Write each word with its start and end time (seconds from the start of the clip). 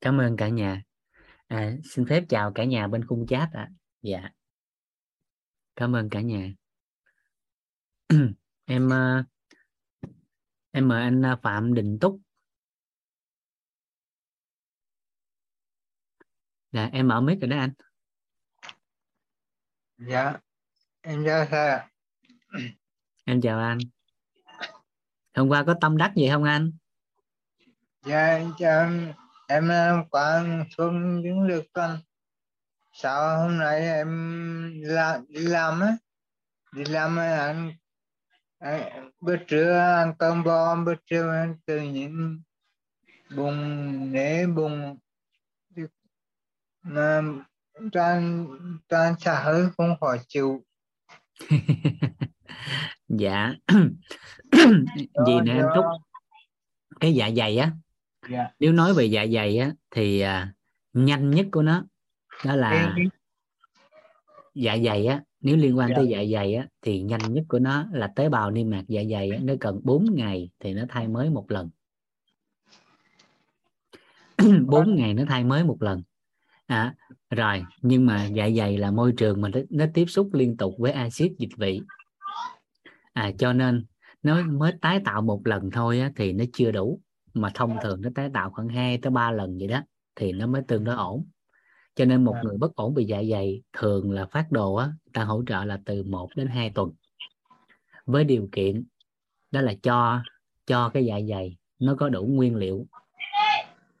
cảm 0.00 0.20
ơn 0.20 0.36
cả 0.36 0.48
nhà. 0.48 0.82
À, 1.46 1.76
xin 1.84 2.06
phép 2.06 2.24
chào 2.28 2.52
cả 2.54 2.64
nhà 2.64 2.86
bên 2.86 3.06
khung 3.06 3.26
chat 3.26 3.48
ạ. 3.52 3.68
À. 3.68 3.72
dạ. 4.02 4.30
Cảm 5.76 5.96
ơn 5.96 6.08
cả 6.10 6.20
nhà. 6.20 6.52
Em 8.64 8.86
uh, 8.86 9.26
em 10.70 10.88
mời 10.88 11.02
anh 11.02 11.22
uh, 11.32 11.42
phạm 11.42 11.74
đình 11.74 11.98
túc. 12.00 12.20
Dạ 16.72 16.88
em 16.92 17.08
mở 17.08 17.20
mic 17.20 17.40
rồi 17.40 17.48
đó 17.48 17.56
anh. 17.58 17.72
Dạ 19.98 20.36
em 21.00 21.24
chào 21.24 21.46
thầy 21.46 21.80
em 23.24 23.40
chào 23.40 23.58
anh. 23.58 23.78
Hôm 25.34 25.48
qua 25.48 25.64
có 25.66 25.74
tâm 25.80 25.96
đắc 25.96 26.12
gì 26.16 26.28
không 26.32 26.44
anh? 26.44 26.72
Dạ 28.04 28.26
em 28.26 28.52
chào 28.58 28.90
em 29.48 29.70
qua 30.10 30.44
xuống 30.76 31.20
những 31.20 31.48
được 31.48 31.64
con 31.72 31.98
sao 32.92 33.38
hôm 33.38 33.58
nay 33.58 33.80
em 33.80 34.08
làm 34.82 35.24
đi 35.28 35.40
làm 35.40 35.80
á? 35.80 35.96
Đi 36.72 36.84
làm 36.84 37.16
ăn, 37.16 37.72
ăn 38.58 39.10
bữa 39.20 39.36
trưa 39.36 39.78
ăn 39.78 40.14
cơm 40.18 40.44
bò 40.44 40.76
bữa 40.76 40.94
trưa 41.06 41.46
tự 41.66 41.80
nhiên 41.80 42.42
bụng 43.36 44.12
nế 44.12 44.46
bụng 44.46 44.98
mà 46.82 47.22
toàn 47.92 48.46
toàn 48.88 49.14
xả 49.20 49.42
hơi 49.42 49.66
không 49.76 49.96
khỏi 50.00 50.20
chịu. 50.28 50.64
Dạ. 53.08 53.52
Gì 55.26 55.40
nè 55.44 55.52
em 55.52 55.66
thúc 55.74 55.84
cái 57.00 57.14
dạ 57.14 57.30
dày 57.36 57.58
á 57.58 57.72
yeah. 58.30 58.50
Nếu 58.60 58.72
nói 58.72 58.94
về 58.94 59.04
dạ 59.04 59.26
dày 59.26 59.58
á 59.58 59.72
thì 59.90 60.20
à, 60.20 60.52
nhanh 60.92 61.30
nhất 61.30 61.46
của 61.52 61.62
nó 61.62 61.84
đó 62.44 62.56
là 62.56 62.96
dạ 64.54 64.76
dày 64.84 65.06
á 65.06 65.22
nếu 65.40 65.56
liên 65.56 65.78
quan 65.78 65.88
yeah. 65.88 65.96
tới 65.96 66.06
dạ. 66.06 66.20
dạ 66.20 66.38
dày 66.38 66.54
á 66.54 66.66
thì 66.82 67.02
nhanh 67.02 67.32
nhất 67.32 67.44
của 67.48 67.58
nó 67.58 67.86
là 67.92 68.12
tế 68.16 68.28
bào 68.28 68.50
niêm 68.50 68.70
mạc 68.70 68.82
dạ 68.88 69.02
dày 69.10 69.30
á, 69.30 69.38
nó 69.42 69.54
cần 69.60 69.80
4 69.84 70.06
ngày 70.14 70.50
thì 70.60 70.74
nó 70.74 70.82
thay 70.88 71.08
mới 71.08 71.30
một 71.30 71.50
lần 71.50 71.70
4 74.66 74.94
ngày 74.94 75.14
nó 75.14 75.22
thay 75.28 75.44
mới 75.44 75.64
một 75.64 75.82
lần 75.82 76.02
à, 76.66 76.94
rồi 77.30 77.64
nhưng 77.82 78.06
mà 78.06 78.26
dạ 78.26 78.50
dày 78.56 78.78
là 78.78 78.90
môi 78.90 79.12
trường 79.16 79.40
mà 79.40 79.48
nó, 79.48 79.60
nó 79.70 79.84
tiếp 79.94 80.04
xúc 80.06 80.30
liên 80.32 80.56
tục 80.56 80.74
với 80.78 80.92
axit 80.92 81.32
dịch 81.38 81.56
vị 81.56 81.80
à 83.12 83.30
cho 83.38 83.52
nên 83.52 83.84
nó 84.22 84.42
mới 84.42 84.72
tái 84.80 85.00
tạo 85.04 85.22
một 85.22 85.46
lần 85.46 85.70
thôi 85.70 86.00
á, 86.00 86.12
thì 86.16 86.32
nó 86.32 86.44
chưa 86.52 86.70
đủ 86.70 87.00
mà 87.40 87.50
thông 87.54 87.76
thường 87.82 88.02
nó 88.02 88.10
tái 88.14 88.30
tạo 88.34 88.50
khoảng 88.50 88.68
2 88.68 88.98
tới 88.98 89.10
3 89.10 89.30
lần 89.30 89.58
vậy 89.58 89.68
đó 89.68 89.82
thì 90.16 90.32
nó 90.32 90.46
mới 90.46 90.62
tương 90.68 90.84
đối 90.84 90.94
ổn. 90.94 91.26
Cho 91.94 92.04
nên 92.04 92.24
một 92.24 92.36
người 92.42 92.56
bất 92.58 92.76
ổn 92.76 92.94
bị 92.94 93.04
dạ 93.04 93.22
dày 93.30 93.62
thường 93.72 94.10
là 94.12 94.26
phát 94.26 94.52
đồ 94.52 94.74
á 94.74 94.92
ta 95.12 95.24
hỗ 95.24 95.42
trợ 95.46 95.64
là 95.64 95.80
từ 95.84 96.02
1 96.02 96.28
đến 96.36 96.46
2 96.46 96.70
tuần. 96.70 96.92
Với 98.06 98.24
điều 98.24 98.48
kiện 98.52 98.84
đó 99.50 99.60
là 99.60 99.74
cho 99.82 100.22
cho 100.66 100.88
cái 100.88 101.04
dạ 101.04 101.20
dày 101.28 101.56
nó 101.78 101.94
có 101.94 102.08
đủ 102.08 102.26
nguyên 102.26 102.56
liệu. 102.56 102.86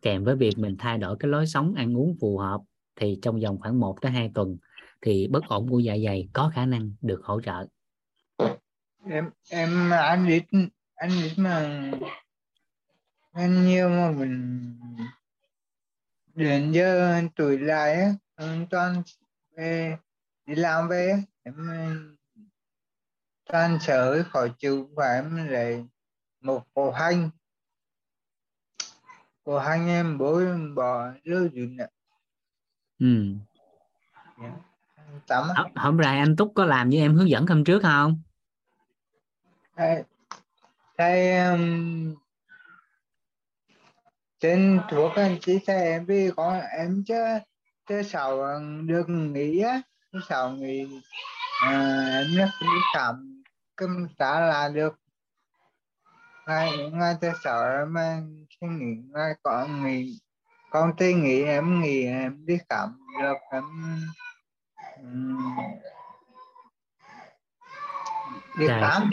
Kèm 0.02 0.24
với 0.24 0.36
việc 0.36 0.58
mình 0.58 0.76
thay 0.78 0.98
đổi 0.98 1.16
cái 1.18 1.30
lối 1.30 1.46
sống 1.46 1.74
ăn 1.74 1.96
uống 1.96 2.16
phù 2.20 2.38
hợp 2.38 2.60
thì 2.96 3.18
trong 3.22 3.40
vòng 3.40 3.58
khoảng 3.60 3.80
1 3.80 4.00
tới 4.00 4.12
2 4.12 4.30
tuần 4.34 4.56
thì 5.00 5.28
bất 5.28 5.44
ổn 5.48 5.68
của 5.70 5.78
dạ 5.78 5.96
dày 6.04 6.28
có 6.32 6.50
khả 6.54 6.66
năng 6.66 6.92
được 7.00 7.20
hỗ 7.24 7.40
trợ. 7.40 7.66
Em 9.10 9.30
em 9.50 9.90
anh 9.90 10.26
biết 10.26 10.44
anh 10.94 11.10
biết 11.22 11.32
mà 11.36 11.90
anh 13.32 13.66
nhiều 13.66 13.88
mà 13.88 14.10
mình 14.10 14.74
đến 16.34 16.72
giờ 16.72 17.20
tuổi 17.36 17.58
lại 17.58 17.94
á 17.94 18.12
toàn 18.70 19.02
về 19.56 19.96
đi 20.46 20.54
làm 20.54 20.88
về 20.88 21.22
em 21.42 22.16
toàn 23.44 23.78
sợ 23.80 24.24
khỏi 24.30 24.52
chịu 24.58 24.90
và 24.94 25.14
em 25.14 25.48
lại 25.48 25.86
một 26.40 26.66
cổ 26.74 26.90
hành 26.90 27.30
cổ 29.44 29.58
hành 29.58 29.88
em 29.88 30.18
bố 30.18 30.40
bỏ 30.74 31.12
lưu 31.24 31.48
dùn 31.54 31.76
nè 31.76 31.86
ừ 32.98 33.34
yeah. 34.42 34.52
Tắm. 35.26 35.44
hôm 35.76 35.96
nay 35.96 36.18
anh 36.18 36.36
túc 36.36 36.52
có 36.54 36.64
làm 36.64 36.88
như 36.88 36.98
em 36.98 37.14
hướng 37.14 37.28
dẫn 37.28 37.46
hôm 37.46 37.64
trước 37.64 37.82
không 37.82 38.22
thầy 39.76 40.02
thầy 40.96 41.38
um, 41.38 42.14
trên 44.40 44.80
thuốc 44.90 45.12
anh 45.16 45.36
chỉ 45.40 45.58
thầy 45.66 45.82
em 45.82 46.06
vì 46.06 46.30
có 46.36 46.60
em 46.78 47.04
chứ 47.06 47.14
chứ 47.88 48.02
sao 48.02 48.38
được 48.86 49.08
nghỉ 49.08 49.60
á 49.60 49.82
chứ 50.12 50.20
sao 50.28 50.50
nghỉ 50.50 51.00
à, 51.62 52.04
em 52.12 52.26
nhắc 52.36 52.48
đi 52.60 52.78
khám 52.94 53.42
cơm 53.76 54.08
trả 54.18 54.40
là 54.40 54.68
được. 54.68 55.00
Ngay 56.46 56.90
ngay 56.92 57.14
tới 57.20 57.32
sợ 57.44 57.86
mà 57.88 58.22
suy 58.60 58.68
nghĩ 58.68 59.02
ngay 59.14 59.32
có 59.42 59.66
nghỉ 59.66 60.18
con 60.70 60.92
tê 60.96 61.12
nghỉ 61.12 61.42
em 61.42 61.80
nghỉ 61.80 62.04
em 62.04 62.46
đi 62.46 62.58
khám 62.68 62.98
được 63.22 63.36
em 63.50 63.64
um, 65.02 65.56
đi 68.58 68.66
khám. 68.68 69.10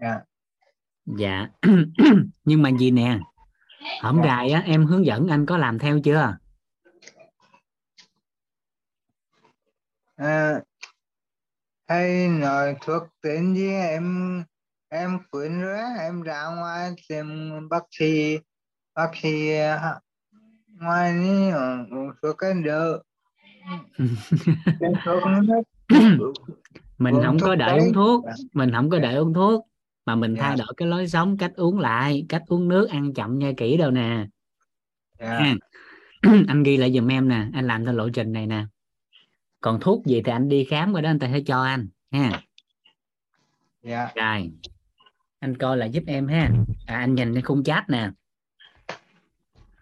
Dạ. 0.00 0.20
Dạ. 1.06 1.46
Nhưng 2.44 2.62
mà 2.62 2.70
gì 2.78 2.90
nè 2.90 3.18
hổm 4.02 4.16
dạ. 4.16 4.22
gài 4.24 4.50
á 4.50 4.62
em 4.66 4.86
hướng 4.86 5.06
dẫn 5.06 5.28
anh 5.28 5.46
có 5.46 5.56
làm 5.56 5.78
theo 5.78 5.98
chưa? 6.04 6.36
À, 10.16 10.60
hay 11.88 12.28
nói 12.28 12.76
thuốc 12.80 13.02
tên 13.22 13.54
gì? 13.54 13.70
Em 13.70 14.44
em 14.88 15.18
quyến 15.30 15.60
rồi 15.60 15.78
em 16.00 16.22
ra 16.22 16.44
ngoài 16.56 16.94
tìm 17.08 17.50
bác 17.70 17.82
sĩ. 17.90 18.38
Bác 18.94 19.10
sĩ 19.22 19.52
à, 19.52 20.00
ngoài 20.80 21.12
ní 21.12 21.50
uống 21.90 22.10
thuốc 22.22 22.38
cái 22.38 22.54
đỡ. 22.64 23.02
Mình 26.98 27.14
không 27.24 27.38
có 27.40 27.54
đợi 27.54 27.78
uống 27.78 27.92
thuốc. 27.92 28.24
Mình 28.52 28.72
không 28.72 28.90
có 28.90 28.98
đợi 28.98 29.14
uống 29.14 29.34
thuốc 29.34 29.66
mà 30.06 30.14
mình 30.14 30.34
yeah. 30.34 30.46
thay 30.46 30.56
đổi 30.56 30.74
cái 30.76 30.88
lối 30.88 31.08
sống 31.08 31.36
cách 31.36 31.52
uống 31.56 31.78
lại 31.78 32.26
cách 32.28 32.42
uống 32.46 32.68
nước 32.68 32.90
ăn 32.90 33.14
chậm 33.14 33.38
nha 33.38 33.52
kỹ 33.56 33.76
đâu 33.76 33.90
nè. 33.90 34.26
Yeah. 35.18 35.56
anh 36.48 36.62
ghi 36.62 36.76
lại 36.76 36.92
giùm 36.92 37.10
em 37.10 37.28
nè 37.28 37.46
anh 37.52 37.66
làm 37.66 37.84
theo 37.84 37.94
lộ 37.94 38.08
trình 38.08 38.32
này 38.32 38.46
nè. 38.46 38.64
Còn 39.60 39.80
thuốc 39.80 40.06
gì 40.06 40.22
thì 40.24 40.32
anh 40.32 40.48
đi 40.48 40.64
khám 40.64 40.92
rồi 40.92 41.02
đó 41.02 41.10
anh 41.10 41.18
ta 41.18 41.28
sẽ 41.32 41.40
cho 41.40 41.62
anh 41.62 41.88
ha. 42.12 42.42
Yeah. 43.82 44.14
rồi 44.14 44.50
anh 45.38 45.56
coi 45.56 45.76
lại 45.76 45.90
giúp 45.90 46.02
em 46.06 46.28
ha. 46.28 46.50
À, 46.86 46.96
anh 46.96 47.14
nhìn 47.14 47.34
cái 47.34 47.42
khung 47.42 47.64
chat 47.64 47.90
nè. 47.90 48.10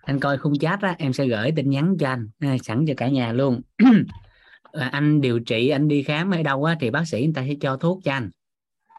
Anh 0.03 0.21
coi 0.21 0.39
khung 0.39 0.59
chat 0.59 0.81
á 0.83 0.95
em 0.99 1.13
sẽ 1.13 1.27
gửi 1.27 1.53
tin 1.57 1.71
nhắn 1.71 1.97
cho 2.01 2.09
anh 2.09 2.29
ha, 2.41 2.57
sẵn 2.63 2.85
cho 2.89 2.95
cả 2.97 3.09
nhà 3.09 3.33
luôn. 3.33 3.63
À, 4.75 4.89
anh 4.93 5.21
điều 5.21 5.41
trị 5.41 5.69
anh 5.69 5.89
đi 5.89 6.03
khám 6.03 6.31
ở 6.31 6.43
đâu 6.43 6.65
á 6.65 6.77
thì 6.81 6.91
bác 6.91 7.05
sĩ 7.09 7.25
người 7.25 7.33
ta 7.35 7.45
sẽ 7.49 7.55
cho 7.61 7.77
thuốc 7.77 8.01
cho 8.05 8.13
anh 8.13 8.31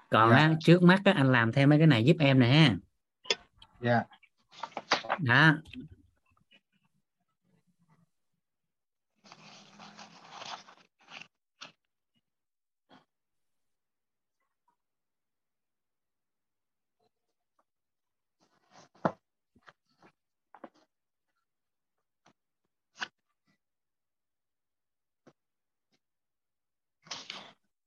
còn 0.10 0.30
yeah. 0.30 0.42
Dạ. 0.42 0.48
á, 0.48 0.56
trước 0.60 0.84
mắt 0.84 1.02
á, 1.06 1.14
anh 1.16 1.32
làm 1.32 1.52
thêm 1.52 1.70
mấy 1.70 1.78
cái 1.78 1.88
này 1.88 2.06
giúp 2.06 2.16
em 2.20 2.40
nè 2.40 2.48
ha 2.48 2.76
dạ 3.82 4.04
đó 5.20 5.56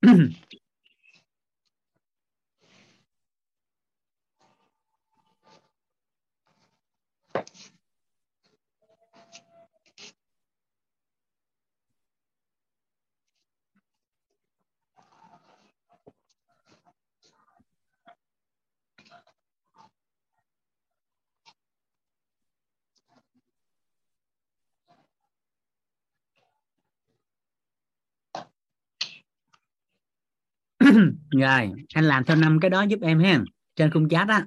rồi 31.31 31.73
anh 31.95 32.05
làm 32.05 32.25
theo 32.25 32.37
năm 32.37 32.61
cái 32.61 32.71
đó 32.71 32.83
giúp 32.83 32.99
em 33.03 33.19
ha 33.19 33.41
trên 33.77 33.91
khung 33.91 34.09
chat 34.09 34.29
á 34.29 34.47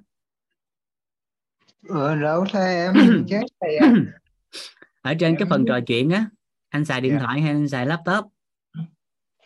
ờ 1.89 2.15
đâu 2.15 2.45
thầy 2.51 2.75
em 2.85 2.93
chết 3.29 3.41
thầy 3.61 3.77
à. 3.77 3.93
ở 5.01 5.13
trên 5.19 5.35
cái 5.35 5.41
Em 5.41 5.49
phần 5.49 5.63
biết. 5.63 5.67
trò 5.69 5.79
chuyện 5.87 6.09
á 6.09 6.25
anh 6.69 6.85
xài 6.85 7.01
điện 7.01 7.11
Dạ. 7.13 7.19
thoại 7.19 7.41
hay 7.41 7.51
anh 7.51 7.69
xài 7.69 7.85
laptop 7.85 8.25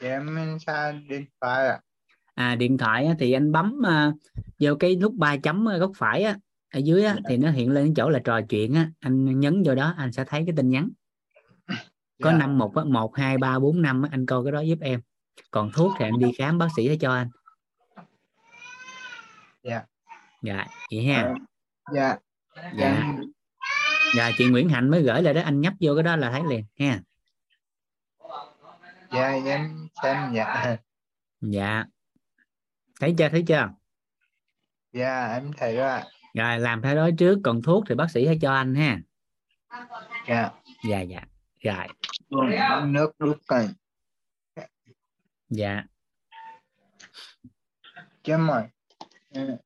Dạ, 0.01 0.09
em 0.09 0.57
xa 0.65 0.91
điện 1.09 1.25
thoại 1.41 1.67
ạ. 1.67 1.79
à 2.33 2.55
điện 2.55 2.77
thoại 2.77 3.05
á, 3.05 3.13
thì 3.19 3.31
anh 3.31 3.51
bấm 3.51 3.81
à, 3.85 4.11
vô 4.59 4.75
cái 4.75 4.95
nút 4.95 5.13
ba 5.15 5.37
chấm 5.37 5.65
góc 5.79 5.91
phải 5.97 6.23
á 6.23 6.37
ở 6.73 6.79
dưới 6.79 7.03
á, 7.03 7.13
Dạ. 7.15 7.21
thì 7.29 7.37
nó 7.37 7.51
hiện 7.51 7.71
lên 7.71 7.93
chỗ 7.93 8.09
là 8.09 8.19
trò 8.19 8.41
chuyện 8.41 8.73
á 8.73 8.91
anh 8.99 9.39
nhấn 9.39 9.63
vô 9.65 9.75
đó 9.75 9.93
anh 9.97 10.11
sẽ 10.11 10.23
thấy 10.27 10.43
cái 10.45 10.55
tin 10.57 10.69
nhắn 10.69 10.89
có 12.23 12.31
Dạ. 12.31 12.37
năm 12.37 12.57
một 12.57 12.73
một 12.85 13.15
hai 13.15 13.37
ba 13.37 13.59
bốn 13.59 13.81
năm 13.81 14.01
anh 14.11 14.25
coi 14.25 14.43
cái 14.43 14.51
đó 14.51 14.59
giúp 14.61 14.77
em 14.81 15.01
còn 15.51 15.71
thuốc 15.73 15.91
thì 15.99 16.05
anh 16.05 16.19
đi 16.19 16.31
khám 16.37 16.57
bác 16.57 16.67
sĩ 16.75 16.87
sẽ 16.89 16.95
cho 16.99 17.13
anh 17.13 17.29
Dạ. 19.63 19.83
dạ 20.41 20.65
vậy 20.91 21.05
ha 21.05 21.21
Ờ, 21.21 21.33
Dạ. 21.93 22.17
dạ 22.77 22.87
Em, 22.87 23.21
dạ 24.15 24.31
chị 24.37 24.47
Nguyễn 24.49 24.69
Hạnh 24.69 24.89
mới 24.91 25.01
gửi 25.01 25.21
lại 25.21 25.33
đó 25.33 25.41
anh 25.45 25.61
nhấp 25.61 25.73
vô 25.81 25.93
cái 25.95 26.03
đó 26.03 26.15
là 26.15 26.31
thấy 26.31 26.41
liền 26.49 26.65
ha 26.79 27.01
dạ, 29.11 29.27
em 29.45 29.87
xem 30.03 30.33
dạ. 30.33 30.77
dạ 31.41 31.85
thấy 32.99 33.15
chưa 33.17 33.29
thấy 33.29 33.43
chưa 33.47 33.69
Dạ, 34.93 35.27
em 35.33 35.51
thấy 35.57 35.75
rồi 35.75 35.89
ạ. 35.89 36.03
rồi 36.33 36.59
làm 36.59 36.81
theo 36.81 36.95
đó 36.95 37.09
trước 37.17 37.39
còn 37.43 37.61
thuốc 37.61 37.83
thì 37.89 37.95
bác 37.95 38.11
sĩ 38.11 38.25
sẽ 38.25 38.35
cho 38.41 38.53
anh 38.53 38.75
ha 38.75 38.99
Dạ. 40.27 40.51
dạ 40.89 41.01
dạ 41.01 41.21
rồi 41.63 41.87
Uống 42.29 42.93
nước 42.93 43.11
đút 43.19 43.37
cành. 43.47 43.67
Dạ 45.57 45.83
chứ 48.23 48.37
mà 48.37 48.69
ừ, 49.33 49.57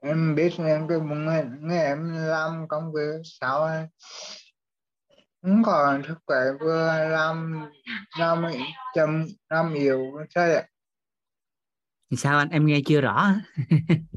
em 0.00 0.34
biết 0.34 0.52
em 0.58 0.88
cái 0.88 0.98
bụng 0.98 1.28
em 1.28 1.68
nghe 1.68 1.84
em 1.84 2.12
làm 2.12 2.68
công 2.68 2.92
việc 2.92 3.20
sao 3.24 3.62
ấy. 3.62 3.86
không 5.42 5.62
còn 5.64 6.02
sức 6.08 6.18
khỏe 6.26 6.38
vừa 6.60 7.08
làm 7.08 7.66
làm 8.18 8.44
chậm 8.94 9.26
làm 9.50 9.74
nhiều 9.74 9.98
thế 10.34 10.54
ạ. 10.54 10.66
Thì 12.10 12.16
sao 12.16 12.38
anh 12.38 12.48
em 12.48 12.66
nghe 12.66 12.80
chưa 12.86 13.00
rõ 13.00 13.34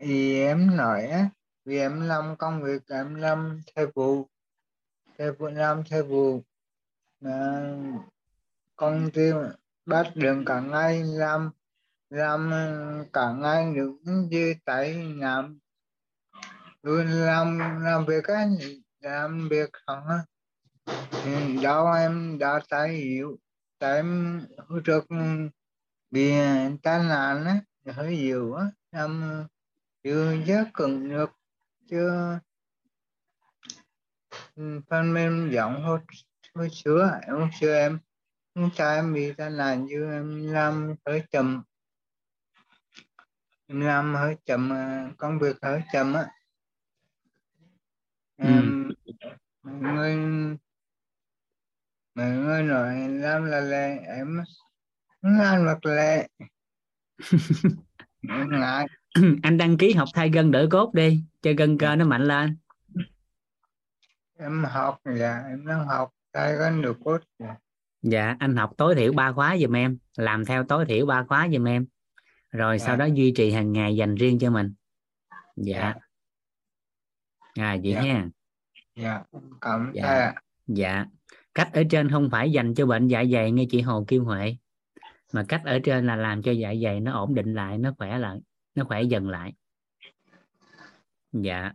thì 0.00 0.40
em 0.40 0.76
nói 0.76 1.06
á 1.06 1.28
vì 1.64 1.78
em 1.78 2.00
làm 2.00 2.36
công 2.36 2.62
việc 2.62 2.82
em 2.88 3.14
làm 3.14 3.60
theo 3.76 3.90
vụ 3.94 4.28
theo 5.18 5.34
vụ 5.38 5.46
làm 5.46 5.82
theo 5.90 6.04
vụ 6.04 6.42
mà 7.20 7.60
công 8.78 9.10
ty 9.10 9.30
bắt 9.86 10.06
đường 10.14 10.44
cả 10.44 10.60
ngày 10.60 11.02
làm 11.04 11.50
làm 12.10 12.50
cả 13.12 13.32
ngày 13.32 13.74
được 13.74 13.92
như 14.04 14.54
tại 14.64 14.94
làm 15.16 15.58
luôn 16.82 17.06
làm 17.06 17.58
làm 17.82 18.06
việc 18.06 18.24
ấy 18.24 18.82
làm 19.00 19.48
việc 19.48 19.70
không 19.86 20.08
á. 20.08 20.18
Ừ, 21.24 21.62
đâu 21.62 21.92
em 21.92 22.38
đã 22.38 22.60
tay 22.68 22.88
hiểu 22.88 23.38
tại 23.78 23.96
em 23.96 24.40
hồi 24.68 24.80
trước 24.84 25.04
bị 26.10 26.32
tai 26.82 26.98
nạn 26.98 27.44
á, 27.44 27.60
hơi 27.92 28.16
nhiều 28.16 28.54
á. 28.54 28.66
Em 28.90 29.22
chưa 30.02 30.36
rất 30.46 30.64
cần 30.74 31.08
được, 31.08 31.30
chưa 31.90 32.40
phần 34.90 35.14
mềm 35.14 35.50
giọng 35.50 35.82
hồi 35.84 36.00
hồi 36.54 36.70
xưa 36.70 37.20
hồi 37.28 37.50
em 37.60 37.98
sao 38.74 38.94
em 38.94 39.14
bị 39.14 39.32
tai 39.32 39.50
nạn 39.50 39.86
như 39.86 40.12
em 40.12 40.52
làm 40.52 40.94
hơi 41.06 41.22
chậm 41.30 41.62
em 43.66 43.80
làm 43.80 44.14
hơi 44.14 44.36
chậm 44.44 44.72
à, 44.72 45.10
công 45.16 45.38
việc 45.38 45.56
hơi 45.62 45.82
chậm 45.92 46.14
á. 46.14 46.26
Ừ. 48.36 48.46
em 48.46 48.90
mọi 49.62 49.74
người 49.74 50.16
mọi 52.14 52.30
người 52.30 52.62
nói 52.62 53.08
làm 53.08 53.44
là 53.44 53.60
lệ 53.60 53.98
em 54.06 54.42
làm 55.20 55.64
được 55.64 55.86
lệ. 55.86 56.28
Ngại. 58.22 58.86
Anh 59.42 59.58
đăng 59.58 59.78
ký 59.78 59.92
học 59.92 60.08
thay 60.14 60.30
gân 60.30 60.50
đỡ 60.50 60.66
cốt 60.70 60.94
đi 60.94 61.20
cho 61.42 61.50
gân 61.58 61.78
cơ 61.78 61.96
nó 61.96 62.04
mạnh 62.04 62.24
lên. 62.24 62.56
Em 64.38 64.64
học 64.64 65.00
dạ 65.18 65.42
em 65.48 65.66
đang 65.66 65.86
học 65.86 66.10
tay 66.32 66.56
có 66.58 66.70
được 66.70 66.96
cốt 67.04 67.18
dạ. 67.38 67.56
Dạ 68.02 68.36
anh 68.38 68.56
học 68.56 68.70
tối 68.76 68.94
thiểu 68.94 69.12
ba 69.12 69.32
khóa 69.32 69.56
giùm 69.60 69.76
em 69.76 69.98
làm 70.16 70.44
theo 70.44 70.64
tối 70.64 70.84
thiểu 70.86 71.06
ba 71.06 71.24
khóa 71.28 71.48
giùm 71.52 71.68
em. 71.68 71.86
Rồi 72.50 72.78
sau 72.78 72.88
Dạ. 72.88 72.96
đó 72.96 73.04
duy 73.14 73.32
trì 73.36 73.50
hàng 73.50 73.72
ngày 73.72 73.96
dành 73.96 74.14
riêng 74.14 74.38
cho 74.38 74.50
mình. 74.50 74.74
Dạ. 75.56 75.94
À 77.54 77.76
vậy 77.84 77.92
Dạ. 77.92 78.00
ha. 78.02 78.28
Dạ 78.94 79.22
cảm 79.60 79.92
Dạ. 79.94 80.32
dạ. 80.66 81.06
Cách 81.54 81.70
ở 81.72 81.82
trên 81.90 82.10
không 82.10 82.28
phải 82.30 82.52
dành 82.52 82.74
cho 82.74 82.86
bệnh 82.86 83.08
dạ 83.08 83.24
dày 83.32 83.50
nghe 83.52 83.64
chị 83.70 83.80
Hồ 83.80 84.04
Kim 84.08 84.24
Huệ 84.24 84.56
mà 85.32 85.44
cách 85.48 85.62
ở 85.64 85.78
trên 85.84 86.06
là 86.06 86.16
làm 86.16 86.42
cho 86.42 86.52
dạ 86.52 86.74
dày 86.82 87.00
nó 87.00 87.12
ổn 87.12 87.34
định 87.34 87.54
lại 87.54 87.78
nó 87.78 87.94
khỏe 87.98 88.18
lại 88.18 88.40
nó 88.74 88.84
khỏe 88.84 89.02
dần 89.02 89.28
lại. 89.28 89.52
Dạ. 91.32 91.72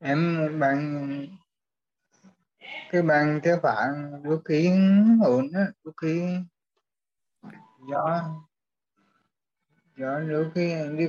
Em 0.00 0.38
bằng 0.60 1.26
cái 2.90 3.02
bằng 3.02 3.40
theo 3.44 3.58
phản 3.62 4.22
đôi 4.24 4.38
khi 4.44 4.70
ổn 5.24 5.48
á 5.54 5.66
đôi 5.84 5.94
khi 6.02 6.22
gió 7.90 8.22
gió 9.96 10.20
đôi 10.20 10.50
khi 10.54 10.74
đi 10.98 11.08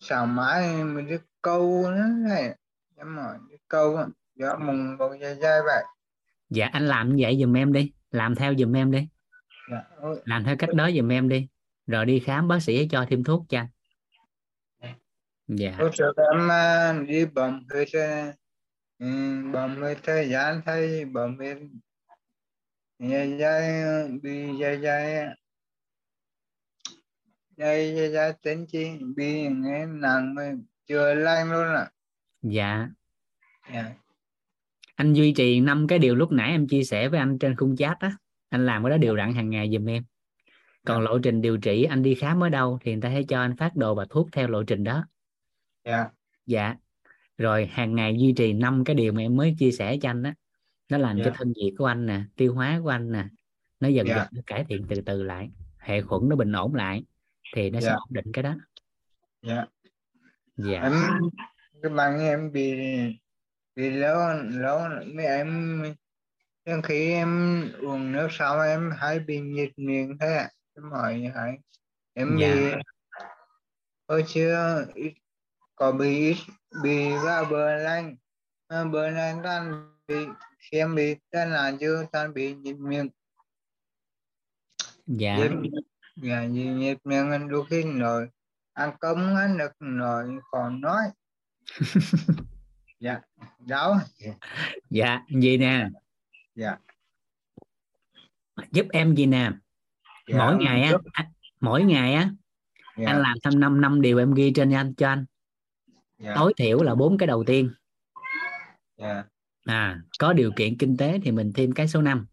xào 0.00 0.26
mái 0.26 0.84
mình 0.84 1.06
đi 1.06 1.16
câu 1.42 1.90
nó 1.90 2.06
này 2.06 2.56
em 2.96 3.16
hỏi 3.16 3.38
đi 3.50 3.56
câu 3.68 3.98
gió 4.34 4.56
mùng 4.56 4.96
một 4.96 5.10
dài 5.20 5.36
dài 5.42 5.60
vậy. 5.66 5.84
Dạ 6.50 6.68
anh 6.72 6.86
làm 6.86 7.08
như 7.08 7.16
vậy 7.24 7.38
giùm 7.40 7.56
em 7.56 7.72
đi 7.72 7.92
làm 8.10 8.34
theo 8.34 8.54
giùm 8.58 8.76
em 8.76 8.90
đi. 8.90 9.08
Dạ. 9.70 9.82
làm 10.24 10.44
theo 10.44 10.56
cách 10.58 10.74
đó 10.74 10.90
giùm 10.96 11.12
em 11.12 11.28
đi 11.28 11.48
rồi 11.86 12.06
đi 12.06 12.20
khám 12.20 12.48
bác 12.48 12.62
sĩ 12.62 12.88
cho 12.90 13.06
thêm 13.10 13.24
thuốc 13.24 13.46
cho. 13.48 13.62
Dạ. 15.48 15.76
Lúc 15.78 15.90
trước 15.94 16.12
em 16.32 16.50
à, 16.50 16.92
đi 17.06 17.24
huyết 17.70 17.88
à, 17.92 18.32
ừ, 19.00 19.06
bấm 19.52 19.76
huyết 19.76 19.98
thời 20.02 20.30
gian 20.30 20.62
thấy 20.66 21.04
bấm 21.04 21.36
huyết 21.36 21.58
dài 22.98 23.38
dài 23.40 23.72
bị 24.22 24.58
dài 24.60 24.80
dài 24.82 25.26
dài 27.56 27.94
dài 27.96 28.12
dài 28.12 28.32
tính 28.42 28.66
chi 28.68 28.88
bị 29.16 29.48
nghe 29.48 29.86
nặng 29.86 30.34
mà 30.34 30.52
chưa 30.86 31.14
lành 31.14 31.52
luôn 31.52 31.74
à. 31.74 31.92
Dạ. 32.42 32.88
Dạ. 33.72 33.94
Anh 34.96 35.12
duy 35.12 35.34
trì 35.36 35.60
năm 35.60 35.86
cái 35.88 35.98
điều 35.98 36.14
lúc 36.14 36.32
nãy 36.32 36.50
em 36.50 36.68
chia 36.68 36.84
sẻ 36.84 37.08
với 37.08 37.20
anh 37.20 37.38
trên 37.38 37.56
khung 37.56 37.76
chat 37.76 37.98
á 38.00 38.16
anh 38.48 38.66
làm 38.66 38.84
cái 38.84 38.90
đó 38.90 38.98
đều 38.98 39.16
đặn 39.16 39.34
hàng 39.34 39.50
ngày 39.50 39.70
giùm 39.72 39.88
em. 39.88 40.04
Còn 40.84 41.04
Dạ. 41.04 41.04
lộ 41.04 41.18
trình 41.18 41.42
điều 41.42 41.58
trị 41.58 41.84
anh 41.84 42.02
đi 42.02 42.14
khám 42.14 42.44
ở 42.44 42.48
đâu 42.48 42.78
thì 42.82 42.92
người 42.92 43.02
ta 43.02 43.10
sẽ 43.14 43.22
cho 43.28 43.40
anh 43.40 43.56
phát 43.56 43.76
đồ 43.76 43.94
và 43.94 44.06
thuốc 44.10 44.28
theo 44.32 44.48
lộ 44.48 44.64
trình 44.64 44.84
đó. 44.84 45.06
Dạ. 45.84 46.10
Dạ 46.46 46.76
rồi 47.40 47.66
hàng 47.66 47.94
ngày 47.94 48.16
duy 48.18 48.32
trì 48.36 48.52
năm 48.52 48.84
cái 48.84 48.94
điều 48.96 49.12
mà 49.12 49.22
em 49.22 49.36
mới 49.36 49.56
chia 49.58 49.70
sẻ 49.72 49.96
cho 50.02 50.10
anh 50.10 50.22
á 50.22 50.34
nó 50.88 50.98
làm 50.98 51.18
cho 51.18 51.24
Dạ. 51.24 51.30
thân 51.34 51.52
nhiệt 51.56 51.74
của 51.78 51.86
anh 51.86 52.06
nè 52.06 52.20
tiêu 52.36 52.54
hóa 52.54 52.80
của 52.82 52.88
anh 52.88 53.12
nè 53.12 53.24
nó 53.80 53.88
dần 53.88 54.06
Dạ. 54.06 54.16
dần 54.16 54.26
nó 54.32 54.42
cải 54.46 54.64
thiện 54.68 54.86
từ 54.88 55.00
từ 55.00 55.22
lại 55.22 55.50
hệ 55.78 56.02
khuẩn 56.02 56.28
nó 56.28 56.36
bình 56.36 56.52
ổn 56.52 56.74
lại 56.74 57.04
thì 57.56 57.70
nó 57.70 57.80
sẽ 57.80 57.86
Dạ. 57.86 57.92
ổn 57.94 58.08
định 58.10 58.32
cái 58.32 58.42
đó 58.42 58.54
dạ 59.42 59.64
dạ 60.56 60.80
em 60.82 60.92
cái 61.82 61.92
bằng 61.92 62.18
em 62.20 62.52
bị 62.52 62.74
bị 63.76 63.90
lâu 63.90 64.18
lâu 64.50 64.80
mấy 65.14 65.26
em 65.26 65.82
nhưng 66.64 66.82
khi 66.82 67.12
em 67.12 67.28
uống 67.80 68.12
nước 68.12 68.28
xong 68.30 68.60
em 68.60 68.90
hay 68.98 69.18
bị 69.18 69.40
nhịt 69.40 69.70
miệng 69.76 70.18
thế 70.20 70.46
em 70.76 70.90
hỏi 70.90 71.20
như 71.20 71.30
vậy 71.34 71.52
em 72.14 72.36
Dạ. 72.40 72.54
bị 72.54 72.82
hồi 74.08 74.24
xưa 74.28 74.86
ít 74.94 75.12
có 75.80 75.92
bị 75.92 76.36
bị 76.82 77.12
vào 77.24 77.44
bữa 77.44 77.76
lạnh 77.76 78.16
mà 78.68 78.84
bữa 78.84 79.10
nay 79.10 79.34
toàn 79.42 79.92
bị 80.08 80.14
khi 80.58 80.78
em 80.78 80.94
bị 80.94 81.16
tai 81.30 81.46
nạn 81.46 81.78
chưa 81.80 82.06
toàn 82.12 82.34
bị 82.34 82.54
nhịt 82.54 82.76
miệng. 82.76 83.08
Dạ. 85.06 85.38
Dạ 86.16 86.44
nhịt 86.44 86.98
miệng 87.04 87.30
anh 87.30 87.48
đôi 87.48 87.64
khi 87.70 87.84
nói 87.84 88.28
ăn 88.72 88.92
cơm 89.00 89.36
ăn 89.36 89.58
được 89.58 89.72
nói 89.80 90.28
còn 90.50 90.80
nói. 90.80 91.02
Dạ 93.00 93.20
đau 93.58 93.98
dạ 94.90 95.22
gì 95.28 95.56
nè? 95.56 95.88
Dạ. 96.54 96.76
Giúp 98.70 98.86
em 98.92 99.14
gì 99.14 99.26
nè? 99.26 99.50
Dạ, 100.28 100.38
mỗi 100.38 100.56
ngày 100.64 100.82
á 100.82 100.92
anh- 101.12 101.32
mỗi 101.60 101.82
ngày 101.84 102.14
á 102.14 102.30
dạ, 102.96 103.06
anh 103.06 103.20
làm 103.20 103.36
thêm 103.44 103.60
5 103.60 103.80
năm 103.80 104.00
điều 104.00 104.18
em 104.18 104.34
ghi 104.34 104.52
trên 104.54 104.74
anh 104.74 104.94
cho 104.94 105.08
anh 105.08 105.24
dạ, 106.20 106.32
tối 106.34 106.54
thiểu 106.56 106.82
là 106.82 106.94
bốn 106.94 107.18
cái 107.18 107.26
đầu 107.26 107.44
tiên. 107.44 107.70
Dạ, 108.96 109.24
à 109.64 110.02
có 110.18 110.32
điều 110.32 110.50
kiện 110.56 110.78
kinh 110.78 110.96
tế 110.96 111.18
thì 111.22 111.30
mình 111.30 111.52
thêm 111.54 111.72
cái 111.72 111.88
số 111.88 112.02
5 112.02 112.26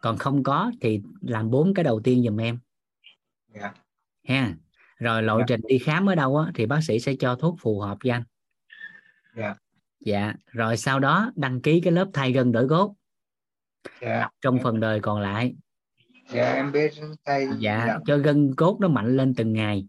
còn 0.00 0.18
không 0.18 0.42
có 0.42 0.72
thì 0.80 1.00
làm 1.20 1.50
bốn 1.50 1.74
cái 1.74 1.84
đầu 1.84 2.00
tiên 2.04 2.22
giùm 2.24 2.40
em. 2.40 2.58
Dạ, 3.54 3.72
ha 4.28 4.54
rồi 4.98 5.22
lộ 5.22 5.38
Dạ. 5.38 5.44
trình 5.48 5.60
đi 5.68 5.78
khám 5.78 6.08
ở 6.08 6.14
đâu 6.14 6.36
á 6.36 6.50
thì 6.54 6.66
bác 6.66 6.80
sĩ 6.82 7.00
sẽ 7.00 7.14
cho 7.18 7.36
thuốc 7.36 7.56
phù 7.60 7.80
hợp 7.80 7.98
với 8.04 8.12
anh. 8.12 8.22
Dạ. 9.36 9.54
dạ 10.00 10.34
rồi 10.46 10.76
sau 10.76 11.00
đó 11.00 11.32
đăng 11.36 11.60
ký 11.60 11.80
cái 11.80 11.92
lớp 11.92 12.08
thay 12.12 12.32
gân 12.32 12.52
đổi 12.52 12.68
cốt 12.68 12.94
dạ. 14.00 14.28
Trong 14.40 14.58
phần 14.62 14.80
đời 14.80 15.00
còn 15.00 15.20
lại. 15.20 15.54
Dạ 16.32 16.52
em 16.52 16.72
biết 16.72 16.92
thầy 17.24 17.48
dạ. 17.58 17.98
cho 18.06 18.16
gân 18.16 18.54
cốt 18.56 18.78
nó 18.80 18.88
mạnh 18.88 19.16
lên 19.16 19.34
từng 19.34 19.52
ngày 19.52 19.86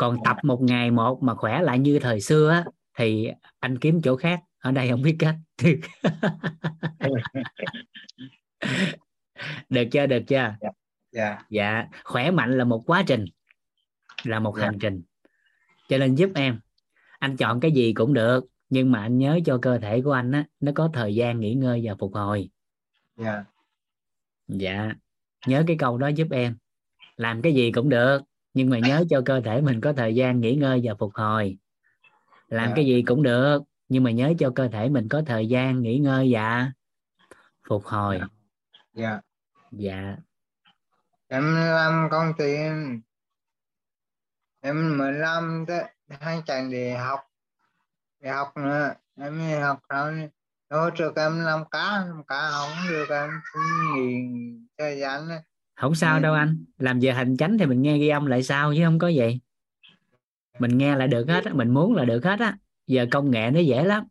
còn 0.00 0.16
tập 0.24 0.36
một 0.42 0.62
ngày 0.62 0.90
một 0.90 1.22
mà 1.22 1.34
khỏe 1.34 1.62
lại 1.62 1.78
như 1.78 1.98
thời 1.98 2.20
xưa 2.20 2.50
á, 2.50 2.64
thì 2.98 3.30
anh 3.58 3.78
kiếm 3.78 4.00
chỗ 4.02 4.16
khác 4.16 4.40
ở 4.58 4.72
đây 4.72 4.90
không 4.90 5.02
biết 5.02 5.16
cách. 5.18 5.34
Được 9.68 9.84
chưa 9.92 10.06
được 10.06 10.22
chưa? 10.26 10.54
Dạ. 11.12 11.38
Dạ. 11.50 11.86
Khỏe 12.04 12.30
mạnh 12.30 12.58
là 12.58 12.64
một 12.64 12.82
quá 12.86 13.02
trình 13.06 13.24
là 14.24 14.40
một 14.40 14.54
Dạ. 14.58 14.64
hành 14.64 14.78
trình. 14.80 15.02
Cho 15.88 15.98
nên 15.98 16.14
giúp 16.14 16.30
em. 16.34 16.60
Anh 17.18 17.36
chọn 17.36 17.60
cái 17.60 17.72
gì 17.72 17.92
cũng 17.92 18.14
được 18.14 18.44
nhưng 18.68 18.92
mà 18.92 19.02
anh 19.02 19.18
nhớ 19.18 19.38
cho 19.44 19.58
cơ 19.62 19.78
thể 19.78 20.00
của 20.00 20.12
anh 20.12 20.32
á 20.32 20.44
nó 20.60 20.72
có 20.74 20.90
thời 20.92 21.14
gian 21.14 21.40
nghỉ 21.40 21.54
ngơi 21.54 21.80
và 21.84 21.94
phục 21.98 22.14
hồi. 22.14 22.50
Dạ. 23.16 23.44
Dạ. 24.48 24.92
Nhớ 25.46 25.64
cái 25.66 25.76
câu 25.78 25.98
đó 25.98 26.08
giúp 26.08 26.28
em. 26.30 26.56
Làm 27.16 27.42
cái 27.42 27.54
gì 27.54 27.72
cũng 27.72 27.88
được 27.88 28.22
nhưng 28.54 28.70
mà 28.70 28.78
nhớ 28.78 29.04
cho 29.10 29.22
cơ 29.26 29.40
thể 29.40 29.60
mình 29.60 29.80
có 29.80 29.92
thời 29.92 30.14
gian 30.14 30.40
nghỉ 30.40 30.54
ngơi 30.54 30.80
và 30.84 30.94
phục 30.98 31.14
hồi. 31.14 31.58
Làm 32.48 32.68
Dạ. 32.68 32.72
cái 32.76 32.84
gì 32.84 33.02
cũng 33.02 33.22
được 33.22 33.62
nhưng 33.88 34.04
mà 34.04 34.10
nhớ 34.10 34.32
cho 34.38 34.52
cơ 34.54 34.68
thể 34.68 34.88
mình 34.88 35.08
có 35.08 35.22
thời 35.26 35.46
gian 35.48 35.82
nghỉ 35.82 35.98
ngơi 35.98 36.28
và 36.32 36.72
phục 37.68 37.84
hồi. 37.84 38.20
Dạ. 38.92 39.20
Dạ. 39.70 40.16
Em 41.28 41.54
làm 41.54 42.08
công 42.10 42.32
ty 42.38 42.54
em 42.54 43.02
em 44.60 44.98
mới 44.98 45.12
làm 45.12 45.64
tới 45.68 45.84
hai 46.08 46.42
chẳng 46.46 46.70
để 46.70 46.96
học. 46.96 47.20
Để 48.20 48.30
học 48.30 48.52
nữa. 48.56 48.94
Em 49.20 49.38
đi 49.38 49.54
học 49.54 49.80
xong 49.88 50.28
hỗ 50.70 50.90
trợ 50.90 51.12
em 51.16 51.40
làm 51.44 51.64
cá 51.70 52.04
làm 52.06 52.24
cá 52.26 52.50
không 52.50 52.88
được 52.90 53.06
em 53.10 53.30
xin 53.52 53.94
nghỉ 53.94 54.28
thời 54.78 54.98
gian 55.00 55.28
này. 55.28 55.40
Không 55.80 55.94
sao 55.94 56.20
đâu 56.20 56.34
anh. 56.34 56.64
Làm 56.78 57.00
giờ 57.00 57.12
hành 57.12 57.36
chánh 57.36 57.58
thì 57.58 57.66
mình 57.66 57.82
nghe 57.82 57.98
ghi 57.98 58.08
âm 58.08 58.26
lại 58.26 58.42
sao 58.42 58.74
chứ 58.74 58.84
không 58.84 58.98
có 58.98 59.08
gì. 59.08 59.40
Mình 60.58 60.78
nghe 60.78 60.96
lại 60.96 61.08
được 61.08 61.28
hết 61.28 61.44
á 61.44 61.52
mình 61.52 61.70
muốn 61.70 61.94
là 61.94 62.04
được 62.04 62.24
hết 62.24 62.40
á. 62.40 62.58
Giờ 62.86 63.06
công 63.10 63.30
nghệ 63.30 63.50
nó 63.50 63.60
dễ 63.60 63.84
lắm. 63.84 64.04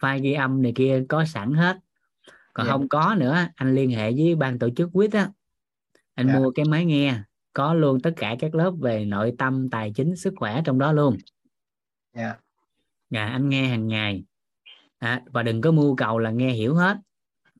File 0.00 0.22
ghi 0.22 0.32
âm 0.32 0.62
này 0.62 0.72
kia 0.76 1.04
có 1.08 1.24
sẵn 1.24 1.52
hết. 1.54 1.76
Còn 2.52 2.66
Dạ. 2.66 2.72
không 2.72 2.88
có 2.88 3.16
nữa 3.18 3.46
anh 3.54 3.74
liên 3.74 3.90
hệ 3.90 4.12
với 4.12 4.34
ban 4.34 4.58
tổ 4.58 4.68
chức 4.76 4.90
quýt 4.92 5.12
á. 5.12 5.30
Anh 6.14 6.26
Dạ. 6.26 6.34
mua 6.34 6.50
cái 6.50 6.64
máy 6.64 6.84
nghe 6.84 7.20
có 7.52 7.74
luôn 7.74 8.00
tất 8.00 8.12
cả 8.16 8.36
các 8.38 8.54
lớp 8.54 8.70
về 8.80 9.04
nội 9.04 9.32
tâm 9.38 9.70
tài 9.70 9.92
chính 9.94 10.16
sức 10.16 10.34
khỏe 10.36 10.62
trong 10.64 10.78
đó 10.78 10.92
luôn. 10.92 11.16
Dạ. 12.14 12.34
Dạ 13.10 13.26
anh 13.26 13.48
nghe 13.48 13.68
hàng 13.68 13.88
ngày. 13.88 14.24
À, 14.98 15.22
và 15.26 15.42
đừng 15.42 15.60
có 15.60 15.70
mưu 15.70 15.96
cầu 15.96 16.18
là 16.18 16.30
nghe 16.30 16.50
hiểu 16.50 16.74
hết. 16.74 16.96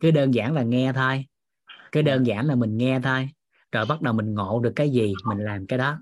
Cứ 0.00 0.10
đơn 0.10 0.34
giản 0.34 0.52
là 0.52 0.62
nghe 0.62 0.92
thôi 0.92 1.26
cứ 1.92 2.02
đơn 2.02 2.26
giản 2.26 2.46
là 2.46 2.54
mình 2.54 2.76
nghe 2.76 3.00
thôi. 3.02 3.28
Rồi 3.72 3.86
bắt 3.88 4.02
đầu 4.02 4.14
mình 4.14 4.34
ngộ 4.34 4.60
được 4.60 4.72
cái 4.76 4.90
gì 4.90 5.12
mình 5.24 5.38
làm 5.38 5.66
cái 5.66 5.78
đó. 5.78 5.98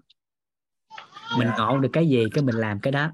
Mình 1.38 1.48
dạ. 1.48 1.54
ngộ 1.58 1.78
được 1.78 1.90
cái 1.92 2.08
gì 2.08 2.24
cái 2.34 2.44
mình 2.44 2.54
làm 2.54 2.80
cái 2.80 2.92
đó. 2.92 3.12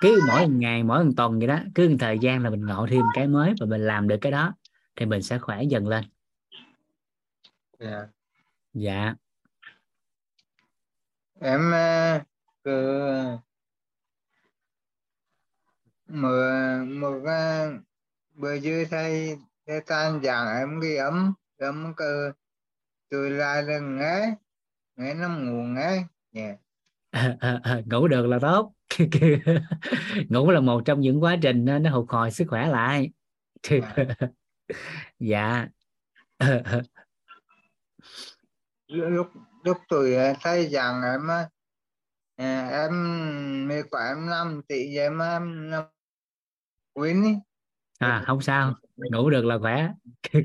Cứ 0.00 0.20
mỗi 0.28 0.48
ngày 0.48 0.82
mỗi 0.82 1.04
một 1.04 1.10
tuần 1.16 1.38
vậy 1.38 1.48
đó 1.48 1.58
cứ 1.74 1.88
một 1.88 1.96
thời 2.00 2.18
gian 2.18 2.42
là 2.42 2.50
mình 2.50 2.66
ngộ 2.66 2.86
thêm 2.90 3.02
cái 3.14 3.28
mới 3.28 3.54
và 3.60 3.66
mình 3.66 3.86
làm 3.86 4.08
được 4.08 4.16
cái 4.20 4.32
đó 4.32 4.54
thì 4.96 5.06
mình 5.06 5.22
sẽ 5.22 5.38
khỏe 5.38 5.62
dần 5.62 5.88
lên. 5.88 6.04
Dạ. 7.78 8.06
Dạ. 8.74 9.14
Em 11.40 11.70
ờ, 11.72 12.20
cứ 12.64 13.00
mở 16.08 16.84
một 16.84 17.20
cái 17.26 17.68
bữa 18.34 18.54
dưới 18.54 18.84
thầy 18.84 19.38
thầy 19.66 19.80
tan 19.86 20.22
giảng 20.22 20.58
em 20.58 20.80
ghi 20.80 20.96
ấm 20.96 21.34
ấm 21.64 21.92
cơ 21.96 22.32
tôi 23.10 23.30
lại 23.30 23.62
là 23.62 23.78
nghe 23.78 24.34
nghe 24.96 25.14
nó 25.14 25.28
ngủ 25.28 25.62
nghe 25.62 26.04
dạ. 26.32 26.54
Ngủ 27.86 28.08
được 28.08 28.26
là 28.26 28.38
tốt. 28.42 28.74
Ngủ 30.28 30.50
là 30.50 30.60
một 30.60 30.82
trong 30.84 31.00
những 31.00 31.22
quá 31.22 31.36
trình 31.42 31.64
nó 31.64 31.78
phục 31.92 32.08
hồi 32.08 32.30
sức 32.30 32.44
khỏe 32.48 32.66
lại. 32.66 33.10
Dạ. 35.18 35.68
lúc 38.86 39.26
lúc 39.64 39.76
tôi 39.88 40.14
ờ, 40.14 40.32
thấy 40.40 40.68
rằng 40.68 41.02
em 41.02 41.28
á, 41.28 41.48
à, 42.36 42.68
em 42.68 42.92
mê 43.68 43.82
của 43.82 43.98
em 43.98 44.26
năm 44.26 44.60
tỷ 44.68 44.96
em 44.96 45.18
năm 45.18 45.84
quên 46.92 47.40
à 48.04 48.22
không 48.26 48.40
sao. 48.40 48.74
Ngủ 48.96 49.30
được 49.30 49.44
là 49.44 49.58
khỏe. 49.58 49.92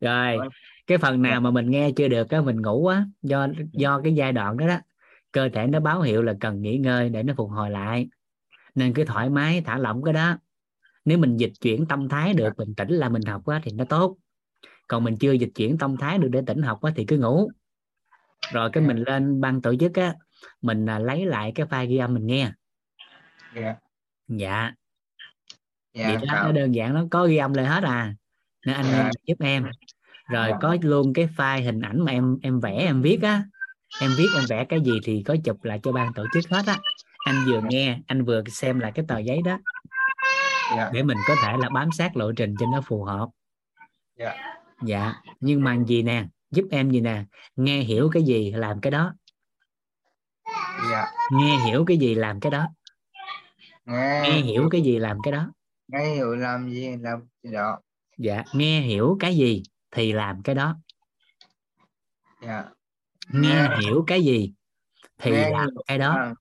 Rồi 0.00 0.38
cái 0.86 0.98
phần 0.98 1.22
nào 1.22 1.40
mà 1.40 1.50
mình 1.50 1.70
nghe 1.70 1.90
chưa 1.96 2.08
được 2.08 2.30
á 2.30 2.40
mình 2.40 2.62
ngủ 2.62 2.86
á 2.86 3.04
do 3.22 3.48
do 3.72 4.00
cái 4.04 4.14
giai 4.14 4.32
đoạn 4.32 4.56
đó 4.56 4.66
đó 4.66 4.78
cơ 5.32 5.48
thể 5.48 5.66
nó 5.66 5.80
báo 5.80 6.00
hiệu 6.00 6.22
là 6.22 6.34
cần 6.40 6.62
nghỉ 6.62 6.78
ngơi 6.78 7.08
để 7.08 7.22
nó 7.22 7.34
phục 7.36 7.50
hồi 7.50 7.70
lại. 7.70 8.08
Nên 8.74 8.94
cứ 8.94 9.04
thoải 9.04 9.30
mái 9.30 9.60
thả 9.60 9.78
lỏng 9.78 10.02
cái 10.02 10.14
đó. 10.14 10.38
Nếu 11.04 11.18
mình 11.18 11.36
dịch 11.36 11.52
chuyển 11.60 11.86
tâm 11.86 12.08
thái 12.08 12.34
được 12.34 12.56
bình 12.56 12.74
tĩnh 12.74 12.90
là 12.90 13.08
mình 13.08 13.22
học 13.22 13.46
á 13.46 13.60
thì 13.64 13.72
nó 13.72 13.84
tốt. 13.84 14.16
Còn 14.88 15.04
mình 15.04 15.16
chưa 15.20 15.32
dịch 15.32 15.50
chuyển 15.54 15.78
tâm 15.78 15.96
thái 15.96 16.18
được 16.18 16.28
để 16.28 16.42
tỉnh 16.46 16.62
học 16.62 16.82
á 16.82 16.92
thì 16.96 17.04
cứ 17.04 17.18
ngủ. 17.18 17.50
Rồi 18.52 18.70
cái 18.72 18.84
mình 18.84 19.04
lên 19.06 19.40
ban 19.40 19.62
tổ 19.62 19.74
chức 19.76 19.94
á 19.94 20.14
mình 20.62 20.86
à, 20.86 20.98
lấy 20.98 21.26
lại 21.26 21.52
cái 21.54 21.66
file 21.66 21.86
ghi 21.88 21.96
âm 21.96 22.14
mình 22.14 22.26
nghe. 22.26 22.52
Dạ. 23.54 23.76
Dạ 24.28 24.72
dạ 25.94 26.08
vậy 26.08 26.26
đó 26.26 26.42
nó 26.44 26.52
đơn 26.52 26.74
giản 26.74 26.94
nó 26.94 27.04
có 27.10 27.26
ghi 27.26 27.36
âm 27.36 27.54
lại 27.54 27.66
hết 27.66 27.84
à. 27.84 28.14
Nên 28.66 28.74
anh 28.76 28.84
Dạ. 28.92 29.10
giúp 29.26 29.34
em. 29.40 29.64
Rồi 30.30 30.48
Dạ. 30.50 30.56
có 30.60 30.76
luôn 30.82 31.12
cái 31.12 31.28
file 31.36 31.62
hình 31.64 31.80
ảnh 31.80 32.04
mà 32.04 32.12
em 32.12 32.38
em 32.42 32.60
vẽ 32.60 32.72
em 32.72 33.02
viết 33.02 33.22
á. 33.22 33.44
Em 34.00 34.10
viết 34.18 34.26
em 34.36 34.44
vẽ 34.48 34.64
cái 34.64 34.80
gì 34.80 34.92
thì 35.04 35.22
có 35.26 35.36
chụp 35.44 35.64
lại 35.64 35.80
cho 35.82 35.92
ban 35.92 36.12
tổ 36.14 36.24
chức 36.32 36.44
hết 36.50 36.62
á. 36.66 36.78
Anh 37.24 37.44
vừa 37.46 37.60
nghe 37.70 37.98
anh 38.06 38.24
vừa 38.24 38.42
xem 38.46 38.80
lại 38.80 38.92
cái 38.94 39.04
tờ 39.08 39.18
giấy 39.18 39.40
đó. 39.44 39.58
Dạ. 40.76 40.90
Để 40.92 41.02
mình 41.02 41.18
có 41.28 41.34
thể 41.42 41.52
là 41.58 41.68
bám 41.68 41.92
sát 41.92 42.16
lộ 42.16 42.32
trình 42.32 42.54
cho 42.58 42.66
nó 42.72 42.80
phù 42.80 43.04
hợp. 43.04 43.28
Dạ. 44.18 44.34
Dạ 44.84 45.14
nhưng 45.40 45.64
mà 45.64 45.76
gì 45.86 46.02
nè? 46.02 46.24
Giúp 46.50 46.64
em 46.70 46.90
gì 46.90 47.00
nè? 47.00 47.24
Nghe 47.56 47.78
hiểu 47.80 48.10
cái 48.12 48.22
gì 48.22 48.52
làm 48.52 48.80
cái 48.80 48.90
đó. 48.90 49.14
Dạ. 50.90 51.06
Nghe 51.32 51.56
hiểu 51.66 51.84
cái 51.84 51.96
gì 51.96 52.14
làm 52.14 52.40
cái 52.40 52.50
đó. 52.50 52.66
Nghe. 53.84 54.20
Nghe 54.22 54.40
hiểu 54.40 54.68
cái 54.70 54.82
gì 54.82 54.98
làm 54.98 55.16
cái 55.22 55.32
đó 55.32 55.52
nghe 55.92 56.14
hiểu 56.14 56.34
làm 56.34 56.70
gì 56.70 56.96
làm 56.96 57.20
cái 57.42 57.52
đó. 57.52 57.80
Dạ 58.18 58.44
nghe 58.52 58.80
hiểu 58.80 59.16
cái 59.20 59.36
gì 59.36 59.62
thì 59.90 60.12
làm 60.12 60.42
cái 60.42 60.54
đó. 60.54 60.76
Dạ. 62.42 62.64
Nghe 63.32 63.68
hiểu 63.80 64.04
cái 64.06 64.22
gì 64.22 64.52
thì 65.18 65.30
nghe 65.30 65.50
làm 65.50 65.68
hiểu. 65.70 65.82
cái 65.86 65.98
đó. 65.98 66.14
À, 66.14 66.34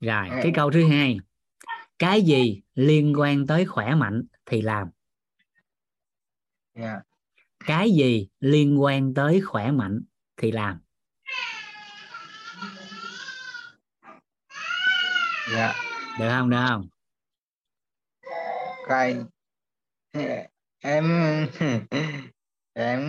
rồi 0.00 0.30
nghe- 0.30 0.40
cái 0.42 0.52
câu 0.54 0.70
thứ 0.70 0.88
hai. 0.88 1.18
Cái 1.98 2.22
gì 2.22 2.62
liên 2.74 3.14
quan 3.16 3.46
tới 3.46 3.64
khỏe 3.64 3.94
mạnh 3.94 4.22
thì 4.46 4.62
làm? 4.62 4.88
Dạ. 6.74 7.00
Cái 7.66 7.90
gì 7.90 8.28
liên 8.40 8.82
quan 8.82 9.14
tới 9.14 9.40
khỏe 9.40 9.70
mạnh 9.70 10.00
thì 10.36 10.52
làm? 10.52 10.80
Dạ. 15.52 15.74
Được 16.18 16.28
không 16.30 16.50
được 16.50 16.64
không 16.68 16.88
cái 18.88 19.16
em 20.78 21.04
em 22.72 23.00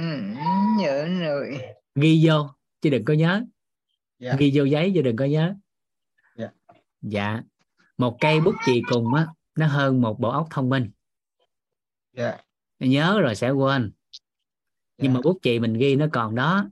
nhớ 0.78 1.08
rồi 1.22 1.60
ghi 1.96 2.28
vô 2.28 2.50
chứ 2.82 2.90
đừng 2.90 3.06
có 3.06 3.14
nhớ. 3.14 3.44
Dạ. 4.20 4.36
Ghi 4.40 4.52
vô 4.56 4.64
giấy 4.64 4.92
chứ 4.96 5.02
đừng 5.02 5.16
có 5.16 5.26
nhớ. 5.26 5.56
Dạ. 6.38 6.50
dạ. 7.02 7.42
Một 7.98 8.18
cây 8.20 8.42
bút 8.42 8.56
chì 8.66 8.82
cùng 8.90 9.14
á 9.14 9.28
nó 9.56 9.68
hơn 9.68 10.02
một 10.02 10.20
bộ 10.20 10.30
óc 10.30 10.48
thông 10.52 10.70
minh. 10.70 10.92
Dạ. 12.14 12.38
Nhớ 12.80 13.20
rồi 13.22 13.36
sẽ 13.36 13.50
quên. 13.50 13.92
Nhưng 14.98 15.12
Dạ. 15.12 15.14
mà 15.14 15.22
bút 15.24 15.40
chì 15.42 15.60
mình 15.60 15.74
ghi 15.74 15.96
nó 15.96 16.08
còn 16.12 16.36
đó. 16.36 16.70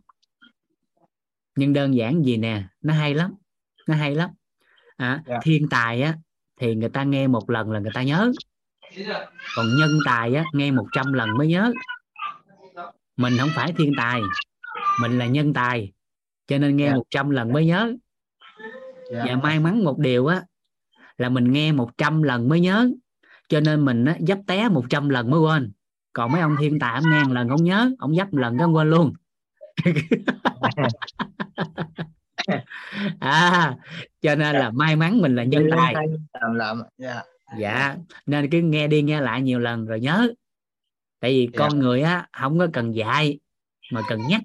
Nhưng 1.56 1.74
đơn 1.74 1.96
giản 1.96 2.24
gì 2.24 2.38
nè 2.38 2.64
nó 2.82 2.94
hay 2.94 3.14
lắm. 3.14 3.34
Nó 3.88 3.96
hay 3.96 4.16
lắm. 4.16 4.30
À, 4.98 5.24
Dạ. 5.28 5.40
thiên 5.44 5.68
tài 5.70 6.02
á 6.02 6.18
thì 6.60 6.76
người 6.76 6.90
ta 6.90 7.04
nghe 7.04 7.28
một 7.28 7.50
lần 7.50 7.72
là 7.72 7.80
người 7.80 7.92
ta 7.94 8.04
nhớ 8.04 8.32
còn 9.56 9.66
nhân 9.80 9.90
tài 10.06 10.36
á 10.36 10.44
nghe 10.54 10.72
100 10.72 11.14
lần 11.14 11.38
mới 11.38 11.48
nhớ. 11.48 11.74
Mình 13.18 13.34
không 13.40 13.50
phải 13.56 13.74
thiên 13.78 13.94
tài 13.98 14.22
mình 15.02 15.20
là 15.20 15.26
nhân 15.26 15.54
tài 15.54 15.92
cho 16.48 16.58
nên 16.58 16.76
nghe 16.76 16.88
Dạ. 16.88 16.96
100 16.96 17.30
lần 17.30 17.54
mới 17.54 17.66
nhớ. 17.66 17.94
Dạ. 19.12 19.24
Và 19.28 19.36
may 19.36 19.60
mắn 19.60 19.84
một 19.84 20.00
điều 20.00 20.28
á 20.28 20.44
là 21.18 21.30
mình 21.30 21.52
nghe 21.52 21.72
100 21.72 22.24
lần 22.24 22.50
mới 22.50 22.60
nhớ 22.60 22.90
cho 23.50 23.60
nên 23.60 23.86
mình 23.86 24.06
á, 24.06 24.18
dấp 24.28 24.40
té 24.48 24.70
100 24.70 25.10
lần 25.10 25.32
mới 25.32 25.40
quên. 25.40 25.72
Còn 26.14 26.32
mấy 26.32 26.42
ông 26.42 26.56
thiên 26.60 26.80
tài 26.80 26.94
ông 26.94 27.10
nghe 27.12 27.24
lần 27.30 27.50
không 27.50 27.64
nhớ 27.64 27.92
ông 28.00 28.16
dấp 28.16 28.34
lần 28.34 28.58
cái 28.58 28.68
quên 28.68 28.90
luôn. 28.90 29.14
À 33.20 33.76
cho 34.22 34.36
nên 34.36 34.56
là 34.56 34.70
may 34.72 34.96
mắn 34.96 35.22
mình 35.22 35.36
là 35.36 35.44
nhân 35.44 35.68
tài. 35.72 35.94
làm 36.42 36.54
làm 36.56 36.82
dạ 36.98 37.22
dạ 37.60 37.96
nên 38.26 38.50
cứ 38.50 38.62
nghe 38.62 38.88
đi 38.88 39.02
nghe 39.02 39.22
lại 39.22 39.42
nhiều 39.42 39.60
lần 39.60 39.86
rồi 39.86 40.00
nhớ. 40.00 40.34
Tại 41.20 41.32
vì 41.32 41.50
Dạ. 41.54 41.60
con 41.60 41.80
người 41.80 42.02
á 42.02 42.28
không 42.34 42.60
có 42.60 42.68
cần 42.74 42.96
dạy 42.96 43.40
mà 43.92 44.02
cần 44.10 44.20
nhắc. 44.30 44.42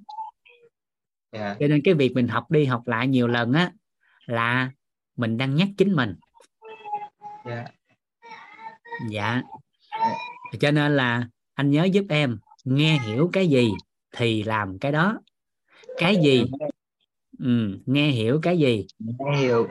Dạ. 1.33 1.57
Cho 1.61 1.67
nên 1.67 1.81
cái 1.85 1.95
việc 1.95 2.13
mình 2.15 2.29
học 2.29 2.51
đi 2.51 2.65
học 2.65 2.89
lại 2.89 3.09
nhiều 3.09 3.29
lần 3.29 3.53
á 3.53 3.73
là 4.27 4.71
mình 5.17 5.37
đang 5.37 5.57
nhắc 5.57 5.69
chính 5.79 5.93
mình. 5.97 6.15
Dạ. 7.47 7.65
Dạ. 9.11 9.43
Cho 10.61 10.71
nên 10.71 10.97
là 10.97 11.29
anh 11.55 11.71
nhớ 11.71 11.85
giúp 11.85 12.05
em 12.09 12.39
nghe 12.65 12.99
hiểu 12.99 13.31
cái 13.33 13.49
gì 13.49 13.71
thì 14.17 14.43
làm 14.43 14.79
cái 14.79 14.93
đó. 14.93 15.21
Cái 15.99 16.17
gì? 16.17 16.45
Ừ, 17.39 17.79
nghe 17.87 18.09
hiểu 18.09 18.41
cái 18.43 18.59
gì? 18.59 18.87
Nghe 18.99 19.37
hiểu. 19.39 19.69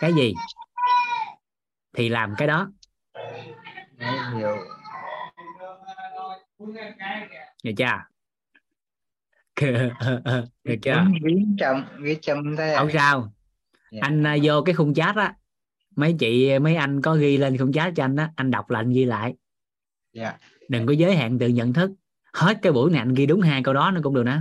Cái 0.00 0.12
gì 0.12 0.34
thì 1.92 2.08
làm 2.08 2.34
cái 2.38 2.48
đó. 2.48 2.72
Hiểu 4.32 4.56
được 7.64 7.72
chưa? 7.76 8.04
Được 10.64 10.76
chưa? 10.82 11.04
Không 12.76 12.90
sao. 12.92 13.32
Dạ. 13.90 14.00
anh 14.02 14.26
à, 14.26 14.36
vô 14.42 14.62
cái 14.62 14.74
khung 14.74 14.94
chat 14.94 15.16
á. 15.16 15.34
Mấy 15.96 16.16
chị 16.18 16.58
mấy 16.58 16.76
anh 16.76 17.02
có 17.02 17.14
ghi 17.14 17.36
lên 17.36 17.58
khung 17.58 17.72
chat 17.72 17.92
cho 17.96 18.04
anh 18.04 18.16
á. 18.16 18.30
Anh 18.36 18.50
đọc 18.50 18.70
là 18.70 18.80
anh 18.80 18.90
ghi 18.90 19.04
lại. 19.04 19.34
Dạ. 20.12 20.36
Đừng 20.68 20.86
có 20.86 20.92
giới 20.92 21.16
hạn 21.16 21.38
tự 21.38 21.48
nhận 21.48 21.72
thức. 21.72 21.90
Hết 22.32 22.58
cái 22.62 22.72
buổi 22.72 22.90
này 22.90 23.00
anh 23.00 23.14
ghi 23.14 23.26
đúng 23.26 23.40
hai 23.40 23.62
câu 23.62 23.74
đó 23.74 23.90
nó 23.90 24.00
cũng 24.02 24.14
được 24.14 24.24
nè. 24.24 24.38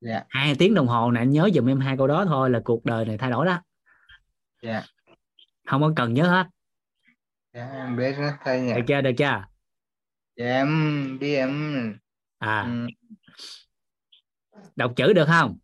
Dạ. 0.00 0.22
Hai 0.28 0.54
tiếng 0.54 0.74
đồng 0.74 0.86
hồ 0.86 1.10
này 1.10 1.22
anh 1.22 1.30
nhớ 1.30 1.50
giùm 1.54 1.68
em 1.68 1.80
hai 1.80 1.96
câu 1.96 2.06
đó 2.06 2.24
thôi 2.24 2.50
là 2.50 2.60
cuộc 2.64 2.84
đời 2.84 3.04
này 3.04 3.18
thay 3.18 3.30
đổi 3.30 3.46
đó. 3.46 3.62
Dạ. 4.62 4.82
Không 5.66 5.82
có 5.82 5.92
cần 5.96 6.14
nhớ 6.14 6.26
hết 6.26 6.46
dạ 7.54 7.70
em 7.72 7.96
biết 7.96 8.12
rất 8.18 8.32
thầy 8.44 8.60
nhỉ. 8.60 8.72
Được 8.74 8.82
chưa 8.88 9.00
được 9.00 9.10
chưa? 9.18 9.44
Dạ 10.36 10.46
em 10.46 11.18
đi 11.20 11.34
em 11.34 11.52
à. 12.38 12.62
ừ, 12.62 12.86
đọc 14.76 14.92
chữ 14.96 15.12
được 15.12 15.26
không? 15.26 15.58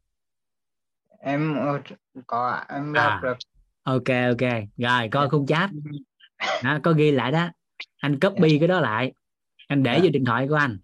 Em 1.20 1.56
ờ, 1.56 1.80
có 2.26 2.64
em 2.68 2.92
À. 2.96 3.08
đọc 3.08 3.20
được. 3.22 3.36
Ok 3.82 4.08
ok. 4.28 4.50
Rồi 4.76 5.08
coi 5.10 5.24
Dạ. 5.26 5.28
khung 5.30 5.46
chat. 5.46 5.70
Đó, 6.64 6.78
có 6.82 6.92
ghi 6.92 7.10
lại 7.10 7.32
đó. 7.32 7.48
Anh 8.00 8.20
copy 8.20 8.58
cái 8.58 8.68
đó 8.68 8.80
lại. 8.80 9.12
Anh 9.68 9.82
để 9.82 9.94
Dạ. 9.94 10.00
vô 10.02 10.08
điện 10.12 10.24
thoại 10.24 10.48
của 10.48 10.54
anh. 10.54 10.78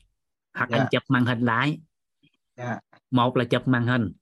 Hoặc 0.54 0.70
anh 0.70 0.80
Dạ. 0.80 0.88
chụp 0.90 1.02
màn 1.08 1.26
hình 1.26 1.40
lại. 1.40 1.80
Dạ. 2.56 2.78
Một 3.10 3.36
là 3.36 3.44
chụp 3.44 3.68
màn 3.68 3.86
hình. 3.86 4.12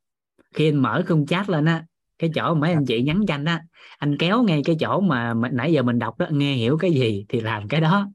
Khi 0.54 0.68
anh 0.68 0.76
mở 0.82 1.02
khung 1.08 1.26
chat 1.26 1.48
lên 1.48 1.64
á 1.64 1.84
cái 2.18 2.30
chỗ 2.34 2.54
mấy 2.54 2.72
anh 2.72 2.84
chị 2.86 3.02
nhắn 3.02 3.20
cho 3.28 3.34
anh 3.34 3.44
á 3.44 3.62
anh 3.98 4.16
kéo 4.18 4.42
ngay 4.42 4.62
cái 4.64 4.76
chỗ 4.80 5.00
mà, 5.00 5.34
mà 5.34 5.48
nãy 5.52 5.72
giờ 5.72 5.82
mình 5.82 5.98
đọc 5.98 6.18
đó 6.18 6.26
nghe 6.30 6.54
hiểu 6.54 6.76
cái 6.76 6.92
gì 6.92 7.26
thì 7.28 7.40
làm 7.40 7.68
cái 7.68 7.80
đó. 7.80 8.08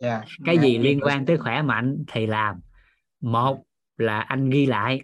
Dạ 0.00 0.22
cái 0.44 0.58
gì 0.58 0.78
liên 0.78 1.00
quan 1.02 1.26
tới 1.26 1.36
khỏe 1.36 1.62
mạnh 1.62 2.04
thì 2.08 2.26
làm. 2.26 2.60
Một 3.20 3.62
là 3.96 4.20
anh 4.20 4.50
ghi 4.50 4.66
lại. 4.66 5.00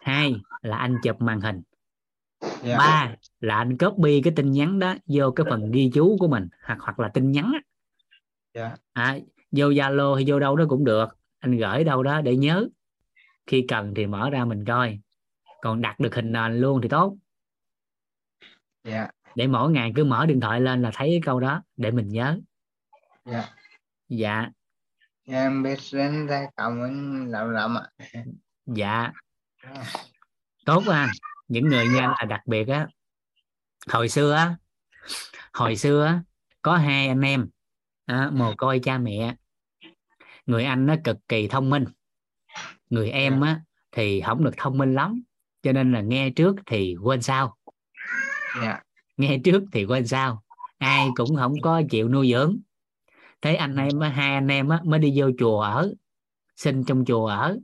Hai 0.00 0.34
là 0.62 0.76
anh 0.76 0.96
chụp 1.02 1.20
màn 1.20 1.40
hình. 1.40 1.62
Dạ. 2.62 2.78
Ba 2.78 3.14
là 3.40 3.56
anh 3.56 3.78
copy 3.78 4.22
cái 4.22 4.32
tin 4.36 4.52
nhắn 4.52 4.78
đó 4.78 4.94
vô 5.06 5.30
cái 5.30 5.46
phần 5.50 5.70
ghi 5.70 5.90
chú 5.94 6.16
của 6.20 6.28
mình 6.28 6.48
hoặc 6.66 6.78
hoặc 6.80 7.00
là 7.00 7.08
tin 7.08 7.30
nhắn 7.30 7.52
á. 7.54 7.60
dạ. 8.54 8.76
À, 8.92 9.18
vô 9.56 9.66
zalo 9.66 10.14
hay 10.14 10.24
vô 10.26 10.40
đâu 10.40 10.56
đó 10.56 10.64
cũng 10.68 10.84
được. 10.84 11.06
Anh 11.40 11.56
gửi 11.56 11.84
đâu 11.84 12.02
đó 12.02 12.20
để 12.20 12.36
nhớ. 12.36 12.68
Khi 13.46 13.64
cần 13.68 13.92
thì 13.96 14.06
mở 14.06 14.30
ra 14.30 14.44
mình 14.44 14.64
coi. 14.64 14.98
Còn 15.62 15.80
đặt 15.80 16.00
được 16.00 16.14
hình 16.14 16.32
nền 16.32 16.60
luôn 16.60 16.82
thì 16.82 16.88
tốt 16.88 17.16
dạ. 18.84 19.08
Để 19.34 19.46
mỗi 19.46 19.70
ngày 19.72 19.92
cứ 19.96 20.04
mở 20.04 20.26
điện 20.26 20.40
thoại 20.40 20.60
lên 20.60 20.82
là 20.82 20.90
thấy 20.94 21.08
cái 21.08 21.20
câu 21.24 21.40
đó 21.40 21.62
để 21.76 21.90
mình 21.90 22.08
nhớ. 22.08 22.38
Dạ. 23.24 23.48
Dạ. 24.08 24.50
Dạ 25.26 25.38
em 25.42 25.62
biết 25.62 25.78
đến 25.92 26.26
thầy 26.28 26.46
cảm 26.56 26.80
ơn 26.80 27.26
lắm 27.26 27.50
lắm 27.50 27.78
ạ. 27.78 28.04
Dạ. 28.66 29.12
Tốt 30.64 30.82
quá 30.86 30.98
anh. 31.00 31.08
Những 31.48 31.68
người 31.68 31.86
như 31.88 31.98
anh 31.98 32.14
là 32.18 32.24
đặc 32.28 32.40
biệt 32.46 32.68
á. 32.68 32.86
Hồi 33.88 34.08
xưa 34.08 34.32
á 34.32 34.56
hồi 35.52 35.76
xưa 35.76 36.04
á 36.04 36.22
có 36.62 36.76
hai 36.76 37.08
anh 37.08 37.20
em 37.20 37.48
à, 38.06 38.30
mồ 38.32 38.54
côi 38.56 38.80
cha 38.82 38.98
mẹ. 38.98 39.36
Người 40.46 40.64
anh 40.64 40.86
nó 40.86 40.94
cực 41.04 41.16
kỳ 41.28 41.48
thông 41.48 41.70
minh. 41.70 41.84
Người 42.90 43.10
em 43.10 43.40
á 43.40 43.60
thì 43.92 44.20
không 44.20 44.44
được 44.44 44.54
thông 44.56 44.78
minh 44.78 44.94
lắm 44.94 45.22
cho 45.62 45.72
nên 45.72 45.92
là 45.92 46.00
nghe 46.00 46.30
trước 46.30 46.56
thì 46.66 46.96
quên 47.02 47.22
sau 47.22 47.56
dạ. 48.62 48.82
Nghe 49.16 49.38
trước 49.44 49.62
thì 49.72 49.84
quên 49.84 50.06
sau 50.06 50.42
ai 50.78 51.08
cũng 51.16 51.36
không 51.36 51.54
có 51.62 51.82
chịu 51.90 52.08
nuôi 52.08 52.30
dưỡng. 52.30 52.58
Thế 53.42 53.54
anh 53.54 53.76
em 53.76 54.00
hai 54.00 54.34
anh 54.34 54.48
em 54.48 54.68
á, 54.68 54.80
mới 54.84 54.98
đi 54.98 55.12
vô 55.16 55.30
chùa 55.38 55.60
ở 55.60 55.94
sinh 56.56 56.84
trong 56.84 57.04
chùa 57.04 57.26
ở. 57.26 57.58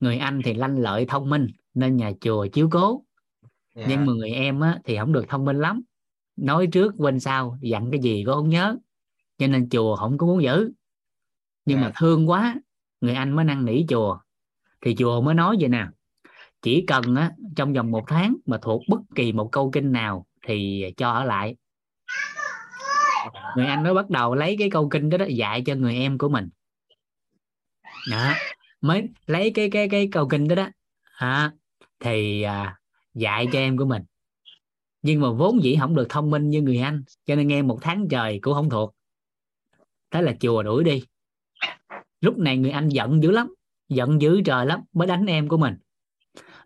Người 0.00 0.18
anh 0.18 0.40
thì 0.44 0.54
lanh 0.54 0.78
lợi 0.78 1.06
thông 1.06 1.30
minh 1.30 1.46
nên 1.74 1.96
nhà 1.96 2.12
chùa 2.20 2.46
chiếu 2.46 2.68
cố. 2.70 3.04
Dạ. 3.74 3.86
Nhưng 3.88 4.06
mà 4.06 4.12
người 4.12 4.30
em 4.30 4.60
á, 4.60 4.80
thì 4.84 4.96
không 4.96 5.12
được 5.12 5.24
thông 5.28 5.44
minh 5.44 5.58
lắm. 5.58 5.82
Nói 6.36 6.66
trước 6.66 6.94
quên 6.98 7.20
sau 7.20 7.58
dặn 7.60 7.90
cái 7.90 8.00
gì 8.00 8.22
cũng 8.26 8.34
không 8.34 8.48
nhớ. 8.48 8.76
Cho 9.38 9.46
nên 9.46 9.68
chùa 9.68 9.96
không 9.96 10.18
có 10.18 10.26
muốn 10.26 10.42
giữ. 10.42 10.72
Nhưng 11.64 11.80
mà 11.80 11.86
Dạ. 11.86 11.92
thương 11.96 12.30
quá 12.30 12.60
người 13.00 13.14
anh 13.14 13.36
mới 13.36 13.44
năn 13.44 13.64
nỉ 13.64 13.84
chùa. 13.88 14.18
Thì 14.80 14.94
chùa 14.98 15.20
mới 15.20 15.34
nói 15.34 15.56
vậy 15.60 15.68
nè 15.68 15.86
chỉ 16.64 16.84
cần 16.86 17.14
á, 17.14 17.30
trong 17.56 17.72
vòng 17.72 17.90
một 17.90 18.04
tháng 18.06 18.36
mà 18.46 18.58
thuộc 18.62 18.82
bất 18.88 19.00
kỳ 19.14 19.32
một 19.32 19.48
câu 19.52 19.70
kinh 19.70 19.92
nào 19.92 20.26
thì 20.46 20.84
cho 20.96 21.10
ở 21.10 21.24
lại. 21.24 21.56
Người 23.56 23.66
anh 23.66 23.82
mới 23.82 23.94
bắt 23.94 24.10
đầu 24.10 24.34
lấy 24.34 24.56
cái 24.58 24.70
câu 24.70 24.88
kinh 24.88 25.10
đó, 25.10 25.18
đó 25.18 25.24
dạy 25.24 25.62
cho 25.66 25.74
người 25.74 25.96
em 25.96 26.18
của 26.18 26.28
mình. 26.28 26.48
Đó 28.10 28.32
mới 28.80 29.08
lấy 29.26 29.50
cái 29.50 29.70
cái 29.70 29.88
cái 29.88 30.08
câu 30.12 30.28
kinh 30.28 30.48
đó 30.48 30.54
đó. 30.54 30.68
À, 31.16 31.52
thì 32.00 32.42
à, 32.42 32.78
dạy 33.14 33.46
cho 33.52 33.58
em 33.58 33.76
của 33.76 33.84
mình. 33.84 34.02
Nhưng 35.02 35.20
mà 35.20 35.30
vốn 35.30 35.62
dĩ 35.62 35.76
không 35.80 35.94
được 35.94 36.06
thông 36.08 36.30
minh 36.30 36.50
như 36.50 36.62
người 36.62 36.78
anh 36.78 37.04
cho 37.26 37.36
nên 37.36 37.48
nghe 37.48 37.62
một 37.62 37.78
tháng 37.82 38.08
trời 38.10 38.38
cũng 38.42 38.54
không 38.54 38.70
thuộc. 38.70 38.94
Thế 40.10 40.22
là 40.22 40.34
chùa 40.40 40.62
đuổi 40.62 40.84
đi. 40.84 41.04
Lúc 42.20 42.38
này 42.38 42.56
người 42.56 42.70
anh 42.70 42.88
giận 42.88 43.22
dữ 43.22 43.30
lắm 43.30 43.54
giận 43.88 44.20
dữ 44.20 44.42
trời 44.44 44.66
lắm 44.66 44.80
mới 44.92 45.06
đánh 45.06 45.26
em 45.26 45.48
của 45.48 45.56
mình 45.56 45.74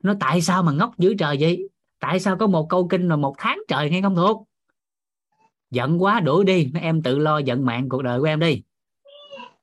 nó 0.02 0.14
tại 0.20 0.42
sao 0.42 0.62
mà 0.62 0.72
ngốc 0.72 0.98
dữ 0.98 1.14
trời 1.18 1.36
vậy? 1.40 1.68
Tại 1.98 2.20
sao 2.20 2.36
có 2.36 2.46
một 2.46 2.66
câu 2.68 2.88
kinh 2.88 3.08
mà 3.08 3.16
một 3.16 3.34
tháng 3.38 3.58
trời 3.68 3.90
nghe 3.90 4.02
không 4.02 4.16
thuộc? 4.16 4.48
Giận 5.70 6.02
quá 6.02 6.20
đuổi 6.20 6.44
đi. 6.44 6.70
Nó 6.74 6.80
em 6.80 7.02
tự 7.02 7.18
lo 7.18 7.38
giận 7.38 7.66
mạng 7.66 7.88
cuộc 7.88 8.02
đời 8.02 8.20
của 8.20 8.26
em 8.26 8.40
đi. 8.40 8.62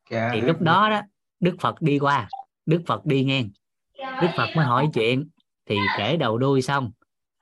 Dạ 0.09 0.29
thì 0.33 0.41
lúc 0.41 0.61
đó 0.61 0.89
đó 0.89 1.01
đức 1.39 1.55
phật 1.59 1.81
đi 1.81 1.99
qua. 1.99 2.29
Đức 2.65 2.81
phật 2.85 3.05
đi 3.05 3.23
ngang. 3.23 3.49
Đức 3.97 4.27
phật 4.37 4.47
mới 4.55 4.65
hỏi 4.65 4.89
chuyện. 4.93 5.29
Thì 5.65 5.77
kể 5.97 6.17
đầu 6.17 6.37
đuôi 6.37 6.61
xong 6.61 6.91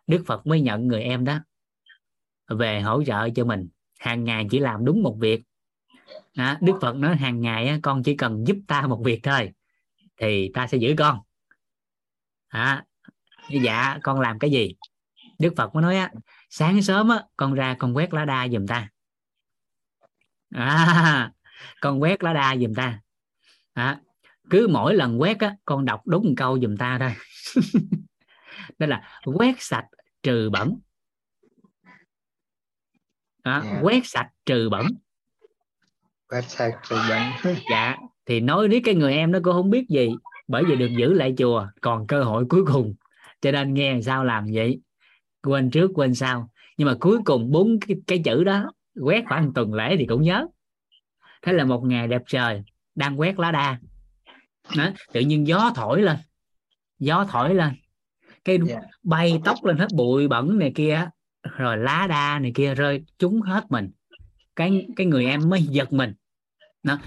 đức 0.07 0.23
phật 0.25 0.47
mới 0.47 0.61
nhận 0.61 0.87
người 0.87 1.03
em 1.03 1.25
đó 1.25 1.39
về 2.49 2.81
hỗ 2.81 3.03
trợ 3.03 3.29
cho 3.29 3.45
mình. 3.45 3.67
Hàng 3.99 4.23
ngày 4.23 4.47
chỉ 4.51 4.59
làm 4.59 4.85
đúng 4.85 5.03
một 5.03 5.17
việc. 5.19 5.41
Đức 6.61 6.73
phật 6.81 6.95
nói 6.95 7.15
hàng 7.15 7.41
ngày 7.41 7.79
con 7.83 8.03
chỉ 8.03 8.15
cần 8.15 8.47
giúp 8.47 8.57
ta 8.67 8.87
một 8.87 9.01
việc 9.03 9.19
thôi 9.23 9.51
thì 10.17 10.51
ta 10.53 10.67
sẽ 10.67 10.77
giữ 10.77 10.95
con 10.97 11.19
à, 12.53 12.83
dạ 13.49 13.99
con 14.03 14.19
làm 14.19 14.39
cái 14.39 14.51
gì? 14.51 14.75
Đức 15.39 15.53
phật 15.57 15.75
mới 15.75 15.81
nói 15.81 15.97
á 15.97 16.11
sáng 16.49 16.81
sớm 16.81 17.09
á 17.09 17.23
con 17.37 17.53
ra 17.53 17.75
con 17.79 17.95
quét 17.95 18.13
lá 18.13 18.25
đa 18.25 18.47
giùm 18.47 18.67
ta. 18.67 18.89
À, 20.55 21.31
con 21.81 22.01
quét 22.01 22.23
lá 22.23 22.33
đa 22.33 22.55
giùm 22.55 22.73
ta. 22.73 22.99
À, 23.73 23.99
cứ 24.49 24.67
mỗi 24.67 24.95
lần 24.95 25.21
quét 25.21 25.39
á 25.39 25.55
con 25.65 25.85
đọc 25.85 26.01
đúng 26.07 26.23
một 26.23 26.33
câu 26.37 26.59
giùm 26.59 26.77
ta 26.77 26.97
thôi. 26.99 27.13
Đó 28.79 28.87
là 28.87 29.19
quét 29.25 29.55
sạch 29.59 29.85
trừ 30.23 30.49
bẩn. 30.49 30.79
Đó, 33.43 33.61
Dạ. 33.63 33.79
quét 33.81 34.01
sạch 34.05 34.29
trừ 34.45 34.69
bẩn. 34.69 34.87
Quét 36.27 36.43
sạch 36.49 36.79
rồi 36.89 36.99
bẩn. 37.09 37.53
Dạ 37.71 37.97
thì 38.25 38.39
nói 38.39 38.67
với 38.67 38.81
cái 38.85 38.95
người 38.95 39.13
em 39.13 39.31
nó 39.31 39.39
cũng 39.43 39.53
không 39.53 39.69
biết 39.69 39.85
gì 39.89 40.09
bởi 40.47 40.63
vì 40.67 40.75
được 40.75 40.89
giữ 40.97 41.13
lại 41.13 41.33
chùa 41.37 41.67
còn 41.81 42.07
cơ 42.07 42.23
hội 42.23 42.45
cuối 42.49 42.65
cùng. 42.65 42.93
Cho 43.41 43.51
nên 43.51 43.73
nghe 43.73 43.91
làm 43.93 44.01
sao 44.01 44.25
làm 44.25 44.45
vậy? 44.53 44.79
Quên 45.43 45.69
trước 45.69 45.91
quên 45.95 46.15
sau. 46.15 46.49
Nhưng 46.77 46.87
mà 46.87 46.95
cuối 46.99 47.19
cùng 47.25 47.51
bốn 47.51 47.79
cái, 47.79 47.97
cái 48.07 48.21
chữ 48.25 48.43
đó 48.43 48.71
quét 49.01 49.23
khoảng 49.27 49.53
tuần 49.53 49.73
lễ 49.73 49.95
thì 49.97 50.05
cũng 50.05 50.21
nhớ. 50.21 50.47
Thế 51.41 51.53
là 51.53 51.65
một 51.65 51.83
ngày 51.83 52.07
đẹp 52.07 52.21
trời 52.27 52.63
đang 52.95 53.19
quét 53.19 53.39
lá 53.39 53.51
đa. 53.51 53.79
Đó, 54.77 54.89
tự 55.13 55.19
nhiên 55.21 55.47
gió 55.47 55.71
thổi 55.75 56.01
lên 56.01 56.17
gió 56.99 57.25
thổi 57.29 57.55
lên. 57.55 57.73
Cái 58.45 58.59
Dạ. 58.65 58.79
bay 59.03 59.41
tóc 59.45 59.65
lên 59.65 59.77
hết 59.77 59.87
bụi 59.95 60.27
bẩn 60.27 60.59
này 60.59 60.71
kia 60.75 61.09
rồi 61.57 61.77
lá 61.77 62.07
đa 62.09 62.39
này 62.39 62.51
kia 62.55 62.75
rơi 62.75 63.03
trúng 63.19 63.41
hết 63.41 63.63
mình. 63.69 63.91
Cái 64.55 64.87
cái 64.95 65.05
người 65.07 65.25
em 65.25 65.49
mới 65.49 65.61
giật 65.63 65.93
mình. 65.93 66.13
Nó 66.83 66.97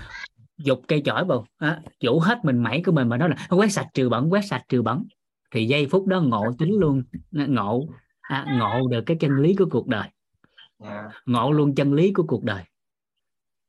dục 0.58 0.80
cây 0.88 1.02
chổi 1.04 1.24
vào 1.24 1.46
á, 1.58 1.80
vũ 2.04 2.20
hết 2.20 2.44
mình 2.44 2.58
mẩy 2.62 2.82
của 2.86 2.92
mình 2.92 3.08
mà 3.08 3.16
nói 3.16 3.28
là 3.28 3.46
quét 3.50 3.72
sạch 3.72 3.86
trừ 3.94 4.08
bẩn 4.08 4.32
quét 4.32 4.44
sạch 4.44 4.64
trừ 4.68 4.82
bẩn 4.82 5.04
thì 5.50 5.66
giây 5.66 5.86
phút 5.86 6.06
đó 6.06 6.20
ngộ 6.20 6.52
tính 6.58 6.74
luôn 6.80 7.02
ngộ 7.32 7.88
à, 8.20 8.46
ngộ 8.58 8.88
được 8.88 9.02
cái 9.06 9.16
chân 9.20 9.36
lý 9.36 9.54
của 9.54 9.66
cuộc 9.70 9.86
đời 9.86 10.08
ngộ 11.26 11.52
luôn 11.52 11.74
chân 11.74 11.92
lý 11.92 12.12
của 12.12 12.22
cuộc 12.22 12.44
đời 12.44 12.64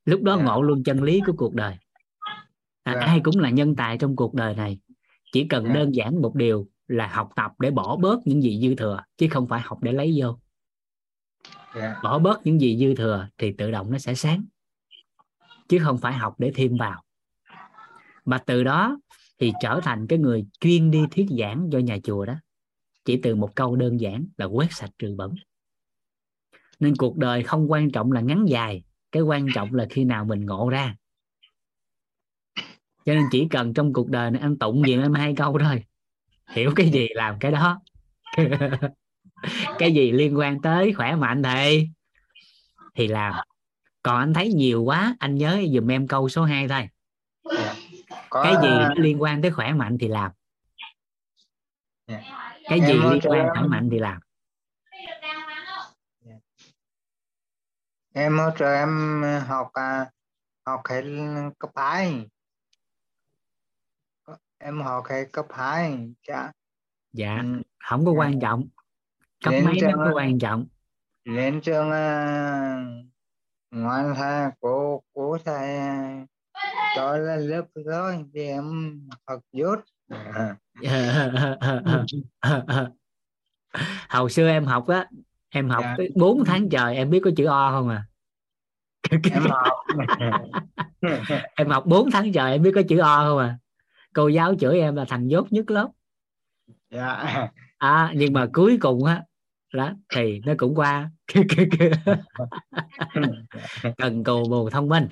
lúc 0.04 0.22
đó 0.22 0.34
Yeah. 0.34 0.46
ngộ 0.46 0.62
luôn 0.62 0.84
chân 0.84 1.02
lý 1.02 1.20
của 1.26 1.32
cuộc 1.36 1.54
đời 1.54 1.76
à, 2.82 2.92
Yeah. 2.92 3.04
ai 3.04 3.20
cũng 3.24 3.38
là 3.38 3.50
nhân 3.50 3.76
tài 3.76 3.98
trong 3.98 4.16
cuộc 4.16 4.34
đời 4.34 4.54
này 4.54 4.78
chỉ 5.32 5.44
cần 5.44 5.64
Yeah. 5.64 5.76
đơn 5.76 5.94
giản 5.94 6.22
một 6.22 6.34
điều 6.34 6.68
là 6.86 7.06
học 7.06 7.30
tập 7.36 7.52
để 7.58 7.70
bỏ 7.70 7.96
bớt 7.96 8.26
những 8.26 8.42
gì 8.42 8.60
dư 8.60 8.74
thừa 8.74 9.02
chứ 9.16 9.26
không 9.30 9.46
phải 9.46 9.60
học 9.60 9.78
để 9.82 9.92
lấy 9.92 10.14
vô 10.16 10.38
Yeah. 11.74 11.96
bỏ 12.02 12.18
bớt 12.18 12.46
những 12.46 12.60
gì 12.60 12.78
dư 12.78 12.94
thừa 12.94 13.28
thì 13.38 13.52
tự 13.52 13.70
động 13.70 13.90
nó 13.90 13.98
sẽ 13.98 14.14
sáng 14.14 14.44
chứ 15.68 15.78
không 15.82 15.98
phải 15.98 16.12
học 16.12 16.34
để 16.38 16.52
thêm 16.54 16.76
vào. 16.76 17.02
Mà 18.24 18.38
từ 18.38 18.64
đó 18.64 18.98
thì 19.38 19.52
trở 19.60 19.80
thành 19.82 20.06
cái 20.06 20.18
người 20.18 20.46
chuyên 20.60 20.90
đi 20.90 21.04
thuyết 21.10 21.26
giảng 21.38 21.68
cho 21.72 21.78
nhà 21.78 21.98
chùa 22.04 22.24
đó. 22.24 22.34
Chỉ 23.04 23.20
từ 23.22 23.34
một 23.34 23.54
câu 23.54 23.76
đơn 23.76 24.00
giản 24.00 24.26
là 24.36 24.46
quét 24.46 24.68
sạch 24.70 24.90
trừ 24.98 25.14
bẩn. 25.18 25.34
Nên 26.80 26.96
cuộc 26.96 27.16
đời 27.16 27.42
không 27.42 27.70
quan 27.70 27.90
trọng 27.90 28.12
là 28.12 28.20
ngắn 28.20 28.44
dài, 28.48 28.82
cái 29.12 29.22
quan 29.22 29.46
trọng 29.54 29.74
là 29.74 29.86
khi 29.90 30.04
nào 30.04 30.24
mình 30.24 30.46
ngộ 30.46 30.68
ra. 30.68 30.96
Cho 33.04 33.14
nên 33.14 33.24
chỉ 33.30 33.46
cần 33.50 33.74
trong 33.74 33.92
cuộc 33.92 34.08
đời 34.08 34.30
này 34.30 34.40
anh 34.42 34.58
tụng 34.58 34.86
gì 34.86 34.92
em 34.92 35.14
hai 35.14 35.34
câu 35.36 35.58
thôi, 35.58 35.84
hiểu 36.48 36.72
cái 36.76 36.90
gì 36.90 37.08
làm 37.14 37.38
cái 37.38 37.52
đó. 37.52 37.80
Cái 39.78 39.94
gì 39.94 40.12
liên 40.12 40.38
quan 40.38 40.62
tới 40.62 40.92
khỏe 40.92 41.16
mạnh 41.16 41.42
thì 41.42 41.88
thì 42.94 43.08
làm 43.08 43.34
còn 44.08 44.18
anh 44.20 44.34
thấy 44.34 44.52
nhiều 44.52 44.82
quá 44.82 45.16
anh 45.18 45.34
nhớ 45.34 45.62
dùm 45.74 45.90
em 45.90 46.08
câu 46.08 46.28
số 46.28 46.44
2 46.44 46.68
thôi. 46.68 46.88
Yeah. 47.58 47.76
Có, 48.30 48.42
cái 48.42 48.54
gì 48.62 48.68
nó 48.68 48.94
liên 48.96 49.22
quan 49.22 49.42
tới 49.42 49.50
khỏe 49.50 49.72
mạnh 49.72 49.96
thì 50.00 50.08
làm. 50.08 50.32
Yeah. 52.06 52.22
cái 52.64 52.78
Em 52.80 52.88
gì 52.88 52.92
ơi, 53.02 53.10
liên 53.22 53.32
quan 53.32 53.40
em- 53.40 53.48
khỏe 53.54 53.62
mạnh 53.68 53.88
thì 53.92 53.98
làm. 53.98 54.20
Em 58.14 58.38
hỗ 58.38 58.50
trợ 58.58 58.74
em 58.74 59.22
học 59.46 59.70
à, 59.72 60.10
học 60.66 60.80
hết 60.88 61.02
cấp 61.58 61.70
2 61.76 62.26
em 64.58 64.80
học 64.80 65.04
hết 65.08 65.24
cấp 65.32 65.46
2 65.50 66.10
dạ. 66.28 66.50
Dạ 67.12 67.38
ừ. 67.42 67.62
không 67.78 68.04
có 68.04 68.12
Dạ. 68.12 68.18
quan 68.18 68.40
trọng. 68.40 68.68
Cấp 69.44 69.52
Đến 69.52 69.64
mấy 69.64 69.74
nó 69.82 69.92
có 69.96 70.12
quan 70.14 70.38
trọng. 70.38 70.66
lên 71.24 71.60
trường 71.60 71.88
uh, 71.88 73.07
ngoan 73.70 74.14
thầy 74.16 74.50
cô 74.60 75.02
cô 75.14 75.38
thầy 75.44 75.68
cho 76.96 77.16
lên 77.16 77.40
lớp 77.40 77.64
thôi 77.92 78.24
thì 78.34 78.46
em 78.46 78.64
học 79.26 79.40
dốt 79.52 79.78
hồi 84.08 84.30
xưa 84.30 84.48
em 84.48 84.64
học 84.64 84.88
á 84.88 85.06
em 85.48 85.68
học 85.68 85.82
Dạ. 85.84 85.94
tới 85.98 86.10
4 86.14 86.44
tháng 86.44 86.68
trời 86.68 86.96
em 86.96 87.10
biết 87.10 87.20
có 87.24 87.30
chữ 87.36 87.46
o 87.46 87.70
không 87.70 87.88
à? 87.88 88.04
Em 89.10 89.42
học. 89.50 89.72
Em 91.56 91.68
học 91.68 91.86
4 91.86 92.10
tháng 92.10 92.32
trời 92.32 92.52
em 92.52 92.62
biết 92.62 92.72
có 92.74 92.82
chữ 92.88 92.98
o 92.98 93.24
không 93.24 93.38
à? 93.38 93.58
Cô 94.14 94.28
giáo 94.28 94.54
chửi 94.60 94.80
em 94.80 94.96
là 94.96 95.04
thằng 95.08 95.30
dốt 95.30 95.52
nhất 95.52 95.70
lớp. 95.70 95.88
Dạ. 96.90 97.48
À 97.78 98.12
nhưng 98.16 98.32
mà 98.32 98.46
cuối 98.52 98.78
cùng 98.80 99.04
á 99.04 99.22
đó 99.72 99.92
thì 100.14 100.40
nó 100.46 100.52
cũng 100.58 100.74
qua 100.74 101.10
cần 103.96 104.24
cù 104.24 104.48
bù 104.48 104.70
thông 104.70 104.88
minh. 104.88 105.08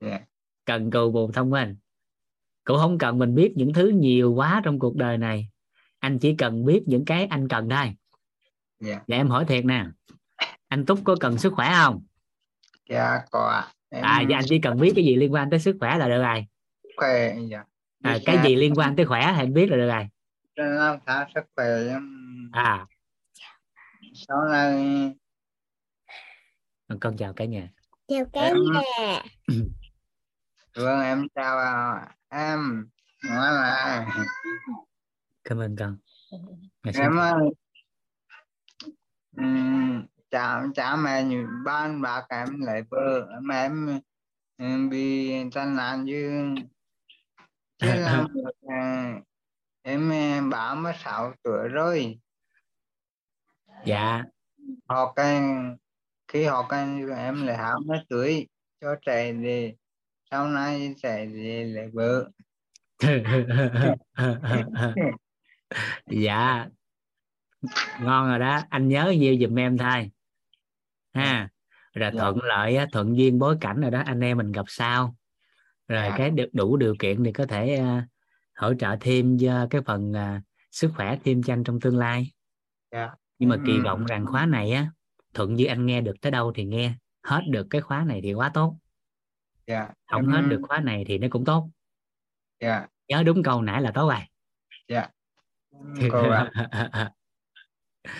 Dạ. 0.00 0.20
Cần 0.64 0.90
cù 0.90 1.10
bù 1.10 1.30
thông 1.32 1.50
minh. 1.50 1.76
Cũng 2.64 2.78
không 2.78 2.98
cần 2.98 3.18
mình 3.18 3.34
biết 3.34 3.52
những 3.56 3.72
thứ 3.72 3.88
nhiều 3.88 4.32
quá 4.32 4.60
trong 4.64 4.78
cuộc 4.78 4.96
đời 4.96 5.18
này. 5.18 5.48
Anh 5.98 6.18
chỉ 6.18 6.36
cần 6.36 6.64
biết 6.64 6.82
những 6.86 7.04
cái 7.04 7.26
anh 7.26 7.48
cần 7.48 7.68
thôi. 7.68 7.94
Dạ. 8.80 9.00
Và 9.08 9.16
em 9.16 9.28
hỏi 9.28 9.44
thiệt 9.44 9.64
nè. 9.64 9.86
Anh 10.68 10.86
túc 10.86 10.98
có 11.04 11.16
cần 11.20 11.38
sức 11.38 11.52
khỏe 11.52 11.72
không? 11.82 12.02
Dạ 12.88 13.20
có 13.30 13.62
em 13.90 14.04
à 14.04 14.22
và 14.28 14.36
anh 14.36 14.44
chỉ 14.48 14.58
cần 14.58 14.80
biết 14.80 14.92
cái 14.96 15.04
gì 15.04 15.16
liên 15.16 15.32
quan 15.32 15.50
tới 15.50 15.60
sức 15.60 15.76
khỏe 15.80 15.98
là 15.98 16.08
được 16.08 16.22
rồi. 16.22 16.46
Khỏe 16.96 17.36
dạ. 17.50 17.64
À, 18.02 18.14
Biết 18.14 18.22
cái 18.26 18.38
gì 18.44 18.56
liên 18.56 18.74
quan 18.74 18.96
tới 18.96 19.06
khỏe 19.06 19.32
thì 19.34 19.42
anh 19.42 19.54
biết 19.54 19.70
là 19.70 19.76
được 19.76 19.88
rồi. 19.88 20.08
Tháng 21.06 21.30
sức 21.34 21.44
khỏe 21.56 21.66
em. 21.88 22.02
À 22.52 22.86
sau 24.28 24.44
này 24.48 25.14
con 27.00 27.16
chào 27.16 27.32
cả 27.32 27.44
nhà. 27.44 27.68
Chào 28.08 28.24
cả 28.32 28.40
Em- 28.40 28.56
nhà. 28.72 29.22
Vâng 30.74 31.00
em 31.02 31.26
chào 31.34 31.58
em 32.28 32.88
ngoan 33.24 33.54
lại 33.54 34.06
cảm 35.44 35.58
ơn 35.58 35.76
con. 35.78 35.96
Ngày 36.84 36.94
em 36.96 37.12
chào. 37.16 37.20
ơi, 37.34 37.50
ừm, 39.36 40.06
cha 40.30 40.62
cha 40.74 40.96
mẹ 40.96 41.22
như 41.24 41.46
ban 41.64 42.02
bạc 42.02 42.26
em 42.28 42.46
vợ 42.90 43.30
mà 43.42 43.62
em 43.62 44.00
ừm, 44.58 44.88
bị 44.90 45.32
tai 45.50 45.66
nạn 45.66 46.04
như 46.04 46.54
chứ 47.78 47.86
được, 47.86 48.54
à, 48.68 49.14
em 49.82 50.10
ba 50.50 50.74
mươi 50.74 50.92
sáu 51.04 51.32
tuổi 51.42 51.68
rồi 51.68 52.18
dạ. 53.86 54.24
Họ 54.88 55.12
cái 55.12 55.40
khi 56.28 56.44
họ 56.44 56.66
cái 56.68 56.86
em 57.16 57.46
lại 57.46 57.56
hai 57.56 57.72
mươi 57.86 57.98
tuổi 58.08 58.48
cho 58.80 58.94
trẻ 59.06 59.32
để 59.32 59.74
sau 60.30 60.48
này 60.48 60.94
trẻ 61.02 61.26
để 61.26 61.64
lấy 61.64 61.88
vợ. 61.92 62.30
Dạ. 66.06 66.66
Ngon 68.00 68.28
rồi 68.28 68.38
đó. 68.38 68.60
Anh 68.70 68.88
nhớ 68.88 69.14
nhiêu 69.18 69.36
giùm 69.40 69.58
em 69.58 69.78
thôi 69.78 70.10
ha. 71.12 71.48
Rồi 71.94 72.10
Dạ. 72.14 72.20
thuận 72.20 72.38
lợi 72.42 72.76
á, 72.76 72.86
thuận 72.92 73.16
duyên 73.16 73.38
bối 73.38 73.56
cảnh 73.60 73.80
rồi 73.80 73.90
đó. 73.90 74.02
Anh 74.06 74.20
em 74.20 74.38
mình 74.38 74.52
gặp 74.52 74.64
sau. 74.68 75.16
Rồi 75.88 76.02
Dạ. 76.08 76.14
cái 76.18 76.30
được 76.30 76.48
đủ 76.52 76.76
điều 76.76 76.94
kiện 76.98 77.24
thì 77.24 77.32
có 77.32 77.46
thể 77.46 77.74
à, 77.76 78.06
hỗ 78.54 78.74
trợ 78.74 78.96
thêm 79.00 79.38
cho 79.38 79.66
cái 79.70 79.82
phần 79.86 80.12
à, 80.12 80.42
sức 80.70 80.90
khỏe 80.96 81.18
thêm 81.24 81.42
cho 81.42 81.52
anh 81.52 81.64
trong 81.64 81.80
tương 81.80 81.98
lai. 81.98 82.32
Dạ. 82.92 83.10
Nhưng 83.40 83.48
mà 83.48 83.56
kỳ 83.66 83.72
Ừm. 83.72 83.82
vọng 83.82 84.04
rằng 84.04 84.26
khóa 84.26 84.46
này 84.46 84.72
á 84.72 84.90
thuận 85.34 85.54
như 85.54 85.64
anh 85.64 85.86
nghe 85.86 86.00
được 86.00 86.14
tới 86.20 86.32
đâu 86.32 86.52
thì 86.54 86.64
nghe. 86.64 86.92
Hết 87.22 87.40
được 87.50 87.66
cái 87.70 87.80
khóa 87.80 88.04
này 88.04 88.20
thì 88.22 88.32
quá 88.32 88.50
tốt. 88.54 88.76
Dạ 89.66 89.88
không 90.10 90.22
em, 90.22 90.30
hết 90.30 90.42
được 90.48 90.60
khóa 90.62 90.80
này 90.80 91.04
thì 91.06 91.18
nó 91.18 91.28
cũng 91.30 91.44
tốt. 91.44 91.70
Dạ. 92.60 92.86
Nhớ 93.08 93.22
đúng 93.22 93.42
câu 93.42 93.62
nãy 93.62 93.82
là 93.82 93.92
tốt 93.94 94.08
rồi. 94.08 94.20
Dạ 94.88 95.08
cô 96.12 96.30
ạ. 96.30 96.50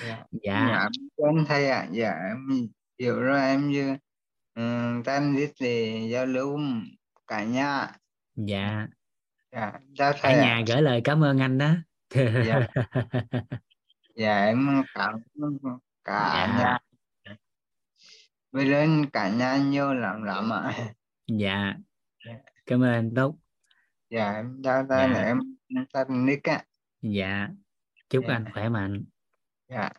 Dạ 0.05 0.25
dạ. 0.43 0.69
dạ 0.69 0.89
em 1.17 1.45
thầy 1.49 1.69
ạ. 1.71 1.89
Dạ 1.91 2.11
em 2.11 2.69
hiểu 2.99 3.21
rồi 3.21 3.41
em 3.41 3.71
như 3.71 3.97
tan 5.05 5.37
viết 5.37 5.53
để 5.61 6.09
giao 6.13 6.27
lưu 6.27 6.59
cả 7.27 7.45
nhà. 7.45 7.93
Dạ. 8.35 8.87
Dạ 9.53 10.13
cả 10.23 10.37
nhà 10.37 10.63
gửi 10.67 10.83
lời 10.83 11.01
cảm 11.05 11.25
ơn 11.25 11.39
anh 11.39 11.59
đó. 11.59 11.75
Dạ 12.15 12.67
dạ 14.21 14.45
em 14.47 14.83
cảm 14.95 15.15
cả 16.05 16.47
Dạ. 16.59 16.59
nhà. 16.59 16.79
Với 18.53 18.67
lên 18.67 19.11
cả 19.13 19.29
nhà 19.31 19.57
nhiều 19.57 19.95
lắm 19.95 20.23
lắm 20.23 20.51
ạ. 20.53 20.73
Dạ. 21.27 21.75
Cảm 22.67 22.83
ơn 22.83 22.93
anh 22.93 23.13
tốt 23.17 23.37
dạ 24.11 24.33
em 24.33 24.61
chào 24.65 24.87
thầy 24.89 25.09
Dạ. 25.15 25.23
em 25.23 25.39
tên 25.93 26.27
Nick 26.27 26.49
ạ. 26.49 26.65
Dạ. 27.03 27.49
Chúc 28.09 28.25
Dạ. 28.29 28.35
anh 28.35 28.45
khỏe 28.55 28.69
mạnh. 28.69 29.05
Dạ 29.69 29.91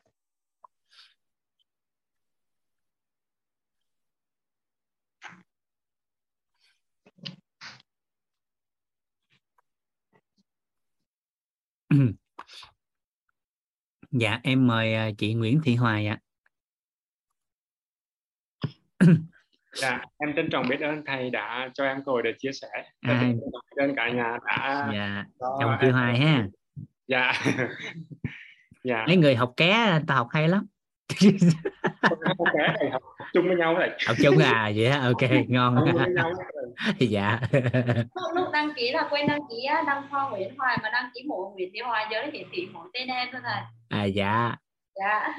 dạ 14.12 14.40
em 14.44 14.68
mời 14.68 14.94
à, 14.94 15.10
chị 15.18 15.34
Nguyễn 15.34 15.62
Thị 15.64 15.76
Hoài 15.76 16.08
ạ 16.08 16.20
Dạ, 19.76 20.02
em 20.18 20.36
trân 20.36 20.50
trọng 20.50 20.68
biết 20.70 20.80
ơn 20.82 21.04
thầy 21.06 21.30
đã 21.30 21.70
cho 21.74 21.86
em 21.86 22.04
cơ 22.06 22.12
hội 22.12 22.22
để 22.24 22.34
chia 22.40 22.52
sẻ. 22.52 22.68
À. 23.02 23.20
trân 23.22 23.40
trọng 23.40 23.62
biết 23.78 23.84
ơn 23.84 23.96
cả 23.96 24.10
nhà 24.10 24.38
đã 24.46 24.90
dạ 24.94 25.26
chồng 25.40 25.72
chị 25.82 25.88
Hoài 25.90 26.20
ha 26.20 26.48
Dạ. 27.08 27.34
dạ. 28.84 29.06
mấy 29.08 29.18
người 29.18 29.36
học 29.36 29.54
ké 29.58 30.00
ta 30.08 30.16
học 30.16 30.28
hay 30.32 30.48
lắm 30.48 30.66
Học 32.32 33.28
chung 33.34 33.48
với 33.48 33.56
nhau 33.56 33.76
vậy. 33.78 33.90
học 34.08 34.18
chung 34.24 34.38
à 34.38 34.72
vậy 34.76 34.86
á? 34.86 35.00
Ok 35.00 35.32
ngon. 35.48 35.76
với 35.94 36.06
dạ. 37.10 37.40
Lúc, 37.94 38.32
lúc 38.36 38.48
đăng 38.54 38.74
ký 38.76 38.92
là 38.92 39.08
quên 39.10 39.28
đăng 39.28 39.40
ký 39.50 39.68
đăng 39.86 40.04
kho 40.12 40.30
Nguyễn 40.30 40.56
Hoài 40.58 40.78
mà 40.84 40.90
đăng 40.94 41.10
ký 41.14 41.24
mộ 41.28 41.54
Nguyễn 41.56 41.70
Thị 41.74 41.80
Hoài 41.80 42.06
giờ 42.12 42.22
hiển 42.34 42.48
thị 42.52 42.68
mỗi 42.74 42.88
tên 42.94 43.08
em 43.08 43.28
thôi 43.32 43.42
thầy. 43.44 43.62
À 43.90 44.04
dạ. 44.04 44.56
Dạ. 44.96 45.34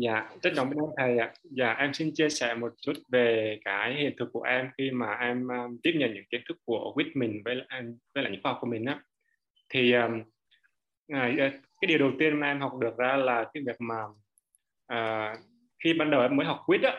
Dạ, 0.00 0.28
trọng 0.56 0.70
biết 0.70 0.76
ơn 0.78 0.90
thầy 0.96 1.18
ạ. 1.18 1.32
Dạ, 1.42 1.72
em 1.72 1.94
xin 1.94 2.10
chia 2.14 2.28
sẻ 2.28 2.54
một 2.54 2.72
chút 2.80 2.92
về 3.12 3.58
cái 3.64 3.94
hiện 3.94 4.12
thực 4.18 4.28
của 4.32 4.42
em 4.42 4.70
khi 4.78 4.90
mà 4.90 5.14
em 5.20 5.48
um, 5.48 5.78
tiếp 5.82 5.92
nhận 5.94 6.14
những 6.14 6.24
kiến 6.30 6.40
thức 6.48 6.56
của 6.64 6.94
Whitman 6.96 7.40
với 7.44 7.54
lại 7.54 7.82
với 8.14 8.24
lại 8.24 8.32
những 8.32 8.42
khoa 8.42 8.54
của 8.60 8.66
mình 8.66 8.84
á. 8.84 9.00
Thì 9.68 9.92
um, 9.92 10.22
à, 11.12 11.34
cái 11.80 11.88
điều 11.88 11.98
đầu 11.98 12.10
tiên 12.18 12.40
mà 12.40 12.46
em 12.46 12.60
học 12.60 12.72
được 12.80 12.96
ra 12.98 13.16
là 13.16 13.44
cái 13.54 13.62
việc 13.66 13.76
mà 13.78 13.94
à, 14.88 15.34
khi 15.84 15.94
ban 15.94 16.10
đầu 16.10 16.22
em 16.22 16.36
mới 16.36 16.46
học 16.46 16.62
quýt 16.66 16.82
á 16.82 16.92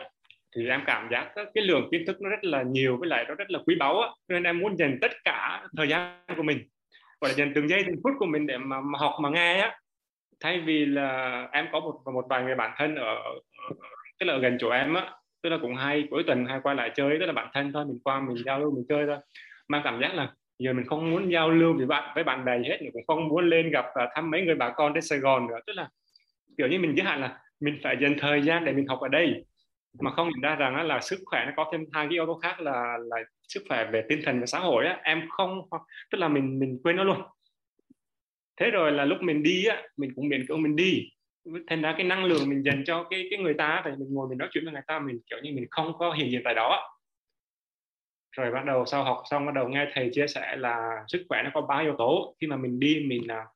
thì 0.56 0.68
em 0.68 0.82
cảm 0.86 1.08
giác 1.10 1.32
cái 1.34 1.64
lượng 1.64 1.88
kiến 1.92 2.04
thức 2.06 2.20
nó 2.20 2.30
rất 2.30 2.44
là 2.44 2.62
nhiều 2.62 2.96
với 2.96 3.08
lại 3.08 3.24
nó 3.28 3.34
rất 3.34 3.50
là 3.50 3.58
quý 3.66 3.74
báu 3.78 4.00
á. 4.00 4.08
Nên 4.28 4.42
em 4.42 4.58
muốn 4.58 4.76
dành 4.76 4.98
tất 5.00 5.10
cả 5.24 5.66
thời 5.76 5.88
gian 5.88 6.20
của 6.36 6.42
mình 6.42 6.58
gọi 7.20 7.30
là 7.30 7.36
dành 7.36 7.52
từng 7.54 7.68
giây 7.68 7.82
từng 7.86 8.00
phút 8.04 8.12
của 8.18 8.26
mình 8.26 8.46
để 8.46 8.58
mà, 8.58 8.80
mà 8.80 8.98
học 8.98 9.14
mà 9.22 9.30
nghe 9.30 9.60
á. 9.60 9.78
Thay 10.40 10.60
vì 10.60 10.86
là 10.86 11.48
em 11.52 11.68
có 11.72 11.80
một 11.80 12.00
một 12.14 12.26
vài 12.28 12.42
người 12.42 12.54
bạn 12.54 12.74
thân 12.76 12.96
ở, 12.96 13.16
tức 14.18 14.26
là 14.26 14.32
ở 14.32 14.38
gần 14.38 14.56
chỗ 14.60 14.70
em 14.70 14.94
á 14.94 15.10
tức 15.42 15.50
là 15.50 15.58
cũng 15.62 15.76
hay 15.76 16.08
cuối 16.10 16.22
tuần 16.26 16.46
hay 16.46 16.60
qua 16.62 16.74
lại 16.74 16.90
chơi 16.94 17.16
tức 17.20 17.26
là 17.26 17.32
bạn 17.32 17.50
thân 17.52 17.72
thôi 17.72 17.84
mình 17.88 17.98
qua 18.04 18.20
mình 18.20 18.36
giao 18.44 18.60
lưu 18.60 18.74
mình 18.74 18.84
chơi 18.88 19.06
thôi. 19.06 19.16
Mà 19.68 19.80
cảm 19.84 20.00
giác 20.00 20.14
là 20.14 20.32
giờ 20.58 20.72
mình 20.72 20.86
không 20.86 21.10
muốn 21.10 21.32
giao 21.32 21.50
lưu 21.50 21.76
với 21.76 21.86
bạn 21.86 22.12
với 22.14 22.24
bạn 22.24 22.44
bè 22.44 22.58
hết 22.58 22.78
mình 22.82 22.90
cũng 22.92 23.06
không 23.06 23.28
muốn 23.28 23.48
lên 23.48 23.70
gặp 23.70 23.84
và 23.94 24.08
thăm 24.14 24.30
mấy 24.30 24.42
người 24.42 24.54
bà 24.54 24.70
con 24.70 24.94
trên 24.94 25.02
Sài 25.02 25.18
Gòn 25.18 25.46
nữa. 25.46 25.58
Tức 25.66 25.72
là 25.72 25.88
kiểu 26.58 26.68
như 26.68 26.78
mình 26.78 26.94
giới 26.96 27.06
hạn 27.06 27.20
là 27.20 27.38
mình 27.60 27.78
phải 27.82 27.96
dành 28.00 28.16
thời 28.18 28.42
gian 28.42 28.64
để 28.64 28.72
mình 28.72 28.86
học 28.86 29.00
ở 29.00 29.08
đây. 29.08 29.44
Mà 30.00 30.10
không 30.10 30.28
nhận 30.28 30.40
ra 30.40 30.54
rằng 30.54 30.86
là 30.86 31.00
sức 31.00 31.20
khỏe 31.24 31.44
nó 31.46 31.52
có 31.56 31.70
thêm 31.72 31.84
hai 31.92 32.06
cái 32.06 32.12
yếu 32.12 32.26
tố 32.26 32.34
khác 32.34 32.60
là 32.60 32.98
là 33.00 33.16
sức 33.48 33.62
khỏe 33.68 33.90
về 33.92 34.04
tinh 34.08 34.20
thần 34.24 34.40
và 34.40 34.46
xã 34.46 34.58
hội 34.58 34.86
á. 34.86 35.00
Em 35.02 35.28
không 35.28 35.60
tức 36.10 36.18
là 36.18 36.28
mình 36.28 36.58
mình 36.58 36.80
quên 36.82 36.96
nó 36.96 37.04
luôn. 37.04 37.22
Thế 38.56 38.70
rồi 38.70 38.92
là 38.92 39.04
lúc 39.04 39.18
mình 39.22 39.42
đi 39.42 39.64
á 39.66 39.82
mình 39.96 40.10
cũng 40.16 40.28
miễn 40.28 40.46
cưỡng 40.46 40.62
mình 40.62 40.76
đi. 40.76 41.08
Thành 41.66 41.82
ra 41.82 41.94
cái 41.96 42.06
năng 42.06 42.24
lượng 42.24 42.48
mình 42.48 42.62
dành 42.62 42.84
cho 42.86 43.04
cái 43.10 43.26
cái 43.30 43.38
người 43.38 43.54
ta 43.54 43.82
thì 43.84 43.90
mình 43.90 44.08
ngồi 44.14 44.28
mình 44.28 44.38
nói 44.38 44.48
chuyện 44.52 44.64
với 44.64 44.72
người 44.72 44.82
ta 44.86 44.98
mình 44.98 45.20
kiểu 45.30 45.38
như 45.42 45.52
mình 45.54 45.66
không 45.70 45.92
có 45.98 46.12
hiện 46.12 46.30
diện 46.30 46.40
tại 46.44 46.54
đó 46.54 46.96
rồi 48.36 48.50
bắt 48.50 48.64
đầu 48.66 48.84
sau 48.86 49.04
học 49.04 49.22
xong 49.30 49.46
bắt 49.46 49.54
đầu 49.54 49.68
nghe 49.68 49.86
thầy 49.94 50.10
chia 50.12 50.26
sẻ 50.26 50.56
là 50.56 51.04
sức 51.08 51.24
khỏe 51.28 51.42
nó 51.42 51.50
có 51.54 51.60
ba 51.60 51.78
yếu 51.78 51.94
tố. 51.98 52.34
Khi 52.40 52.46
mà 52.46 52.56
mình 52.56 52.80
đi 52.80 53.04
mình 53.08 53.28
là 53.28 53.46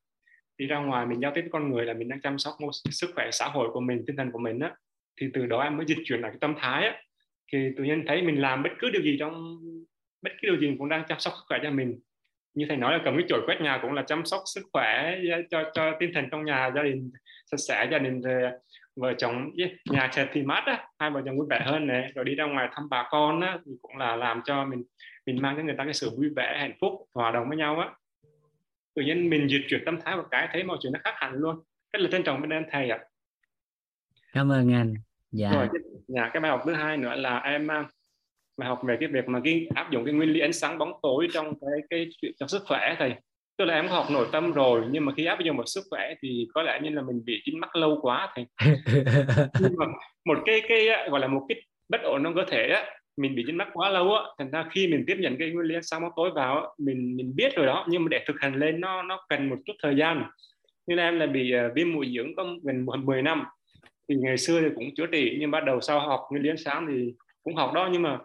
đi 0.59 0.67
ra 0.67 0.79
ngoài 0.79 1.07
mình 1.07 1.21
giao 1.21 1.33
tiếp 1.35 1.41
với 1.41 1.51
con 1.51 1.71
người 1.71 1.85
là 1.85 1.95
mình 1.95 2.09
đang 2.09 2.21
chăm 2.21 2.39
sóc 2.39 2.55
sức 2.91 3.11
khỏe 3.15 3.31
xã 3.33 3.49
hội 3.49 3.71
của 3.73 3.81
mình, 3.81 4.05
tinh 4.07 4.17
thần 4.17 4.31
của 4.31 4.39
mình 4.39 4.61
á, 4.61 4.73
thì 5.21 5.27
từ 5.35 5.47
đó 5.47 5.63
em 5.63 5.77
mới 5.77 5.87
dịch 5.87 5.99
chuyển 6.05 6.21
lại 6.21 6.31
cái 6.31 6.39
tâm 6.41 6.55
thái 6.59 6.85
á. 6.85 7.03
Thì 7.53 7.69
tự 7.77 7.85
nhiên 7.85 8.05
thấy 8.07 8.23
mình 8.23 8.41
làm 8.41 8.63
bất 8.63 8.71
cứ 8.79 8.91
điều 8.91 9.03
gì 9.03 9.17
trong, 9.21 9.59
bất 10.23 10.33
cứ 10.43 10.49
điều 10.49 10.61
gì 10.61 10.77
cũng 10.79 10.89
đang 10.89 11.05
chăm 11.09 11.21
sóc 11.21 11.33
sức 11.37 11.45
khỏe 11.49 11.59
cho 11.63 11.71
mình. 11.71 12.01
Như 12.55 12.67
thầy 12.69 12.77
nói 12.77 12.93
là 12.93 13.01
cầm 13.05 13.17
cái 13.17 13.27
chổi 13.29 13.43
quét 13.47 13.61
nhà 13.61 13.79
cũng 13.83 13.93
là 13.93 14.03
chăm 14.03 14.25
sóc 14.25 14.41
sức 14.55 14.63
khỏe 14.73 15.19
cho 15.51 15.71
cho 15.75 15.97
tinh 16.01 16.11
thần 16.15 16.29
trong 16.31 16.45
nhà, 16.45 16.71
gia 16.75 16.83
đình 16.83 17.11
sạch 17.47 17.61
sẽ, 17.69 17.89
gia 17.91 17.99
đình 17.99 18.23
rồi, 18.23 18.51
vợ 18.97 19.15
chồng 19.19 19.51
nhà 19.91 20.09
sạch 20.13 20.29
thì 20.33 20.43
mát 20.43 20.63
á, 20.67 20.89
hai 20.99 21.11
vợ 21.11 21.23
chồng 21.25 21.39
vui 21.39 21.47
vẻ 21.51 21.61
hơn 21.65 21.87
này 21.87 22.13
rồi 22.15 22.25
đi 22.25 22.35
ra 22.35 22.45
ngoài 22.45 22.69
thăm 22.73 22.89
bà 22.91 23.09
con 23.11 23.41
á, 23.41 23.59
thì 23.67 23.73
cũng 23.83 23.97
là 23.97 24.17
làm 24.17 24.41
cho 24.45 24.65
mình 24.65 24.83
mình 25.27 25.43
mang 25.43 25.57
cho 25.57 25.63
người 25.63 25.75
ta 25.79 25.85
cái 25.85 25.95
sự 25.95 26.11
vui 26.17 26.29
vẻ, 26.37 26.57
hạnh 26.59 26.75
phúc, 26.81 26.93
hòa 27.15 27.31
đồng 27.31 27.49
với 27.49 27.57
nhau 27.57 27.79
á 27.79 27.91
tự 28.95 29.03
nhiên 29.03 29.31
mình 29.31 29.51
dịch 29.51 29.63
chuyển 29.69 29.85
tâm 29.85 29.99
thái 30.05 30.17
một 30.17 30.25
cái 30.31 30.49
thấy 30.53 30.65
mọi 30.65 30.79
chuyện 30.81 30.93
nó 30.93 30.99
khác 31.05 31.15
hẳn 31.17 31.35
luôn. 31.35 31.57
Rất 31.93 31.99
là 32.03 32.09
trân 32.13 32.23
trọng 32.23 32.41
bên 32.41 32.51
em 32.51 32.65
thầy 32.71 32.91
ạ. 32.91 32.99
Cảm 34.33 34.53
ơn 34.53 34.73
anh. 34.73 34.95
Dạ. 35.33 35.51
Rồi 35.53 35.69
dạ 36.09 36.31
cái 36.33 36.41
bài 36.41 36.51
học 36.51 36.63
thứ 36.67 36.75
hai 36.75 36.97
nữa 36.97 37.15
là 37.15 37.39
em 37.39 37.71
à, 37.71 37.89
bài 38.57 38.69
học 38.69 38.81
về 38.85 38.97
cái 39.01 39.09
việc 39.09 39.29
mà 39.29 39.41
cái 39.45 39.67
áp 39.75 39.91
dụng 39.91 40.05
cái 40.05 40.15
nguyên 40.15 40.33
lý 40.33 40.41
ánh 40.41 40.53
sáng 40.53 40.79
bóng 40.79 40.93
tối 41.03 41.29
trong 41.33 41.55
cái 41.61 41.81
cái 41.91 42.09
chuyện 42.21 42.33
trong 42.39 42.49
sức 42.49 42.63
khỏe 42.67 42.97
thầy. 42.99 43.15
Tức 43.59 43.65
là 43.65 43.75
em 43.75 43.89
có 43.89 43.95
học 43.95 44.07
nội 44.11 44.29
tâm 44.33 44.53
rồi 44.53 44.85
nhưng 44.91 45.05
mà 45.05 45.13
khi 45.17 45.25
áp 45.25 45.41
dụng 45.41 45.57
vào 45.57 45.67
sức 45.67 45.85
khỏe 45.91 46.15
thì 46.23 46.49
có 46.55 46.63
lẽ 46.63 46.81
như 46.83 46.91
là 46.91 47.03
mình 47.03 47.25
bị 47.25 47.43
dính 47.47 47.61
mắc 47.61 47.77
lâu 47.77 47.99
quá 48.03 48.33
thì 48.37 48.45
nhưng 49.61 49.75
mà 49.79 49.87
một 50.25 50.39
cái 50.47 50.63
cái 50.69 50.87
gọi 51.11 51.21
là 51.21 51.27
một 51.27 51.47
cái 51.49 51.63
bất 51.89 52.01
ổn 52.03 52.25
trong 52.25 52.35
cơ 52.35 52.45
thể 52.49 52.69
á 52.69 52.85
mình 53.17 53.35
bị 53.35 53.45
dính 53.47 53.57
mắc 53.57 53.69
quá 53.73 53.91
lâu 53.91 54.15
á 54.15 54.23
thành 54.39 54.51
ra 54.51 54.65
khi 54.73 54.87
mình 54.87 55.05
tiếp 55.07 55.17
nhận 55.21 55.37
cái 55.39 55.51
nguyên 55.51 55.67
lý 55.67 55.75
sáng 55.83 56.03
bóng 56.03 56.13
tối 56.17 56.31
vào 56.35 56.75
mình 56.79 57.17
mình 57.17 57.37
biết 57.37 57.57
rồi 57.57 57.67
đó 57.67 57.87
nhưng 57.89 58.05
mà 58.05 58.09
để 58.11 58.25
thực 58.27 58.41
hành 58.41 58.55
lên 58.55 58.81
nó 58.81 59.03
nó 59.03 59.27
cần 59.29 59.49
một 59.49 59.57
chút 59.65 59.73
thời 59.83 59.97
gian. 59.97 60.25
Như 60.87 60.97
em 60.97 61.19
là 61.19 61.27
bị 61.27 61.55
uh, 61.55 61.75
viêm 61.75 61.93
mũi 61.93 62.13
dưỡng 62.17 62.37
có 62.37 62.47
gần 62.63 62.87
10 63.05 63.23
năm. 63.23 63.45
Thì 64.09 64.15
ngày 64.15 64.39
xưa 64.39 64.61
thì 64.61 64.69
cũng 64.75 64.95
chữa 64.95 65.07
trị 65.07 65.37
nhưng 65.41 65.51
bắt 65.51 65.65
đầu 65.65 65.81
sau 65.81 66.01
học 66.01 66.21
nguyên 66.31 66.43
lý 66.43 66.51
sáng 66.65 66.87
thì 66.89 67.15
cũng 67.43 67.55
học 67.55 67.73
đó 67.75 67.89
nhưng 67.93 68.03
mà 68.03 68.19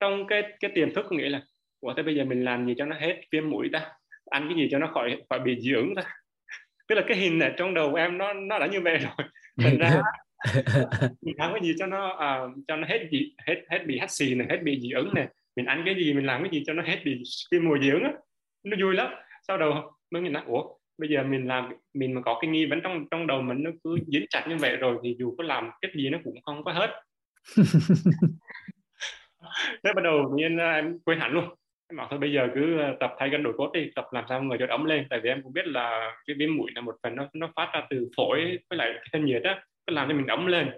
trong 0.00 0.26
cái 0.26 0.42
cái 0.60 0.70
tiềm 0.74 0.94
thức 0.94 1.12
nghĩ 1.12 1.28
là 1.28 1.42
ủa 1.80 1.94
thế 1.94 2.02
bây 2.02 2.14
giờ 2.16 2.24
mình 2.24 2.44
làm 2.44 2.66
gì 2.66 2.74
cho 2.78 2.86
nó 2.86 2.96
hết 2.96 3.20
viêm 3.32 3.50
mũi 3.50 3.68
ta? 3.72 3.92
Ăn 4.30 4.48
cái 4.48 4.58
gì 4.58 4.68
cho 4.70 4.78
nó 4.78 4.86
khỏi 4.86 5.22
khỏi 5.30 5.40
bị 5.40 5.60
dưỡng 5.60 5.94
ta? 5.94 6.02
Tức 6.88 6.94
là 6.94 7.02
cái 7.08 7.16
hình 7.16 7.38
này 7.38 7.52
trong 7.56 7.74
đầu 7.74 7.94
em 7.94 8.18
nó 8.18 8.32
nó 8.32 8.58
đã 8.58 8.66
như 8.66 8.80
vậy 8.80 8.98
rồi. 8.98 9.26
Thành 9.58 9.78
ra 9.78 10.02
mình 11.22 11.34
làm 11.38 11.52
cái 11.52 11.60
gì 11.62 11.74
cho 11.78 11.86
nó 11.86 12.08
uh, 12.08 12.56
cho 12.68 12.76
nó 12.76 12.86
hết 12.88 13.08
bị 13.10 13.34
hết 13.46 13.62
hết 13.70 13.78
bị 13.86 13.98
hắt 13.98 14.10
xì 14.10 14.34
này 14.34 14.46
hết 14.50 14.58
bị 14.62 14.80
dị 14.80 14.90
ứng 14.90 15.14
này. 15.14 15.28
Mình 15.56 15.66
ăn 15.66 15.82
cái 15.84 15.94
gì 15.94 16.14
mình 16.14 16.26
làm 16.26 16.42
cái 16.42 16.50
gì 16.52 16.62
cho 16.66 16.72
nó 16.72 16.82
hết 16.82 16.98
bị 17.04 17.22
viêm 17.52 17.64
mùa 17.64 17.78
dưỡng 17.82 18.02
á. 18.02 18.12
Nó 18.64 18.76
vui 18.80 18.94
lắm. 18.94 19.12
Sau 19.48 19.58
đầu 19.58 19.92
mới 20.10 20.22
mình 20.22 20.32
nói 20.32 20.42
ủa 20.46 20.64
bây 20.98 21.08
giờ 21.08 21.22
mình 21.22 21.48
làm 21.48 21.72
mình 21.94 22.14
mà 22.14 22.20
có 22.20 22.38
cái 22.40 22.50
nghi 22.50 22.66
vấn 22.66 22.80
trong 22.80 23.06
trong 23.10 23.26
đầu 23.26 23.42
mình 23.42 23.62
nó 23.62 23.70
cứ 23.84 23.98
dính 24.06 24.26
chặt 24.30 24.46
như 24.48 24.56
vậy 24.56 24.76
rồi 24.76 24.96
thì 25.02 25.16
dù 25.18 25.34
có 25.38 25.44
làm 25.44 25.70
cái 25.80 25.90
gì 25.94 26.10
nó 26.10 26.18
cũng 26.24 26.42
không 26.42 26.64
có 26.64 26.72
hết. 26.72 26.90
Thế 29.84 29.92
bắt 29.96 30.02
đầu 30.04 30.32
nhiên 30.36 30.58
em 30.58 30.98
quên 31.04 31.20
hẳn 31.20 31.32
luôn. 31.32 31.44
Em 31.90 31.96
bảo 31.96 32.06
thôi 32.10 32.18
bây 32.18 32.32
giờ 32.32 32.48
cứ 32.54 32.78
ờ, 32.78 32.96
tập 33.00 33.14
thay 33.18 33.30
cân 33.30 33.42
đổi 33.42 33.54
cốt 33.56 33.70
đi 33.72 33.90
tập 33.94 34.04
làm 34.12 34.24
sao 34.28 34.42
người 34.42 34.58
cho 34.58 34.66
ấm 34.68 34.84
lên. 34.84 35.06
Tại 35.10 35.20
vì 35.22 35.28
em 35.28 35.42
cũng 35.42 35.52
biết 35.52 35.66
là 35.66 36.12
cái 36.26 36.36
viêm 36.38 36.56
mũi 36.56 36.70
là 36.74 36.80
một 36.80 36.96
phần 37.02 37.16
nó 37.16 37.28
nó 37.32 37.52
phát 37.56 37.70
ra 37.74 37.86
từ 37.90 38.08
phổi 38.16 38.58
với 38.70 38.76
lại 38.76 38.90
cái 38.94 39.08
thân 39.12 39.24
nhiệt 39.24 39.42
á 39.42 39.64
cứ 39.90 39.94
làm 39.94 40.08
cho 40.08 40.14
mình 40.14 40.26
ấm 40.26 40.46
lên. 40.46 40.70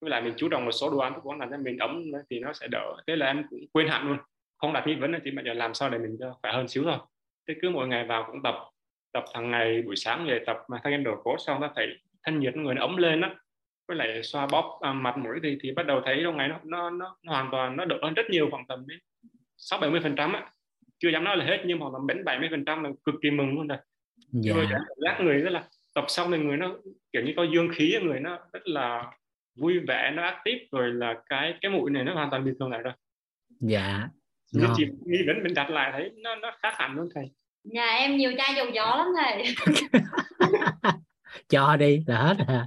Với 0.00 0.10
lại 0.10 0.22
mình 0.22 0.34
chú 0.36 0.48
trọng 0.48 0.64
một 0.64 0.72
số 0.72 0.90
đồ 0.90 0.98
ăn 0.98 1.14
thức 1.14 1.22
uống 1.22 1.38
làm 1.38 1.50
cho 1.50 1.56
mình 1.56 1.78
ấm 1.78 2.02
thì 2.30 2.40
nó 2.40 2.52
sẽ 2.52 2.66
đỡ. 2.70 2.96
Thế 3.06 3.16
là 3.16 3.26
em 3.26 3.44
cũng 3.50 3.60
quên 3.72 3.88
hẳn 3.88 4.08
luôn. 4.08 4.18
Không 4.56 4.72
đặt 4.72 4.86
nghi 4.86 4.94
vấn 4.94 5.12
là 5.12 5.18
chỉ 5.24 5.30
bây 5.30 5.44
giờ 5.44 5.52
làm 5.52 5.74
sao 5.74 5.90
để 5.90 5.98
mình 5.98 6.16
cho 6.20 6.38
khỏe 6.42 6.52
hơn 6.52 6.68
xíu 6.68 6.82
thôi. 6.84 6.98
Thế 7.48 7.54
cứ 7.62 7.70
mỗi 7.70 7.88
ngày 7.88 8.04
vào 8.04 8.24
cũng 8.26 8.42
tập 8.42 8.54
tập 9.12 9.24
hàng 9.34 9.50
ngày 9.50 9.82
buổi 9.82 9.96
sáng 9.96 10.26
về 10.26 10.40
tập 10.46 10.56
mà 10.68 10.78
thay 10.84 10.98
đổi 10.98 11.16
cốt 11.24 11.36
xong 11.46 11.60
ta 11.60 11.70
thấy 11.76 11.86
thân 12.22 12.40
nhiệt 12.40 12.56
người 12.56 12.74
nó 12.74 12.82
ấm 12.82 12.96
lên 12.96 13.20
á. 13.20 13.34
Với 13.88 13.96
lại 13.96 14.22
xoa 14.22 14.46
bóp 14.46 14.78
à, 14.80 14.92
mặt 14.92 15.18
mũi 15.18 15.34
thì 15.42 15.58
thì 15.62 15.72
bắt 15.72 15.86
đầu 15.86 16.00
thấy 16.04 16.20
trong 16.24 16.36
ngày 16.36 16.48
nó 16.48 16.60
nó 16.64 16.90
nó, 16.90 17.16
nó 17.22 17.32
hoàn 17.32 17.48
toàn 17.52 17.76
nó 17.76 17.84
đỡ 17.84 17.98
hơn 18.02 18.14
rất 18.14 18.26
nhiều 18.30 18.48
khoảng 18.50 18.66
tầm 18.66 18.84
đến 18.88 18.98
sáu 19.56 19.78
bảy 19.78 19.90
mươi 19.90 20.00
phần 20.02 20.16
trăm 20.16 20.32
á. 20.32 20.50
Chưa 20.98 21.08
dám 21.08 21.24
nói 21.24 21.36
là 21.36 21.44
hết 21.44 21.62
nhưng 21.66 21.80
khoảng 21.80 21.92
tầm 21.92 22.06
đến 22.06 22.24
bảy 22.24 22.38
mươi 22.38 22.48
phần 22.50 22.64
trăm 22.64 22.84
là 22.84 22.90
cực 23.04 23.14
kỳ 23.22 23.30
mừng 23.30 23.54
luôn 23.54 23.68
rồi. 23.68 23.78
Dạ. 24.32 24.54
cảm 24.70 24.96
giác 24.98 25.18
người 25.20 25.38
rất 25.38 25.50
là 25.50 25.64
tập 25.94 26.04
xong 26.08 26.30
thì 26.30 26.38
người 26.38 26.56
nó 26.56 26.76
kiểu 27.12 27.22
như 27.22 27.32
có 27.36 27.42
dương 27.54 27.68
khí 27.74 27.98
người 28.02 28.20
nó 28.20 28.38
rất 28.52 28.66
là 28.66 29.12
vui 29.56 29.78
vẻ 29.88 30.12
nó 30.14 30.22
active 30.22 30.64
rồi 30.72 30.92
là 30.92 31.14
cái 31.28 31.54
cái 31.60 31.70
mũi 31.70 31.90
này 31.90 32.04
nó 32.04 32.14
hoàn 32.14 32.30
toàn 32.30 32.44
bình 32.44 32.54
thường 32.58 32.70
lại 32.70 32.82
rồi. 32.82 32.92
Dạ 33.60 34.08
no. 34.54 34.74
chỉ 34.76 34.86
nghi 35.04 35.18
vấn 35.26 35.42
mình 35.42 35.54
đặt 35.54 35.70
lại 35.70 35.92
thấy 35.92 36.10
nó 36.16 36.34
nó 36.34 36.52
khác 36.62 36.74
hẳn 36.76 36.96
luôn 36.96 37.08
thầy. 37.14 37.24
Nhà 37.64 37.86
em 37.86 38.16
nhiều 38.16 38.32
chai 38.38 38.54
dầu 38.54 38.66
gió 38.74 38.96
lắm 38.96 39.06
thầy. 39.16 39.44
Cho 41.48 41.76
đi 41.76 42.02
là 42.06 42.18
hết 42.18 42.36
à 42.46 42.66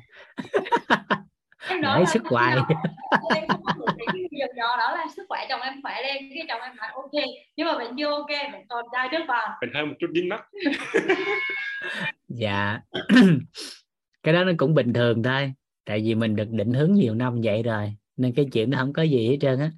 em 1.69 1.81
nói 1.81 2.05
sức 2.05 2.23
hoài 2.25 2.55
em 3.35 3.47
dầu 4.31 4.49
gió 4.57 4.75
đó 4.77 4.95
là 4.95 5.05
sức 5.15 5.25
khỏe 5.29 5.45
chồng 5.49 5.61
em 5.61 5.81
khỏe 5.83 6.01
lên 6.01 6.29
cái 6.35 6.45
chồng 6.47 6.61
em 6.61 6.71
phải 6.79 6.89
ok 6.93 7.23
nhưng 7.55 7.67
mà 7.67 7.77
bệnh 7.77 7.95
chưa 7.97 8.11
ok 8.11 8.29
bệnh 8.51 8.67
còn 8.69 8.85
trai 8.91 9.07
trước 9.11 9.23
bà 9.27 9.57
bệnh 9.61 9.73
hơi 9.73 9.85
một 9.85 9.95
chút 9.99 10.07
dính 10.15 10.29
mắt 10.29 10.45
dạ 12.27 12.79
cái 14.23 14.33
đó 14.33 14.43
nó 14.43 14.51
cũng 14.57 14.73
bình 14.73 14.93
thường 14.93 15.23
thôi 15.23 15.53
tại 15.85 16.01
vì 16.05 16.15
mình 16.15 16.35
được 16.35 16.47
định 16.51 16.73
hướng 16.73 16.93
nhiều 16.93 17.15
năm 17.15 17.41
vậy 17.43 17.63
rồi 17.63 17.95
nên 18.17 18.33
cái 18.35 18.45
chuyện 18.51 18.69
nó 18.69 18.77
không 18.77 18.93
có 18.93 19.01
gì 19.01 19.29
hết 19.29 19.37
trơn 19.41 19.59
á 19.59 19.71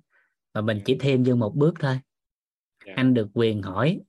mà 0.53 0.61
mình 0.61 0.81
chỉ 0.85 0.97
thêm 0.99 1.23
vô 1.23 1.35
một 1.35 1.55
bước 1.55 1.73
thôi 1.79 1.91
yeah. 1.91 2.01
Dạ. 2.85 2.93
anh 2.95 3.13
được 3.13 3.27
quyền 3.33 3.61
hỏi 3.61 3.99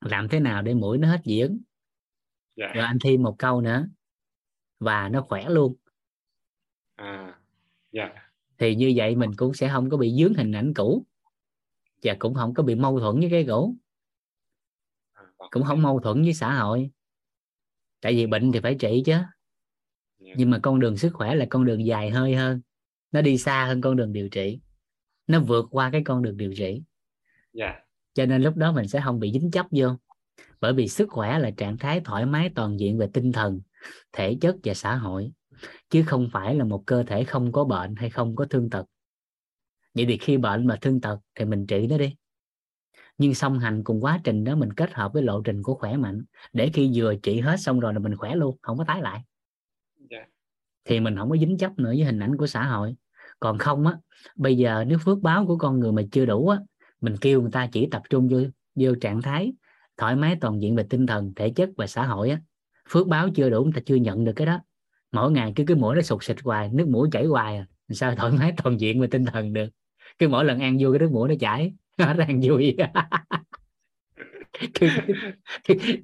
làm 0.00 0.28
thế 0.28 0.40
nào 0.40 0.62
để 0.62 0.74
mũi 0.74 0.98
nó 0.98 1.08
hết 1.08 1.20
diễn 1.24 1.48
yeah. 1.48 1.60
Dạ. 2.56 2.72
rồi 2.74 2.84
anh 2.84 2.98
thêm 3.04 3.22
một 3.22 3.36
câu 3.38 3.60
nữa 3.60 3.86
và 4.80 5.08
nó 5.08 5.20
khỏe 5.20 5.44
luôn 5.48 5.76
à 6.96 7.40
yeah. 7.90 8.12
Dạ. 8.14 8.22
thì 8.58 8.74
như 8.74 8.92
vậy 8.96 9.16
mình 9.16 9.30
cũng 9.36 9.54
sẽ 9.54 9.68
không 9.68 9.90
có 9.90 9.96
bị 9.96 10.14
dướng 10.20 10.34
hình 10.34 10.52
ảnh 10.52 10.74
cũ 10.74 11.06
và 12.02 12.16
cũng 12.18 12.34
không 12.34 12.54
có 12.54 12.62
bị 12.62 12.74
mâu 12.74 13.00
thuẫn 13.00 13.20
với 13.20 13.30
cái 13.30 13.44
cũ 13.48 13.76
à, 15.12 15.22
cũng 15.50 15.62
không 15.62 15.82
mâu 15.82 16.00
thuẫn 16.00 16.22
với 16.22 16.34
xã 16.34 16.54
hội 16.54 16.90
tại 18.00 18.12
vì 18.12 18.26
bệnh 18.26 18.52
thì 18.52 18.60
phải 18.60 18.74
trị 18.74 19.02
chứ 19.06 19.12
yeah. 19.12 20.38
nhưng 20.38 20.50
mà 20.50 20.58
con 20.62 20.80
đường 20.80 20.96
sức 20.96 21.12
khỏe 21.12 21.34
là 21.34 21.46
con 21.50 21.64
đường 21.64 21.86
dài 21.86 22.10
hơi 22.10 22.34
hơn 22.34 22.60
nó 23.12 23.20
đi 23.22 23.38
xa 23.38 23.64
hơn 23.64 23.80
con 23.80 23.96
đường 23.96 24.12
điều 24.12 24.28
trị 24.28 24.60
nó 25.26 25.40
vượt 25.40 25.66
qua 25.70 25.90
cái 25.90 26.02
con 26.04 26.22
đường 26.22 26.36
điều 26.36 26.54
trị 26.54 26.64
yeah. 26.64 26.82
Dạ. 27.52 27.74
cho 28.14 28.26
nên 28.26 28.42
lúc 28.42 28.56
đó 28.56 28.72
mình 28.72 28.88
sẽ 28.88 29.00
không 29.04 29.20
bị 29.20 29.32
dính 29.32 29.50
chấp 29.50 29.66
vô 29.70 29.96
bởi 30.60 30.72
vì 30.72 30.88
sức 30.88 31.08
khỏe 31.10 31.38
là 31.38 31.50
trạng 31.50 31.78
thái 31.78 32.00
thoải 32.00 32.26
mái 32.26 32.50
toàn 32.54 32.80
diện 32.80 32.98
về 32.98 33.08
tinh 33.12 33.32
thần 33.32 33.60
thể 34.12 34.36
chất 34.40 34.56
và 34.64 34.74
xã 34.74 34.94
hội 34.94 35.32
chứ 35.90 36.04
không 36.06 36.28
phải 36.32 36.54
là 36.54 36.64
một 36.64 36.82
cơ 36.86 37.02
thể 37.02 37.24
không 37.24 37.52
có 37.52 37.64
bệnh 37.64 37.96
hay 37.96 38.10
không 38.10 38.36
có 38.36 38.44
thương 38.44 38.70
tật. 38.70 38.86
Vậy 39.94 40.06
thì 40.08 40.16
khi 40.16 40.36
bệnh 40.36 40.66
mà 40.66 40.76
thương 40.80 41.00
tật 41.00 41.18
thì 41.34 41.44
mình 41.44 41.66
trị 41.66 41.86
nó 41.86 41.98
đi. 41.98 42.16
Nhưng 43.18 43.34
song 43.34 43.58
hành 43.58 43.84
cùng 43.84 44.04
quá 44.04 44.20
trình 44.24 44.44
đó 44.44 44.54
mình 44.54 44.72
kết 44.72 44.94
hợp 44.94 45.12
với 45.12 45.22
lộ 45.22 45.40
trình 45.40 45.62
của 45.62 45.74
khỏe 45.74 45.96
mạnh. 45.96 46.24
Để 46.52 46.70
khi 46.74 46.90
vừa 46.94 47.14
trị 47.14 47.40
hết 47.40 47.56
xong 47.60 47.80
rồi 47.80 47.92
là 47.94 47.98
mình 47.98 48.16
khỏe 48.16 48.34
luôn 48.34 48.56
không 48.62 48.78
có 48.78 48.84
tái 48.84 49.02
lại. 49.02 49.20
Yeah. 50.10 50.10
Dạ. 50.10 50.32
thì 50.84 51.00
mình 51.00 51.16
không 51.16 51.30
có 51.30 51.36
dính 51.36 51.58
chấp 51.58 51.78
nữa 51.78 51.92
với 51.96 52.04
hình 52.04 52.22
ảnh 52.22 52.36
của 52.36 52.46
xã 52.46 52.64
hội. 52.64 52.96
Còn 53.40 53.58
không 53.58 53.86
á 53.86 53.98
bây 54.36 54.56
giờ 54.56 54.84
nếu 54.86 54.98
phước 54.98 55.18
báo 55.18 55.46
của 55.46 55.58
con 55.58 55.80
người 55.80 55.92
mà 55.92 56.02
chưa 56.12 56.26
đủ 56.26 56.48
á 56.48 56.58
mình 57.00 57.16
kêu 57.20 57.42
người 57.42 57.50
ta 57.50 57.68
chỉ 57.72 57.88
tập 57.90 58.02
trung 58.10 58.28
vô 58.28 58.38
vô 58.74 58.94
trạng 59.00 59.22
thái 59.22 59.52
thoải 59.96 60.16
mái 60.16 60.36
toàn 60.40 60.62
diện 60.62 60.76
về 60.76 60.86
tinh 60.90 61.06
thần 61.06 61.32
thể 61.36 61.50
chất 61.50 61.70
và 61.76 61.86
xã 61.86 62.06
hội 62.06 62.30
á. 62.30 62.40
Phước 62.88 63.06
báo 63.06 63.28
chưa 63.34 63.50
đủ 63.50 63.64
người 63.64 63.72
ta 63.72 63.80
chưa 63.86 63.94
nhận 63.94 64.24
được 64.24 64.32
cái 64.36 64.46
đó 64.46 64.60
mỗi 65.16 65.32
ngày 65.32 65.52
cứ 65.56 65.64
cái 65.66 65.76
mũi 65.76 65.96
nó 65.96 66.02
sụt 66.02 66.24
xịt 66.24 66.36
hoài 66.44 66.70
nước 66.72 66.88
mũi 66.88 67.08
chảy 67.12 67.24
hoài 67.24 67.56
à. 67.56 67.66
Sao 67.90 68.14
thoải 68.16 68.32
mái 68.32 68.52
toàn 68.56 68.80
diện 68.80 69.00
về 69.00 69.06
tinh 69.06 69.24
thần 69.24 69.52
được. 69.52 69.68
Cứ 70.18 70.28
mỗi 70.28 70.44
lần 70.44 70.58
ăn 70.58 70.76
vô 70.80 70.92
cái 70.92 70.98
nước 70.98 71.10
mũi 71.12 71.28
nó 71.28 71.34
chảy 71.40 71.72
nó 71.98 72.14
đang 72.14 72.40
vui 72.42 72.76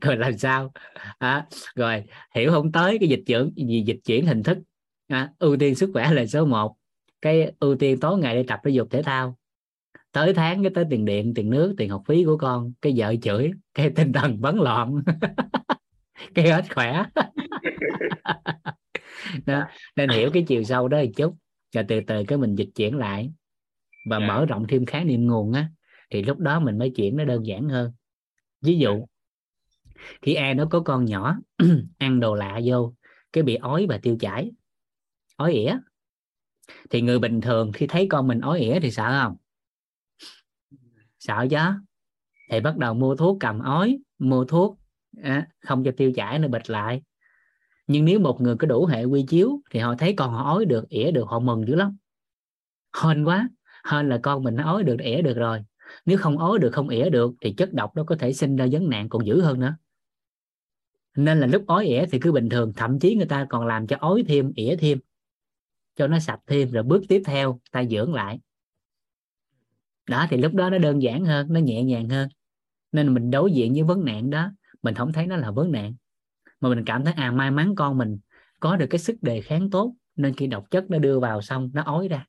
rồi 0.01 0.17
làm 0.17 0.39
sao? 0.39 0.73
À, 1.19 1.47
rồi 1.75 2.05
hiểu 2.35 2.51
không 2.51 2.73
tới 2.73 2.99
cái 2.99 3.09
dịch 3.09 3.23
chuyển 3.27 3.53
gì 3.57 3.83
dịch 3.87 3.99
chuyển 4.05 4.27
hình 4.27 4.43
thức. 4.43 4.59
À, 5.09 5.31
ưu 5.39 5.57
tiên 5.57 5.75
sức 5.75 5.91
khỏe 5.93 6.13
là 6.13 6.27
số 6.27 6.45
1 6.45 6.77
cái 7.23 7.53
ưu 7.61 7.77
tiên 7.77 8.01
tối 8.01 8.19
ngày 8.19 8.37
đi 8.37 8.43
tập 8.43 8.61
thể 8.65 8.71
dục 8.71 8.89
thể 8.91 9.03
thao. 9.03 9.39
Tới 10.13 10.35
tháng 10.35 10.63
cái 10.63 10.71
tới 10.75 10.85
tiền 10.91 11.05
điện 11.05 11.35
tiền 11.35 11.51
nước 11.51 11.75
tiền 11.79 11.91
học 11.91 12.03
phí 12.07 12.25
của 12.25 12.37
con 12.37 12.73
cái 12.83 12.93
vợ 12.97 13.15
chửi 13.23 13.51
cái 13.75 13.91
tinh 13.91 14.13
thần 14.13 14.41
bấn 14.41 14.57
loạn. 14.57 15.03
Cái 16.35 16.49
hết 16.49 16.75
khỏe. 16.75 17.05
đó. 19.47 19.65
nên 19.97 20.11
hiểu 20.11 20.31
cái 20.33 20.45
chiều 20.49 20.65
sâu 20.65 20.89
đó 20.89 20.99
một 20.99 21.11
chút 21.17 21.37
rồi 21.73 21.85
từ 21.89 22.01
từ 22.07 22.25
cái 22.29 22.39
mình 22.39 22.55
dịch 22.55 22.69
chuyển 22.75 22.97
lại 22.97 23.33
và 24.09 24.17
yeah. 24.17 24.29
Dạ. 24.29 24.35
mở 24.35 24.47
rộng 24.47 24.67
thêm 24.69 24.87
khái 24.87 25.05
niệm 25.05 25.27
nguồn 25.27 25.53
á 25.53 25.71
thì 26.11 26.23
lúc 26.23 26.39
đó 26.39 26.61
mình 26.61 26.79
mới 26.79 26.91
chuyển 26.91 27.17
nó 27.17 27.25
đơn 27.25 27.47
giản 27.47 27.69
hơn 27.69 27.93
ví 28.61 28.79
dụ 28.79 29.07
khi 30.23 30.35
ai 30.35 30.55
nó 30.55 30.67
có 30.71 30.81
con 30.81 31.05
nhỏ 31.05 31.37
ăn 31.99 32.21
đồ 32.21 32.35
lạ 32.35 32.61
vô 32.65 32.95
cái 33.33 33.45
bị 33.45 33.55
ói 33.55 33.87
và 33.89 33.99
tiêu 34.03 34.17
chảy 34.21 34.51
ói 35.37 35.53
ỉa 35.53 35.77
thì 36.91 37.01
người 37.01 37.19
bình 37.19 37.41
thường 37.41 37.73
khi 37.73 37.87
thấy 37.87 38.07
con 38.11 38.29
mình 38.29 38.41
ói 38.41 38.61
ỉa 38.61 38.81
thì 38.81 38.91
sợ 38.91 39.23
không 39.23 39.37
sợ 41.19 41.47
chứ 41.51 41.57
thì 42.51 42.61
bắt 42.61 42.77
đầu 42.77 42.95
mua 42.95 43.17
thuốc 43.17 43.37
cầm 43.41 43.59
ói 43.59 43.99
mua 44.19 44.45
thuốc 44.45 44.79
à, 45.23 45.47
không 45.61 45.85
cho 45.85 45.91
tiêu 45.97 46.13
chảy 46.15 46.39
nó 46.39 46.49
bịch 46.49 46.71
lại 46.71 47.03
nhưng 47.87 48.05
nếu 48.05 48.21
một 48.21 48.41
người 48.41 48.57
có 48.57 48.67
đủ 48.67 48.87
hệ 48.87 49.05
quy 49.05 49.25
chiếu 49.29 49.61
thì 49.71 49.81
họ 49.81 49.95
thấy 49.99 50.15
con 50.17 50.31
họ 50.31 50.45
ói 50.45 50.65
được 50.65 50.89
ỉa 50.89 51.11
được, 51.11 51.29
họ 51.29 51.39
mừng 51.39 51.69
dữ 51.69 51.75
lắm. 51.75 51.97
Hên 53.03 53.25
quá, 53.25 53.49
hên 53.91 54.09
là 54.09 54.19
con 54.23 54.43
mình 54.43 54.57
nó 54.57 54.65
ói 54.65 54.83
được 54.83 54.97
ỉa 55.01 55.23
được 55.23 55.37
rồi. 55.37 55.63
Nếu 56.07 56.19
không 56.19 56.39
ói 56.39 56.59
được, 56.59 56.71
không 56.73 56.89
ỉa 56.89 57.11
được 57.11 57.35
thì 57.41 57.53
chất 57.53 57.73
độc 57.73 57.97
nó 57.97 58.05
có 58.05 58.17
thể 58.17 58.33
sinh 58.33 58.57
ra 58.57 58.67
vấn 58.73 58.89
nạn 58.89 59.09
còn 59.09 59.27
dữ 59.27 59.41
hơn 59.41 59.61
nữa. 59.61 59.77
Nên 61.17 61.41
là 61.41 61.47
lúc 61.47 61.65
ói 61.67 61.87
ỉa 61.87 62.07
thì 62.11 62.19
cứ 62.19 62.33
bình 62.33 62.49
thường, 62.49 62.73
thậm 62.77 62.99
chí 62.99 63.15
người 63.15 63.27
ta 63.27 63.47
còn 63.51 63.67
làm 63.67 63.87
cho 63.87 63.97
ói 64.01 64.25
thêm 64.29 64.53
ỉa 64.55 64.77
thêm, 64.77 64.99
cho 65.97 66.07
nó 66.07 66.19
sạch 66.19 66.41
thêm 66.47 66.71
rồi 66.71 66.83
bước 66.83 67.03
tiếp 67.09 67.23
theo, 67.25 67.61
ta 67.71 67.85
dưỡng 67.85 68.15
lại. 68.15 68.41
Đó, 70.09 70.27
thì 70.31 70.37
lúc 70.37 70.55
đó 70.55 70.71
nó 70.71 70.79
đơn 70.79 71.03
giản 71.03 71.25
hơn, 71.25 71.47
nó 71.51 71.61
nhẹ 71.61 71.83
nhàng 71.83 72.09
hơn. 72.09 72.29
Nên 72.93 73.15
mình 73.15 73.31
đối 73.31 73.53
diện 73.53 73.73
với 73.73 73.83
vấn 73.83 74.05
nạn 74.05 74.31
đó, 74.31 74.51
mình 74.83 74.95
không 74.95 75.13
thấy 75.13 75.27
nó 75.27 75.37
là 75.37 75.51
vấn 75.51 75.73
nạn 75.73 75.95
mà 76.63 76.69
mình 76.69 76.85
cảm 76.85 77.05
thấy 77.05 77.15
à 77.15 77.31
may 77.31 77.51
mắn 77.51 77.75
con 77.75 77.99
mình 77.99 78.19
có 78.61 78.77
được 78.77 78.87
cái 78.91 78.99
sức 78.99 79.17
đề 79.23 79.41
kháng 79.41 79.71
tốt, 79.71 79.95
nên 80.17 80.35
khi 80.35 80.47
độc 80.47 80.71
chất 80.71 80.91
nó 80.91 80.99
đưa 80.99 81.21
vào 81.21 81.43
xong, 81.43 81.71
nó 81.75 81.83
ói 81.83 82.09
ra. 82.09 82.27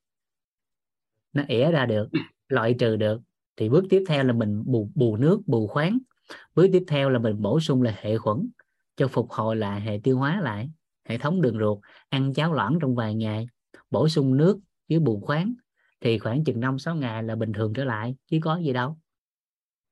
Nó 1.34 1.43
ỉa 1.48 1.72
ra 1.72 1.86
được, 1.86 2.10
loại 2.48 2.76
trừ 2.80 2.96
được. 2.96 3.22
Thì 3.58 3.69
bước 3.69 3.84
tiếp 3.89 4.04
theo 4.08 4.24
là 4.24 4.34
mình 4.34 4.63
bù 4.65 4.89
bù 4.96 5.17
nước, 5.17 5.41
bù 5.46 5.67
khoáng. 5.67 5.98
Bước 6.56 6.67
tiếp 6.74 6.84
theo 6.88 7.10
là 7.10 7.19
mình 7.19 7.41
bổ 7.41 7.60
sung 7.60 7.82
là 7.82 7.96
hệ 8.02 8.17
khuẩn 8.17 8.50
cho 8.96 9.08
phục 9.08 9.32
hồi 9.32 9.56
lại 9.56 9.82
hệ 9.82 10.00
tiêu 10.04 10.17
hóa 10.17 10.41
lại, 10.41 10.69
hệ 11.10 11.17
thống 11.17 11.41
đường 11.41 11.60
ruột, 11.60 11.80
ăn 12.10 12.34
cháo 12.34 12.54
loãng 12.54 12.78
trong 12.82 12.96
vài 12.96 13.15
ngày, 13.15 13.48
bổ 13.91 14.10
sung 14.10 14.38
nước 14.38 14.60
với 14.89 15.00
bù 15.00 15.19
khoáng. 15.19 15.54
Thì 16.02 16.19
khoảng 16.19 16.43
chừng 16.43 16.60
năm 16.60 16.80
sáu 16.80 16.96
ngày 16.96 17.24
là 17.24 17.36
bình 17.36 17.54
thường 17.54 17.74
trở 17.74 17.84
lại, 17.84 18.15
chứ 18.28 18.39
có 18.41 18.58
gì 18.58 18.74
đâu. 18.74 18.98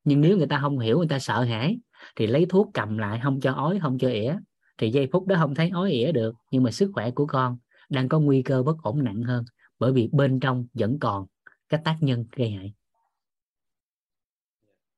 Nhưng 0.03 0.21
nếu 0.21 0.37
người 0.37 0.47
ta 0.47 0.59
không 0.61 0.79
hiểu, 0.79 0.97
người 0.97 1.07
ta 1.07 1.19
sợ 1.19 1.43
hãi 1.43 1.79
thì 2.15 2.27
lấy 2.27 2.45
thuốc 2.49 2.71
cầm 2.73 2.97
lại 2.97 3.19
không 3.23 3.39
cho 3.39 3.53
ói 3.53 3.79
không 3.81 3.97
cho 3.97 4.09
ỉa 4.09 4.35
thì 4.77 4.89
giây 4.89 5.09
phút 5.11 5.27
đó 5.27 5.35
không 5.39 5.55
thấy 5.55 5.69
ói 5.73 5.91
ỉa 5.91 6.11
được 6.11 6.35
nhưng 6.51 6.63
mà 6.63 6.71
sức 6.71 6.91
khỏe 6.93 7.11
của 7.11 7.25
con 7.25 7.57
đang 7.89 8.09
có 8.09 8.19
nguy 8.19 8.41
cơ 8.41 8.63
bất 8.63 8.75
ổn 8.83 9.03
nặng 9.03 9.23
hơn 9.23 9.45
bởi 9.79 9.91
vì 9.91 10.09
bên 10.11 10.39
trong 10.39 10.67
vẫn 10.73 10.97
còn 11.01 11.25
các 11.69 11.81
tác 11.85 11.97
nhân 12.01 12.25
gây 12.35 12.49
hại. 12.49 12.73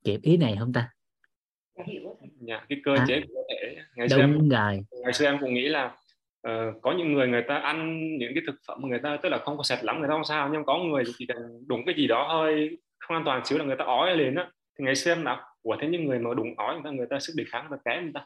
Kịp 0.03 0.19
ý 0.21 0.37
này 0.37 0.55
không 0.59 0.73
ta? 0.73 0.89
Dạ, 2.39 2.65
cái 2.69 2.81
cơ 2.83 2.95
à. 2.95 3.05
chế 3.07 3.21
của 3.27 3.43
thể 3.49 3.75
ngày 3.95 4.09
xưa 4.09 4.17
em, 4.17 4.49
rồi. 4.49 4.79
ngày 5.03 5.13
xưa 5.13 5.25
em 5.25 5.37
cũng 5.41 5.53
nghĩ 5.53 5.69
là 5.69 5.85
uh, 6.47 6.81
có 6.81 6.93
những 6.97 7.13
người 7.13 7.27
người 7.27 7.43
ta 7.47 7.55
ăn 7.55 8.07
những 8.17 8.31
cái 8.35 8.43
thực 8.47 8.55
phẩm 8.67 8.81
người 8.81 8.99
ta 9.03 9.17
tức 9.23 9.29
là 9.29 9.37
không 9.37 9.57
có 9.57 9.63
sạch 9.63 9.83
lắm 9.83 9.99
người 9.99 10.07
ta 10.07 10.13
không 10.13 10.25
sao 10.25 10.49
nhưng 10.53 10.63
có 10.65 10.77
người 10.77 11.03
chỉ 11.17 11.25
cần 11.25 11.37
đúng 11.67 11.85
cái 11.85 11.95
gì 11.97 12.07
đó 12.07 12.33
hơi 12.33 12.77
không 12.99 13.17
an 13.17 13.23
toàn 13.25 13.45
xíu 13.45 13.57
là 13.57 13.65
người 13.65 13.75
ta 13.79 13.85
ói 13.85 14.17
lên 14.17 14.35
á. 14.35 14.51
Thì 14.79 14.85
ngày 14.85 14.95
xưa 14.95 15.11
em 15.11 15.23
nào 15.23 15.52
của 15.63 15.77
thế 15.81 15.87
những 15.87 16.05
người 16.05 16.19
mà 16.19 16.33
đúng 16.33 16.55
ói 16.57 16.73
người 16.73 16.83
ta 16.83 16.89
người 16.89 17.07
ta 17.09 17.19
sức 17.19 17.33
đề 17.37 17.43
kháng 17.47 17.67
người 17.69 17.77
ta 17.83 17.91
kém 17.91 18.03
người 18.03 18.11
ta. 18.13 18.25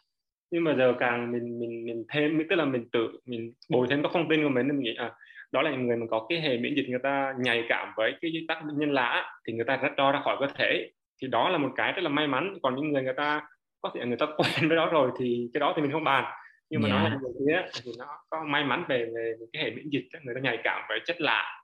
Nhưng 0.51 0.63
mà 0.63 0.75
giờ 0.77 0.93
càng 0.99 1.31
mình 1.31 1.59
mình 1.59 1.85
mình 1.85 2.05
thêm 2.09 2.43
tức 2.49 2.55
là 2.55 2.65
mình 2.65 2.89
tự 2.91 3.19
mình 3.25 3.53
bồi 3.69 3.87
thêm 3.89 4.03
các 4.03 4.11
thông 4.13 4.29
tin 4.29 4.43
của 4.43 4.49
mình 4.49 4.67
nên 4.67 4.77
mình 4.77 4.83
nghĩ 4.83 4.95
à 4.95 5.11
đó 5.51 5.61
là 5.61 5.71
những 5.71 5.87
người 5.87 5.97
mà 5.97 6.05
có 6.09 6.25
cái 6.29 6.41
hệ 6.41 6.57
miễn 6.57 6.75
dịch 6.75 6.89
người 6.89 6.99
ta 7.03 7.33
nhạy 7.39 7.63
cảm 7.69 7.93
với 7.97 8.13
cái 8.21 8.31
tác 8.47 8.61
nhân 8.73 8.91
lạ 8.91 9.39
thì 9.47 9.53
người 9.53 9.65
ta 9.65 9.77
rất 9.77 9.89
cho 9.97 10.11
ra 10.11 10.21
khỏi 10.23 10.37
cơ 10.39 10.47
thể. 10.55 10.91
Thì 11.21 11.27
đó 11.27 11.49
là 11.49 11.57
một 11.57 11.69
cái 11.75 11.91
rất 11.91 12.01
là 12.01 12.09
may 12.09 12.27
mắn. 12.27 12.57
Còn 12.63 12.75
những 12.75 12.91
người 12.93 13.03
người 13.03 13.13
ta 13.17 13.41
có 13.81 13.91
thể 13.95 14.05
người 14.05 14.17
ta 14.17 14.25
quen 14.37 14.67
với 14.67 14.75
đó 14.75 14.89
rồi 14.91 15.11
thì 15.19 15.49
cái 15.53 15.59
đó 15.59 15.73
thì 15.75 15.81
mình 15.81 15.91
không 15.91 16.03
bàn. 16.03 16.33
Nhưng 16.69 16.81
mà 16.81 16.89
yeah. 16.89 17.01
nói 17.01 17.11
là 17.11 17.17
người 17.21 17.33
kia 17.39 17.79
thì 17.83 17.91
nó 17.97 18.05
có 18.29 18.43
may 18.43 18.63
mắn 18.63 18.85
về, 18.89 19.05
về 19.15 19.33
cái 19.53 19.63
hệ 19.63 19.71
miễn 19.71 19.89
dịch 19.89 20.07
người 20.23 20.35
ta 20.35 20.41
nhạy 20.41 20.57
cảm 20.63 20.81
với 20.89 20.99
chất 21.05 21.21
lạ 21.21 21.63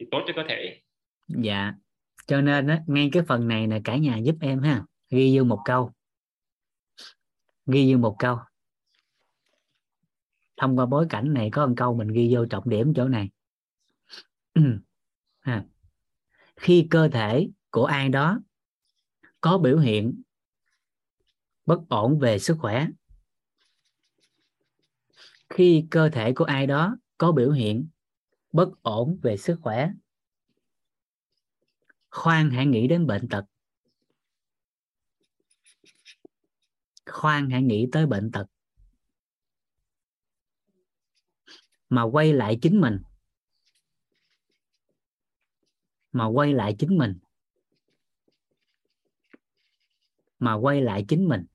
thì 0.00 0.06
tốt 0.10 0.22
cho 0.26 0.32
cơ 0.36 0.44
thể. 0.48 0.80
Dạ. 1.28 1.72
Cho 2.26 2.40
nên 2.40 2.66
á 2.66 2.78
ngay 2.86 3.10
cái 3.12 3.22
phần 3.28 3.48
này 3.48 3.66
là 3.66 3.78
cả 3.84 3.96
nhà 3.96 4.16
giúp 4.16 4.34
em 4.40 4.58
ha 4.58 4.82
ghi 5.10 5.38
vô 5.38 5.44
một 5.44 5.62
câu. 5.64 5.92
Ghi 7.66 7.92
vô 7.92 7.98
một 7.98 8.16
câu. 8.18 8.38
Thông 10.56 10.78
qua 10.78 10.86
bối 10.86 11.06
cảnh 11.10 11.34
này 11.34 11.48
có 11.52 11.66
một 11.66 11.74
câu 11.76 11.94
mình 11.94 12.08
ghi 12.08 12.34
vô 12.34 12.46
trọng 12.46 12.68
điểm 12.68 12.92
chỗ 12.96 13.08
này. 13.08 13.30
À. 15.40 15.64
khi 16.56 16.86
cơ 16.90 17.08
thể 17.12 17.48
của 17.70 17.84
ai 17.84 18.08
đó 18.08 18.40
có 19.40 19.58
biểu 19.58 19.78
hiện 19.78 20.22
bất 21.66 21.80
ổn 21.88 22.18
về 22.18 22.38
sức 22.38 22.56
khỏe, 22.60 22.86
khi 25.48 25.86
cơ 25.90 26.08
thể 26.12 26.32
của 26.32 26.44
ai 26.44 26.66
đó 26.66 26.96
có 27.18 27.32
biểu 27.32 27.50
hiện 27.50 27.88
bất 28.52 28.68
ổn 28.82 29.18
về 29.22 29.36
sức 29.36 29.58
khỏe, 29.62 29.90
khoan 32.10 32.50
hãy 32.50 32.66
nghĩ 32.66 32.88
đến 32.88 33.06
bệnh 33.06 33.28
tật. 33.28 33.44
Khoan 37.10 37.50
hãy 37.50 37.62
nghĩ 37.62 37.88
tới 37.92 38.06
bệnh 38.06 38.30
tật. 38.30 38.46
Mà 41.88 42.02
quay 42.02 42.32
lại 42.32 42.58
chính 42.62 42.80
mình. 42.80 42.98
Mà 46.12 46.26
quay 46.26 46.54
lại 46.54 46.76
chính 46.78 46.98
mình. 46.98 47.18
Mà 50.38 50.54
quay 50.54 50.80
lại 50.80 51.04
chính 51.08 51.28
mình. 51.28 51.46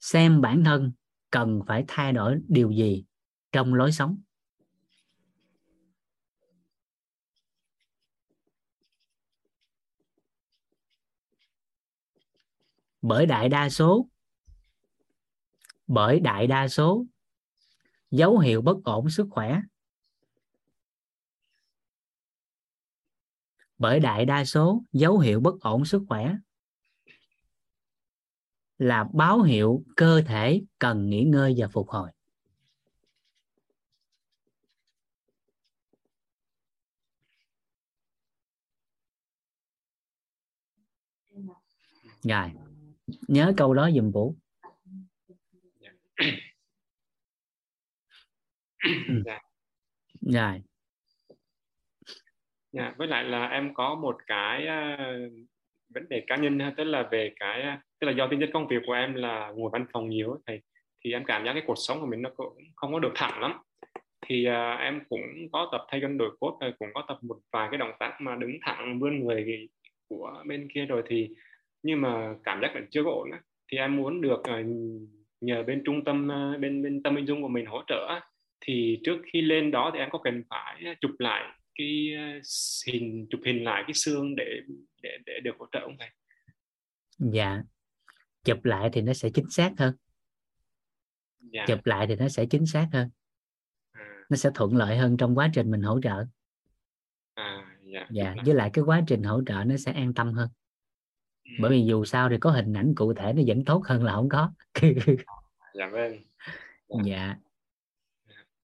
Xem 0.00 0.40
bản 0.40 0.64
thân 0.64 0.92
cần 1.30 1.60
phải 1.66 1.84
thay 1.88 2.12
đổi 2.12 2.40
điều 2.48 2.70
gì 2.70 3.04
trong 3.52 3.74
lối 3.74 3.92
sống. 3.92 4.22
Bởi 13.08 13.26
đại 13.26 13.48
đa 13.48 13.68
số. 13.68 14.08
Bởi 15.86 16.20
đại 16.20 16.46
đa 16.46 16.68
số. 16.68 17.04
Dấu 18.10 18.38
hiệu 18.38 18.62
bất 18.62 18.76
ổn 18.84 19.10
sức 19.10 19.26
khỏe. 19.30 19.60
Bởi 23.78 24.00
đại 24.00 24.24
đa 24.24 24.44
số, 24.44 24.82
dấu 24.92 25.18
hiệu 25.18 25.40
bất 25.40 25.60
ổn 25.60 25.84
sức 25.84 26.02
khỏe. 26.08 26.36
Là 28.78 29.04
báo 29.12 29.42
hiệu 29.42 29.84
cơ 29.96 30.22
thể 30.26 30.62
cần 30.78 31.10
nghỉ 31.10 31.24
ngơi 31.24 31.54
và 31.58 31.68
phục 31.68 31.88
hồi. 31.88 32.10
Rồi 42.22 42.65
nhớ 43.28 43.52
câu 43.56 43.74
đó 43.74 43.90
dùm 43.94 44.10
vũ. 44.10 44.34
Dạ. 49.24 49.40
rồi. 50.20 50.62
Dạ, 52.72 52.94
với 52.96 53.08
lại 53.08 53.24
là 53.24 53.46
em 53.46 53.74
có 53.74 53.94
một 53.94 54.16
cái 54.26 54.62
uh, 54.62 55.32
vấn 55.88 56.08
đề 56.08 56.24
cá 56.26 56.36
nhân 56.36 56.58
tức 56.76 56.84
là 56.84 57.08
về 57.10 57.32
cái 57.40 57.78
tức 57.98 58.06
là 58.06 58.12
do 58.12 58.28
tính 58.30 58.40
chất 58.40 58.50
công 58.52 58.68
việc 58.68 58.82
của 58.86 58.92
em 58.92 59.14
là 59.14 59.52
ngồi 59.56 59.70
văn 59.72 59.86
phòng 59.92 60.08
nhiều 60.08 60.40
thì 60.46 60.60
thì 61.04 61.12
em 61.12 61.24
cảm 61.24 61.44
giác 61.44 61.52
cái 61.52 61.62
cuộc 61.66 61.74
sống 61.76 62.00
của 62.00 62.06
mình 62.06 62.22
nó 62.22 62.30
cũng 62.36 62.58
không 62.76 62.92
có 62.92 62.98
được 62.98 63.12
thẳng 63.14 63.40
lắm. 63.40 63.58
Thì 64.26 64.46
uh, 64.48 64.80
em 64.80 65.00
cũng 65.08 65.48
có 65.52 65.68
tập 65.72 65.86
thay 65.90 66.00
cân 66.00 66.18
đổi 66.18 66.36
cốt 66.40 66.58
cũng 66.78 66.88
có 66.94 67.04
tập 67.08 67.18
một 67.22 67.38
vài 67.52 67.68
cái 67.70 67.78
động 67.78 67.92
tác 67.98 68.16
mà 68.20 68.36
đứng 68.36 68.58
thẳng 68.62 68.98
vươn 69.00 69.20
người 69.20 69.68
của 70.08 70.42
bên 70.46 70.68
kia 70.74 70.84
rồi 70.86 71.02
thì 71.06 71.30
nhưng 71.86 72.00
mà 72.00 72.34
cảm 72.44 72.60
giác 72.62 72.74
là 72.74 72.80
chưa 72.90 73.04
có 73.04 73.10
ổn 73.10 73.30
á 73.30 73.40
thì 73.68 73.78
em 73.78 73.96
muốn 73.96 74.20
được 74.20 74.40
uh, 74.40 74.66
nhờ 75.40 75.62
bên 75.62 75.82
trung 75.84 76.04
tâm 76.04 76.28
ờ, 76.28 76.58
bên 76.58 76.82
bên 76.82 77.02
tâm 77.02 77.14
minh 77.14 77.26
dung 77.26 77.42
của 77.42 77.48
mình 77.48 77.66
hỗ 77.66 77.82
trợ 77.86 78.20
thì 78.60 79.00
trước 79.04 79.16
khi 79.32 79.42
lên 79.42 79.70
đó 79.70 79.90
thì 79.94 79.98
em 79.98 80.08
có 80.12 80.18
cần 80.24 80.42
phải 80.50 80.96
chụp 81.00 81.10
lại 81.18 81.42
cái 81.74 82.14
ờ, 82.16 82.40
hình 82.86 83.26
chụp 83.30 83.40
hình 83.44 83.64
lại 83.64 83.82
cái 83.86 83.94
xương 83.94 84.36
để 84.36 84.60
để 85.02 85.18
để 85.26 85.40
được 85.40 85.54
hỗ 85.58 85.66
trợ 85.72 85.80
không 85.80 85.96
thầy? 85.98 86.08
Dạ. 87.18 87.62
Chụp 88.44 88.64
lại 88.64 88.90
thì 88.92 89.02
nó 89.02 89.12
sẽ 89.12 89.30
chính 89.34 89.50
xác 89.50 89.72
hơn. 89.78 89.94
Dạ. 91.40 91.64
Chụp 91.68 91.86
lại 91.86 92.06
thì 92.06 92.16
nó 92.16 92.28
sẽ 92.28 92.46
chính 92.46 92.66
xác 92.66 92.88
hơn. 92.92 93.10
À. 93.92 94.24
Nó 94.30 94.36
sẽ 94.36 94.50
thuận 94.54 94.76
lợi 94.76 94.96
hơn 94.96 95.16
trong 95.16 95.38
quá 95.38 95.50
trình 95.54 95.70
mình 95.70 95.82
hỗ 95.82 96.00
trợ. 96.00 96.24
À, 97.34 97.76
dạ. 97.82 98.06
Dạ. 98.10 98.34
Với 98.44 98.54
lại 98.54 98.70
cái 98.72 98.84
quá 98.84 99.02
trình 99.06 99.22
hỗ 99.22 99.42
trợ 99.46 99.64
nó 99.66 99.76
sẽ 99.76 99.92
an 99.92 100.14
tâm 100.14 100.32
hơn. 100.32 100.48
Ừ. 101.46 101.54
Bởi 101.60 101.70
vì 101.70 101.84
dù 101.86 102.04
sao 102.04 102.28
thì 102.28 102.36
có 102.40 102.50
hình 102.50 102.72
ảnh 102.72 102.94
cụ 102.96 103.14
thể 103.14 103.32
nó 103.32 103.42
vẫn 103.46 103.64
tốt 103.64 103.82
hơn 103.84 104.04
là 104.04 104.12
không 104.12 104.28
có. 104.28 104.52
dạ 105.74 105.86
vâng. 105.92 106.12
Dạ. 106.88 106.98
dạ 107.04 107.36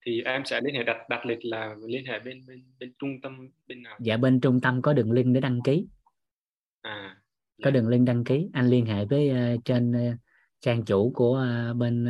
thì 0.07 0.22
em 0.22 0.45
sẽ 0.45 0.61
liên 0.61 0.74
hệ 0.74 0.85
đặt 0.85 1.09
đặt 1.09 1.26
lịch 1.26 1.45
là 1.45 1.74
liên 1.87 2.07
hệ 2.07 2.18
bên 2.18 2.47
bên 2.47 2.64
bên 2.80 2.93
trung 2.99 3.20
tâm 3.22 3.49
bên 3.66 3.83
nào 3.83 3.97
dạ 4.01 4.16
bên 4.16 4.41
trung 4.41 4.61
tâm 4.61 4.83
có 4.83 4.93
đường 4.93 5.12
link 5.12 5.35
để 5.35 5.41
đăng 5.41 5.62
ký 5.62 5.87
à 6.80 7.16
dạ. 7.59 7.64
có 7.64 7.70
đường 7.70 7.89
link 7.89 8.07
đăng 8.07 8.24
ký 8.24 8.49
anh 8.53 8.68
liên 8.68 8.87
hệ 8.87 9.05
với 9.05 9.30
uh, 9.30 9.64
trên 9.64 9.93
uh, 9.93 10.18
trang 10.61 10.85
chủ 10.85 11.12
của 11.14 11.47
uh, 11.70 11.76
bên 11.76 12.07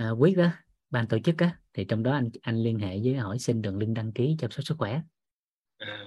uh, 0.00 0.20
quyết 0.20 0.36
đó 0.36 0.50
ban 0.90 1.06
tổ 1.06 1.18
chức 1.18 1.38
á 1.38 1.58
thì 1.72 1.84
trong 1.84 2.02
đó 2.02 2.12
anh 2.12 2.30
anh 2.42 2.56
liên 2.56 2.78
hệ 2.78 2.98
với 3.04 3.14
hỏi 3.14 3.38
xin 3.38 3.62
đường 3.62 3.78
link 3.78 3.96
đăng 3.96 4.12
ký 4.12 4.36
chăm 4.38 4.50
sóc 4.50 4.64
sức 4.64 4.74
khỏe 4.78 5.00
à. 5.78 6.04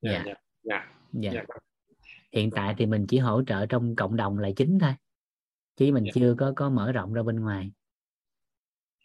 dạ 0.00 0.22
dạ, 0.26 0.34
dạ. 0.62 0.88
dạ. 1.12 1.30
dạ. 1.32 1.42
Hiện 2.36 2.50
tại 2.50 2.74
thì 2.78 2.86
mình 2.86 3.06
chỉ 3.08 3.18
hỗ 3.18 3.42
trợ 3.46 3.66
trong 3.66 3.96
cộng 3.96 4.16
đồng 4.16 4.38
là 4.38 4.50
chính 4.56 4.78
thôi 4.78 4.94
chứ 5.76 5.92
mình 5.92 6.04
dạ. 6.04 6.10
chưa 6.14 6.34
có 6.38 6.52
có 6.56 6.70
mở 6.70 6.92
rộng 6.92 7.12
ra 7.12 7.22
bên 7.22 7.40
ngoài. 7.40 7.72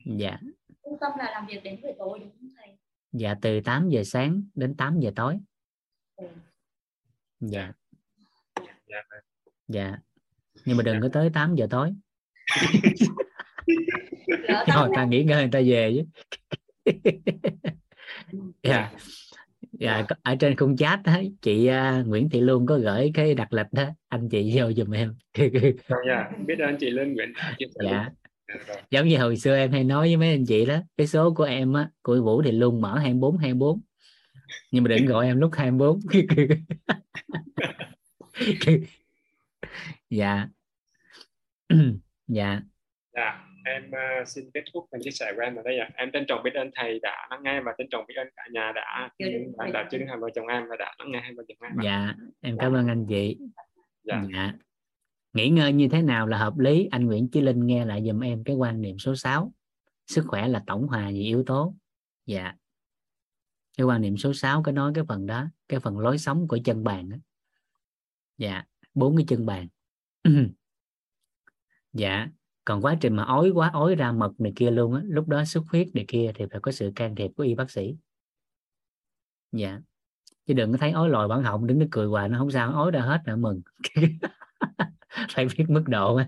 Dạ. 0.05 0.37
Trung 0.83 0.97
tâm 1.01 1.11
là 1.17 1.31
làm 1.31 1.47
việc 1.47 1.63
đến 1.63 1.81
buổi 1.81 1.93
tối 1.99 2.19
đúng 2.19 2.31
không 2.31 2.49
thầy? 2.57 2.77
Dạ 3.11 3.35
từ 3.41 3.61
8 3.61 3.89
giờ 3.89 4.03
sáng 4.03 4.43
đến 4.55 4.75
8 4.77 4.99
giờ 4.99 5.11
tối. 5.15 5.39
Ừ. 6.15 6.27
dạ. 7.39 7.73
Dạ. 8.87 9.01
Dạ 9.67 9.97
nhưng 10.65 10.77
mà 10.77 10.83
đừng 10.83 11.01
có 11.01 11.09
tới 11.13 11.29
8 11.33 11.55
giờ 11.55 11.67
tối. 11.69 11.93
Rồi 14.67 14.89
ta 14.95 15.05
nghỉ 15.05 15.23
ngơi 15.23 15.43
người 15.43 15.51
ta 15.51 15.59
về 15.65 15.93
chứ. 15.95 16.03
Dạ 18.63 18.91
dạ 19.81 20.05
ở 20.23 20.35
trên 20.35 20.55
khung 20.55 20.77
chat 20.77 21.03
đó, 21.03 21.21
chị 21.41 21.69
uh, 21.69 22.07
Nguyễn 22.07 22.29
Thị 22.29 22.41
Luân 22.41 22.65
có 22.65 22.77
gửi 22.77 23.11
cái 23.13 23.33
đặt 23.33 23.53
lịch 23.53 23.65
đó 23.71 23.83
anh 24.09 24.29
chị 24.29 24.51
vô 24.55 24.71
giùm 24.71 24.91
em. 24.91 25.15
Dạ. 26.07 26.29
Biết 26.45 26.59
ơn 26.59 26.77
chị 26.79 26.89
Luân 26.89 27.13
Nguyễn 27.13 27.33
dạ. 27.73 28.09
giống 28.91 29.07
như 29.07 29.17
hồi 29.17 29.37
xưa 29.37 29.55
em 29.55 29.71
hay 29.71 29.83
nói 29.83 30.07
với 30.07 30.17
mấy 30.17 30.29
anh 30.29 30.45
chị 30.45 30.65
đó 30.65 30.77
cái 30.97 31.07
số 31.07 31.33
của 31.33 31.43
em 31.43 31.73
á 31.73 31.89
của 32.01 32.21
Vũ 32.21 32.41
thì 32.41 32.51
luôn 32.51 32.81
mở 32.81 32.97
24 32.97 33.37
24 33.37 33.81
nhưng 34.71 34.83
mà 34.83 34.87
đừng 34.87 35.05
gọi 35.05 35.25
em 35.25 35.39
lúc 35.39 35.51
24 35.53 35.99
dạ. 40.09 40.47
Dạ. 42.27 42.61
Dạ 43.13 43.50
em 43.65 43.83
uh, 43.89 44.27
xin 44.27 44.45
kết 44.53 44.63
thúc 44.73 44.87
phần 44.91 45.01
chia 45.03 45.11
sẻ 45.11 45.33
của 45.35 45.41
em 45.41 45.55
ở 45.55 45.61
đây 45.63 45.77
ạ. 45.77 45.89
Em 45.95 46.11
trân 46.11 46.25
trọng 46.27 46.43
biết 46.43 46.53
ơn 46.53 46.71
thầy 46.75 46.99
đã 46.99 47.27
lắng 47.29 47.43
nghe 47.43 47.61
và 47.61 47.75
trân 47.77 47.87
trọng 47.91 48.05
biết 48.07 48.15
ơn 48.17 48.27
cả 48.35 48.43
nhà 48.51 48.71
đã 48.75 49.09
đã, 49.57 49.67
đã 49.73 49.87
chứng 49.91 50.07
hai 50.07 50.17
vợ 50.17 50.29
chồng 50.35 50.47
em 50.47 50.67
và 50.69 50.75
đã 50.79 50.95
lắng 50.99 51.11
nghe 51.11 51.19
hai 51.19 51.33
vợ 51.33 51.43
chồng 51.47 51.57
em 51.61 51.71
dạ 51.83 52.15
em 52.41 52.57
cảm 52.57 52.73
ơn 52.73 52.87
anh 52.87 53.05
chị. 53.09 53.37
Dạ, 54.03 54.23
dạ. 54.33 54.53
Nghỉ 55.33 55.49
ngơi 55.49 55.73
như 55.73 55.87
thế 55.91 56.01
nào 56.01 56.27
là 56.27 56.37
hợp 56.37 56.57
lý? 56.57 56.87
Anh 56.91 57.05
Nguyễn 57.05 57.29
Chí 57.29 57.41
Linh 57.41 57.65
nghe 57.65 57.85
lại 57.85 58.03
dùm 58.07 58.19
em 58.19 58.43
cái 58.43 58.55
quan 58.55 58.81
niệm 58.81 58.99
số 58.99 59.15
6 59.15 59.53
sức 60.07 60.25
khỏe 60.27 60.47
là 60.47 60.63
tổng 60.67 60.87
hòa 60.87 61.09
nhiều 61.09 61.23
yếu 61.23 61.43
tố. 61.43 61.75
Dạ. 62.25 62.53
Cái 63.77 63.85
quan 63.85 64.01
niệm 64.01 64.17
số 64.17 64.33
6 64.33 64.63
có 64.63 64.71
nói 64.71 64.91
cái 64.95 65.03
phần 65.07 65.25
đó 65.25 65.47
cái 65.67 65.79
phần 65.79 65.99
lối 65.99 66.17
sống 66.17 66.47
của 66.47 66.59
chân 66.63 66.83
bàn 66.83 67.09
đó. 67.09 67.17
dạ 68.37 68.63
bốn 68.93 69.17
cái 69.17 69.25
chân 69.27 69.45
bàn. 69.45 69.67
Dạ 71.93 72.27
còn 72.65 72.81
quá 72.81 72.97
trình 73.01 73.15
mà 73.15 73.23
ói 73.23 73.49
quá 73.49 73.69
ói 73.73 73.95
ra 73.95 74.11
mật 74.11 74.31
này 74.37 74.53
kia 74.55 74.71
luôn 74.71 74.93
á 74.93 75.01
lúc 75.05 75.27
đó 75.27 75.45
xuất 75.45 75.63
huyết 75.71 75.87
này 75.93 76.05
kia 76.07 76.31
thì 76.35 76.45
phải 76.51 76.59
có 76.61 76.71
sự 76.71 76.91
can 76.95 77.15
thiệp 77.15 77.31
của 77.37 77.43
y 77.43 77.55
bác 77.55 77.71
sĩ. 77.71 77.95
Dạ. 79.51 79.79
Chứ 80.47 80.53
đừng 80.53 80.71
có 80.71 80.77
thấy 80.77 80.91
ói 80.91 81.09
lòi 81.09 81.27
bản 81.27 81.43
họng 81.43 81.67
đứng 81.67 81.79
nó 81.79 81.85
cười 81.91 82.07
hoài 82.07 82.29
nó 82.29 82.37
không 82.39 82.51
sao 82.51 82.73
ói 82.73 82.91
ra 82.91 83.01
hết 83.01 83.21
là 83.25 83.35
mừng. 83.35 83.61
Phải 85.35 85.47
biết 85.57 85.65
mức 85.69 85.83
độ 85.87 86.19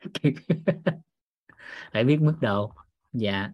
phải 1.92 2.04
biết 2.04 2.20
mức 2.20 2.34
độ. 2.40 2.72
Dạ. 3.12 3.50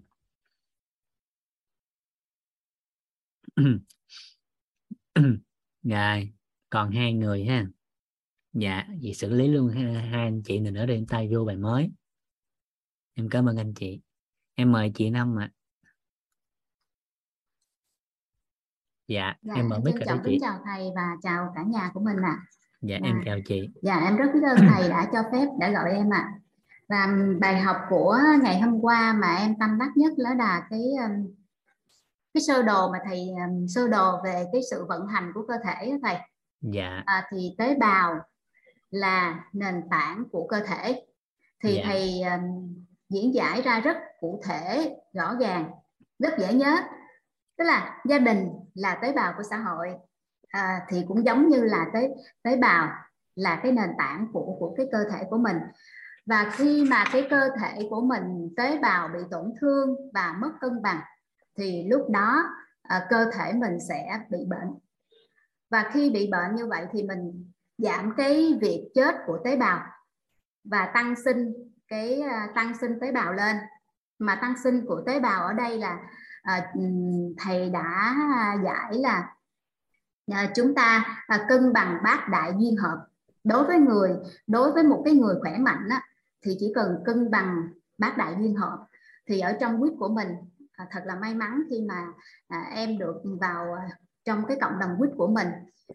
Rồi 5.82 6.32
còn 6.70 6.90
hai 6.90 7.12
người 7.12 7.44
ha. 7.44 7.66
Dạ 8.52 8.86
vậy 9.02 9.14
xử 9.14 9.34
lý 9.34 9.48
luôn 9.48 9.68
hai, 9.68 9.94
hai 9.94 10.22
anh 10.24 10.42
chị 10.42 10.58
này 10.60 10.72
nữa 10.72 10.86
để 10.86 11.04
tay 11.08 11.28
vô 11.32 11.44
bài 11.44 11.56
mới 11.56 11.90
em 13.18 13.28
cảm 13.30 13.48
ơn 13.48 13.56
anh 13.56 13.74
chị 13.74 14.00
em 14.54 14.72
mời 14.72 14.92
chị 14.94 15.10
năm 15.10 15.38
ạ 15.38 15.42
à. 15.42 15.54
dạ, 19.08 19.34
dạ 19.42 19.54
em 19.54 19.68
mời 19.68 19.80
mic 19.84 19.94
chào 20.06 20.18
chị 20.24 20.38
chào 20.40 20.60
thầy 20.64 20.90
và 20.96 21.16
chào 21.22 21.52
cả 21.54 21.62
nhà 21.62 21.90
của 21.94 22.00
mình 22.00 22.16
ạ 22.16 22.38
à 22.40 22.46
dạ 22.80 22.96
à. 22.96 23.00
em 23.04 23.22
chào 23.24 23.38
chị 23.46 23.70
dạ 23.82 23.96
em 23.96 24.16
rất 24.16 24.26
biết 24.34 24.40
ơn 24.50 24.56
thầy 24.68 24.88
đã 24.88 25.08
cho 25.12 25.22
phép 25.32 25.46
đã 25.60 25.70
gọi 25.70 25.92
em 25.92 26.12
ạ 26.12 26.18
à. 26.18 26.38
và 26.88 27.16
bài 27.40 27.60
học 27.60 27.76
của 27.90 28.18
ngày 28.42 28.60
hôm 28.60 28.80
qua 28.80 29.12
mà 29.12 29.36
em 29.36 29.54
tâm 29.60 29.78
đắc 29.78 29.90
nhất 29.96 30.12
đó 30.18 30.34
là 30.34 30.66
cái 30.70 30.80
um, 30.80 31.34
cái 32.34 32.42
sơ 32.42 32.62
đồ 32.62 32.92
mà 32.92 32.98
thầy 33.04 33.28
um, 33.28 33.66
sơ 33.66 33.88
đồ 33.88 34.22
về 34.24 34.44
cái 34.52 34.60
sự 34.70 34.84
vận 34.88 35.06
hành 35.06 35.32
của 35.34 35.46
cơ 35.48 35.54
thể 35.64 35.90
đó 35.90 35.96
thầy 36.02 36.16
dạ 36.60 37.02
à, 37.06 37.26
thì 37.30 37.54
tế 37.58 37.76
bào 37.80 38.14
là 38.90 39.44
nền 39.52 39.74
tảng 39.90 40.24
của 40.32 40.46
cơ 40.46 40.60
thể 40.66 41.06
thì 41.62 41.74
dạ. 41.74 41.82
thầy 41.86 42.22
um, 42.22 42.85
diễn 43.08 43.34
giải 43.34 43.62
ra 43.62 43.80
rất 43.80 43.96
cụ 44.20 44.40
thể 44.44 44.96
rõ 45.14 45.36
ràng 45.40 45.70
rất 46.18 46.38
dễ 46.38 46.54
nhớ. 46.54 46.76
Tức 47.58 47.64
là 47.64 48.02
gia 48.08 48.18
đình 48.18 48.48
là 48.74 48.98
tế 49.02 49.12
bào 49.12 49.34
của 49.36 49.42
xã 49.42 49.56
hội 49.56 49.88
à, 50.48 50.86
thì 50.88 51.04
cũng 51.08 51.24
giống 51.24 51.48
như 51.48 51.64
là 51.64 51.86
tế 51.94 52.10
tế 52.42 52.56
bào 52.56 52.88
là 53.34 53.60
cái 53.62 53.72
nền 53.72 53.90
tảng 53.98 54.26
của 54.32 54.56
của 54.58 54.74
cái 54.76 54.88
cơ 54.92 55.04
thể 55.10 55.24
của 55.30 55.38
mình. 55.38 55.56
Và 56.26 56.50
khi 56.52 56.84
mà 56.90 57.04
cái 57.12 57.26
cơ 57.30 57.48
thể 57.60 57.86
của 57.90 58.00
mình 58.00 58.54
tế 58.56 58.78
bào 58.78 59.08
bị 59.08 59.20
tổn 59.30 59.52
thương 59.60 59.96
và 60.14 60.34
mất 60.40 60.50
cân 60.60 60.82
bằng 60.82 61.00
thì 61.58 61.88
lúc 61.88 62.10
đó 62.10 62.44
à, 62.82 63.06
cơ 63.10 63.30
thể 63.32 63.52
mình 63.52 63.78
sẽ 63.88 64.20
bị 64.30 64.38
bệnh. 64.48 64.78
Và 65.70 65.90
khi 65.92 66.10
bị 66.10 66.30
bệnh 66.30 66.54
như 66.54 66.66
vậy 66.66 66.86
thì 66.92 67.02
mình 67.02 67.52
giảm 67.78 68.14
cái 68.16 68.58
việc 68.60 68.90
chết 68.94 69.14
của 69.26 69.38
tế 69.44 69.56
bào 69.56 69.86
và 70.64 70.90
tăng 70.94 71.14
sinh 71.24 71.65
cái 71.88 72.20
à, 72.20 72.48
tăng 72.54 72.78
sinh 72.78 73.00
tế 73.00 73.12
bào 73.12 73.32
lên. 73.32 73.56
Mà 74.18 74.38
tăng 74.40 74.54
sinh 74.64 74.86
của 74.86 75.02
tế 75.06 75.20
bào 75.20 75.46
ở 75.46 75.52
đây 75.52 75.78
là 75.78 75.98
à, 76.42 76.72
thầy 77.38 77.70
đã 77.70 78.16
giải 78.64 78.98
là 78.98 79.28
à, 80.32 80.50
chúng 80.54 80.74
ta 80.74 81.04
à, 81.26 81.46
cân 81.48 81.72
bằng 81.72 81.98
bát 82.04 82.28
đại 82.28 82.52
duyên 82.58 82.76
hợp. 82.76 83.06
Đối 83.44 83.64
với 83.64 83.78
người 83.78 84.10
đối 84.46 84.72
với 84.72 84.82
một 84.82 85.02
cái 85.04 85.14
người 85.14 85.34
khỏe 85.40 85.58
mạnh 85.58 85.88
á, 85.90 86.02
thì 86.42 86.56
chỉ 86.60 86.72
cần 86.74 87.02
cân 87.04 87.30
bằng 87.30 87.68
bát 87.98 88.16
đại 88.16 88.34
duyên 88.38 88.56
hợp. 88.56 88.86
Thì 89.26 89.40
ở 89.40 89.52
trong 89.60 89.80
quýt 89.80 89.92
của 89.98 90.08
mình 90.08 90.28
à, 90.72 90.86
thật 90.90 91.00
là 91.04 91.14
may 91.14 91.34
mắn 91.34 91.62
khi 91.70 91.82
mà 91.88 92.06
à, 92.48 92.62
em 92.74 92.98
được 92.98 93.22
vào 93.40 93.72
à, 93.72 93.88
trong 94.24 94.44
cái 94.48 94.58
cộng 94.60 94.78
đồng 94.78 94.90
quýt 94.98 95.10
của 95.16 95.26
mình. 95.26 95.48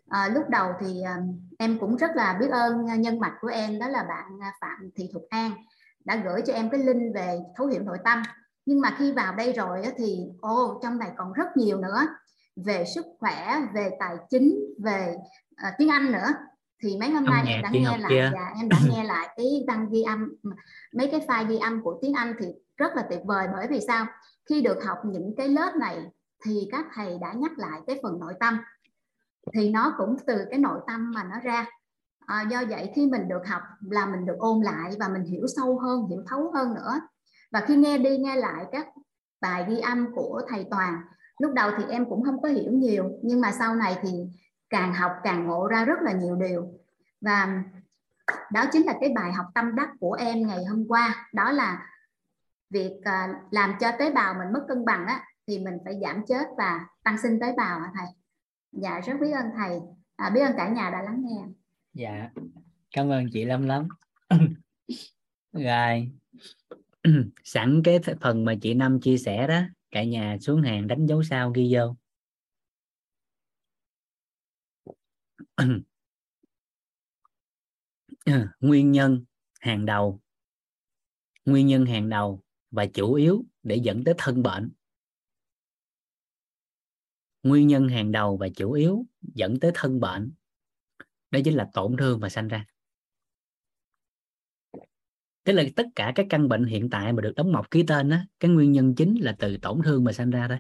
À, 0.10 0.28
lúc 0.28 0.50
đầu 0.50 0.74
thì 0.80 1.02
à, 1.02 1.18
em 1.60 1.80
cũng 1.80 1.98
rất 1.98 2.12
là 2.16 2.38
biết 2.40 2.50
ơn 2.52 2.86
nhân 3.02 3.20
mạch 3.20 3.38
của 3.42 3.48
em 3.48 3.80
đó 3.80 3.88
là 3.88 4.04
bạn 4.04 4.40
à, 4.42 4.54
phạm 4.62 4.90
thị 4.96 5.10
thục 5.14 5.24
an 5.30 5.52
đã 6.06 6.16
gửi 6.26 6.42
cho 6.46 6.54
em 6.54 6.70
cái 6.70 6.84
link 6.84 7.16
về 7.16 7.40
thấu 7.56 7.68
hiểu 7.68 7.82
nội 7.84 7.98
tâm. 8.04 8.22
Nhưng 8.66 8.82
mà 8.82 8.96
khi 8.98 9.12
vào 9.12 9.36
đây 9.36 9.54
rồi 9.54 9.84
thì 9.98 10.20
ô 10.42 10.80
trong 10.84 11.00
này 11.00 11.12
còn 11.18 11.34
rất 11.34 11.58
nhiều 11.58 11.78
nữa. 11.78 12.08
Về 12.56 12.86
sức 12.96 13.06
khỏe 13.20 13.62
về 13.74 13.90
tài 14.00 14.16
chính 14.30 14.56
về 14.84 15.16
uh, 15.68 15.74
tiếng 15.78 15.90
Anh 15.90 16.12
nữa. 16.12 16.28
Thì 16.84 16.98
mấy 17.00 17.10
hôm 17.10 17.26
nay 17.26 17.44
em 17.48 17.62
đã 17.62 17.70
nghe 17.72 17.98
lại 17.98 18.10
kia. 18.10 18.32
dạ, 18.34 18.54
em 18.58 18.70
đã 18.70 18.78
nghe 18.90 19.04
lại 19.04 19.30
cái 19.38 19.64
băng 19.68 19.90
ghi 19.92 20.04
âm 20.04 20.34
mấy 20.94 21.08
cái 21.12 21.20
file 21.28 21.48
ghi 21.48 21.58
âm 21.58 21.84
của 21.84 22.00
tiếng 22.02 22.14
Anh 22.14 22.34
thì 22.40 22.48
rất 22.78 22.96
là 22.96 23.06
tuyệt 23.10 23.20
vời. 23.26 23.48
Bởi 23.54 23.68
vì 23.68 23.80
sao? 23.88 24.06
Khi 24.50 24.62
được 24.62 24.84
học 24.84 24.98
những 25.06 25.34
cái 25.38 25.48
lớp 25.48 25.76
này 25.76 25.98
thì 26.46 26.68
các 26.72 26.86
thầy 26.94 27.18
đã 27.22 27.34
nhắc 27.34 27.52
lại 27.58 27.82
cái 27.88 28.00
phần 28.04 28.20
nội 28.20 28.34
tâm. 28.40 28.58
Thì 29.54 29.70
nó 29.70 29.96
cũng 29.98 30.16
từ 30.28 30.46
cái 30.50 30.60
nội 30.60 30.80
tâm 30.88 31.12
mà 31.16 31.24
nó 31.24 31.40
ra 31.40 31.66
à, 32.26 32.42
do 32.50 32.64
vậy 32.70 32.92
khi 32.96 33.08
mình 33.08 33.28
được 33.28 33.42
học 33.48 33.62
là 33.82 34.06
mình 34.06 34.26
được 34.26 34.38
ôn 34.40 34.62
lại 34.62 34.92
và 35.00 35.08
mình 35.08 35.24
hiểu 35.24 35.46
sâu 35.56 35.80
hơn 35.80 36.08
hiểu 36.10 36.24
thấu 36.28 36.52
hơn 36.52 36.74
nữa. 36.74 37.02
Và 37.52 37.62
khi 37.68 37.76
nghe 37.76 37.98
đi 37.98 38.18
nghe 38.18 38.36
lại 38.36 38.66
các 38.72 38.88
bài 39.42 39.66
ghi 39.70 39.80
âm 39.80 40.16
của 40.16 40.42
thầy 40.50 40.66
Toàn 40.72 41.02
lúc 41.42 41.54
đầu 41.54 41.72
thì 41.78 41.84
em 41.90 42.10
cũng 42.10 42.24
không 42.24 42.42
có 42.42 42.50
hiểu 42.50 42.72
nhiều 42.72 43.12
nhưng 43.24 43.42
mà 43.42 43.52
sau 43.52 43.76
này 43.76 43.98
thì 44.02 44.10
càng 44.70 44.94
học 44.94 45.12
càng 45.24 45.48
ngộ 45.48 45.68
ra 45.68 45.86
rất 45.86 46.02
là 46.02 46.12
nhiều 46.12 46.36
điều. 46.36 46.74
Và 47.22 47.64
đó 48.52 48.66
chính 48.72 48.86
là 48.86 48.98
cái 49.02 49.10
bài 49.16 49.34
học 49.34 49.46
tâm 49.56 49.76
đắc 49.76 49.90
của 50.00 50.14
em 50.14 50.48
ngày 50.48 50.66
hôm 50.66 50.88
qua 50.88 51.30
đó 51.34 51.52
là 51.52 51.88
việc 52.70 53.02
à, 53.04 53.34
làm 53.52 53.74
cho 53.80 53.92
tế 54.00 54.12
bào 54.12 54.34
mình 54.34 54.54
mất 54.54 54.66
cân 54.68 54.86
bằng 54.86 55.06
á 55.06 55.28
thì 55.48 55.60
mình 55.60 55.78
phải 55.86 56.00
giảm 56.02 56.26
chết 56.28 56.48
và 56.58 56.86
tăng 57.04 57.18
sinh 57.18 57.40
tế 57.40 57.54
bào 57.58 57.80
hả 57.80 57.92
thầy. 57.96 58.08
Dạ 58.72 59.00
rất 59.00 59.14
biết 59.22 59.32
ơn 59.32 59.46
thầy. 59.58 59.80
À, 60.16 60.30
biết 60.30 60.42
ơn 60.42 60.54
cả 60.58 60.70
nhà 60.70 60.90
đã 60.90 61.02
lắng 61.02 61.24
nghe 61.26 61.46
dạ. 61.94 62.30
Cảm 62.92 63.10
ơn 63.10 63.26
chị 63.34 63.46
lâm 63.46 63.64
lắm. 63.64 63.88
Rồi. 65.54 66.12
Sẵn 67.44 67.82
cái 67.84 68.00
phần 68.22 68.46
mà 68.46 68.56
chị 68.62 68.74
năm 68.74 69.00
chia 69.02 69.18
sẻ 69.18 69.48
đó 69.48 69.62
cả 69.92 70.04
nhà 70.04 70.38
xuống 70.42 70.62
hàng 70.62 70.88
đánh 70.88 71.06
dấu 71.06 71.24
sao 71.24 71.52
ghi 71.52 71.74
vô. 71.76 71.96
Nguyên 78.60 78.92
nhân 78.92 79.26
hàng 79.60 79.86
đầu. 79.86 80.22
Nguyên 81.46 81.68
nhân 81.68 81.86
hàng 81.86 82.10
đầu 82.10 82.44
và 82.72 82.86
chủ 82.86 83.14
yếu 83.14 83.46
để 83.64 83.80
dẫn 83.84 84.04
tới 84.04 84.14
thân 84.18 84.44
bệnh. 84.44 84.72
Nguyên 87.44 87.68
nhân 87.68 87.90
hàng 87.90 88.12
đầu 88.12 88.38
và 88.38 88.48
chủ 88.56 88.72
yếu 88.72 89.06
dẫn 89.22 89.60
tới 89.60 89.72
thân 89.74 90.00
bệnh 90.00 90.32
đó 91.32 91.40
chính 91.46 91.54
là 91.54 91.68
tổn 91.74 91.96
thương 91.98 92.20
mà 92.20 92.30
sanh 92.30 92.48
ra. 92.48 92.66
Tức 95.44 95.54
là 95.54 95.64
tất 95.76 95.86
cả 95.96 96.12
các 96.16 96.26
căn 96.30 96.50
bệnh 96.50 96.66
hiện 96.66 96.90
tại 96.90 97.14
mà 97.14 97.22
được 97.22 97.34
đóng 97.36 97.52
mọc 97.52 97.72
ký 97.72 97.84
tên 97.88 98.10
á 98.10 98.26
cái 98.40 98.52
nguyên 98.52 98.72
nhân 98.72 98.96
chính 98.96 99.16
là 99.22 99.36
từ 99.40 99.58
tổn 99.58 99.82
thương 99.86 100.04
mà 100.04 100.12
sanh 100.12 100.30
ra 100.30 100.48
đấy 100.48 100.60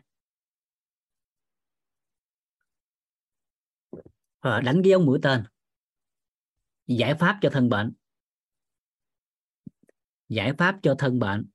à, 4.39 4.51
ờ, 4.51 4.61
đánh 4.61 4.82
cái 4.84 4.89
dấu 4.89 5.01
mũi 5.01 5.19
tên. 5.22 5.43
Giải 6.88 7.15
pháp 7.15 7.38
cho 7.41 7.49
thân 7.49 7.69
bệnh. 7.69 7.93
Giải 10.30 10.53
pháp 10.57 10.80
cho 10.84 10.95
thân 10.99 11.19
bệnh. 11.19 11.45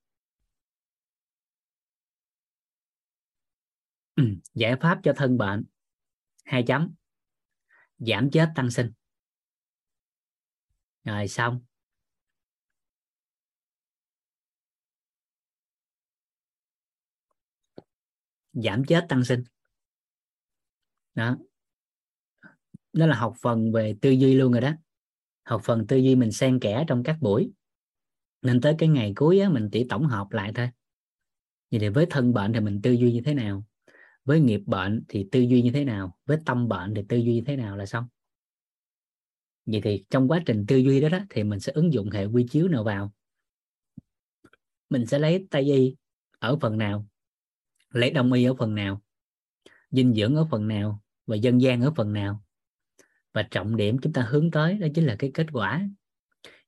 Ừ, 4.17 4.25
giải 4.55 4.77
pháp 4.81 5.01
cho 5.03 5.13
thân 5.17 5.39
bệnh. 5.39 5.65
Hai 6.45 6.63
chấm. 6.63 6.95
Giảm 7.99 8.31
chết 8.31 8.53
tăng 8.55 8.71
sinh 8.71 8.93
rồi 11.07 11.29
xong. 11.29 11.61
Giảm 18.53 18.85
chết 18.85 19.07
tăng 19.09 19.25
sinh. 19.25 19.45
Đó. 21.15 21.37
Đó 22.93 23.07
là 23.07 23.17
học 23.17 23.35
phần 23.41 23.73
về 23.73 23.95
tư 24.01 24.11
duy 24.11 24.35
luôn 24.35 24.53
rồi 24.53 24.61
đó. 24.61 24.73
Học 25.45 25.61
phần 25.65 25.87
tư 25.87 25.97
duy 25.97 26.15
mình 26.15 26.33
xen 26.33 26.61
kẽ 26.61 26.85
trong 26.89 27.03
các 27.03 27.17
buổi. 27.21 27.51
Nên 28.43 28.61
tới 28.61 28.75
cái 28.79 28.89
ngày 28.89 29.13
cuối 29.17 29.41
á, 29.41 29.49
mình 29.49 29.69
chỉ 29.73 29.87
tổng 29.89 30.07
hợp 30.07 30.27
lại 30.31 30.53
thôi. 30.55 30.71
Vậy 31.71 31.81
thì 31.81 31.89
với 31.89 32.07
thân 32.11 32.33
bệnh 32.33 32.53
thì 32.53 32.61
mình 32.61 32.81
tư 32.83 32.93
duy 32.93 33.13
như 33.13 33.21
thế 33.25 33.35
nào? 33.35 33.65
Với 34.25 34.41
nghiệp 34.41 34.61
bệnh 34.67 35.05
thì 35.09 35.29
tư 35.33 35.41
duy 35.41 35.63
như 35.63 35.71
thế 35.73 35.85
nào? 35.85 36.19
Với 36.27 36.39
tâm 36.47 36.69
bệnh 36.69 36.95
thì 36.95 37.03
tư 37.09 37.17
duy 37.17 37.35
như 37.35 37.43
thế 37.47 37.57
nào 37.57 37.77
là 37.77 37.87
xong? 37.87 38.07
Vậy 39.67 39.81
thì 39.85 40.05
trong 40.11 40.29
quá 40.29 40.43
trình 40.47 40.65
tư 40.69 40.77
duy 40.77 41.01
đó, 41.01 41.09
đó 41.09 41.19
thì 41.31 41.45
mình 41.45 41.61
sẽ 41.61 41.73
ứng 41.73 41.93
dụng 41.93 42.11
hệ 42.11 42.25
quy 42.25 42.47
chiếu 42.51 42.69
nào 42.69 42.85
vào? 42.85 43.13
Mình 44.91 45.07
sẽ 45.07 45.19
lấy 45.19 45.47
tây 45.51 45.63
y 45.63 45.97
ở 46.39 46.59
phần 46.61 46.79
nào? 46.79 47.07
Lấy 47.91 48.11
đông 48.11 48.33
y 48.33 48.45
ở 48.45 48.55
phần 48.55 48.75
nào? 48.75 49.03
Dinh 49.91 50.15
dưỡng 50.15 50.37
ở 50.37 50.47
phần 50.51 50.69
nào? 50.69 51.03
Và 51.27 51.37
dân 51.37 51.61
gian 51.61 51.83
ở 51.83 51.93
phần 51.97 52.13
nào? 52.13 52.43
Và 53.33 53.43
trọng 53.51 53.77
điểm 53.77 53.99
chúng 54.03 54.13
ta 54.13 54.23
hướng 54.23 54.51
tới 54.51 54.75
đó 54.75 54.87
chính 54.95 55.07
là 55.07 55.17
cái 55.19 55.31
kết 55.35 55.47
quả. 55.53 55.89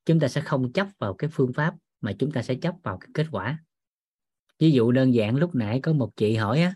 Chúng 0.06 0.20
ta 0.20 0.28
sẽ 0.28 0.40
không 0.40 0.72
chấp 0.72 0.86
vào 0.98 1.14
cái 1.14 1.30
phương 1.32 1.52
pháp 1.52 1.74
mà 2.00 2.12
chúng 2.18 2.32
ta 2.32 2.42
sẽ 2.42 2.54
chấp 2.54 2.74
vào 2.82 2.98
cái 2.98 3.08
kết 3.14 3.26
quả. 3.30 3.64
Ví 4.58 4.70
dụ 4.70 4.92
đơn 4.92 5.14
giản 5.14 5.36
lúc 5.36 5.54
nãy 5.54 5.80
có 5.82 5.92
một 5.92 6.16
chị 6.16 6.36
hỏi 6.36 6.60
á 6.60 6.74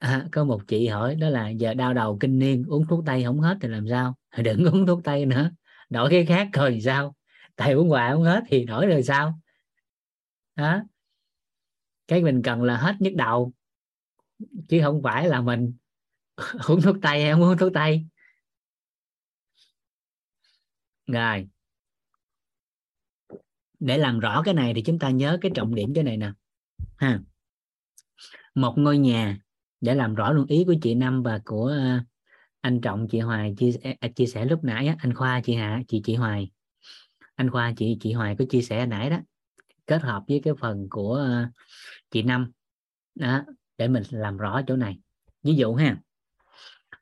à, 0.00 0.26
có 0.32 0.44
một 0.44 0.62
chị 0.68 0.88
hỏi 0.88 1.14
đó 1.14 1.28
là 1.28 1.48
giờ 1.48 1.74
đau 1.74 1.94
đầu 1.94 2.18
kinh 2.20 2.38
niên 2.38 2.64
uống 2.68 2.86
thuốc 2.86 3.04
tây 3.06 3.24
không 3.24 3.40
hết 3.40 3.58
thì 3.60 3.68
làm 3.68 3.88
sao? 3.88 4.14
Đừng 4.44 4.64
uống 4.64 4.86
thuốc 4.86 5.00
tây 5.04 5.26
nữa 5.26 5.50
đổi 5.90 6.10
cái 6.10 6.26
khác 6.26 6.48
rồi 6.52 6.80
sao? 6.80 7.14
Tại 7.56 7.72
uống 7.72 7.88
hoài 7.88 8.12
không 8.12 8.22
hết 8.22 8.44
thì 8.48 8.64
đổi 8.64 8.86
rồi 8.86 9.02
sao? 9.02 9.40
Đó. 10.56 10.82
Cái 12.08 12.22
mình 12.22 12.42
cần 12.42 12.62
là 12.62 12.76
hết 12.76 12.96
nhức 13.00 13.14
đầu 13.14 13.52
chứ 14.68 14.80
không 14.82 15.02
phải 15.02 15.28
là 15.28 15.40
mình 15.40 15.72
uống 16.68 16.82
thuốc 16.82 16.96
tây 17.02 17.22
hay 17.22 17.32
không 17.32 17.42
uống 17.42 17.58
thuốc 17.58 17.72
tây. 17.74 18.06
Rồi. 21.06 21.48
Để 23.80 23.98
làm 23.98 24.20
rõ 24.20 24.42
cái 24.44 24.54
này 24.54 24.74
thì 24.74 24.82
chúng 24.82 24.98
ta 24.98 25.10
nhớ 25.10 25.38
cái 25.40 25.52
trọng 25.54 25.74
điểm 25.74 25.94
cái 25.94 26.04
này 26.04 26.16
nè. 26.16 26.32
Ha. 26.96 27.20
Một 28.54 28.74
ngôi 28.76 28.98
nhà 28.98 29.38
để 29.80 29.94
làm 29.94 30.14
rõ 30.14 30.32
luôn 30.32 30.46
ý 30.46 30.64
của 30.64 30.74
chị 30.82 30.94
Năm 30.94 31.22
và 31.22 31.40
của 31.44 31.66
ờ, 31.66 32.00
anh 32.60 32.80
Trọng, 32.80 33.08
chị 33.08 33.20
Hoài 33.20 33.54
chia 33.58 33.72
à, 34.00 34.08
chia 34.08 34.26
sẻ 34.26 34.44
lúc 34.44 34.64
nãy 34.64 34.94
anh 34.98 35.14
Khoa, 35.14 35.40
chị 35.44 35.54
Hạ, 35.54 35.82
chị 35.88 36.00
chị 36.04 36.14
Hoài. 36.14 36.50
Anh 37.34 37.50
Khoa, 37.50 37.72
chị 37.76 37.96
chị 38.00 38.12
Hoài 38.12 38.36
có 38.38 38.44
chia 38.50 38.62
sẻ 38.62 38.86
nãy 38.86 39.10
đó, 39.10 39.18
kết 39.86 40.02
hợp 40.02 40.22
với 40.28 40.40
cái 40.44 40.54
phần 40.60 40.86
của 40.90 41.14
ờ, 41.14 41.46
chị 42.10 42.22
Năm. 42.22 42.52
Đó, 43.14 43.44
để 43.78 43.88
mình 43.88 44.02
làm 44.10 44.36
rõ 44.36 44.60
chỗ 44.66 44.76
này. 44.76 44.98
Ví 45.42 45.54
dụ 45.54 45.74
ha, 45.74 46.00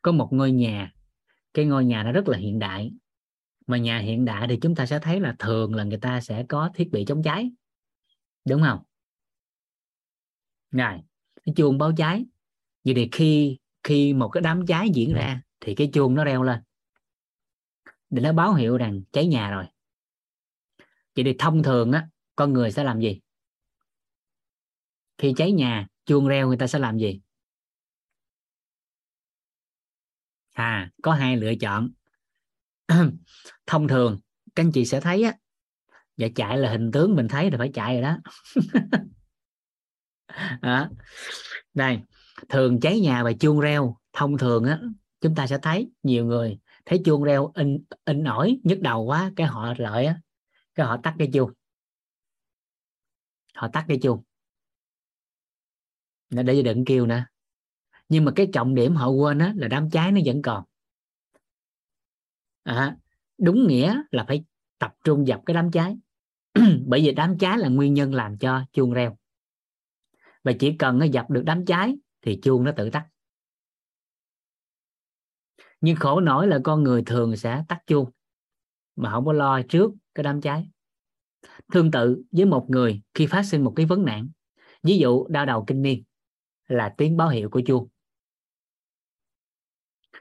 có 0.03 0.13
một 0.13 0.29
ngôi 0.33 0.53
nhà, 0.53 0.93
cái 1.55 1.65
ngôi 1.65 1.85
nhà 1.85 2.03
nó 2.03 2.13
rất 2.13 2.29
là 2.29 2.39
hiện 2.39 2.59
đại. 2.59 2.93
Mà 3.67 3.79
nhà 3.79 3.99
hiện 3.99 4.25
đại 4.25 4.49
thì 4.49 4.59
chúng 4.63 4.75
ta 4.75 4.87
sẽ 4.87 4.99
thấy 4.99 5.21
là 5.21 5.37
thường 5.39 5.75
là 5.75 5.85
người 5.85 5.99
ta 5.99 6.21
sẽ 6.21 6.45
có 6.49 6.71
thiết 6.75 6.91
bị 6.93 7.05
chống 7.05 7.23
cháy, 7.23 7.53
đúng 8.45 8.63
không? 8.63 8.79
Rồi 10.71 11.01
cái 11.45 11.55
chuông 11.57 11.79
báo 11.79 11.93
cháy 11.97 12.25
vậy 12.89 12.95
thì 12.95 13.09
khi 13.13 13.59
khi 13.83 14.13
một 14.13 14.29
cái 14.29 14.41
đám 14.41 14.67
cháy 14.67 14.89
diễn 14.95 15.15
ra 15.15 15.41
thì 15.61 15.75
cái 15.75 15.91
chuông 15.93 16.15
nó 16.15 16.25
reo 16.25 16.43
lên. 16.43 16.61
Để 18.11 18.23
nó 18.23 18.33
báo 18.33 18.55
hiệu 18.55 18.77
rằng 18.77 19.03
cháy 19.13 19.27
nhà 19.27 19.51
rồi. 19.51 19.65
Vậy 21.17 21.25
thì 21.25 21.35
thông 21.39 21.63
thường 21.63 21.93
á, 21.93 22.09
con 22.37 22.53
người 22.53 22.73
sẽ 22.73 22.85
làm 22.85 23.01
gì? 23.01 23.21
Khi 25.19 25.35
cháy 25.37 25.53
nhà, 25.53 25.87
chuông 26.07 26.29
reo 26.29 26.49
người 26.49 26.57
ta 26.57 26.67
sẽ 26.67 26.79
làm 26.79 26.99
gì? 26.99 27.21
À 30.53 30.91
có 31.03 31.13
hai 31.13 31.37
lựa 31.37 31.55
chọn. 31.61 31.91
Thông 33.67 33.89
thường, 33.89 34.21
các 34.55 34.63
anh 34.63 34.73
chị 34.73 34.85
sẽ 34.85 35.01
thấy 35.01 35.23
á 35.23 35.35
và 36.17 36.29
chạy 36.35 36.59
là 36.59 36.71
hình 36.71 36.91
tướng 36.93 37.17
mình 37.17 37.29
thấy 37.29 37.51
là 37.51 37.59
phải 37.59 37.71
chạy 37.75 37.95
rồi 37.95 38.03
đó. 38.03 38.19
Đó. 40.63 40.89
Đây 41.75 42.01
thường 42.49 42.81
cháy 42.81 43.01
nhà 43.01 43.25
và 43.25 43.33
chuông 43.33 43.61
reo. 43.61 43.97
Thông 44.13 44.39
thường 44.39 44.65
á 44.65 44.81
chúng 45.21 45.35
ta 45.35 45.47
sẽ 45.47 45.59
thấy 45.63 45.91
nhiều 46.03 46.25
người 46.25 46.59
thấy 46.89 47.01
chuông 47.05 47.25
reo 47.25 47.53
in 47.55 47.85
in 48.05 48.25
ỏi 48.25 48.61
nhức 48.65 48.81
đầu 48.81 49.05
quá 49.05 49.33
cái 49.37 49.47
họ 49.47 49.75
lợi 49.79 50.07
á 50.07 50.21
cái 50.75 50.87
họ 50.87 50.97
tắt 51.03 51.15
cái 51.19 51.31
chuông. 51.33 51.53
Họ 53.55 53.69
tắt 53.73 53.85
cái 53.89 53.99
chuông. 54.03 54.23
Để 56.31 56.63
đừng 56.63 56.85
kêu 56.85 57.07
nữa. 57.07 57.25
Nhưng 58.09 58.25
mà 58.25 58.33
cái 58.37 58.49
trọng 58.53 58.75
điểm 58.75 58.95
họ 58.95 59.09
quên 59.09 59.39
á 59.39 59.53
là 59.57 59.69
đám 59.69 59.91
cháy 59.91 60.13
nó 60.13 60.21
vẫn 60.25 60.43
còn. 60.43 60.65
À, 62.63 62.97
đúng 63.39 63.67
nghĩa 63.69 64.03
là 64.11 64.25
phải 64.29 64.45
tập 64.79 64.95
trung 65.05 65.27
dập 65.27 65.41
cái 65.47 65.55
đám 65.55 65.71
cháy. 65.71 65.97
Bởi 66.87 67.01
vì 67.01 67.13
đám 67.13 67.39
cháy 67.39 67.59
là 67.59 67.69
nguyên 67.69 67.95
nhân 67.95 68.15
làm 68.15 68.39
cho 68.39 68.65
chuông 68.73 68.93
reo. 68.93 69.17
Và 70.45 70.53
chỉ 70.59 70.77
cần 70.79 70.99
nó 70.99 71.05
dập 71.05 71.31
được 71.31 71.43
đám 71.45 71.67
cháy 71.67 71.97
thì 72.23 72.41
chuông 72.43 72.65
nó 72.65 72.73
tự 72.77 72.91
tắt. 72.91 73.09
Nhưng 75.81 75.97
khổ 75.97 76.21
nổi 76.21 76.47
là 76.47 76.59
con 76.65 76.83
người 76.83 77.03
thường 77.07 77.37
sẽ 77.37 77.65
tắt 77.69 77.83
chuông, 77.87 78.11
mà 78.97 79.11
không 79.11 79.25
có 79.25 79.33
lo 79.33 79.63
trước 79.69 79.91
cái 80.15 80.25
đám 80.25 80.41
cháy. 80.41 80.71
Tương 81.73 81.91
tự 81.91 82.23
với 82.33 82.45
một 82.45 82.67
người 82.69 83.03
khi 83.15 83.27
phát 83.27 83.43
sinh 83.43 83.65
một 83.65 83.73
cái 83.77 83.87
vấn 83.87 84.05
nạn, 84.05 84.29
ví 84.83 84.99
dụ 84.99 85.27
đau 85.29 85.47
đầu 85.47 85.65
kinh 85.67 85.83
niên 85.83 86.03
là 86.67 86.95
tiếng 86.99 87.17
báo 87.17 87.29
hiệu 87.29 87.51
của 87.51 87.63
chuông. 87.67 87.89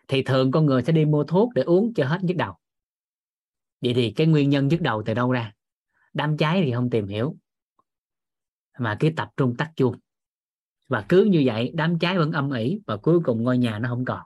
Thì 0.07 0.23
thường 0.23 0.51
con 0.51 0.65
người 0.65 0.81
sẽ 0.81 0.93
đi 0.93 1.05
mua 1.05 1.23
thuốc 1.23 1.53
để 1.53 1.61
uống 1.61 1.93
cho 1.93 2.07
hết 2.07 2.23
nhức 2.23 2.37
đầu. 2.37 2.55
Vậy 3.81 3.93
thì 3.93 4.13
cái 4.15 4.27
nguyên 4.27 4.49
nhân 4.49 4.67
nhức 4.67 4.81
đầu 4.81 5.03
từ 5.05 5.13
đâu 5.13 5.31
ra? 5.31 5.53
Đám 6.13 6.37
cháy 6.37 6.61
thì 6.65 6.73
không 6.73 6.89
tìm 6.89 7.07
hiểu, 7.07 7.35
mà 8.79 8.97
cứ 8.99 9.09
tập 9.15 9.29
trung 9.37 9.55
tắt 9.57 9.71
chuông 9.75 9.95
và 10.87 11.05
cứ 11.09 11.23
như 11.23 11.43
vậy, 11.45 11.71
đám 11.73 11.99
cháy 11.99 12.17
vẫn 12.17 12.31
âm 12.31 12.51
ỉ 12.51 12.81
và 12.87 12.97
cuối 12.97 13.19
cùng 13.19 13.43
ngôi 13.43 13.57
nhà 13.57 13.79
nó 13.79 13.89
không 13.89 14.05
còn. 14.05 14.21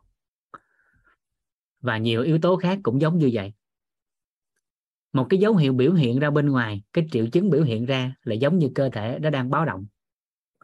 Và 1.81 1.97
nhiều 1.97 2.21
yếu 2.21 2.39
tố 2.41 2.55
khác 2.55 2.79
cũng 2.83 3.01
giống 3.01 3.17
như 3.17 3.29
vậy. 3.33 3.53
Một 5.13 5.27
cái 5.29 5.39
dấu 5.39 5.55
hiệu 5.55 5.73
biểu 5.73 5.93
hiện 5.93 6.19
ra 6.19 6.29
bên 6.29 6.49
ngoài, 6.49 6.83
cái 6.93 7.07
triệu 7.11 7.27
chứng 7.27 7.49
biểu 7.49 7.63
hiện 7.63 7.85
ra 7.85 8.15
là 8.23 8.35
giống 8.35 8.57
như 8.57 8.71
cơ 8.75 8.89
thể 8.89 9.19
nó 9.21 9.29
đang 9.29 9.49
báo 9.49 9.65
động. 9.65 9.85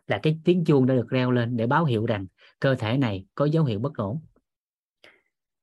Là 0.08 0.20
cái 0.24 0.40
tiếng 0.44 0.66
chuông 0.66 0.86
đã 0.86 0.96
được 0.96 1.10
reo 1.10 1.32
lên 1.32 1.58
để 1.58 1.68
báo 1.68 1.86
hiệu 1.86 2.06
rằng 2.06 2.26
cơ 2.60 2.76
thể 2.76 2.98
này 2.98 3.26
có 3.36 3.46
dấu 3.46 3.66
hiệu 3.66 3.80
bất 3.80 3.94
ổn. 3.96 4.22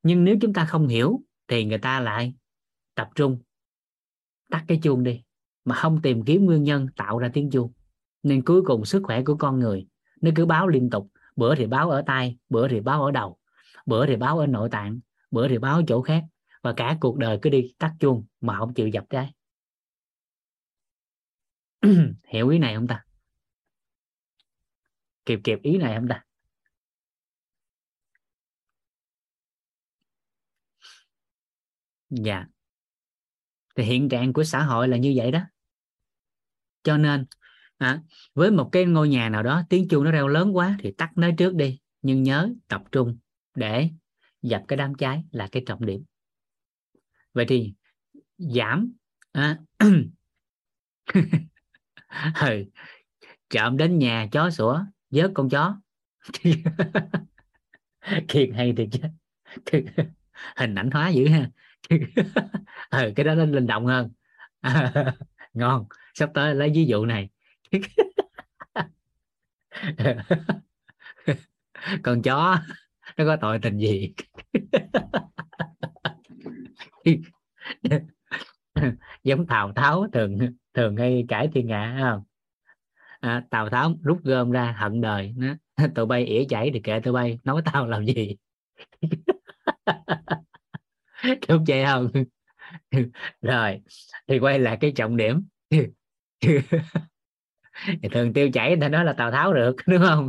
Nhưng 0.03 0.24
nếu 0.24 0.37
chúng 0.41 0.53
ta 0.53 0.64
không 0.64 0.89
hiểu 0.89 1.20
thì 1.49 1.64
người 1.64 1.78
ta 1.78 2.01
lại 2.01 2.35
tập 2.95 3.09
trung, 3.14 3.39
tắt 4.51 4.64
cái 4.68 4.80
chuông 4.82 5.03
đi, 5.03 5.22
mà 5.64 5.74
không 5.74 6.03
tìm 6.03 6.24
kiếm 6.24 6.45
nguyên 6.45 6.62
nhân 6.62 6.87
tạo 6.97 7.18
ra 7.18 7.30
tiếng 7.32 7.51
chuông. 7.51 7.72
Nên 8.22 8.45
cuối 8.45 8.62
cùng 8.62 8.85
sức 8.85 9.03
khỏe 9.05 9.22
của 9.22 9.37
con 9.37 9.59
người 9.59 9.87
nó 10.25 10.31
cứ 10.37 10.47
báo 10.47 10.68
liên 10.68 10.91
tục. 10.91 11.09
Bữa 11.37 11.55
thì 11.55 11.66
báo 11.66 11.91
ở 11.91 12.03
tay, 12.07 12.39
bữa 12.49 12.68
thì 12.68 12.81
báo 12.81 13.05
ở 13.05 13.11
đầu, 13.11 13.39
bữa 13.87 14.07
thì 14.07 14.16
báo 14.16 14.39
ở 14.39 14.47
nội 14.47 14.68
tạng, 14.70 15.01
bữa 15.31 15.49
thì 15.49 15.59
báo 15.59 15.77
ở 15.77 15.83
chỗ 15.89 16.03
khác. 16.03 16.25
Và 16.62 16.72
cả 16.77 16.97
cuộc 17.01 17.18
đời 17.18 17.39
cứ 17.43 17.51
đi 17.51 17.75
tắt 17.79 17.95
chuông 18.01 18.27
mà 18.41 18.59
không 18.59 18.75
chịu 18.75 18.89
dập 18.89 19.05
cái. 19.11 19.35
Hiểu 22.29 22.49
ý 22.49 22.59
này 22.59 22.75
không 22.75 22.87
ta? 22.87 23.05
Kịp 25.27 25.41
kịp 25.45 25.59
ý 25.62 25.77
này 25.79 25.97
không 25.97 26.09
ta? 26.09 26.25
Dạ. 32.11 32.47
Thì 33.77 33.85
hiện 33.85 34.09
trạng 34.09 34.33
của 34.33 34.45
xã 34.45 34.62
hội 34.62 34.89
là 34.89 34.97
như 34.97 35.12
vậy 35.16 35.31
đó. 35.31 35.41
Cho 36.83 36.97
nên 36.97 37.27
à, 37.85 38.01
với 38.35 38.51
một 38.51 38.68
cái 38.72 38.85
ngôi 38.85 39.09
nhà 39.09 39.28
nào 39.28 39.43
đó 39.43 39.62
tiếng 39.68 39.89
chuông 39.89 40.05
nó 40.05 40.11
reo 40.11 40.28
lớn 40.28 40.57
quá 40.57 40.76
thì 40.80 40.93
tắt 40.93 41.11
nó 41.16 41.28
trước 41.39 41.55
đi. 41.55 41.80
Nhưng 42.03 42.22
nhớ 42.22 42.51
tập 42.68 42.82
trung 42.93 43.18
để 43.55 43.89
dập 44.43 44.62
cái 44.68 44.76
đám 44.76 44.95
cháy 44.95 45.24
là 45.30 45.49
cái 45.53 45.62
trọng 45.66 45.87
điểm. 45.87 46.05
Vậy 47.32 47.45
thì 47.49 47.74
giảm 48.39 48.93
à, 49.32 49.59
ừ, 52.41 52.64
trộm 53.51 53.76
đến 53.76 53.99
nhà 53.99 54.28
chó 54.32 54.51
sủa 54.51 54.85
vớt 55.11 55.30
con 55.35 55.49
chó. 55.49 55.80
Kiệt 58.28 58.51
hay 58.55 58.72
thiệt 58.76 58.89
chứ. 58.93 59.01
Hình 60.57 60.74
ảnh 60.74 60.91
hóa 60.91 61.09
dữ 61.09 61.28
ha. 61.28 61.51
Ừ, 62.91 63.12
cái 63.16 63.24
đó 63.24 63.35
nó 63.35 63.45
linh 63.45 63.66
động 63.66 63.87
hơn. 63.87 64.11
Ngon 65.55 65.87
sắp 66.14 66.30
tới 66.35 66.55
lấy 66.55 66.70
ví 66.74 66.85
dụ 66.85 67.05
này. 67.05 67.28
con 72.03 72.22
chó 72.22 72.59
nó 73.16 73.25
có 73.27 73.37
tội 73.41 73.59
tình 73.62 73.79
gì? 73.79 74.14
Giống 79.25 79.47
tào 79.47 79.72
tháo 79.72 80.07
thường 80.12 80.39
thường 80.75 80.97
hay 80.97 81.25
cãi 81.29 81.49
thiên 81.55 81.68
hạ 81.68 81.97
không? 82.01 82.22
À, 83.20 83.45
tào 83.51 83.70
tháo 83.70 83.95
rút 84.03 84.18
gom 84.25 84.51
ra 84.51 84.72
hận 84.79 85.01
đời 85.01 85.35
nó 85.37 85.55
tụi 85.95 86.07
bay 86.07 86.25
ỉa 86.27 86.45
chảy 86.49 86.70
thì 86.75 86.81
kệ 86.81 87.01
tụi 87.01 87.12
bay 87.14 87.39
nói 87.45 87.62
tao 87.72 87.87
làm 87.87 88.07
gì? 88.07 88.37
Đúng 91.49 91.64
vậy 91.68 91.85
không? 91.87 92.11
Rồi 93.43 93.81
thì 94.29 94.39
quay 94.39 94.59
lại 94.59 94.79
cái 94.81 94.93
trọng 94.97 95.16
điểm 95.16 95.49
thì 98.03 98.09
thường 98.12 98.33
tiêu 98.33 98.51
chảy 98.53 98.77
ta 98.81 98.89
nói 98.89 99.05
là 99.05 99.12
tào 99.12 99.31
tháo 99.31 99.55
được 99.55 99.77
đúng 99.87 100.03
không? 100.03 100.29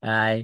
À, 0.00 0.36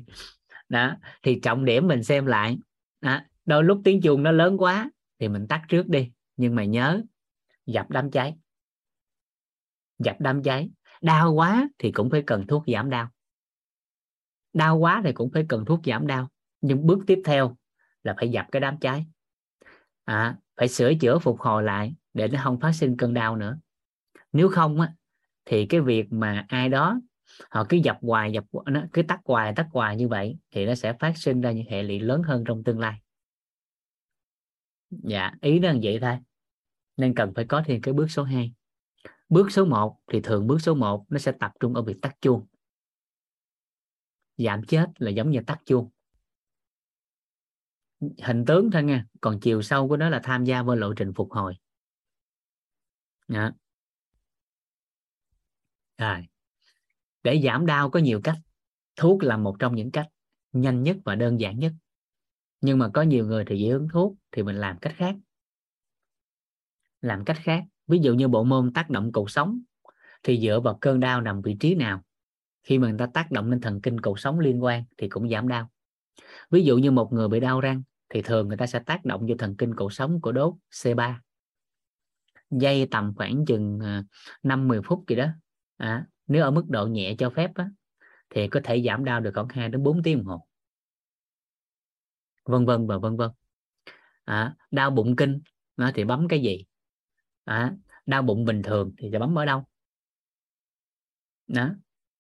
đó 0.69 0.97
thì 1.23 1.41
trọng 1.43 1.65
điểm 1.65 1.89
mình 1.89 2.03
xem 2.05 2.27
lại. 2.27 2.59
Đó. 3.01 3.21
đôi 3.45 3.65
lúc 3.65 3.81
tiếng 3.85 4.01
chuông 4.01 4.23
nó 4.23 4.33
lớn 4.33 4.57
quá 4.59 4.91
thì 5.19 5.29
mình 5.29 5.47
tắt 5.49 5.63
trước 5.69 5.89
đi 5.89 6.13
nhưng 6.37 6.55
mà 6.55 6.65
nhớ 6.65 7.03
dập 7.67 7.91
đám 7.91 8.11
cháy. 8.11 8.37
Dập 9.99 10.17
đám 10.19 10.43
cháy. 10.43 10.71
Đau 11.03 11.33
quá 11.33 11.69
thì 11.79 11.93
cũng 11.93 12.11
phải 12.11 12.23
cần 12.27 12.47
thuốc 12.47 12.65
giảm 12.67 12.91
đau. 12.91 13.09
Đau 14.53 14.79
quá 14.79 15.03
thì 15.05 15.13
cũng 15.13 15.31
phải 15.31 15.47
cần 15.49 15.65
thuốc 15.65 15.81
giảm 15.85 16.07
đau. 16.07 16.29
Nhưng 16.61 16.87
bước 16.87 16.99
tiếp 17.07 17.19
theo 17.25 17.57
là 18.03 18.15
phải 18.17 18.29
dập 18.29 18.47
cái 18.53 18.61
đám 18.61 18.79
cháy. 18.81 19.07
À, 20.05 20.37
phải 20.57 20.69
sửa 20.69 20.93
chữa 21.01 21.19
phục 21.19 21.41
hồi 21.41 21.63
lại 21.63 21.95
để 22.15 22.29
nó 22.29 22.41
không 22.45 22.61
phát 22.61 22.73
sinh 22.73 22.97
cơn 22.97 23.15
đau 23.15 23.37
nữa 23.37 23.59
nếu 24.33 24.49
không 24.49 24.81
á, 24.81 24.95
thì 25.45 25.67
cái 25.67 25.81
việc 25.81 26.13
mà 26.13 26.45
ai 26.49 26.69
đó, 26.69 27.01
họ 27.51 27.67
cứ 27.69 27.77
dập 27.77 27.99
hoài, 28.03 28.33
dập 28.33 28.45
nó 28.67 28.83
cứ 28.93 29.03
tắt 29.03 29.21
hoài 29.25 29.53
tắt 29.57 29.69
hoài 29.73 29.97
như 29.97 30.09
vậy 30.09 30.37
thì 30.51 30.67
nó 30.67 30.75
sẽ 30.75 30.93
phát 30.93 31.13
sinh 31.17 31.41
ra 31.41 31.53
những 31.53 31.67
hệ 31.71 31.83
lụy 31.83 32.01
lớn 32.01 32.23
hơn 32.23 32.45
trong 32.47 32.65
tương 32.65 32.79
lai. 32.79 33.01
Dạ 34.91 35.33
ý 35.41 35.59
nó 35.59 35.73
là 35.73 35.79
vậy 35.83 35.99
thôi. 36.01 36.19
Nên 36.97 37.15
cần 37.15 37.33
phải 37.35 37.45
có 37.45 37.63
thêm 37.67 37.81
cái 37.81 37.95
bước 37.95 38.11
số 38.11 38.23
2 38.23 38.53
bước 39.29 39.53
số 39.53 39.65
1 39.65 39.99
thì 40.13 40.21
thường 40.21 40.47
bước 40.47 40.59
số 40.61 40.75
1 40.75 41.05
nó 41.09 41.19
sẽ 41.19 41.33
tập 41.33 41.53
trung 41.61 41.75
ở 41.75 41.83
việc 41.83 41.97
tắt 42.03 42.17
chuông. 42.21 42.47
Giảm 44.37 44.65
chết 44.65 44.87
là 44.99 45.11
giống 45.11 45.31
như 45.31 45.41
tắt 45.47 45.61
chuông. 45.65 45.91
Hình 48.23 48.45
tướng 48.47 48.71
thôi 48.71 48.83
nha, 48.83 49.07
còn 49.21 49.41
chiều 49.41 49.63
sâu 49.63 49.89
của 49.89 49.97
nó 49.97 50.09
là 50.09 50.21
tham 50.23 50.45
gia 50.45 50.63
vào 50.63 50.77
lộ 50.77 50.95
trình 50.95 51.13
phục 51.15 51.33
hồi. 51.33 51.55
Đó 53.29 53.51
rồi. 56.03 56.27
Để 57.23 57.41
giảm 57.45 57.67
đau 57.67 57.91
có 57.91 58.01
nhiều 58.01 58.21
cách. 58.25 58.37
Thuốc 58.97 59.23
là 59.23 59.37
một 59.37 59.57
trong 59.59 59.75
những 59.75 59.91
cách 59.91 60.07
nhanh 60.53 60.83
nhất 60.83 60.97
và 61.05 61.15
đơn 61.15 61.41
giản 61.41 61.59
nhất. 61.59 61.73
Nhưng 62.61 62.79
mà 62.79 62.89
có 62.95 63.03
nhiều 63.03 63.27
người 63.27 63.45
thì 63.45 63.57
dị 63.57 63.69
ứng 63.69 63.89
thuốc 63.93 64.17
thì 64.33 64.43
mình 64.43 64.57
làm 64.57 64.79
cách 64.79 64.93
khác. 64.97 65.15
Làm 67.01 67.25
cách 67.25 67.39
khác. 67.43 67.65
Ví 67.87 67.99
dụ 67.99 68.15
như 68.15 68.29
bộ 68.29 68.45
môn 68.45 68.73
tác 68.73 68.91
động 68.91 69.13
cột 69.13 69.31
sống 69.31 69.61
thì 70.23 70.41
dựa 70.41 70.61
vào 70.61 70.79
cơn 70.81 71.01
đau 71.01 71.21
nằm 71.21 71.43
vị 71.43 71.57
trí 71.61 71.75
nào. 71.75 72.03
Khi 72.63 72.79
mà 72.79 72.89
người 72.89 72.99
ta 72.99 73.07
tác 73.07 73.31
động 73.31 73.51
lên 73.51 73.61
thần 73.61 73.81
kinh 73.81 74.01
cột 74.01 74.21
sống 74.21 74.41
liên 74.41 74.65
quan 74.65 74.85
thì 74.97 75.09
cũng 75.09 75.29
giảm 75.29 75.49
đau. 75.49 75.71
Ví 76.51 76.65
dụ 76.65 76.77
như 76.77 76.91
một 76.91 77.13
người 77.13 77.29
bị 77.29 77.41
đau 77.41 77.61
răng 77.61 77.83
thì 78.09 78.23
thường 78.23 78.49
người 78.49 78.57
ta 78.57 78.67
sẽ 78.67 78.79
tác 78.79 79.05
động 79.05 79.27
vô 79.29 79.35
thần 79.39 79.57
kinh 79.57 79.75
cột 79.75 79.95
sống 79.95 80.21
của 80.21 80.33
đốt 80.33 80.55
C3 80.71 81.15
dây 82.53 82.89
tầm 82.91 83.13
khoảng 83.17 83.45
chừng 83.47 83.79
ờ, 83.83 84.05
5-10 84.43 84.83
phút 84.85 85.05
gì 85.09 85.17
đó 85.17 85.27
à, 85.83 86.07
nếu 86.27 86.45
ở 86.45 86.51
mức 86.51 86.65
độ 86.69 86.87
nhẹ 86.87 87.15
cho 87.19 87.31
phép 87.31 87.51
á, 87.55 87.71
thì 88.31 88.49
có 88.49 88.61
thể 88.65 88.83
giảm 88.87 89.05
đau 89.05 89.21
được 89.21 89.31
khoảng 89.35 89.49
2 89.49 89.69
đến 89.69 89.83
4 89.83 90.03
tiếng 90.03 90.17
đồng 90.19 90.27
hồ. 90.27 90.47
Vân 92.45 92.67
vân 92.67 92.87
và 92.87 92.99
vân 92.99 93.17
vân. 93.17 93.31
À, 94.25 94.55
đau 94.71 94.91
bụng 94.91 95.17
kinh 95.17 95.41
nó 95.77 95.91
thì 95.95 96.05
bấm 96.05 96.29
cái 96.29 96.41
gì? 96.43 96.65
À, 97.45 97.75
đau 98.07 98.23
bụng 98.23 98.45
bình 98.45 98.63
thường 98.63 98.93
thì 98.99 99.09
sẽ 99.13 99.19
bấm 99.19 99.39
ở 99.39 99.45
đâu? 99.45 99.65
Đó 101.47 101.71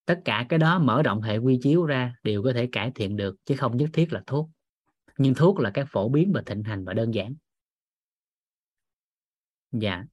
tất 0.04 0.20
cả 0.24 0.46
cái 0.48 0.58
đó 0.58 0.78
mở 0.78 1.02
rộng 1.02 1.22
hệ 1.22 1.36
quy 1.36 1.58
chiếu 1.62 1.86
ra 1.86 2.14
đều 2.22 2.42
có 2.42 2.52
thể 2.52 2.68
cải 2.72 2.92
thiện 2.94 3.16
được 3.16 3.36
chứ 3.44 3.54
không 3.58 3.76
nhất 3.76 3.90
thiết 3.92 4.12
là 4.12 4.22
thuốc. 4.26 4.50
Nhưng 5.18 5.34
thuốc 5.34 5.60
là 5.60 5.70
cái 5.70 5.84
phổ 5.88 6.08
biến 6.08 6.32
và 6.34 6.42
thịnh 6.46 6.62
hành 6.62 6.84
và 6.84 6.92
đơn 6.92 7.14
giản. 7.14 7.34
Dạ 9.72 10.04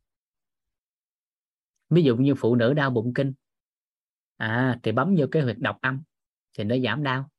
ví 1.89 2.03
dụ 2.03 2.17
như 2.17 2.35
phụ 2.35 2.55
nữ 2.55 2.73
đau 2.73 2.89
bụng 2.89 3.13
kinh. 3.13 3.33
À 4.37 4.79
thì 4.83 4.91
bấm 4.91 5.15
vô 5.17 5.25
cái 5.31 5.41
huyệt 5.41 5.57
độc 5.59 5.77
âm 5.81 6.01
thì 6.57 6.63
nó 6.63 6.75
giảm 6.83 7.03
đau. 7.03 7.29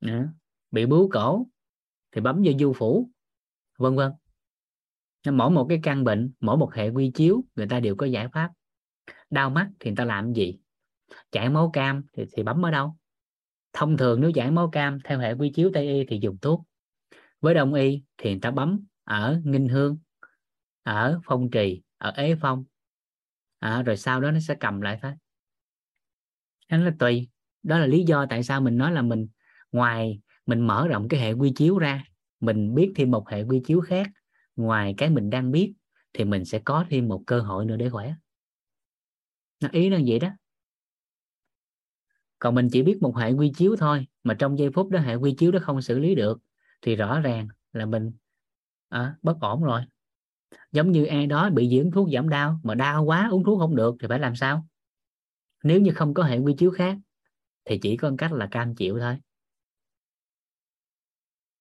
À, 0.00 0.28
bị 0.70 0.86
bướu 0.86 1.08
cổ 1.12 1.46
thì 2.12 2.20
bấm 2.20 2.42
vô 2.44 2.52
du 2.58 2.72
phủ 2.72 3.10
vân 3.78 3.96
vân. 3.96 4.12
Mỗi 5.32 5.50
một 5.50 5.66
cái 5.68 5.80
căn 5.82 6.04
bệnh 6.04 6.32
mỗi 6.40 6.56
một 6.56 6.74
hệ 6.74 6.88
quy 6.88 7.10
chiếu 7.14 7.44
người 7.56 7.66
ta 7.66 7.80
đều 7.80 7.96
có 7.96 8.06
giải 8.06 8.28
pháp. 8.32 8.52
Đau 9.30 9.50
mắt 9.50 9.70
thì 9.80 9.90
người 9.90 9.96
ta 9.96 10.04
làm 10.04 10.32
gì? 10.32 10.58
Chảy 11.30 11.48
máu 11.48 11.70
cam 11.72 12.04
thì, 12.12 12.24
thì 12.32 12.42
bấm 12.42 12.66
ở 12.66 12.70
đâu? 12.70 12.96
Thông 13.72 13.96
thường 13.96 14.20
nếu 14.20 14.32
chảy 14.34 14.50
máu 14.50 14.70
cam 14.70 14.98
theo 15.04 15.18
hệ 15.18 15.32
quy 15.32 15.52
chiếu 15.54 15.70
tây 15.74 15.88
y 15.88 16.04
thì 16.08 16.18
dùng 16.22 16.38
thuốc. 16.38 16.64
Với 17.40 17.54
đông 17.54 17.74
y 17.74 18.02
thì 18.16 18.30
người 18.30 18.40
ta 18.40 18.50
bấm 18.50 18.84
ở 19.04 19.40
nghinh 19.44 19.68
hương 19.68 19.98
ở 20.82 21.20
phong 21.24 21.50
trì 21.50 21.82
ở 22.00 22.12
ế 22.16 22.34
phong. 22.40 22.64
À, 23.58 23.82
rồi 23.82 23.96
sau 23.96 24.20
đó 24.20 24.30
nó 24.30 24.40
sẽ 24.40 24.54
cầm 24.60 24.80
lại 24.80 24.98
thôi 25.02 25.12
nó 26.70 26.84
là 26.84 26.92
tùy. 26.98 27.28
Đó 27.62 27.78
là 27.78 27.86
lý 27.86 28.04
do 28.04 28.26
tại 28.30 28.42
sao 28.42 28.60
mình 28.60 28.78
nói 28.78 28.92
là 28.92 29.02
mình 29.02 29.28
ngoài 29.72 30.20
mình 30.46 30.66
mở 30.66 30.88
rộng 30.88 31.08
cái 31.08 31.20
hệ 31.20 31.32
quy 31.32 31.52
chiếu 31.56 31.78
ra 31.78 32.04
mình 32.40 32.74
biết 32.74 32.92
thêm 32.96 33.10
một 33.10 33.28
hệ 33.28 33.42
quy 33.42 33.60
chiếu 33.64 33.80
khác 33.80 34.06
ngoài 34.56 34.94
cái 34.96 35.10
mình 35.10 35.30
đang 35.30 35.50
biết 35.50 35.74
thì 36.12 36.24
mình 36.24 36.44
sẽ 36.44 36.58
có 36.58 36.84
thêm 36.90 37.08
một 37.08 37.22
cơ 37.26 37.40
hội 37.40 37.64
nữa 37.64 37.76
để 37.76 37.90
khỏe. 37.90 38.14
Nó 39.60 39.68
ý 39.72 39.90
là 39.90 39.98
vậy 40.06 40.18
đó. 40.18 40.28
Còn 42.38 42.54
mình 42.54 42.68
chỉ 42.72 42.82
biết 42.82 42.98
một 43.02 43.16
hệ 43.16 43.32
quy 43.32 43.52
chiếu 43.56 43.76
thôi 43.76 44.06
mà 44.24 44.34
trong 44.34 44.58
giây 44.58 44.70
phút 44.74 44.88
đó 44.88 45.00
hệ 45.00 45.14
quy 45.14 45.34
chiếu 45.38 45.50
đó 45.50 45.58
không 45.62 45.82
xử 45.82 45.98
lý 45.98 46.14
được 46.14 46.40
thì 46.82 46.96
rõ 46.96 47.20
ràng 47.20 47.48
là 47.72 47.86
mình 47.86 48.12
à, 48.88 49.14
bất 49.22 49.40
ổn 49.40 49.62
rồi 49.62 49.82
giống 50.72 50.92
như 50.92 51.04
ai 51.04 51.26
đó 51.26 51.50
bị 51.50 51.78
dưỡng 51.78 51.90
thuốc 51.90 52.08
giảm 52.12 52.28
đau 52.28 52.60
mà 52.62 52.74
đau 52.74 53.04
quá 53.04 53.28
uống 53.30 53.44
thuốc 53.44 53.60
không 53.60 53.76
được 53.76 53.96
thì 54.00 54.08
phải 54.08 54.18
làm 54.18 54.36
sao 54.36 54.66
nếu 55.62 55.80
như 55.80 55.92
không 55.92 56.14
có 56.14 56.22
hệ 56.22 56.38
quy 56.38 56.54
chiếu 56.58 56.70
khác 56.70 56.96
thì 57.64 57.78
chỉ 57.78 57.96
có 57.96 58.12
cách 58.18 58.32
là 58.32 58.48
cam 58.50 58.74
chịu 58.74 58.98
thôi 58.98 59.16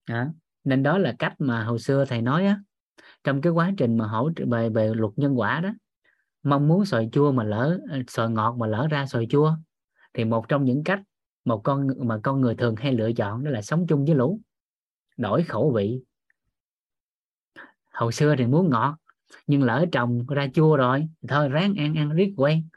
đó. 0.10 0.26
nên 0.64 0.84
đó 0.84 0.98
là 0.98 1.16
cách 1.20 1.34
mà 1.40 1.64
hồi 1.64 1.80
xưa 1.80 2.06
thầy 2.06 2.22
nói 2.22 2.46
á, 2.46 2.60
trong 3.24 3.42
cái 3.42 3.52
quá 3.52 3.72
trình 3.78 3.98
mà 3.98 4.08
hỗ 4.08 4.32
trợ 4.36 4.46
về 4.46 4.70
về 4.70 4.92
luật 4.96 5.14
nhân 5.16 5.40
quả 5.40 5.60
đó, 5.60 5.70
mong 6.44 6.68
muốn 6.68 6.86
xoài 6.86 7.10
chua 7.12 7.32
mà 7.32 7.44
lỡ 7.44 7.80
ờ, 7.90 8.00
xoài 8.08 8.30
ngọt 8.30 8.56
mà 8.58 8.68
lỡ 8.68 8.88
ra 8.92 9.06
xoài 9.06 9.28
chua, 9.30 9.56
thì 10.14 10.26
một 10.26 10.48
trong 10.48 10.64
những 10.64 10.84
cách 10.84 11.02
một 11.46 11.62
con 11.64 11.88
mà 11.98 12.20
con 12.24 12.42
người 12.42 12.56
thường 12.56 12.76
hay 12.76 12.94
lựa 12.94 13.12
chọn 13.14 13.44
đó 13.44 13.52
là 13.52 13.62
sống 13.62 13.88
chung 13.88 14.06
với 14.06 14.16
lũ, 14.16 14.40
đổi 15.18 15.44
khẩu 15.44 15.72
vị 15.72 16.02
hồi 18.00 18.12
xưa 18.12 18.36
thì 18.38 18.46
muốn 18.46 18.70
ngọt 18.70 18.98
nhưng 19.48 19.64
lỡ 19.64 19.86
trồng 19.92 20.26
ra 20.28 20.48
chua 20.54 20.76
rồi 20.76 21.08
thôi 21.28 21.50
ráng 21.50 21.76
ăn 21.76 21.96
ăn 21.96 22.10
riết 22.10 22.34
quen. 22.38 22.68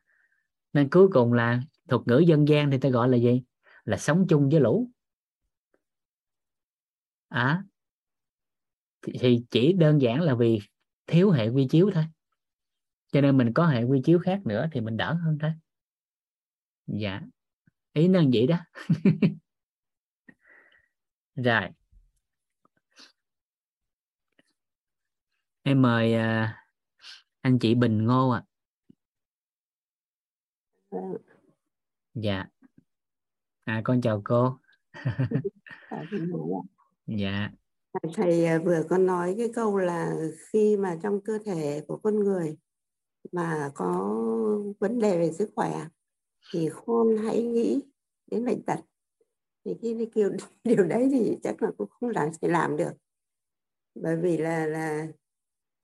Nên 0.73 0.91
cuối 0.91 1.09
cùng 1.13 1.33
là 1.33 1.61
thuật 1.89 2.03
ngữ 2.07 2.19
dân 2.19 2.49
gian 2.49 2.71
thì 2.71 2.79
ta 2.79 2.89
gọi 2.89 3.09
là 3.09 3.17
gì? 3.17 3.43
Là 3.85 3.97
sống 3.97 4.27
chung 4.29 4.49
với 4.49 4.61
lũ. 4.61 4.91
À, 7.31 7.63
thì, 9.03 9.13
thì 9.21 9.45
chỉ 9.51 9.73
đơn 9.73 10.01
giản 10.03 10.21
là 10.21 10.35
vì 10.35 10.61
thiếu 11.07 11.31
hệ 11.31 11.49
quy 11.49 11.69
chiếu 11.71 11.91
thôi. 11.95 12.05
Cho 13.13 13.21
nên 13.21 13.37
mình 13.37 13.53
có 13.53 13.67
hệ 13.67 13.83
quy 13.83 14.03
chiếu 14.05 14.19
khác 14.19 14.41
nữa 14.47 14.67
thì 14.73 14.81
mình 14.81 14.97
đỡ 14.97 15.13
hơn 15.13 15.39
thôi. 15.41 15.51
Dạ 16.87 17.21
ý 17.93 18.09
nó 18.09 18.21
vậy 18.33 18.47
đó. 18.47 18.57
Rồi. 21.37 21.69
Em 25.63 25.83
mời 25.83 26.15
uh, 26.15 26.49
anh 27.41 27.59
chị 27.59 27.75
Bình 27.75 28.07
Ngô 28.07 28.31
ạ. 28.31 28.43
À. 30.91 30.99
dạ. 32.15 32.47
À 33.65 33.81
con 33.85 34.01
chào 34.01 34.23
cô. 34.25 34.59
Dạ. 37.07 37.51
Thầy 38.15 38.45
à, 38.47 38.59
vừa 38.65 38.83
có 38.91 38.99
nói 38.99 39.35
cái 39.39 39.51
câu 39.55 39.79
là 39.79 40.15
khi 40.53 40.77
mà 40.77 40.99
trong 41.03 41.21
cơ 41.21 41.39
thể 41.45 41.85
của 41.89 41.97
con 41.97 42.21
người 42.21 42.57
mà 43.33 43.71
có 43.75 44.19
vấn 44.81 44.99
đề 44.99 45.19
về 45.19 45.33
sức 45.33 45.51
khỏe 45.55 45.87
thì 46.53 46.69
khôn 46.69 47.17
hãy 47.25 47.43
nghĩ 47.43 47.83
đến 48.31 48.45
bệnh 48.45 48.63
tật. 48.63 48.81
Thì 49.65 49.75
cái 49.83 49.95
điều, 50.15 50.31
điều 50.65 50.85
đấy 50.85 51.09
thì 51.13 51.39
chắc 51.43 51.63
là 51.63 51.71
cũng 51.79 51.89
không 51.91 52.11
làm 52.11 52.29
thể 52.43 52.49
làm 52.49 52.77
được. 52.77 52.93
Bởi 53.95 54.17
vì 54.17 54.39
là 54.39 54.67
là 54.67 55.07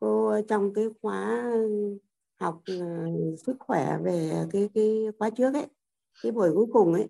cô 0.00 0.26
ờ, 0.26 0.42
trong 0.48 0.74
cái 0.74 0.84
khóa 1.02 1.50
ờ, 1.52 1.68
học 2.40 2.62
ờ, 2.66 3.06
sức 3.46 3.56
khỏe 3.58 3.98
về 4.04 4.32
cái 4.50 4.68
cái 4.74 5.06
khóa 5.18 5.30
trước 5.30 5.54
ấy, 5.54 5.66
cái 6.22 6.32
buổi 6.32 6.50
cuối 6.54 6.66
cùng 6.72 6.92
ấy, 6.92 7.08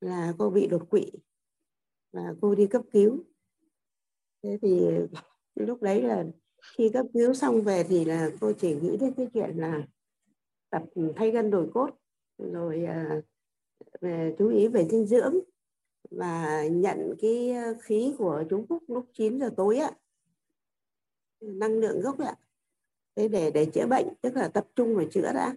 là 0.00 0.32
cô 0.38 0.50
bị 0.50 0.66
đột 0.66 0.90
quỵ 0.90 1.12
và 2.12 2.34
cô 2.40 2.54
đi 2.54 2.66
cấp 2.66 2.82
cứu. 2.92 3.24
Thế 4.42 4.58
thì 4.62 4.80
lúc 5.54 5.82
đấy 5.82 6.02
là 6.02 6.24
khi 6.76 6.90
cấp 6.92 7.06
cứu 7.14 7.34
xong 7.34 7.62
về 7.62 7.84
thì 7.88 8.04
là 8.04 8.30
cô 8.40 8.52
chỉ 8.52 8.74
nghĩ 8.74 8.96
đến 8.96 9.14
cái 9.16 9.26
chuyện 9.34 9.56
là 9.56 9.86
tập 10.70 10.82
thay 11.16 11.30
gân 11.30 11.50
đổi 11.50 11.70
cốt, 11.74 11.90
rồi 12.38 12.86
về 14.00 14.34
chú 14.38 14.48
ý 14.48 14.68
về 14.68 14.88
dinh 14.88 15.06
dưỡng 15.06 15.34
và 16.10 16.62
nhận 16.68 17.14
cái 17.18 17.54
khí 17.82 18.14
của 18.18 18.44
Trung 18.50 18.66
Quốc 18.68 18.82
lúc 18.88 19.06
9 19.12 19.38
giờ 19.38 19.50
tối 19.56 19.78
ạ 19.78 19.92
năng 21.42 21.78
lượng 21.78 22.00
gốc 22.00 22.18
ạ. 22.18 22.34
Thế 23.16 23.28
để 23.28 23.50
để 23.50 23.64
chữa 23.64 23.86
bệnh 23.86 24.06
tức 24.20 24.36
là 24.36 24.48
tập 24.48 24.66
trung 24.76 24.96
vào 24.96 25.04
chữa 25.10 25.32
đã. 25.34 25.56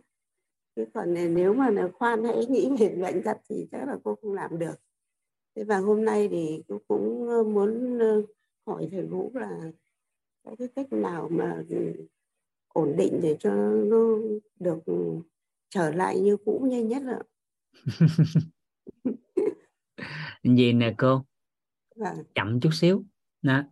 Chứ 0.76 0.86
còn 0.94 1.14
nếu 1.14 1.54
mà 1.54 1.90
khoan 1.94 2.24
hãy 2.24 2.46
nghĩ 2.46 2.70
về 2.80 2.96
bệnh 3.02 3.24
tật 3.24 3.38
thì 3.50 3.68
chắc 3.72 3.88
là 3.88 3.98
cô 4.04 4.16
không 4.22 4.34
làm 4.34 4.60
được. 4.60 4.76
Thế 5.56 5.64
và 5.64 5.78
hôm 5.78 6.06
nay 6.06 6.28
thì 6.32 6.64
cô 6.68 6.82
cũng 6.88 7.28
muốn 7.54 8.00
hỏi 8.66 8.88
thầy 8.92 9.06
Vũ 9.06 9.32
là 9.34 9.72
có 10.44 10.56
cái 10.60 10.68
cách 10.76 10.94
nào 10.94 11.30
mà 11.32 11.64
ổn 12.68 12.96
định 12.98 13.20
để 13.24 13.38
cho 13.40 13.56
nó 13.56 14.18
được 14.60 14.80
trở 15.70 15.92
lại 15.92 16.20
như 16.20 16.38
cũ 16.38 16.68
nhanh 16.70 16.88
nhất 16.88 17.04
ạ? 17.08 17.20
Gì 20.44 20.74
nè 20.74 20.94
cô. 20.98 21.26
Vâng. 21.96 22.18
chậm 22.36 22.60
chút 22.60 22.70
xíu. 22.74 23.04
Đó. 23.42 23.64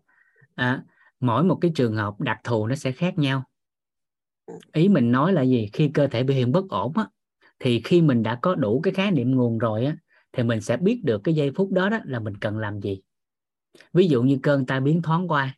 À, 0.55 0.86
mỗi 1.24 1.43
một 1.43 1.57
cái 1.61 1.71
trường 1.76 1.95
hợp 1.95 2.21
đặc 2.21 2.38
thù 2.43 2.67
nó 2.67 2.76
sẽ 2.76 2.91
khác 2.91 3.17
nhau. 3.17 3.43
Ý 4.74 4.88
mình 4.88 5.11
nói 5.11 5.34
là 5.34 5.41
gì? 5.41 5.69
Khi 5.74 5.91
cơ 5.93 6.07
thể 6.07 6.24
biểu 6.24 6.38
hiện 6.38 6.51
bất 6.51 6.69
ổn 6.69 6.93
á, 6.95 7.07
thì 7.59 7.82
khi 7.84 8.01
mình 8.01 8.24
đã 8.24 8.39
có 8.41 8.55
đủ 8.55 8.82
cái 8.84 8.93
khái 8.93 9.11
niệm 9.11 9.32
nguồn 9.36 9.57
rồi 9.57 9.86
á, 9.86 9.97
thì 10.32 10.43
mình 10.43 10.61
sẽ 10.61 10.78
biết 10.78 11.01
được 11.03 11.21
cái 11.24 11.36
giây 11.36 11.51
phút 11.55 11.71
đó, 11.71 11.89
đó 11.89 11.99
là 12.05 12.19
mình 12.19 12.38
cần 12.38 12.57
làm 12.57 12.80
gì. 12.80 13.01
Ví 13.93 14.07
dụ 14.07 14.24
như 14.24 14.39
cơn 14.43 14.65
tai 14.65 14.82
biến 14.82 15.01
thoáng 15.01 15.28
qua 15.28 15.55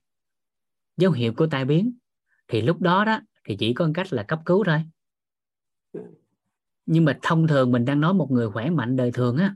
dấu 0.97 1.11
hiệu 1.11 1.33
của 1.33 1.47
tai 1.47 1.65
biến 1.65 1.97
thì 2.47 2.61
lúc 2.61 2.81
đó 2.81 3.05
đó 3.05 3.19
thì 3.43 3.55
chỉ 3.55 3.73
có 3.73 3.89
cách 3.93 4.13
là 4.13 4.23
cấp 4.23 4.39
cứu 4.45 4.63
thôi. 4.63 4.81
Nhưng 6.85 7.05
mà 7.05 7.19
thông 7.21 7.47
thường 7.47 7.71
mình 7.71 7.85
đang 7.85 8.01
nói 8.01 8.13
một 8.13 8.31
người 8.31 8.49
khỏe 8.49 8.69
mạnh 8.69 8.95
đời 8.95 9.11
thường 9.11 9.37
á 9.37 9.55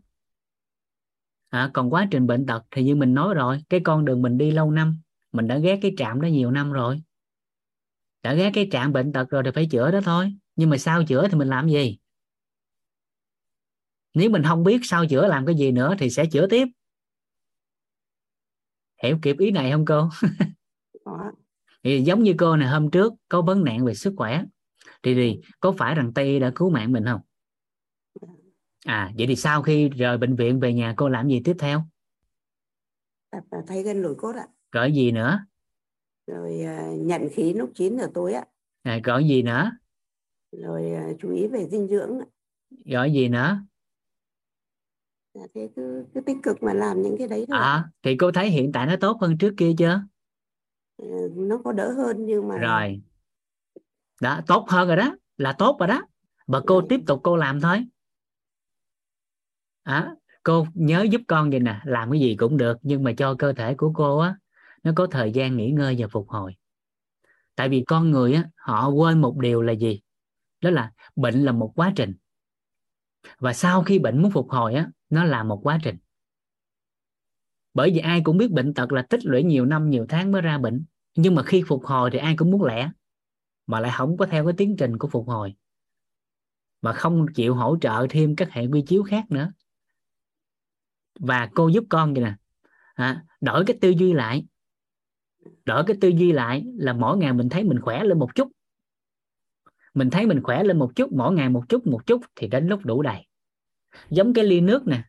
à, 1.49 1.69
còn 1.73 1.93
quá 1.93 2.07
trình 2.11 2.27
bệnh 2.27 2.45
tật 2.45 2.63
thì 2.71 2.83
như 2.83 2.95
mình 2.95 3.13
nói 3.13 3.33
rồi 3.33 3.63
cái 3.69 3.79
con 3.79 4.05
đường 4.05 4.21
mình 4.21 4.37
đi 4.37 4.51
lâu 4.51 4.71
năm 4.71 4.99
mình 5.31 5.47
đã 5.47 5.57
ghé 5.57 5.79
cái 5.81 5.93
trạm 5.97 6.21
đó 6.21 6.27
nhiều 6.27 6.51
năm 6.51 6.71
rồi. 6.71 7.01
Đã 8.23 8.33
ghé 8.33 8.51
cái 8.53 8.67
trạm 8.71 8.93
bệnh 8.93 9.13
tật 9.13 9.29
rồi 9.29 9.43
thì 9.45 9.51
phải 9.55 9.67
chữa 9.71 9.91
đó 9.91 9.99
thôi. 10.03 10.33
Nhưng 10.55 10.69
mà 10.69 10.77
sau 10.77 11.03
chữa 11.03 11.27
thì 11.27 11.37
mình 11.37 11.47
làm 11.47 11.69
gì? 11.69 11.99
Nếu 14.13 14.29
mình 14.29 14.43
không 14.43 14.63
biết 14.63 14.79
sau 14.83 15.05
chữa 15.05 15.27
làm 15.27 15.45
cái 15.45 15.55
gì 15.55 15.71
nữa 15.71 15.95
thì 15.99 16.09
sẽ 16.09 16.25
chữa 16.25 16.47
tiếp. 16.47 16.67
Hiểu 19.03 19.19
kịp 19.21 19.37
ý 19.39 19.51
này 19.51 19.71
không 19.71 19.85
cô? 19.85 20.09
Thì 21.83 22.01
giống 22.01 22.23
như 22.23 22.33
cô 22.37 22.55
này 22.55 22.67
hôm 22.67 22.91
trước 22.91 23.13
có 23.29 23.41
vấn 23.41 23.63
nạn 23.63 23.85
về 23.85 23.93
sức 23.93 24.13
khỏe 24.17 24.43
thì, 25.03 25.15
thì 25.15 25.39
có 25.59 25.71
phải 25.71 25.95
rằng 25.95 26.11
tây 26.13 26.39
đã 26.39 26.51
cứu 26.55 26.69
mạng 26.69 26.91
mình 26.91 27.05
không? 27.05 27.21
À 28.85 29.11
vậy 29.17 29.27
thì 29.27 29.35
sau 29.35 29.61
khi 29.61 29.89
rời 29.89 30.17
bệnh 30.17 30.35
viện 30.35 30.59
về 30.59 30.73
nhà 30.73 30.93
cô 30.97 31.09
làm 31.09 31.27
gì 31.27 31.41
tiếp 31.45 31.55
theo? 31.59 31.83
Thay 33.67 33.83
gân 33.83 34.01
nổi 34.01 34.15
cốt 34.17 34.35
ạ 34.35 34.47
rồi 34.71 34.91
gì 34.91 35.11
nữa? 35.11 35.39
Rồi 36.27 36.61
uh, 36.63 36.99
nhận 36.99 37.29
khí 37.31 37.53
lúc 37.53 37.71
9 37.75 37.97
giờ 37.97 38.07
tối 38.13 38.33
ạ. 38.33 38.45
À, 38.83 38.99
rồi 39.03 39.27
gì 39.27 39.41
nữa? 39.41 39.71
Rồi 40.51 40.91
uh, 41.11 41.17
chú 41.19 41.31
ý 41.31 41.47
về 41.47 41.67
dinh 41.69 41.87
dưỡng 41.87 42.19
rồi 42.85 43.13
gì 43.13 43.27
nữa? 43.27 43.59
À, 45.33 45.41
thế 45.55 45.69
cứ, 45.75 46.05
cứ 46.13 46.21
tích 46.21 46.37
cực 46.43 46.63
mà 46.63 46.73
làm 46.73 47.01
những 47.01 47.15
cái 47.17 47.27
đấy 47.27 47.45
thôi 47.47 47.57
à 47.59 47.89
thì 48.03 48.17
cô 48.17 48.31
thấy 48.31 48.49
hiện 48.49 48.71
tại 48.71 48.87
nó 48.87 48.95
tốt 49.01 49.17
hơn 49.21 49.37
trước 49.37 49.53
kia 49.57 49.71
chưa? 49.77 50.01
Uh, 51.03 51.37
nó 51.37 51.57
có 51.63 51.71
đỡ 51.71 51.91
hơn 51.91 52.25
nhưng 52.25 52.47
mà 52.47 52.57
rồi. 52.57 53.01
Đó 54.21 54.39
tốt 54.47 54.65
hơn 54.69 54.87
rồi 54.87 54.97
đó 54.97 55.15
là 55.37 55.53
tốt 55.53 55.77
rồi 55.79 55.87
đó. 55.87 56.01
Và 56.47 56.61
cô 56.67 56.81
tiếp 56.89 56.99
tục 57.07 57.19
cô 57.23 57.35
làm 57.35 57.61
thôi. 57.61 57.85
À, 59.83 60.15
cô 60.43 60.67
nhớ 60.73 61.05
giúp 61.11 61.21
con 61.27 61.49
vậy 61.49 61.59
nè 61.59 61.81
làm 61.83 62.11
cái 62.11 62.19
gì 62.19 62.35
cũng 62.35 62.57
được 62.57 62.77
nhưng 62.81 63.03
mà 63.03 63.11
cho 63.17 63.35
cơ 63.39 63.53
thể 63.53 63.75
của 63.75 63.91
cô 63.95 64.17
á 64.17 64.35
nó 64.83 64.91
có 64.95 65.07
thời 65.11 65.31
gian 65.31 65.57
nghỉ 65.57 65.71
ngơi 65.71 65.95
và 65.99 66.07
phục 66.07 66.29
hồi. 66.29 66.55
Tại 67.55 67.69
vì 67.69 67.83
con 67.87 68.11
người 68.11 68.33
á 68.33 68.43
họ 68.55 68.89
quên 68.89 69.21
một 69.21 69.37
điều 69.37 69.61
là 69.61 69.73
gì? 69.73 70.01
Đó 70.61 70.69
là 70.69 70.91
bệnh 71.15 71.43
là 71.45 71.51
một 71.51 71.71
quá 71.75 71.93
trình. 71.95 72.13
Và 73.39 73.53
sau 73.53 73.83
khi 73.83 73.99
bệnh 73.99 74.21
muốn 74.21 74.31
phục 74.31 74.49
hồi 74.49 74.73
á 74.73 74.91
nó 75.09 75.23
là 75.23 75.43
một 75.43 75.59
quá 75.63 75.79
trình. 75.83 75.97
Bởi 77.73 77.91
vì 77.91 77.99
ai 77.99 78.21
cũng 78.23 78.37
biết 78.37 78.51
bệnh 78.51 78.73
tật 78.73 78.91
là 78.91 79.01
tích 79.01 79.25
lũy 79.25 79.43
nhiều 79.43 79.65
năm 79.65 79.89
nhiều 79.89 80.05
tháng 80.09 80.31
mới 80.31 80.41
ra 80.41 80.57
bệnh. 80.57 80.85
Nhưng 81.15 81.35
mà 81.35 81.43
khi 81.43 81.63
phục 81.67 81.85
hồi 81.85 82.09
thì 82.13 82.19
ai 82.19 82.35
cũng 82.37 82.51
muốn 82.51 82.63
lẻ 82.63 82.91
mà 83.67 83.79
lại 83.79 83.91
không 83.95 84.17
có 84.17 84.25
theo 84.25 84.45
cái 84.45 84.53
tiến 84.57 84.75
trình 84.77 84.97
của 84.97 85.07
phục 85.07 85.27
hồi. 85.27 85.55
Mà 86.81 86.93
không 86.93 87.25
chịu 87.35 87.55
hỗ 87.55 87.77
trợ 87.81 88.07
thêm 88.09 88.35
các 88.35 88.51
hệ 88.51 88.67
quy 88.67 88.81
chiếu 88.87 89.03
khác 89.03 89.25
nữa. 89.29 89.51
Và 91.19 91.49
cô 91.55 91.67
giúp 91.67 91.83
con 91.89 92.13
vậy 92.13 92.23
nè. 92.23 92.35
À, 92.93 93.25
đổi 93.41 93.65
cái 93.65 93.77
tư 93.81 93.89
duy 93.89 94.13
lại 94.13 94.45
đổi 95.65 95.83
cái 95.87 95.97
tư 96.01 96.07
duy 96.07 96.31
lại 96.31 96.65
là 96.77 96.93
mỗi 96.93 97.17
ngày 97.17 97.33
mình 97.33 97.49
thấy 97.49 97.63
mình 97.63 97.81
khỏe 97.81 98.03
lên 98.03 98.19
một 98.19 98.35
chút. 98.35 98.51
Mình 99.93 100.09
thấy 100.09 100.25
mình 100.25 100.43
khỏe 100.43 100.63
lên 100.63 100.79
một 100.79 100.91
chút 100.95 101.11
mỗi 101.11 101.33
ngày 101.33 101.49
một 101.49 101.69
chút 101.69 101.87
một 101.87 102.05
chút 102.05 102.21
thì 102.35 102.47
đến 102.47 102.67
lúc 102.67 102.85
đủ 102.85 103.01
đầy. 103.01 103.27
Giống 104.09 104.33
cái 104.33 104.43
ly 104.43 104.61
nước 104.61 104.87
nè. 104.87 105.03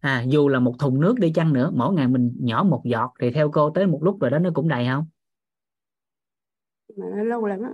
À 0.00 0.24
dù 0.28 0.48
là 0.48 0.60
một 0.60 0.74
thùng 0.78 1.00
nước 1.00 1.18
đi 1.18 1.32
chăng 1.32 1.52
nữa 1.52 1.70
mỗi 1.74 1.94
ngày 1.94 2.08
mình 2.08 2.36
nhỏ 2.40 2.62
một 2.62 2.82
giọt 2.84 3.14
thì 3.20 3.30
theo 3.30 3.50
cô 3.50 3.70
tới 3.70 3.86
một 3.86 3.98
lúc 4.02 4.20
rồi 4.20 4.30
đó 4.30 4.38
nó 4.38 4.50
cũng 4.54 4.68
đầy 4.68 4.86
không? 4.86 5.06
Mà 6.96 7.06
nó 7.16 7.22
lâu 7.22 7.46
lắm 7.46 7.58
á. 7.62 7.70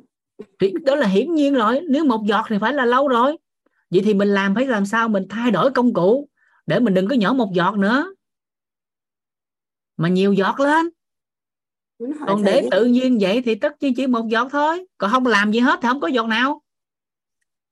Thì 0.58 0.74
đó 0.86 0.94
là 0.94 1.06
hiển 1.06 1.34
nhiên 1.34 1.54
rồi 1.54 1.80
nếu 1.90 2.04
một 2.04 2.24
giọt 2.26 2.44
thì 2.48 2.56
phải 2.60 2.72
là 2.72 2.84
lâu 2.84 3.08
rồi. 3.08 3.36
Vậy 3.90 4.02
thì 4.04 4.14
mình 4.14 4.28
làm 4.28 4.54
phải 4.54 4.66
làm 4.66 4.86
sao 4.86 5.08
mình 5.08 5.26
thay 5.28 5.50
đổi 5.50 5.70
công 5.70 5.92
cụ 5.92 6.28
để 6.66 6.80
mình 6.80 6.94
đừng 6.94 7.08
có 7.08 7.14
nhỏ 7.14 7.32
một 7.32 7.52
giọt 7.54 7.78
nữa. 7.78 8.14
Mà 9.96 10.08
nhiều 10.08 10.32
giọt 10.32 10.60
lên 10.60 10.88
còn 12.26 12.44
để 12.44 12.68
tự 12.70 12.84
nhiên 12.84 13.18
vậy 13.20 13.42
thì 13.44 13.54
tất 13.54 13.72
nhiên 13.80 13.94
chỉ 13.96 14.06
một 14.06 14.28
giọt 14.28 14.48
thôi. 14.50 14.86
Còn 14.98 15.10
không 15.10 15.26
làm 15.26 15.52
gì 15.52 15.60
hết 15.60 15.78
thì 15.82 15.88
không 15.88 16.00
có 16.00 16.08
giọt 16.08 16.26
nào. 16.26 16.62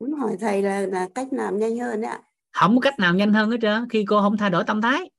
Muốn 0.00 0.12
hỏi 0.14 0.36
thầy 0.40 0.62
là, 0.62 0.80
là 0.80 1.08
cách 1.14 1.28
làm 1.30 1.58
nhanh 1.58 1.78
hơn 1.78 2.00
đấy 2.00 2.10
ạ. 2.10 2.20
Không 2.52 2.76
có 2.76 2.80
cách 2.80 2.98
nào 2.98 3.14
nhanh 3.14 3.32
hơn 3.32 3.50
hết 3.50 3.56
trơn 3.62 3.88
khi 3.88 4.04
cô 4.08 4.20
không 4.20 4.36
thay 4.36 4.50
đổi 4.50 4.64
tâm 4.64 4.82
thái. 4.82 5.10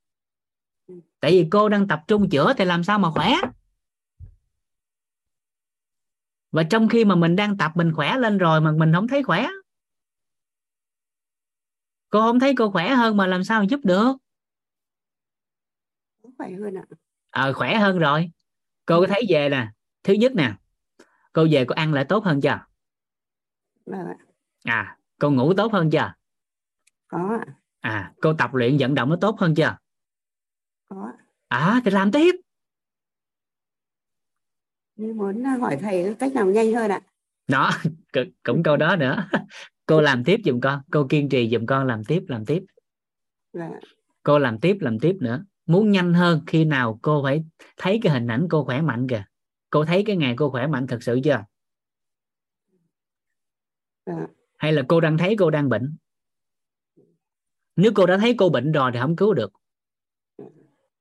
Ừ. 0.87 0.95
tại 1.19 1.31
vì 1.31 1.47
cô 1.51 1.69
đang 1.69 1.87
tập 1.87 1.99
trung 2.07 2.29
chữa 2.29 2.53
thì 2.57 2.65
làm 2.65 2.83
sao 2.83 2.99
mà 2.99 3.11
khỏe? 3.11 3.33
Và 6.51 6.63
trong 6.63 6.89
khi 6.89 7.05
mà 7.05 7.15
mình 7.15 7.35
đang 7.35 7.57
tập 7.57 7.71
mình 7.75 7.93
khỏe 7.95 8.17
lên 8.17 8.37
rồi 8.37 8.61
mà 8.61 8.71
mình 8.71 8.93
không 8.93 9.07
thấy 9.07 9.23
khỏe. 9.23 9.47
Cô 12.09 12.21
không 12.21 12.39
thấy 12.39 12.53
cô 12.57 12.71
khỏe 12.71 12.89
hơn 12.89 13.17
mà 13.17 13.27
làm 13.27 13.43
sao 13.43 13.63
giúp 13.63 13.79
được? 13.83 14.13
Khỏe 16.37 16.51
hơn 16.51 16.77
ạ. 16.77 16.85
Ờ 17.29 17.49
à, 17.49 17.53
khỏe 17.53 17.75
hơn 17.75 17.99
rồi 17.99 18.31
cô 18.89 19.01
có 19.01 19.07
thấy 19.07 19.21
về 19.29 19.49
nè 19.49 19.67
thứ 20.03 20.13
nhất 20.13 20.31
nè 20.35 20.53
cô 21.33 21.47
về 21.51 21.65
cô 21.67 21.73
ăn 21.73 21.93
lại 21.93 22.05
tốt 22.09 22.23
hơn 22.23 22.41
chưa? 22.41 22.59
Vâng 23.85 24.07
à 24.63 24.97
cô 25.19 25.31
ngủ 25.31 25.53
tốt 25.57 25.73
hơn 25.73 25.89
chưa? 25.89 26.13
Có 27.07 27.39
à 27.79 28.13
cô 28.21 28.33
tập 28.33 28.53
luyện 28.53 28.77
vận 28.79 28.95
động 28.95 29.09
nó 29.09 29.15
tốt 29.21 29.39
hơn 29.39 29.55
chưa? 29.55 29.77
Có 30.89 31.11
à 31.47 31.81
thì 31.85 31.91
làm 31.91 32.11
tiếp. 32.11 32.35
Muốn 34.95 35.43
hỏi 35.43 35.77
thầy 35.81 36.15
cách 36.19 36.33
nào 36.33 36.45
nhanh 36.45 36.73
hơn 36.73 36.91
ạ? 36.91 37.01
Đó 37.47 37.71
c- 38.13 38.31
cũng 38.43 38.63
câu 38.63 38.77
đó 38.77 38.95
nữa. 38.95 39.29
Cô 39.85 40.01
làm 40.01 40.23
tiếp 40.23 40.39
giùm 40.45 40.59
con 40.59 40.81
cô 40.91 41.07
kiên 41.09 41.29
trì 41.29 41.49
giùm 41.51 41.65
con 41.65 41.87
làm 41.87 42.03
tiếp 42.03 42.23
làm 42.27 42.45
tiếp. 42.45 42.63
Vâng 43.53 43.71
cô 44.23 44.39
làm 44.39 44.59
tiếp 44.59 44.77
làm 44.79 44.99
tiếp 44.99 45.15
nữa 45.19 45.43
muốn 45.69 45.91
nhanh 45.91 46.13
hơn 46.13 46.41
khi 46.47 46.65
nào 46.65 46.99
cô 47.01 47.23
phải 47.23 47.43
thấy 47.77 47.99
cái 48.03 48.13
hình 48.13 48.27
ảnh 48.27 48.47
cô 48.49 48.65
khỏe 48.65 48.81
mạnh 48.81 49.07
kìa? 49.09 49.25
Cô 49.69 49.85
thấy 49.85 50.03
cái 50.05 50.17
ngày 50.17 50.33
cô 50.37 50.49
khỏe 50.49 50.67
mạnh 50.67 50.87
thật 50.87 51.03
sự 51.03 51.19
chưa? 51.23 51.43
Dạ. 54.05 54.27
hay 54.57 54.73
là 54.73 54.83
cô 54.87 55.01
đang 55.01 55.17
thấy 55.17 55.35
cô 55.39 55.49
đang 55.49 55.69
bệnh? 55.69 55.97
Nếu 57.75 57.91
cô 57.95 58.05
đã 58.05 58.17
thấy 58.17 58.35
cô 58.37 58.49
bệnh 58.49 58.71
rồi 58.71 58.91
thì 58.93 58.99
không 59.01 59.15
cứu 59.15 59.33
được. 59.33 59.51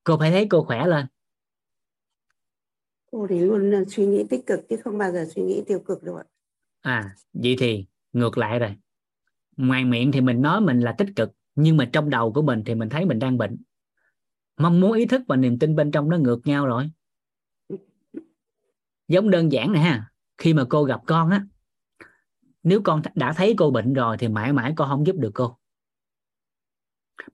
Cô 0.05 0.19
phải 0.19 0.31
thấy 0.31 0.47
cô 0.51 0.65
khỏe 0.65 0.87
lên. 0.87 1.07
Cô 3.11 3.27
thì 3.31 3.39
luôn 3.39 3.71
là 3.71 3.83
suy 3.89 4.07
nghĩ 4.07 4.25
tích 4.31 4.47
cực 4.47 4.61
chứ 4.69 4.77
không 4.85 4.99
bao 4.99 5.13
giờ 5.13 5.27
suy 5.35 5.43
nghĩ 5.43 5.63
tiêu 5.67 5.81
cực 5.81 6.03
đâu 6.03 6.17
ạ. 6.17 6.25
À 6.81 7.15
vậy 7.33 7.57
thì 7.59 7.87
ngược 8.13 8.39
lại 8.39 8.59
rồi. 8.59 8.77
Ngoài 9.57 9.85
miệng 9.85 10.13
thì 10.13 10.21
mình 10.21 10.43
nói 10.43 10.61
mình 10.61 10.81
là 10.81 10.95
tích 10.99 11.09
cực 11.17 11.31
nhưng 11.55 11.77
mà 11.77 11.91
trong 11.93 12.11
đầu 12.11 12.33
của 12.33 12.43
mình 12.43 12.63
thì 12.67 12.75
mình 12.75 12.89
thấy 12.89 13.05
mình 13.05 13.19
đang 13.19 13.39
bệnh 13.39 13.57
mong 14.59 14.81
muốn 14.81 14.93
ý 14.93 15.07
thức 15.07 15.23
và 15.29 15.37
niềm 15.37 15.59
tin 15.59 15.77
bên 15.77 15.91
trong 15.91 16.11
nó 16.11 16.17
ngược 16.17 16.47
nhau 16.47 16.67
rồi. 16.67 16.91
Giống 19.09 19.31
đơn 19.31 19.53
giản 19.53 19.73
này 19.73 19.83
ha 19.83 20.11
khi 20.39 20.55
mà 20.55 20.65
cô 20.69 20.85
gặp 20.85 21.01
con 21.07 21.31
á 21.31 21.45
nếu 22.63 22.81
con 22.85 23.03
đã 23.15 23.33
thấy 23.33 23.55
cô 23.59 23.71
bệnh 23.71 23.93
rồi 23.93 24.17
thì 24.19 24.29
mãi 24.29 24.53
mãi 24.53 24.73
con 24.77 24.89
không 24.89 25.07
giúp 25.07 25.17
được 25.17 25.31
cô. 25.35 25.59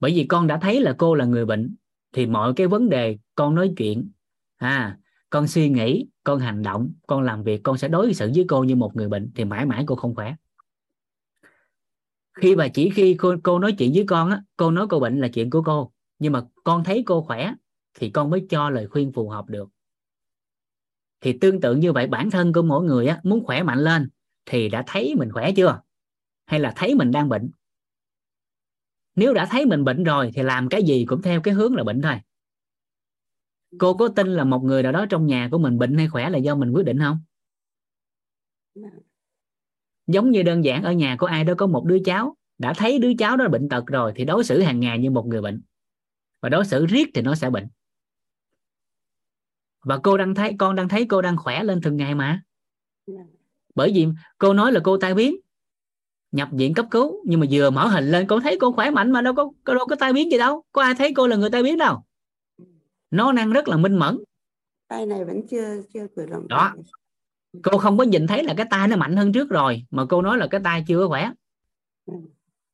Bởi 0.01 0.12
vì 0.14 0.27
con 0.27 0.47
đã 0.47 0.59
thấy 0.59 0.81
là 0.81 0.95
cô 0.99 1.14
là 1.14 1.25
người 1.25 1.47
bệnh 1.47 1.75
thì 2.12 2.27
mọi 2.27 2.53
cái 2.57 2.66
vấn 2.66 2.89
đề 2.89 3.18
con 3.35 3.55
nói 3.55 3.72
chuyện 3.77 4.11
à 4.57 4.99
con 5.31 5.49
suy 5.49 5.68
nghĩ 5.68 6.07
con 6.25 6.41
hành 6.41 6.62
động 6.62 6.93
con 7.07 7.22
làm 7.22 7.43
việc 7.43 7.61
con 7.62 7.79
sẽ 7.79 7.89
đối 7.89 8.14
xử 8.14 8.31
với 8.35 8.45
cô 8.49 8.64
như 8.64 8.77
một 8.77 8.97
người 8.97 9.09
bệnh 9.09 9.33
thì 9.35 9.45
mãi 9.45 9.66
mãi 9.66 9.85
cô 9.87 9.95
không 9.95 10.14
khỏe. 10.14 10.35
Khi 12.41 12.55
và 12.55 12.68
chỉ 12.68 12.91
khi 12.91 13.14
cô, 13.14 13.35
cô 13.43 13.59
nói 13.59 13.75
chuyện 13.79 13.93
với 13.95 14.05
con 14.09 14.31
á 14.31 14.43
cô 14.57 14.70
nói 14.70 14.87
cô 14.91 15.01
bệnh 15.01 15.20
là 15.20 15.29
chuyện 15.29 15.51
của 15.51 15.62
cô 15.62 15.94
nhưng 16.19 16.33
mà 16.33 16.43
con 16.65 16.85
thấy 16.85 17.03
cô 17.07 17.23
khỏe, 17.23 17.55
thì 17.95 18.11
con 18.11 18.31
mới 18.31 18.47
cho 18.51 18.71
lời 18.71 18.87
khuyên 18.87 19.12
phù 19.12 19.29
hợp 19.29 19.49
được. 19.49 19.69
Thì 21.21 21.39
tương 21.41 21.61
tự 21.61 21.77
như 21.77 21.93
vậy, 21.93 22.07
bản 22.07 22.31
thân 22.31 22.53
của 22.53 22.62
mỗi 22.62 22.85
người 22.85 23.07
á, 23.07 23.21
muốn 23.23 23.45
khỏe 23.45 23.62
mạnh 23.62 23.79
lên, 23.79 24.09
thì 24.47 24.69
đã 24.69 24.85
thấy 24.87 25.15
mình 25.19 25.33
khỏe 25.33 25.53
chưa? 25.53 25.81
Hay 26.47 26.61
là 26.61 26.73
thấy 26.77 26.95
mình 26.95 27.11
đang 27.11 27.29
bệnh? 27.29 27.51
Nếu 29.17 29.35
đã 29.35 29.47
thấy 29.51 29.67
mình 29.67 29.85
bệnh 29.85 30.05
rồi, 30.05 30.31
thì 30.35 30.43
làm 30.43 30.69
cái 30.69 30.83
gì 30.83 31.05
cũng 31.09 31.23
theo 31.23 31.41
cái 31.41 31.55
hướng 31.55 31.75
là 31.75 31.85
bệnh 31.85 32.03
thôi. 32.03 32.21
Cô 33.79 33.95
có 33.95 34.09
tin 34.09 34.27
là 34.27 34.45
một 34.45 34.65
người 34.65 34.83
nào 34.83 34.93
đó 34.93 35.07
trong 35.11 35.27
nhà 35.27 35.49
của 35.53 35.59
mình 35.59 35.79
bệnh 35.79 35.99
hay 35.99 36.09
khỏe 36.09 36.31
là 36.31 36.39
do 36.39 36.55
mình 36.55 36.71
quyết 36.71 36.85
định 36.85 36.99
không? 36.99 37.19
Giống 40.07 40.31
như 40.31 40.43
đơn 40.43 40.65
giản, 40.65 40.83
ở 40.83 40.93
nhà 40.93 41.17
của 41.19 41.27
ai 41.27 41.45
đó 41.45 41.55
có 41.59 41.67
một 41.67 41.85
đứa 41.85 41.99
cháu, 42.05 42.37
đã 42.59 42.75
thấy 42.77 42.99
đứa 42.99 43.12
cháu 43.19 43.37
đó 43.37 43.49
bệnh 43.49 43.69
tật 43.69 43.87
rồi, 43.87 44.12
thì 44.17 44.25
đối 44.25 44.45
xử 44.45 44.61
hàng 44.61 44.81
ngày 44.81 44.99
như 44.99 45.11
một 45.11 45.27
người 45.27 45.41
bệnh 45.41 45.62
và 46.45 46.51
đối 46.51 46.65
xử 46.65 46.87
riết 46.87 47.11
thì 47.15 47.23
nó 47.23 47.35
sẽ 47.35 47.51
bệnh. 47.51 47.69
Và 49.85 49.99
cô 50.03 50.17
đang 50.17 50.35
thấy 50.35 50.53
con 50.59 50.77
đang 50.77 50.89
thấy 50.89 51.07
cô 51.09 51.23
đang 51.23 51.37
khỏe 51.37 51.63
lên 51.63 51.81
từng 51.83 51.97
ngày 51.97 52.15
mà. 52.15 52.43
Bởi 53.75 53.93
vì 53.95 54.07
cô 54.39 54.53
nói 54.53 54.73
là 54.73 54.81
cô 54.85 54.97
tai 54.97 55.15
biến 55.15 55.37
nhập 56.33 56.49
viện 56.53 56.75
cấp 56.75 56.87
cứu 56.91 57.23
nhưng 57.27 57.41
mà 57.41 57.47
vừa 57.51 57.71
mở 57.71 57.87
hình 57.87 58.11
lên 58.11 58.27
cô 58.27 58.41
thấy 58.41 58.59
cô 58.61 58.73
khỏe 58.73 58.91
mạnh 58.91 59.13
mà 59.13 59.23
đâu 59.23 59.35
có 59.35 59.51
cô 59.65 59.75
đâu 59.75 59.87
có 59.87 59.97
tai 59.97 60.13
biến 60.13 60.31
gì 60.31 60.39
đâu. 60.39 60.65
Có 60.73 60.83
ai 60.83 60.95
thấy 60.95 61.13
cô 61.17 61.27
là 61.27 61.37
người 61.37 61.51
tai 61.51 61.63
biến 61.63 61.79
đâu? 61.79 62.05
Nó 63.11 63.33
năng 63.33 63.51
rất 63.51 63.69
là 63.69 63.77
minh 63.77 63.97
mẫn. 63.97 64.19
Tay 64.89 65.07
này 65.07 65.25
vẫn 65.25 65.47
chưa 65.47 65.83
chưa 65.95 66.07
cử 66.17 66.27
động. 66.27 66.49
Đó. 66.49 66.75
cô 67.63 67.79
không 67.79 67.99
có 67.99 68.05
nhìn 68.05 68.27
thấy 68.27 68.45
là 68.45 68.55
cái 68.57 68.67
tay 68.71 68.89
nó 68.89 68.97
mạnh 68.97 69.17
hơn 69.17 69.33
trước 69.33 69.51
rồi 69.51 69.85
mà 69.91 70.05
cô 70.09 70.23
nói 70.23 70.39
là 70.39 70.47
cái 70.51 70.61
tay 70.65 70.85
chưa 70.87 71.09
khỏe. 71.09 71.31
Ừ. 72.07 72.15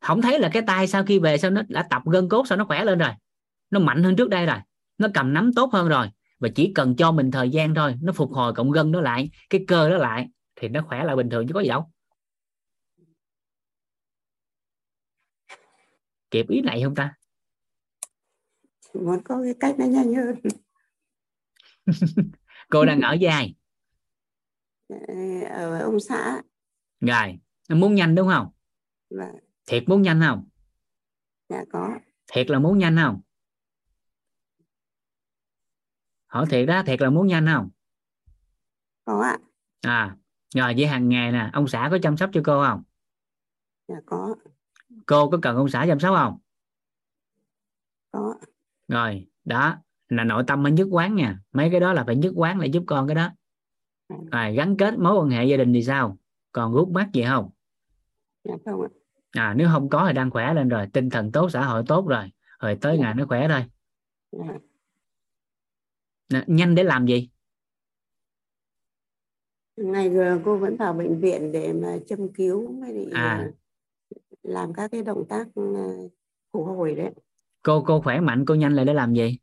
không 0.00 0.22
thấy 0.22 0.38
là 0.38 0.50
cái 0.52 0.62
tay 0.66 0.86
sau 0.86 1.04
khi 1.04 1.18
về 1.18 1.38
sau 1.38 1.50
nó 1.50 1.62
đã 1.68 1.86
tập 1.90 2.02
gân 2.06 2.28
cốt 2.28 2.46
sao 2.46 2.58
nó 2.58 2.64
khỏe 2.64 2.84
lên 2.84 2.98
rồi 2.98 3.10
nó 3.70 3.80
mạnh 3.80 4.02
hơn 4.02 4.16
trước 4.16 4.28
đây 4.28 4.46
rồi. 4.46 4.58
Nó 4.98 5.08
cầm 5.14 5.32
nắm 5.32 5.50
tốt 5.56 5.70
hơn 5.72 5.88
rồi. 5.88 6.10
Và 6.38 6.48
chỉ 6.54 6.72
cần 6.74 6.96
cho 6.96 7.12
mình 7.12 7.30
thời 7.30 7.50
gian 7.50 7.74
thôi 7.74 7.94
nó 8.02 8.12
phục 8.12 8.30
hồi 8.32 8.52
cộng 8.54 8.70
gân 8.70 8.92
đó 8.92 9.00
lại 9.00 9.30
cái 9.50 9.64
cơ 9.68 9.90
đó 9.90 9.96
lại 9.96 10.28
thì 10.56 10.68
nó 10.68 10.82
khỏe 10.88 11.04
lại 11.04 11.16
bình 11.16 11.30
thường 11.30 11.46
chứ 11.48 11.54
có 11.54 11.60
gì 11.60 11.68
đâu. 11.68 11.90
Kịp 16.30 16.46
ý 16.48 16.60
này 16.60 16.82
không 16.84 16.94
ta? 16.94 17.14
Muốn 18.94 19.22
có 19.24 19.42
cái 19.44 19.54
cách 19.60 19.74
nó 19.78 19.84
nhanh 19.84 20.14
hơn. 20.14 20.36
Cô 22.70 22.84
đang 22.84 23.00
ở 23.00 23.16
với 23.20 23.28
ai? 23.28 23.54
Ở 25.50 25.80
ông 25.80 26.00
xã. 26.00 26.42
Rồi 27.00 27.38
muốn 27.68 27.94
nhanh 27.94 28.14
đúng 28.14 28.28
không? 28.28 28.48
Và 29.10 29.32
thiệt 29.66 29.84
muốn 29.86 30.02
nhanh 30.02 30.20
không? 30.20 30.48
Dạ 31.48 31.64
có. 31.72 31.98
Thiệt 32.32 32.50
là 32.50 32.58
muốn 32.58 32.78
nhanh 32.78 32.96
không 32.96 33.20
hỏi 36.30 36.46
thiệt 36.50 36.68
đó 36.68 36.82
thiệt 36.86 37.00
là 37.00 37.10
muốn 37.10 37.26
nhanh 37.26 37.46
không? 37.46 37.68
Có 39.04 39.22
ạ. 39.22 39.38
À 39.82 40.16
rồi 40.54 40.74
với 40.76 40.86
hàng 40.86 41.08
ngày 41.08 41.32
nè 41.32 41.50
ông 41.52 41.68
xã 41.68 41.88
có 41.90 41.98
chăm 42.02 42.16
sóc 42.16 42.30
cho 42.32 42.40
cô 42.44 42.64
không? 42.66 42.82
Dạ 43.88 43.94
có 44.06 44.34
cô 45.06 45.30
có 45.30 45.38
cần 45.42 45.56
ông 45.56 45.68
xã 45.68 45.84
chăm 45.86 46.00
sóc 46.00 46.14
không? 46.16 46.38
Có 48.10 48.34
rồi 48.88 49.26
đó 49.44 49.76
là 50.08 50.24
nội 50.24 50.44
tâm 50.46 50.62
mới 50.62 50.72
nhất 50.72 50.88
quán 50.90 51.14
nha. 51.14 51.38
Mấy 51.52 51.70
cái 51.70 51.80
đó 51.80 51.92
là 51.92 52.04
phải 52.04 52.16
nhất 52.16 52.32
quán 52.36 52.60
để 52.60 52.66
giúp 52.66 52.84
con 52.86 53.08
cái 53.08 53.14
đó. 53.14 53.30
Rồi 54.32 54.54
gắn 54.54 54.76
kết 54.76 54.98
mối 54.98 55.14
quan 55.14 55.30
hệ 55.30 55.44
gia 55.44 55.56
đình 55.56 55.72
thì 55.72 55.82
sao? 55.82 56.18
Còn 56.52 56.72
gút 56.72 56.88
mắt 56.88 57.08
gì 57.12 57.24
không? 57.24 57.50
Dạ 58.44 58.54
không 58.64 58.82
ạ. 58.82 58.88
À 59.32 59.54
nếu 59.56 59.68
không 59.72 59.88
có 59.88 60.04
thì 60.06 60.12
đang 60.12 60.30
khỏe 60.30 60.54
lên 60.54 60.68
rồi. 60.68 60.86
Tinh 60.92 61.10
thần 61.10 61.32
tốt 61.32 61.48
xã 61.48 61.64
hội 61.64 61.82
tốt 61.86 62.08
rồi. 62.08 62.32
Rồi 62.60 62.78
tới 62.80 62.98
ngày 62.98 63.14
nó 63.14 63.26
khỏe 63.26 63.48
thôi. 63.48 63.64
Dạ. 64.32 64.54
Nè, 66.30 66.44
nhanh 66.46 66.74
để 66.74 66.82
làm 66.82 67.06
gì? 67.06 67.28
Ngày 69.76 70.10
vừa 70.10 70.40
cô 70.44 70.56
vẫn 70.56 70.76
vào 70.76 70.92
bệnh 70.92 71.20
viện 71.20 71.52
để 71.52 71.72
mà 71.72 71.98
châm 72.06 72.32
cứu 72.32 72.72
mới 72.72 72.92
đi 72.92 73.06
À. 73.14 73.50
làm 74.42 74.72
các 74.72 74.90
cái 74.90 75.02
động 75.02 75.24
tác 75.28 75.46
ờ, 75.54 75.62
phục 76.52 76.66
hồi 76.66 76.94
đấy. 76.94 77.10
Cô 77.62 77.84
cô 77.86 78.00
khỏe 78.00 78.20
mạnh 78.20 78.44
cô 78.46 78.54
nhanh 78.54 78.74
lại 78.74 78.84
để 78.84 78.94
làm 78.94 79.14
gì? 79.14 79.38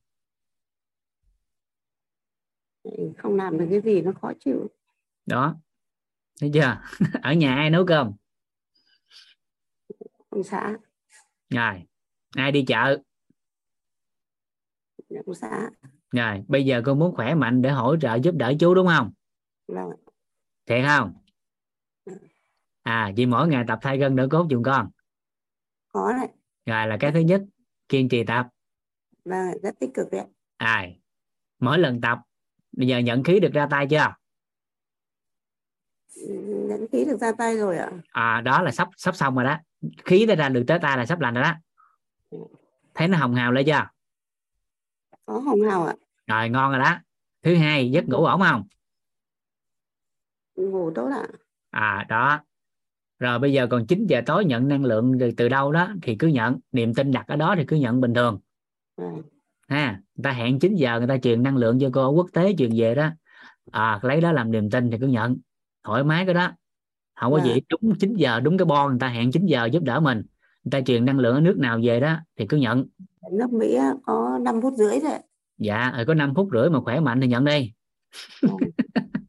Không 3.17 3.35
làm 3.35 3.57
được 3.57 3.65
cái 3.69 3.81
gì 3.81 4.01
nó 4.01 4.11
khó 4.21 4.31
chịu. 4.39 4.67
Đó. 5.25 5.55
Thấy 6.41 6.51
chưa? 6.53 6.81
Ở 7.23 7.33
nhà 7.33 7.55
ai 7.55 7.69
nấu 7.69 7.85
cơm? 7.85 8.11
Ông 10.29 10.43
xã. 10.43 10.77
Rồi. 11.49 11.83
Ai 12.35 12.51
đi 12.51 12.65
chợ? 12.67 12.97
Ông 15.25 15.35
xã 15.35 15.69
rồi 16.11 16.43
bây 16.47 16.65
giờ 16.65 16.81
cô 16.85 16.93
muốn 16.93 17.15
khỏe 17.15 17.35
mạnh 17.35 17.61
để 17.61 17.69
hỗ 17.69 17.97
trợ 17.97 18.15
giúp 18.15 18.35
đỡ 18.35 18.53
chú 18.59 18.73
đúng 18.73 18.87
không? 18.87 19.11
Vâng 19.67 19.89
ạ. 19.89 19.97
thiệt 20.65 20.85
không? 20.87 21.13
À 22.83 23.11
chỉ 23.15 23.25
mỗi 23.25 23.47
ngày 23.47 23.63
tập 23.67 23.79
thay 23.81 23.97
gân 23.97 24.15
đỡ 24.15 24.27
cốt 24.31 24.47
giùm 24.49 24.63
con. 24.63 24.89
Có 25.87 26.13
đấy. 26.13 26.27
Rồi 26.65 26.87
là 26.87 26.97
cái 26.99 27.11
thứ 27.11 27.19
nhất 27.19 27.41
kiên 27.89 28.09
trì 28.09 28.23
tập. 28.23 28.47
Và 29.25 29.53
rất 29.63 29.79
tích 29.79 29.89
cực 29.93 30.11
đấy 30.11 30.25
à 30.57 30.87
mỗi 31.59 31.79
lần 31.79 32.01
tập 32.01 32.19
bây 32.71 32.87
giờ 32.87 32.97
nhận 32.97 33.23
khí 33.23 33.39
được 33.39 33.53
ra 33.53 33.67
tay 33.71 33.87
chưa? 33.89 34.13
Nhẫn 36.67 36.87
ký 36.91 37.05
được 37.05 37.17
ra 37.21 37.31
tay 37.37 37.57
rồi 37.57 37.77
ạ. 37.77 37.91
À 38.11 38.41
đó 38.41 38.61
là 38.61 38.71
sắp 38.71 38.89
sắp 38.97 39.15
xong 39.15 39.35
rồi 39.35 39.43
đó. 39.43 39.57
Khí 40.05 40.25
đã 40.25 40.35
ra 40.35 40.49
được 40.49 40.63
tới 40.67 40.79
tay 40.81 40.97
là 40.97 41.05
sắp 41.05 41.19
lành 41.19 41.33
rồi 41.33 41.43
đó. 41.43 41.53
Thấy 42.95 43.07
nó 43.07 43.17
hồng 43.17 43.35
hào 43.35 43.51
lên 43.51 43.65
chưa 43.65 43.96
có 45.27 45.39
hồng 45.39 45.61
hào 45.61 45.85
ạ? 45.85 45.93
Rồi 46.27 46.49
ngon 46.49 46.71
rồi 46.71 46.79
đó. 46.79 46.95
Thứ 47.43 47.55
hai 47.55 47.91
giấc 47.91 48.07
ngủ 48.07 48.25
ổn 48.25 48.41
không? 48.41 48.63
Ngủ 50.55 50.91
tốt 50.95 51.09
ạ. 51.13 51.27
À 51.69 52.05
đó. 52.09 52.39
Rồi 53.19 53.39
bây 53.39 53.53
giờ 53.53 53.67
còn 53.67 53.87
9 53.87 54.05
giờ 54.07 54.21
tối 54.25 54.45
nhận 54.45 54.67
năng 54.67 54.85
lượng 54.85 55.17
từ, 55.19 55.31
từ 55.37 55.49
đâu 55.49 55.71
đó 55.71 55.89
thì 56.01 56.15
cứ 56.15 56.27
nhận. 56.27 56.59
Niềm 56.71 56.93
tin 56.93 57.11
đặt 57.11 57.27
ở 57.27 57.35
đó 57.35 57.55
thì 57.57 57.63
cứ 57.67 57.75
nhận 57.75 58.01
bình 58.01 58.13
thường. 58.13 58.39
Vâng. 58.97 59.21
ha 59.67 60.01
người 60.15 60.23
ta 60.23 60.31
hẹn 60.31 60.59
9 60.59 60.75
giờ 60.75 60.97
người 60.99 61.07
ta 61.07 61.17
truyền 61.17 61.43
năng 61.43 61.57
lượng 61.57 61.79
cho 61.79 61.89
cô 61.93 62.01
ở 62.01 62.09
quốc 62.11 62.27
tế 62.33 62.55
truyền 62.57 62.69
về 62.75 62.95
đó. 62.95 63.09
À 63.71 63.99
lấy 64.03 64.21
đó 64.21 64.31
làm 64.31 64.51
niềm 64.51 64.69
tin 64.69 64.91
thì 64.91 64.97
cứ 65.01 65.07
nhận. 65.07 65.37
Thoải 65.83 66.03
mái 66.03 66.25
cái 66.25 66.33
đó. 66.33 66.51
Không 67.15 67.33
có 67.33 67.39
Dạ. 67.39 67.53
gì 67.53 67.61
đúng 67.69 67.95
9 67.99 68.13
giờ 68.15 68.39
đúng 68.39 68.57
cái 68.57 68.65
bon. 68.65 68.89
Người 68.89 68.99
ta 68.99 69.07
hẹn 69.07 69.31
9 69.31 69.45
giờ 69.45 69.65
giúp 69.65 69.83
đỡ 69.83 69.99
mình. 69.99 70.17
Người 70.63 70.71
ta 70.71 70.81
truyền 70.81 71.05
năng 71.05 71.19
lượng 71.19 71.35
ở 71.35 71.41
nước 71.41 71.57
nào 71.57 71.79
về 71.83 71.99
đó 71.99 72.17
thì 72.37 72.45
cứ 72.49 72.57
nhận 72.57 72.85
nước 73.31 73.53
Mỹ 73.53 73.77
có 74.03 74.39
5 74.41 74.61
phút 74.61 74.73
rưỡi 74.77 74.99
thôi 74.99 75.19
dạ 75.57 75.91
rồi 75.95 76.05
có 76.05 76.13
5 76.13 76.33
phút 76.35 76.49
rưỡi 76.51 76.69
mà 76.69 76.79
khỏe 76.81 76.99
mạnh 76.99 77.21
thì 77.21 77.27
nhận 77.27 77.45
đi. 77.45 77.73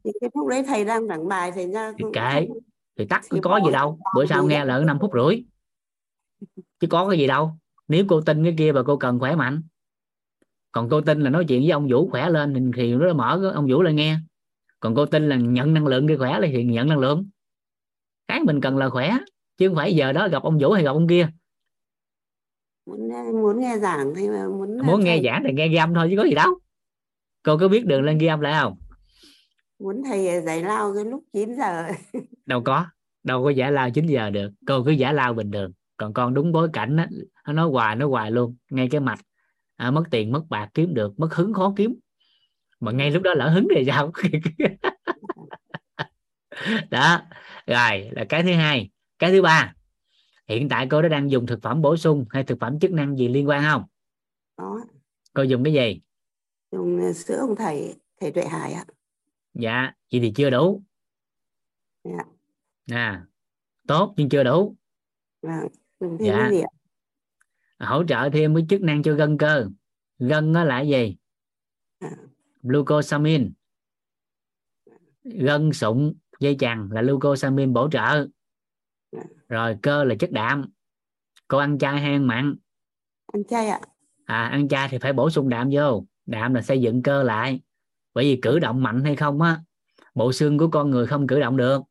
Thì 0.03 0.11
cái 0.21 0.29
lúc 0.33 0.47
đấy 0.47 0.63
thầy 0.67 0.85
đang 0.85 1.07
giảng 1.07 1.27
bài 1.27 1.51
thầy 1.51 1.71
ra 1.71 1.93
thì 1.97 2.05
kệ 2.13 2.47
thì 2.97 3.05
tắt 3.05 3.21
có, 3.29 3.39
có 3.41 3.59
gì 3.65 3.71
đâu 3.71 3.99
bữa 4.15 4.25
sau 4.25 4.45
nghe 4.45 4.65
là 4.65 4.79
năm 4.79 4.97
phút 5.01 5.11
rưỡi. 5.13 5.43
Chứ 6.79 6.87
có 6.89 7.09
cái 7.09 7.19
gì 7.19 7.27
đâu. 7.27 7.51
Nếu 7.87 8.05
cô 8.07 8.21
tin 8.21 8.43
cái 8.43 8.55
kia 8.57 8.71
và 8.71 8.83
cô 8.83 8.97
cần 8.97 9.19
khỏe 9.19 9.35
mạnh. 9.35 9.61
Còn 10.71 10.89
cô 10.89 11.01
tin 11.01 11.21
là 11.21 11.29
nói 11.29 11.45
chuyện 11.47 11.61
với 11.61 11.71
ông 11.71 11.87
vũ 11.91 12.09
khỏe 12.09 12.29
lên 12.29 12.71
thì 12.75 12.93
nó 12.93 13.13
mở 13.13 13.51
ông 13.55 13.67
vũ 13.69 13.81
lên 13.81 13.95
nghe. 13.95 14.17
Còn 14.79 14.95
cô 14.95 15.05
tin 15.05 15.29
là 15.29 15.35
nhận 15.35 15.73
năng 15.73 15.87
lượng 15.87 16.07
kia 16.07 16.17
khỏe 16.17 16.39
thì 16.41 16.63
nhận 16.63 16.87
năng 16.87 16.99
lượng. 16.99 17.29
Cái 18.27 18.39
mình 18.43 18.61
cần 18.61 18.77
là 18.77 18.89
khỏe 18.89 19.17
chứ 19.57 19.67
không 19.67 19.75
phải 19.75 19.95
giờ 19.95 20.13
đó 20.13 20.27
gặp 20.27 20.43
ông 20.43 20.57
vũ 20.61 20.71
hay 20.71 20.83
gặp 20.83 20.91
ông 20.91 21.07
kia 21.07 21.29
muốn 22.89 23.09
muốn 23.41 23.59
nghe 23.59 23.77
giảng 23.77 24.13
thì 24.15 24.29
muốn 24.29 24.77
muốn 24.85 25.03
nghe 25.03 25.21
giảng 25.23 25.43
thì 25.47 25.53
nghe 25.53 25.67
ghi 25.67 25.75
âm 25.75 25.93
thôi 25.93 26.07
chứ 26.11 26.17
có 26.17 26.23
gì 26.23 26.33
đâu. 26.33 26.59
Cô 27.43 27.57
có 27.57 27.67
biết 27.67 27.85
đường 27.85 28.03
lên 28.03 28.17
ghi 28.17 28.27
âm 28.27 28.39
lại 28.39 28.53
không? 28.61 28.77
Muốn 29.79 30.03
thầy 30.05 30.41
giải 30.45 30.63
lao 30.63 30.93
cái 30.95 31.05
lúc 31.05 31.23
9 31.33 31.55
giờ. 31.55 31.87
Đâu 32.45 32.61
có 32.65 32.85
đâu 33.23 33.43
có 33.43 33.49
giải 33.49 33.71
lao 33.71 33.89
9 33.89 34.05
giờ 34.05 34.29
được. 34.29 34.51
Cô 34.67 34.83
cứ 34.83 34.91
giải 34.91 35.13
lao 35.13 35.33
bình 35.33 35.51
thường. 35.51 35.71
Còn 35.97 36.13
con 36.13 36.33
đúng 36.33 36.51
bối 36.51 36.69
cảnh 36.73 36.97
á 36.97 37.07
nó 37.47 37.53
nói 37.53 37.69
hoài 37.69 37.95
nói 37.95 38.09
hoài 38.09 38.31
luôn. 38.31 38.55
Ngay 38.69 38.87
cái 38.91 39.01
mạch 39.01 39.19
à, 39.75 39.91
mất 39.91 40.03
tiền 40.11 40.31
mất 40.31 40.43
bạc 40.49 40.69
kiếm 40.73 40.93
được 40.93 41.19
mất 41.19 41.33
hứng 41.33 41.53
khó 41.53 41.73
kiếm. 41.75 41.95
Mà 42.79 42.91
ngay 42.91 43.11
lúc 43.11 43.23
đó 43.23 43.33
lỡ 43.33 43.49
hứng 43.49 43.67
thì 43.75 43.85
sao? 43.85 44.11
Đó 46.89 47.21
rồi 47.67 48.09
là 48.11 48.25
cái 48.29 48.43
thứ 48.43 48.53
hai. 48.53 48.89
Cái 49.19 49.31
thứ 49.31 49.41
ba 49.41 49.73
hiện 50.49 50.69
tại 50.69 50.87
cô 50.91 51.01
đã 51.01 51.09
đang 51.09 51.31
dùng 51.31 51.45
thực 51.45 51.61
phẩm 51.61 51.81
bổ 51.81 51.97
sung 51.97 52.25
hay 52.29 52.43
thực 52.43 52.59
phẩm 52.59 52.79
chức 52.79 52.91
năng 52.91 53.17
gì 53.17 53.27
liên 53.27 53.47
quan 53.47 53.63
không? 53.63 53.83
Đó 54.57 54.85
cô 55.33 55.43
dùng 55.43 55.63
cái 55.63 55.73
gì? 55.73 56.01
Dùng 56.71 57.01
ờ, 57.01 57.13
sữa 57.13 57.37
ông 57.39 57.55
thầy 57.55 57.95
thầy 58.19 58.31
tuệ 58.31 58.45
hải 58.45 58.73
ạ. 58.73 58.85
Dạ 59.53 59.91
vậy 60.11 60.21
thì 60.21 60.31
chưa 60.35 60.49
đủ. 60.49 60.83
Dạ. 62.03 62.23
à 62.87 63.25
tốt 63.87 64.13
nhưng 64.17 64.29
chưa 64.29 64.43
đủ. 64.43 64.75
Vâng 65.41 65.67
dùng 65.99 66.17
thêm 66.17 66.27
dạ. 66.27 66.37
cái 66.37 66.51
gì 66.51 66.61
ạ? 66.61 66.71
Hỗ 67.87 68.03
trợ 68.03 68.29
thêm 68.33 68.55
cái 68.55 68.65
chức 68.69 68.81
năng 68.81 69.03
cho 69.03 69.13
gân 69.13 69.37
cơ. 69.37 69.67
Gân 70.19 70.53
nó 70.53 70.63
là 70.63 70.81
gì? 70.81 71.17
À. 71.99 72.11
glucosamine. 72.61 73.49
Gân 75.23 75.73
sụn 75.73 76.13
dây 76.39 76.55
chằng 76.59 76.91
là 76.91 77.01
glucosamine 77.01 77.71
bổ 77.71 77.89
trợ. 77.91 78.27
Rồi 79.49 79.75
cơ 79.81 80.03
là 80.03 80.15
chất 80.19 80.31
đạm. 80.31 80.65
Cô 81.47 81.57
ăn 81.57 81.77
chay 81.77 82.01
hay 82.01 82.11
ăn 82.11 82.27
mặn? 82.27 82.55
Ăn 83.33 83.43
chay 83.49 83.67
ạ. 83.67 83.79
À 84.25 84.43
ăn 84.43 84.67
chay 84.67 84.87
thì 84.89 84.97
phải 84.97 85.13
bổ 85.13 85.29
sung 85.29 85.49
đạm 85.49 85.69
vô. 85.71 86.05
Đạm 86.25 86.53
là 86.53 86.61
xây 86.61 86.81
dựng 86.81 87.03
cơ 87.03 87.23
lại. 87.23 87.61
Bởi 88.13 88.25
vì 88.25 88.39
cử 88.41 88.59
động 88.59 88.83
mạnh 88.83 89.03
hay 89.03 89.15
không 89.15 89.41
á 89.41 89.61
bộ 90.15 90.31
xương 90.31 90.57
của 90.57 90.67
con 90.67 90.89
người 90.89 91.07
không 91.07 91.27
cử 91.27 91.39
động 91.39 91.57
được. 91.57 91.81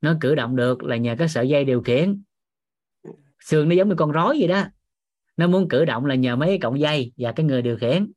Nó 0.00 0.14
cử 0.20 0.34
động 0.34 0.56
được 0.56 0.82
là 0.82 0.96
nhờ 0.96 1.14
cái 1.18 1.28
sợi 1.28 1.48
dây 1.48 1.64
điều 1.64 1.82
khiển. 1.82 2.22
Xương 3.40 3.68
nó 3.68 3.74
giống 3.74 3.88
như 3.88 3.94
con 3.94 4.12
rối 4.12 4.36
vậy 4.38 4.48
đó. 4.48 4.64
Nó 5.36 5.46
muốn 5.46 5.68
cử 5.68 5.84
động 5.84 6.06
là 6.06 6.14
nhờ 6.14 6.36
mấy 6.36 6.58
cọng 6.58 6.80
dây 6.80 7.12
và 7.16 7.32
cái 7.32 7.46
người 7.46 7.62
điều 7.62 7.76
khiển. 7.76 8.12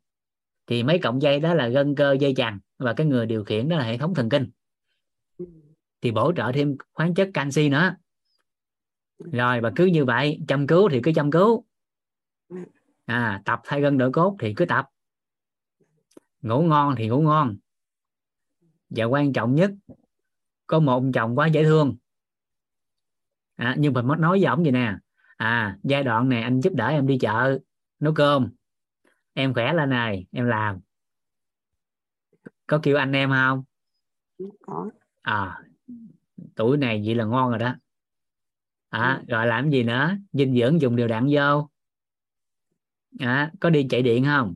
Thì 0.67 0.83
mấy 0.83 0.99
cọng 0.99 1.21
dây 1.21 1.39
đó 1.39 1.53
là 1.53 1.67
gân 1.67 1.95
cơ 1.95 2.17
dây 2.19 2.33
chằng 2.35 2.59
và 2.77 2.93
cái 2.93 3.07
người 3.07 3.25
điều 3.25 3.43
khiển 3.43 3.69
đó 3.69 3.77
là 3.77 3.83
hệ 3.83 3.97
thống 3.97 4.15
thần 4.15 4.29
kinh. 4.29 4.49
Thì 6.01 6.11
bổ 6.11 6.33
trợ 6.35 6.51
thêm 6.53 6.75
khoáng 6.93 7.13
chất 7.13 7.29
canxi 7.33 7.69
nữa 7.69 7.95
rồi 9.19 9.61
và 9.61 9.71
cứ 9.75 9.85
như 9.85 10.05
vậy 10.05 10.39
chăm 10.47 10.67
cứu 10.67 10.89
thì 10.89 10.99
cứ 11.03 11.11
chăm 11.15 11.31
cứu. 11.31 11.65
À 13.05 13.41
tập 13.45 13.61
thay 13.63 13.81
gân 13.81 13.97
đổi 13.97 14.11
cốt 14.11 14.35
thì 14.39 14.53
cứ 14.53 14.65
tập. 14.65 14.89
Ngủ 16.41 16.61
ngon 16.61 16.95
thì 16.97 17.07
ngủ 17.07 17.21
ngon. 17.21 17.57
Và 18.89 19.05
quan 19.05 19.33
trọng 19.33 19.55
nhất 19.55 19.71
có 20.67 20.79
một 20.79 20.93
ông 20.93 21.11
chồng 21.11 21.37
quá 21.37 21.47
dễ 21.47 21.63
thương. 21.63 21.95
À, 23.55 23.75
nhưng 23.79 23.93
mình 23.93 24.07
mất 24.07 24.19
nói 24.19 24.39
với 24.39 24.45
ổng 24.45 24.63
vậy 24.63 24.71
nè 24.71 24.97
à 25.37 25.77
giai 25.83 26.03
đoạn 26.03 26.29
này 26.29 26.41
anh 26.41 26.61
giúp 26.61 26.73
đỡ 26.73 26.87
em 26.87 27.07
đi 27.07 27.17
chợ 27.21 27.59
nấu 27.99 28.13
cơm. 28.13 28.49
Em 29.33 29.53
khỏe 29.53 29.73
lên 29.73 29.89
này 29.89 30.25
em 30.31 30.45
làm. 30.45 30.79
Có 32.67 32.79
kêu 32.83 32.97
anh 32.97 33.11
em 33.11 33.29
không? 33.29 33.63
Có. 34.61 34.89
À 35.21 35.61
tuổi 36.55 36.77
này 36.77 37.01
vậy 37.05 37.15
là 37.15 37.25
ngon 37.25 37.49
rồi 37.49 37.59
đó 37.59 37.75
à, 38.95 39.23
rồi 39.27 39.47
làm 39.47 39.69
gì 39.69 39.83
nữa? 39.83 40.17
Dinh 40.33 40.55
dưỡng 40.55 40.81
dùng 40.81 40.95
đều 40.95 41.07
đặn 41.07 41.27
vô. 41.31 41.69
À, 43.19 43.51
có 43.59 43.69
đi 43.69 43.87
chạy 43.89 44.01
điện 44.01 44.25
không? 44.25 44.55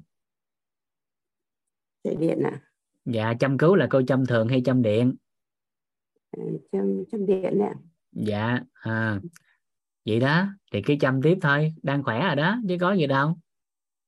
Chạy 2.04 2.16
điện 2.16 2.40
à? 2.44 2.62
Dạ 3.06 3.34
chăm 3.40 3.58
cứu 3.58 3.76
là 3.76 3.88
cô 3.90 4.02
chăm 4.08 4.26
thường 4.26 4.48
hay 4.48 4.62
chăm 4.66 4.82
điện? 4.82 5.16
À, 6.32 6.44
chăm 6.72 7.04
chăm 7.12 7.26
điện 7.26 7.58
nè 7.58 7.74
dạ 8.12 8.60
à, 8.74 9.20
vậy 10.06 10.20
đó 10.20 10.46
thì 10.72 10.82
cứ 10.86 10.96
chăm 11.00 11.22
tiếp 11.22 11.38
thôi. 11.42 11.74
Đang 11.84 12.04
khỏe 12.04 12.28
rồi 12.28 12.36
đó 12.36 12.58
chứ 12.68 12.78
có 12.80 12.94
gì 12.94 13.08
đâu. 13.08 13.38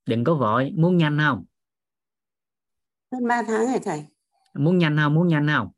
Đừng 0.06 0.24
có 0.24 0.36
vội. 0.36 0.72
Muốn 0.76 0.98
nhanh 0.98 1.18
không? 1.20 1.46
Hơn 3.12 3.28
3 3.28 3.44
tháng 3.48 3.66
rồi 3.68 3.80
thầy. 3.84 4.06
Muốn 4.54 4.78
nhanh 4.78 4.98
không? 4.98 5.14
Muốn 5.14 5.28
nhanh 5.28 5.48
không? 5.48 5.72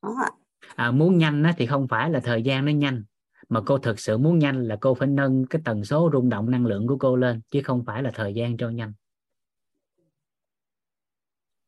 Có 0.00 0.14
ạ. 0.24 0.30
À, 0.76 0.90
muốn 0.90 1.18
nhanh 1.18 1.44
thì 1.56 1.66
không 1.66 1.88
phải 1.88 2.10
là 2.10 2.20
thời 2.20 2.42
gian 2.42 2.64
nó 2.64 2.72
nhanh 2.72 3.04
mà 3.48 3.60
cô 3.66 3.78
thực 3.78 4.00
sự 4.00 4.18
muốn 4.18 4.38
nhanh 4.38 4.62
là 4.62 4.76
cô 4.80 4.94
phải 4.94 5.08
nâng 5.08 5.46
cái 5.46 5.62
tần 5.64 5.84
số 5.84 6.10
rung 6.12 6.28
động 6.28 6.50
năng 6.50 6.66
lượng 6.66 6.86
của 6.86 6.96
cô 6.98 7.16
lên 7.16 7.40
chứ 7.50 7.60
không 7.64 7.84
phải 7.84 8.02
là 8.02 8.10
thời 8.14 8.34
gian 8.34 8.56
cho 8.56 8.70
nhanh. 8.70 8.92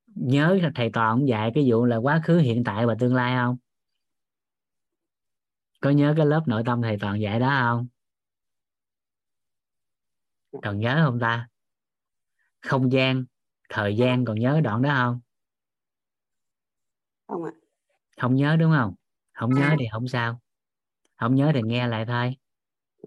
Nhớ 0.06 0.58
thầy 0.74 0.90
toàn 0.92 1.08
ông 1.08 1.28
dạy 1.28 1.50
cái 1.54 1.64
vụ 1.70 1.84
là 1.84 1.96
quá 1.96 2.20
khứ 2.24 2.38
hiện 2.38 2.64
tại 2.64 2.86
và 2.86 2.94
tương 2.98 3.14
lai 3.14 3.36
không? 3.36 3.56
Có 5.80 5.90
nhớ 5.90 6.14
cái 6.16 6.26
lớp 6.26 6.42
nội 6.46 6.62
tâm 6.66 6.82
thầy 6.82 6.96
toàn 7.00 7.20
dạy 7.20 7.40
đó 7.40 7.60
không? 7.62 7.86
Còn 10.62 10.78
nhớ 10.78 11.02
không 11.04 11.20
ta? 11.20 11.48
Không 12.60 12.92
gian 12.92 13.24
thời 13.68 13.96
gian 13.96 14.24
còn 14.24 14.38
nhớ 14.38 14.60
đoạn 14.64 14.82
đó 14.82 14.94
không? 14.94 15.20
Không 17.26 17.44
ạ. 17.44 17.52
Không 18.20 18.34
nhớ 18.34 18.56
đúng 18.56 18.72
không? 18.76 18.94
Không 19.32 19.54
nhớ 19.54 19.76
thì 19.78 19.86
không 19.92 20.08
sao 20.08 20.40
không 21.18 21.34
nhớ 21.34 21.50
thì 21.54 21.62
nghe 21.62 21.88
lại 21.88 22.06
thôi. 22.06 22.36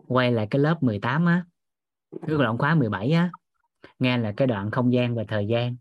Quay 0.08 0.32
lại 0.32 0.48
cái 0.52 0.60
lớp 0.60 0.84
18 0.84 1.26
á. 1.26 1.46
Cái 2.28 2.38
đoạn 2.38 2.58
khóa 2.58 2.76
17 2.76 3.12
á. 3.12 3.32
Nghe 4.00 4.18
là 4.18 4.34
cái 4.38 4.48
đoạn 4.48 4.72
không 4.72 4.94
gian 4.94 5.16
và 5.16 5.24
thời 5.28 5.48
gian. 5.48 5.76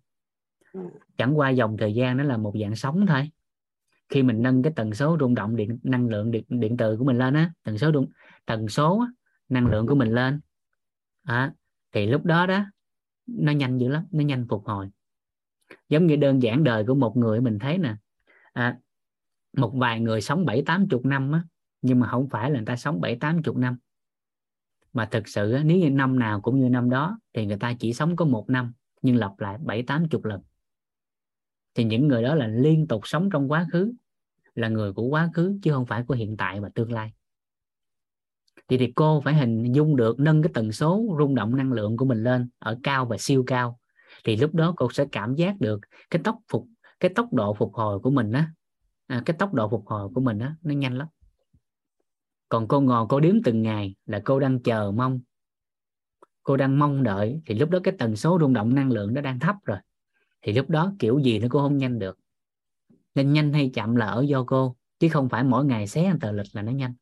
Chẳng 1.18 1.38
qua 1.38 1.50
dòng 1.50 1.76
thời 1.76 1.94
gian 1.94 2.16
nó 2.16 2.24
là 2.24 2.36
một 2.36 2.54
dạng 2.60 2.76
sóng 2.76 3.06
thôi. 3.06 3.30
Khi 4.08 4.22
mình 4.22 4.42
nâng 4.42 4.62
cái 4.62 4.72
tần 4.76 4.94
số 4.94 5.16
rung 5.20 5.34
động 5.34 5.56
điện 5.56 5.78
năng 5.82 6.08
lượng 6.08 6.30
điện, 6.30 6.44
điện 6.48 6.76
từ 6.76 6.96
của 6.96 7.04
mình 7.04 7.18
lên 7.18 7.34
á 7.34 7.52
tần 7.62 7.78
số 7.78 7.92
rung 7.92 8.08
tần 8.46 8.68
số 8.68 9.00
á, 9.00 9.06
năng 9.48 9.66
lượng 9.66 9.86
của 9.86 9.94
mình 9.94 10.12
lên. 10.12 10.40
À, 11.22 11.52
thì 11.92 12.06
lúc 12.06 12.24
đó 12.24 12.46
đó 12.46 12.64
nó 13.26 13.52
nhanh 13.52 13.78
dữ 13.78 13.88
lắm 13.88 14.06
nó 14.10 14.24
nhanh 14.24 14.46
phục 14.48 14.66
hồi. 14.66 14.90
Giống 15.88 16.06
như 16.06 16.16
đơn 16.16 16.42
giản 16.42 16.64
đời 16.64 16.84
của 16.86 16.94
một 16.94 17.16
người 17.16 17.40
mình 17.40 17.58
thấy 17.58 17.78
nè. 17.78 17.94
À, 18.52 18.78
một 19.56 19.72
vài 19.74 20.00
người 20.00 20.20
sống 20.20 20.44
bảy 20.44 20.62
tám 20.66 20.88
chục 20.88 21.04
năm 21.04 21.32
á 21.32 21.42
nhưng 21.82 22.00
mà 22.00 22.06
không 22.08 22.28
phải 22.28 22.50
là 22.50 22.56
người 22.56 22.66
ta 22.66 22.76
sống 22.76 23.00
bảy 23.00 23.16
tám 23.16 23.42
chục 23.42 23.56
năm. 23.56 23.76
Mà 24.92 25.06
thực 25.06 25.28
sự 25.28 25.58
nếu 25.64 25.78
như 25.78 25.90
năm 25.90 26.18
nào 26.18 26.40
cũng 26.40 26.60
như 26.60 26.68
năm 26.68 26.90
đó 26.90 27.18
thì 27.32 27.46
người 27.46 27.58
ta 27.58 27.74
chỉ 27.78 27.92
sống 27.92 28.16
có 28.16 28.24
một 28.24 28.50
năm 28.50 28.72
nhưng 29.02 29.16
lặp 29.16 29.40
lại 29.40 29.58
bảy 29.64 29.82
tám 29.82 30.08
chục 30.08 30.24
lần. 30.24 30.42
Thì 31.74 31.84
những 31.84 32.08
người 32.08 32.22
đó 32.22 32.34
là 32.34 32.46
liên 32.46 32.86
tục 32.86 33.00
sống 33.04 33.30
trong 33.32 33.50
quá 33.50 33.66
khứ 33.72 33.92
là 34.54 34.68
người 34.68 34.92
của 34.92 35.02
quá 35.02 35.30
khứ 35.34 35.58
chứ 35.62 35.72
không 35.72 35.86
phải 35.86 36.02
của 36.02 36.14
hiện 36.14 36.36
tại 36.36 36.60
và 36.60 36.68
tương 36.74 36.92
lai. 36.92 37.12
Thì 38.68 38.78
thì 38.78 38.92
cô 38.96 39.20
phải 39.20 39.34
hình 39.34 39.72
dung 39.72 39.96
được 39.96 40.20
nâng 40.20 40.42
cái 40.42 40.50
tần 40.54 40.72
số 40.72 41.16
rung 41.18 41.34
động 41.34 41.56
năng 41.56 41.72
lượng 41.72 41.96
của 41.96 42.04
mình 42.04 42.22
lên 42.22 42.48
ở 42.58 42.78
cao 42.82 43.06
và 43.06 43.16
siêu 43.18 43.44
cao. 43.46 43.78
Thì 44.24 44.36
lúc 44.36 44.54
đó 44.54 44.74
cô 44.76 44.90
sẽ 44.92 45.04
cảm 45.12 45.34
giác 45.34 45.60
được 45.60 45.80
cái 46.10 46.22
tốc 46.24 46.38
phục 46.48 46.66
cái 47.00 47.10
tốc 47.14 47.32
độ 47.32 47.54
phục 47.54 47.74
hồi 47.74 47.98
của 47.98 48.10
mình 48.10 48.32
á. 48.32 48.52
À, 49.06 49.22
cái 49.26 49.36
tốc 49.38 49.54
độ 49.54 49.68
phục 49.68 49.86
hồi 49.86 50.08
của 50.14 50.20
mình 50.20 50.38
á 50.38 50.56
nó 50.62 50.74
nhanh 50.74 50.98
lắm 50.98 51.08
còn 52.50 52.68
cô 52.68 52.80
ngồi 52.80 53.06
cô 53.08 53.20
đếm 53.20 53.34
từng 53.44 53.62
ngày 53.62 53.94
là 54.06 54.20
cô 54.24 54.40
đang 54.40 54.62
chờ 54.62 54.92
mong. 54.96 55.20
Cô 56.42 56.56
đang 56.56 56.78
mong 56.78 57.02
đợi 57.02 57.40
thì 57.46 57.54
lúc 57.54 57.70
đó 57.70 57.78
cái 57.84 57.94
tần 57.98 58.16
số 58.16 58.38
rung 58.40 58.52
động 58.52 58.74
năng 58.74 58.90
lượng 58.90 59.14
nó 59.14 59.20
đang 59.20 59.40
thấp 59.40 59.56
rồi. 59.64 59.78
Thì 60.42 60.52
lúc 60.52 60.70
đó 60.70 60.92
kiểu 60.98 61.18
gì 61.18 61.38
nó 61.38 61.48
cũng 61.50 61.62
không 61.62 61.78
nhanh 61.78 61.98
được. 61.98 62.18
Nên 63.14 63.32
nhanh 63.32 63.52
hay 63.52 63.70
chậm 63.74 63.96
là 63.96 64.06
ở 64.06 64.22
do 64.28 64.44
cô 64.46 64.76
chứ 64.98 65.08
không 65.08 65.28
phải 65.28 65.44
mỗi 65.44 65.64
ngày 65.64 65.86
xé 65.86 66.12
tờ 66.20 66.32
lịch 66.32 66.46
là 66.52 66.62
nó 66.62 66.72
nhanh. 66.72 66.94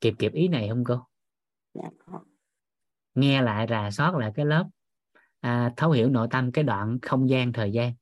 Kịp 0.00 0.14
kịp 0.18 0.32
ý 0.32 0.48
này 0.48 0.68
không 0.68 0.84
cô? 0.84 1.06
Dạ, 1.74 1.90
nghe 3.14 3.42
lại 3.42 3.66
rà 3.70 3.90
soát 3.90 4.14
lại 4.14 4.32
cái 4.34 4.46
lớp. 4.46 4.68
À, 5.40 5.72
thấu 5.76 5.90
hiểu 5.90 6.10
nội 6.10 6.28
tâm 6.30 6.52
cái 6.52 6.64
đoạn 6.64 6.98
không 7.02 7.30
gian 7.30 7.52
thời 7.52 7.72
gian. 7.72 7.92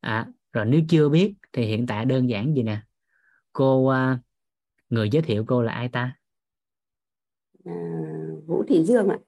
À, 0.00 0.26
rồi 0.52 0.64
nếu 0.64 0.80
chưa 0.88 1.08
biết 1.08 1.34
thì 1.52 1.66
hiện 1.66 1.86
tại 1.86 2.04
đơn 2.04 2.30
giản 2.30 2.54
gì 2.54 2.62
nè 2.62 2.85
cô 3.56 3.86
à, 3.86 4.18
người 4.90 5.08
giới 5.10 5.22
thiệu 5.22 5.44
cô 5.46 5.62
là 5.62 5.72
ai 5.72 5.88
ta? 5.88 6.16
À, 7.64 7.72
Vũ 8.46 8.64
Thị 8.68 8.84
Dương 8.84 9.08
ạ. 9.08 9.18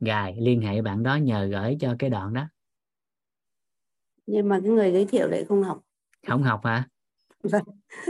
Gài 0.00 0.36
liên 0.38 0.60
hệ 0.60 0.82
bạn 0.82 1.02
đó 1.02 1.16
nhờ 1.16 1.46
gửi 1.46 1.76
cho 1.80 1.96
cái 1.98 2.10
đoạn 2.10 2.34
đó. 2.34 2.48
Nhưng 4.26 4.48
mà 4.48 4.60
cái 4.60 4.70
người 4.70 4.92
giới 4.92 5.06
thiệu 5.06 5.28
lại 5.28 5.44
không 5.48 5.62
học. 5.62 5.80
Không 6.26 6.42
học 6.42 6.60
hả? 6.64 6.88
Vâng. 7.42 7.64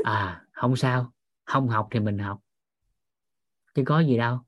À 0.05 0.45
không 0.53 0.77
sao. 0.77 1.13
Không 1.45 1.69
học 1.69 1.89
thì 1.91 2.01
mình 2.01 2.19
học. 2.19 2.41
Chứ 3.75 3.83
có 3.87 4.01
gì 4.01 4.17
đâu. 4.17 4.39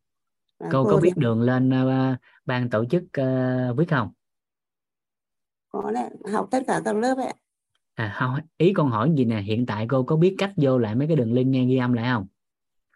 À, 0.58 0.68
cô, 0.72 0.84
có 0.84 0.92
thì 0.96 1.00
biết 1.02 1.12
đường 1.16 1.42
lên 1.42 1.70
uh, 1.70 2.18
ban 2.44 2.70
tổ 2.70 2.84
chức 2.84 3.02
uh, 3.02 3.78
viết 3.78 3.86
không? 3.90 4.12
Có 5.68 5.90
đấy. 5.90 6.10
Học 6.32 6.48
tất 6.50 6.62
cả 6.66 6.80
các 6.84 6.96
lớp 6.96 7.18
ấy 7.18 7.34
à 7.96 8.14
không 8.18 8.34
ý 8.56 8.72
con 8.72 8.90
hỏi 8.90 9.12
gì 9.16 9.24
nè? 9.24 9.40
Hiện 9.40 9.66
tại 9.66 9.86
cô 9.88 10.02
có 10.02 10.16
biết 10.16 10.34
cách 10.38 10.52
vô 10.56 10.78
lại 10.78 10.94
mấy 10.94 11.06
cái 11.06 11.16
đường 11.16 11.32
link 11.32 11.48
nghe 11.48 11.64
ghi 11.64 11.76
âm 11.76 11.92
lại 11.92 12.08
không? 12.12 12.26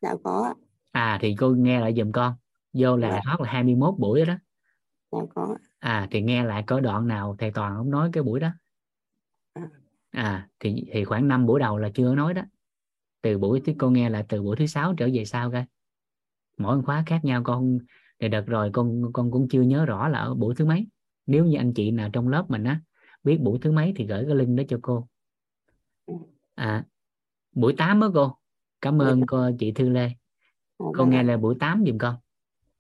Dạ 0.02 0.14
có 0.24 0.54
à 0.90 1.18
thì 1.20 1.34
cô 1.38 1.50
nghe 1.50 1.80
lại 1.80 1.94
giùm 1.96 2.12
con. 2.12 2.34
Vô 2.72 2.96
là 2.96 3.10
dạ. 3.10 3.20
hót 3.24 3.40
là 3.40 3.50
21 3.50 3.94
buổi 3.98 4.24
đó. 4.24 4.34
Dạ 5.12 5.18
có 5.34 5.56
à 5.78 6.08
thì 6.10 6.22
nghe 6.22 6.44
lại 6.44 6.64
có 6.66 6.80
đoạn 6.80 7.06
nào 7.06 7.36
thầy 7.38 7.50
toàn 7.50 7.76
không 7.76 7.90
nói 7.90 8.10
cái 8.12 8.22
buổi 8.22 8.40
đó? 8.40 8.50
À. 9.52 9.62
à 10.10 10.48
thì 10.60 10.84
thì 10.92 11.04
khoảng 11.04 11.28
5 11.28 11.46
buổi 11.46 11.60
đầu 11.60 11.78
là 11.78 11.90
chưa 11.94 12.14
nói 12.14 12.34
đó. 12.34 12.42
Từ 13.22 13.38
buổi 13.38 13.60
thứ 13.66 13.72
cô 13.78 13.90
nghe 13.90 14.10
là 14.10 14.24
từ 14.28 14.42
buổi 14.42 14.56
thứ 14.56 14.66
sáu 14.66 14.94
trở 14.94 15.08
về 15.12 15.24
sau 15.24 15.50
coi. 15.50 15.64
Mỗi 16.58 16.82
khóa 16.82 17.02
khác 17.06 17.24
nhau 17.24 17.42
con 17.44 17.78
thì 18.20 18.28
đợt 18.28 18.46
rồi 18.46 18.70
con 18.72 19.12
con 19.12 19.30
cũng 19.30 19.48
chưa 19.48 19.62
nhớ 19.62 19.84
rõ 19.84 20.08
là 20.08 20.18
ở 20.18 20.34
buổi 20.34 20.54
thứ 20.54 20.64
mấy. 20.64 20.86
Nếu 21.26 21.44
như 21.44 21.56
anh 21.56 21.74
chị 21.74 21.90
nào 21.90 22.10
trong 22.12 22.28
lớp 22.28 22.44
mình 22.48 22.64
á 22.64 22.80
biết 23.24 23.38
buổi 23.40 23.58
thứ 23.62 23.72
mấy 23.72 23.92
thì 23.96 24.06
gửi 24.06 24.24
cái 24.26 24.34
link 24.34 24.58
đó 24.58 24.62
cho 24.68 24.78
cô. 24.82 25.08
À 26.54 26.84
buổi 27.52 27.74
8 27.78 28.00
á 28.00 28.08
cô. 28.14 28.36
Cảm 28.80 29.02
ơn 29.02 29.26
cô 29.26 29.50
chị 29.58 29.72
Thư 29.72 29.88
Lê. 29.88 30.08
Dạ, 30.08 30.14
cô 30.78 30.92
vâng 30.92 31.10
nghe 31.10 31.22
là 31.22 31.36
buổi 31.36 31.56
8 31.60 31.84
giùm 31.86 31.98
con 31.98 32.16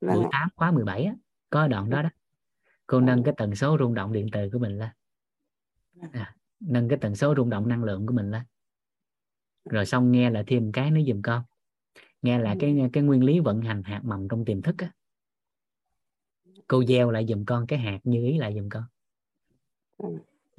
buổi 0.00 0.24
ạ. 0.24 0.28
8 0.32 0.48
khóa 0.56 0.70
17 0.70 1.04
á. 1.04 1.14
Có 1.50 1.68
đoạn 1.68 1.90
đó 1.90 2.02
đó. 2.02 2.08
Cô 2.86 3.00
nâng 3.00 3.22
cái 3.22 3.34
tần 3.36 3.54
số 3.54 3.76
rung 3.78 3.94
động 3.94 4.12
điện 4.12 4.26
từ 4.32 4.50
của 4.52 4.58
mình 4.58 4.78
lên. 4.78 4.90
À, 6.12 6.36
nâng 6.60 6.88
cái 6.88 6.98
tần 7.00 7.16
số 7.16 7.34
rung 7.36 7.50
động 7.50 7.68
năng 7.68 7.84
lượng 7.84 8.06
của 8.06 8.14
mình 8.14 8.30
lên. 8.30 8.42
Rồi 9.64 9.86
xong 9.86 10.12
nghe 10.12 10.30
lại 10.30 10.44
thêm 10.46 10.72
cái 10.72 10.90
nữa 10.90 11.00
giùm 11.06 11.22
con 11.22 11.42
nghe 12.22 12.38
lại 12.38 12.56
cái 12.60 12.76
cái 12.92 13.02
nguyên 13.02 13.24
lý 13.24 13.40
vận 13.40 13.60
hành 13.60 13.82
hạt 13.82 14.00
mầm 14.04 14.28
trong 14.28 14.44
tiềm 14.44 14.62
thức 14.62 14.74
á. 14.78 14.92
Cô 16.66 16.84
gieo 16.84 17.10
lại 17.10 17.26
giùm 17.28 17.44
con 17.44 17.66
cái 17.66 17.78
hạt 17.78 17.98
như 18.04 18.24
ý 18.24 18.38
lại 18.38 18.54
giùm 18.54 18.68
con 18.68 18.84
Ừ. 19.96 20.08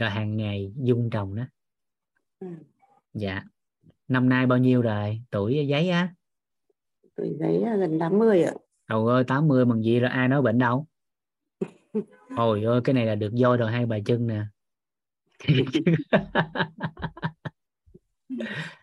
rồi 0.02 0.10
hàng 0.10 0.38
ngày 0.38 0.74
dung 0.76 1.10
trồng 1.10 1.36
đó. 1.36 1.44
Ừ. 2.40 2.48
dạ. 3.14 3.44
Năm 4.08 4.30
nay 4.30 4.46
bao 4.46 4.58
nhiêu 4.58 4.82
rồi? 4.82 5.22
Tuổi 5.32 5.68
giấy 5.68 5.90
á? 5.90 6.14
Tuổi 7.16 7.36
giấy 7.40 7.64
gần 7.80 8.00
80 8.00 8.44
ạ. 8.44 8.54
Trời 8.90 9.00
ơi 9.08 9.24
80 9.28 9.66
bằng 9.66 9.84
gì 9.84 10.00
rồi? 10.00 10.10
Ai 10.10 10.28
nói 10.28 10.42
bệnh 10.42 10.60
đâu? 10.60 10.88
Ôi 12.38 12.64
ơi 12.64 12.82
cái 12.84 12.94
này 12.94 13.06
là 13.06 13.16
được 13.16 13.32
voi 13.42 13.58
rồi 13.58 13.72
hai 13.72 13.86
bà 13.86 13.98
chân 14.06 14.28
nè. 14.28 14.44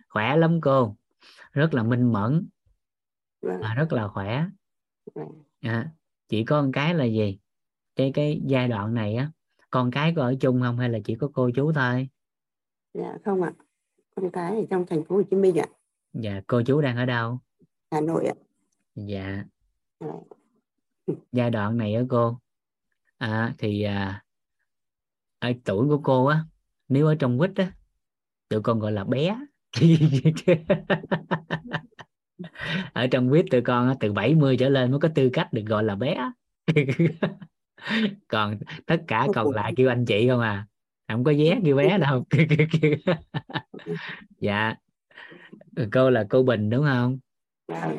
Khỏe 0.08 0.36
lắm 0.36 0.60
cô. 0.60 0.96
Rất 1.52 1.74
là 1.74 1.82
minh 1.82 2.12
mẫn. 2.12 2.48
Vâng. 3.42 3.60
À, 3.60 3.74
rất 3.74 3.92
là 3.92 4.08
khỏe. 4.08 4.44
Vâng. 5.14 5.28
à, 5.60 5.90
chỉ 6.28 6.44
có 6.44 6.62
một 6.62 6.70
cái 6.72 6.94
là 6.94 7.04
gì? 7.04 7.38
Cái 7.96 8.12
cái 8.14 8.40
giai 8.46 8.68
đoạn 8.68 8.94
này 8.94 9.14
á 9.14 9.30
con 9.70 9.90
cái 9.90 10.12
có 10.16 10.22
ở 10.22 10.34
chung 10.40 10.60
không 10.62 10.78
hay 10.78 10.88
là 10.88 10.98
chỉ 11.04 11.14
có 11.14 11.30
cô 11.32 11.50
chú 11.54 11.72
thôi? 11.72 12.08
Dạ 12.94 13.18
không 13.24 13.42
ạ. 13.42 13.52
Con 14.14 14.30
cái 14.30 14.56
ở 14.56 14.66
trong 14.70 14.86
thành 14.86 15.04
phố 15.04 15.16
Hồ 15.16 15.22
Chí 15.30 15.36
Minh 15.36 15.58
ạ. 15.58 15.66
Dạ 16.12 16.40
cô 16.46 16.62
chú 16.66 16.80
đang 16.80 16.96
ở 16.96 17.06
đâu? 17.06 17.38
Hà 17.90 18.00
Nội 18.00 18.26
ạ. 18.26 18.34
Dạ. 18.94 19.44
Dạ. 20.00 20.12
giai 21.32 21.50
đoạn 21.50 21.76
này 21.76 21.94
á 21.94 22.02
cô 22.08 22.38
à, 23.18 23.54
thì 23.58 23.82
à, 23.82 24.24
ở 25.38 25.52
tuổi 25.64 25.88
của 25.88 26.00
cô 26.02 26.26
á 26.26 26.44
nếu 26.88 27.06
ở 27.06 27.14
trong 27.14 27.38
quýt 27.38 27.50
á 27.56 27.72
tụi 28.48 28.62
con 28.62 28.78
gọi 28.78 28.92
là 28.92 29.04
bé. 29.04 29.38
Ở 32.92 33.06
trong 33.06 33.30
quýt 33.30 33.44
tụi 33.50 33.60
con 33.60 33.88
á, 33.88 33.94
từ 34.00 34.12
70 34.12 34.56
trở 34.56 34.68
lên 34.68 34.90
mới 34.90 35.00
có 35.00 35.08
tư 35.14 35.30
cách 35.32 35.52
được 35.52 35.62
gọi 35.66 35.84
là 35.84 35.94
bé 35.94 36.30
còn 38.28 38.58
tất 38.86 39.02
cả 39.06 39.26
còn 39.34 39.50
lại 39.50 39.72
kêu 39.76 39.88
anh 39.88 40.04
chị 40.04 40.28
không 40.28 40.40
à. 40.40 40.66
Không 41.08 41.24
có 41.24 41.32
vé 41.38 41.60
kêu 41.64 41.76
bé 41.76 41.98
đâu. 41.98 42.24
Dạ. 44.40 44.74
Cô 45.92 46.10
là 46.10 46.26
cô 46.30 46.42
Bình 46.42 46.70
đúng 46.70 46.84
không? 46.84 47.18
Vâng. 47.68 47.98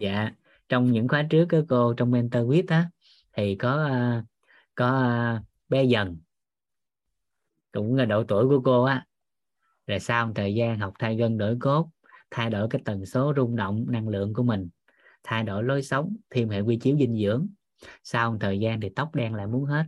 dạ. 0.00 0.30
Trong 0.68 0.92
những 0.92 1.08
khóa 1.08 1.22
trước 1.30 1.48
á 1.50 1.58
cô 1.68 1.94
trong 1.94 2.10
mentor 2.10 2.42
quiz 2.42 2.62
á 2.68 2.90
thì 3.32 3.54
có 3.54 3.84
à, 3.84 4.24
có 4.74 4.86
à, 4.86 5.42
bé 5.68 5.84
dần. 5.84 6.16
Cũng 7.72 7.94
là 7.94 8.04
độ 8.04 8.24
tuổi 8.24 8.48
của 8.48 8.60
cô 8.64 8.84
á. 8.84 9.06
Rồi 9.86 10.00
sau 10.00 10.26
một 10.26 10.32
thời 10.36 10.54
gian 10.54 10.78
học 10.78 10.94
thay 10.98 11.16
gân 11.16 11.38
đổi 11.38 11.56
cốt 11.60 11.90
thay 12.30 12.50
đổi 12.50 12.68
cái 12.70 12.82
tần 12.84 13.06
số 13.06 13.32
rung 13.36 13.56
động 13.56 13.86
năng 13.88 14.08
lượng 14.08 14.34
của 14.34 14.42
mình 14.42 14.68
thay 15.22 15.42
đổi 15.42 15.64
lối 15.64 15.82
sống 15.82 16.16
thêm 16.30 16.48
hệ 16.48 16.60
quy 16.60 16.76
chiếu 16.76 16.96
dinh 16.96 17.18
dưỡng 17.22 17.46
sau 18.02 18.32
một 18.32 18.38
thời 18.40 18.60
gian 18.60 18.80
thì 18.80 18.88
tóc 18.96 19.14
đen 19.14 19.34
lại 19.34 19.46
muốn 19.46 19.64
hết. 19.64 19.84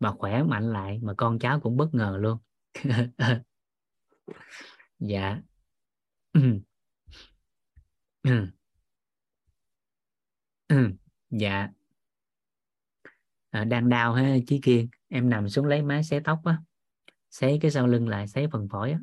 Mà 0.00 0.12
khỏe 0.12 0.42
mạnh 0.42 0.72
lại 0.72 0.98
mà 1.02 1.14
con 1.16 1.38
cháu 1.38 1.60
cũng 1.60 1.76
bất 1.76 1.94
ngờ 1.94 2.16
luôn. 2.20 2.38
Dạ. 4.98 5.40
Dạ. 11.30 11.68
À, 13.50 13.64
đang 13.64 13.88
đau 13.88 14.14
ha 14.14 14.36
chí 14.46 14.60
kiên. 14.60 14.88
Em 15.08 15.30
nằm 15.30 15.48
xuống 15.48 15.66
lấy 15.66 15.82
máy 15.82 16.04
xé 16.04 16.20
tóc 16.20 16.40
á. 16.44 16.58
Xé 17.30 17.58
cái 17.60 17.70
sau 17.70 17.86
lưng 17.86 18.08
lại 18.08 18.28
xé 18.28 18.46
phần 18.52 18.68
phổi 18.68 18.92
á. 18.92 18.98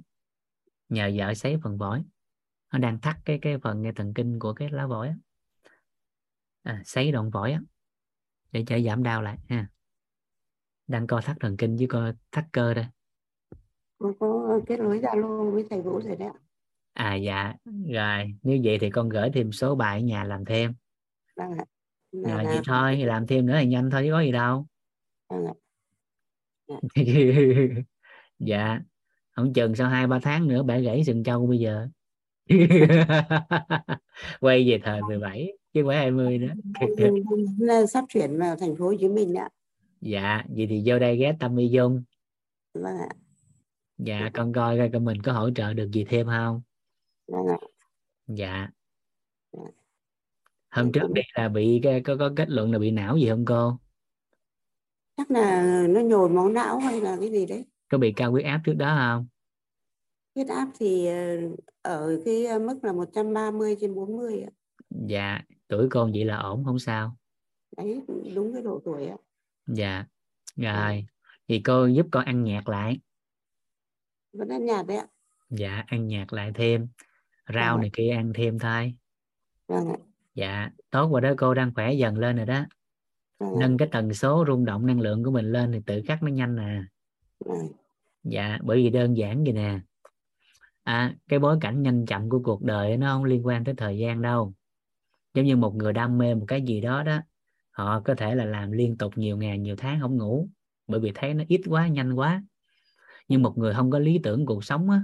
Nhờ 0.90 1.12
vợ 1.16 1.34
xé 1.34 1.58
phần 1.64 1.80
phổi. 1.80 2.02
Nó 2.74 2.80
đang 2.80 3.02
thắt 3.02 3.18
cái 3.26 3.40
cái 3.42 3.58
phần 3.58 3.82
nghe 3.82 3.92
thần 3.96 4.14
kinh 4.14 4.40
của 4.40 4.54
cái 4.54 4.70
lá 4.70 4.88
phổi 4.88 5.08
á 5.08 5.16
à, 6.64 6.82
xé 6.86 7.12
đoạn 7.12 7.32
phổi 7.32 7.52
á 7.52 7.60
để 8.52 8.64
cho 8.68 8.80
giảm 8.80 9.04
đau 9.04 9.22
lại 9.22 9.38
ha. 9.50 9.68
Đang 10.88 11.08
co 11.08 11.22
thắt 11.22 11.38
thần 11.40 11.58
kinh 11.58 11.78
chứ 11.80 11.86
co 11.90 12.12
thắt 12.32 12.46
cơ 12.52 12.74
đây. 12.74 12.86
Con 13.98 14.14
có 14.20 14.60
kết 14.68 14.80
nối 14.80 15.00
Zalo 15.00 15.52
với 15.52 15.66
thầy 15.70 15.82
Vũ 15.82 16.02
rồi 16.02 16.16
đấy 16.16 16.28
ạ. 16.28 16.40
À 16.94 17.16
dạ. 17.16 17.54
Rồi 17.66 18.36
nếu 18.44 18.60
vậy 18.64 18.78
thì 18.82 18.90
con 18.90 19.10
gửi 19.10 19.30
thêm 19.34 19.52
số 19.52 19.76
bài 19.76 19.98
ở 19.98 20.04
nhà 20.04 20.24
làm 20.24 20.46
thêm. 20.46 20.74
Vâng 21.36 21.58
ạ. 21.58 21.66
Là- 22.12 22.30
rồi 22.36 22.44
là- 22.44 22.52
vậy 22.52 22.62
thôi 22.66 22.98
làm 22.98 23.28
thêm 23.28 23.46
nữa 23.46 23.58
thì 23.60 23.66
nhanh 23.66 23.90
thôi 23.90 24.02
chứ 24.06 24.12
có 24.12 24.22
gì 24.22 24.32
đâu. 24.32 24.68
Vâng 25.30 25.46
ạ. 25.46 25.54
Dạ. 28.40 28.80
Không 29.32 29.54
chừng 29.54 29.76
sau 29.76 29.90
hai 29.90 30.08
ba 30.08 30.20
tháng 30.22 30.48
nữa 30.48 30.64
bẻ 30.64 30.82
gãy 30.82 31.04
sừng 31.04 31.24
trâu 31.24 31.48
bây 31.48 31.60
giờ. 31.60 31.88
Quay 34.40 34.70
về 34.70 34.80
thời 34.84 35.02
17 35.02 35.52
chứ 35.74 35.84
phải 35.88 35.98
20 35.98 36.38
nữa. 36.38 37.86
Sắp 37.86 38.06
chuyển 38.10 38.40
vào 38.40 38.56
thành 38.56 38.76
phố 38.76 38.86
Hồ 38.86 38.94
Chí 39.00 39.08
Minh 39.08 39.36
ạ. 39.36 39.50
Dạ 40.02 40.44
vậy 40.50 40.68
thì 40.70 40.84
vô 40.86 41.00
đây 41.00 41.18
ghé 41.18 41.36
tâm 41.40 41.58
y 41.58 41.70
dung. 41.70 42.04
Vâng 42.74 42.98
ạ. 42.98 43.10
Dạ 43.98 44.30
con 44.34 44.54
coi 44.54 44.78
coi 44.92 45.02
mình 45.02 45.22
có 45.22 45.32
hỗ 45.32 45.50
trợ 45.52 45.74
được 45.74 45.90
gì 45.92 46.06
thêm 46.10 46.28
không? 46.28 46.62
Vâng 47.28 47.48
ạ. 47.48 47.58
Dạ. 48.28 48.70
Dạ. 49.52 49.64
hôm 50.70 50.92
trước 50.92 51.12
đi 51.14 51.22
là 51.34 51.50
bị 51.50 51.82
có 52.06 52.16
có 52.20 52.32
kết 52.36 52.50
luận 52.50 52.72
là 52.72 52.80
bị 52.80 52.92
não 52.92 53.18
gì 53.18 53.30
không 53.30 53.46
cô? 53.46 53.78
Chắc 55.18 55.32
là 55.32 55.64
nó 55.90 56.02
nhồi 56.02 56.30
máu 56.30 56.50
não 56.50 56.80
hay 56.80 57.02
là 57.02 57.18
cái 57.20 57.32
gì 57.32 57.46
đấy. 57.46 57.66
Có 57.88 57.98
bị 57.98 58.14
cao 58.16 58.32
huyết 58.32 58.46
áp 58.46 58.62
trước 58.66 58.74
đó 58.74 58.96
không? 59.00 59.28
Huyết 60.36 60.48
áp 60.48 60.68
thì 60.80 61.08
ờ, 61.08 61.38
ở 61.82 62.22
cái 62.26 62.60
mức 62.60 62.84
là 62.84 62.94
130 62.94 63.76
trên 63.80 63.96
40 63.96 64.42
ạ. 64.42 64.52
Dạ 65.08 65.42
tuổi 65.72 65.88
con 65.90 66.12
vậy 66.12 66.26
là 66.26 66.38
ổn 66.38 66.64
không 66.66 66.80
sao? 66.80 67.18
Đấy 67.78 68.02
đúng 68.36 68.54
cái 68.54 68.62
độ 68.62 68.82
tuổi 68.86 69.08
ạ. 69.08 69.18
Dạ. 69.68 70.06
Rồi 70.56 71.06
thì 71.48 71.62
cô 71.66 71.86
giúp 71.86 72.08
con 72.12 72.26
ăn 72.26 72.44
nhạt 72.44 72.64
lại. 72.66 73.00
Vẫn 74.34 74.50
ăn 74.50 74.66
nhạt 74.66 74.88
đấy 74.88 74.98
ạ. 74.98 75.08
Dạ 75.50 75.84
ăn 75.88 76.08
nhạt 76.08 76.34
lại 76.34 76.52
thêm. 76.56 76.88
Rau 77.54 77.76
Dạ. 77.78 77.82
này 77.82 77.90
kia 77.94 78.10
ăn 78.10 78.32
thêm 78.36 78.60
thôi. 78.60 78.96
Vâng 79.68 79.90
ạ. 79.90 79.98
Dạ 80.36 80.70
tốt 80.90 81.12
rồi 81.12 81.22
đó 81.22 81.34
cô 81.38 81.54
đang 81.54 81.74
khỏe 81.74 81.94
dần 81.94 82.18
lên 82.18 82.36
rồi 82.38 82.46
đó. 82.46 82.66
Vâng 83.40 83.60
nâng 83.60 83.78
cái 83.78 83.88
tần 83.92 84.14
số 84.14 84.46
rung 84.48 84.66
động 84.66 84.86
năng 84.86 85.02
lượng 85.02 85.24
của 85.24 85.32
mình 85.32 85.52
lên 85.52 85.72
thì 85.72 85.80
tự 85.86 86.02
khắc 86.08 86.24
nó 86.24 86.30
nhanh 86.30 86.56
nè. 86.56 86.84
Vâng. 87.46 87.68
dạ 88.24 88.60
bởi 88.64 88.78
vì 88.78 88.90
đơn 88.90 89.18
giản 89.18 89.44
vậy 89.44 89.54
nè. 89.54 89.80
À, 90.84 91.16
cái 91.28 91.40
bối 91.40 91.58
cảnh 91.62 91.82
nhanh 91.82 92.06
chậm 92.06 92.30
của 92.30 92.42
cuộc 92.44 92.64
đời 92.64 92.98
nó 92.98 93.14
không 93.14 93.24
liên 93.24 93.46
quan 93.46 93.64
tới 93.64 93.76
thời 93.78 93.98
gian 93.98 94.22
đâu 94.22 94.54
giống 95.34 95.46
như 95.46 95.56
một 95.56 95.76
người 95.76 95.94
đam 95.94 96.18
mê 96.18 96.36
một 96.36 96.46
cái 96.48 96.62
gì 96.62 96.82
đó 96.82 97.04
đó 97.04 97.20
họ 97.72 98.02
có 98.06 98.16
thể 98.16 98.36
là 98.36 98.46
làm 98.46 98.72
liên 98.72 98.98
tục 98.98 99.18
nhiều 99.18 99.38
ngày 99.38 99.58
nhiều 99.58 99.76
tháng 99.76 100.00
không 100.02 100.18
ngủ 100.18 100.50
bởi 100.88 101.00
vì 101.00 101.12
thấy 101.16 101.34
nó 101.34 101.44
ít 101.48 101.62
quá 101.68 101.88
nhanh 101.88 102.14
quá. 102.14 102.44
Nhưng 103.28 103.42
một 103.42 103.58
người 103.58 103.74
không 103.74 103.92
có 103.92 104.00
lý 104.00 104.20
tưởng 104.24 104.46
cuộc 104.46 104.64
sống 104.64 104.90
á, 104.90 105.02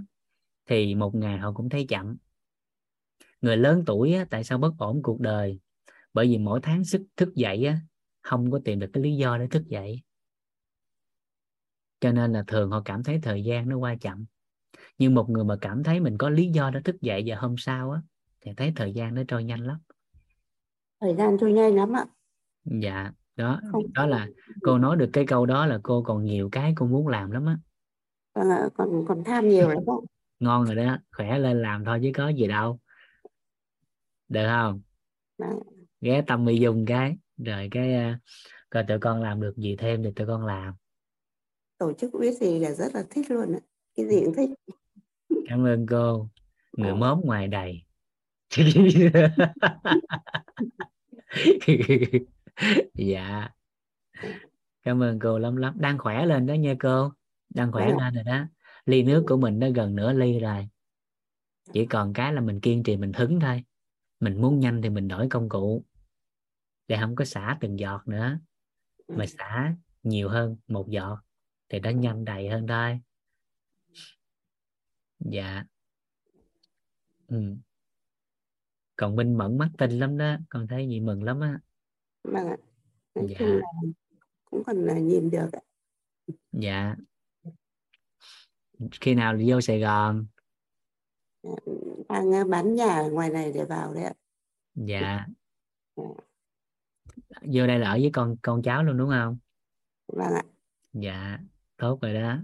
thì 0.65 0.95
một 0.95 1.15
ngày 1.15 1.37
họ 1.37 1.51
cũng 1.51 1.69
thấy 1.69 1.85
chậm. 1.89 2.17
Người 3.41 3.57
lớn 3.57 3.83
tuổi 3.85 4.13
á, 4.13 4.25
tại 4.29 4.43
sao 4.43 4.57
bất 4.57 4.73
ổn 4.77 5.03
cuộc 5.03 5.19
đời? 5.19 5.59
Bởi 6.13 6.27
vì 6.27 6.37
mỗi 6.37 6.59
tháng 6.63 6.83
sức 6.83 7.01
thức 7.17 7.35
dậy 7.35 7.65
á, 7.65 7.79
không 8.21 8.51
có 8.51 8.59
tìm 8.65 8.79
được 8.79 8.89
cái 8.93 9.03
lý 9.03 9.15
do 9.15 9.37
để 9.37 9.47
thức 9.47 9.67
dậy. 9.67 10.01
Cho 11.99 12.11
nên 12.11 12.33
là 12.33 12.43
thường 12.47 12.71
họ 12.71 12.81
cảm 12.85 13.03
thấy 13.03 13.19
thời 13.23 13.43
gian 13.43 13.69
nó 13.69 13.77
qua 13.77 13.95
chậm. 14.01 14.25
Nhưng 14.97 15.15
một 15.15 15.29
người 15.29 15.43
mà 15.43 15.55
cảm 15.61 15.83
thấy 15.83 15.99
mình 15.99 16.17
có 16.17 16.29
lý 16.29 16.47
do 16.47 16.69
để 16.69 16.81
thức 16.81 17.01
dậy 17.01 17.23
vào 17.25 17.41
hôm 17.41 17.55
sau 17.57 17.91
á 17.91 18.01
thì 18.41 18.51
thấy 18.57 18.73
thời 18.75 18.93
gian 18.93 19.15
nó 19.15 19.23
trôi 19.27 19.43
nhanh 19.43 19.65
lắm 19.65 19.77
thời 21.01 21.15
gian 21.15 21.37
trôi 21.39 21.53
nhanh 21.53 21.75
lắm 21.75 21.93
ạ. 21.93 22.05
Dạ 22.65 23.11
đó 23.35 23.59
Không. 23.71 23.83
đó 23.93 24.05
là 24.05 24.27
cô 24.61 24.77
nói 24.77 24.97
được 24.97 25.09
cái 25.13 25.25
câu 25.27 25.45
đó 25.45 25.65
là 25.65 25.79
cô 25.83 26.03
còn 26.03 26.23
nhiều 26.25 26.49
cái 26.51 26.73
cô 26.75 26.85
muốn 26.85 27.07
làm 27.07 27.31
lắm 27.31 27.45
á. 27.45 27.57
Vâng 28.35 28.49
ạ, 28.49 28.69
còn 28.73 29.05
còn 29.07 29.23
tham 29.23 29.49
nhiều 29.49 29.69
lắm 29.69 29.83
ngon 30.39 30.65
rồi 30.65 30.75
đó 30.75 30.97
khỏe 31.11 31.39
lên 31.39 31.61
làm 31.61 31.85
thôi 31.85 31.99
chứ 32.03 32.11
có 32.15 32.29
gì 32.29 32.47
đâu. 32.47 32.79
Được 34.29 34.47
không? 34.47 34.81
Vâng. 35.37 35.59
ghé 36.01 36.21
tâm 36.27 36.45
mi 36.45 36.59
dung 36.59 36.85
cái 36.85 37.17
rồi 37.37 37.67
cái 37.71 38.11
uh, 38.13 38.17
coi 38.69 38.83
tụi 38.87 38.99
con 38.99 39.21
làm 39.21 39.41
được 39.41 39.53
gì 39.57 39.75
thêm 39.75 40.03
thì 40.03 40.11
tụi 40.15 40.27
con 40.27 40.45
làm. 40.45 40.73
Tổ 41.77 41.93
chức 41.93 42.11
biết 42.19 42.33
gì 42.37 42.59
là 42.59 42.71
rất 42.71 42.95
là 42.95 43.03
thích 43.09 43.31
luôn 43.31 43.53
ạ 43.55 43.59
cái 43.95 44.09
gì 44.09 44.21
cũng 44.25 44.33
thích. 44.33 44.49
Cảm 45.49 45.65
ơn 45.65 45.85
cô 45.85 46.29
người 46.77 46.89
Ờ. 46.89 46.95
móm 46.95 47.21
ngoài 47.23 47.47
đầy 47.47 47.83
dạ. 52.93 53.49
Cảm 54.83 55.03
ơn 55.03 55.19
cô 55.19 55.39
lắm 55.39 55.55
lắm. 55.55 55.75
Đang 55.79 55.97
khỏe 55.97 56.25
lên 56.25 56.45
đó 56.45 56.53
nha 56.53 56.73
cô. 56.79 57.11
Đang 57.49 57.71
khỏe 57.71 57.87
Vâng 57.87 57.97
ạ. 57.97 58.05
lên 58.05 58.13
rồi 58.13 58.23
đó. 58.23 58.45
Ly 58.85 59.03
nước 59.03 59.23
của 59.27 59.37
mình 59.37 59.59
nó 59.59 59.67
gần 59.75 59.95
nửa 59.95 60.13
ly 60.13 60.39
rồi. 60.39 60.67
Chỉ 61.73 61.85
còn 61.85 62.13
cái 62.13 62.33
là 62.33 62.41
mình 62.41 62.61
kiên 62.61 62.83
trì 62.83 62.97
mình 62.97 63.13
hứng 63.13 63.39
thôi. 63.39 63.63
Mình 64.19 64.41
muốn 64.41 64.59
nhanh 64.59 64.81
thì 64.81 64.89
mình 64.89 65.07
đổi 65.07 65.27
công 65.29 65.49
cụ. 65.49 65.85
Để 66.87 66.97
không 67.01 67.15
có 67.15 67.25
xả 67.25 67.57
từng 67.61 67.79
giọt 67.79 68.07
nữa. 68.07 68.39
Mà 69.07 69.25
xả 69.25 69.75
nhiều 70.03 70.29
hơn 70.29 70.57
một 70.67 70.89
giọt 70.89 71.19
thì 71.69 71.79
nó 71.79 71.89
nhanh 71.89 72.25
đầy 72.25 72.49
hơn 72.49 72.67
thôi. 72.67 72.99
Dạ. 75.19 75.63
Ừ. 77.27 77.55
còn 78.97 79.15
Minh 79.15 79.37
Mẫn 79.37 79.57
mắt 79.57 79.69
tinh 79.77 79.91
lắm 79.91 80.17
đó 80.17 80.35
con 80.49 80.67
thấy 80.67 80.87
gì 80.87 80.99
mừng 80.99 81.23
lắm 81.23 81.39
á. 81.39 81.59
Vâng 82.23 82.47
ạ. 82.47 82.57
Nói 83.15 83.27
Dạ. 83.39 83.45
cũng 84.45 84.63
còn 84.63 84.77
là 84.77 84.99
nhìn 84.99 85.29
được 85.29 85.49
ạ. 85.51 85.61
Dạ. 86.51 86.95
Khi 89.01 89.15
nào 89.15 89.37
vô 89.47 89.61
Sài 89.61 89.79
Gòn? 89.79 90.25
Đang 92.09 92.31
ờ, 92.31 92.43
bán 92.43 92.75
nhà 92.75 93.01
ngoài 93.01 93.29
này 93.29 93.51
để 93.53 93.65
vào 93.65 93.93
đấy 93.93 94.03
ạ. 94.03 94.13
Dạ. 94.75 95.25
Ừ. 95.95 96.03
vô 97.41 97.67
đây 97.67 97.79
là 97.79 97.89
ở 97.89 97.97
với 98.01 98.09
con 98.13 98.35
con 98.41 98.61
cháu 98.61 98.83
luôn 98.83 98.97
đúng 98.97 99.09
không? 99.09 99.37
Vâng 100.07 100.33
ạ. 100.33 100.43
Dạ 100.93 101.39
tốt 101.77 102.01
rồi 102.01 102.13
đó. 102.13 102.37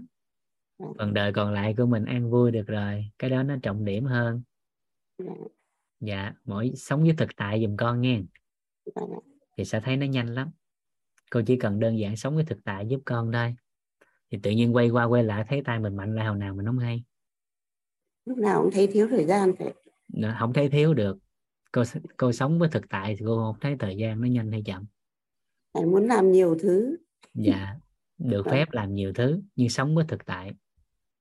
Ừ. 0.78 0.86
phần 0.98 1.14
đời 1.14 1.32
còn 1.32 1.52
lại 1.52 1.74
của 1.76 1.86
mình 1.86 2.04
an 2.04 2.30
vui 2.30 2.50
được 2.50 2.64
rồi 2.66 3.10
cái 3.18 3.30
đó 3.30 3.42
nó 3.42 3.56
trọng 3.62 3.84
điểm 3.84 4.04
hơn. 4.04 4.42
Vâng. 5.18 5.46
Dạ 6.04 6.32
mỗi 6.44 6.72
sống 6.76 7.02
với 7.02 7.14
thực 7.18 7.36
tại 7.36 7.62
giùm 7.62 7.76
con 7.76 8.00
nghe. 8.00 8.20
Vâng 8.94 9.10
ạ 9.10 9.20
thì 9.56 9.64
sẽ 9.64 9.80
thấy 9.80 9.96
nó 9.96 10.06
nhanh 10.06 10.34
lắm. 10.34 10.50
Cô 11.30 11.42
chỉ 11.46 11.56
cần 11.56 11.80
đơn 11.80 11.98
giản 11.98 12.16
sống 12.16 12.34
với 12.34 12.44
thực 12.44 12.64
tại 12.64 12.86
giúp 12.88 13.02
con 13.04 13.32
thôi. 13.32 13.54
Thì 14.30 14.38
tự 14.42 14.50
nhiên 14.50 14.74
quay 14.74 14.88
qua 14.90 15.04
quay 15.04 15.24
lại 15.24 15.44
thấy 15.48 15.62
tay 15.64 15.80
mình 15.80 15.96
mạnh 15.96 16.14
lại 16.14 16.26
hồi 16.26 16.36
nào 16.36 16.54
mình 16.54 16.66
không 16.66 16.78
hay. 16.78 17.04
Lúc 18.24 18.38
nào 18.38 18.62
cũng 18.62 18.70
thấy 18.72 18.86
thiếu 18.86 19.08
thời 19.10 19.24
gian 19.24 19.52
phải. 19.58 19.74
Không 20.38 20.52
thấy 20.52 20.68
thiếu 20.68 20.94
được. 20.94 21.18
Cô 21.72 21.82
cô 22.16 22.32
sống 22.32 22.58
với 22.58 22.68
thực 22.68 22.88
tại 22.88 23.16
thì 23.18 23.24
cô 23.26 23.36
không 23.36 23.60
thấy 23.60 23.76
thời 23.78 23.96
gian 23.96 24.20
nó 24.20 24.26
nhanh 24.26 24.52
hay 24.52 24.62
chậm. 24.66 24.84
Phải 25.74 25.84
muốn 25.84 26.06
làm 26.06 26.32
nhiều 26.32 26.56
thứ. 26.60 26.96
Dạ 27.34 27.76
được 28.18 28.42
Vâng. 28.44 28.52
phép 28.52 28.70
làm 28.72 28.94
nhiều 28.94 29.12
thứ 29.12 29.40
nhưng 29.56 29.68
sống 29.68 29.94
với 29.94 30.04
thực 30.08 30.24
tại 30.24 30.52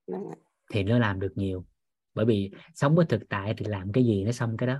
vâng 0.07 0.29
ạ 0.29 0.35
thì 0.71 0.83
nó 0.83 0.99
làm 0.99 1.19
được 1.19 1.31
nhiều 1.35 1.65
bởi 2.13 2.25
vì 2.25 2.51
sống 2.73 2.95
với 2.95 3.05
thực 3.05 3.21
tại 3.29 3.53
thì 3.57 3.65
làm 3.65 3.91
cái 3.91 4.05
gì 4.05 4.23
nó 4.23 4.31
xong 4.31 4.57
cái 4.57 4.67
đó. 4.67 4.79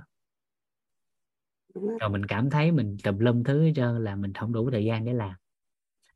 Rồi. 1.74 2.10
Mình 2.10 2.26
cảm 2.26 2.50
thấy 2.50 2.72
mình 2.72 2.96
tùm 3.02 3.18
lum 3.18 3.42
thứ 3.42 3.70
trơn 3.76 4.04
là 4.04 4.16
mình 4.16 4.32
không 4.32 4.52
đủ 4.52 4.70
thời 4.70 4.84
gian 4.84 5.04
để 5.04 5.12
làm. 5.12 5.34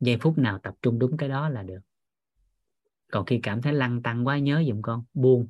Giây 0.01 0.17
phút 0.21 0.39
nào 0.39 0.59
tập 0.63 0.75
trung 0.83 0.99
đúng 0.99 1.17
cái 1.17 1.29
đó 1.29 1.49
là 1.49 1.63
được. 1.63 1.81
Còn 3.13 3.27
khi 3.27 3.41
cảm 3.43 3.63
thấy 3.63 3.73
lăn 3.73 4.03
tăng 4.03 4.27
quá 4.27 4.39
nhớ 4.39 4.63
giùm 4.69 4.83
con 4.83 5.05
buông. 5.15 5.49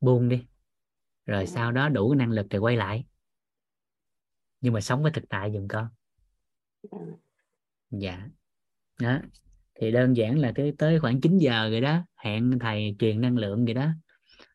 Buông 0.00 0.28
đi. 0.28 0.46
Rồi 1.26 1.46
sau 1.46 1.72
đó 1.72 1.88
đủ 1.88 2.14
năng 2.14 2.30
lực 2.30 2.46
thì 2.50 2.58
quay 2.58 2.76
lại. 2.76 3.04
Nhưng 4.60 4.72
mà 4.72 4.80
sống 4.80 5.02
với 5.02 5.12
thực 5.12 5.24
tại 5.28 5.52
giùm 5.52 5.68
con. 5.68 5.88
Vâng. 6.90 7.16
dạ. 7.90 8.28
Đó. 9.00 9.18
Thì 9.74 9.90
đơn 9.90 10.16
giản 10.16 10.38
là 10.38 10.52
tới 10.54 10.74
tới 10.78 11.00
khoảng 11.00 11.20
9 11.20 11.38
giờ 11.38 11.68
rồi 11.70 11.80
đó 11.80 12.04
hẹn 12.16 12.58
thầy 12.60 12.96
truyền 12.98 13.20
năng 13.20 13.36
lượng 13.36 13.64
vậy 13.64 13.74
đó 13.74 13.90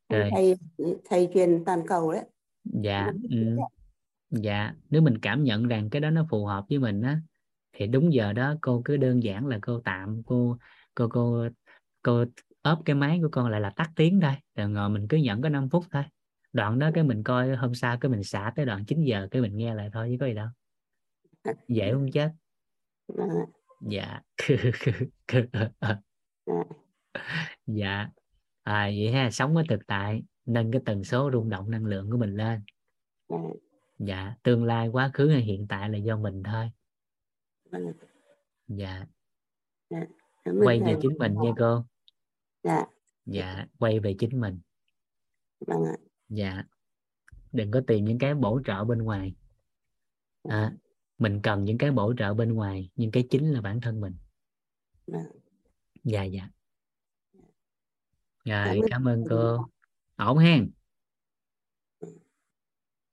rồi 0.09 0.29
thầy 0.31 0.55
thầy 1.09 1.29
truyền 1.33 1.63
toàn 1.65 1.87
cầu 1.87 2.11
đấy. 2.11 2.23
Dạ 2.63 3.11
ừ, 3.29 3.57
dạ 4.29 4.73
nếu 4.89 5.01
mình 5.01 5.17
cảm 5.17 5.43
nhận 5.43 5.67
rằng 5.67 5.89
cái 5.89 6.01
đó 6.01 6.09
nó 6.09 6.25
phù 6.29 6.45
hợp 6.45 6.65
với 6.69 6.79
mình 6.79 7.01
á 7.01 7.21
thì 7.73 7.87
đúng 7.87 8.13
giờ 8.13 8.33
đó 8.33 8.55
cô 8.61 8.81
cứ 8.85 8.97
đơn 8.97 9.23
giản 9.23 9.47
là 9.47 9.59
cô 9.61 9.81
tạm 9.85 10.21
cô 10.25 10.57
cô 10.95 11.07
cô 11.11 11.47
cô 12.01 12.25
ốp 12.61 12.81
cái 12.85 12.95
máy 12.95 13.19
của 13.21 13.29
con 13.31 13.49
lại 13.49 13.61
là 13.61 13.69
tắt 13.69 13.91
tiếng 13.95 14.19
thôi 14.21 14.33
rồi 14.55 14.69
ngồi 14.69 14.89
mình 14.89 15.07
cứ 15.09 15.17
nhận 15.17 15.41
có 15.41 15.49
5 15.49 15.69
phút 15.69 15.85
thôi. 15.91 16.03
Đoạn 16.53 16.79
đó 16.79 16.89
cái 16.93 17.03
mình 17.03 17.23
coi 17.23 17.55
hôm 17.55 17.75
sau 17.75 17.97
cái 17.97 18.11
mình 18.11 18.23
xả 18.23 18.53
tới 18.55 18.65
đoạn 18.65 18.85
9 18.85 19.03
giờ 19.03 19.27
cái 19.31 19.41
mình 19.41 19.57
nghe 19.57 19.73
lại 19.73 19.89
thôi 19.93 20.07
chứ 20.11 20.17
có 20.19 20.25
gì 20.25 20.33
đâu. 20.33 20.47
Dễ 21.67 21.91
không 21.93 22.07
chết? 22.13 22.31
Vâng 23.07 23.29
ạ 23.29 23.45
dạ. 23.81 24.21
Dạ 27.67 28.09
à, 28.69 28.85
vậy 28.85 29.11
ha 29.11 29.31
sống 29.31 29.53
với 29.53 29.63
thực 29.69 29.87
tại 29.87 30.23
nâng 30.45 30.71
cái 30.71 30.81
tần 30.85 31.03
số 31.03 31.29
rung 31.33 31.49
động 31.49 31.71
năng 31.71 31.85
lượng 31.85 32.11
của 32.11 32.17
mình 32.17 32.35
lên. 32.35 32.61
Vâng 33.27 33.43
ạ. 33.43 33.55
dạ 33.99 34.35
tương 34.43 34.63
lai 34.63 34.87
quá 34.87 35.11
khứ 35.13 35.29
hay 35.29 35.41
hiện 35.41 35.65
tại 35.69 35.89
là 35.89 35.97
do 35.97 36.17
mình 36.17 36.43
thôi. 36.43 36.71
Dạ. 38.67 39.05
Cảm 39.89 40.55
ơn 40.55 40.65
quay 40.65 40.79
về 40.79 40.95
chính 41.01 41.17
mình 41.17 41.33
nha 41.33 41.51
cô. 41.57 41.85
Dạ. 42.63 42.85
Dạ 43.25 43.65
quay 43.79 43.99
về 43.99 44.15
chính 44.19 44.39
mình. 44.39 44.59
Vâng 45.67 45.83
ạ. 45.85 45.95
Dạ. 46.29 46.63
Đừng 47.51 47.71
có 47.71 47.81
tìm 47.87 48.05
những 48.05 48.19
cái 48.19 48.35
bổ 48.35 48.61
trợ 48.65 48.83
bên 48.83 48.97
ngoài. 48.97 49.35
À, 50.43 50.73
mình 51.17 51.39
cần 51.43 51.63
những 51.63 51.77
cái 51.77 51.91
bổ 51.91 52.13
trợ 52.17 52.33
bên 52.33 52.53
ngoài 52.53 52.89
nhưng 52.95 53.11
cái 53.11 53.27
chính 53.29 53.51
là 53.51 53.61
bản 53.61 53.81
thân 53.81 54.01
mình. 54.01 54.15
Dạ 56.03 56.23
dạ 56.23 56.49
rồi 58.49 58.65
Cảm 58.65 58.77
ơn 58.79 58.89
cảm 58.89 59.07
ơn 59.07 59.23
cô. 59.29 59.69
ổn 60.15 60.37
hen? 60.37 60.71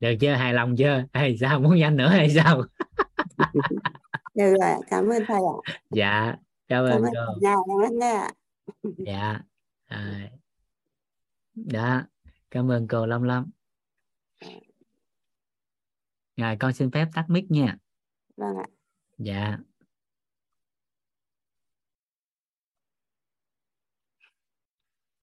Được 0.01 0.15
chưa? 0.21 0.33
Hài 0.35 0.55
lòng 0.55 0.77
chưa? 0.77 1.05
Hay 1.13 1.37
sao 1.41 1.61
muốn 1.61 1.77
nhanh 1.77 1.97
nữa 1.97 2.09
hay 2.09 2.31
sao? 2.31 2.63
Được 4.35 4.55
rồi 4.61 4.75
cảm 4.91 5.09
ơn 5.09 5.23
thầy 5.27 5.37
ạ. 5.37 5.57
Dạ 5.91 6.37
cảm 6.69 6.85
cảm 6.89 7.03
ơn 7.03 7.03
ơn 7.03 7.13
cô. 7.15 7.41
nhà 7.41 7.57
ạ 8.13 8.31
dạ 8.99 9.41
à, 9.87 10.31
đó 11.55 12.03
cảm 12.51 12.71
ơn 12.71 12.89
cô 12.89 13.07
lắm 13.07 13.23
lắm 13.23 13.51
rồi 16.37 16.57
con 16.61 16.73
xin 16.73 16.91
phép 16.91 17.09
tắt 17.15 17.25
mic 17.29 17.51
nha. 17.51 17.77
Vâng 18.37 18.57
ạ. 18.57 18.67
Dạ 19.19 19.59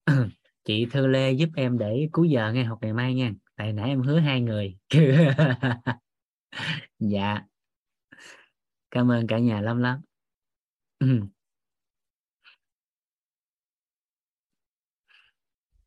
chị 0.66 0.86
Thư 0.92 1.08
Lê 1.08 1.32
giúp 1.32 1.50
em 1.56 1.78
để 1.78 2.10
cuối 2.12 2.30
giờ 2.30 2.52
nghe 2.54 2.64
học 2.64 2.80
ngày 2.82 2.94
mai 2.94 3.14
nha. 3.14 3.34
Tại 3.56 3.74
nãy 3.74 3.90
em 3.90 4.02
hứa 4.02 4.20
hai 4.20 4.42
người. 4.42 4.78
Dạ. 7.00 7.42
Cảm 8.92 9.12
ơn 9.12 9.28
cả 9.28 9.40
nhà 9.40 9.62
lắm 9.62 9.78
lắm. 9.80 10.02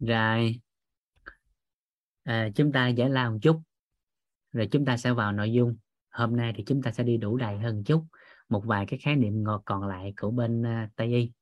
Rồi. 0.00 0.60
À, 2.22 2.48
chúng 2.54 2.72
ta 2.72 2.88
giải 2.88 3.10
lao 3.10 3.30
một 3.30 3.38
chút. 3.42 3.60
Rồi 4.52 4.68
chúng 4.72 4.84
ta 4.84 4.96
sẽ 4.96 5.12
vào 5.12 5.32
nội 5.32 5.52
dung. 5.52 5.76
Hôm 6.10 6.36
nay 6.36 6.52
thì 6.56 6.64
chúng 6.66 6.82
ta 6.82 6.92
sẽ 6.92 7.04
đi 7.04 7.16
đủ 7.16 7.36
đầy 7.36 7.58
hơn 7.58 7.84
chút. 7.84 8.04
Một 8.48 8.62
vài 8.66 8.86
cái 8.88 8.98
khái 8.98 9.16
niệm 9.16 9.42
ngọt 9.44 9.62
còn 9.64 9.86
lại 9.88 10.14
của 10.16 10.30
bên 10.30 10.62
uh, 10.62 10.90
Tây 10.96 11.08
y 11.08 11.32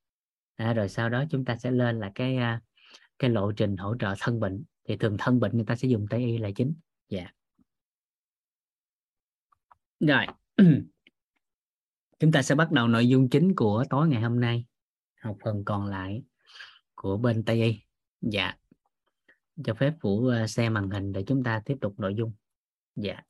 à, 0.54 0.72
rồi 0.72 0.88
sau 0.88 1.08
đó 1.08 1.24
chúng 1.30 1.44
ta 1.44 1.56
sẽ 1.56 1.70
lên 1.70 2.00
là 2.00 2.12
cái 2.14 2.36
uh, 2.36 2.62
cái 3.18 3.30
lộ 3.30 3.52
trình 3.52 3.76
hỗ 3.76 3.96
trợ 3.96 4.14
thân 4.20 4.40
bệnh. 4.40 4.64
Thì 4.84 4.96
thường 4.96 5.16
thân 5.18 5.40
bệnh 5.40 5.52
người 5.52 5.64
ta 5.64 5.76
sẽ 5.76 5.88
dùng 5.88 6.06
Tây 6.10 6.20
y 6.20 6.38
là 6.38 6.50
chính. 6.56 6.74
Dạ. 7.08 7.30
Rồi. 10.00 10.26
Chúng 12.18 12.32
ta 12.32 12.42
sẽ 12.42 12.54
bắt 12.54 12.72
đầu 12.72 12.88
nội 12.88 13.08
dung 13.08 13.28
chính 13.28 13.54
của 13.56 13.84
tối 13.90 14.08
ngày 14.08 14.22
hôm 14.22 14.40
nay. 14.40 14.66
Học 15.20 15.36
phần 15.44 15.64
còn 15.64 15.86
lại 15.86 16.22
của 16.94 17.16
bên 17.16 17.44
Tây 17.44 17.62
y. 17.62 17.80
Dạ. 18.20 18.54
Cho 19.64 19.74
phép 19.74 19.94
Vũ 20.00 20.26
à, 20.26 20.46
xe 20.46 20.46
xem 20.46 20.74
màn 20.74 20.90
hình 20.90 21.12
để 21.12 21.24
chúng 21.26 21.44
ta 21.44 21.62
tiếp 21.64 21.76
tục 21.80 22.00
nội 22.00 22.14
dung. 22.14 22.32
Dạ. 22.96 23.20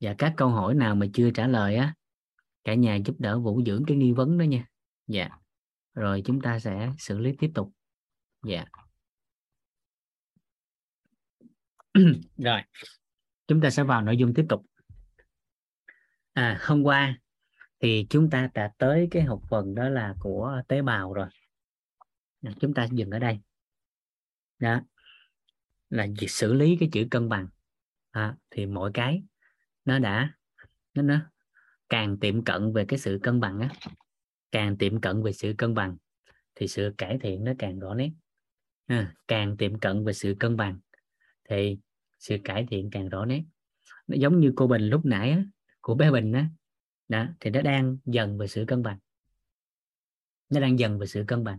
Dạ 0.00 0.14
các 0.18 0.34
câu 0.36 0.48
hỏi 0.48 0.74
nào 0.74 0.94
mà 0.94 1.06
chưa 1.14 1.30
trả 1.30 1.46
lời 1.46 1.76
á 1.76 1.94
cả 2.64 2.74
nhà 2.74 2.96
giúp 2.96 3.16
đỡ 3.18 3.40
vũ 3.40 3.62
dưỡng 3.66 3.84
cái 3.86 3.96
nghi 3.96 4.12
vấn 4.12 4.38
đó 4.38 4.42
nha. 4.42 4.66
Dạ. 5.06 5.28
Rồi 5.94 6.22
chúng 6.24 6.40
ta 6.40 6.58
sẽ 6.58 6.92
xử 6.98 7.18
lý 7.18 7.32
tiếp 7.38 7.50
tục. 7.54 7.72
Dạ. 8.46 8.64
Rồi. 12.36 12.60
Chúng 13.46 13.60
ta 13.60 13.70
sẽ 13.70 13.82
vào 13.82 14.02
nội 14.02 14.16
dung 14.16 14.34
tiếp 14.34 14.46
tục. 14.48 14.66
À 16.32 16.58
hôm 16.62 16.82
qua 16.82 17.18
thì 17.80 18.06
chúng 18.10 18.30
ta 18.30 18.50
đã 18.54 18.72
tới 18.78 19.08
cái 19.10 19.22
học 19.22 19.40
phần 19.50 19.74
đó 19.74 19.88
là 19.88 20.14
của 20.20 20.62
tế 20.68 20.82
bào 20.82 21.12
rồi. 21.12 21.28
À, 22.42 22.52
chúng 22.60 22.74
ta 22.74 22.86
dừng 22.92 23.10
ở 23.10 23.18
đây. 23.18 23.40
Đó. 24.58 24.80
Là 25.90 26.06
việc 26.20 26.30
xử 26.30 26.52
lý 26.52 26.76
cái 26.80 26.88
chữ 26.92 27.06
cân 27.10 27.28
bằng. 27.28 27.48
À, 28.10 28.36
thì 28.50 28.66
mỗi 28.66 28.90
cái 28.94 29.22
nó 29.84 29.98
đã 29.98 30.34
nó, 30.94 31.02
nó 31.02 31.20
càng 31.88 32.18
tiệm 32.18 32.44
cận 32.44 32.72
về 32.72 32.84
cái 32.84 32.98
sự 32.98 33.18
cân 33.22 33.40
bằng 33.40 33.60
á 33.60 33.68
càng 34.52 34.76
tiệm 34.76 35.00
cận 35.00 35.22
về 35.22 35.32
sự 35.32 35.54
cân 35.58 35.74
bằng 35.74 35.96
thì 36.54 36.68
sự 36.68 36.94
cải 36.98 37.18
thiện 37.18 37.44
nó 37.44 37.52
càng 37.58 37.78
rõ 37.78 37.94
nét. 37.94 38.10
À, 38.86 39.14
càng 39.28 39.56
tiệm 39.56 39.78
cận 39.78 40.04
về 40.04 40.12
sự 40.12 40.36
cân 40.40 40.56
bằng 40.56 40.78
thì 41.48 41.78
sự 42.18 42.36
cải 42.44 42.66
thiện 42.70 42.90
càng 42.92 43.08
rõ 43.08 43.24
nét. 43.24 43.44
Nó 44.06 44.16
giống 44.20 44.40
như 44.40 44.52
cô 44.56 44.66
Bình 44.66 44.82
lúc 44.82 45.04
nãy 45.04 45.30
á, 45.30 45.44
của 45.80 45.94
bé 45.94 46.10
Bình 46.10 46.32
á 46.32 46.48
đó 47.08 47.26
thì 47.40 47.50
nó 47.50 47.62
đang 47.62 47.96
dần 48.04 48.38
về 48.38 48.46
sự 48.46 48.64
cân 48.68 48.82
bằng. 48.82 48.98
Nó 50.50 50.60
đang 50.60 50.78
dần 50.78 50.98
về 50.98 51.06
sự 51.06 51.24
cân 51.26 51.44
bằng. 51.44 51.58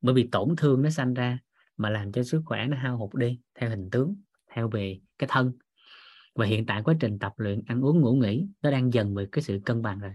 Bởi 0.00 0.14
vì 0.14 0.28
tổn 0.32 0.56
thương 0.56 0.82
nó 0.82 0.90
sanh 0.90 1.14
ra 1.14 1.38
mà 1.76 1.90
làm 1.90 2.12
cho 2.12 2.22
sức 2.22 2.42
khỏe 2.44 2.66
nó 2.66 2.76
hao 2.76 2.98
hụt 2.98 3.14
đi 3.14 3.40
theo 3.54 3.70
hình 3.70 3.88
tướng 3.92 4.16
theo 4.50 4.68
về 4.68 5.00
cái 5.18 5.28
thân 5.32 5.52
và 6.34 6.46
hiện 6.46 6.66
tại 6.66 6.82
quá 6.82 6.94
trình 7.00 7.18
tập 7.18 7.32
luyện 7.36 7.62
ăn 7.66 7.84
uống 7.84 8.00
ngủ 8.00 8.14
nghỉ 8.14 8.46
nó 8.62 8.70
đang 8.70 8.92
dần 8.92 9.14
về 9.14 9.26
cái 9.32 9.42
sự 9.42 9.60
cân 9.64 9.82
bằng 9.82 10.00
rồi. 10.00 10.12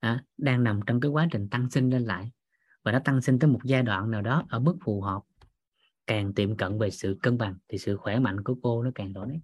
À, 0.00 0.24
đang 0.36 0.64
nằm 0.64 0.80
trong 0.86 1.00
cái 1.00 1.10
quá 1.10 1.28
trình 1.30 1.48
tăng 1.48 1.70
sinh 1.70 1.90
lên 1.90 2.04
lại. 2.04 2.30
Và 2.82 2.92
nó 2.92 2.98
tăng 2.98 3.22
sinh 3.22 3.38
tới 3.38 3.50
một 3.50 3.60
giai 3.64 3.82
đoạn 3.82 4.10
nào 4.10 4.22
đó 4.22 4.44
ở 4.48 4.60
mức 4.60 4.76
phù 4.84 5.00
hợp. 5.00 5.22
Càng 6.06 6.34
tiệm 6.34 6.56
cận 6.56 6.78
về 6.78 6.90
sự 6.90 7.18
cân 7.22 7.38
bằng 7.38 7.56
thì 7.68 7.78
sự 7.78 7.96
khỏe 7.96 8.18
mạnh 8.18 8.42
của 8.44 8.54
cô 8.62 8.82
nó 8.82 8.90
càng 8.94 9.12
rõ 9.12 9.24
đấy, 9.24 9.40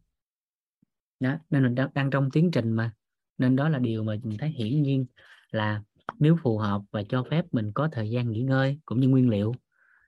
đó 1.20 1.36
nên 1.50 1.62
mình 1.62 1.74
đang 1.94 2.10
trong 2.10 2.30
tiến 2.30 2.50
trình 2.50 2.72
mà. 2.72 2.92
Nên 3.38 3.56
đó 3.56 3.68
là 3.68 3.78
điều 3.78 4.04
mà 4.04 4.16
mình 4.24 4.38
thấy 4.38 4.50
hiển 4.50 4.82
nhiên 4.82 5.06
là 5.50 5.82
nếu 6.18 6.36
phù 6.42 6.58
hợp 6.58 6.82
và 6.90 7.02
cho 7.08 7.24
phép 7.30 7.44
mình 7.52 7.72
có 7.72 7.88
thời 7.92 8.10
gian 8.10 8.30
nghỉ 8.30 8.42
ngơi 8.42 8.78
cũng 8.84 9.00
như 9.00 9.08
nguyên 9.08 9.28
liệu 9.28 9.54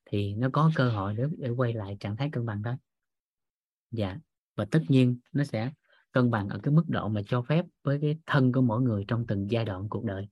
thì 0.04 0.34
nó 0.34 0.48
có 0.52 0.70
cơ 0.74 0.90
hội 0.90 1.14
để, 1.14 1.24
để 1.38 1.50
quay 1.50 1.72
lại 1.72 1.96
trạng 2.00 2.16
thái 2.16 2.30
cân 2.32 2.46
bằng 2.46 2.62
đó. 2.62 2.76
Dạ 3.90 4.18
và 4.56 4.64
tất 4.64 4.82
nhiên 4.88 5.18
nó 5.32 5.44
sẽ 5.44 5.70
cân 6.12 6.30
bằng 6.30 6.48
ở 6.48 6.59
cái 6.62 6.74
mức 6.74 6.84
độ 6.89 7.09
mà 7.09 7.20
cho 7.26 7.43
phép 7.43 7.64
với 7.82 7.98
cái 8.02 8.18
thân 8.26 8.52
của 8.52 8.60
mỗi 8.60 8.82
người 8.82 9.05
trong 9.09 9.26
từng 9.26 9.51
giai 9.51 9.64
đoạn 9.64 9.89
cuộc 9.89 10.05
đời. 10.05 10.28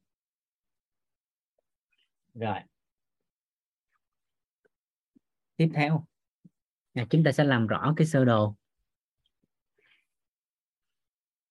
Rồi. 2.35 2.59
Tiếp 5.57 5.71
theo. 5.75 6.07
À, 6.95 7.07
chúng 7.11 7.25
ta 7.25 7.33
sẽ 7.33 7.45
làm 7.45 7.67
rõ 7.67 7.95
cái 7.97 8.07
sơ 8.07 8.25
đồ. 8.25 8.55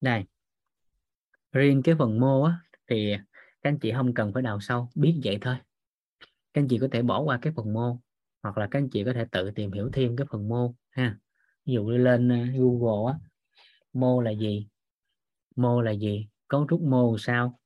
Đây. 0.01 0.23
Riêng 1.51 1.81
cái 1.83 1.95
phần 1.99 2.19
mô 2.19 2.43
á, 2.43 2.59
thì 2.87 3.15
các 3.61 3.69
anh 3.69 3.79
chị 3.79 3.91
không 3.91 4.13
cần 4.13 4.33
phải 4.33 4.43
đào 4.43 4.59
sâu 4.59 4.89
biết 4.95 5.21
vậy 5.23 5.37
thôi. 5.41 5.55
Các 6.53 6.61
anh 6.61 6.67
chị 6.67 6.77
có 6.79 6.87
thể 6.91 7.01
bỏ 7.01 7.21
qua 7.21 7.39
cái 7.41 7.53
phần 7.55 7.73
mô 7.73 7.99
hoặc 8.43 8.57
là 8.57 8.67
các 8.71 8.79
anh 8.79 8.89
chị 8.89 9.03
có 9.03 9.13
thể 9.13 9.25
tự 9.31 9.51
tìm 9.51 9.71
hiểu 9.71 9.89
thêm 9.93 10.15
cái 10.15 10.27
phần 10.31 10.47
mô 10.47 10.73
ha. 10.89 11.17
Ví 11.65 11.73
dụ 11.73 11.89
lên 11.89 12.29
ờ, 12.29 12.37
Google 12.57 13.13
á 13.13 13.19
mô 13.93 14.21
là 14.21 14.31
gì? 14.31 14.67
Mô 15.55 15.81
là 15.81 15.91
gì? 15.91 16.27
Cấu 16.47 16.67
trúc 16.69 16.81
mô 16.81 17.17
sao? 17.17 17.59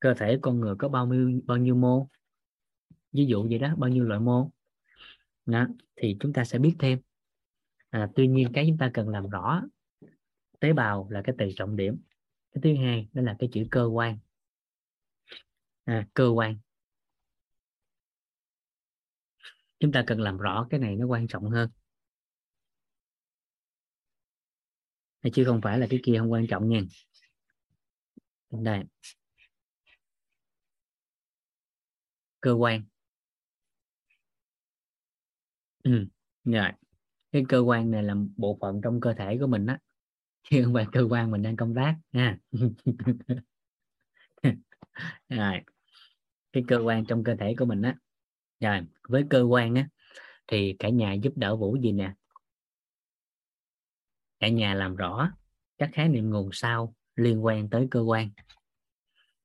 Cơ 0.00 0.14
thể 0.14 0.38
con 0.42 0.60
người 0.60 0.74
có 0.78 0.88
bao 0.88 1.06
nhiêu 1.06 1.40
bao 1.46 1.56
nhiêu 1.56 1.74
mô? 1.74 2.08
Ví 3.12 3.26
dụ 3.26 3.46
vậy 3.50 3.58
đó 3.58 3.74
bao 3.76 3.90
nhiêu 3.90 4.04
loại 4.04 4.20
mô? 4.20 4.50
Đó, 5.46 5.66
thì 5.96 6.16
chúng 6.20 6.32
ta 6.32 6.44
sẽ 6.44 6.58
biết 6.58 6.76
thêm. 6.78 6.98
À, 7.90 8.10
tuy 8.14 8.28
nhiên 8.28 8.48
cái 8.54 8.64
chúng 8.68 8.78
ta 8.78 8.90
cần 8.94 9.08
làm 9.08 9.28
rõ 9.28 9.62
tế 10.60 10.72
bào 10.72 11.08
là 11.10 11.22
cái 11.24 11.34
từ 11.38 11.50
trọng 11.56 11.76
điểm. 11.76 12.02
Cái 12.52 12.60
thứ 12.62 12.82
hai 12.82 13.08
đó 13.12 13.22
là 13.22 13.36
cái 13.38 13.48
chữ 13.52 13.64
cơ 13.70 13.84
quan. 13.84 14.18
À, 15.84 16.06
cơ 16.14 16.28
quan. 16.28 16.56
Chúng 19.80 19.92
ta 19.92 20.04
cần 20.06 20.20
làm 20.20 20.38
rõ 20.38 20.66
cái 20.70 20.80
này 20.80 20.96
nó 20.96 21.06
quan 21.06 21.28
trọng 21.28 21.50
hơn. 21.50 21.70
Chứ 25.32 25.44
không 25.44 25.60
phải 25.60 25.78
là 25.78 25.86
cái 25.90 26.00
kia 26.04 26.16
không 26.18 26.32
quan 26.32 26.46
trọng 26.46 26.68
nha. 26.68 26.80
Đây. 28.50 28.84
Cơ 32.40 32.52
quan. 32.56 32.82
Ừ 35.82 36.06
rồi. 36.44 36.68
Cái 37.32 37.44
cơ 37.48 37.58
quan 37.60 37.90
này 37.90 38.02
là 38.02 38.14
bộ 38.36 38.58
phận 38.60 38.80
trong 38.84 39.00
cơ 39.00 39.14
thể 39.14 39.38
của 39.40 39.46
mình 39.46 39.66
á, 39.66 39.78
chứ 40.50 40.62
không 40.64 40.74
phải 40.74 40.86
cơ 40.92 41.02
quan 41.10 41.30
mình 41.30 41.42
đang 41.42 41.56
công 41.56 41.74
tác 41.74 41.96
nha 42.12 42.38
rồi. 45.28 45.60
Cái 46.52 46.64
cơ 46.68 46.78
quan 46.84 47.06
trong 47.06 47.24
cơ 47.24 47.34
thể 47.40 47.54
của 47.58 47.64
mình 47.64 47.82
á. 47.82 47.96
Rồi, 48.60 48.80
với 49.08 49.24
cơ 49.30 49.42
quan 49.42 49.74
á, 49.74 49.88
thì 50.48 50.76
cả 50.78 50.88
nhà 50.88 51.14
giúp 51.14 51.32
đỡ 51.36 51.56
vũ 51.56 51.76
gì 51.76 51.92
nè? 51.92 52.14
Cả 54.40 54.48
nhà 54.48 54.74
làm 54.74 54.96
rõ 54.96 55.30
các 55.78 55.90
khái 55.92 56.08
niệm 56.08 56.30
nguồn 56.30 56.50
sau 56.52 56.94
liên 57.16 57.44
quan 57.44 57.70
tới 57.70 57.88
cơ 57.90 58.00
quan. 58.00 58.30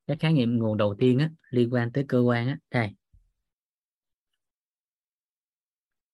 Các 0.08 0.18
khái 0.20 0.34
niệm 0.34 0.58
nguồn 0.58 0.78
đầu 0.78 0.96
tiên 1.00 1.20
á, 1.20 1.30
liên 1.50 1.74
quan 1.74 1.92
tới 1.92 2.06
cơ 2.08 2.20
quan 2.20 2.48
á, 2.48 2.58
đây. 2.72 2.96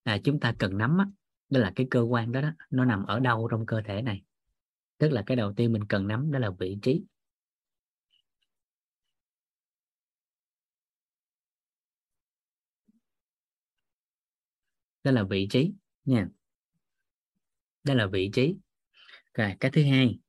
À, 0.04 0.18
chúng 0.24 0.40
ta 0.40 0.56
cần 0.60 0.78
nắm 0.78 0.98
á, 0.98 1.06
đó 1.50 1.60
là 1.60 1.72
cái 1.76 1.88
cơ 1.92 2.02
quan 2.02 2.32
đó, 2.32 2.42
đó 2.42 2.52
nó 2.70 2.86
nằm 2.86 3.06
ở 3.06 3.20
đâu 3.20 3.48
trong 3.52 3.66
cơ 3.66 3.82
thể 3.86 4.02
này. 4.02 4.24
Tức 4.98 5.12
là 5.12 5.24
cái 5.26 5.38
đầu 5.38 5.54
tiên 5.54 5.74
mình 5.74 5.86
cần 5.86 6.08
nắm 6.08 6.32
đó 6.32 6.40
là 6.40 6.50
vị 6.50 6.78
trí. 6.82 7.04
Đó 15.04 15.12
là 15.12 15.24
vị 15.24 15.48
trí 15.52 15.74
nha. 16.06 16.28
Đó 17.84 17.94
là 17.94 18.08
vị 18.08 18.30
trí 18.34 18.56
rồi 19.34 19.56
cái 19.60 19.72
thứ 19.72 19.84
hai. 19.84 20.20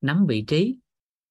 Nắm 0.00 0.26
vị 0.28 0.44
trí 0.46 0.78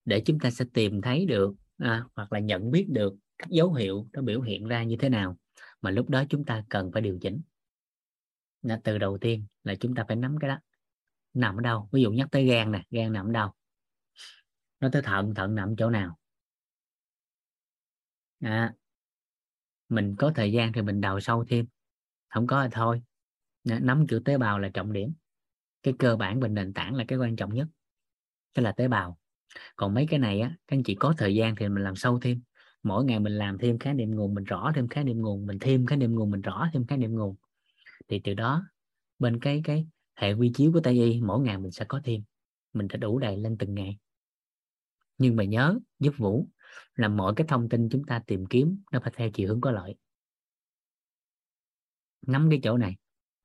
để 0.05 0.21
chúng 0.25 0.39
ta 0.39 0.51
sẽ 0.51 0.65
tìm 0.73 1.01
thấy 1.01 1.25
được 1.25 1.53
à, 1.77 2.05
hoặc 2.15 2.33
là 2.33 2.39
nhận 2.39 2.71
biết 2.71 2.85
được 2.89 3.13
các 3.37 3.49
dấu 3.49 3.73
hiệu 3.73 4.07
nó 4.13 4.21
biểu 4.21 4.41
hiện 4.41 4.67
ra 4.67 4.83
như 4.83 4.95
thế 4.99 5.09
nào 5.09 5.37
mà 5.81 5.91
lúc 5.91 6.09
đó 6.09 6.23
chúng 6.29 6.45
ta 6.45 6.63
cần 6.69 6.91
phải 6.93 7.01
điều 7.01 7.17
chỉnh. 7.21 7.41
Là 8.61 8.79
từ 8.83 8.97
đầu 8.97 9.17
tiên 9.17 9.45
là 9.63 9.75
chúng 9.75 9.95
ta 9.95 10.05
phải 10.07 10.15
nắm 10.15 10.35
cái 10.41 10.47
đó. 10.49 10.59
Nằm 11.33 11.57
ở 11.57 11.61
đâu? 11.61 11.89
Ví 11.91 12.01
dụ 12.01 12.11
nhắc 12.11 12.27
tới 12.31 12.45
gan 12.45 12.71
nè 12.71 12.83
gan 12.91 13.13
nằm 13.13 13.25
ở 13.27 13.31
đâu? 13.31 13.51
Nó 14.79 14.89
tới 14.91 15.01
thận 15.01 15.33
thận 15.35 15.55
nằm 15.55 15.75
chỗ 15.75 15.89
nào? 15.89 16.19
À, 18.41 18.73
mình 19.89 20.15
có 20.17 20.31
thời 20.35 20.51
gian 20.51 20.73
thì 20.73 20.81
mình 20.81 21.01
đào 21.01 21.19
sâu 21.19 21.45
thêm 21.49 21.65
không 22.33 22.47
có 22.47 22.63
thì 22.63 22.69
thôi. 22.71 23.01
Nắm 23.63 24.07
chữ 24.07 24.21
tế 24.25 24.37
bào 24.37 24.59
là 24.59 24.69
trọng 24.69 24.93
điểm. 24.93 25.13
Cái 25.83 25.93
cơ 25.99 26.15
bản 26.15 26.39
và 26.39 26.47
nền 26.47 26.73
tảng 26.73 26.95
là 26.95 27.03
cái 27.07 27.19
quan 27.19 27.35
trọng 27.35 27.53
nhất. 27.53 27.67
Tức 28.53 28.61
là 28.61 28.71
tế 28.71 28.87
bào. 28.87 29.17
Còn 29.75 29.93
mấy 29.93 30.07
cái 30.09 30.19
này 30.19 30.39
á, 30.39 30.55
các 30.67 30.77
anh 30.77 30.83
chị 30.83 30.95
có 30.95 31.13
thời 31.17 31.35
gian 31.35 31.55
thì 31.55 31.69
mình 31.69 31.83
làm 31.83 31.95
sâu 31.95 32.19
thêm. 32.19 32.41
Mỗi 32.83 33.05
ngày 33.05 33.19
mình 33.19 33.37
làm 33.37 33.57
thêm 33.57 33.79
khái 33.79 33.93
niệm 33.93 34.15
nguồn, 34.15 34.33
mình 34.33 34.43
rõ 34.43 34.71
thêm 34.75 34.87
khái 34.87 35.03
niệm 35.03 35.21
nguồn, 35.21 35.45
mình 35.45 35.59
thêm 35.59 35.85
khái 35.85 35.97
niệm 35.97 36.15
nguồn, 36.15 36.31
mình 36.31 36.41
rõ 36.41 36.69
thêm 36.73 36.87
khái 36.87 36.97
niệm 36.97 37.15
nguồn. 37.15 37.35
Thì 38.07 38.21
từ 38.23 38.33
đó, 38.33 38.65
bên 39.19 39.39
cái 39.39 39.61
cái 39.63 39.87
hệ 40.15 40.33
quy 40.33 40.51
chiếu 40.53 40.71
của 40.73 40.79
tây 40.79 40.93
y, 40.93 41.21
mỗi 41.21 41.39
ngày 41.39 41.57
mình 41.57 41.71
sẽ 41.71 41.85
có 41.85 42.01
thêm. 42.03 42.23
Mình 42.73 42.87
sẽ 42.91 42.97
đủ 42.97 43.19
đầy 43.19 43.37
lên 43.37 43.57
từng 43.57 43.75
ngày. 43.75 43.97
Nhưng 45.17 45.35
mà 45.35 45.43
nhớ, 45.43 45.79
giúp 45.99 46.13
vũ, 46.17 46.47
là 46.95 47.07
mọi 47.07 47.33
cái 47.35 47.47
thông 47.47 47.69
tin 47.69 47.89
chúng 47.89 48.03
ta 48.03 48.21
tìm 48.27 48.45
kiếm, 48.45 48.83
nó 48.91 48.99
phải 48.99 49.11
theo 49.15 49.29
chiều 49.33 49.47
hướng 49.47 49.61
có 49.61 49.71
lợi 49.71 49.95
nắm 52.27 52.47
cái 52.49 52.59
chỗ 52.63 52.77
này 52.77 52.95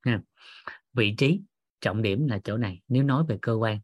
ha. 0.02 0.20
vị 0.92 1.14
trí 1.18 1.40
trọng 1.80 2.02
điểm 2.02 2.26
là 2.26 2.38
chỗ 2.44 2.56
này 2.56 2.80
nếu 2.88 3.02
nói 3.02 3.24
về 3.28 3.38
cơ 3.42 3.52
quan. 3.52 3.80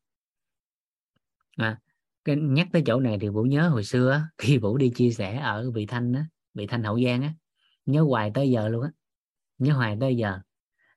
À, 1.56 1.80
cái 2.24 2.36
nhắc 2.36 2.68
tới 2.72 2.82
chỗ 2.86 3.00
này 3.00 3.18
thì 3.20 3.28
vũ 3.28 3.42
nhớ 3.42 3.68
hồi 3.68 3.84
xưa 3.84 4.22
khi 4.38 4.58
vũ 4.58 4.76
đi 4.76 4.90
chia 4.94 5.10
sẻ 5.10 5.36
ở 5.36 5.70
vị 5.70 5.86
thanh 5.86 6.12
á 6.12 6.26
vị 6.54 6.66
thanh 6.66 6.82
hậu 6.82 7.00
giang 7.04 7.22
á 7.22 7.34
nhớ 7.86 8.02
hoài 8.02 8.30
tới 8.34 8.50
giờ 8.50 8.68
luôn 8.68 8.82
á. 8.82 8.90
Nhớ 9.58 9.74
hoài 9.74 9.96
tới 10.00 10.16
giờ. 10.16 10.40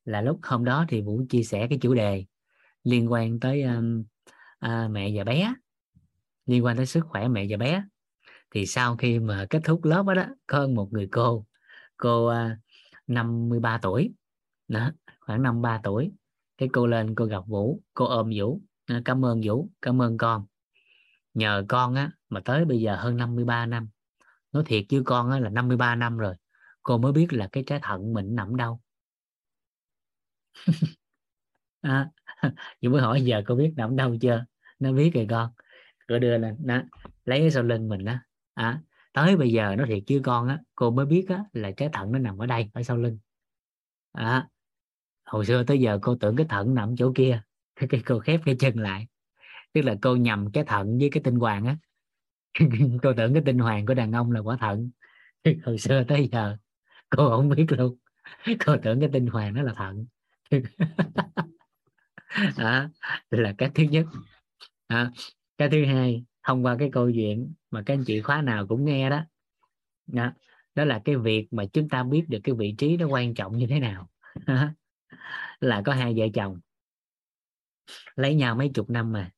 Là 0.06 0.22
lúc 0.22 0.40
hôm 0.44 0.66
đó 0.66 0.86
thì 0.90 1.02
vũ 1.02 1.22
chia 1.30 1.44
sẻ 1.44 1.68
cái 1.70 1.80
chủ 1.82 1.94
đề 1.94 2.26
liên 2.84 3.12
quan 3.12 3.40
tới 3.40 3.62
um, 3.62 4.04
à, 4.60 4.88
mẹ 4.92 5.12
và 5.16 5.24
bé 5.24 5.54
liên 6.46 6.66
quan 6.66 6.78
tới 6.78 6.86
sức 6.86 7.06
khỏe 7.10 7.28
mẹ 7.28 7.46
và 7.50 7.58
bé 7.58 7.84
thì 8.52 8.66
sau 8.66 8.98
khi 8.98 9.20
mà 9.20 9.46
kết 9.50 9.62
thúc 9.64 9.84
lớp 9.84 10.04
đó, 10.08 10.14
đó 10.14 10.26
có 10.48 10.68
một 10.68 10.94
người 10.94 11.08
cô 11.12 11.46
cô 11.98 12.32
uh, 12.32 12.58
53 13.08 13.80
tuổi. 13.82 14.14
Đó 14.68 14.92
khoảng 15.20 15.44
53 15.44 15.80
tuổi. 15.84 16.12
Cái 16.58 16.70
cô 16.74 16.88
lên 16.88 17.16
cô 17.16 17.26
gặp 17.26 17.44
Vũ 17.48 17.82
cô 17.94 18.06
ôm 18.06 18.32
Vũ. 18.38 18.62
Ờ, 18.88 19.02
cảm 19.06 19.26
ơn 19.26 19.42
Vũ 19.46 19.70
cảm 19.82 20.02
ơn 20.02 20.18
con. 20.18 20.46
Nhờ 21.34 21.66
con 21.70 21.96
á 21.96 22.12
mà 22.30 22.42
tới 22.46 22.66
bây 22.66 22.82
giờ 22.82 22.96
hơn 22.96 23.18
53 23.18 23.66
năm. 23.66 23.90
Nói 24.52 24.64
thiệt 24.66 24.86
chứ 24.90 25.04
con 25.06 25.32
á, 25.32 25.40
là 25.40 25.50
53 25.50 25.96
năm 25.96 26.18
rồi. 26.18 26.36
Cô 26.84 26.98
mới 26.98 27.12
biết 27.12 27.28
là 27.34 27.48
cái 27.52 27.64
trái 27.68 27.80
thận 27.84 28.14
mình 28.14 28.36
nằm 28.36 28.56
đâu. 28.56 28.82
À, 31.82 32.10
Vũ 32.82 32.90
mới 32.90 33.02
hỏi 33.02 33.22
giờ 33.22 33.42
cô 33.48 33.56
biết 33.56 33.74
nằm 33.78 33.96
đâu 33.96 34.18
chưa? 34.22 34.46
Nó 34.80 34.92
biết 34.92 35.12
rồi 35.14 35.28
con. 35.30 35.52
Cô 36.08 36.20
đưa 36.20 36.38
lên 36.38 36.56
đó, 36.66 36.82
lấy 37.26 37.52
sau 37.52 37.64
lưng 37.64 37.90
mình 37.90 38.06
đó. 38.06 38.16
À, 38.54 38.82
tới 39.18 39.38
bây 39.38 39.52
giờ 39.52 39.76
nó 39.78 39.86
thiệt 39.88 40.04
chứ 40.08 40.22
con 40.24 40.48
á 40.48 40.60
cô 40.76 40.92
mới 40.92 41.06
biết 41.06 41.26
á 41.30 41.44
là 41.54 41.72
trái 41.72 41.90
thận 41.94 42.12
nó 42.12 42.20
nằm 42.20 42.38
ở 42.38 42.46
đây 42.46 42.70
ở 42.74 42.84
sau 42.84 42.98
lưng. 42.98 43.18
À, 44.12 44.48
hồi 45.26 45.46
xưa 45.46 45.64
tới 45.64 45.80
giờ 45.80 46.00
cô 46.02 46.16
tưởng 46.16 46.36
cái 46.36 46.46
thận 46.50 46.74
nằm 46.74 46.96
chỗ 46.98 47.12
kia 47.16 47.42
cái 47.90 48.02
cô 48.06 48.20
khép 48.20 48.40
cái 48.46 48.56
chân 48.60 48.80
lại. 48.80 49.08
Tức 49.74 49.82
là 49.82 49.96
cô 50.02 50.16
nhầm 50.16 50.52
cái 50.52 50.64
thận 50.64 50.98
với 51.00 51.10
cái 51.12 51.24
tinh 51.24 51.36
hoàng 51.36 51.66
á. 51.66 51.78
Cô 53.04 53.14
tưởng 53.18 53.34
cái 53.34 53.44
tinh 53.46 53.60
hoàng 53.60 53.86
của 53.86 53.94
đàn 53.94 54.12
ông 54.12 54.32
là 54.32 54.40
quả 54.40 54.58
thận. 54.58 54.90
Hồi 55.64 55.78
xưa 55.78 56.04
tới 56.08 56.30
giờ 56.32 56.58
cô 57.10 57.30
không 57.30 57.50
biết 57.50 57.66
luôn. 57.70 57.98
Cô 58.66 58.76
tưởng 58.84 59.00
cái 59.00 59.10
tinh 59.14 59.28
hoàng 59.28 59.54
nó 59.54 59.62
là 59.62 59.74
thận. 59.74 60.06
À 62.58 62.90
là 63.30 63.54
cái 63.58 63.72
thứ 63.76 63.84
nhất. 63.84 64.06
À, 64.88 65.12
cái 65.58 65.70
thứ 65.70 65.86
hai 65.86 66.24
thông 66.48 66.66
qua 66.66 66.76
cái 66.80 66.90
câu 66.92 67.12
chuyện 67.12 67.54
mà 67.72 67.84
các 67.86 67.94
anh 67.94 68.04
chị 68.06 68.22
khóa 68.22 68.42
nào 68.42 68.68
cũng 68.68 68.86
nghe 68.86 69.10
đó. 69.10 69.24
Đó, 70.08 70.34
đó 70.76 70.86
là 70.86 71.02
cái 71.06 71.16
việc 71.16 71.48
mà 71.52 71.66
chúng 71.74 71.90
ta 71.90 72.04
biết 72.04 72.26
được 72.28 72.40
cái 72.44 72.56
vị 72.56 72.76
trí 72.78 72.98
nó 72.98 73.08
quan 73.08 73.34
trọng 73.34 73.58
như 73.58 73.68
thế 73.68 73.80
nào. 73.80 74.10
Là 75.60 75.82
có 75.86 75.94
hai 75.94 76.14
vợ 76.18 76.26
chồng. 76.34 76.60
Lấy 78.16 78.36
nhau 78.36 78.56
mấy 78.56 78.72
chục 78.74 78.90
năm 78.90 79.12
mà. 79.12 79.32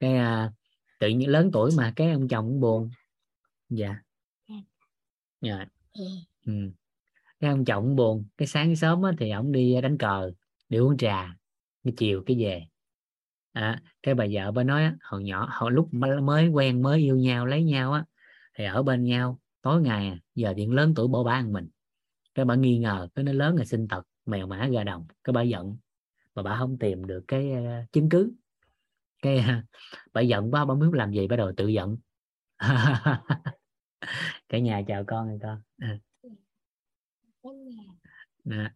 Cái 0.00 0.16
à, 0.16 0.52
tự 0.98 1.08
nhiên 1.08 1.28
lớn 1.28 1.50
tuổi 1.52 1.70
mà 1.76 1.92
cái 1.96 2.12
ông 2.12 2.28
chồng 2.28 2.44
cũng 2.46 2.60
buồn. 2.60 2.90
Dạ. 3.68 3.96
Dạ. 5.40 5.66
Ừ. 6.46 6.52
cái 7.40 7.50
ông 7.50 7.64
chồng 7.64 7.84
cũng 7.84 7.96
buồn. 7.96 8.24
Cái 8.36 8.48
sáng 8.48 8.76
sớm 8.76 9.02
á, 9.02 9.12
thì 9.18 9.30
ông 9.30 9.52
đi 9.52 9.80
đánh 9.82 9.98
cờ 9.98 10.32
đi 10.68 10.78
uống 10.78 10.96
trà 10.96 11.36
cái 11.84 11.92
chiều 11.96 12.22
cái 12.26 12.36
về 12.40 12.66
à, 13.52 13.80
cái 14.02 14.14
bà 14.14 14.26
vợ 14.32 14.52
bà 14.52 14.62
nói 14.62 14.92
hồi 15.02 15.24
nhỏ 15.24 15.48
hồi 15.52 15.72
lúc 15.72 15.88
mới 16.22 16.48
quen 16.48 16.82
mới 16.82 17.00
yêu 17.00 17.16
nhau 17.16 17.46
lấy 17.46 17.64
nhau 17.64 17.92
á 17.92 18.04
thì 18.54 18.64
ở 18.64 18.82
bên 18.82 19.04
nhau 19.04 19.38
tối 19.62 19.80
ngày 19.80 20.18
giờ 20.34 20.54
điện 20.54 20.72
lớn 20.72 20.92
tuổi 20.96 21.08
bỏ 21.08 21.22
ba 21.22 21.32
ăn 21.32 21.52
mình. 21.52 21.68
Cái 22.34 22.44
bà 22.44 22.54
nghi 22.54 22.78
ngờ 22.78 23.08
cái 23.14 23.24
nó 23.24 23.32
lớn 23.32 23.56
là 23.56 23.64
sinh 23.64 23.88
tật 23.88 24.06
mèo 24.26 24.46
mã 24.46 24.68
gà 24.68 24.84
đồng 24.84 25.06
cái 25.24 25.32
bà 25.32 25.42
giận. 25.42 25.76
Mà 26.34 26.42
bà 26.42 26.56
không 26.58 26.78
tìm 26.78 27.06
được 27.06 27.24
cái 27.28 27.50
uh, 27.50 27.92
chứng 27.92 28.08
cứ. 28.08 28.32
Cái 29.22 29.38
uh, 29.38 29.64
bà 30.12 30.20
giận 30.20 30.50
quá 30.50 30.64
bà 30.64 30.74
muốn 30.74 30.92
làm 30.92 31.12
gì 31.12 31.26
bắt 31.26 31.36
đầu 31.36 31.52
tự 31.56 31.68
giận. 31.68 31.96
Cả 34.48 34.58
nhà 34.58 34.82
chào 34.86 35.04
con 35.06 35.28
rồi 35.28 35.38
con. 35.42 35.60
À. 38.50 38.72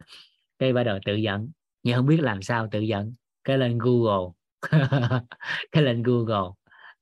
cái 0.59 0.73
bắt 0.73 0.85
đầu 0.85 0.99
tự 1.05 1.15
giận 1.15 1.51
nhưng 1.83 1.97
không 1.97 2.07
biết 2.07 2.21
làm 2.21 2.43
sao 2.43 2.69
tự 2.71 2.81
giận. 2.81 3.13
Cái 3.45 3.59
lên 3.59 3.79
google 3.79 4.33
cái 5.73 5.83
lên 5.83 6.03
google. 6.03 6.51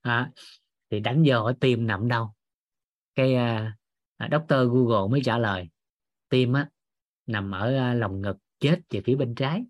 À, 0.00 0.30
thì 0.90 1.00
đánh 1.00 1.22
vô 1.26 1.40
hỏi 1.40 1.54
tim 1.60 1.86
nằm 1.86 2.08
đâu. 2.08 2.30
Cái 3.14 3.34
uh, 3.34 4.30
doctor 4.30 4.58
google 4.72 5.10
mới 5.10 5.20
trả 5.24 5.38
lời. 5.38 5.68
Tim 6.28 6.52
á 6.52 6.68
nằm 7.26 7.50
ở 7.50 7.92
uh, 7.92 8.00
lòng 8.00 8.20
ngực 8.20 8.36
chết 8.60 8.80
về 8.90 9.00
phía 9.04 9.16
bên 9.16 9.34
trái. 9.34 9.64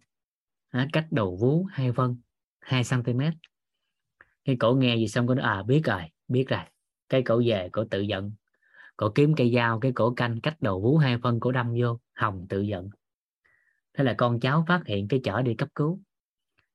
À, 0.70 0.88
cách 0.92 1.06
đầu 1.10 1.36
vú 1.40 1.64
hai 1.64 1.92
phân 1.92 2.16
2 2.60 2.82
cm 2.90 3.20
cái 4.44 4.56
cổ 4.56 4.74
nghe 4.74 4.96
gì 4.96 5.08
xong 5.08 5.26
có 5.26 5.34
nói 5.34 5.44
à 5.44 5.62
biết 5.62 5.82
rồi 5.84 6.02
biết 6.28 6.44
rồi. 6.48 6.60
Cái 7.08 7.22
cổ 7.22 7.42
về 7.46 7.68
cổ 7.72 7.84
tự 7.90 8.00
giận. 8.00 8.32
Cổ 8.96 9.10
kiếm 9.14 9.34
cây 9.36 9.52
dao 9.54 9.80
cái 9.80 9.92
cổ 9.92 10.14
canh 10.14 10.40
cách 10.40 10.56
đầu 10.60 10.80
vú 10.80 10.96
hai 10.96 11.18
phân 11.22 11.40
cổ 11.40 11.52
đâm 11.52 11.74
vô 11.80 12.00
hồng 12.14 12.46
tự 12.48 12.60
giận. 12.60 12.90
Thế 13.94 14.04
là 14.04 14.14
con 14.18 14.40
cháu 14.40 14.64
phát 14.68 14.82
hiện 14.86 15.08
cái 15.08 15.20
chở 15.24 15.42
đi 15.42 15.54
cấp 15.54 15.68
cứu 15.74 16.00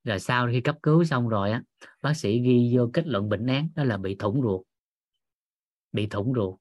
rồi 0.03 0.19
sau 0.19 0.47
khi 0.51 0.61
cấp 0.61 0.75
cứu 0.83 1.03
xong 1.03 1.29
rồi 1.29 1.51
á 1.51 1.63
bác 2.01 2.13
sĩ 2.13 2.39
ghi 2.39 2.77
vô 2.77 2.89
kết 2.93 3.07
luận 3.07 3.29
bệnh 3.29 3.47
án 3.47 3.69
đó 3.75 3.83
là 3.83 3.97
bị 3.97 4.15
thủng 4.15 4.41
ruột. 4.41 4.61
Bị 5.91 6.07
thủng 6.07 6.33
ruột. 6.35 6.59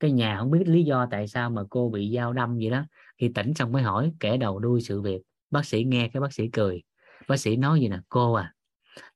Cái 0.00 0.12
nhà 0.12 0.38
không 0.38 0.50
biết 0.50 0.68
lý 0.68 0.84
do 0.84 1.06
tại 1.10 1.28
sao 1.28 1.50
mà 1.50 1.62
cô 1.70 1.88
bị 1.88 2.12
dao 2.14 2.32
đâm 2.32 2.56
vậy 2.56 2.70
đó. 2.70 2.84
Thì 3.18 3.28
tỉnh 3.34 3.54
xong 3.54 3.72
mới 3.72 3.82
hỏi 3.82 4.12
kẻ 4.20 4.36
đầu 4.36 4.58
đuôi 4.58 4.80
sự 4.80 5.02
việc. 5.02 5.22
Bác 5.50 5.66
sĩ 5.66 5.84
nghe 5.84 6.08
cái 6.08 6.20
bác 6.20 6.32
sĩ 6.32 6.48
cười. 6.48 6.82
Bác 7.28 7.36
sĩ 7.36 7.56
nói 7.56 7.80
gì 7.80 7.88
nè? 7.88 7.98
Cô 8.08 8.32
à 8.32 8.54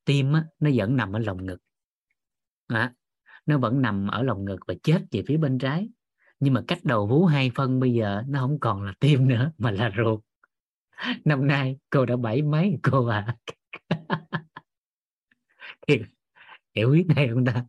tim 0.05 0.33
á, 0.33 0.45
nó 0.59 0.71
vẫn 0.75 0.97
nằm 0.97 1.13
ở 1.13 1.19
lồng 1.19 1.47
ngực. 1.47 1.59
À, 2.67 2.95
nó 3.47 3.59
vẫn 3.59 3.83
nằm 3.83 4.09
ở 4.09 4.23
lồng 4.23 4.45
ngực 4.45 4.61
và 4.67 4.75
chết 4.83 5.05
về 5.11 5.23
phía 5.27 5.37
bên 5.37 5.59
trái. 5.59 5.89
Nhưng 6.41 6.55
mà 6.55 6.63
cách 6.69 6.85
đầu 6.85 7.07
vú 7.07 7.25
hai 7.25 7.51
phân 7.55 7.81
bây 7.81 7.93
giờ 7.93 8.23
nó 8.29 8.41
không 8.41 8.61
còn 8.61 8.83
là 8.83 8.93
tim 9.01 9.29
nữa 9.29 9.53
mà 9.59 9.71
là 9.71 9.91
ruột. 9.97 10.21
năm 11.25 11.47
nay 11.47 11.77
cô 11.91 12.07
đã 12.07 12.17
bảy 12.17 12.43
mấy 12.43 12.79
cô 12.83 13.07
à 13.07 13.37
hiểu 16.75 16.91
biết 16.91 17.07
này 17.17 17.29
không 17.29 17.45
ta? 17.45 17.65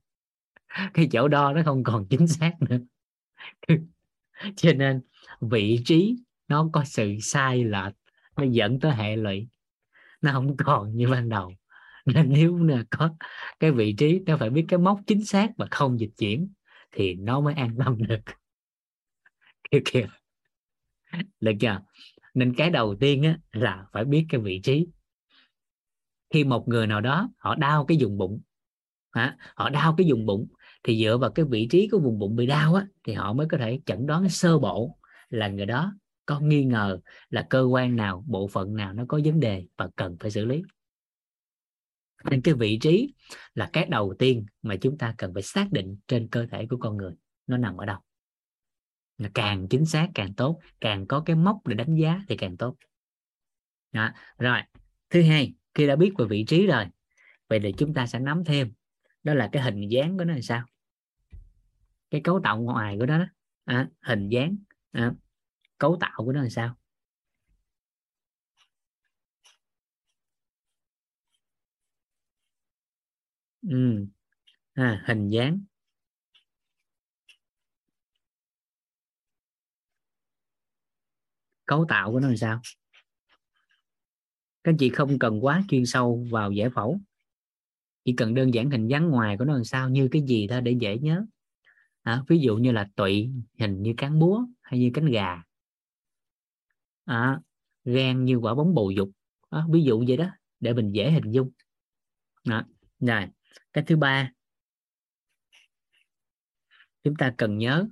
Cái 0.93 1.07
chỗ 1.11 1.27
đo 1.27 1.53
nó 1.53 1.61
không 1.65 1.83
còn 1.83 2.07
chính 2.09 2.27
xác 2.27 2.53
nữa. 2.69 2.77
Cho 4.55 4.73
nên 4.73 5.01
vị 5.41 5.79
trí 5.85 6.15
nó 6.47 6.69
có 6.73 6.83
sự 6.85 7.15
sai 7.21 7.63
lệch, 7.63 7.93
nó 8.37 8.43
dẫn 8.43 8.79
tới 8.79 8.91
hệ 8.95 9.15
lụy. 9.15 9.47
Nó 10.21 10.31
không 10.31 10.57
còn 10.57 10.97
như 10.97 11.07
ban 11.07 11.29
đầu. 11.29 11.53
Nên 12.05 12.29
nếu 12.29 12.57
là 12.57 12.83
có 12.89 13.15
cái 13.59 13.71
vị 13.71 13.95
trí, 13.97 14.19
nó 14.25 14.37
phải 14.37 14.49
biết 14.49 14.65
cái 14.67 14.79
mốc 14.79 14.99
chính 15.07 15.25
xác 15.25 15.51
và 15.57 15.67
không 15.71 15.99
dịch 15.99 16.11
chuyển 16.17 16.53
thì 16.91 17.15
nó 17.15 17.39
mới 17.39 17.53
an 17.53 17.75
tâm 17.85 17.97
được. 18.07 18.19
Kiểu 19.71 19.81
kiểu 19.85 20.07
được 21.39 21.51
chưa? 21.59 21.81
Nên 22.33 22.53
cái 22.53 22.69
đầu 22.69 22.95
tiên 22.95 23.23
á, 23.23 23.39
là 23.51 23.85
phải 23.91 24.05
biết 24.05 24.25
cái 24.29 24.41
vị 24.41 24.61
trí. 24.63 24.87
Khi 26.33 26.43
một 26.43 26.67
người 26.67 26.87
nào 26.87 27.01
đó 27.01 27.29
họ 27.37 27.55
đau 27.55 27.85
cái 27.85 27.97
vùng 28.01 28.17
bụng 28.17 28.41
hả? 29.11 29.37
họ 29.55 29.69
đau 29.69 29.95
cái 29.97 30.07
vùng 30.11 30.25
bụng 30.25 30.47
thì 30.83 31.03
dựa 31.03 31.17
vào 31.17 31.31
cái 31.31 31.45
vị 31.45 31.67
trí 31.71 31.87
của 31.87 31.99
vùng 31.99 32.19
bụng 32.19 32.35
bị 32.35 32.45
đau 32.45 32.75
á, 32.75 32.87
thì 33.03 33.13
họ 33.13 33.33
mới 33.33 33.47
có 33.47 33.57
thể 33.57 33.79
chẩn 33.85 34.05
đoán 34.05 34.29
sơ 34.29 34.59
bộ 34.59 34.97
là 35.29 35.47
người 35.47 35.65
đó 35.65 35.93
có 36.25 36.39
nghi 36.39 36.63
ngờ 36.63 36.99
là 37.29 37.47
cơ 37.49 37.61
quan 37.61 37.95
nào 37.95 38.23
bộ 38.27 38.47
phận 38.47 38.75
nào 38.75 38.93
nó 38.93 39.05
có 39.07 39.19
vấn 39.25 39.39
đề 39.39 39.65
và 39.77 39.89
cần 39.95 40.17
phải 40.19 40.31
xử 40.31 40.45
lý. 40.45 40.63
Nên 42.29 42.41
cái 42.41 42.53
vị 42.53 42.79
trí 42.81 43.13
là 43.53 43.69
cái 43.73 43.85
đầu 43.85 44.13
tiên 44.19 44.45
mà 44.61 44.75
chúng 44.75 44.97
ta 44.97 45.15
cần 45.17 45.33
phải 45.33 45.43
xác 45.43 45.67
định 45.71 45.97
trên 46.07 46.27
cơ 46.27 46.45
thể 46.51 46.65
của 46.69 46.77
con 46.77 46.97
người 46.97 47.13
nó 47.47 47.57
nằm 47.57 47.77
ở 47.77 47.85
đâu 47.85 47.97
là 49.19 49.29
càng 49.33 49.67
chính 49.69 49.85
xác 49.85 50.07
càng 50.13 50.33
tốt 50.33 50.59
càng 50.81 51.05
có 51.07 51.23
cái 51.25 51.35
mốc 51.35 51.67
để 51.67 51.75
đánh 51.75 51.95
giá 51.95 52.21
thì 52.27 52.37
càng 52.37 52.57
tốt 52.57 52.75
đó. 53.91 54.11
rồi 54.37 54.61
thứ 55.09 55.21
hai 55.21 55.53
khi 55.73 55.87
đã 55.87 55.95
biết 55.95 56.11
về 56.17 56.25
vị 56.25 56.45
trí 56.47 56.67
rồi 56.67 56.85
vậy 57.49 57.59
thì 57.63 57.73
chúng 57.77 57.93
ta 57.93 58.07
sẽ 58.07 58.19
nắm 58.19 58.43
thêm 58.45 58.73
đó 59.23 59.33
là 59.33 59.49
cái 59.51 59.63
hình 59.63 59.87
dáng 59.89 60.17
của 60.17 60.23
nó 60.23 60.33
là 60.33 60.41
sao 60.41 60.65
cái 62.09 62.21
cấu 62.23 62.39
tạo 62.43 62.61
ngoài 62.61 62.95
của 62.99 63.05
nó 63.05 63.17
đó 63.17 63.25
à, 63.65 63.89
hình 64.01 64.29
dáng 64.29 64.57
à, 64.91 65.11
cấu 65.77 65.97
tạo 65.99 66.25
của 66.25 66.31
nó 66.31 66.41
là 66.41 66.49
sao 66.49 66.75
ừ. 73.61 74.05
à, 74.73 75.03
hình 75.07 75.29
dáng 75.29 75.61
cấu 81.69 81.85
tạo 81.89 82.11
của 82.11 82.19
nó 82.19 82.29
là 82.29 82.35
sao? 82.35 82.61
Các 84.63 84.75
chị 84.79 84.89
không 84.89 85.19
cần 85.19 85.45
quá 85.45 85.63
chuyên 85.69 85.85
sâu 85.85 86.27
vào 86.31 86.51
giải 86.51 86.69
phẫu. 86.69 86.99
Chỉ 88.05 88.13
cần 88.17 88.33
đơn 88.33 88.53
giản 88.53 88.71
hình 88.71 88.87
dáng 88.87 89.09
ngoài 89.09 89.37
của 89.37 89.45
nó 89.45 89.53
làm 89.53 89.63
sao 89.63 89.89
như 89.89 90.07
cái 90.11 90.21
gì 90.21 90.47
thôi 90.47 90.61
để 90.61 90.71
dễ 90.71 90.97
nhớ. 90.97 91.25
À, 92.01 92.23
ví 92.27 92.39
dụ 92.39 92.57
như 92.57 92.71
là 92.71 92.89
tụy 92.95 93.29
hình 93.59 93.81
như 93.81 93.93
cán 93.97 94.19
búa 94.19 94.45
hay 94.61 94.79
như 94.79 94.91
cánh 94.93 95.05
gà. 95.05 95.43
À, 97.05 97.39
gan 97.85 98.25
như 98.25 98.35
quả 98.35 98.55
bóng 98.55 98.75
bầu 98.75 98.91
dục. 98.91 99.09
À, 99.49 99.63
ví 99.69 99.83
dụ 99.83 100.03
vậy 100.07 100.17
đó 100.17 100.29
để 100.59 100.73
mình 100.73 100.91
dễ 100.91 101.11
hình 101.11 101.31
dung. 101.31 101.51
À, 102.43 102.65
rồi 102.99 103.25
cái 103.73 103.83
thứ 103.87 103.97
ba. 103.97 104.31
Chúng 107.03 107.15
ta 107.15 107.33
cần 107.37 107.57
nhớ 107.57 107.87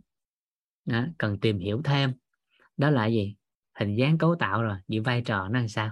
à, 0.86 1.12
cần 1.18 1.40
tìm 1.40 1.60
hiểu 1.60 1.82
thêm. 1.84 2.14
Đó 2.78 2.90
là 2.90 3.06
gì? 3.06 3.36
Hình 3.80 3.96
dáng 3.96 4.18
cấu 4.18 4.36
tạo 4.40 4.64
rồi 4.64 4.78
vậy 4.88 5.00
vai 5.00 5.22
trò 5.22 5.48
nó 5.50 5.60
làm 5.60 5.68
sao? 5.68 5.92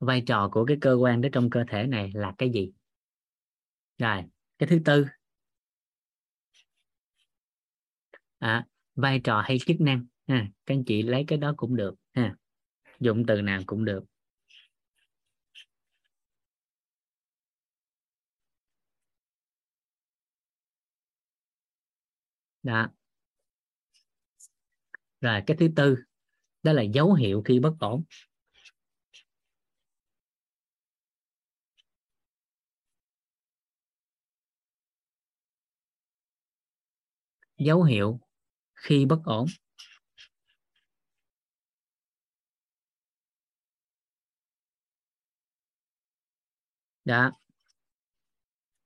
Vai 0.00 0.20
trò 0.26 0.48
của 0.52 0.64
cái 0.64 0.76
cơ 0.80 0.94
quan 0.94 1.20
đó 1.20 1.28
trong 1.32 1.50
cơ 1.50 1.64
thể 1.68 1.86
này 1.86 2.10
là 2.14 2.34
cái 2.38 2.50
gì? 2.50 2.72
Rồi 3.98 4.22
cái 4.58 4.66
thứ 4.68 4.78
tư. 4.84 5.06
À, 8.38 8.66
vai 8.94 9.20
trò 9.24 9.40
hay 9.40 9.58
chức 9.66 9.80
năng. 9.80 10.06
Ha 10.28 10.46
các 10.66 10.74
anh 10.74 10.84
chị 10.84 11.02
lấy 11.02 11.24
cái 11.26 11.38
đó 11.38 11.54
cũng 11.56 11.76
được. 11.76 11.94
Ha 12.14 12.34
dụng 13.00 13.26
từ 13.26 13.42
nào 13.42 13.60
cũng 13.66 13.84
được. 13.84 14.04
Đó. 22.66 22.88
Rồi, 25.20 25.42
cái 25.46 25.56
thứ 25.60 25.68
tư, 25.76 25.96
đó 26.62 26.72
là 26.72 26.82
dấu 26.82 27.14
hiệu 27.14 27.42
khi 27.42 27.60
bất 27.60 27.74
ổn. 27.80 28.04
Dấu 37.58 37.82
hiệu 37.82 38.20
khi 38.74 39.04
bất 39.06 39.18
ổn. 39.24 39.46
Đó. 47.04 47.30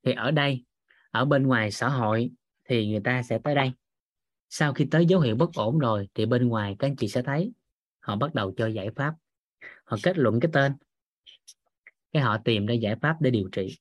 Thì 0.05 0.12
ở 0.12 0.31
đây, 0.31 0.65
ở 1.11 1.24
bên 1.24 1.47
ngoài 1.47 1.70
xã 1.70 1.89
hội 1.89 2.31
thì 2.70 2.86
người 2.86 3.01
ta 3.05 3.22
sẽ 3.22 3.38
tới 3.44 3.55
đây. 3.55 3.72
Sau 4.48 4.72
khi 4.72 4.86
tới 4.90 5.06
dấu 5.06 5.20
hiệu 5.20 5.36
bất 5.36 5.51
ổn 5.55 5.78
rồi 5.78 6.09
thì 6.14 6.26
bên 6.26 6.48
ngoài 6.48 6.76
các 6.78 6.86
anh 6.86 6.97
chị 6.97 7.09
sẽ 7.09 7.22
thấy 7.22 7.52
họ 8.01 8.16
bắt 8.16 8.34
đầu 8.34 8.55
cho 8.56 8.66
giải 8.66 8.88
pháp. 8.97 9.14
Họ 9.84 9.97
kết 10.02 10.18
luận 10.18 10.40
cái 10.40 10.51
tên. 10.52 10.72
Cái 12.12 12.22
họ 12.22 12.38
tìm 12.44 12.66
ra 12.66 12.74
giải 12.74 12.97
pháp 13.02 13.16
để 13.20 13.30
điều 13.30 13.48
trị. 13.52 13.78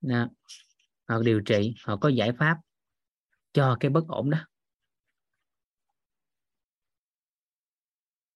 Đó. 0.00 0.28
họ 1.08 1.22
điều 1.22 1.40
trị, 1.40 1.74
họ 1.84 1.96
có 1.96 2.08
giải 2.08 2.32
pháp 2.38 2.58
cho 3.52 3.76
cái 3.80 3.90
bất 3.90 4.08
ổn 4.08 4.30
đó. 4.30 4.38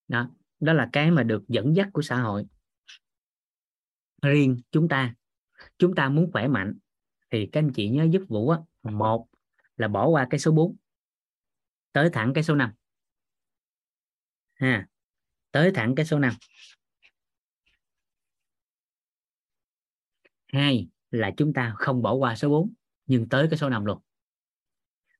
Đó 0.08 0.30
đó 0.60 0.72
là 0.72 0.88
cái 0.92 1.10
mà 1.10 1.22
được 1.22 1.42
dẫn 1.48 1.76
dắt 1.76 1.88
của 1.92 2.02
xã 2.02 2.22
hội 2.22 2.44
riêng 4.22 4.60
chúng 4.70 4.88
ta. 4.88 5.14
Chúng 5.78 5.94
ta 5.94 6.08
muốn 6.08 6.32
khỏe 6.32 6.48
mạnh 6.48 6.78
thì 7.30 7.48
các 7.52 7.60
anh 7.60 7.72
chị 7.72 7.88
nhớ 7.88 8.06
giúp 8.10 8.22
vũ 8.28 8.48
á. 8.48 8.58
Một 8.82 9.28
là 9.76 9.88
bỏ 9.88 10.08
qua 10.08 10.26
cái 10.30 10.38
số 10.40 10.52
4 10.52 10.76
tới 11.92 12.10
thẳng 12.12 12.32
cái 12.34 12.44
số 12.44 12.54
5 12.54 12.72
ha, 14.54 14.88
tới 15.50 15.70
thẳng 15.74 15.94
cái 15.94 16.06
số 16.06 16.18
5 16.18 16.34
hai 20.52 20.88
là 21.10 21.30
chúng 21.36 21.52
ta 21.52 21.74
không 21.76 22.02
bỏ 22.02 22.12
qua 22.12 22.36
số 22.36 22.48
4 22.48 22.72
nhưng 23.06 23.28
tới 23.28 23.46
cái 23.50 23.58
số 23.58 23.68
5 23.68 23.84
luôn. 23.84 23.98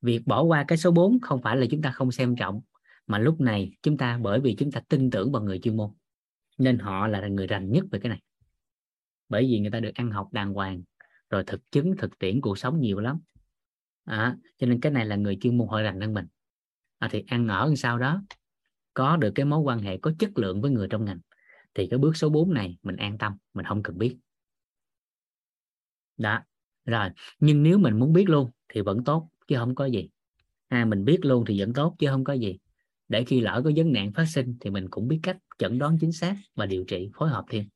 Việc 0.03 0.23
bỏ 0.27 0.43
qua 0.43 0.65
cái 0.69 0.79
số 0.79 0.91
4 0.91 1.21
không 1.21 1.43
phải 1.43 1.57
là 1.57 1.67
chúng 1.71 1.83
ta 1.83 1.93
không 1.93 2.13
xem 2.13 2.37
trọng, 2.37 2.61
mà 3.07 3.19
lúc 3.19 3.41
này 3.41 3.73
chúng 3.83 3.97
ta 3.97 4.19
bởi 4.23 4.41
vì 4.41 4.57
chúng 4.59 4.73
ta 4.73 4.81
tin 4.89 5.11
tưởng 5.11 5.33
vào 5.33 5.43
người 5.43 5.59
chuyên 5.63 5.77
môn, 5.77 5.91
nên 6.59 6.79
họ 6.79 7.07
là 7.07 7.29
người 7.29 7.47
rành 7.47 7.73
nhất 7.73 7.85
về 7.91 7.99
cái 8.03 8.09
này 8.09 8.23
bởi 9.31 9.47
vì 9.51 9.61
người 9.61 9.71
ta 9.71 9.81
được 9.81 9.95
ăn 9.95 10.11
học 10.11 10.29
đàng 10.33 10.55
hoàng 10.55 10.83
rồi 11.31 11.45
thực 11.45 11.71
chứng 11.71 11.97
thực 11.99 12.19
tiễn 12.19 12.41
cuộc 12.41 12.59
sống 12.59 12.81
nhiều 12.81 13.01
lắm. 13.01 13.21
À, 14.05 14.37
cho 14.59 14.67
nên 14.67 14.81
cái 14.81 14.93
này 14.93 15.07
là 15.07 15.17
người 15.17 15.39
chuyên 15.41 15.59
môn 15.59 15.69
hội 15.69 15.83
rành 15.83 16.01
hơn 16.01 16.15
mình. 16.15 16.27
À, 16.99 17.09
thì 17.13 17.25
ăn 17.27 17.49
ở 17.49 17.67
làm 17.67 17.77
sao 17.77 17.99
đó 17.99 18.23
có 18.95 19.17
được 19.17 19.33
cái 19.35 19.47
mối 19.47 19.61
quan 19.61 19.79
hệ 19.79 19.97
có 19.97 20.13
chất 20.19 20.39
lượng 20.39 20.61
với 20.61 20.71
người 20.71 20.89
trong 20.89 21.05
ngành 21.05 21.21
thì 21.75 21.87
cái 21.87 21.99
bước 21.99 22.17
số 22.17 22.29
4 22.29 22.55
này 22.55 22.77
mình 22.83 22.97
an 22.97 23.19
tâm 23.19 23.37
mình 23.55 23.67
không 23.67 23.83
cần 23.83 23.99
biết. 23.99 24.17
Đó 26.17 26.41
rồi 26.85 27.09
nhưng 27.41 27.63
nếu 27.63 27.79
mình 27.79 27.99
muốn 27.99 28.13
biết 28.13 28.29
luôn 28.29 28.51
thì 28.69 28.81
vẫn 28.81 29.05
tốt 29.05 29.29
chứ 29.49 29.57
không 29.59 29.75
có 29.75 29.85
gì. 29.85 30.09
À, 30.69 30.85
mình 30.85 31.05
biết 31.05 31.19
luôn 31.23 31.45
thì 31.47 31.61
vẫn 31.61 31.73
tốt 31.73 31.97
chứ 31.99 32.07
không 32.11 32.25
có 32.25 32.33
gì. 32.33 32.59
Để 33.09 33.25
khi 33.25 33.41
lỡ 33.41 33.61
có 33.65 33.71
vấn 33.77 33.93
nạn 33.93 34.13
phát 34.13 34.25
sinh 34.25 34.57
thì 34.61 34.71
mình 34.71 34.87
cũng 34.91 35.09
biết 35.09 35.21
cách 35.23 35.39
chẩn 35.59 35.79
đoán 35.79 35.99
chính 36.01 36.13
xác 36.13 36.37
và 36.55 36.67
điều 36.67 36.85
trị 36.85 37.11
phối 37.15 37.29
hợp 37.29 37.45
thêm 37.49 37.69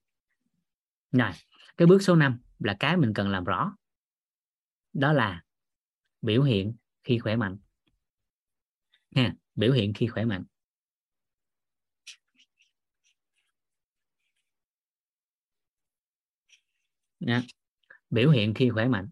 rồi, 1.19 1.31
cái 1.77 1.87
bước 1.87 2.03
số 2.03 2.17
5 2.17 2.39
là 2.59 2.77
cái 2.81 2.97
mình 2.97 3.13
cần 3.15 3.29
làm 3.29 3.45
rõ. 3.45 3.77
Đó 4.93 5.13
là 5.13 5.43
biểu 6.23 6.43
hiện 6.43 6.75
khi 7.05 7.19
khỏe 7.19 7.37
mạnh. 7.37 7.57
Ha, 9.17 9.35
biểu 9.55 9.73
hiện 9.73 9.93
khi 9.95 10.07
khỏe 10.07 10.25
mạnh. 10.25 10.45
Nha, 17.21 17.43
biểu 18.11 18.31
hiện 18.31 18.55
khi 18.55 18.71
khỏe 18.71 18.89
mạnh. 18.89 19.09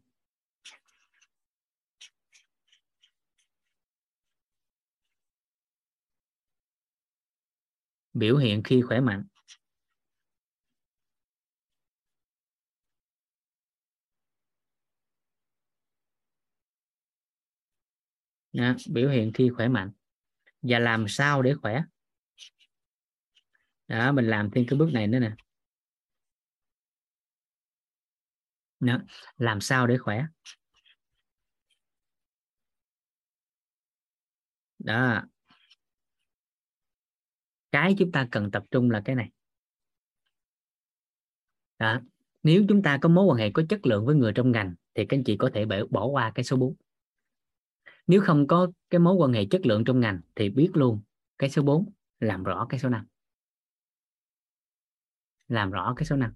Biểu 8.15 8.37
hiện 8.37 8.63
khi 8.63 8.83
khỏe 8.83 9.01
mạnh. 9.01 9.25
À, 18.53 18.77
biểu 18.91 19.11
hiện 19.11 19.33
khi 19.35 19.51
khỏe 19.57 19.69
mạnh. 19.69 19.91
Và 20.63 20.79
làm 20.79 21.09
sao 21.09 21.43
để 21.43 21.55
khỏe? 21.55 21.83
Đó 23.89 24.13
mình 24.13 24.27
làm 24.27 24.51
thêm 24.51 24.65
cái 24.69 24.79
bước 24.79 24.91
này 24.93 25.07
nữa 25.07 25.19
nè. 25.19 25.33
Đó, 28.81 28.99
làm 29.37 29.61
sao 29.61 29.87
để 29.87 29.99
khỏe? 29.99 30.25
Đó. 34.79 35.23
Cái 37.73 37.95
chúng 37.99 38.13
ta 38.13 38.29
cần 38.31 38.51
tập 38.51 38.65
trung 38.71 38.91
là 38.91 39.03
cái 39.05 39.17
này. 39.17 39.31
Đó. 41.79 42.01
nếu 42.43 42.65
chúng 42.69 42.83
ta 42.83 42.99
có 43.03 43.09
mối 43.09 43.25
quan 43.25 43.39
hệ 43.39 43.51
có 43.51 43.63
chất 43.69 43.87
lượng 43.87 44.07
với 44.07 44.15
người 44.15 44.33
trong 44.35 44.53
ngành 44.53 44.75
thì 44.95 45.07
các 45.07 45.17
anh 45.17 45.25
chị 45.25 45.37
có 45.37 45.51
thể 45.55 45.67
bỏ 45.91 46.07
qua 46.07 46.33
cái 46.35 46.45
số 46.45 46.57
4 46.57 46.75
nếu 48.13 48.21
không 48.21 48.47
có 48.47 48.69
cái 48.91 48.99
mối 48.99 49.15
quan 49.15 49.33
hệ 49.33 49.45
chất 49.45 49.67
lượng 49.67 49.85
trong 49.85 50.01
ngành 50.01 50.21
thì 50.35 50.49
biết 50.49 50.71
luôn 50.75 51.03
cái 51.39 51.51
số 51.51 51.63
4 51.63 51.93
làm 52.21 52.45
rõ 52.45 52.67
cái 52.69 52.81
số 52.81 52.89
5 52.89 53.07
làm 55.49 55.71
rõ 55.71 55.95
cái 55.97 56.07
số 56.07 56.17
5 56.17 56.33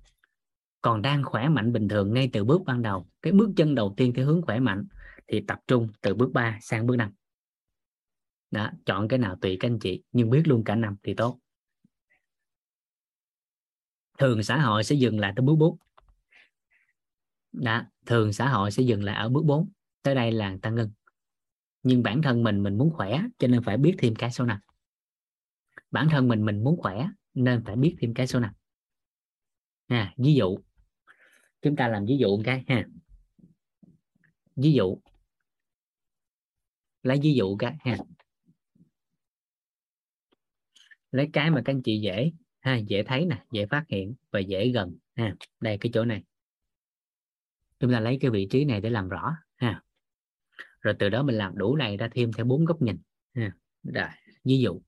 còn 0.81 1.03
đang 1.03 1.25
khỏe 1.25 1.49
mạnh 1.49 1.73
bình 1.73 1.89
thường 1.89 2.15
ngay 2.15 2.31
từ 2.33 2.45
bước 2.45 2.63
ban 2.67 2.83
đầu, 2.83 3.09
cái 3.23 3.33
bước 3.33 3.51
chân 3.57 3.75
đầu 3.75 3.95
tiên 3.97 4.13
theo 4.17 4.27
hướng 4.27 4.43
khỏe 4.43 4.61
mạnh 4.61 4.85
thì 5.29 5.45
tập 5.47 5.61
trung 5.67 5.89
từ 6.01 6.15
bước 6.15 6.31
3 6.33 6.59
sang 6.63 6.87
bước 6.87 6.97
5 6.97 7.13
đó, 8.51 8.71
chọn 8.87 9.09
cái 9.09 9.19
nào 9.19 9.37
tùy 9.41 9.57
các 9.61 9.69
anh 9.69 9.79
chị, 9.79 10.03
nhưng 10.13 10.31
biết 10.31 10.43
luôn 10.49 10.65
cả 10.65 10.75
năm 10.75 10.97
thì 11.03 11.15
tốt. 11.15 11.41
Thường 14.19 14.43
xã 14.43 14.59
hội 14.59 14.85
sẽ 14.85 14.95
dừng 14.95 15.21
lại 15.21 15.33
tới 15.37 15.43
bước 15.47 15.57
4 15.57 15.79
đó, 17.53 17.83
thường 18.07 18.33
xã 18.33 18.49
hội 18.49 18.71
sẽ 18.71 18.83
dừng 18.83 19.05
lại 19.05 19.17
ở 19.17 19.29
bước 19.29 19.45
4 19.45 19.69
tới 20.03 20.15
đây 20.15 20.33
là 20.33 20.57
tăng 20.63 20.75
ngưng 20.75 20.91
nhưng 21.87 22.03
bản 22.03 22.23
thân 22.23 22.43
mình 22.43 22.63
mình 22.63 22.79
muốn 22.79 22.91
khỏe 22.91 23.23
cho 23.39 23.49
nên 23.49 23.63
phải 23.63 23.77
biết 23.77 23.95
thêm 23.99 24.15
cái 24.15 24.31
số 24.31 24.45
năm 24.45 24.61
bản 25.91 26.09
thân 26.11 26.29
mình 26.29 26.45
mình 26.45 26.65
muốn 26.65 26.77
khỏe 26.77 27.09
nên 27.35 27.65
phải 27.65 27.77
biết 27.77 27.97
thêm 28.01 28.15
cái 28.15 28.27
số 28.27 28.41
năm 28.41 28.55
à, 29.87 30.15
ví 30.17 30.35
dụ 30.35 30.59
chúng 31.63 31.77
ta 31.77 31.89
làm 31.89 32.05
ví 32.07 32.17
dụ 32.19 32.37
một 32.37 32.43
cái 32.45 32.65
ha. 32.69 32.87
Ví 34.57 34.73
dụ 34.73 34.99
lấy 37.03 37.19
ví 37.23 37.35
dụ 37.35 37.57
cái 37.57 37.77
ha. 37.81 37.97
Lấy 41.11 41.31
cái 41.33 41.51
mà 41.51 41.63
các 41.65 41.73
anh 41.73 41.83
chị 41.83 42.01
dễ 42.01 42.33
ha 42.61 42.77
dễ 42.77 43.03
thấy 43.03 43.27
nè 43.27 43.45
dễ 43.51 43.67
phát 43.67 43.85
hiện 43.89 44.15
và 44.31 44.41
dễ 44.41 44.69
gần 44.69 44.97
ha. 45.15 45.35
Đây 45.61 45.79
cái 45.81 45.91
chỗ 45.95 46.05
này. 46.05 46.23
Chúng 47.81 47.93
ta 47.93 48.01
lấy 48.01 48.19
cái 48.21 48.31
vị 48.31 48.49
trí 48.51 48.65
này 48.65 48.81
để 48.81 48.91
làm 48.91 49.09
rõ 49.09 49.37
rồi 50.87 50.95
từ 50.99 51.09
đó 51.09 51.23
mình 51.23 51.37
làm 51.39 51.59
đủ 51.59 51.77
này 51.77 51.97
ra 51.97 52.09
thêm 52.13 52.33
theo 52.33 52.47
bốn 52.47 52.65
góc 52.65 52.83
nhìn. 52.83 52.99
Rồi, 53.83 54.09
ví 54.45 54.59
dụ. 54.59 54.81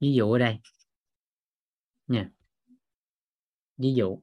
Ví 0.00 0.12
dụ 0.14 0.32
ở 0.32 0.38
đây. 0.38 0.58
Nha. 2.08 2.30
Ví 3.78 3.94
dụ. 3.94 4.22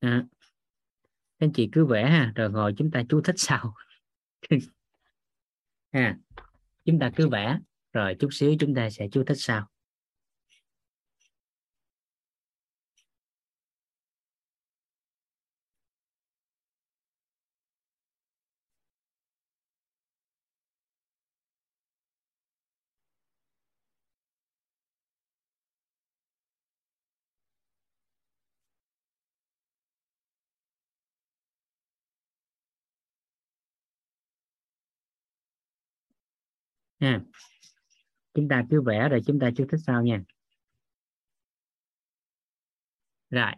À, 0.00 0.24
anh 1.38 1.52
chị 1.52 1.68
cứ 1.72 1.84
vẽ 1.86 2.10
ha 2.10 2.32
rồi 2.34 2.50
ngồi 2.50 2.74
chúng 2.76 2.90
ta 2.90 3.02
chú 3.08 3.20
thích 3.20 3.36
sau. 3.38 3.74
Ha 5.92 6.16
chúng 6.84 6.98
ta 6.98 7.10
cứ 7.16 7.28
vẽ 7.28 7.58
rồi 7.92 8.16
chút 8.18 8.28
xíu 8.32 8.54
chúng 8.58 8.74
ta 8.74 8.90
sẽ 8.90 9.08
chú 9.12 9.24
thích 9.24 9.36
sau. 9.38 9.68
Ha. 37.00 37.20
Chúng 38.34 38.48
ta 38.48 38.64
cứ 38.70 38.82
vẽ 38.82 39.08
rồi 39.08 39.20
chúng 39.26 39.38
ta 39.38 39.50
chú 39.56 39.66
thích 39.70 39.80
sau 39.86 40.02
nha. 40.02 40.24
Rồi. 43.30 43.52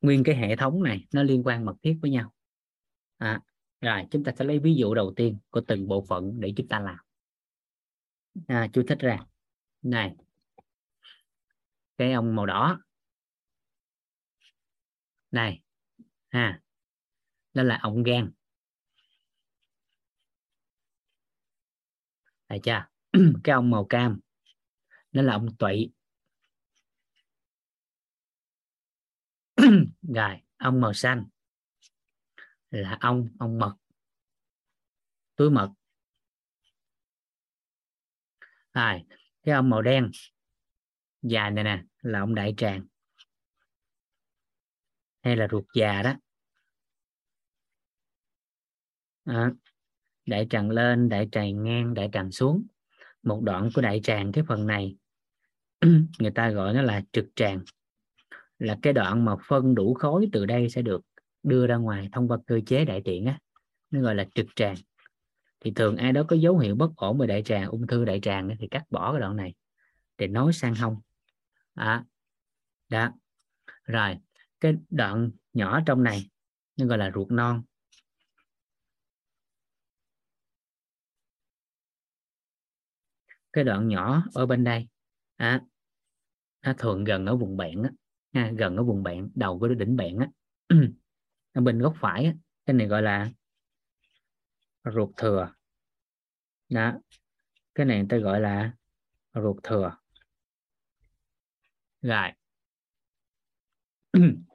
Nguyên 0.00 0.24
cái 0.24 0.36
hệ 0.36 0.56
thống 0.56 0.82
này 0.82 1.06
nó 1.12 1.22
liên 1.22 1.42
quan 1.44 1.64
mật 1.64 1.74
thiết 1.82 1.98
với 2.02 2.10
nhau. 2.10 2.34
À, 3.16 3.40
rồi 3.80 4.02
chúng 4.10 4.24
ta 4.24 4.32
sẽ 4.38 4.44
lấy 4.44 4.58
ví 4.58 4.74
dụ 4.74 4.94
đầu 4.94 5.12
tiên 5.16 5.38
của 5.50 5.60
từng 5.68 5.88
bộ 5.88 6.04
phận 6.08 6.40
để 6.40 6.52
chúng 6.56 6.68
ta 6.68 6.80
làm. 6.80 6.98
À, 8.46 8.68
chú 8.72 8.82
thích 8.88 8.98
ra. 9.00 9.18
Này. 9.82 10.14
Cái 11.96 12.12
ông 12.12 12.36
màu 12.36 12.46
đỏ. 12.46 12.80
Này. 15.30 15.62
Ha. 16.28 16.60
Đó 17.54 17.62
là 17.62 17.78
ống 17.82 18.02
gan. 18.02 18.32
Thấy 22.48 22.60
chưa? 22.62 22.86
cái 23.44 23.52
ông 23.54 23.70
màu 23.70 23.84
cam 23.84 24.20
nó 25.12 25.22
là 25.22 25.32
ông 25.32 25.56
tụy. 25.58 25.92
rồi, 30.02 30.40
ông 30.56 30.80
màu 30.80 30.92
xanh 30.92 31.24
là 32.70 32.98
ông 33.00 33.28
ông 33.38 33.58
mật. 33.58 33.74
Túi 35.36 35.50
mật. 35.50 35.70
Rồi, 38.74 39.02
cái 39.42 39.54
ông 39.54 39.70
màu 39.70 39.82
đen 39.82 40.10
dài 41.22 41.50
này 41.50 41.64
nè 41.64 41.82
là 42.02 42.20
ông 42.20 42.34
đại 42.34 42.54
tràng 42.56 42.86
hay 45.22 45.36
là 45.36 45.48
ruột 45.50 45.64
già 45.74 46.02
đó 46.02 46.14
à, 49.26 49.50
đại 50.28 50.46
tràng 50.50 50.70
lên 50.70 51.08
đại 51.08 51.28
tràng 51.32 51.62
ngang 51.62 51.94
đại 51.94 52.08
tràng 52.12 52.30
xuống. 52.30 52.66
Một 53.22 53.42
đoạn 53.42 53.70
của 53.74 53.82
đại 53.82 54.00
tràng 54.00 54.32
cái 54.32 54.44
phần 54.48 54.66
này 54.66 54.96
người 56.18 56.30
ta 56.34 56.50
gọi 56.50 56.74
nó 56.74 56.82
là 56.82 57.02
trực 57.12 57.26
tràng. 57.36 57.60
Là 58.58 58.78
cái 58.82 58.92
đoạn 58.92 59.24
mà 59.24 59.36
phân 59.48 59.74
đủ 59.74 59.94
khối 59.94 60.28
từ 60.32 60.46
đây 60.46 60.70
sẽ 60.70 60.82
được 60.82 61.00
đưa 61.42 61.66
ra 61.66 61.76
ngoài 61.76 62.08
thông 62.12 62.28
qua 62.28 62.38
cơ 62.46 62.60
chế 62.66 62.84
đại 62.84 63.02
tiện 63.04 63.26
á. 63.26 63.38
Nó 63.90 64.00
gọi 64.00 64.14
là 64.14 64.26
trực 64.34 64.46
tràng. 64.56 64.74
Thì 65.60 65.70
thường 65.70 65.96
ai 65.96 66.12
đó 66.12 66.22
có 66.28 66.36
dấu 66.36 66.58
hiệu 66.58 66.74
bất 66.74 66.96
ổn 66.96 67.18
về 67.18 67.26
đại 67.26 67.42
tràng 67.42 67.68
ung 67.68 67.86
thư 67.86 68.04
đại 68.04 68.20
tràng 68.20 68.56
thì 68.58 68.68
cắt 68.68 68.84
bỏ 68.90 69.12
cái 69.12 69.20
đoạn 69.20 69.36
này 69.36 69.54
để 70.18 70.26
nối 70.26 70.52
sang 70.52 70.74
hông. 70.74 71.00
À, 71.74 72.04
đó. 72.88 73.08
Rồi 73.84 74.16
cái 74.60 74.74
đoạn 74.90 75.30
nhỏ 75.52 75.80
trong 75.86 76.02
này 76.02 76.30
nó 76.76 76.86
gọi 76.86 76.98
là 76.98 77.10
ruột 77.14 77.30
non. 77.30 77.62
Cái 83.52 83.64
đoạn 83.64 83.88
nhỏ 83.88 84.22
ở 84.34 84.46
bên 84.46 84.64
đây. 84.64 84.88
À, 85.36 85.60
nó 86.62 86.72
thường 86.78 87.04
gần 87.04 87.26
ở 87.26 87.36
vùng 87.36 87.56
bạn 87.56 87.82
á 87.82 87.90
à, 88.32 88.52
gần 88.58 88.76
ở 88.76 88.82
vùng 88.82 89.02
bạn 89.02 89.30
đầu 89.34 89.58
của 89.58 89.68
đỉnh 89.68 89.96
bạn 89.96 90.18
á. 90.18 90.28
Ở 91.52 91.60
bên 91.60 91.78
góc 91.78 91.94
phải 92.00 92.24
á, 92.24 92.32
cái 92.66 92.74
này 92.74 92.86
gọi 92.86 93.02
là 93.02 93.30
ruột 94.84 95.10
thừa. 95.16 95.52
Đó 96.68 96.92
cái 97.74 97.86
này 97.86 97.98
người 97.98 98.06
ta 98.08 98.16
gọi 98.16 98.40
là 98.40 98.72
ruột 99.34 99.56
thừa. 99.62 99.96
Rồi. 102.02 102.28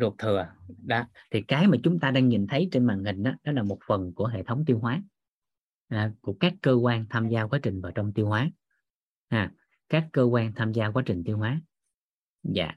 Ruột 0.00 0.14
thừa 0.18 0.52
đó. 0.66 1.04
Thì 1.30 1.42
cái 1.48 1.66
mà 1.66 1.76
chúng 1.82 2.00
ta 2.00 2.10
đang 2.10 2.28
nhìn 2.28 2.46
thấy 2.46 2.68
trên 2.72 2.86
màn 2.86 3.04
hình 3.04 3.22
đó, 3.22 3.32
đó 3.44 3.52
là 3.52 3.62
một 3.62 3.78
phần 3.86 4.12
của 4.14 4.26
hệ 4.26 4.42
thống 4.42 4.64
tiêu 4.66 4.78
hóa 4.78 5.02
à, 5.90 6.12
của 6.20 6.36
các 6.40 6.54
cơ 6.62 6.72
quan 6.72 7.06
tham 7.10 7.28
gia 7.28 7.42
quá 7.42 7.58
trình 7.62 7.80
vào 7.80 7.92
trong 7.92 8.12
tiêu 8.12 8.26
hóa. 8.26 8.50
À, 9.28 9.52
các 9.88 10.06
cơ 10.12 10.22
quan 10.22 10.52
tham 10.54 10.72
gia 10.72 10.90
quá 10.90 11.02
trình 11.06 11.24
tiêu 11.24 11.38
hóa. 11.38 11.60
Dạ. 12.42 12.74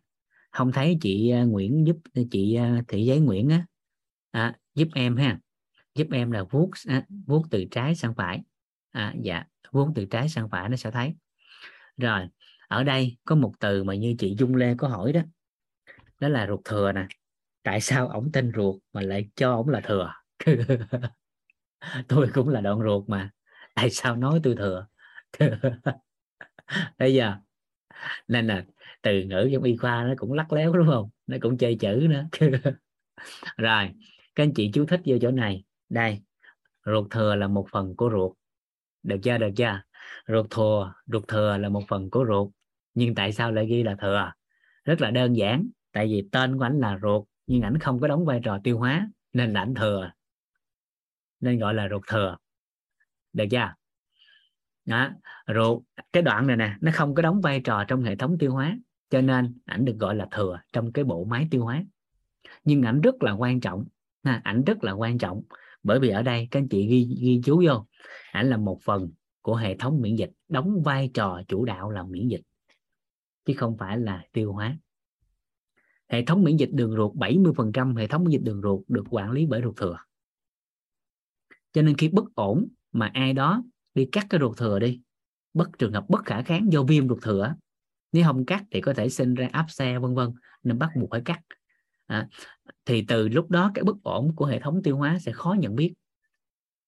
Không 0.51 0.71
thấy 0.71 0.97
chị 1.01 1.29
à, 1.29 1.43
Nguyễn 1.43 1.87
giúp 1.87 1.97
à, 2.13 2.21
chị 2.31 2.55
à, 2.55 2.81
thị 2.87 3.05
giấy 3.05 3.19
Nguyễn 3.19 3.49
á? 3.49 3.65
À, 4.31 4.55
giúp 4.75 4.87
em 4.95 5.17
ha. 5.17 5.39
Giúp 5.95 6.07
em 6.11 6.31
là 6.31 6.43
vuốt 6.43 6.69
à, 6.87 7.05
vuốt 7.27 7.45
từ 7.51 7.65
trái 7.71 7.95
sang 7.95 8.15
phải. 8.15 8.41
À, 8.91 9.13
dạ 9.21 9.43
vuốt 9.71 9.91
từ 9.95 10.05
trái 10.05 10.29
sang 10.29 10.49
phải 10.49 10.69
nó 10.69 10.75
sẽ 10.75 10.91
thấy. 10.91 11.13
Rồi 11.97 12.27
ở 12.67 12.83
đây 12.83 13.17
có 13.25 13.35
một 13.35 13.53
từ 13.59 13.83
mà 13.83 13.95
như 13.95 14.15
chị 14.19 14.35
Dung 14.39 14.55
Lê 14.55 14.75
có 14.77 14.87
hỏi 14.87 15.13
đó. 15.13 15.21
Đó 16.19 16.27
là 16.27 16.47
ruột 16.47 16.59
thừa 16.65 16.91
nè. 16.91 17.07
Tại 17.63 17.81
sao 17.81 18.07
ổng 18.07 18.31
tên 18.33 18.51
ruột 18.55 18.81
mà 18.93 19.01
lại 19.01 19.29
cho 19.35 19.55
ổng 19.55 19.69
là 19.69 19.81
thừa? 19.81 20.13
tôi 22.07 22.29
cũng 22.33 22.49
là 22.49 22.61
đoạn 22.61 22.79
ruột 22.83 23.09
mà. 23.09 23.29
Tại 23.75 23.89
sao 23.89 24.15
nói 24.15 24.39
tôi 24.43 24.55
thừa? 24.55 24.87
Bây 26.97 27.13
giờ 27.13 27.35
nên 28.27 28.47
là 28.47 28.65
từ 29.01 29.23
ngữ 29.23 29.49
trong 29.53 29.63
y 29.63 29.77
khoa 29.77 30.03
nó 30.03 30.13
cũng 30.17 30.33
lắc 30.33 30.53
léo, 30.53 30.73
đúng 30.73 30.87
không? 30.87 31.09
Nó 31.27 31.37
cũng 31.41 31.57
chơi 31.57 31.75
chữ 31.75 32.07
nữa. 32.09 32.23
Rồi, 33.57 33.89
các 34.35 34.43
anh 34.43 34.53
chị 34.53 34.71
chú 34.73 34.85
thích 34.85 35.01
vô 35.05 35.17
chỗ 35.21 35.31
này. 35.31 35.63
Đây, 35.89 36.21
ruột 36.85 37.11
thừa 37.11 37.35
là 37.35 37.47
một 37.47 37.67
phần 37.71 37.95
của 37.95 38.09
ruột. 38.11 38.31
Được 39.03 39.17
chưa? 39.23 39.37
Được 39.37 39.49
chưa? 39.55 39.81
Ruột 40.27 40.45
thừa 40.49 40.93
ruột 41.05 41.27
thừa 41.27 41.57
là 41.57 41.69
một 41.69 41.83
phần 41.87 42.09
của 42.09 42.25
ruột. 42.27 42.51
Nhưng 42.93 43.15
tại 43.15 43.31
sao 43.33 43.51
lại 43.51 43.65
ghi 43.67 43.83
là 43.83 43.95
thừa? 44.01 44.31
Rất 44.85 45.01
là 45.01 45.11
đơn 45.11 45.33
giản, 45.33 45.69
tại 45.91 46.07
vì 46.07 46.29
tên 46.31 46.57
của 46.57 46.63
ảnh 46.63 46.79
là 46.79 46.99
ruột, 47.01 47.27
nhưng 47.47 47.61
ảnh 47.61 47.79
không 47.79 47.99
có 47.99 48.07
đóng 48.07 48.25
vai 48.25 48.41
trò 48.43 48.59
tiêu 48.63 48.77
hóa, 48.77 49.09
nên 49.33 49.53
là 49.53 49.61
ảnh 49.61 49.73
thừa 49.75 50.11
nên 51.43 51.59
gọi 51.59 51.73
là 51.73 51.87
ruột 51.89 52.01
thừa. 52.07 52.37
Được 53.33 53.45
chưa? 53.51 53.73
Đó 54.85 55.09
ruột 55.55 55.83
cái 56.13 56.23
đoạn 56.23 56.47
này 56.47 56.57
nè 56.57 56.77
nó 56.81 56.91
không 56.93 57.15
có 57.15 57.21
đóng 57.21 57.41
vai 57.41 57.59
trò 57.59 57.83
trong 57.87 58.03
hệ 58.03 58.15
thống 58.15 58.37
tiêu 58.37 58.51
hóa 58.51 58.77
cho 59.09 59.21
nên 59.21 59.59
ảnh 59.65 59.85
được 59.85 59.95
gọi 59.99 60.15
là 60.15 60.27
thừa 60.31 60.59
trong 60.73 60.91
cái 60.91 61.05
bộ 61.05 61.25
máy 61.25 61.47
tiêu 61.51 61.63
hóa. 61.63 61.83
Nhưng 62.63 62.81
ảnh 62.81 63.01
rất 63.01 63.23
là 63.23 63.31
quan 63.31 63.59
trọng 63.59 63.85
ha, 64.23 64.41
ảnh 64.43 64.63
rất 64.63 64.83
là 64.83 64.91
quan 64.91 65.17
trọng 65.17 65.41
bởi 65.83 65.99
vì 65.99 66.09
ở 66.09 66.21
đây 66.21 66.47
các 66.51 66.59
anh 66.59 66.67
chị 66.67 66.87
ghi 66.87 67.17
ghi 67.21 67.41
chú 67.45 67.63
vô 67.65 67.85
ảnh 68.31 68.49
là 68.49 68.57
một 68.57 68.79
phần 68.83 69.11
của 69.41 69.55
hệ 69.55 69.77
thống 69.77 70.01
miễn 70.01 70.15
dịch 70.15 70.31
đóng 70.49 70.83
vai 70.83 71.11
trò 71.13 71.41
chủ 71.47 71.65
đạo 71.65 71.89
là 71.89 72.03
miễn 72.03 72.27
dịch 72.27 72.41
chứ 73.45 73.53
không 73.57 73.77
phải 73.77 73.97
là 73.97 74.23
tiêu 74.31 74.53
hóa. 74.53 74.77
Hệ 76.07 76.25
thống 76.25 76.43
miễn 76.43 76.57
dịch 76.57 76.69
đường 76.73 76.95
ruột 76.95 77.13
70% 77.15 77.95
hệ 77.95 78.07
thống 78.07 78.23
miễn 78.23 78.31
dịch 78.31 78.43
đường 78.43 78.61
ruột 78.61 78.81
được 78.87 79.03
quản 79.09 79.31
lý 79.31 79.45
bởi 79.45 79.61
ruột 79.63 79.77
thừa 79.77 79.97
cho 81.73 81.81
nên 81.81 81.97
khi 81.97 82.09
bất 82.09 82.35
ổn 82.35 82.67
mà 82.91 83.11
ai 83.13 83.33
đó 83.33 83.63
đi 83.93 84.09
cắt 84.11 84.25
cái 84.29 84.39
ruột 84.39 84.57
thừa 84.57 84.79
đi 84.79 85.01
bất 85.53 85.69
trường 85.79 85.93
hợp 85.93 86.09
bất 86.09 86.25
khả 86.25 86.41
kháng 86.41 86.71
do 86.71 86.83
viêm 86.83 87.09
ruột 87.09 87.21
thừa 87.21 87.55
nếu 88.11 88.23
không 88.23 88.45
cắt 88.45 88.63
thì 88.71 88.81
có 88.81 88.93
thể 88.93 89.09
sinh 89.09 89.33
ra 89.33 89.49
áp 89.51 89.65
xe 89.69 89.99
vân 89.99 90.15
vân 90.15 90.31
nên 90.63 90.79
bắt 90.79 90.89
buộc 90.95 91.09
phải 91.11 91.21
cắt. 91.25 91.39
À, 92.05 92.27
thì 92.85 93.05
từ 93.07 93.27
lúc 93.27 93.49
đó 93.49 93.71
cái 93.73 93.83
bất 93.83 93.95
ổn 94.03 94.35
của 94.35 94.45
hệ 94.45 94.59
thống 94.59 94.83
tiêu 94.83 94.97
hóa 94.97 95.19
sẽ 95.19 95.31
khó 95.31 95.55
nhận 95.59 95.75
biết 95.75 95.93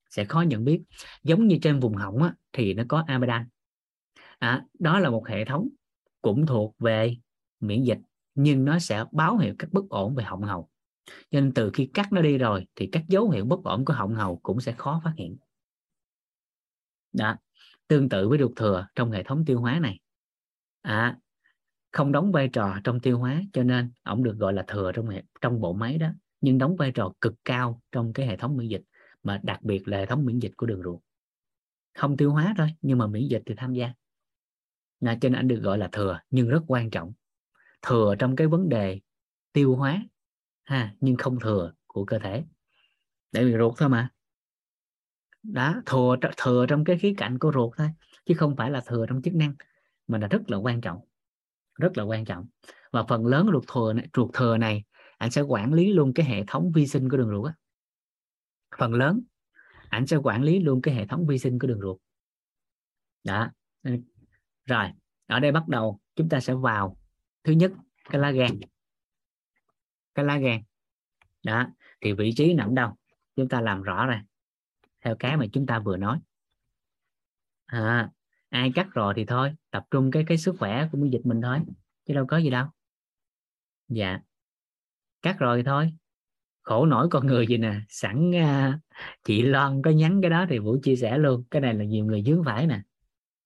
sẽ 0.09 0.25
khó 0.25 0.41
nhận 0.41 0.63
biết. 0.63 0.81
Giống 1.23 1.47
như 1.47 1.57
trên 1.61 1.79
vùng 1.79 1.95
họng 1.95 2.23
á, 2.23 2.33
thì 2.53 2.73
nó 2.73 2.83
có 2.87 3.03
amidan 3.07 3.45
à, 4.39 4.63
đó 4.79 4.99
là 4.99 5.09
một 5.09 5.27
hệ 5.27 5.45
thống 5.45 5.69
cũng 6.21 6.45
thuộc 6.45 6.75
về 6.79 7.15
miễn 7.59 7.83
dịch 7.83 7.99
nhưng 8.35 8.65
nó 8.65 8.79
sẽ 8.79 9.05
báo 9.11 9.37
hiệu 9.37 9.55
các 9.59 9.73
bất 9.73 9.89
ổn 9.89 10.15
về 10.15 10.23
họng 10.23 10.41
hầu 10.41 10.69
cho 11.05 11.41
nên 11.41 11.53
từ 11.53 11.71
khi 11.73 11.89
cắt 11.93 12.13
nó 12.13 12.21
đi 12.21 12.37
rồi 12.37 12.67
thì 12.75 12.89
các 12.91 13.03
dấu 13.07 13.29
hiệu 13.29 13.45
bất 13.45 13.63
ổn 13.63 13.85
của 13.85 13.93
họng 13.93 14.15
hầu 14.15 14.39
cũng 14.43 14.61
sẽ 14.61 14.71
khó 14.77 15.01
phát 15.03 15.13
hiện. 15.17 15.37
Đó 17.13 17.35
tương 17.87 18.09
tự 18.09 18.29
với 18.29 18.39
ruột 18.39 18.51
thừa 18.55 18.87
trong 18.95 19.11
hệ 19.11 19.23
thống 19.23 19.45
tiêu 19.45 19.59
hóa 19.59 19.79
này. 19.79 19.99
À, 20.81 21.17
không 21.91 22.11
đóng 22.11 22.31
vai 22.31 22.47
trò 22.47 22.79
trong 22.83 22.99
tiêu 22.99 23.19
hóa 23.19 23.41
cho 23.53 23.63
nên 23.63 23.91
ổng 24.03 24.23
được 24.23 24.37
gọi 24.37 24.53
là 24.53 24.63
thừa 24.67 24.91
trong 24.91 25.09
hệ, 25.09 25.23
trong 25.41 25.61
bộ 25.61 25.73
máy 25.73 25.97
đó 25.97 26.07
nhưng 26.41 26.57
đóng 26.57 26.75
vai 26.75 26.91
trò 26.91 27.13
cực 27.21 27.33
cao 27.45 27.81
trong 27.91 28.13
cái 28.13 28.27
hệ 28.27 28.37
thống 28.37 28.57
miễn 28.57 28.67
dịch 28.67 28.83
mà 29.23 29.39
đặc 29.43 29.61
biệt 29.61 29.87
là 29.87 29.97
hệ 29.97 30.05
thống 30.05 30.25
miễn 30.25 30.39
dịch 30.39 30.51
của 30.57 30.65
đường 30.65 30.83
ruột. 30.83 31.01
Không 31.93 32.17
tiêu 32.17 32.31
hóa 32.31 32.53
thôi 32.57 32.67
nhưng 32.81 32.97
mà 32.97 33.07
miễn 33.07 33.27
dịch 33.27 33.43
thì 33.45 33.55
tham 33.57 33.73
gia. 33.73 33.93
Là 34.99 35.17
cho 35.21 35.29
nên 35.29 35.33
anh 35.33 35.47
được 35.47 35.59
gọi 35.63 35.77
là 35.77 35.89
thừa 35.91 36.19
nhưng 36.29 36.47
rất 36.47 36.61
quan 36.67 36.89
trọng. 36.89 37.13
Thừa 37.81 38.15
trong 38.19 38.35
cái 38.35 38.47
vấn 38.47 38.69
đề 38.69 38.99
tiêu 39.53 39.75
hóa 39.75 40.03
ha 40.65 40.93
nhưng 40.99 41.15
không 41.15 41.39
thừa 41.39 41.73
của 41.87 42.05
cơ 42.05 42.19
thể. 42.19 42.43
Để 43.31 43.45
vì 43.45 43.53
ruột 43.57 43.73
thôi 43.77 43.89
mà. 43.89 44.09
Đó 45.43 45.81
thừa 45.85 46.15
thừa 46.37 46.65
trong 46.69 46.83
cái 46.83 46.97
khía 46.97 47.13
cạnh 47.17 47.39
của 47.39 47.51
ruột 47.53 47.73
thôi 47.77 47.89
chứ 48.25 48.33
không 48.37 48.55
phải 48.55 48.71
là 48.71 48.81
thừa 48.85 49.05
trong 49.09 49.21
chức 49.21 49.35
năng 49.35 49.55
mà 50.07 50.17
là 50.17 50.27
rất 50.27 50.41
là 50.47 50.57
quan 50.57 50.81
trọng 50.81 50.99
rất 51.75 51.97
là 51.97 52.03
quan 52.03 52.25
trọng. 52.25 52.45
Và 52.91 53.03
phần 53.03 53.25
lớn 53.25 53.49
ruột 53.53 53.63
thừa 53.73 53.93
này, 53.93 54.07
ruột 54.13 54.29
thừa 54.33 54.57
này 54.57 54.83
anh 55.17 55.31
sẽ 55.31 55.41
quản 55.41 55.73
lý 55.73 55.93
luôn 55.93 56.13
cái 56.13 56.25
hệ 56.25 56.43
thống 56.47 56.71
vi 56.75 56.87
sinh 56.87 57.09
của 57.09 57.17
đường 57.17 57.29
ruột 57.29 57.47
á. 57.47 57.53
Phần 58.77 58.93
lớn 58.93 59.21
anh 59.89 60.07
sẽ 60.07 60.17
quản 60.17 60.43
lý 60.43 60.59
luôn 60.59 60.81
cái 60.81 60.95
hệ 60.95 61.05
thống 61.07 61.27
vi 61.27 61.39
sinh 61.39 61.59
của 61.59 61.67
đường 61.67 61.81
ruột. 61.81 61.97
Đó. 63.23 63.51
Rồi 64.65 64.91
ở 65.27 65.39
đây 65.39 65.51
bắt 65.51 65.67
đầu 65.67 65.99
chúng 66.15 66.29
ta 66.29 66.39
sẽ 66.39 66.53
vào 66.53 66.97
thứ 67.43 67.53
nhất 67.53 67.71
cái 68.09 68.21
lá 68.21 68.31
gan 68.31 68.59
cái 70.15 70.25
lá 70.25 70.37
gan. 70.37 70.61
Đó 71.43 71.67
thì 72.01 72.13
vị 72.13 72.33
trí 72.37 72.53
nằm 72.53 72.75
đâu? 72.75 72.95
Chúng 73.35 73.49
ta 73.49 73.61
làm 73.61 73.81
rõ 73.81 74.05
ra 74.05 74.23
theo 75.01 75.15
cái 75.19 75.37
mà 75.37 75.45
chúng 75.53 75.65
ta 75.65 75.79
vừa 75.79 75.97
nói. 75.97 76.19
À, 77.65 78.09
ai 78.49 78.71
cắt 78.75 78.87
rồi 78.93 79.13
thì 79.17 79.25
thôi 79.25 79.55
tập 79.71 79.85
trung 79.91 80.11
cái 80.11 80.23
cái 80.27 80.37
sức 80.37 80.55
khỏe 80.59 80.89
của 80.91 80.97
miễn 80.97 81.11
dịch 81.11 81.25
mình 81.25 81.41
thôi 81.41 81.59
chứ 82.05 82.13
đâu 82.13 82.25
có 82.27 82.37
gì 82.37 82.49
đâu. 82.49 82.67
Dạ. 83.87 84.19
Cắt 85.21 85.39
rồi 85.39 85.57
thì 85.57 85.63
thôi. 85.63 85.93
Khổ 86.61 86.85
nổi 86.85 87.07
con 87.11 87.27
người 87.27 87.47
gì 87.47 87.57
nè. 87.57 87.79
Sẵn 87.89 88.31
uh, 88.31 88.75
chị 89.23 89.41
Loan 89.41 89.81
có 89.81 89.91
nhắn 89.91 90.21
cái 90.21 90.29
đó 90.29 90.45
thì 90.49 90.59
Vũ 90.59 90.77
chia 90.83 90.95
sẻ 90.95 91.17
luôn. 91.17 91.43
Cái 91.51 91.61
này 91.61 91.73
là 91.73 91.83
nhiều 91.83 92.05
người 92.05 92.23
dướng 92.25 92.43
phải 92.43 92.67
nè. 92.67 92.81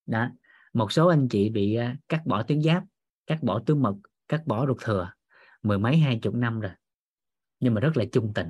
Đó. 0.05 0.29
Một 0.73 0.91
số 0.91 1.07
anh 1.07 1.27
chị 1.29 1.49
bị 1.49 1.77
uh, 1.79 1.97
cắt 2.09 2.21
bỏ 2.25 2.43
tuyến 2.43 2.61
giáp 2.61 2.83
cắt 3.27 3.43
bỏ 3.43 3.61
túi 3.65 3.77
mật 3.77 3.95
cắt 4.27 4.41
bỏ 4.45 4.65
ruột 4.67 4.77
thừa 4.81 5.11
mười 5.63 5.79
mấy 5.79 5.97
hai 5.97 6.19
chục 6.21 6.35
năm 6.35 6.59
rồi. 6.59 6.71
Nhưng 7.59 7.73
mà 7.73 7.81
rất 7.81 7.97
là 7.97 8.05
chung 8.11 8.31
tình. 8.35 8.49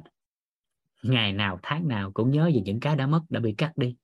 Ngày 1.04 1.34
nào 1.34 1.60
tháng 1.64 1.88
nào 1.88 2.12
cũng 2.12 2.32
nhớ 2.32 2.46
về 2.54 2.62
những 2.66 2.80
cái 2.80 2.96
đã 2.96 3.08
mất 3.08 3.22
đã 3.30 3.40
bị 3.40 3.54
cắt 3.58 3.78
đi. 3.78 3.96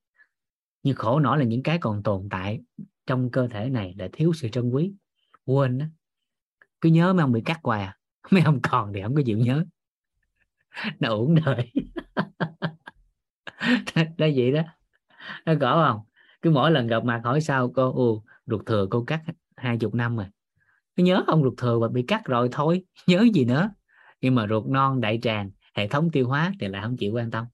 Nhưng 0.83 0.95
khổ 0.95 1.19
nổi 1.19 1.37
là 1.37 1.43
những 1.43 1.63
cái 1.63 1.77
còn 1.77 2.03
tồn 2.03 2.27
tại 2.31 2.61
trong 3.05 3.31
cơ 3.31 3.47
thể 3.47 3.69
này 3.69 3.95
là 3.97 4.07
thiếu 4.13 4.33
sự 4.33 4.49
trân 4.49 4.69
quý. 4.69 4.93
Quên 5.45 5.77
đó 5.77 5.85
cứ 6.81 6.89
nhớ 6.89 7.13
mấy 7.13 7.21
ông 7.21 7.31
bị 7.31 7.41
cắt 7.45 7.59
hoài 7.63 7.83
à. 7.83 7.97
Mấy 8.31 8.41
ông 8.41 8.59
còn 8.63 8.93
thì 8.93 9.01
không 9.01 9.15
có 9.15 9.21
chịu 9.25 9.37
nhớ. 9.37 9.65
Nó 10.99 11.09
uổng 11.09 11.35
đời. 11.45 11.71
Đó 13.95 14.27
vậy 14.35 14.51
đó. 14.51 14.61
Nó 15.45 15.53
có 15.61 15.87
không? 15.87 16.05
Cứ 16.41 16.51
mỗi 16.51 16.71
lần 16.71 16.87
gặp 16.87 17.03
mặt 17.03 17.21
hỏi 17.23 17.41
sao 17.41 17.71
cô 17.75 17.93
ừ, 17.93 18.31
ruột 18.45 18.65
thừa 18.65 18.87
cô 18.89 19.03
cắt 19.03 19.23
hai 19.55 19.77
chục 19.77 19.93
năm 19.95 20.17
rồi 20.17 20.25
nhớ 21.03 21.23
ông 21.27 21.43
ruột 21.43 21.53
thừa 21.57 21.79
và 21.79 21.87
bị 21.87 22.03
cắt 22.03 22.25
rồi 22.25 22.49
thôi 22.51 22.83
nhớ 23.07 23.25
gì 23.33 23.45
nữa? 23.45 23.69
Nhưng 24.21 24.35
mà 24.35 24.47
ruột 24.47 24.65
non 24.67 25.01
đại 25.01 25.19
tràng 25.21 25.51
hệ 25.75 25.87
thống 25.87 26.11
tiêu 26.11 26.27
hóa 26.27 26.51
thì 26.59 26.67
lại 26.67 26.81
không 26.81 26.97
chịu 26.97 27.13
quan 27.13 27.31
tâm. 27.31 27.45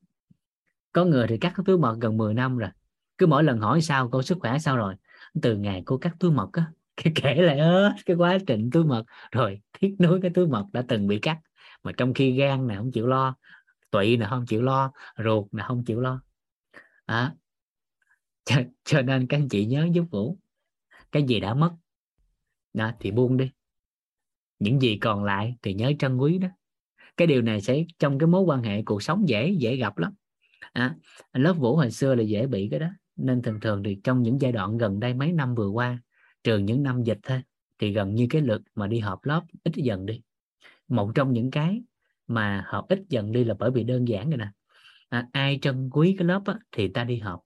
Có 0.94 1.06
người 1.06 1.28
thì 1.28 1.38
cắt 1.38 1.54
cái 1.56 1.64
túi 1.68 1.78
mật 1.78 1.98
gần 2.02 2.18
10 2.18 2.34
năm 2.34 2.58
rồi. 2.58 2.70
Cứ 3.18 3.28
mỗi 3.28 3.44
lần 3.44 3.60
hỏi 3.60 3.82
sao 3.82 4.10
cô 4.12 4.22
sức 4.22 4.38
khỏe 4.42 4.60
sao 4.60 4.78
rồi? 4.78 4.96
Từ 5.42 5.56
ngày 5.56 5.84
cô 5.86 5.98
cắt 5.98 6.16
túi 6.20 6.32
mật 6.32 6.50
á 6.54 6.66
cái 7.04 7.14
kể 7.16 7.36
lại 7.36 7.60
hết 7.60 7.96
cái 8.06 8.16
quá 8.16 8.38
trình 8.48 8.70
túi 8.74 8.84
mật. 8.84 9.04
Rồi 9.32 9.62
thiết 9.74 9.96
nối 10.00 10.20
cái 10.22 10.32
túi 10.34 10.48
mật 10.48 10.66
đã 10.74 10.84
từng 10.88 11.08
bị 11.08 11.20
cắt. 11.20 11.38
Mà 11.84 11.92
trong 11.98 12.14
khi 12.14 12.32
gan 12.32 12.68
này 12.68 12.78
không 12.78 12.92
chịu 12.92 13.08
lo 13.08 13.36
tụy 13.92 14.18
này 14.18 14.28
không 14.30 14.46
chịu 14.46 14.62
lo 14.62 14.92
ruột 15.24 15.54
này 15.54 15.66
không 15.68 15.84
chịu 15.86 16.00
lo. 16.02 16.22
À, 17.06 17.34
cho, 18.46 18.56
cho 18.84 19.02
nên 19.02 19.28
các 19.28 19.38
anh 19.38 19.50
chị 19.50 19.66
nhớ 19.66 19.88
giúp 19.94 20.06
vũ. 20.12 20.38
Cái 21.12 21.24
gì 21.24 21.40
đã 21.40 21.54
mất 21.54 21.72
đó, 22.74 22.92
thì 23.00 23.12
buông 23.12 23.38
đi. 23.38 23.52
Những 24.60 24.82
gì 24.82 24.98
còn 24.98 25.24
lại 25.24 25.56
thì 25.62 25.74
nhớ 25.74 25.92
trân 26.00 26.18
quý 26.18 26.38
đó. 26.38 26.48
Cái 27.18 27.28
điều 27.28 27.42
này 27.42 27.62
sẽ 27.62 27.84
trong 28.00 28.20
cái 28.20 28.28
mối 28.28 28.42
quan 28.42 28.64
hệ 28.64 28.84
cuộc 28.84 29.04
sống 29.04 29.30
dễ 29.30 29.56
dễ 29.60 29.76
gặp 29.76 29.98
lắm. 29.98 30.14
À, 30.74 30.96
lớp 31.34 31.54
vũ 31.54 31.76
hồi 31.76 31.92
xưa 31.92 32.16
là 32.16 32.24
dễ 32.24 32.48
bị 32.48 32.68
cái 32.72 32.80
đó. 32.80 32.88
Nên 33.16 33.42
thường 33.42 33.60
thường 33.60 33.84
thì 33.84 34.00
trong 34.04 34.22
những 34.22 34.42
giai 34.42 34.52
đoạn 34.52 34.78
gần 34.78 35.00
đây 35.00 35.14
mấy 35.14 35.32
năm 35.32 35.56
vừa 35.56 35.70
qua 35.70 36.00
trừ 36.44 36.58
những 36.58 36.84
năm 36.84 37.04
dịch 37.04 37.20
thôi 37.24 37.42
thì 37.80 37.94
gần 37.94 38.16
như 38.16 38.28
cái 38.30 38.42
lực 38.42 38.62
mà 38.76 38.88
đi 38.88 39.00
họp 39.00 39.26
lớp 39.26 39.44
ít 39.64 39.74
dần 39.76 40.06
đi. 40.06 40.22
Một 40.88 41.12
trong 41.16 41.34
những 41.34 41.52
cái 41.52 41.82
mà 42.28 42.64
họp 42.68 42.88
ít 42.88 43.00
dần 43.10 43.32
đi 43.32 43.44
là 43.44 43.54
bởi 43.60 43.72
vì 43.72 43.84
đơn 43.84 44.08
giản 44.08 44.30
rồi 44.30 44.38
nè. 44.38 44.48
À, 45.10 45.28
ai 45.32 45.60
trân 45.62 45.90
quý 45.90 46.16
cái 46.18 46.28
lớp 46.28 46.42
á, 46.46 46.60
thì 46.72 46.88
ta 46.88 47.04
đi 47.04 47.18
họp. 47.18 47.42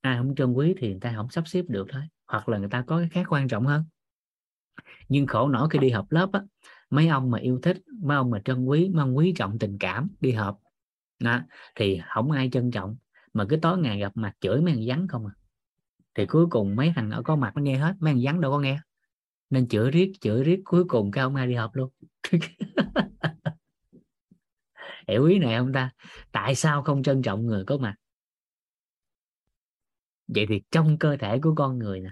Ai 0.00 0.16
không 0.18 0.34
trân 0.34 0.52
quý 0.52 0.74
thì 0.78 0.88
người 0.88 1.00
ta 1.00 1.12
không 1.16 1.30
sắp 1.30 1.48
xếp 1.48 1.64
được 1.68 1.86
thôi 1.92 2.02
hoặc 2.26 2.48
là 2.48 2.58
người 2.58 2.68
ta 2.68 2.84
có 2.86 2.98
cái 2.98 3.08
khác 3.08 3.26
quan 3.28 3.48
trọng 3.48 3.66
hơn 3.66 3.84
nhưng 5.08 5.26
khổ 5.26 5.48
nổi 5.48 5.68
khi 5.70 5.78
đi 5.78 5.90
họp 5.90 6.12
lớp 6.12 6.32
á, 6.32 6.40
mấy 6.90 7.08
ông 7.08 7.30
mà 7.30 7.38
yêu 7.38 7.58
thích 7.62 7.76
mấy 8.02 8.16
ông 8.16 8.30
mà 8.30 8.40
trân 8.44 8.64
quý 8.64 8.90
mấy 8.94 9.02
ông 9.02 9.16
quý 9.16 9.34
trọng 9.36 9.58
tình 9.58 9.78
cảm 9.80 10.08
đi 10.20 10.32
họp. 10.32 10.58
Đó, 11.18 11.40
thì 11.74 12.00
không 12.14 12.30
ai 12.30 12.50
trân 12.52 12.70
trọng. 12.70 12.96
Mà 13.32 13.44
cứ 13.48 13.56
tối 13.56 13.78
ngày 13.78 13.98
gặp 13.98 14.12
mặt 14.14 14.32
chửi 14.40 14.60
mấy 14.60 14.74
thằng 14.74 14.84
vắng 14.86 15.08
không 15.08 15.26
à. 15.26 15.32
Thì 16.14 16.26
cuối 16.26 16.46
cùng 16.50 16.76
mấy 16.76 16.92
thằng 16.96 17.10
ở 17.10 17.22
có 17.22 17.36
mặt 17.36 17.52
nó 17.56 17.62
nghe 17.62 17.76
hết 17.76 17.94
mấy 18.00 18.12
thằng 18.12 18.22
vắng 18.24 18.40
đâu 18.40 18.52
có 18.52 18.58
nghe. 18.58 18.80
Nên 19.50 19.68
chửi 19.68 19.90
riết 19.90 20.12
chửi 20.20 20.44
riết 20.44 20.60
cuối 20.64 20.84
cùng 20.84 21.10
cái 21.10 21.22
ông 21.22 21.34
ai 21.34 21.46
đi 21.46 21.54
họp 21.54 21.76
luôn. 21.76 21.90
Hiểu 25.08 25.24
ý 25.24 25.38
này 25.38 25.58
không 25.58 25.72
ta? 25.72 25.90
Tại 26.32 26.54
sao 26.54 26.82
không 26.82 27.02
trân 27.02 27.22
trọng 27.22 27.46
người 27.46 27.64
có 27.64 27.78
mặt? 27.78 27.94
Vậy 30.34 30.46
thì 30.48 30.62
trong 30.70 30.98
cơ 30.98 31.16
thể 31.16 31.38
của 31.42 31.54
con 31.54 31.78
người 31.78 32.00
nè 32.00 32.10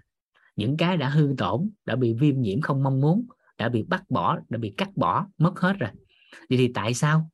những 0.58 0.76
cái 0.76 0.96
đã 0.96 1.08
hư 1.08 1.34
tổn, 1.38 1.70
đã 1.84 1.96
bị 1.96 2.14
viêm 2.14 2.40
nhiễm 2.40 2.60
không 2.60 2.82
mong 2.82 3.00
muốn, 3.00 3.26
đã 3.58 3.68
bị 3.68 3.82
bắt 3.82 4.10
bỏ, 4.10 4.38
đã 4.48 4.58
bị 4.58 4.74
cắt 4.76 4.96
bỏ, 4.96 5.26
mất 5.38 5.60
hết 5.60 5.76
rồi. 5.78 5.90
Vậy 6.48 6.58
thì 6.58 6.72
tại 6.74 6.94
sao? 6.94 7.30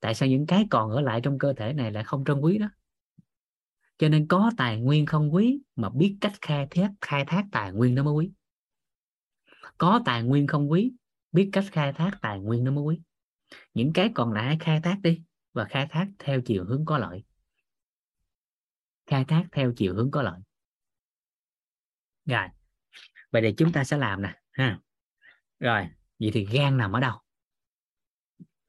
Tại 0.00 0.14
sao 0.14 0.28
những 0.28 0.46
cái 0.46 0.66
còn 0.70 0.90
ở 0.90 1.00
lại 1.00 1.20
trong 1.20 1.38
cơ 1.38 1.52
thể 1.52 1.72
này 1.72 1.92
lại 1.92 2.04
không 2.04 2.24
trân 2.24 2.40
quý 2.40 2.58
đó? 2.58 2.68
Cho 3.98 4.08
nên 4.08 4.26
có 4.26 4.50
tài 4.56 4.80
nguyên 4.80 5.06
không 5.06 5.34
quý 5.34 5.60
mà 5.76 5.90
biết 5.90 6.16
cách 6.20 6.32
khai 6.40 6.66
thác 6.70 6.90
khai 7.00 7.24
thác 7.24 7.44
tài 7.52 7.72
nguyên 7.72 7.94
nó 7.94 8.02
mới 8.04 8.14
quý. 8.14 8.30
Có 9.78 10.00
tài 10.04 10.22
nguyên 10.22 10.46
không 10.46 10.70
quý, 10.70 10.92
biết 11.32 11.50
cách 11.52 11.64
khai 11.72 11.92
thác 11.92 12.10
tài 12.22 12.38
nguyên 12.38 12.64
nó 12.64 12.70
mới 12.70 12.84
quý. 12.84 13.00
Những 13.74 13.92
cái 13.92 14.10
còn 14.14 14.32
lại 14.32 14.56
khai 14.60 14.80
thác 14.80 14.98
đi 15.02 15.22
và 15.52 15.64
khai 15.64 15.86
thác 15.90 16.08
theo 16.18 16.40
chiều 16.40 16.64
hướng 16.64 16.84
có 16.84 16.98
lợi. 16.98 17.24
Khai 19.06 19.24
thác 19.24 19.44
theo 19.52 19.72
chiều 19.76 19.94
hướng 19.94 20.10
có 20.10 20.22
lợi 20.22 20.40
rồi. 22.28 22.48
Vậy 23.30 23.42
thì 23.42 23.54
chúng 23.56 23.72
ta 23.72 23.84
sẽ 23.84 23.96
làm 23.98 24.22
nè, 24.22 24.34
ha. 24.50 24.78
Rồi, 25.60 25.88
vậy 26.18 26.30
thì 26.34 26.46
gan 26.52 26.76
nằm 26.76 26.92
ở 26.92 27.00
đâu? 27.00 27.20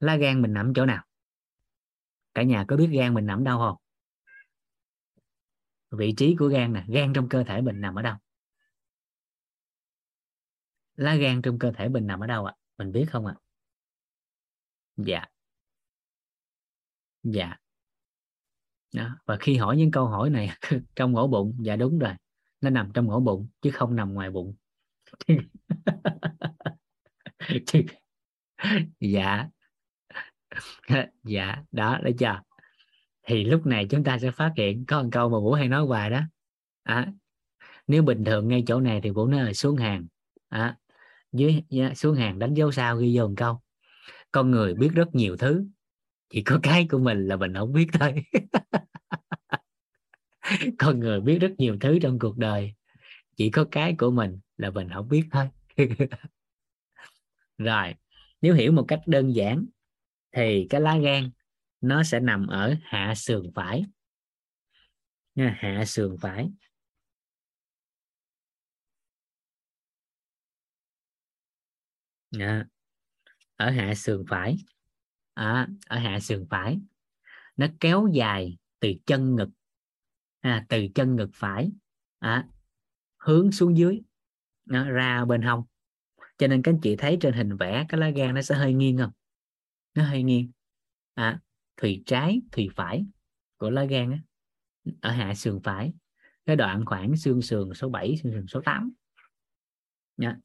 Lá 0.00 0.16
gan 0.16 0.42
mình 0.42 0.52
nằm 0.52 0.72
chỗ 0.74 0.86
nào? 0.86 1.04
Cả 2.34 2.42
nhà 2.42 2.64
có 2.68 2.76
biết 2.76 2.88
gan 2.92 3.14
mình 3.14 3.26
nằm 3.26 3.44
đâu 3.44 3.58
không? 3.58 3.76
Vị 5.90 6.14
trí 6.16 6.36
của 6.38 6.46
gan 6.48 6.72
nè, 6.72 6.84
gan 6.88 7.12
trong 7.12 7.28
cơ 7.28 7.44
thể 7.44 7.60
mình 7.60 7.80
nằm 7.80 7.94
ở 7.94 8.02
đâu? 8.02 8.16
Lá 10.96 11.14
gan 11.14 11.42
trong 11.42 11.58
cơ 11.58 11.72
thể 11.76 11.88
mình 11.88 12.06
nằm 12.06 12.20
ở 12.20 12.26
đâu 12.26 12.44
ạ? 12.44 12.54
À? 12.56 12.60
mình 12.78 12.92
biết 12.92 13.06
không 13.10 13.26
ạ? 13.26 13.34
À? 13.36 13.40
dạ. 14.96 15.26
Dạ. 17.22 17.56
Đó. 18.94 19.16
và 19.26 19.36
khi 19.40 19.56
hỏi 19.56 19.76
những 19.76 19.90
câu 19.90 20.06
hỏi 20.06 20.30
này 20.30 20.50
trong 20.96 21.16
ổ 21.16 21.26
bụng 21.26 21.58
dạ 21.62 21.76
đúng 21.76 21.98
rồi 21.98 22.14
nó 22.60 22.70
nằm 22.70 22.90
trong 22.94 23.10
ổ 23.10 23.20
bụng 23.20 23.48
chứ 23.62 23.70
không 23.70 23.96
nằm 23.96 24.14
ngoài 24.14 24.30
bụng. 24.30 24.54
Dạ. 29.00 29.48
Dạ 31.24 31.56
đó 31.72 31.98
đấy 32.02 32.14
chưa? 32.18 32.40
Thì 33.26 33.44
lúc 33.44 33.66
này 33.66 33.86
chúng 33.90 34.04
ta 34.04 34.18
sẽ 34.18 34.30
phát 34.30 34.52
hiện 34.56 34.84
có 34.86 35.02
một 35.02 35.08
câu 35.12 35.28
mà 35.28 35.38
vũ 35.38 35.52
hay 35.52 35.68
nói 35.68 35.86
hoài 35.86 36.10
đó. 36.10 36.20
À, 36.82 37.12
nếu 37.86 38.02
bình 38.02 38.24
thường 38.24 38.48
ngay 38.48 38.64
chỗ 38.66 38.80
này 38.80 39.00
thì 39.02 39.10
vũ 39.10 39.26
nói 39.26 39.54
xuống 39.54 39.76
hàng. 39.76 40.06
À, 40.48 40.76
dưới 41.32 41.62
dạ, 41.68 41.94
xuống 41.94 42.14
hàng 42.16 42.38
đánh 42.38 42.54
dấu 42.54 42.72
sao 42.72 42.96
ghi 42.96 43.18
vô 43.18 43.28
một 43.28 43.34
câu. 43.36 43.60
Con 44.32 44.50
người 44.50 44.74
biết 44.74 44.90
rất 44.94 45.14
nhiều 45.14 45.36
thứ 45.36 45.64
chỉ 46.30 46.42
có 46.42 46.60
cái 46.62 46.86
của 46.90 46.98
mình 46.98 47.26
là 47.28 47.36
mình 47.36 47.54
không 47.54 47.72
biết 47.72 47.86
thôi. 47.92 48.14
con 50.78 51.00
người 51.00 51.20
biết 51.20 51.38
rất 51.38 51.52
nhiều 51.58 51.76
thứ 51.80 51.98
trong 52.02 52.18
cuộc 52.18 52.38
đời. 52.38 52.74
Chỉ 53.36 53.50
có 53.50 53.64
cái 53.70 53.94
của 53.98 54.10
mình 54.10 54.40
là 54.56 54.70
mình 54.70 54.88
không 54.94 55.08
biết 55.08 55.24
thôi. 55.32 55.48
Rồi 57.58 57.94
nếu 58.40 58.54
hiểu 58.54 58.72
một 58.72 58.84
cách 58.88 59.00
đơn 59.06 59.34
giản 59.34 59.66
thì 60.36 60.66
cái 60.70 60.80
lá 60.80 60.98
gan 60.98 61.30
nó 61.80 62.02
sẽ 62.02 62.20
nằm 62.20 62.46
ở 62.46 62.74
hạ 62.82 63.14
sườn 63.16 63.52
phải. 63.54 63.84
Nha 65.34 65.56
hạ 65.58 65.84
sườn 65.84 66.16
phải. 66.20 66.50
Nha. 72.30 72.64
ở 73.56 73.70
hạ 73.70 73.94
sườn 73.94 74.24
phải. 74.28 74.56
À, 75.34 75.68
ở 75.88 75.98
hạ 75.98 76.20
sườn 76.20 76.46
phải. 76.50 76.78
Nó 77.56 77.66
kéo 77.80 78.08
dài 78.12 78.58
từ 78.80 78.92
chân 79.06 79.36
ngực 79.36 79.48
à, 80.40 80.66
từ 80.68 80.86
chân 80.94 81.16
ngực 81.16 81.30
phải 81.34 81.70
à, 82.18 82.48
hướng 83.18 83.52
xuống 83.52 83.76
dưới 83.76 84.02
nó 84.64 84.90
ra 84.90 85.24
bên 85.24 85.42
hông. 85.42 85.64
Cho 86.38 86.46
nên 86.46 86.62
các 86.62 86.72
anh 86.72 86.80
chị 86.82 86.96
thấy 86.96 87.18
trên 87.20 87.34
hình 87.34 87.56
vẽ 87.56 87.86
cái 87.88 88.00
lá 88.00 88.10
gan 88.10 88.34
nó 88.34 88.42
sẽ 88.42 88.54
hơi 88.54 88.74
nghiêng 88.74 88.98
không? 88.98 89.10
Nó 89.94 90.04
hơi 90.04 90.22
nghiêng. 90.22 90.50
À, 91.14 91.40
thùy 91.76 92.02
trái 92.06 92.40
thùy 92.52 92.68
phải 92.76 93.04
của 93.56 93.70
lá 93.70 93.84
gan 93.84 94.10
á 94.10 94.18
ở 95.00 95.10
hạ 95.10 95.34
sườn 95.34 95.60
phải. 95.62 95.92
Cái 96.46 96.56
đoạn 96.56 96.84
khoảng 96.86 97.16
xương 97.16 97.42
sườn 97.42 97.74
số 97.74 97.88
7 97.88 98.16
xương 98.16 98.32
sườn 98.32 98.46
số 98.46 98.60
8 98.64 98.92
nha 100.16 100.28
dạ. 100.28 100.36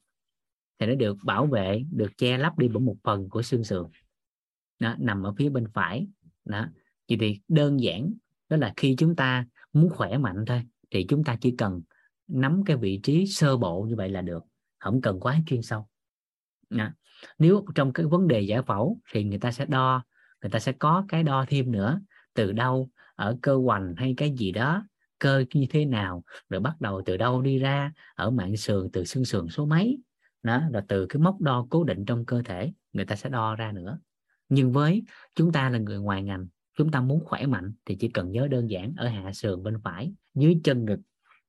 thì 0.78 0.86
nó 0.86 0.94
được 0.94 1.16
bảo 1.24 1.46
vệ 1.46 1.84
được 1.90 2.12
che 2.16 2.38
lấp 2.38 2.58
đi 2.58 2.68
bởi 2.68 2.80
một 2.80 2.96
phần 3.04 3.28
của 3.28 3.42
xương 3.42 3.64
sườn. 3.64 3.86
Đó, 4.78 4.94
nằm 4.98 5.22
ở 5.22 5.34
phía 5.38 5.48
bên 5.48 5.66
phải. 5.74 6.06
Đó 6.44 6.66
vậy 7.08 7.18
thì 7.20 7.40
đơn 7.48 7.80
giản 7.80 8.14
đó 8.48 8.56
là 8.56 8.72
khi 8.76 8.94
chúng 8.98 9.16
ta 9.16 9.46
muốn 9.76 9.90
khỏe 9.90 10.18
mạnh 10.18 10.44
thôi, 10.46 10.62
thì 10.90 11.06
chúng 11.08 11.24
ta 11.24 11.36
chỉ 11.40 11.54
cần 11.58 11.82
nắm 12.28 12.62
cái 12.66 12.76
vị 12.76 13.00
trí 13.02 13.26
sơ 13.26 13.56
bộ 13.56 13.82
như 13.88 13.96
vậy 13.96 14.08
là 14.08 14.22
được, 14.22 14.44
không 14.78 15.00
cần 15.00 15.20
quá 15.20 15.36
chuyên 15.46 15.62
sâu. 15.62 15.88
Đó. 16.70 16.88
nếu 17.38 17.64
trong 17.74 17.92
cái 17.92 18.06
vấn 18.06 18.28
đề 18.28 18.40
giải 18.40 18.62
phẫu 18.62 18.98
thì 19.12 19.24
người 19.24 19.38
ta 19.38 19.52
sẽ 19.52 19.66
đo, 19.66 20.02
người 20.42 20.50
ta 20.50 20.58
sẽ 20.58 20.72
có 20.72 21.04
cái 21.08 21.22
đo 21.22 21.44
thêm 21.48 21.72
nữa, 21.72 22.00
từ 22.34 22.52
đâu, 22.52 22.90
ở 23.14 23.38
cơ 23.42 23.56
hoành 23.56 23.94
hay 23.96 24.14
cái 24.16 24.34
gì 24.36 24.52
đó, 24.52 24.86
cơ 25.18 25.44
như 25.54 25.66
thế 25.70 25.84
nào, 25.84 26.24
rồi 26.48 26.60
bắt 26.60 26.80
đầu 26.80 27.02
từ 27.06 27.16
đâu 27.16 27.42
đi 27.42 27.58
ra, 27.58 27.92
ở 28.14 28.30
mạng 28.30 28.56
sườn, 28.56 28.90
từ 28.92 29.04
xương 29.04 29.24
sườn 29.24 29.48
số 29.48 29.66
mấy. 29.66 29.98
Đó, 30.42 30.62
rồi 30.72 30.82
từ 30.88 31.06
cái 31.06 31.20
mốc 31.20 31.40
đo 31.40 31.66
cố 31.70 31.84
định 31.84 32.04
trong 32.04 32.24
cơ 32.24 32.42
thể, 32.44 32.72
người 32.92 33.04
ta 33.04 33.16
sẽ 33.16 33.28
đo 33.28 33.56
ra 33.56 33.72
nữa. 33.72 33.98
Nhưng 34.48 34.72
với 34.72 35.02
chúng 35.34 35.52
ta 35.52 35.70
là 35.70 35.78
người 35.78 35.98
ngoài 35.98 36.22
ngành 36.22 36.46
chúng 36.76 36.90
ta 36.90 37.00
muốn 37.00 37.24
khỏe 37.24 37.46
mạnh 37.46 37.72
thì 37.84 37.96
chỉ 38.00 38.08
cần 38.08 38.32
nhớ 38.32 38.48
đơn 38.50 38.70
giản 38.70 38.94
ở 38.96 39.08
hạ 39.08 39.32
sườn 39.32 39.62
bên 39.62 39.80
phải 39.84 40.12
dưới 40.34 40.60
chân 40.64 40.84
ngực 40.84 41.00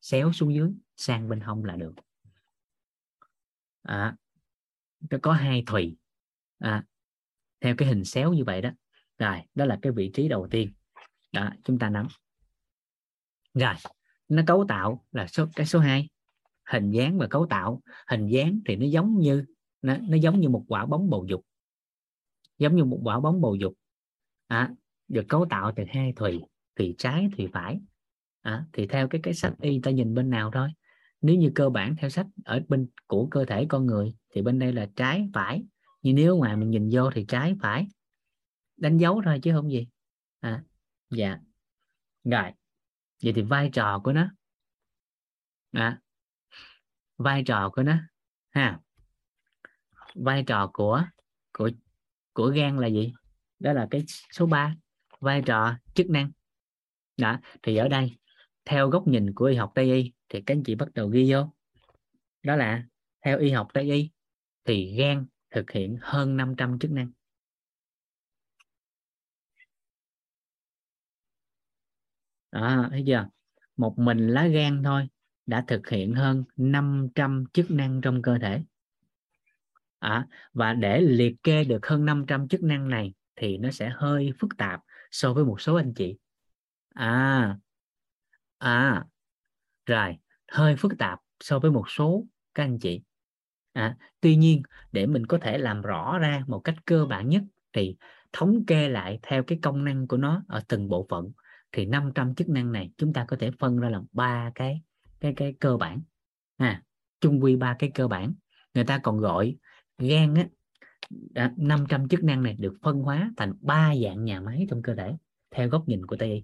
xéo 0.01 0.33
xuống 0.33 0.53
dưới 0.53 0.71
sang 0.95 1.29
bên 1.29 1.39
hông 1.39 1.65
là 1.65 1.75
được. 1.75 1.93
À, 3.81 4.15
có 5.21 5.33
hai 5.33 5.63
thùy. 5.67 5.97
À, 6.59 6.85
theo 7.61 7.75
cái 7.77 7.87
hình 7.87 8.05
xéo 8.05 8.33
như 8.33 8.43
vậy 8.43 8.61
đó. 8.61 8.69
Rồi 9.17 9.41
đó 9.55 9.65
là 9.65 9.79
cái 9.81 9.91
vị 9.91 10.11
trí 10.13 10.27
đầu 10.27 10.47
tiên. 10.51 10.73
Đó 11.31 11.49
chúng 11.63 11.79
ta 11.79 11.89
nắm. 11.89 12.07
Rồi 13.53 13.73
nó 14.29 14.43
cấu 14.47 14.65
tạo 14.67 15.05
là 15.11 15.27
số 15.27 15.45
cái 15.55 15.65
số 15.65 15.79
2 15.79 16.09
hình 16.71 16.91
dáng 16.91 17.17
và 17.17 17.27
cấu 17.27 17.47
tạo. 17.49 17.81
Hình 18.07 18.27
dáng 18.27 18.59
thì 18.65 18.75
nó 18.75 18.85
giống 18.85 19.19
như 19.19 19.45
nó, 19.81 19.97
nó 19.97 20.17
giống 20.17 20.39
như 20.39 20.49
một 20.49 20.65
quả 20.67 20.85
bóng 20.85 21.09
bầu 21.09 21.25
dục. 21.29 21.45
Giống 22.57 22.75
như 22.75 22.83
một 22.83 22.99
quả 23.03 23.19
bóng 23.19 23.41
bầu 23.41 23.55
dục. 23.55 23.73
À, 24.47 24.73
được 25.07 25.25
cấu 25.29 25.45
tạo 25.49 25.71
từ 25.75 25.83
hai 25.89 26.13
thùy 26.15 26.41
thùy 26.75 26.95
trái 26.97 27.29
thùy 27.37 27.47
phải. 27.53 27.79
À, 28.41 28.65
thì 28.73 28.87
theo 28.87 29.07
cái 29.07 29.21
cái 29.23 29.33
sách 29.33 29.53
y 29.61 29.79
ta 29.83 29.91
nhìn 29.91 30.13
bên 30.13 30.29
nào 30.29 30.51
thôi. 30.53 30.69
Nếu 31.21 31.35
như 31.35 31.51
cơ 31.55 31.69
bản 31.69 31.95
theo 31.95 32.09
sách 32.09 32.25
ở 32.45 32.61
bên 32.67 32.87
của 33.07 33.27
cơ 33.31 33.45
thể 33.45 33.65
con 33.69 33.85
người 33.85 34.15
thì 34.29 34.41
bên 34.41 34.59
đây 34.59 34.73
là 34.73 34.87
trái 34.95 35.29
phải. 35.33 35.63
Nhưng 36.01 36.15
nếu 36.15 36.39
mà 36.39 36.55
mình 36.55 36.69
nhìn 36.69 36.89
vô 36.91 37.11
thì 37.11 37.25
trái 37.27 37.55
phải. 37.61 37.87
Đánh 38.77 38.97
dấu 38.97 39.21
thôi 39.25 39.39
chứ 39.43 39.51
không 39.53 39.71
gì. 39.71 39.87
À, 40.39 40.63
dạ. 41.09 41.39
Rồi. 42.23 42.51
Vậy 43.23 43.33
thì 43.33 43.41
vai 43.41 43.69
trò 43.73 43.99
của 44.03 44.13
nó. 44.13 44.29
À, 45.71 45.99
vai 47.17 47.43
trò 47.43 47.69
của 47.69 47.83
nó. 47.83 47.97
Ha. 48.49 48.79
Vai 50.15 50.43
trò 50.47 50.69
của 50.73 51.03
của 51.53 51.69
của 52.33 52.47
gan 52.47 52.77
là 52.77 52.87
gì? 52.87 53.13
Đó 53.59 53.73
là 53.73 53.87
cái 53.91 54.03
số 54.31 54.45
3 54.45 54.75
vai 55.19 55.41
trò 55.45 55.75
chức 55.93 56.09
năng. 56.09 56.31
Đó 57.17 57.39
thì 57.63 57.75
ở 57.75 57.87
đây 57.87 58.17
theo 58.65 58.89
góc 58.89 59.07
nhìn 59.07 59.33
của 59.33 59.45
y 59.45 59.55
học 59.55 59.71
tây 59.75 59.85
y 59.85 60.11
thì 60.29 60.41
các 60.41 60.55
anh 60.55 60.63
chị 60.63 60.75
bắt 60.75 60.93
đầu 60.93 61.09
ghi 61.09 61.31
vô. 61.31 61.53
Đó 62.43 62.55
là 62.55 62.83
theo 63.21 63.39
y 63.39 63.51
học 63.51 63.67
tây 63.73 63.91
y 63.91 64.09
thì 64.65 64.95
gan 64.97 65.25
thực 65.51 65.71
hiện 65.71 65.97
hơn 66.01 66.37
500 66.37 66.79
chức 66.79 66.91
năng. 66.91 67.11
Đó, 72.51 72.87
thấy 72.91 73.03
chưa? 73.07 73.29
Một 73.77 73.99
mình 73.99 74.27
lá 74.27 74.47
gan 74.47 74.83
thôi 74.83 75.07
đã 75.45 75.63
thực 75.67 75.89
hiện 75.89 76.15
hơn 76.15 76.43
500 76.55 77.43
chức 77.53 77.71
năng 77.71 78.01
trong 78.01 78.21
cơ 78.21 78.37
thể. 78.41 78.63
À, 79.99 80.27
và 80.53 80.73
để 80.73 81.01
liệt 81.01 81.35
kê 81.43 81.63
được 81.63 81.85
hơn 81.85 82.05
500 82.05 82.47
chức 82.47 82.63
năng 82.63 82.89
này 82.89 83.13
thì 83.35 83.57
nó 83.57 83.71
sẽ 83.71 83.91
hơi 83.95 84.31
phức 84.39 84.57
tạp 84.57 84.81
so 85.17 85.33
với 85.33 85.45
một 85.45 85.61
số 85.61 85.75
anh 85.75 85.93
chị. 85.93 86.17
À 86.93 87.57
à 88.57 89.03
rồi 89.85 90.17
hơi 90.51 90.75
phức 90.75 90.91
tạp 90.97 91.19
so 91.39 91.59
với 91.59 91.71
một 91.71 91.89
số 91.89 92.25
các 92.53 92.63
anh 92.63 92.79
chị. 92.79 93.01
À, 93.73 93.97
tuy 94.21 94.35
nhiên 94.35 94.61
để 94.91 95.05
mình 95.05 95.25
có 95.25 95.37
thể 95.41 95.57
làm 95.57 95.81
rõ 95.81 96.17
ra 96.19 96.43
một 96.47 96.59
cách 96.59 96.75
cơ 96.85 97.05
bản 97.05 97.29
nhất 97.29 97.43
thì 97.73 97.95
thống 98.33 98.65
kê 98.65 98.89
lại 98.89 99.19
theo 99.21 99.43
cái 99.43 99.59
công 99.61 99.83
năng 99.83 100.07
của 100.07 100.17
nó 100.17 100.43
ở 100.47 100.63
từng 100.67 100.89
bộ 100.89 101.05
phận 101.09 101.31
thì 101.71 101.85
500 101.85 102.35
chức 102.35 102.49
năng 102.49 102.71
này 102.71 102.91
chúng 102.97 103.13
ta 103.13 103.25
có 103.27 103.37
thể 103.39 103.51
phân 103.59 103.79
ra 103.79 103.89
làm 103.89 104.05
ba 104.11 104.51
cái 104.55 104.81
cái 105.19 105.33
cái 105.35 105.55
cơ 105.59 105.77
bản. 105.77 106.01
À 106.57 106.83
chung 107.21 107.43
quy 107.43 107.55
ba 107.55 107.75
cái 107.79 107.91
cơ 107.95 108.07
bản. 108.07 108.33
Người 108.73 108.83
ta 108.83 108.97
còn 108.97 109.17
gọi 109.17 109.55
gan 109.97 110.35
á 110.35 110.47
500 111.57 112.07
chức 112.07 112.23
năng 112.23 112.43
này 112.43 112.55
được 112.59 112.73
phân 112.81 112.99
hóa 112.99 113.31
thành 113.37 113.53
ba 113.61 113.93
dạng 114.03 114.25
nhà 114.25 114.39
máy 114.39 114.65
trong 114.69 114.81
cơ 114.81 114.95
thể 114.95 115.17
theo 115.51 115.69
góc 115.69 115.87
nhìn 115.87 116.05
của 116.05 116.15
Tây 116.19 116.31
y. 116.31 116.43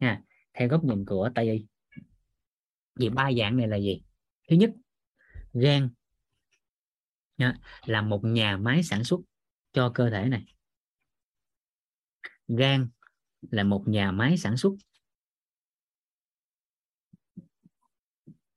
Nha 0.00 0.22
theo 0.54 0.68
góc 0.68 0.84
nhìn 0.84 1.04
của 1.04 1.30
Tây 1.34 1.50
y. 1.50 1.66
Vì 2.94 3.08
ba 3.08 3.30
dạng 3.38 3.56
này 3.56 3.68
là 3.68 3.76
gì? 3.76 4.02
Thứ 4.48 4.56
nhất 4.56 4.70
gan 5.52 5.90
nha, 7.38 7.54
là 7.86 8.02
một 8.02 8.20
nhà 8.24 8.56
máy 8.56 8.82
sản 8.82 9.04
xuất 9.04 9.20
cho 9.72 9.92
cơ 9.94 10.10
thể 10.10 10.28
này. 10.28 10.44
Gan 12.48 12.88
là 13.50 13.64
một 13.64 13.84
nhà 13.86 14.12
máy 14.12 14.38
sản 14.38 14.56
xuất. 14.56 14.72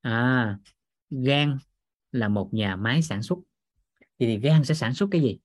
À 0.01 0.59
gan 1.09 1.57
là 2.11 2.27
một 2.27 2.49
nhà 2.53 2.75
máy 2.75 3.01
sản 3.01 3.23
xuất 3.23 3.39
thì, 4.21 4.27
thì 4.27 4.39
gan 4.39 4.63
sẽ 4.65 4.73
sản 4.73 4.93
xuất 4.93 5.07
cái 5.11 5.21
gì 5.21 5.39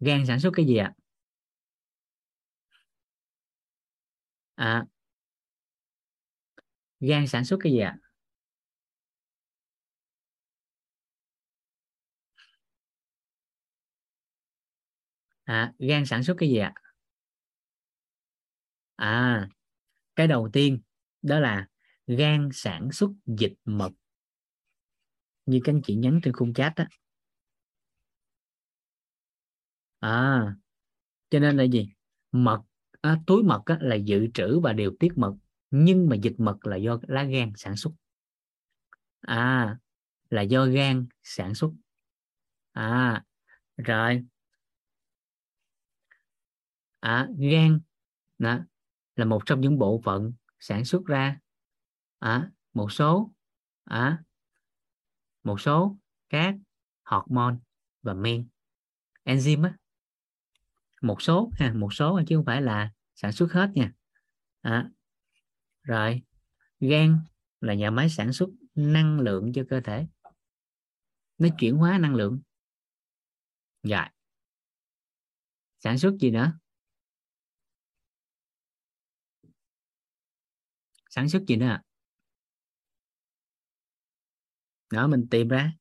gan 0.00 0.26
sản 0.26 0.40
xuất 0.40 0.50
cái 0.56 0.66
gì 0.66 0.76
ạ 0.76 0.92
à? 4.56 4.80
à 4.80 4.86
gan 7.00 7.26
sản 7.26 7.44
xuất 7.44 7.56
cái 7.62 7.72
gì 7.72 7.78
ạ 7.78 7.96
à? 15.46 15.72
gan 15.78 16.06
sản 16.06 16.22
xuất 16.24 16.36
cái 16.38 16.48
gì 16.48 16.56
ạ 16.56 16.72
à 18.96 19.48
cái 20.16 20.28
đầu 20.28 20.50
tiên 20.52 20.80
đó 21.22 21.40
là 21.40 21.68
gan 22.06 22.48
sản 22.54 22.92
xuất 22.92 23.10
dịch 23.26 23.54
mật 23.64 23.92
như 25.46 25.60
các 25.64 25.72
anh 25.74 25.82
chị 25.82 25.94
nhắn 25.94 26.20
trên 26.24 26.34
khung 26.34 26.54
chat 26.54 26.72
đó 26.76 26.84
à 30.04 30.54
cho 31.30 31.38
nên 31.38 31.56
là 31.56 31.64
gì? 31.64 31.88
Mật 32.32 32.62
à, 33.00 33.18
túi 33.26 33.42
mật 33.42 33.62
á, 33.66 33.78
là 33.80 33.94
dự 33.94 34.26
trữ 34.34 34.60
và 34.60 34.72
điều 34.72 34.96
tiết 35.00 35.08
mật 35.16 35.34
nhưng 35.70 36.08
mà 36.08 36.16
dịch 36.16 36.34
mật 36.38 36.66
là 36.66 36.76
do 36.76 36.98
lá 37.02 37.22
gan 37.22 37.52
sản 37.56 37.76
xuất. 37.76 37.90
À 39.20 39.78
là 40.30 40.42
do 40.42 40.66
gan 40.66 41.06
sản 41.22 41.54
xuất. 41.54 41.70
À 42.72 43.24
rồi. 43.76 44.24
À 47.00 47.28
gan 47.38 47.80
đó, 48.38 48.58
là 49.16 49.24
một 49.24 49.42
trong 49.46 49.60
những 49.60 49.78
bộ 49.78 50.00
phận 50.04 50.32
sản 50.60 50.84
xuất 50.84 51.04
ra. 51.06 51.38
À, 52.18 52.50
một 52.72 52.92
số 52.92 53.32
à, 53.84 54.22
một 55.44 55.60
số 55.60 55.96
các 56.28 56.54
hormone 57.04 57.56
và 58.02 58.14
men 58.14 58.48
enzyme 59.24 59.64
á 59.64 59.76
một 61.04 61.22
số 61.22 61.50
ha 61.54 61.72
một 61.72 61.94
số 61.94 62.20
chứ 62.26 62.36
không 62.36 62.44
phải 62.44 62.62
là 62.62 62.92
sản 63.14 63.32
xuất 63.32 63.52
hết 63.52 63.70
nha. 63.74 63.92
À, 64.60 64.90
rồi 65.82 66.22
gan 66.80 67.18
là 67.60 67.74
nhà 67.74 67.90
máy 67.90 68.08
sản 68.08 68.32
xuất 68.32 68.48
năng 68.74 69.20
lượng 69.20 69.52
cho 69.52 69.62
cơ 69.68 69.80
thể. 69.80 70.06
Nó 71.38 71.48
chuyển 71.58 71.76
hóa 71.76 71.98
năng 71.98 72.14
lượng. 72.14 72.40
Dạ 73.82 74.08
sản 75.78 75.98
xuất 75.98 76.14
gì 76.20 76.30
nữa? 76.30 76.52
Sản 81.10 81.28
xuất 81.28 81.42
gì 81.46 81.56
nữa 81.56 81.78
đó 84.94 85.06
mình 85.06 85.26
tìm 85.30 85.48
ra. 85.48 85.72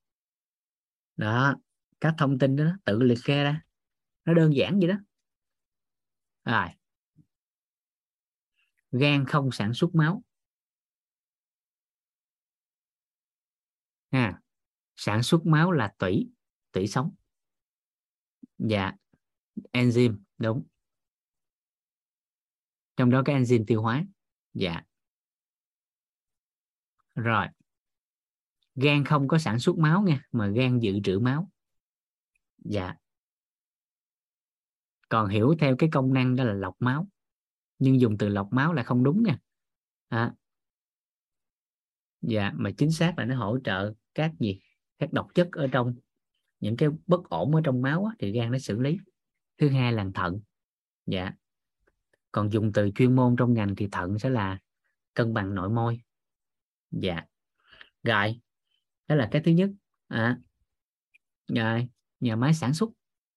Đó 1.18 1.56
các 2.02 2.16
thông 2.18 2.40
tin 2.40 2.56
đó 2.56 2.66
tự 2.86 3.00
liệt 3.04 3.20
kê 3.26 3.44
ra. 3.44 3.62
Nó 4.26 4.34
đơn 4.34 4.56
giản 4.56 4.80
vậy 4.80 4.88
đó 4.88 4.96
rồi. 6.46 6.68
Gan 8.92 9.26
không 9.28 9.52
sản 9.52 9.74
xuất 9.74 9.96
máu. 9.96 10.24
Ha. 14.12 14.40
Sản 14.96 15.24
xuất 15.24 15.46
máu 15.46 15.72
là 15.72 15.94
tủy 15.98 16.30
tủy 16.72 16.88
sống. 16.88 17.16
Dạ. 18.58 18.92
Enzyme, 19.72 20.18
đúng. 20.38 20.68
Trong 22.96 23.10
đó 23.10 23.22
cái 23.26 23.36
enzyme 23.36 23.64
tiêu 23.68 23.82
hóa. 23.82 24.04
Dạ. 24.54 24.82
Rồi. 27.16 27.48
Gan 28.76 29.06
không 29.06 29.28
có 29.28 29.38
sản 29.38 29.60
xuất 29.60 29.78
máu 29.78 30.02
nha, 30.02 30.26
mà 30.32 30.48
gan 30.48 30.80
dự 30.80 31.00
trữ 31.04 31.20
máu. 31.20 31.52
Dạ 32.58 32.96
còn 35.14 35.30
hiểu 35.30 35.56
theo 35.60 35.76
cái 35.80 35.90
công 35.94 36.14
năng 36.14 36.36
đó 36.36 36.44
là 36.44 36.54
lọc 36.54 36.76
máu. 36.80 37.08
Nhưng 37.80 38.00
dùng 38.00 38.18
từ 38.18 38.30
lọc 38.30 38.54
máu 38.54 38.74
là 38.74 38.84
không 38.84 39.04
đúng 39.04 39.24
nha. 39.24 39.38
À. 40.08 40.34
dạ 42.22 42.52
mà 42.56 42.72
chính 42.78 42.92
xác 42.92 43.14
là 43.18 43.26
nó 43.26 43.36
hỗ 43.36 43.60
trợ 43.64 43.94
các 44.14 44.32
gì? 44.40 44.60
Các 45.00 45.14
độc 45.14 45.28
chất 45.36 45.52
ở 45.52 45.68
trong. 45.72 45.96
Những 46.60 46.78
cái 46.78 46.90
bất 47.08 47.30
ổn 47.30 47.56
ở 47.56 47.62
trong 47.64 47.82
máu 47.82 48.06
á, 48.06 48.16
thì 48.20 48.32
gan 48.32 48.52
nó 48.52 48.58
xử 48.58 48.80
lý. 48.80 48.98
Thứ 49.58 49.70
hai 49.70 49.94
là 49.94 50.06
thận. 50.14 50.40
Dạ. 51.06 51.32
Còn 52.32 52.52
dùng 52.52 52.72
từ 52.74 52.90
chuyên 52.96 53.16
môn 53.16 53.36
trong 53.38 53.54
ngành 53.54 53.76
thì 53.76 53.88
thận 53.92 54.20
sẽ 54.20 54.30
là 54.30 54.60
cân 55.14 55.34
bằng 55.34 55.56
nội 55.56 55.70
môi. 55.70 56.02
Dạ. 56.92 57.26
Rồi. 58.04 58.40
Đó 59.08 59.16
là 59.16 59.30
cái 59.32 59.42
thứ 59.46 59.52
nhất. 59.52 59.70
À, 60.08 60.40
rồi. 61.48 61.88
Nhà 62.20 62.36
máy 62.36 62.54
sản 62.54 62.74
xuất. 62.74 62.90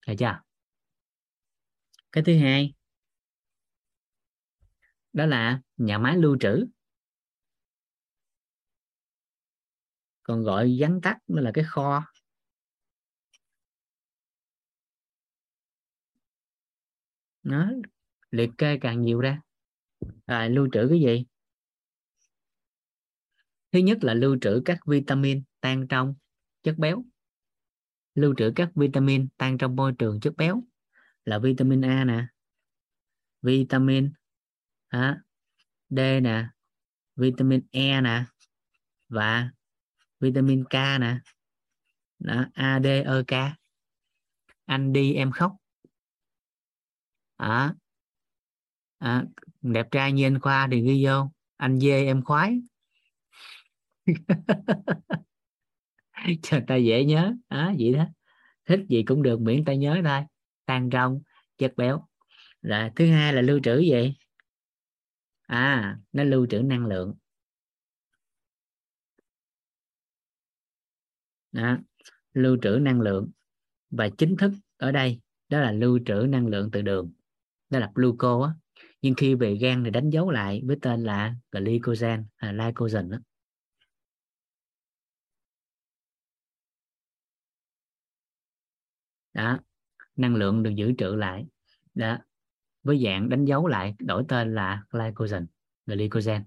Được 0.07 0.15
chưa? 0.19 0.46
Cái 2.17 2.25
thứ 2.25 2.39
hai 2.39 2.75
đó 5.13 5.27
là 5.27 5.61
nhà 5.77 5.99
máy 5.99 6.17
lưu 6.17 6.37
trữ. 6.41 6.67
Còn 10.23 10.43
gọi 10.43 10.77
vắn 10.79 11.01
tắt 11.03 11.19
nó 11.27 11.41
là 11.41 11.51
cái 11.55 11.65
kho. 11.69 12.05
Nó 17.43 17.71
liệt 18.31 18.51
kê 18.59 18.79
càng 18.81 19.03
nhiều 19.03 19.21
ra. 19.21 19.41
À, 20.27 20.49
lưu 20.49 20.69
trữ 20.73 20.87
cái 20.91 21.01
gì? 21.01 21.25
Thứ 23.73 23.79
nhất 23.79 23.99
là 24.01 24.15
lưu 24.15 24.39
trữ 24.41 24.63
các 24.65 24.79
vitamin 24.87 25.43
tan 25.61 25.89
trong 25.89 26.15
chất 26.63 26.79
béo. 26.79 27.05
Lưu 28.15 28.35
trữ 28.37 28.53
các 28.57 28.71
vitamin 28.75 29.29
tan 29.37 29.59
trong 29.59 29.77
môi 29.77 29.93
trường 29.99 30.21
chất 30.21 30.37
béo 30.37 30.63
là 31.27 31.39
vitamin 31.39 31.81
A 31.81 32.05
nè 32.05 32.27
vitamin 33.43 34.13
à, 34.89 35.21
D 35.91 35.99
nè 36.23 36.49
vitamin 37.17 37.61
E 37.71 38.01
nè 38.01 38.25
và 39.09 39.51
vitamin 40.21 40.65
K 40.65 40.75
nè. 41.01 41.19
Đó, 42.19 42.45
A 42.55 42.81
D 42.81 42.87
E 42.87 43.23
K. 43.27 43.33
Anh 44.65 44.93
đi 44.93 45.15
em 45.15 45.33
khóc. 45.33 45.53
À, 47.37 47.75
à, 48.99 49.25
đẹp 49.63 49.87
trai 49.91 50.13
như 50.13 50.27
anh 50.27 50.41
khoa 50.41 50.69
thì 50.71 50.81
ghi 50.81 51.05
vô. 51.07 51.31
Anh 51.57 51.81
dê 51.81 52.05
em 52.05 52.25
khoái. 52.25 52.61
Cho 56.43 56.61
ta 56.67 56.77
dễ 56.77 57.05
nhớ. 57.05 57.33
À, 57.49 57.75
vậy 57.79 57.93
đó. 57.93 58.05
Thích 58.65 58.81
gì 58.89 59.03
cũng 59.03 59.23
được 59.23 59.41
miễn 59.41 59.65
ta 59.65 59.75
nhớ 59.75 60.01
thôi 60.05 60.21
tan 60.67 60.91
trong 60.91 61.21
chất 61.59 61.73
béo. 61.77 62.09
Rồi 62.63 62.91
thứ 62.97 63.07
hai 63.07 63.33
là 63.33 63.43
lưu 63.43 63.61
trữ 63.63 63.79
gì? 63.79 64.15
À 65.47 65.99
nó 66.13 66.25
lưu 66.25 66.47
trữ 66.47 66.59
năng 66.59 66.87
lượng. 66.87 67.15
Đó, 71.53 71.79
lưu 72.35 72.57
trữ 72.63 72.79
năng 72.83 73.01
lượng. 73.01 73.31
Và 73.91 74.09
chính 74.19 74.37
thức 74.37 74.53
ở 74.77 74.93
đây 74.93 75.21
đó 75.49 75.61
là 75.61 75.73
lưu 75.73 75.99
trữ 76.07 76.27
năng 76.29 76.47
lượng 76.47 76.71
từ 76.73 76.83
đường. 76.83 77.13
Đó 77.71 77.79
là 77.79 77.91
gluco 77.95 78.45
á. 78.45 78.53
Nhưng 79.03 79.15
khi 79.15 79.35
về 79.35 79.57
gan 79.61 79.85
thì 79.85 79.91
đánh 79.91 80.11
dấu 80.11 80.31
lại 80.31 80.63
với 80.67 80.77
tên 80.83 81.03
là 81.05 81.35
glycogen 81.53 82.27
à, 82.37 82.53
glycogen 82.53 83.11
đó. 83.11 83.19
đó 89.35 89.59
năng 90.17 90.37
lượng 90.37 90.63
được 90.63 90.71
giữ 90.71 90.93
trữ 90.99 91.15
lại. 91.15 91.47
Đó, 91.95 92.19
với 92.83 93.03
dạng 93.05 93.29
đánh 93.29 93.45
dấu 93.45 93.67
lại, 93.67 93.95
đổi 93.99 94.25
tên 94.29 94.55
là 94.55 94.83
glycogen 94.91 95.47
glycogen. 95.87 96.45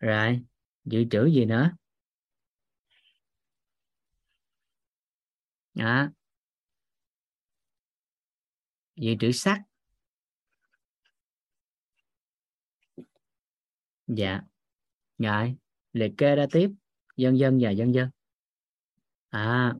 Rồi, 0.00 0.40
dự 0.84 1.04
trữ 1.10 1.26
gì 1.26 1.44
nữa? 1.44 1.70
Đó. 5.74 6.08
Dự 8.96 9.14
trữ 9.20 9.32
sắt 9.32 9.58
dạ. 14.06 14.40
Rồi, 15.18 15.56
liệt 15.92 16.12
kê 16.18 16.36
ra 16.36 16.46
tiếp. 16.52 16.70
Dân 17.16 17.38
dân 17.38 17.58
và 17.60 17.70
dân 17.70 17.94
dân. 17.94 18.10
À 19.28 19.74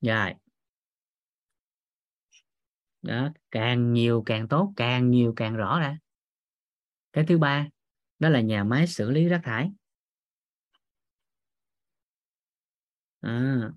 rồi 0.00 0.34
đó 3.02 3.28
càng 3.50 3.92
nhiều 3.92 4.22
càng 4.26 4.48
tốt 4.48 4.72
càng 4.76 5.10
nhiều 5.10 5.32
càng 5.36 5.56
rõ 5.56 5.80
ra. 5.80 5.98
Cái 7.12 7.24
thứ 7.28 7.38
ba 7.38 7.68
đó 8.18 8.28
là 8.28 8.40
nhà 8.40 8.64
máy 8.64 8.86
xử 8.86 9.10
lý 9.10 9.28
rác 9.28 9.40
thải. 9.44 9.70
À, 13.22 13.70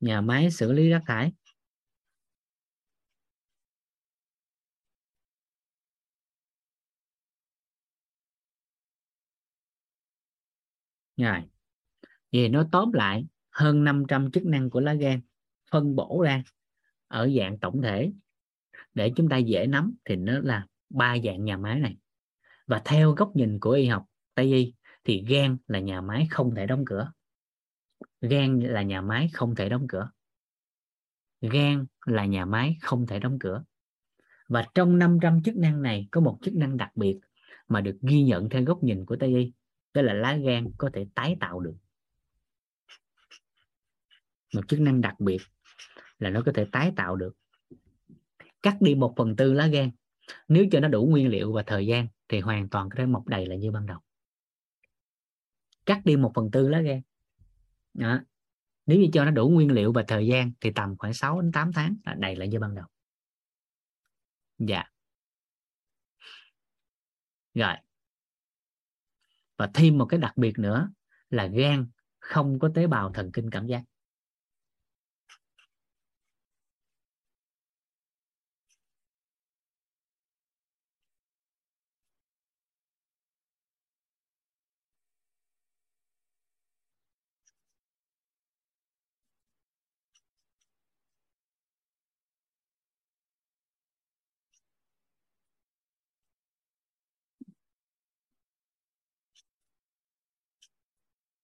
nhà 0.00 0.20
máy 0.20 0.50
xử 0.50 0.72
lý 0.72 0.88
rác 0.88 1.02
thải. 1.06 1.32
Rồi 11.16 11.42
vì 12.32 12.48
nó 12.48 12.68
tóm 12.72 12.92
lại 12.92 13.26
hơn 13.50 13.84
500 13.84 14.30
chức 14.32 14.46
năng 14.46 14.70
của 14.70 14.80
lá 14.80 14.94
gan 14.94 15.20
phân 15.72 15.96
bổ 15.96 16.22
ra 16.22 16.42
ở 17.10 17.30
dạng 17.38 17.58
tổng 17.58 17.82
thể. 17.82 18.12
Để 18.94 19.12
chúng 19.16 19.28
ta 19.28 19.36
dễ 19.36 19.66
nắm 19.66 19.94
thì 20.04 20.16
nó 20.16 20.38
là 20.38 20.66
ba 20.90 21.16
dạng 21.24 21.44
nhà 21.44 21.56
máy 21.56 21.80
này. 21.80 21.96
Và 22.66 22.82
theo 22.84 23.12
góc 23.12 23.36
nhìn 23.36 23.58
của 23.60 23.70
y 23.70 23.86
học 23.86 24.06
tây 24.34 24.52
y 24.52 24.74
thì 25.04 25.24
gan 25.28 25.56
là 25.66 25.78
nhà 25.78 26.00
máy 26.00 26.26
không 26.30 26.54
thể 26.54 26.66
đóng 26.66 26.84
cửa. 26.86 27.12
Gan 28.20 28.60
là 28.60 28.82
nhà 28.82 29.00
máy 29.00 29.30
không 29.32 29.54
thể 29.54 29.68
đóng 29.68 29.86
cửa. 29.88 30.10
Gan 31.40 31.86
là 32.06 32.24
nhà 32.24 32.44
máy 32.44 32.76
không 32.82 33.06
thể 33.06 33.18
đóng 33.18 33.38
cửa. 33.40 33.64
Và 34.48 34.66
trong 34.74 34.98
500 34.98 35.42
chức 35.42 35.56
năng 35.56 35.82
này 35.82 36.08
có 36.10 36.20
một 36.20 36.38
chức 36.42 36.54
năng 36.54 36.76
đặc 36.76 36.90
biệt 36.94 37.18
mà 37.68 37.80
được 37.80 37.98
ghi 38.02 38.22
nhận 38.22 38.48
theo 38.48 38.64
góc 38.64 38.82
nhìn 38.82 39.06
của 39.06 39.16
Tây 39.20 39.34
y, 39.34 39.52
đó 39.94 40.02
là 40.02 40.14
lá 40.14 40.36
gan 40.36 40.72
có 40.78 40.90
thể 40.92 41.06
tái 41.14 41.36
tạo 41.40 41.60
được. 41.60 41.76
Một 44.54 44.68
chức 44.68 44.80
năng 44.80 45.00
đặc 45.00 45.20
biệt 45.20 45.38
là 46.20 46.30
nó 46.30 46.42
có 46.46 46.52
thể 46.54 46.66
tái 46.72 46.92
tạo 46.96 47.16
được. 47.16 47.36
Cắt 48.62 48.76
đi 48.80 48.94
một 48.94 49.14
phần 49.16 49.36
tư 49.36 49.52
lá 49.52 49.66
gan. 49.66 49.90
Nếu 50.48 50.66
cho 50.72 50.80
nó 50.80 50.88
đủ 50.88 51.06
nguyên 51.10 51.28
liệu 51.28 51.52
và 51.52 51.62
thời 51.66 51.86
gian 51.86 52.08
thì 52.28 52.40
hoàn 52.40 52.68
toàn 52.68 52.90
có 52.90 52.94
thể 52.98 53.06
mọc 53.06 53.26
đầy 53.26 53.46
lại 53.46 53.58
như 53.58 53.70
ban 53.70 53.86
đầu. 53.86 53.98
Cắt 55.86 56.00
đi 56.04 56.16
một 56.16 56.32
phần 56.34 56.50
tư 56.50 56.68
lá 56.68 56.80
gan. 56.80 57.00
Đó. 57.94 58.20
nếu 58.86 59.00
như 59.00 59.06
cho 59.12 59.24
nó 59.24 59.30
đủ 59.30 59.48
nguyên 59.48 59.72
liệu 59.72 59.92
và 59.92 60.04
thời 60.08 60.26
gian 60.26 60.52
thì 60.60 60.72
tầm 60.72 60.96
khoảng 60.96 61.14
6 61.14 61.40
đến 61.40 61.52
8 61.52 61.72
tháng 61.72 61.96
là 62.04 62.14
đầy 62.14 62.36
lại 62.36 62.48
như 62.48 62.60
ban 62.60 62.74
đầu. 62.74 62.86
Dạ. 64.58 64.84
Rồi. 67.54 67.74
Và 69.56 69.70
thêm 69.74 69.98
một 69.98 70.06
cái 70.06 70.20
đặc 70.20 70.36
biệt 70.36 70.58
nữa 70.58 70.90
là 71.30 71.46
gan 71.46 71.86
không 72.18 72.58
có 72.58 72.70
tế 72.74 72.86
bào 72.86 73.12
thần 73.12 73.32
kinh 73.32 73.50
cảm 73.50 73.66
giác. 73.66 73.82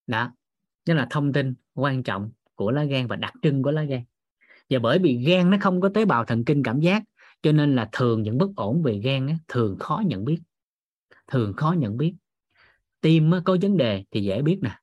Đó. 0.07 0.33
Đó 0.87 0.95
là 0.95 1.07
thông 1.11 1.33
tin 1.33 1.55
quan 1.75 2.03
trọng 2.03 2.31
của 2.55 2.71
lá 2.71 2.85
gan 2.85 3.07
và 3.07 3.17
đặc 3.17 3.33
trưng 3.43 3.63
của 3.63 3.71
lá 3.71 3.83
gan. 3.83 4.03
Và 4.71 4.79
bởi 4.79 4.99
vì 4.99 5.25
gan 5.27 5.51
nó 5.51 5.57
không 5.61 5.81
có 5.81 5.89
tế 5.89 6.05
bào 6.05 6.25
thần 6.25 6.45
kinh 6.45 6.63
cảm 6.63 6.81
giác 6.81 7.03
cho 7.43 7.53
nên 7.53 7.77
là 7.77 7.89
thường 7.93 8.23
những 8.23 8.39
bất 8.39 8.51
ổn 8.57 8.83
về 8.83 8.99
gan 8.99 9.27
á, 9.27 9.35
thường 9.49 9.77
khó 9.79 10.03
nhận 10.07 10.25
biết. 10.25 10.39
Thường 11.27 11.53
khó 11.57 11.73
nhận 11.73 11.97
biết. 11.97 12.15
Tim 13.01 13.31
á, 13.31 13.41
có 13.45 13.57
vấn 13.63 13.77
đề 13.77 14.05
thì 14.11 14.23
dễ 14.23 14.43
biết 14.43 14.59
nè. 14.63 14.79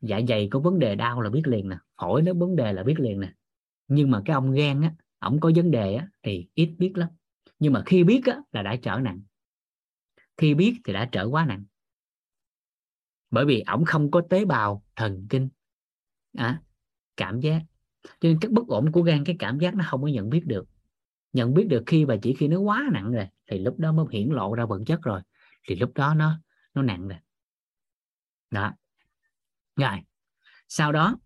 Dạ 0.00 0.20
dày 0.28 0.48
có 0.50 0.60
vấn 0.60 0.78
đề 0.78 0.94
đau 0.94 1.20
là 1.20 1.30
biết 1.30 1.46
liền 1.46 1.68
nè. 1.68 1.76
Phổi 2.02 2.22
nó 2.22 2.32
vấn 2.34 2.56
đề 2.56 2.72
là 2.72 2.82
biết 2.82 3.00
liền 3.00 3.20
nè. 3.20 3.32
Nhưng 3.88 4.10
mà 4.10 4.22
cái 4.24 4.34
ông 4.34 4.52
gan 4.52 4.82
á 4.82 4.94
ổng 5.18 5.40
có 5.40 5.50
vấn 5.56 5.70
đề 5.70 5.94
á, 5.94 6.08
thì 6.22 6.46
ít 6.54 6.74
biết 6.78 6.92
lắm. 6.94 7.08
Nhưng 7.58 7.72
mà 7.72 7.82
khi 7.86 8.04
biết 8.04 8.22
á, 8.26 8.38
là 8.52 8.62
đã 8.62 8.76
trở 8.76 8.98
nặng. 8.98 9.20
Khi 10.36 10.54
biết 10.54 10.80
thì 10.84 10.92
đã 10.92 11.08
trở 11.12 11.24
quá 11.24 11.44
nặng 11.46 11.64
bởi 13.34 13.44
vì 13.44 13.60
ổng 13.60 13.84
không 13.84 14.10
có 14.10 14.22
tế 14.30 14.44
bào 14.44 14.82
thần 14.96 15.26
kinh. 15.30 15.48
À, 16.36 16.62
cảm 17.16 17.40
giác. 17.40 17.62
Cho 18.02 18.28
nên 18.28 18.38
cái 18.40 18.50
bất 18.50 18.66
ổn 18.68 18.92
của 18.92 19.02
gan 19.02 19.24
cái 19.24 19.36
cảm 19.38 19.58
giác 19.58 19.74
nó 19.74 19.84
không 19.88 20.02
có 20.02 20.08
nhận 20.08 20.30
biết 20.30 20.46
được. 20.46 20.66
Nhận 21.32 21.54
biết 21.54 21.68
được 21.68 21.82
khi 21.86 22.04
và 22.04 22.16
chỉ 22.22 22.34
khi 22.34 22.48
nó 22.48 22.58
quá 22.58 22.88
nặng 22.92 23.12
rồi 23.12 23.28
thì 23.46 23.58
lúc 23.58 23.78
đó 23.78 23.92
mới 23.92 24.06
hiển 24.10 24.28
lộ 24.28 24.54
ra 24.54 24.66
vật 24.66 24.80
chất 24.86 25.02
rồi. 25.02 25.20
Thì 25.68 25.74
lúc 25.74 25.92
đó 25.94 26.14
nó 26.14 26.40
nó 26.74 26.82
nặng 26.82 27.08
rồi. 27.08 27.18
Đó. 28.50 28.72
Rồi. 29.76 29.98
Sau 30.68 30.92
đó 30.92 31.16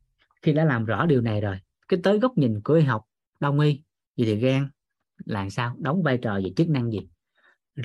khi 0.43 0.52
đã 0.52 0.64
làm 0.64 0.85
rõ 0.85 1.06
điều 1.06 1.20
này 1.20 1.40
rồi 1.40 1.59
cái 1.89 2.01
tới 2.02 2.18
góc 2.18 2.39
nhìn 2.39 2.60
của 2.64 2.74
y 2.74 2.82
học 2.82 3.05
đông 3.40 3.60
y 3.60 3.82
vậy 4.16 4.26
thì 4.26 4.36
gan 4.36 4.68
là 5.24 5.51
sao? 5.51 5.76
Đóng 5.78 6.02
vai 6.02 6.18
trò 6.22 6.35
về 6.35 6.52
chức 6.56 6.68
năng 6.68 6.90
gì? 6.90 7.09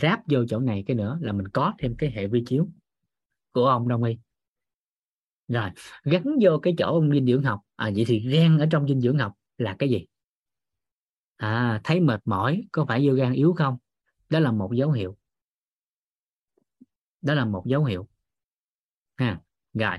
Ráp 0.02 0.20
vô 0.28 0.46
chỗ 0.50 0.60
này 0.60 0.84
cái 0.88 0.96
nữa 0.96 1.20
là 1.22 1.34
mình 1.34 1.48
có 1.48 1.74
thêm 1.80 1.96
cái 1.96 2.12
hệ 2.12 2.28
vi 2.28 2.44
chiếu 2.46 2.68
của 3.54 3.66
ông 3.66 3.88
đông 3.88 4.04
y. 4.04 4.18
Rồi, 5.48 5.70
gắn 6.04 6.24
vô 6.42 6.60
cái 6.62 6.74
chỗ 6.78 6.86
ông 6.86 7.12
dinh 7.12 7.26
dưỡng 7.26 7.44
học. 7.44 7.60
À 7.76 7.92
vậy 7.96 8.06
thì 8.08 8.20
gan 8.30 8.58
ở 8.58 8.66
trong 8.72 8.88
dinh 8.88 9.02
dưỡng 9.02 9.18
học 9.18 9.34
là 9.58 9.76
cái 9.80 9.90
gì? 9.90 10.06
À 11.38 11.82
thấy 11.84 12.00
mệt 12.00 12.22
mỏi, 12.26 12.64
có 12.72 12.86
phải 12.86 13.08
vô 13.08 13.14
gan 13.14 13.34
yếu 13.34 13.54
không? 13.54 13.78
Đó 14.30 14.40
là 14.40 14.52
một 14.52 14.74
dấu 14.74 14.92
hiệu. 14.92 15.18
Đó 17.22 17.34
là 17.34 17.46
một 17.46 17.64
dấu 17.66 17.84
hiệu. 17.84 18.08
Ha, 19.18 19.40
rồi. 19.74 19.98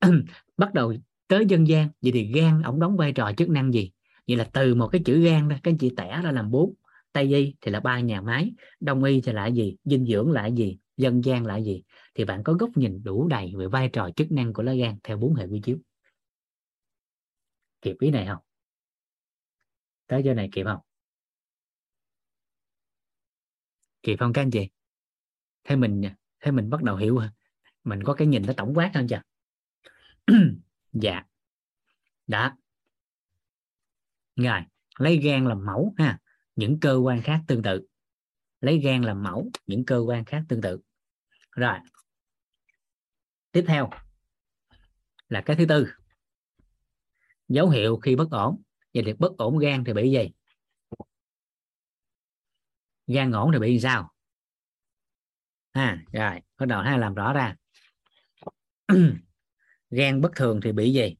Bắt 0.56 0.74
đầu 0.74 0.94
tới 1.28 1.46
dân 1.46 1.68
gian, 1.68 1.88
vậy 2.02 2.12
thì 2.12 2.32
gan 2.34 2.62
ổng 2.62 2.80
đóng 2.80 2.96
vai 2.96 3.12
trò 3.12 3.32
chức 3.36 3.48
năng 3.48 3.72
gì? 3.72 3.92
Vậy 4.28 4.36
là 4.36 4.44
từ 4.52 4.74
một 4.74 4.88
cái 4.88 5.02
chữ 5.04 5.20
gan 5.24 5.48
đó 5.48 5.56
các 5.62 5.70
anh 5.70 5.78
chị 5.78 5.92
tẻ 5.96 6.20
ra 6.24 6.32
làm 6.32 6.50
bốn 6.50 6.74
tây 7.12 7.34
y 7.34 7.54
thì 7.60 7.70
là 7.70 7.80
ba 7.80 8.00
nhà 8.00 8.20
máy, 8.20 8.52
đông 8.80 9.04
y 9.04 9.20
thì 9.20 9.32
là 9.32 9.46
gì? 9.46 9.76
Dinh 9.84 10.06
dưỡng 10.06 10.30
là 10.32 10.46
gì? 10.46 10.78
Dân 10.96 11.24
gian 11.24 11.46
là 11.46 11.56
gì? 11.56 11.82
Thì 12.16 12.24
bạn 12.24 12.42
có 12.44 12.52
góc 12.52 12.70
nhìn 12.74 13.02
đủ 13.04 13.28
đầy 13.28 13.52
về 13.56 13.66
vai 13.66 13.90
trò 13.92 14.10
chức 14.16 14.32
năng 14.32 14.52
của 14.52 14.62
lá 14.62 14.74
gan 14.74 14.98
theo 15.02 15.16
bốn 15.16 15.34
hệ 15.34 15.46
quy 15.46 15.60
chiếu. 15.64 15.78
Kịp 17.82 17.96
ý 18.00 18.10
này 18.10 18.26
không? 18.26 18.42
Tới 20.06 20.22
giờ 20.22 20.34
này 20.34 20.48
kịp 20.52 20.64
không? 20.64 20.80
Kịp 24.02 24.16
không 24.18 24.32
các 24.32 24.42
anh 24.42 24.50
chị? 24.50 24.68
Thế 25.64 25.76
mình 25.76 26.02
thế 26.40 26.50
mình 26.50 26.70
bắt 26.70 26.82
đầu 26.82 26.96
hiểu 26.96 27.20
mình 27.84 28.02
có 28.02 28.14
cái 28.14 28.26
nhìn 28.26 28.42
nó 28.46 28.52
tổng 28.56 28.74
quát 28.74 28.90
hơn 28.94 29.06
chưa? 29.08 29.22
Dạ. 30.92 31.22
Đã 32.26 32.56
rồi, 34.36 34.60
lấy 34.98 35.16
gan 35.16 35.46
làm 35.46 35.66
mẫu 35.66 35.94
ha. 35.98 36.18
Những 36.56 36.80
cơ 36.80 36.94
quan 36.94 37.22
khác 37.22 37.40
tương 37.46 37.62
tự. 37.62 37.86
Lấy 38.60 38.78
gan 38.78 39.02
làm 39.02 39.22
mẫu, 39.22 39.50
những 39.66 39.84
cơ 39.84 39.98
quan 39.98 40.24
khác 40.24 40.42
tương 40.48 40.60
tự. 40.60 40.80
Rồi 41.50 41.78
tiếp 43.56 43.64
theo 43.68 43.90
là 45.28 45.40
cái 45.40 45.56
thứ 45.56 45.66
tư. 45.68 45.88
Dấu 47.48 47.68
hiệu 47.68 47.96
khi 47.96 48.16
bất 48.16 48.30
ổn. 48.30 48.62
Vậy 48.94 49.02
thì 49.06 49.12
bất 49.12 49.36
ổn 49.38 49.58
gan 49.58 49.84
thì 49.84 49.92
bị 49.92 50.10
gì? 50.10 50.30
Gan 53.06 53.32
ổn 53.32 53.50
thì 53.52 53.58
bị 53.58 53.80
sao? 53.80 54.12
Ha, 55.72 55.98
rồi, 56.12 56.40
bắt 56.58 56.66
đầu 56.66 56.82
ha, 56.82 56.96
làm 56.96 57.14
rõ 57.14 57.32
ra. 57.32 57.56
Gan 59.90 60.20
bất 60.20 60.32
thường 60.36 60.60
thì 60.62 60.72
bị 60.72 60.92
gì? 60.92 61.16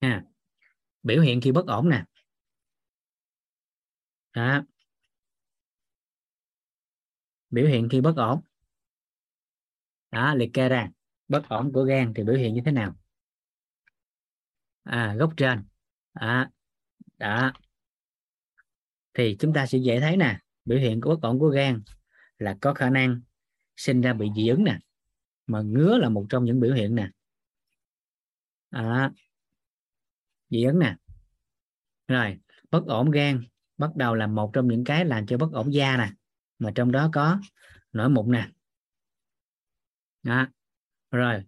Ha, 0.00 0.24
biểu 1.02 1.22
hiện 1.22 1.40
khi 1.40 1.52
bất 1.52 1.66
ổn 1.66 1.88
nè 1.88 2.04
đó. 4.38 4.62
Biểu 7.50 7.66
hiện 7.66 7.88
khi 7.90 8.00
bất 8.00 8.16
ổn. 8.16 8.40
Đó 10.10 10.34
liệt 10.34 10.50
kê 10.54 10.68
ra. 10.68 10.90
Bất 11.28 11.48
ổn 11.48 11.72
của 11.72 11.84
gan 11.84 12.12
thì 12.16 12.24
biểu 12.24 12.34
hiện 12.36 12.54
như 12.54 12.60
thế 12.64 12.72
nào? 12.72 12.96
À 14.82 15.14
gốc 15.18 15.32
trên. 15.36 15.64
À, 16.12 16.50
đó. 17.18 17.52
Thì 19.14 19.36
chúng 19.38 19.52
ta 19.52 19.66
sẽ 19.66 19.78
dễ 19.78 20.00
thấy 20.00 20.16
nè 20.16 20.38
biểu 20.64 20.78
hiện 20.78 21.00
của 21.00 21.10
bất 21.10 21.22
ổn 21.22 21.38
của 21.38 21.48
gan 21.48 21.82
là 22.38 22.56
có 22.60 22.74
khả 22.74 22.90
năng 22.90 23.20
sinh 23.76 24.00
ra 24.00 24.12
bị 24.12 24.28
dị 24.36 24.48
ứng 24.48 24.64
nè 24.64 24.78
mà 25.46 25.60
ngứa 25.60 25.98
là 25.98 26.08
một 26.08 26.26
trong 26.30 26.44
những 26.44 26.60
biểu 26.60 26.74
hiện 26.74 26.94
nè. 26.94 27.10
À, 28.70 29.12
dị 30.50 30.64
ứng 30.64 30.78
nè. 30.78 30.96
Rồi 32.08 32.38
bất 32.70 32.86
ổn 32.86 33.10
gan 33.10 33.44
bắt 33.78 33.96
đầu 33.96 34.14
là 34.14 34.26
một 34.26 34.50
trong 34.52 34.68
những 34.68 34.84
cái 34.84 35.04
làm 35.04 35.26
cho 35.26 35.38
bất 35.38 35.52
ổn 35.52 35.74
da 35.74 35.96
nè. 35.96 36.12
Mà 36.58 36.72
trong 36.74 36.92
đó 36.92 37.10
có 37.12 37.40
nổi 37.92 38.08
mụn 38.08 38.32
nè. 38.32 38.50
Đó. 40.22 40.46
rồi. 41.10 41.44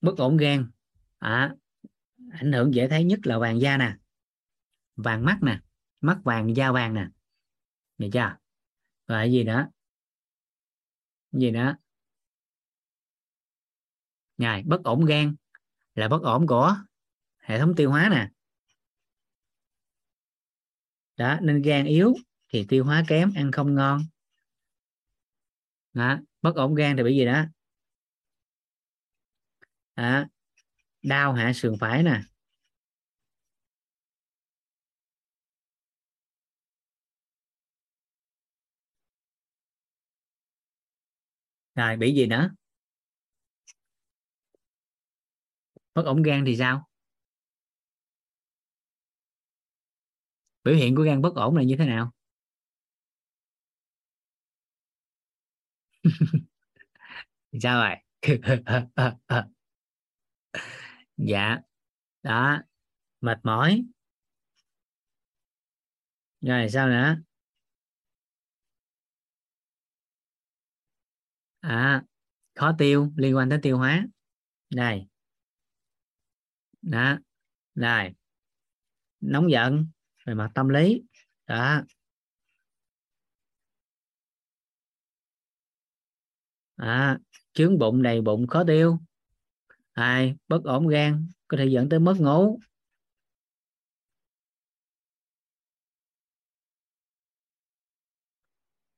Bất 0.00 0.16
ổn 0.16 0.36
gan. 0.36 0.70
À, 1.18 1.54
ảnh 2.32 2.52
hưởng 2.52 2.74
dễ 2.74 2.88
thấy 2.88 3.04
nhất 3.04 3.20
là 3.22 3.38
vàng 3.38 3.60
da 3.60 3.76
nè. 3.76 3.96
Vàng 4.96 5.24
mắt 5.24 5.38
nè. 5.42 5.60
Mắt 6.00 6.20
vàng 6.24 6.56
da 6.56 6.72
vàng 6.72 6.94
nè. 6.94 7.08
Được 7.98 8.08
chưa? 8.12 8.36
Và 9.06 9.24
gì 9.24 9.44
nữa? 9.44 9.68
Gì 11.32 11.50
nữa? 11.50 11.76
Ngài 14.36 14.62
bất 14.62 14.84
ổn 14.84 15.04
gan 15.04 15.36
là 15.94 16.08
bất 16.08 16.22
ổn 16.22 16.46
của 16.46 16.76
hệ 17.38 17.58
thống 17.58 17.74
tiêu 17.76 17.90
hóa 17.90 18.08
nè 18.10 18.30
đó, 21.18 21.38
nên 21.42 21.62
gan 21.62 21.86
yếu 21.86 22.14
thì 22.52 22.64
tiêu 22.68 22.84
hóa 22.84 23.04
kém, 23.08 23.32
ăn 23.36 23.52
không 23.52 23.74
ngon 23.74 24.02
đó. 25.94 26.18
bất 26.42 26.56
ổn 26.56 26.74
gan 26.74 26.96
thì 26.96 27.02
bị 27.02 27.16
gì 27.16 27.24
đó 27.24 27.44
đó. 29.96 30.24
đau 31.02 31.32
hạ 31.32 31.52
sườn 31.54 31.74
phải 31.80 32.02
nè 32.02 32.20
rồi, 41.74 41.96
bị 41.96 42.14
gì 42.14 42.26
nữa 42.26 42.50
bất 45.94 46.06
ổn 46.06 46.22
gan 46.22 46.44
thì 46.44 46.56
sao 46.56 46.88
biểu 50.68 50.76
hiện 50.76 50.94
của 50.96 51.02
gan 51.02 51.22
bất 51.22 51.34
ổn 51.34 51.56
là 51.56 51.62
như 51.62 51.76
thế 51.78 51.86
nào? 51.86 52.12
Sao 57.62 57.80
vậy? 57.80 57.96
dạ 61.16 61.58
đó, 62.22 62.62
mệt 63.20 63.38
mỏi. 63.42 63.84
Rồi, 66.40 66.68
sao 66.68 66.88
nữa? 66.88 67.16
À 71.60 72.02
khó 72.54 72.72
tiêu, 72.78 73.12
liên 73.16 73.36
quan 73.36 73.50
tới 73.50 73.58
tiêu 73.62 73.78
hóa. 73.78 74.06
Đây. 74.70 75.06
Đó 76.82 77.18
đây 77.74 78.12
nóng 79.20 79.50
giận 79.50 79.86
về 80.28 80.34
mặt 80.34 80.50
tâm 80.54 80.68
lý. 80.68 81.02
Đó. 81.46 81.82
À, 86.76 87.18
chướng 87.52 87.78
bụng 87.78 88.02
đầy 88.02 88.20
bụng 88.20 88.46
khó 88.46 88.64
tiêu. 88.64 88.98
Hai 89.92 90.36
bất 90.48 90.64
ổn 90.64 90.88
gan 90.88 91.28
có 91.48 91.56
thể 91.56 91.66
dẫn 91.66 91.88
tới 91.88 92.00
mất 92.00 92.14
ngủ. 92.20 92.58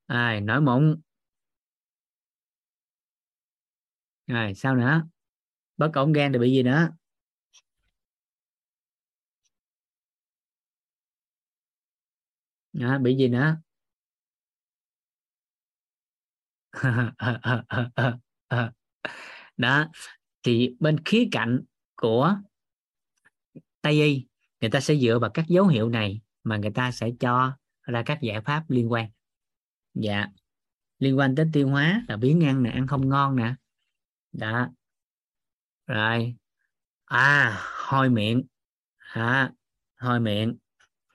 Ai 0.07 0.41
nổi 0.41 0.61
mụn. 0.61 1.01
Rồi 4.27 4.55
sao 4.55 4.77
nữa? 4.77 5.03
Bất 5.77 5.91
ổn 5.95 6.13
gan 6.13 6.33
thì 6.33 6.39
bị 6.39 6.51
gì 6.53 6.63
nữa? 6.63 6.89
À, 12.81 12.99
bị 12.99 13.17
gì 13.17 13.29
nữa? 13.29 13.57
Đó 19.57 19.91
thì 20.43 20.77
bên 20.81 21.05
khía 21.05 21.29
cạnh 21.33 21.61
của 21.97 22.37
tây 23.81 24.03
y 24.03 24.27
người 24.61 24.71
ta 24.71 24.81
sẽ 24.81 24.97
dựa 24.97 25.19
vào 25.19 25.31
các 25.35 25.45
dấu 25.49 25.67
hiệu 25.67 25.89
này 25.89 26.21
mà 26.45 26.57
người 26.57 26.71
ta 26.75 26.91
sẽ 26.91 27.11
cho 27.21 27.57
ra 27.83 28.03
các 28.07 28.19
giải 28.23 28.41
pháp 28.41 28.71
liên 28.71 28.93
quan. 28.93 29.11
Dạ 29.95 30.27
liên 31.01 31.19
quan 31.19 31.35
tới 31.35 31.47
tiêu 31.53 31.69
hóa 31.69 32.05
là 32.09 32.17
biến 32.17 32.45
ăn 32.45 32.63
nè 32.63 32.71
ăn 32.71 32.87
không 32.87 33.09
ngon 33.09 33.37
nè. 33.37 33.55
Đó. 34.33 34.69
Rồi. 35.87 36.37
À 37.05 37.59
hôi 37.89 38.11
miệng. 38.11 38.43
À, 38.97 39.53
hôi 39.99 40.21
miệng 40.21 40.57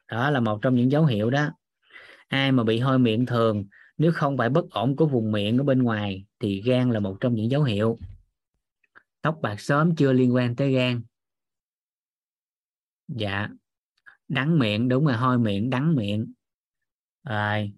đó 0.07 0.29
là 0.29 0.39
một 0.39 0.59
trong 0.61 0.75
những 0.75 0.91
dấu 0.91 1.05
hiệu 1.05 1.29
đó. 1.29 1.51
Ai 2.27 2.51
mà 2.51 2.63
bị 2.63 2.79
hôi 2.79 2.99
miệng 2.99 3.25
thường, 3.25 3.65
nếu 3.97 4.11
không 4.11 4.37
phải 4.37 4.49
bất 4.49 4.69
ổn 4.69 4.95
của 4.95 5.05
vùng 5.05 5.31
miệng 5.31 5.57
ở 5.57 5.63
bên 5.63 5.83
ngoài, 5.83 6.25
thì 6.39 6.61
gan 6.61 6.91
là 6.91 6.99
một 6.99 7.17
trong 7.19 7.35
những 7.35 7.51
dấu 7.51 7.63
hiệu. 7.63 7.97
Tóc 9.21 9.37
bạc 9.41 9.59
sớm 9.59 9.95
chưa 9.95 10.13
liên 10.13 10.35
quan 10.35 10.55
tới 10.55 10.71
gan. 10.71 11.03
Dạ. 13.07 13.49
Đắng 14.27 14.59
miệng, 14.59 14.89
đúng 14.89 15.05
rồi, 15.05 15.15
hôi 15.15 15.39
miệng, 15.39 15.69
đắng 15.69 15.95
miệng. 15.95 16.33
Rồi. 17.23 17.71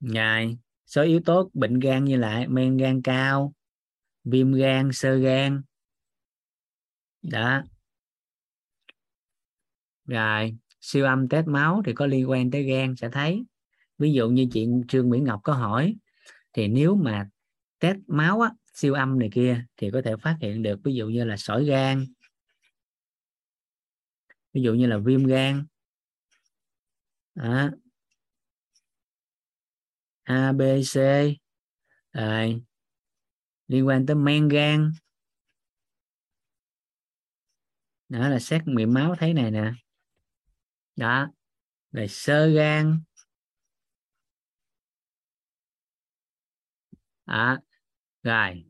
Ngày 0.00 0.58
số 0.86 1.02
yếu 1.02 1.20
tố 1.24 1.50
bệnh 1.54 1.78
gan 1.78 2.04
như 2.04 2.16
lại, 2.16 2.48
men 2.48 2.76
gan 2.76 3.02
cao, 3.02 3.52
viêm 4.24 4.52
gan, 4.52 4.90
sơ 4.92 5.16
gan. 5.16 5.62
Đó 7.22 7.62
rồi 10.10 10.56
siêu 10.80 11.04
âm 11.04 11.28
test 11.28 11.46
máu 11.46 11.82
thì 11.86 11.92
có 11.92 12.06
liên 12.06 12.30
quan 12.30 12.50
tới 12.50 12.62
gan 12.62 12.96
sẽ 12.96 13.08
thấy. 13.08 13.44
Ví 13.98 14.12
dụ 14.12 14.28
như 14.30 14.46
chị 14.52 14.68
trương 14.88 15.08
nguyễn 15.08 15.24
ngọc 15.24 15.40
có 15.44 15.52
hỏi 15.52 15.96
thì 16.52 16.68
nếu 16.68 16.94
mà 16.94 17.28
test 17.78 17.98
máu 18.06 18.40
á, 18.40 18.50
siêu 18.74 18.94
âm 18.94 19.18
này 19.18 19.28
kia 19.32 19.64
thì 19.76 19.90
có 19.90 20.02
thể 20.04 20.16
phát 20.16 20.36
hiện 20.40 20.62
được 20.62 20.80
ví 20.84 20.94
dụ 20.94 21.08
như 21.08 21.24
là 21.24 21.36
sỏi 21.36 21.64
gan 21.64 22.06
ví 24.52 24.62
dụ 24.62 24.74
như 24.74 24.86
là 24.86 24.98
viêm 24.98 25.24
gan. 25.24 25.66
À, 27.34 27.70
A 30.22 30.52
B 30.52 30.60
C. 30.94 30.96
Rồi 32.12 32.62
liên 33.68 33.86
quan 33.86 34.06
tới 34.06 34.16
men 34.16 34.48
gan. 34.48 34.92
Đó 38.08 38.28
là 38.28 38.38
xét 38.38 38.62
nghiệm 38.66 38.94
máu 38.94 39.14
thấy 39.18 39.34
này 39.34 39.50
nè 39.50 39.72
đó. 41.00 41.30
Rồi 41.92 42.08
sơ 42.08 42.46
gan. 42.48 43.00
À, 47.24 47.58
rồi 48.22 48.64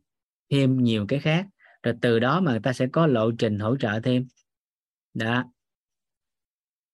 thêm 0.50 0.78
nhiều 0.84 1.06
cái 1.08 1.20
khác. 1.20 1.46
Rồi 1.82 1.94
từ 2.02 2.18
đó 2.18 2.40
mà 2.40 2.50
người 2.50 2.60
ta 2.60 2.72
sẽ 2.72 2.86
có 2.92 3.06
lộ 3.06 3.30
trình 3.38 3.58
hỗ 3.58 3.76
trợ 3.76 4.00
thêm. 4.04 4.28
Đó. 5.14 5.44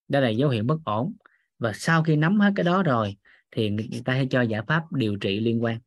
Đó 0.08 0.20
là 0.20 0.28
dấu 0.28 0.50
hiệu 0.50 0.64
bất 0.64 0.78
ổn. 0.84 1.16
Và 1.58 1.72
sau 1.72 2.02
khi 2.02 2.16
nắm 2.16 2.40
hết 2.40 2.52
cái 2.56 2.64
đó 2.64 2.82
rồi 2.82 3.16
thì 3.50 3.70
người 3.70 4.02
ta 4.04 4.14
sẽ 4.14 4.26
cho 4.30 4.42
giải 4.42 4.62
pháp 4.68 4.92
điều 4.92 5.16
trị 5.16 5.40
liên 5.40 5.64
quan. 5.64 5.78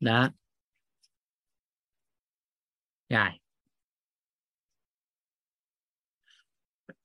Đó. 0.00 0.30
Rồi. 3.08 3.30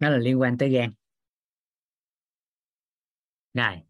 Nó 0.04 0.10
là 0.10 0.18
liên 0.18 0.40
quan 0.42 0.58
tới 0.58 0.70
gan. 0.70 0.92
Rồi 3.54 3.82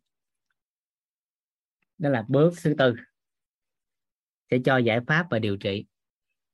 đó 1.98 2.10
là 2.10 2.26
bước 2.28 2.54
thứ 2.64 2.74
tư. 2.78 2.96
Sẽ 4.52 4.58
cho 4.66 4.78
giải 4.78 5.00
pháp 5.08 5.28
và 5.32 5.40
điều 5.40 5.58
trị. 5.58 5.86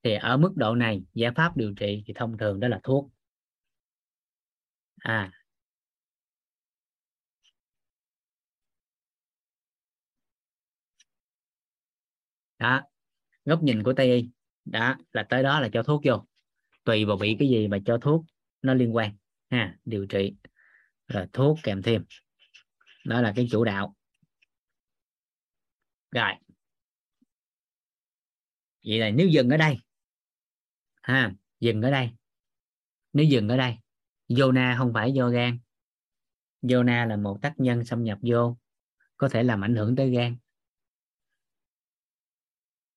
Thì 0.04 0.14
ở 0.14 0.38
mức 0.38 0.54
độ 0.56 0.76
này, 0.76 1.04
giải 1.14 1.32
pháp 1.36 1.58
điều 1.58 1.74
trị 1.78 2.04
thì 2.08 2.14
thông 2.14 2.38
thường 2.38 2.60
đó 2.60 2.68
là 2.68 2.80
thuốc. 2.84 3.10
À. 5.00 5.32
Đó. 12.60 12.82
Góc 13.46 13.64
nhìn 13.64 13.84
của 13.84 13.94
tây 13.94 14.16
y. 14.16 14.30
Đó, 14.66 14.98
là 15.12 15.24
tới 15.30 15.44
đó 15.44 15.60
là 15.60 15.70
cho 15.74 15.84
thuốc 15.84 16.02
vô. 16.06 16.26
Tùy 16.84 17.06
vào 17.06 17.18
bị 17.18 17.36
cái 17.40 17.50
gì 17.50 17.68
mà 17.68 17.78
cho 17.86 17.98
thuốc 17.98 18.26
nó 18.62 18.74
liên 18.74 18.96
quan 18.96 19.19
ha 19.50 19.78
điều 19.86 20.06
trị 20.06 20.36
rồi 21.08 21.28
thuốc 21.34 21.58
kèm 21.64 21.82
thêm. 21.82 22.06
Đó 23.06 23.22
là 23.22 23.34
cái 23.36 23.48
chủ 23.52 23.64
đạo. 23.64 23.96
Rồi. 26.12 26.32
Vậy 28.86 29.00
là 29.00 29.10
nếu 29.10 29.28
dừng 29.28 29.50
ở 29.50 29.58
đây 29.58 29.78
ha 31.02 31.32
dừng 31.60 31.82
ở 31.82 31.92
đây. 31.92 32.10
Nếu 33.14 33.26
dừng 33.26 33.50
ở 33.50 33.58
đây 33.58 33.76
zona 34.28 34.78
không 34.78 34.92
phải 34.94 35.12
do 35.12 35.30
gan. 35.30 35.60
Zona 36.62 37.08
là 37.08 37.18
một 37.18 37.38
tác 37.42 37.54
nhân 37.58 37.86
xâm 37.86 38.04
nhập 38.04 38.18
vô 38.22 38.58
có 39.18 39.30
thể 39.30 39.44
làm 39.44 39.64
ảnh 39.64 39.76
hưởng 39.76 39.96
tới 39.96 40.10
gan. 40.12 40.38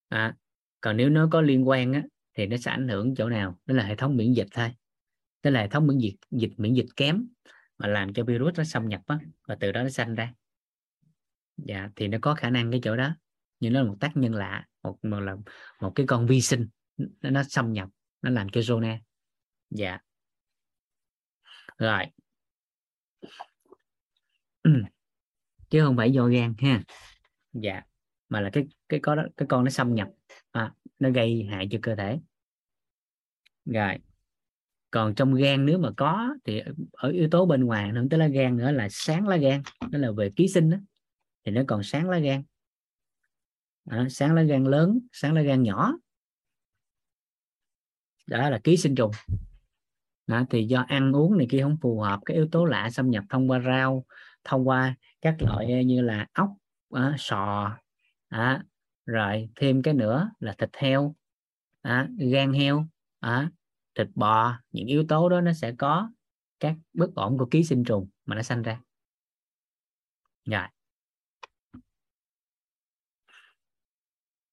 À, 0.09 0.37
còn 0.81 0.97
nếu 0.97 1.09
nó 1.09 1.29
có 1.33 1.41
liên 1.41 1.69
quan 1.69 1.93
á, 1.93 2.03
thì 2.35 2.47
nó 2.47 2.57
sẽ 2.57 2.70
ảnh 2.70 2.89
hưởng 2.89 3.15
chỗ 3.15 3.29
nào? 3.29 3.59
Đó 3.66 3.74
là 3.74 3.85
hệ 3.85 3.97
thống 3.97 4.16
miễn 4.16 4.33
dịch 4.33 4.49
thôi 4.51 4.70
tức 5.43 5.51
là 5.51 5.60
hệ 5.60 5.69
thống 5.69 5.86
miễn 5.86 5.98
dịch 5.98 6.16
dịch 6.31 6.52
miễn 6.56 6.74
dịch 6.74 6.86
kém 6.97 7.27
mà 7.78 7.89
làm 7.89 8.12
cho 8.12 8.24
virus 8.24 8.55
nó 8.59 8.64
xâm 8.64 8.89
nhập 8.89 9.01
á, 9.06 9.19
và 9.48 9.56
từ 9.60 9.73
đó 9.73 9.82
nó 9.82 9.89
sanh 9.89 10.14
ra. 10.14 10.35
Dạ 11.56 11.89
thì 11.97 12.09
nó 12.09 12.19
có 12.23 12.35
khả 12.35 12.51
năng 12.51 12.70
cái 12.70 12.81
chỗ 12.82 12.97
đó. 12.97 13.16
Nhưng 13.60 13.73
nó 13.73 13.82
là 13.82 13.89
một 13.89 13.97
tác 14.01 14.16
nhân 14.16 14.35
lạ 14.35 14.66
một 14.82 15.05
một 15.05 15.20
là 15.20 15.36
một 15.81 15.93
cái 15.94 16.06
con 16.06 16.27
vi 16.27 16.40
sinh 16.40 16.69
nó, 16.97 17.31
nó 17.31 17.43
xâm 17.48 17.73
nhập 17.73 17.89
nó 18.23 18.31
làm 18.31 18.48
cho 18.48 18.60
zona. 18.60 18.98
Dạ. 19.70 19.98
Rồi. 21.78 22.05
Chứ 25.70 25.85
không 25.85 25.97
phải 25.97 26.10
do 26.12 26.27
gan 26.27 26.55
ha. 26.59 26.82
Dạ 27.52 27.82
mà 28.32 28.40
là 28.40 28.51
cái 28.52 28.66
cái 28.89 29.01
có 29.02 29.14
đó 29.14 29.23
cái 29.36 29.47
con 29.48 29.64
nó 29.64 29.70
xâm 29.70 29.94
nhập 29.94 30.09
à, 30.51 30.73
nó 30.98 31.10
gây 31.10 31.47
hại 31.51 31.69
cho 31.70 31.78
cơ 31.82 31.97
thể. 31.97 32.19
Rồi 33.64 33.98
còn 34.93 35.14
trong 35.14 35.35
gan 35.35 35.66
nếu 35.66 35.78
mà 35.78 35.90
có 35.97 36.35
thì 36.44 36.62
ở 36.93 37.10
yếu 37.10 37.28
tố 37.31 37.47
bên 37.47 37.64
ngoài 37.64 37.93
nó 37.93 38.02
tới 38.10 38.19
lá 38.19 38.27
gan 38.27 38.56
nữa 38.56 38.70
là 38.70 38.89
sáng 38.90 39.28
lá 39.28 39.36
gan 39.36 39.62
đó 39.90 39.98
là 39.98 40.10
về 40.10 40.31
ký 40.36 40.48
sinh 40.48 40.70
đó 40.70 40.77
thì 41.44 41.52
nó 41.52 41.62
còn 41.66 41.82
sáng 41.82 42.10
lá 42.10 42.19
gan. 42.19 42.43
À, 43.90 44.06
sáng 44.10 44.35
lá 44.35 44.43
gan 44.43 44.64
lớn 44.64 44.98
sáng 45.12 45.35
lá 45.35 45.43
gan 45.43 45.62
nhỏ. 45.62 45.93
Đó 48.27 48.51
là 48.51 48.59
ký 48.64 48.77
sinh 48.77 48.94
trùng. 48.94 49.10
Đó, 50.27 50.44
thì 50.51 50.64
do 50.64 50.85
ăn 50.89 51.12
uống 51.16 51.39
này 51.39 51.47
kia 51.51 51.62
không 51.62 51.77
phù 51.82 52.01
hợp 52.01 52.20
cái 52.24 52.36
yếu 52.36 52.48
tố 52.52 52.64
lạ 52.64 52.90
xâm 52.90 53.10
nhập 53.10 53.24
thông 53.31 53.51
qua 53.51 53.60
rau 53.60 54.05
thông 54.44 54.69
qua 54.69 54.94
các 55.20 55.36
loại 55.43 55.85
như 55.85 56.01
là 56.01 56.27
ốc 56.32 56.51
à, 56.90 57.14
sò 57.19 57.73
à, 58.28 58.64
rồi 59.06 59.48
thêm 59.56 59.82
cái 59.82 59.94
nữa 59.94 60.31
là 60.40 60.55
thịt 60.59 60.70
heo 60.77 61.14
à, 61.82 62.09
gan 62.19 62.52
heo 62.52 62.86
à, 63.20 63.51
thịt 63.94 64.09
bò 64.14 64.59
những 64.73 64.86
yếu 64.86 65.05
tố 65.09 65.28
đó 65.28 65.40
nó 65.40 65.52
sẽ 65.52 65.74
có 65.78 66.10
các 66.60 66.77
bất 66.93 67.14
ổn 67.14 67.39
của 67.39 67.47
ký 67.51 67.64
sinh 67.64 67.85
trùng 67.85 68.09
mà 68.24 68.36
nó 68.36 68.43
sanh 68.43 68.62
ra. 68.62 68.81
Rồi. 70.44 70.66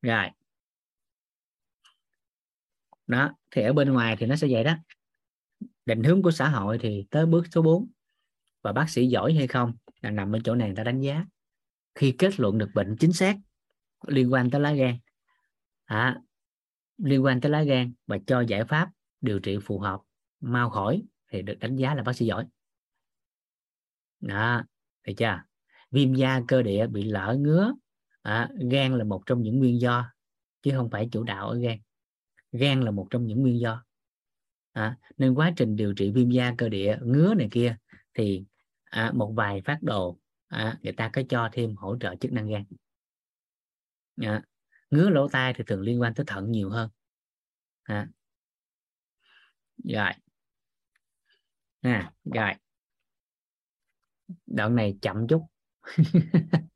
Rồi. 0.01 0.29
Đó 3.07 3.35
thì 3.51 3.61
ở 3.61 3.73
bên 3.73 3.93
ngoài 3.93 4.15
thì 4.19 4.25
nó 4.25 4.35
sẽ 4.35 4.47
vậy 4.51 4.63
đó. 4.63 4.75
Định 5.85 6.03
hướng 6.03 6.21
của 6.21 6.31
xã 6.31 6.49
hội 6.49 6.77
thì 6.81 7.05
tới 7.09 7.25
bước 7.25 7.45
số 7.51 7.61
4 7.61 7.91
và 8.61 8.73
bác 8.73 8.89
sĩ 8.89 9.07
giỏi 9.07 9.33
hay 9.33 9.47
không 9.47 9.73
là 10.01 10.09
nằm 10.09 10.35
ở 10.35 10.39
chỗ 10.43 10.55
này 10.55 10.67
người 10.67 10.75
ta 10.75 10.83
đánh 10.83 11.01
giá. 11.01 11.25
Khi 11.95 12.15
kết 12.17 12.39
luận 12.39 12.57
được 12.57 12.69
bệnh 12.73 12.95
chính 12.99 13.13
xác 13.13 13.37
liên 14.07 14.33
quan 14.33 14.49
tới 14.49 14.61
lá 14.61 14.73
gan. 14.73 14.97
À, 15.85 16.21
liên 16.97 17.23
quan 17.23 17.41
tới 17.41 17.51
lá 17.51 17.63
gan 17.63 17.93
và 18.07 18.17
cho 18.27 18.41
giải 18.41 18.65
pháp 18.65 18.89
điều 19.21 19.39
trị 19.39 19.57
phù 19.63 19.79
hợp 19.79 20.01
mau 20.39 20.69
khỏi 20.69 21.03
thì 21.31 21.41
được 21.41 21.59
đánh 21.59 21.75
giá 21.75 21.95
là 21.95 22.03
bác 22.03 22.13
sĩ 22.13 22.25
giỏi. 22.25 22.47
Đó 24.19 24.63
thấy 25.05 25.15
chưa? 25.15 25.41
Viêm 25.91 26.13
da 26.13 26.41
cơ 26.47 26.61
địa 26.61 26.87
bị 26.87 27.03
lở 27.03 27.35
ngứa 27.39 27.73
à, 28.21 28.49
gan 28.71 28.97
là 28.97 29.03
một 29.03 29.23
trong 29.25 29.41
những 29.41 29.59
nguyên 29.59 29.81
do 29.81 30.13
chứ 30.61 30.71
không 30.75 30.89
phải 30.89 31.09
chủ 31.11 31.23
đạo 31.23 31.49
ở 31.49 31.57
gan. 31.59 31.77
Gan 32.51 32.81
là 32.81 32.91
một 32.91 33.07
trong 33.09 33.25
những 33.25 33.41
nguyên 33.41 33.59
do. 33.59 33.83
À, 34.71 34.97
nên 35.17 35.33
quá 35.33 35.53
trình 35.55 35.75
điều 35.75 35.93
trị 35.93 36.11
viêm 36.11 36.29
da 36.29 36.53
cơ 36.57 36.69
địa 36.69 36.97
ngứa 37.01 37.33
này 37.33 37.47
kia 37.51 37.77
thì 38.13 38.45
à, 38.83 39.11
một 39.15 39.33
vài 39.35 39.61
phát 39.61 39.83
đồ 39.83 40.19
à, 40.47 40.77
người 40.81 40.93
ta 40.93 41.09
có 41.13 41.21
cho 41.29 41.49
thêm 41.51 41.75
hỗ 41.75 41.97
trợ 41.99 42.15
chức 42.15 42.31
năng 42.31 42.47
gan. 42.47 42.63
À, 44.21 44.43
ngứa 44.91 45.09
lỗ 45.09 45.27
tai 45.27 45.53
thì 45.53 45.63
thường 45.67 45.81
liên 45.81 46.01
quan 46.01 46.13
tới 46.13 46.25
thận 46.27 46.51
nhiều 46.51 46.69
hơn. 46.69 46.89
À 47.83 48.07
rồi. 49.83 50.11
À, 51.81 52.11
rồi. 52.23 52.53
Đoạn 54.47 54.75
này 54.75 54.97
chậm 55.01 55.27
chút. 55.27 55.45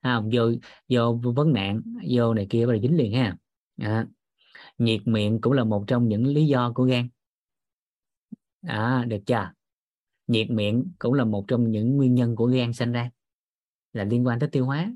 À, 0.00 0.20
vô 0.32 0.52
vô 0.88 1.20
vấn 1.34 1.52
nạn 1.52 1.82
vô 2.10 2.34
này 2.34 2.46
kia 2.50 2.66
và 2.66 2.74
dính 2.82 2.96
liền 2.96 3.12
ha. 3.12 3.36
À, 3.76 4.06
nhiệt 4.78 5.00
miệng 5.04 5.40
cũng 5.40 5.52
là 5.52 5.64
một 5.64 5.84
trong 5.86 6.08
những 6.08 6.26
lý 6.26 6.46
do 6.46 6.72
của 6.74 6.84
gan. 6.84 7.08
À, 8.66 9.04
được 9.08 9.18
chưa? 9.26 9.52
Nhiệt 10.26 10.50
miệng 10.50 10.92
cũng 10.98 11.14
là 11.14 11.24
một 11.24 11.44
trong 11.48 11.70
những 11.70 11.96
nguyên 11.96 12.14
nhân 12.14 12.36
của 12.36 12.46
gan 12.46 12.72
sinh 12.72 12.92
ra 12.92 13.10
là 13.92 14.04
liên 14.04 14.26
quan 14.26 14.38
tới 14.38 14.48
tiêu 14.48 14.66
hóa. 14.66 14.92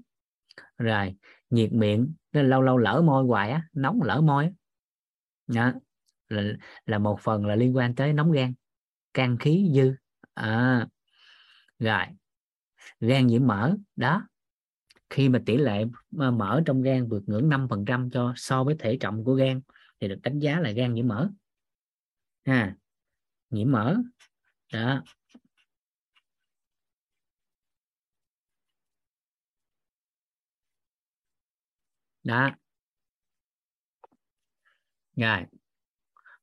Rồi 0.79 1.15
nhiệt 1.51 1.73
miệng 1.73 2.13
nên 2.33 2.51
lâu 2.51 2.63
lâu 2.63 2.79
lỡ 2.79 3.03
môi 3.05 3.25
hoài 3.25 3.51
á 3.51 3.69
nóng 3.73 4.03
lỡ 4.03 4.21
môi 4.21 4.51
đó 5.47 5.73
là, 6.29 6.43
là 6.87 6.99
một 6.99 7.21
phần 7.21 7.47
là 7.47 7.57
liên 7.57 7.77
quan 7.77 7.95
tới 7.95 8.13
nóng 8.13 8.33
gan 8.33 8.55
can 9.15 9.39
khí 9.39 9.71
dư. 9.75 9.95
À, 10.35 10.87
rồi 11.79 12.05
gan 13.01 13.27
nhiễm 13.27 13.47
mỡ 13.47 13.77
đó. 13.97 14.29
Khi 15.11 15.29
mà 15.29 15.43
tỷ 15.47 15.57
lệ 15.57 15.85
mỡ 16.11 16.63
trong 16.67 16.83
gan 16.83 17.09
vượt 17.09 17.23
ngưỡng 17.27 17.49
5% 17.49 18.11
cho 18.11 18.33
so 18.37 18.65
với 18.65 18.77
thể 18.79 18.97
trọng 19.01 19.25
của 19.25 19.35
gan 19.35 19.61
thì 20.01 20.09
được 20.09 20.19
đánh 20.23 20.39
giá 20.39 20.61
là 20.61 20.71
gan 20.71 20.95
nhiễm 20.95 21.09
mỡ. 21.09 21.29
Ha 22.45 22.77
nhiễm 23.51 23.73
mỡ 23.73 23.97
đó. 24.73 25.03
Đó. 32.23 32.51
Rồi 35.17 35.45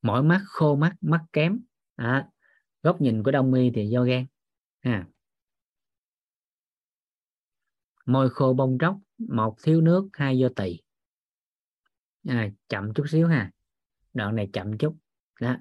mỏi 0.02 0.24
mắt 0.24 0.42
khô 0.46 0.76
mắt 0.76 0.96
mắt 1.02 1.22
kém. 1.34 1.60
À, 1.96 2.28
góc 2.84 3.02
nhìn 3.02 3.24
của 3.24 3.32
đông 3.32 3.54
y 3.54 3.72
thì 3.76 3.88
do 3.88 4.04
gan. 4.04 4.26
À. 4.80 5.08
môi 8.06 8.30
khô 8.30 8.54
bông 8.54 8.78
tróc 8.80 8.98
một 9.18 9.56
thiếu 9.64 9.82
nước 9.82 10.10
hai 10.14 10.38
do 10.38 10.50
tỳ. 10.56 10.80
À, 12.28 12.50
chậm 12.70 12.94
chút 12.94 13.06
xíu 13.10 13.28
ha. 13.28 13.52
Đoạn 14.14 14.36
này 14.36 14.50
chậm 14.54 14.78
chút. 14.78 14.96
Đó. 15.42 15.56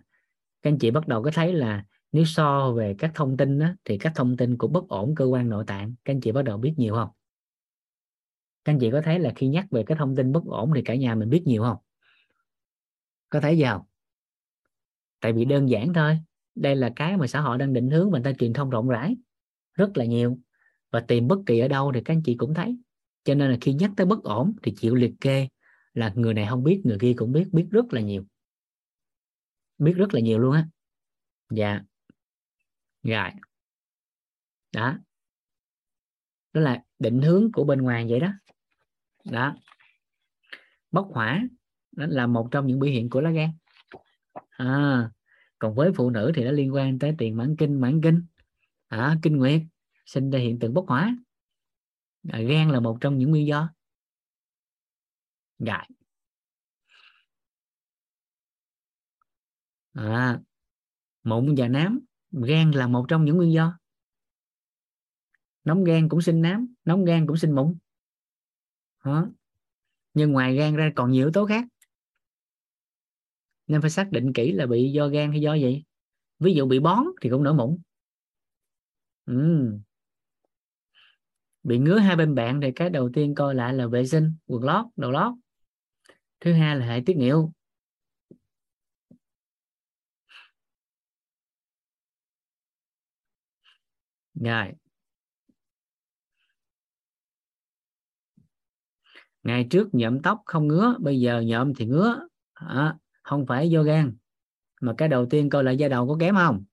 Các 0.62 0.70
anh 0.70 0.78
chị 0.78 0.90
bắt 0.90 1.08
đầu 1.08 1.22
có 1.22 1.30
thấy 1.34 1.52
là 1.52 1.84
nếu 2.12 2.24
so 2.24 2.72
về 2.72 2.94
các 2.98 3.10
thông 3.14 3.36
tin 3.36 3.58
đó, 3.58 3.68
thì 3.84 3.98
các 3.98 4.12
thông 4.14 4.36
tin 4.36 4.58
của 4.58 4.68
bất 4.68 4.88
ổn 4.88 5.14
cơ 5.14 5.24
quan 5.24 5.48
nội 5.48 5.64
tạng. 5.66 5.94
Các 6.04 6.12
anh 6.12 6.20
chị 6.20 6.32
bắt 6.32 6.42
đầu 6.42 6.58
biết 6.58 6.74
nhiều 6.76 6.94
không? 6.94 7.08
Các 8.64 8.72
anh 8.72 8.78
chị 8.80 8.90
có 8.90 9.00
thấy 9.04 9.18
là 9.18 9.32
khi 9.36 9.48
nhắc 9.48 9.66
về 9.70 9.82
cái 9.86 9.96
thông 9.98 10.16
tin 10.16 10.32
bất 10.32 10.44
ổn 10.44 10.72
thì 10.74 10.82
cả 10.84 10.94
nhà 10.94 11.14
mình 11.14 11.30
biết 11.30 11.42
nhiều 11.46 11.62
không? 11.62 11.76
Có 13.28 13.40
thấy 13.40 13.56
gì 13.58 13.64
không? 13.64 13.82
Tại 15.20 15.32
vì 15.32 15.44
đơn 15.44 15.68
giản 15.68 15.92
thôi, 15.92 16.18
đây 16.54 16.76
là 16.76 16.92
cái 16.96 17.16
mà 17.16 17.26
xã 17.26 17.40
hội 17.40 17.58
đang 17.58 17.72
định 17.72 17.90
hướng 17.90 18.10
mình 18.10 18.22
ta 18.22 18.32
truyền 18.32 18.52
thông 18.52 18.70
rộng 18.70 18.88
rãi, 18.88 19.16
rất 19.74 19.96
là 19.96 20.04
nhiều. 20.04 20.38
Và 20.90 21.00
tìm 21.00 21.28
bất 21.28 21.38
kỳ 21.46 21.58
ở 21.58 21.68
đâu 21.68 21.92
thì 21.94 22.00
các 22.04 22.14
anh 22.14 22.22
chị 22.24 22.34
cũng 22.36 22.54
thấy. 22.54 22.76
Cho 23.24 23.34
nên 23.34 23.50
là 23.50 23.58
khi 23.60 23.72
nhắc 23.72 23.90
tới 23.96 24.06
bất 24.06 24.22
ổn 24.22 24.56
thì 24.62 24.74
chịu 24.76 24.94
liệt 24.94 25.12
kê 25.20 25.48
là 25.94 26.12
người 26.16 26.34
này 26.34 26.46
không 26.48 26.64
biết, 26.64 26.80
người 26.84 26.98
kia 27.00 27.14
cũng 27.16 27.32
biết 27.32 27.48
biết 27.52 27.66
rất 27.70 27.92
là 27.92 28.00
nhiều. 28.00 28.26
Biết 29.78 29.92
rất 29.96 30.14
là 30.14 30.20
nhiều 30.20 30.38
luôn 30.38 30.52
á. 30.52 30.68
Dạ. 31.50 31.80
Rồi. 33.02 33.30
Đó. 34.72 34.98
Đó 36.52 36.60
là 36.60 36.82
định 36.98 37.22
hướng 37.22 37.52
của 37.52 37.64
bên 37.64 37.82
ngoài 37.82 38.06
vậy 38.08 38.20
đó. 38.20 38.32
Đó. 39.24 39.56
Bốc 40.90 41.08
hỏa, 41.12 41.42
đó 41.92 42.06
là 42.08 42.26
một 42.26 42.48
trong 42.50 42.66
những 42.66 42.78
biểu 42.78 42.90
hiện 42.90 43.10
của 43.10 43.20
lá 43.20 43.30
gan 43.30 43.50
à, 44.60 45.10
còn 45.58 45.74
với 45.74 45.92
phụ 45.96 46.10
nữ 46.10 46.32
thì 46.34 46.44
nó 46.44 46.50
liên 46.50 46.74
quan 46.74 46.98
tới 46.98 47.14
tiền 47.18 47.36
mãn 47.36 47.56
kinh 47.56 47.80
mãn 47.80 48.00
kinh. 48.02 48.26
À, 48.88 49.16
kinh 49.22 49.36
nguyệt 49.36 49.62
sinh 50.06 50.30
ra 50.30 50.38
hiện 50.38 50.58
tượng 50.58 50.74
bốc 50.74 50.84
hỏa. 50.88 51.16
À, 52.28 52.40
gan 52.40 52.70
là 52.70 52.80
một 52.80 52.98
trong 53.00 53.18
những 53.18 53.30
nguyên 53.30 53.46
do. 53.46 53.70
Dạ. 55.58 55.82
À, 59.92 60.40
mụn 61.22 61.54
và 61.56 61.68
nám 61.68 62.00
gan 62.30 62.70
là 62.70 62.86
một 62.86 63.06
trong 63.08 63.24
những 63.24 63.36
nguyên 63.36 63.52
do. 63.52 63.78
Nóng 65.64 65.84
gan 65.84 66.08
cũng 66.08 66.22
sinh 66.22 66.42
nám 66.42 66.74
nóng 66.84 67.04
gan 67.04 67.26
cũng 67.26 67.36
sinh 67.36 67.54
mụn. 67.54 67.76
Đó. 69.04 69.28
nhưng 70.14 70.32
ngoài 70.32 70.56
gan 70.56 70.76
ra 70.76 70.92
còn 70.96 71.10
nhiều 71.10 71.26
yếu 71.26 71.32
tố 71.32 71.46
khác 71.46 71.64
nên 73.70 73.80
phải 73.80 73.90
xác 73.90 74.12
định 74.12 74.32
kỹ 74.32 74.52
là 74.52 74.66
bị 74.66 74.92
do 74.92 75.08
gan 75.08 75.30
hay 75.30 75.40
do 75.40 75.54
gì. 75.54 75.82
Ví 76.38 76.54
dụ 76.54 76.66
bị 76.66 76.78
bón 76.78 77.04
thì 77.20 77.30
cũng 77.30 77.42
nổi 77.42 77.54
mụn. 77.54 77.78
Ừ. 79.26 79.72
bị 81.62 81.78
ngứa 81.78 81.98
hai 81.98 82.16
bên 82.16 82.34
bạn 82.34 82.60
thì 82.60 82.72
cái 82.72 82.90
đầu 82.90 83.10
tiên 83.14 83.34
coi 83.34 83.54
lại 83.54 83.74
là 83.74 83.86
vệ 83.86 84.06
sinh 84.06 84.34
quần 84.46 84.64
lót 84.64 84.86
đầu 84.96 85.10
lót. 85.10 85.32
Thứ 86.40 86.52
hai 86.52 86.76
là 86.76 86.86
hệ 86.86 87.02
tiết 87.06 87.16
niệu. 87.16 87.52
Rồi. 94.34 94.72
Ngày 99.42 99.66
trước 99.70 99.88
nhậm 99.92 100.22
tóc 100.22 100.42
không 100.44 100.68
ngứa 100.68 100.94
bây 101.00 101.20
giờ 101.20 101.40
nhậm 101.40 101.74
thì 101.74 101.86
ngứa. 101.86 102.20
À, 102.54 102.96
không 103.30 103.46
phải 103.46 103.70
do 103.70 103.82
gan 103.82 104.16
mà 104.80 104.94
cái 104.98 105.08
đầu 105.08 105.26
tiên 105.26 105.50
coi 105.50 105.64
lại 105.64 105.76
da 105.76 105.88
đầu 105.88 106.08
có 106.08 106.16
kém 106.20 106.34
không? 106.34 106.64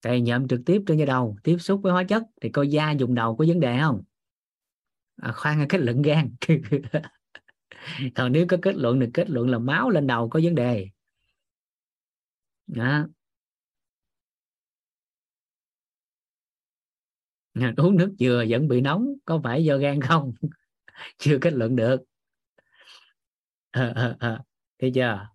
Tại 0.00 0.20
nhậm 0.20 0.48
trực 0.48 0.60
tiếp 0.66 0.82
trên 0.86 0.98
da 0.98 1.04
đầu 1.04 1.36
tiếp 1.44 1.56
xúc 1.58 1.80
với 1.82 1.92
hóa 1.92 2.04
chất 2.04 2.22
thì 2.40 2.48
coi 2.48 2.68
da 2.68 2.90
dùng 2.90 3.14
đầu 3.14 3.36
có 3.36 3.44
vấn 3.48 3.60
đề 3.60 3.78
không? 3.80 4.02
À, 5.16 5.32
khoan 5.32 5.68
kết 5.68 5.80
luận 5.80 6.02
gan. 6.02 6.34
Còn 8.14 8.32
nếu 8.32 8.46
có 8.48 8.56
kết 8.62 8.76
luận 8.76 9.00
thì 9.00 9.06
kết 9.14 9.30
luận 9.30 9.48
là 9.48 9.58
máu 9.58 9.90
lên 9.90 10.06
đầu 10.06 10.28
có 10.28 10.40
vấn 10.42 10.54
đề. 10.54 10.88
Đó. 12.66 13.06
Uống 17.76 17.96
nước 17.96 18.14
dừa 18.18 18.44
vẫn 18.48 18.68
bị 18.68 18.80
nóng 18.80 19.14
có 19.24 19.40
phải 19.44 19.64
do 19.64 19.76
gan 19.76 20.00
không? 20.00 20.32
Chưa 21.18 21.38
kết 21.40 21.52
luận 21.52 21.76
được. 21.76 21.96
À, 23.72 24.16
à, 24.20 24.44
thấy 24.82 24.92
chưa? 24.94 25.28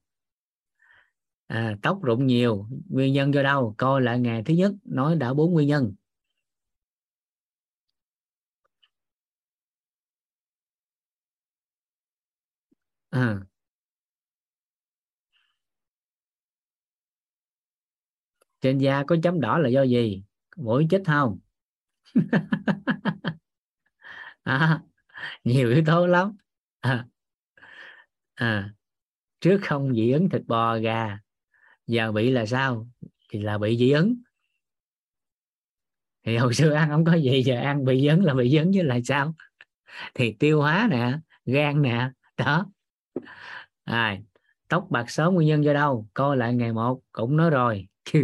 À, 1.47 1.77
tóc 1.81 1.99
rụng 2.03 2.27
nhiều 2.27 2.67
nguyên 2.89 3.13
nhân 3.13 3.33
do 3.33 3.43
đâu? 3.43 3.75
Coi 3.77 4.01
lại 4.01 4.19
ngày 4.19 4.43
thứ 4.45 4.53
nhất 4.53 4.71
nói 4.85 5.15
đã 5.15 5.33
bốn 5.33 5.53
nguyên 5.53 5.67
nhân. 5.67 5.93
À. 13.11 13.39
trên 18.61 18.77
da 18.77 19.03
có 19.07 19.15
chấm 19.23 19.39
đỏ 19.41 19.57
là 19.57 19.69
do 19.69 19.81
gì? 19.83 20.23
Mũi 20.57 20.87
chết 20.89 21.01
không? 21.05 21.39
À, 24.43 24.81
nhiều 25.43 25.69
yếu 25.69 25.83
tố 25.87 26.07
lắm. 26.07 26.37
À, 26.81 27.07
à, 28.37 28.76
trước 29.39 29.59
không 29.63 29.93
dị 29.93 30.11
ứng 30.11 30.29
thịt 30.29 30.41
bò 30.47 30.77
gà 30.77 31.17
giờ 31.87 32.11
bị 32.11 32.31
là 32.31 32.45
sao? 32.45 32.87
Thì 33.29 33.41
là 33.41 33.57
bị 33.57 33.77
dị 33.77 33.91
ứng. 33.91 34.15
Thì 36.25 36.37
hồi 36.37 36.53
xưa 36.53 36.73
ăn 36.73 36.89
không 36.89 37.05
có 37.05 37.13
gì 37.13 37.43
giờ 37.43 37.55
ăn 37.55 37.85
bị 37.85 38.01
dị 38.01 38.07
ứng 38.07 38.23
là 38.23 38.33
bị 38.33 38.49
dị 38.49 38.57
ứng 38.57 38.71
với 38.71 38.83
lại 38.83 39.03
sao? 39.03 39.33
Thì 40.13 40.31
tiêu 40.39 40.61
hóa 40.61 40.87
nè 40.91 41.19
gan 41.45 41.81
nè 41.81 42.11
đó. 42.37 42.65
À, 43.83 44.17
tóc 44.67 44.87
bạc 44.89 45.09
sớm 45.09 45.33
nguyên 45.33 45.47
nhân 45.47 45.63
do 45.63 45.73
đâu? 45.73 46.07
Coi 46.13 46.37
lại 46.37 46.53
ngày 46.53 46.73
một 46.73 47.01
cũng 47.11 47.37
nói 47.37 47.49
rồi. 47.49 47.87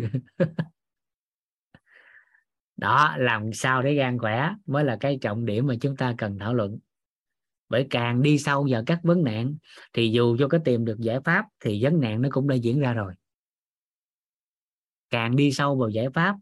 Đó 2.77 3.15
làm 3.17 3.53
sao 3.53 3.81
để 3.81 3.93
gan 3.93 4.19
khỏe 4.19 4.49
mới 4.65 4.83
là 4.83 4.97
cái 4.99 5.17
trọng 5.21 5.45
điểm 5.45 5.67
mà 5.67 5.75
chúng 5.81 5.95
ta 5.97 6.15
cần 6.17 6.39
thảo 6.39 6.53
luận 6.53 6.79
bởi 7.73 7.87
càng 7.89 8.21
đi 8.21 8.37
sâu 8.37 8.67
vào 8.69 8.83
các 8.85 8.99
vấn 9.03 9.23
nạn, 9.23 9.55
thì 9.93 10.11
dù 10.11 10.37
cho 10.39 10.47
có 10.47 10.57
tìm 10.65 10.85
được 10.85 10.99
giải 10.99 11.19
pháp, 11.25 11.45
thì 11.59 11.83
vấn 11.83 11.99
nạn 11.99 12.21
nó 12.21 12.29
cũng 12.31 12.47
đã 12.47 12.55
diễn 12.55 12.79
ra 12.79 12.93
rồi. 12.93 13.13
Càng 15.09 15.35
đi 15.35 15.51
sâu 15.51 15.75
vào 15.75 15.89
giải 15.89 16.07
pháp, 16.13 16.35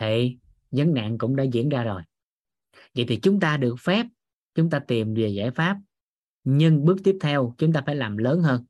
thì 0.00 0.36
vấn 0.70 0.94
nạn 0.94 1.18
cũng 1.18 1.36
đã 1.36 1.44
diễn 1.44 1.68
ra 1.68 1.84
rồi. 1.84 2.02
Vậy 2.94 3.04
thì 3.08 3.18
chúng 3.22 3.40
ta 3.40 3.56
được 3.56 3.74
phép, 3.80 4.06
chúng 4.54 4.70
ta 4.70 4.78
tìm 4.78 5.14
về 5.14 5.28
giải 5.28 5.50
pháp. 5.50 5.76
Nhưng 6.44 6.84
bước 6.84 6.96
tiếp 7.04 7.16
theo, 7.20 7.54
chúng 7.58 7.72
ta 7.72 7.82
phải 7.86 7.96
làm 7.96 8.16
lớn 8.16 8.42
hơn. 8.42 8.64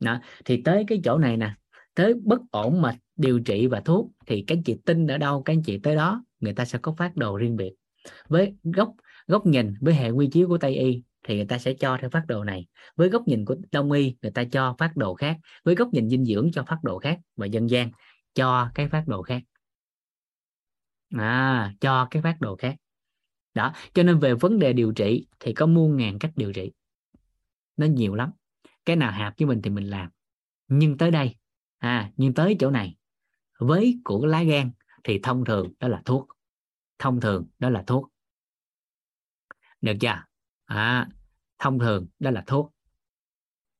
Đó. 0.00 0.20
thì 0.44 0.62
tới 0.62 0.84
cái 0.86 1.00
chỗ 1.04 1.18
này 1.18 1.36
nè, 1.36 1.54
tới 1.94 2.14
bất 2.14 2.40
ổn 2.50 2.82
mà 2.82 2.96
điều 3.16 3.40
trị 3.40 3.66
và 3.66 3.80
thuốc, 3.80 4.10
thì 4.26 4.44
các 4.46 4.58
chị 4.64 4.76
tin 4.84 5.06
ở 5.06 5.18
đâu, 5.18 5.42
các 5.42 5.52
anh 5.52 5.62
chị 5.62 5.78
tới 5.78 5.96
đó, 5.96 6.24
người 6.40 6.52
ta 6.52 6.64
sẽ 6.64 6.78
có 6.78 6.94
phát 6.98 7.16
đồ 7.16 7.36
riêng 7.36 7.56
biệt. 7.56 7.74
Với 8.28 8.54
góc 8.62 8.94
góc 9.26 9.46
nhìn 9.46 9.74
với 9.80 9.94
hệ 9.94 10.10
quy 10.10 10.28
chiếu 10.32 10.48
của 10.48 10.58
tây 10.58 10.76
y 10.76 11.02
thì 11.22 11.36
người 11.36 11.46
ta 11.46 11.58
sẽ 11.58 11.74
cho 11.74 11.98
theo 12.00 12.10
phát 12.10 12.24
đồ 12.28 12.44
này. 12.44 12.66
Với 12.96 13.08
góc 13.08 13.28
nhìn 13.28 13.44
của 13.44 13.56
đông 13.72 13.92
y, 13.92 14.16
người 14.22 14.32
ta 14.32 14.44
cho 14.44 14.74
phát 14.78 14.96
đồ 14.96 15.14
khác. 15.14 15.38
Với 15.64 15.74
góc 15.74 15.88
nhìn 15.92 16.08
dinh 16.08 16.24
dưỡng, 16.24 16.50
cho 16.52 16.64
phát 16.64 16.78
đồ 16.82 16.98
khác 16.98 17.20
và 17.36 17.46
dân 17.46 17.70
gian, 17.70 17.90
cho 18.34 18.70
cái 18.74 18.88
phát 18.88 19.08
đồ 19.08 19.22
khác. 19.22 19.42
À 21.16 21.74
cho 21.80 22.08
cái 22.10 22.22
phát 22.22 22.40
đồ 22.40 22.56
khác. 22.56 22.76
Đó, 23.54 23.72
cho 23.94 24.02
nên 24.02 24.18
về 24.18 24.34
vấn 24.34 24.58
đề 24.58 24.72
điều 24.72 24.92
trị 24.92 25.26
thì 25.40 25.52
có 25.52 25.66
muôn 25.66 25.96
ngàn 25.96 26.18
cách 26.18 26.32
điều 26.36 26.52
trị. 26.52 26.72
Nó 27.76 27.86
nhiều 27.86 28.14
lắm. 28.14 28.30
Cái 28.84 28.96
nào 28.96 29.12
hợp 29.12 29.34
với 29.38 29.46
mình 29.46 29.62
thì 29.62 29.70
mình 29.70 29.90
làm. 29.90 30.08
Nhưng 30.68 30.98
tới 30.98 31.10
đây 31.10 31.34
à 31.78 32.10
nhưng 32.16 32.34
tới 32.34 32.56
chỗ 32.60 32.70
này, 32.70 32.96
với 33.58 34.00
của 34.04 34.26
lá 34.26 34.42
gan 34.42 34.70
thì 35.04 35.20
thông 35.22 35.44
thường 35.44 35.72
đó 35.80 35.88
là 35.88 36.02
thuốc. 36.04 36.28
Thông 36.98 37.20
thường 37.20 37.46
đó 37.58 37.70
là 37.70 37.84
thuốc 37.86 38.13
được 39.84 39.92
chưa? 40.00 40.22
À, 40.64 41.08
thông 41.58 41.78
thường 41.78 42.06
đó 42.18 42.30
là 42.30 42.44
thuốc. 42.46 42.74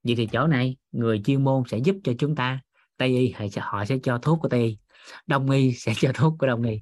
Vậy 0.03 0.15
thì 0.17 0.29
chỗ 0.33 0.47
này 0.47 0.77
người 0.93 1.23
chuyên 1.25 1.45
môn 1.45 1.63
sẽ 1.69 1.79
giúp 1.79 1.97
cho 2.05 2.13
chúng 2.19 2.35
ta. 2.37 2.61
Tây 2.97 3.09
y 3.09 3.35
họ 3.61 3.85
sẽ 3.85 3.99
cho 4.03 4.19
thuốc 4.19 4.39
của 4.43 4.49
tây 4.49 4.61
y 4.61 4.79
đông 5.27 5.51
y 5.51 5.73
sẽ 5.73 5.93
cho 5.97 6.13
thuốc 6.15 6.35
của 6.39 6.47
đông 6.47 6.63
y. 6.63 6.81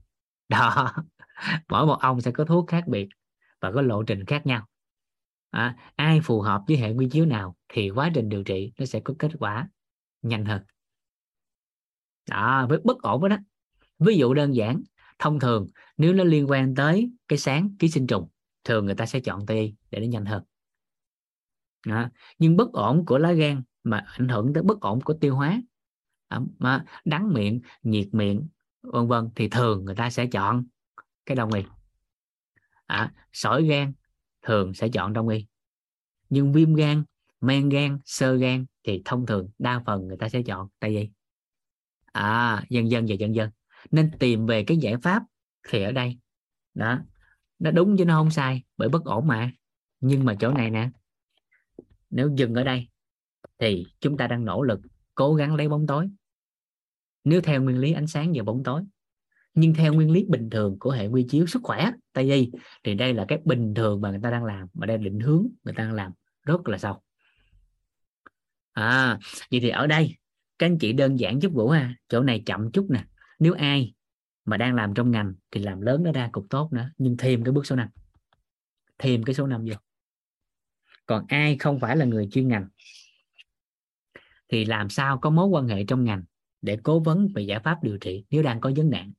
Đó 0.49 0.93
mỗi 1.69 1.86
một 1.86 1.99
ông 2.01 2.20
sẽ 2.20 2.31
có 2.31 2.44
thuốc 2.44 2.69
khác 2.69 2.85
biệt 2.86 3.09
và 3.61 3.73
có 3.73 3.82
lộ 3.82 4.03
trình 4.03 4.24
khác 4.24 4.47
nhau. 4.47 4.66
À, 5.51 5.77
ai 5.97 6.20
phù 6.20 6.40
hợp 6.40 6.62
với 6.69 6.77
hệ 6.77 6.93
quy 6.93 7.09
chiếu 7.11 7.27
nào 7.27 7.57
thì 7.69 7.90
quá 7.90 8.11
trình 8.15 8.28
điều 8.28 8.43
trị 8.44 8.73
nó 8.78 8.86
sẽ 8.86 9.01
có 9.01 9.15
kết 9.19 9.31
quả 9.39 9.69
nhanh 10.23 10.44
hơn. 10.44 10.62
Đó 12.31 12.66
với 12.69 12.78
bất 12.85 13.03
ổn 13.03 13.28
đó, 13.28 13.36
ví 13.99 14.16
dụ 14.16 14.35
đơn 14.35 14.55
giản 14.55 14.82
thông 15.19 15.40
thường 15.40 15.69
nếu 15.97 16.12
nó 16.12 16.24
liên 16.24 16.51
quan 16.51 16.74
tới 16.74 17.11
cái 17.28 17.39
sáng 17.39 17.77
ký 17.78 17.89
sinh 17.89 18.07
trùng 18.07 18.28
thường 18.65 18.87
người 18.87 18.95
ta 18.95 19.07
sẽ 19.07 19.21
chọn 19.21 19.47
tây 19.47 19.59
y 19.59 19.75
để 19.91 20.01
nó 20.01 20.07
nhanh 20.07 20.25
hơn 20.25 20.43
đó. 21.87 22.09
nhưng 22.39 22.57
bất 22.57 22.73
ổn 22.73 23.05
của 23.07 23.19
lá 23.19 23.33
gan 23.33 23.63
mà 23.85 24.05
ảnh 24.19 24.29
hưởng 24.29 24.53
tới 24.55 24.63
bất 24.63 24.81
ổn 24.81 25.01
của 25.01 25.15
tiêu 25.15 25.37
hóa 25.37 25.63
à, 26.29 26.41
mà 26.59 26.85
đắng 27.05 27.33
miệng 27.33 27.61
nhiệt 27.83 28.09
miệng 28.13 28.49
vân 28.83 29.09
vân 29.09 29.29
thì 29.37 29.49
thường 29.49 29.85
người 29.85 29.95
ta 29.95 30.11
sẽ 30.11 30.27
chọn 30.27 30.65
cái 31.27 31.37
đông 31.37 31.53
y. 31.53 31.63
À, 32.87 33.13
sỏi 33.33 33.65
gan 33.67 33.93
thường 34.43 34.75
sẽ 34.75 34.89
chọn 34.89 35.13
đông 35.13 35.29
y. 35.29 35.47
Nhưng 36.29 36.53
viêm 36.53 36.75
gan 36.75 37.05
men 37.41 37.69
gan 37.69 37.99
sơ 38.05 38.37
gan 38.37 38.67
thì 38.85 39.03
thông 39.05 39.27
thường 39.27 39.51
đa 39.59 39.83
phần 39.87 40.09
người 40.09 40.17
ta 40.17 40.29
sẽ 40.29 40.43
chọn 40.43 40.69
tây 40.79 40.97
y 40.97 41.11
à 42.13 42.65
dần 42.69 42.91
dần 42.91 43.07
và 43.09 43.15
dần 43.15 43.35
dần. 43.35 43.51
Nên 43.91 44.11
tìm 44.19 44.47
về 44.47 44.65
cái 44.65 44.77
giải 44.77 44.95
pháp 45.03 45.23
thì 45.69 45.83
ở 45.83 45.93
đây. 45.93 46.19
Đó 46.75 46.99
nó 47.63 47.71
đúng 47.71 47.97
chứ 47.97 48.05
nó 48.05 48.15
không 48.15 48.31
sai, 48.31 48.63
bởi 48.77 48.89
bất 48.89 49.05
ổn 49.05 49.27
mà. 49.27 49.53
Nhưng 50.01 50.25
mà 50.25 50.35
chỗ 50.41 50.53
này 50.53 50.71
nè, 50.71 50.91
nếu 52.11 52.31
dừng 52.37 52.55
ở 52.55 52.65
đây, 52.65 52.89
thì 53.59 53.87
chúng 54.01 54.17
ta 54.17 54.27
đang 54.27 54.45
nỗ 54.45 54.63
lực 54.63 54.81
cố 55.15 55.35
gắng 55.35 55.55
lấy 55.55 55.69
bóng 55.69 55.87
tối. 55.87 56.09
Nếu 57.25 57.41
theo 57.41 57.63
nguyên 57.63 57.79
lý 57.79 57.93
ánh 57.93 58.07
sáng 58.07 58.33
và 58.35 58.43
bóng 58.43 58.65
tối, 58.65 58.83
nhưng 59.55 59.75
theo 59.75 59.93
nguyên 59.93 60.11
lý 60.11 60.25
bình 60.29 60.51
thường 60.51 60.77
của 60.81 60.91
hệ 60.91 61.07
quy 61.07 61.27
chiếu 61.29 61.47
sức 61.47 61.63
khỏe, 61.63 61.93
tại 62.13 62.33
y 62.33 62.51
thì 62.85 62.95
đây 62.95 63.15
là 63.15 63.25
cái 63.29 63.39
bình 63.45 63.75
thường 63.75 64.01
mà 64.01 64.11
người 64.11 64.21
ta 64.23 64.31
đang 64.31 64.45
làm, 64.45 64.69
mà 64.75 64.87
đang 64.87 65.05
định 65.05 65.21
hướng 65.21 65.47
người 65.65 65.75
ta 65.75 65.85
đang 65.85 65.93
làm 65.93 66.13
rất 66.43 66.69
là 66.69 66.79
sâu. 66.79 67.03
À 68.73 69.19
vậy 69.51 69.61
thì 69.61 69.69
ở 69.69 69.87
đây, 69.87 70.17
các 70.59 70.67
anh 70.67 70.79
chị 70.79 70.93
đơn 70.93 71.19
giản 71.19 71.43
giúp 71.43 71.53
vũ 71.53 71.69
ha, 71.69 71.95
chỗ 72.09 72.23
này 72.23 72.43
chậm 72.47 72.71
chút 72.73 72.87
nè. 72.91 73.05
Nếu 73.39 73.53
ai 73.53 73.95
mà 74.44 74.56
đang 74.56 74.74
làm 74.74 74.94
trong 74.94 75.10
ngành 75.10 75.35
thì 75.51 75.60
làm 75.60 75.81
lớn 75.81 76.02
nó 76.02 76.12
ra 76.12 76.28
cục 76.32 76.47
tốt 76.51 76.73
nữa. 76.73 76.90
Nhưng 76.98 77.16
thêm 77.16 77.44
cái 77.44 77.52
bước 77.52 77.66
số 77.66 77.77
5 77.77 77.89
thêm 78.98 79.23
cái 79.23 79.35
số 79.35 79.47
5 79.47 79.64
vô. 79.69 79.74
Còn 81.06 81.24
ai 81.28 81.59
không 81.59 81.81
phải 81.81 81.97
là 81.97 82.05
người 82.05 82.28
chuyên 82.32 82.48
ngành, 82.48 82.69
thì 84.48 84.64
làm 84.64 84.89
sao 84.89 85.19
có 85.19 85.31
mối 85.31 85.47
quan 85.47 85.69
hệ 85.69 85.85
trong 85.85 86.05
ngành 86.05 86.23
để 86.62 86.78
cố 86.82 87.01
vấn 87.01 87.28
về 87.35 87.43
giải 87.43 87.60
pháp 87.60 87.82
điều 87.82 87.98
trị 87.98 88.24
nếu 88.31 88.43
đang 88.43 88.60
có 88.60 88.73
vấn 88.77 88.90
nạn? 88.90 89.12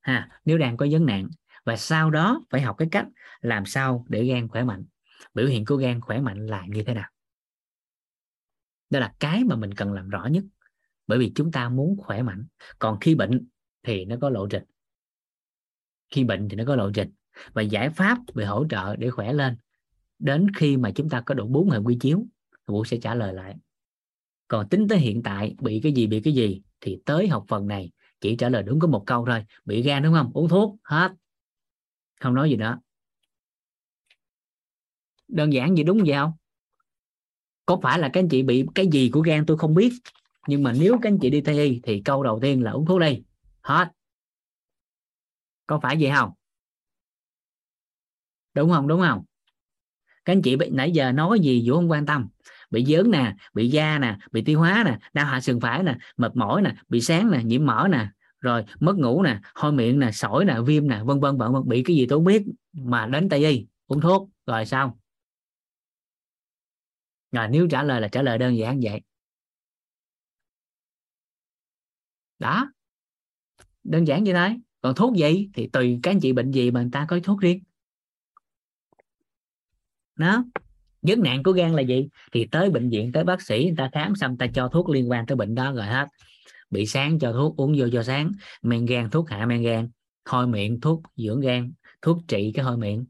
Ha, 0.00 0.40
nếu 0.44 0.58
đang 0.58 0.76
có 0.76 0.86
vấn 0.90 1.06
nạn 1.06 1.28
và 1.64 1.76
sau 1.76 2.10
đó 2.10 2.44
phải 2.50 2.60
học 2.60 2.76
cái 2.78 2.88
cách 2.90 3.06
làm 3.40 3.66
sao 3.66 4.04
để 4.08 4.24
gan 4.24 4.48
khỏe 4.48 4.64
mạnh. 4.64 4.84
Biểu 5.34 5.46
hiện 5.46 5.64
của 5.64 5.76
gan 5.76 6.00
khỏe 6.00 6.20
mạnh 6.20 6.46
là 6.46 6.66
như 6.66 6.82
thế 6.86 6.94
nào? 6.94 7.10
Đó 8.90 9.00
là 9.00 9.14
cái 9.18 9.44
mà 9.44 9.56
mình 9.56 9.74
cần 9.74 9.92
làm 9.92 10.08
rõ 10.08 10.26
nhất. 10.26 10.44
Bởi 11.06 11.18
vì 11.18 11.32
chúng 11.34 11.52
ta 11.52 11.68
muốn 11.68 11.96
khỏe 11.96 12.22
mạnh. 12.22 12.46
Còn 12.78 13.00
khi 13.00 13.14
bệnh 13.14 13.46
thì 13.86 14.04
nó 14.04 14.16
có 14.20 14.30
lộ 14.30 14.46
trình. 14.46 14.62
Khi 16.10 16.24
bệnh 16.24 16.48
thì 16.48 16.56
nó 16.56 16.64
có 16.66 16.76
lộ 16.76 16.90
trình. 16.94 17.10
Và 17.52 17.62
giải 17.62 17.90
pháp 17.90 18.18
về 18.34 18.44
hỗ 18.44 18.66
trợ 18.70 18.96
để 18.96 19.10
khỏe 19.10 19.32
lên, 19.32 19.56
đến 20.18 20.46
khi 20.56 20.76
mà 20.76 20.90
chúng 20.90 21.08
ta 21.08 21.20
có 21.20 21.34
đủ 21.34 21.46
bốn 21.46 21.70
hệ 21.70 21.78
quy 21.78 21.98
chiếu 22.00 22.26
thì 22.52 22.72
vũ 22.72 22.84
sẽ 22.84 22.96
trả 22.96 23.14
lời 23.14 23.34
lại. 23.34 23.54
Còn 24.48 24.68
tính 24.68 24.88
tới 24.88 24.98
hiện 24.98 25.22
tại, 25.22 25.54
bị 25.60 25.80
cái 25.82 25.92
gì, 25.92 26.06
bị 26.06 26.20
cái 26.20 26.34
gì, 26.34 26.62
thì 26.80 26.98
tới 27.04 27.28
học 27.28 27.44
phần 27.48 27.66
này 27.66 27.90
chỉ 28.20 28.36
trả 28.36 28.48
lời 28.48 28.62
đúng 28.62 28.80
có 28.80 28.88
một 28.88 29.04
câu 29.06 29.26
thôi. 29.26 29.44
Bị 29.64 29.82
gan 29.82 30.02
đúng 30.02 30.14
không? 30.14 30.30
Uống 30.34 30.48
thuốc, 30.48 30.76
hết. 30.82 31.12
Không 32.20 32.34
nói 32.34 32.50
gì 32.50 32.56
nữa. 32.56 32.78
Đơn 35.28 35.52
giản 35.52 35.76
gì 35.76 35.82
đúng 35.82 35.98
vậy 36.06 36.14
không? 36.14 36.32
Có 37.66 37.78
phải 37.82 37.98
là 37.98 38.10
các 38.12 38.20
anh 38.20 38.28
chị 38.28 38.42
bị 38.42 38.64
cái 38.74 38.86
gì 38.92 39.10
của 39.12 39.20
gan 39.20 39.46
tôi 39.46 39.58
không 39.58 39.74
biết, 39.74 39.92
nhưng 40.48 40.62
mà 40.62 40.72
nếu 40.72 40.98
các 41.02 41.08
anh 41.08 41.18
chị 41.18 41.30
đi 41.30 41.40
thi 41.40 41.80
thì 41.82 42.02
câu 42.04 42.22
đầu 42.22 42.38
tiên 42.42 42.62
là 42.62 42.70
uống 42.70 42.86
thuốc 42.86 43.00
đi 43.00 43.22
hết. 43.66 43.88
Có 45.66 45.80
phải 45.82 45.96
vậy 46.00 46.10
không? 46.14 46.30
Đúng 48.54 48.70
không? 48.70 48.88
Đúng 48.88 49.00
không? 49.00 49.24
Các 50.24 50.32
anh 50.32 50.42
chị 50.42 50.56
nãy 50.70 50.92
giờ 50.92 51.12
nói 51.12 51.40
gì 51.40 51.68
vũ 51.68 51.76
không 51.76 51.90
quan 51.90 52.06
tâm. 52.06 52.28
Bị 52.70 52.84
dớn 52.84 53.10
nè, 53.10 53.34
bị 53.54 53.68
da 53.68 53.98
nè, 53.98 54.16
bị 54.32 54.42
tiêu 54.44 54.58
hóa 54.58 54.82
nè, 54.86 54.98
đau 55.12 55.26
hạ 55.26 55.40
sườn 55.40 55.60
phải 55.60 55.82
nè, 55.82 55.96
mệt 56.16 56.36
mỏi 56.36 56.62
nè, 56.62 56.74
bị 56.88 57.00
sáng 57.00 57.30
nè, 57.30 57.42
nhiễm 57.44 57.66
mỡ 57.66 57.88
nè, 57.90 58.08
rồi 58.40 58.64
mất 58.80 58.96
ngủ 58.96 59.22
nè, 59.22 59.40
hôi 59.54 59.72
miệng 59.72 59.98
nè, 59.98 60.10
sỏi 60.12 60.44
nè, 60.44 60.56
viêm 60.66 60.88
nè, 60.88 61.00
vân 61.04 61.20
vân 61.20 61.38
vân 61.38 61.52
vân, 61.52 61.62
bị 61.66 61.82
cái 61.82 61.96
gì 61.96 62.06
tôi 62.08 62.16
không 62.16 62.24
biết 62.24 62.42
mà 62.72 63.06
đến 63.06 63.28
tây 63.28 63.46
y, 63.46 63.66
uống 63.86 64.00
thuốc, 64.00 64.30
rồi 64.46 64.66
sao? 64.66 64.98
Rồi 67.32 67.48
nếu 67.48 67.68
trả 67.70 67.82
lời 67.82 68.00
là 68.00 68.08
trả 68.08 68.22
lời 68.22 68.38
đơn 68.38 68.58
giản 68.58 68.80
vậy. 68.82 69.00
Đó 72.38 72.70
đơn 73.90 74.06
giản 74.06 74.24
như 74.24 74.32
thế 74.32 74.56
còn 74.80 74.94
thuốc 74.94 75.14
gì 75.16 75.48
thì 75.54 75.68
tùy 75.72 75.98
các 76.02 76.10
anh 76.10 76.20
chị 76.20 76.32
bệnh 76.32 76.50
gì 76.50 76.70
mà 76.70 76.80
người 76.82 76.90
ta 76.92 77.06
có 77.08 77.18
thuốc 77.24 77.40
riêng. 77.40 77.62
Đó. 80.16 80.44
Vấn 81.02 81.22
nạn 81.22 81.42
của 81.42 81.52
gan 81.52 81.72
là 81.72 81.82
gì? 81.82 82.08
Thì 82.32 82.46
tới 82.50 82.70
bệnh 82.70 82.90
viện, 82.90 83.12
tới 83.12 83.24
bác 83.24 83.42
sĩ, 83.42 83.64
người 83.64 83.74
ta 83.76 83.90
khám 83.92 84.14
xong 84.14 84.38
ta 84.38 84.46
cho 84.54 84.68
thuốc 84.68 84.88
liên 84.88 85.10
quan 85.10 85.26
tới 85.26 85.36
bệnh 85.36 85.54
đó 85.54 85.72
rồi 85.72 85.86
hết. 85.86 86.08
Bị 86.70 86.86
sáng 86.86 87.18
cho 87.18 87.32
thuốc 87.32 87.56
uống 87.56 87.74
vô 87.78 87.86
cho 87.92 88.02
sáng 88.02 88.32
men 88.62 88.86
gan, 88.86 89.10
thuốc 89.10 89.30
hạ 89.30 89.46
men 89.46 89.62
gan. 89.62 89.88
Hôi 90.24 90.46
miệng, 90.46 90.80
thuốc 90.80 91.02
dưỡng 91.16 91.40
gan. 91.40 91.72
Thuốc 92.02 92.18
trị 92.28 92.52
cái 92.54 92.64
hôi 92.64 92.76
miệng. 92.76 93.04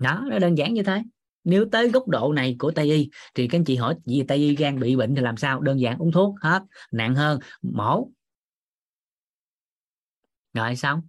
Đó, 0.00 0.24
nó 0.30 0.38
đơn 0.38 0.58
giản 0.58 0.74
như 0.74 0.82
thế 0.82 1.02
nếu 1.44 1.66
tới 1.72 1.88
góc 1.88 2.08
độ 2.08 2.32
này 2.32 2.56
của 2.58 2.70
tây 2.70 2.90
y, 2.90 3.10
thì 3.34 3.48
các 3.48 3.58
anh 3.58 3.64
chị 3.64 3.76
hỏi 3.76 3.94
gì 4.06 4.22
tây 4.28 4.38
y 4.38 4.56
gan 4.56 4.80
bị 4.80 4.96
bệnh 4.96 5.14
thì 5.14 5.22
làm 5.22 5.36
sao? 5.36 5.60
Đơn 5.60 5.80
giản, 5.80 5.98
uống 5.98 6.12
thuốc, 6.12 6.34
hết. 6.40 6.62
Nặng 6.92 7.14
hơn, 7.14 7.38
mổ 7.62 8.08
rồi, 10.54 10.76
xong. 10.76 11.02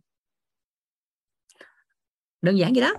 Đơn 2.42 2.58
giản 2.58 2.74
vậy 2.74 2.82
đó. 2.82 2.94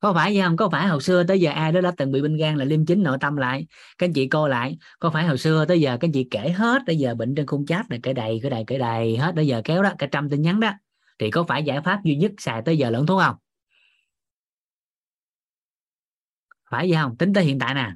Có 0.00 0.12
phải 0.14 0.34
vậy 0.34 0.42
không? 0.42 0.56
Có 0.56 0.68
phải 0.68 0.86
hồi 0.86 1.02
xưa 1.02 1.24
tới 1.24 1.40
giờ 1.40 1.50
ai 1.50 1.72
đó 1.72 1.80
đã 1.80 1.92
từng 1.96 2.12
bị 2.12 2.22
bệnh 2.22 2.36
gan 2.36 2.56
là 2.56 2.64
liêm 2.64 2.86
chính 2.86 3.02
nội 3.02 3.18
tâm 3.20 3.36
lại? 3.36 3.66
Các 3.98 4.06
anh 4.06 4.12
chị 4.12 4.28
coi 4.28 4.50
lại. 4.50 4.78
Có 4.98 5.10
phải 5.10 5.26
hồi 5.26 5.38
xưa 5.38 5.64
tới 5.64 5.80
giờ 5.80 5.96
các 6.00 6.08
anh 6.08 6.12
chị 6.12 6.28
kể 6.30 6.50
hết 6.56 6.82
tới 6.86 6.96
giờ 6.96 7.14
bệnh 7.14 7.34
trên 7.34 7.46
khung 7.46 7.66
chat 7.66 7.90
này, 7.90 8.00
kể 8.02 8.12
đầy 8.12 8.40
kể 8.42 8.50
đầy 8.50 8.64
kể 8.66 8.78
đầy, 8.78 9.16
hết 9.16 9.32
tới 9.36 9.46
giờ 9.46 9.62
kéo 9.64 9.82
đó, 9.82 9.92
cả 9.98 10.06
trăm 10.12 10.30
tin 10.30 10.42
nhắn 10.42 10.60
đó. 10.60 10.72
Thì 11.18 11.30
có 11.30 11.44
phải 11.44 11.62
giải 11.62 11.80
pháp 11.84 12.00
duy 12.04 12.16
nhất 12.16 12.32
xài 12.38 12.62
tới 12.64 12.78
giờ 12.78 12.90
lẫn 12.90 13.06
thuốc 13.06 13.20
không? 13.22 13.36
Phải 16.70 16.90
vậy 16.90 16.98
không? 17.02 17.16
Tính 17.16 17.32
tới 17.32 17.44
hiện 17.44 17.58
tại 17.58 17.74
nè 17.74 17.90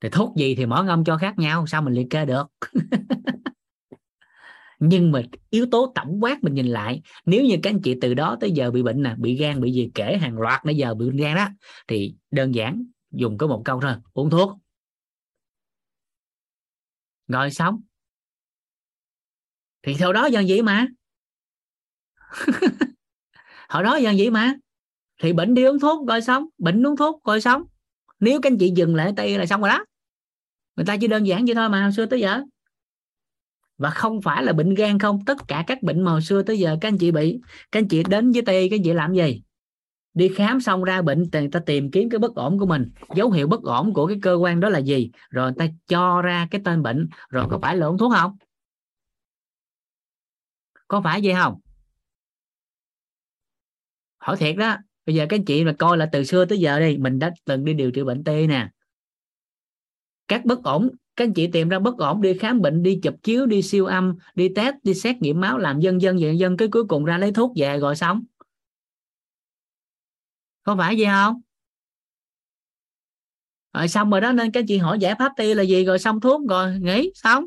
thì 0.00 0.08
thuốc 0.08 0.36
gì 0.36 0.54
thì 0.54 0.66
mỗi 0.66 0.84
ngâm 0.84 1.04
cho 1.04 1.16
khác 1.16 1.38
nhau, 1.38 1.66
sao 1.66 1.82
mình 1.82 1.94
liệt 1.94 2.06
kê 2.10 2.26
được? 2.26 2.46
Nhưng 4.78 5.12
mà 5.12 5.22
yếu 5.50 5.66
tố 5.70 5.92
tổng 5.94 6.18
quát 6.24 6.44
mình 6.44 6.54
nhìn 6.54 6.66
lại, 6.66 7.02
nếu 7.26 7.44
như 7.44 7.56
các 7.62 7.70
anh 7.70 7.80
chị 7.82 7.94
từ 8.00 8.14
đó 8.14 8.36
tới 8.40 8.50
giờ 8.50 8.70
bị 8.70 8.82
bệnh 8.82 9.02
nè, 9.02 9.14
bị 9.18 9.36
gan, 9.36 9.60
bị 9.60 9.72
gì, 9.72 9.90
kể 9.94 10.18
hàng 10.20 10.38
loạt 10.38 10.64
nãy 10.64 10.76
giờ 10.76 10.94
bị 10.94 11.06
gan 11.18 11.36
đó, 11.36 11.48
thì 11.88 12.14
đơn 12.30 12.54
giản 12.54 12.84
dùng 13.10 13.38
có 13.38 13.46
một 13.46 13.62
câu 13.64 13.80
thôi, 13.80 13.92
uống 14.12 14.30
thuốc. 14.30 14.58
Rồi 17.28 17.50
xong. 17.50 17.80
Thì 19.82 19.94
theo 19.94 20.12
đó 20.12 20.26
dần 20.26 20.44
vậy 20.48 20.62
mà. 20.62 20.86
Hồi 23.68 23.82
đó 23.82 23.96
dần 23.96 24.14
vậy 24.18 24.30
mà. 24.30 24.54
Thì 25.22 25.32
bệnh 25.32 25.54
đi 25.54 25.64
uống 25.64 25.80
thuốc, 25.80 26.08
rồi 26.08 26.20
xong. 26.20 26.46
Bệnh 26.58 26.86
uống 26.86 26.96
thuốc, 26.96 27.24
rồi 27.24 27.40
xong 27.40 27.62
nếu 28.20 28.40
các 28.40 28.52
anh 28.52 28.58
chị 28.58 28.72
dừng 28.76 28.94
lại 28.94 29.12
tay 29.16 29.38
là 29.38 29.46
xong 29.46 29.60
rồi 29.60 29.70
đó. 29.70 29.84
Người 30.76 30.86
ta 30.86 30.96
chỉ 30.96 31.06
đơn 31.06 31.26
giản 31.26 31.44
vậy 31.44 31.54
thôi 31.54 31.68
mà, 31.68 31.82
hồi 31.82 31.92
xưa 31.92 32.06
tới 32.06 32.20
giờ. 32.20 32.40
Và 33.78 33.90
không 33.90 34.22
phải 34.22 34.44
là 34.44 34.52
bệnh 34.52 34.74
gan 34.74 34.98
không, 34.98 35.24
tất 35.24 35.36
cả 35.48 35.64
các 35.66 35.82
bệnh 35.82 36.02
mà 36.04 36.10
hồi 36.10 36.22
xưa 36.22 36.42
tới 36.42 36.58
giờ 36.58 36.76
các 36.80 36.88
anh 36.88 36.98
chị 36.98 37.10
bị, 37.10 37.40
các 37.72 37.80
anh 37.80 37.88
chị 37.88 38.02
đến 38.02 38.32
với 38.32 38.42
tây, 38.42 38.68
các 38.70 38.76
anh 38.76 38.82
chị 38.84 38.92
làm 38.92 39.14
gì? 39.14 39.42
Đi 40.14 40.30
khám 40.36 40.60
xong 40.60 40.84
ra 40.84 41.02
bệnh 41.02 41.24
người 41.32 41.48
ta 41.52 41.60
tìm 41.66 41.90
kiếm 41.90 42.10
cái 42.10 42.18
bất 42.18 42.34
ổn 42.34 42.58
của 42.58 42.66
mình. 42.66 42.90
Dấu 43.14 43.30
hiệu 43.30 43.48
bất 43.48 43.62
ổn 43.62 43.94
của 43.94 44.06
cái 44.06 44.18
cơ 44.22 44.34
quan 44.34 44.60
đó 44.60 44.68
là 44.68 44.78
gì? 44.78 45.10
Rồi 45.30 45.52
người 45.52 45.58
ta 45.58 45.74
cho 45.86 46.22
ra 46.22 46.48
cái 46.50 46.60
tên 46.64 46.82
bệnh, 46.82 47.08
rồi 47.28 47.46
có 47.50 47.58
phải 47.62 47.76
là 47.76 47.86
uống 47.86 47.98
thuốc 47.98 48.12
không? 48.12 48.36
Có 50.88 51.00
phải 51.00 51.20
vậy 51.22 51.34
không? 51.34 51.60
Hỏi 54.18 54.36
thiệt 54.36 54.56
đó 54.56 54.76
bây 55.08 55.14
giờ 55.14 55.26
các 55.28 55.36
anh 55.36 55.44
chị 55.44 55.64
mà 55.64 55.72
coi 55.78 55.96
là 55.96 56.08
từ 56.12 56.24
xưa 56.24 56.44
tới 56.44 56.58
giờ 56.58 56.80
đi, 56.80 56.96
mình 56.98 57.18
đã 57.18 57.30
từng 57.44 57.64
đi 57.64 57.74
điều 57.74 57.90
trị 57.90 58.02
bệnh 58.02 58.24
tê 58.24 58.46
nè. 58.46 58.68
Các 60.28 60.44
bất 60.44 60.62
ổn, 60.62 60.90
các 61.16 61.24
anh 61.24 61.34
chị 61.34 61.46
tìm 61.46 61.68
ra 61.68 61.78
bất 61.78 61.98
ổn, 61.98 62.22
đi 62.22 62.38
khám 62.38 62.60
bệnh, 62.60 62.82
đi 62.82 63.00
chụp 63.02 63.14
chiếu, 63.22 63.46
đi 63.46 63.62
siêu 63.62 63.86
âm, 63.86 64.14
đi 64.34 64.48
test, 64.48 64.74
đi 64.82 64.94
xét 64.94 65.16
nghiệm 65.22 65.40
máu, 65.40 65.58
làm 65.58 65.80
dân 65.80 66.02
dân 66.02 66.20
dân 66.20 66.38
dân, 66.38 66.56
cái 66.56 66.68
cuối 66.68 66.84
cùng 66.84 67.04
ra 67.04 67.18
lấy 67.18 67.32
thuốc 67.32 67.52
về 67.56 67.78
rồi 67.78 67.96
xong. 67.96 68.24
Có 70.62 70.76
phải 70.76 70.94
vậy 70.98 71.06
không? 71.06 71.40
Rồi 73.72 73.88
xong 73.88 74.10
rồi 74.10 74.20
đó, 74.20 74.32
nên 74.32 74.52
các 74.52 74.64
chị 74.68 74.78
hỏi 74.78 74.98
giải 74.98 75.14
pháp 75.18 75.32
tê 75.36 75.54
là 75.54 75.62
gì, 75.62 75.84
rồi 75.84 75.98
xong 75.98 76.20
thuốc, 76.20 76.40
rồi 76.48 76.78
nghỉ, 76.80 77.12
xong. 77.14 77.46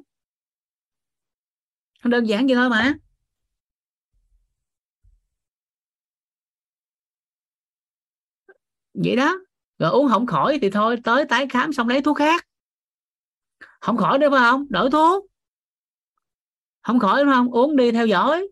Đơn 2.03 2.25
giản 2.25 2.47
vậy 2.47 2.55
thôi 2.55 2.69
mà. 2.69 2.93
Vậy 8.93 9.15
đó. 9.15 9.37
Rồi 9.79 9.91
uống 9.91 10.09
không 10.09 10.25
khỏi 10.25 10.59
thì 10.61 10.69
thôi, 10.69 10.97
tới 11.03 11.25
tái 11.25 11.47
khám 11.49 11.73
xong 11.73 11.87
lấy 11.87 12.01
thuốc 12.01 12.17
khác. 12.17 12.47
Không 13.79 13.97
khỏi 13.97 14.19
được 14.19 14.29
phải 14.31 14.39
không? 14.39 14.65
Đổi 14.69 14.91
thuốc. 14.91 15.25
Không 16.81 16.99
khỏi 16.99 17.23
đúng 17.23 17.33
không? 17.33 17.51
Uống 17.51 17.75
đi 17.75 17.91
theo 17.91 18.07
dõi. 18.07 18.47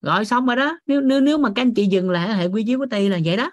Rồi 0.00 0.24
xong 0.24 0.46
rồi 0.46 0.56
đó. 0.56 0.78
Nếu 0.86 1.00
nếu 1.00 1.20
nếu 1.20 1.38
mà 1.38 1.52
các 1.54 1.62
anh 1.62 1.74
chị 1.74 1.86
dừng 1.86 2.10
lại 2.10 2.34
hệ 2.34 2.46
quy 2.46 2.64
chiếu 2.66 2.78
của 2.78 2.86
tây 2.90 3.08
là 3.08 3.18
vậy 3.24 3.36
đó. 3.36 3.50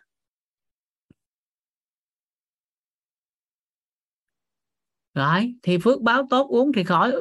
Rồi, 5.13 5.55
thì 5.63 5.77
phước 5.77 6.01
báo 6.01 6.27
tốt 6.29 6.47
uống 6.49 6.71
thì 6.73 6.83
khỏi. 6.83 7.15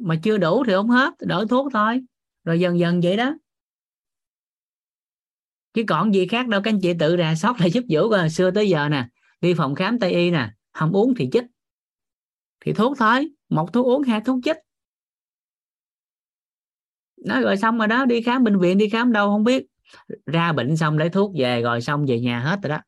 Mà 0.00 0.16
chưa 0.22 0.38
đủ 0.38 0.64
thì 0.66 0.72
không 0.72 0.90
hết, 0.90 1.14
đổi 1.20 1.46
thuốc 1.48 1.72
thôi. 1.72 2.02
Rồi 2.44 2.60
dần 2.60 2.78
dần 2.78 3.00
vậy 3.00 3.16
đó 3.16 3.34
chứ 5.74 5.82
còn 5.88 6.14
gì 6.14 6.26
khác 6.26 6.48
đâu 6.48 6.60
các 6.64 6.70
anh 6.70 6.80
chị 6.80 6.92
tự 6.98 7.16
rà 7.18 7.34
sót 7.34 7.60
lại 7.60 7.70
giúp 7.70 7.84
vũ 7.88 8.10
coi 8.10 8.30
xưa 8.30 8.50
tới 8.50 8.68
giờ 8.68 8.88
nè 8.88 9.08
đi 9.40 9.54
phòng 9.54 9.74
khám 9.74 9.98
tây 9.98 10.12
y 10.12 10.30
nè 10.30 10.50
không 10.72 10.92
uống 10.92 11.14
thì 11.14 11.28
chích. 11.32 11.44
Thì 12.60 12.72
thuốc 12.72 12.98
thôi 12.98 13.30
một 13.48 13.72
thuốc 13.72 13.86
uống 13.86 14.02
hai 14.02 14.20
thuốc 14.20 14.38
chích. 14.44 14.56
Nói 17.24 17.40
rồi 17.40 17.56
xong 17.56 17.78
rồi 17.78 17.88
đó 17.88 18.04
đi 18.04 18.22
khám 18.22 18.44
bệnh 18.44 18.58
viện 18.58 18.78
đi 18.78 18.88
khám 18.88 19.12
đâu 19.12 19.30
không 19.30 19.44
biết. 19.44 19.66
Ra 20.26 20.52
bệnh 20.52 20.76
xong 20.76 20.98
lấy 20.98 21.08
thuốc 21.08 21.32
về 21.38 21.62
rồi 21.62 21.80
xong 21.80 22.06
về 22.06 22.20
nhà 22.20 22.40
hết 22.40 22.58
rồi 22.62 22.70
đó. 22.70 22.80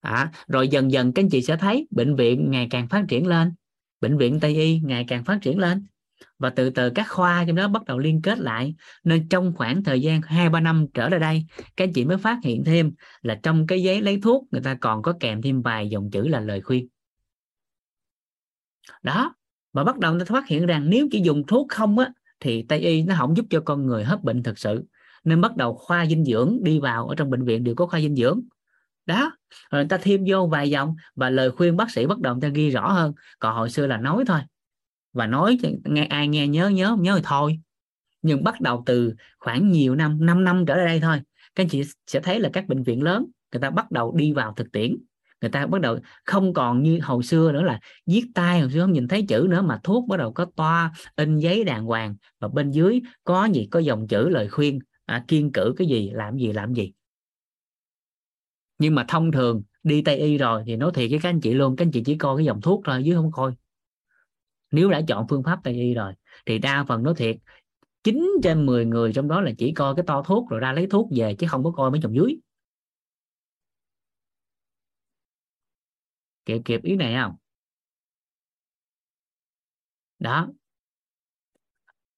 À, 0.00 0.32
rồi 0.46 0.68
dần 0.68 0.92
dần 0.92 1.12
các 1.12 1.22
anh 1.22 1.28
chị 1.30 1.42
sẽ 1.42 1.56
thấy 1.56 1.86
bệnh 1.90 2.16
viện 2.16 2.50
ngày 2.50 2.66
càng 2.70 2.88
phát 2.88 3.04
triển 3.08 3.26
lên. 3.26 3.54
Bệnh 4.00 4.18
viện 4.18 4.40
tây 4.40 4.54
y 4.54 4.80
ngày 4.80 5.04
càng 5.08 5.24
phát 5.24 5.38
triển 5.42 5.58
lên 5.58 5.86
và 6.38 6.50
từ 6.50 6.70
từ 6.70 6.90
các 6.90 7.06
khoa 7.08 7.44
trong 7.46 7.56
đó 7.56 7.68
bắt 7.68 7.84
đầu 7.84 7.98
liên 7.98 8.22
kết 8.22 8.38
lại. 8.38 8.74
Nên 9.04 9.28
trong 9.28 9.52
khoảng 9.56 9.84
thời 9.84 10.00
gian 10.00 10.22
hai, 10.22 10.48
ba 10.48 10.60
năm 10.60 10.86
trở 10.94 11.08
lại 11.08 11.20
đây, 11.20 11.46
các 11.76 11.84
anh 11.84 11.92
chị 11.92 12.04
mới 12.04 12.18
phát 12.18 12.38
hiện 12.44 12.64
thêm 12.64 12.92
là 13.22 13.40
trong 13.42 13.66
cái 13.66 13.82
giấy 13.82 14.00
lấy 14.00 14.20
thuốc, 14.22 14.44
người 14.50 14.62
ta 14.62 14.74
còn 14.80 15.02
có 15.02 15.14
kèm 15.20 15.42
thêm 15.42 15.62
vài 15.62 15.88
dòng 15.88 16.10
chữ 16.10 16.28
là 16.28 16.40
lời 16.40 16.60
khuyên. 16.60 16.88
Đó, 19.02 19.34
và 19.72 19.84
bắt 19.84 19.98
đầu 19.98 20.12
người 20.12 20.26
ta 20.26 20.34
phát 20.34 20.48
hiện 20.48 20.66
rằng 20.66 20.90
nếu 20.90 21.08
chỉ 21.10 21.20
dùng 21.24 21.46
thuốc 21.46 21.66
không 21.68 21.98
á, 21.98 22.10
thì 22.40 22.62
tây 22.68 22.78
y 22.78 23.02
nó 23.02 23.14
không 23.18 23.36
giúp 23.36 23.46
cho 23.50 23.60
con 23.60 23.86
người 23.86 24.04
hết 24.04 24.22
bệnh 24.22 24.42
thực 24.42 24.58
sự. 24.58 24.84
Nên 25.24 25.40
bắt 25.40 25.56
đầu 25.56 25.74
khoa 25.74 26.06
dinh 26.06 26.24
dưỡng 26.24 26.58
đi 26.62 26.80
vào 26.80 27.08
ở 27.08 27.14
trong 27.14 27.30
bệnh 27.30 27.44
viện 27.44 27.64
đều 27.64 27.74
có 27.74 27.86
khoa 27.86 28.00
dinh 28.00 28.16
dưỡng. 28.16 28.40
Đó, 29.06 29.36
rồi 29.70 29.82
người 29.82 29.88
ta 29.88 29.98
thêm 30.02 30.24
vô 30.28 30.46
vài 30.46 30.70
dòng 30.70 30.94
và 31.14 31.30
lời 31.30 31.50
khuyên 31.50 31.76
bác 31.76 31.90
sĩ 31.90 32.06
bắt 32.06 32.18
đầu 32.18 32.34
người 32.34 32.40
ta 32.40 32.48
ghi 32.48 32.70
rõ 32.70 32.92
hơn. 32.92 33.12
Còn 33.38 33.56
hồi 33.56 33.70
xưa 33.70 33.86
là 33.86 33.96
nói 33.96 34.24
thôi 34.26 34.40
và 35.14 35.26
nói 35.26 35.58
nghe 35.84 36.04
ai 36.04 36.28
nghe 36.28 36.48
nhớ 36.48 36.68
nhớ 36.68 36.96
nhớ 37.00 37.14
thì 37.16 37.22
thôi. 37.24 37.60
Nhưng 38.22 38.44
bắt 38.44 38.60
đầu 38.60 38.82
từ 38.86 39.14
khoảng 39.38 39.72
nhiều 39.72 39.94
năm 39.94 40.26
5 40.26 40.44
năm 40.44 40.64
trở 40.66 40.76
lại 40.76 40.86
đây 40.86 41.00
thôi 41.00 41.20
các 41.54 41.62
anh 41.62 41.68
chị 41.68 41.82
sẽ 42.06 42.20
thấy 42.20 42.40
là 42.40 42.50
các 42.52 42.68
bệnh 42.68 42.82
viện 42.82 43.02
lớn 43.02 43.26
người 43.52 43.60
ta 43.60 43.70
bắt 43.70 43.90
đầu 43.90 44.14
đi 44.16 44.32
vào 44.32 44.52
thực 44.56 44.72
tiễn. 44.72 44.96
Người 45.40 45.50
ta 45.50 45.66
bắt 45.66 45.80
đầu 45.80 45.98
không 46.24 46.54
còn 46.54 46.82
như 46.82 47.00
hồi 47.02 47.22
xưa 47.22 47.52
nữa 47.52 47.62
là 47.62 47.80
viết 48.06 48.24
tay 48.34 48.60
hồi 48.60 48.70
xưa 48.70 48.80
không 48.80 48.92
nhìn 48.92 49.08
thấy 49.08 49.24
chữ 49.28 49.46
nữa 49.50 49.62
mà 49.62 49.80
thuốc 49.84 50.08
bắt 50.08 50.16
đầu 50.16 50.32
có 50.32 50.46
toa 50.56 50.92
in 51.16 51.38
giấy 51.38 51.64
đàng 51.64 51.84
hoàng. 51.84 52.16
Và 52.40 52.48
bên 52.48 52.70
dưới 52.70 53.00
có 53.24 53.44
gì? 53.44 53.68
Có 53.70 53.80
dòng 53.80 54.08
chữ 54.08 54.28
lời 54.28 54.48
khuyên 54.48 54.78
à, 55.06 55.24
kiên 55.28 55.52
cử 55.52 55.74
cái 55.76 55.86
gì 55.86 56.10
làm 56.14 56.36
gì 56.36 56.52
làm 56.52 56.74
gì. 56.74 56.92
Nhưng 58.78 58.94
mà 58.94 59.04
thông 59.08 59.32
thường 59.32 59.62
đi 59.82 60.02
tây 60.02 60.16
y 60.16 60.38
rồi 60.38 60.62
thì 60.66 60.76
nói 60.76 60.90
thiệt 60.94 61.10
với 61.10 61.18
các 61.22 61.28
anh 61.28 61.40
chị 61.40 61.54
luôn 61.54 61.76
các 61.76 61.84
anh 61.84 61.90
chị 61.92 62.02
chỉ 62.04 62.18
coi 62.18 62.36
cái 62.36 62.44
dòng 62.44 62.60
thuốc 62.60 62.82
thôi 62.84 63.02
chứ 63.06 63.14
không 63.14 63.32
coi 63.32 63.52
nếu 64.74 64.90
đã 64.90 65.00
chọn 65.08 65.26
phương 65.28 65.42
pháp 65.42 65.60
tây 65.64 65.74
y 65.74 65.94
rồi, 65.94 66.12
thì 66.46 66.58
đa 66.58 66.84
phần 66.88 67.02
nói 67.02 67.14
thiệt 67.16 67.36
9 68.02 68.30
trên 68.42 68.66
10 68.66 68.86
người 68.86 69.12
trong 69.12 69.28
đó 69.28 69.40
là 69.40 69.50
chỉ 69.58 69.72
coi 69.72 69.94
cái 69.94 70.04
to 70.06 70.22
thuốc 70.22 70.50
rồi 70.50 70.60
ra 70.60 70.72
lấy 70.72 70.86
thuốc 70.90 71.08
về 71.16 71.34
chứ 71.38 71.46
không 71.50 71.64
có 71.64 71.70
coi 71.70 71.90
mấy 71.90 72.00
chồng 72.02 72.14
dưới. 72.14 72.36
Kịp 76.44 76.62
kịp 76.64 76.82
ý 76.82 76.96
này 76.96 77.14
không? 77.22 77.36
Đó. 80.18 80.48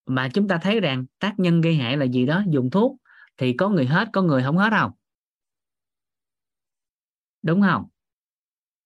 Mà 0.07 0.29
chúng 0.35 0.49
ta 0.49 0.59
thấy 0.63 0.81
rằng 0.81 1.05
tác 1.19 1.35
nhân 1.39 1.61
gây 1.61 1.75
hại 1.75 1.97
là 1.97 2.05
gì 2.05 2.27
đó? 2.27 2.43
Dùng 2.49 2.71
thuốc 2.71 2.97
thì 3.37 3.53
có 3.53 3.69
người 3.69 3.87
hết, 3.87 4.09
có 4.13 4.23
người 4.23 4.43
không 4.43 4.59
hết 4.59 4.71
không? 4.71 4.93
Đúng 7.43 7.63
không? 7.63 7.85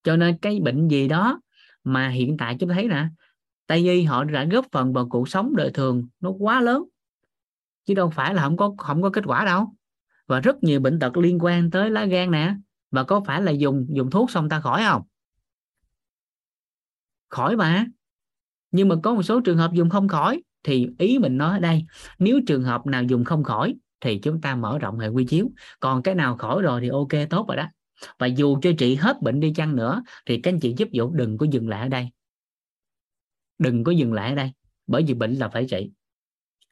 Cho 0.03 0.17
nên 0.17 0.39
cái 0.43 0.61
bệnh 0.61 0.89
gì 0.89 1.09
đó 1.09 1.41
mà 1.85 2.09
hiện 2.09 2.37
tại 2.39 2.57
chúng 2.61 2.69
ta 2.69 2.75
thấy 2.75 2.89
nè 2.89 3.09
tại 3.71 3.79
y 3.79 4.03
họ 4.03 4.25
đã 4.25 4.45
góp 4.45 4.67
phần 4.73 4.93
vào 4.93 5.09
cuộc 5.09 5.29
sống 5.29 5.57
đời 5.57 5.71
thường, 5.75 6.09
nó 6.21 6.31
quá 6.31 6.61
lớn. 6.61 6.85
Chứ 7.87 7.95
đâu 7.95 8.11
phải 8.11 8.35
là 8.35 8.43
không 8.43 8.57
có 8.57 8.75
không 8.79 9.03
có 9.03 9.11
kết 9.11 9.25
quả 9.27 9.45
đâu. 9.45 9.75
Và 10.27 10.41
rất 10.41 10.63
nhiều 10.63 10.81
bệnh 10.81 10.99
tật 10.99 11.17
liên 11.17 11.39
quan 11.41 11.71
tới 11.71 11.91
lá 11.91 12.05
gan 12.05 12.31
nè. 12.31 12.55
Và 12.91 13.05
có 13.05 13.21
phải 13.27 13.43
là 13.43 13.53
dùng 13.53 13.87
dùng 13.89 14.11
thuốc 14.11 14.31
xong 14.31 14.49
ta 14.49 14.61
khỏi 14.61 14.83
không? 14.89 15.03
Khỏi 17.29 17.57
mà. 17.57 17.87
Nhưng 18.71 18.89
mà 18.89 18.97
có 19.03 19.15
một 19.15 19.23
số 19.23 19.41
trường 19.41 19.59
hợp 19.59 19.73
dùng 19.73 19.91
không 19.91 20.09
khỏi, 20.09 20.43
thì 20.63 20.89
ý 20.99 21.19
mình 21.19 21.39
nói 21.39 21.53
ở 21.53 21.61
đây, 21.61 21.85
nếu 22.19 22.41
trường 22.47 22.63
hợp 22.63 22.87
nào 22.87 23.03
dùng 23.03 23.25
không 23.25 23.45
khỏi, 23.45 23.75
thì 24.01 24.19
chúng 24.19 24.41
ta 24.41 24.57
mở 24.57 24.79
rộng 24.79 24.99
hệ 24.99 25.09
quy 25.09 25.25
chiếu. 25.25 25.51
Còn 25.81 26.03
cái 26.03 26.15
nào 26.15 26.37
khỏi 26.37 26.63
rồi 26.63 26.81
thì 26.81 26.89
ok, 26.89 27.31
tốt 27.31 27.49
rồi 27.49 27.57
đó. 27.57 27.67
Và 28.19 28.27
dù 28.27 28.59
cho 28.63 28.71
trị 28.79 28.95
hết 28.95 29.23
bệnh 29.23 29.41
đi 29.41 29.53
chăng 29.55 29.77
nữa, 29.77 30.03
thì 30.27 30.41
các 30.41 30.53
anh 30.53 30.61
chị 30.61 30.75
giúp 30.77 30.89
dụ 30.93 31.11
đừng 31.11 31.39
có 31.39 31.47
dừng 31.51 31.69
lại 31.69 31.81
ở 31.81 31.89
đây 31.89 32.11
đừng 33.61 33.85
có 33.85 33.93
dừng 33.93 34.13
lại 34.13 34.29
ở 34.29 34.35
đây, 34.35 34.53
bởi 34.87 35.05
vì 35.07 35.15
bệnh 35.15 35.35
là 35.35 35.49
phải 35.49 35.67
trị. 35.71 35.91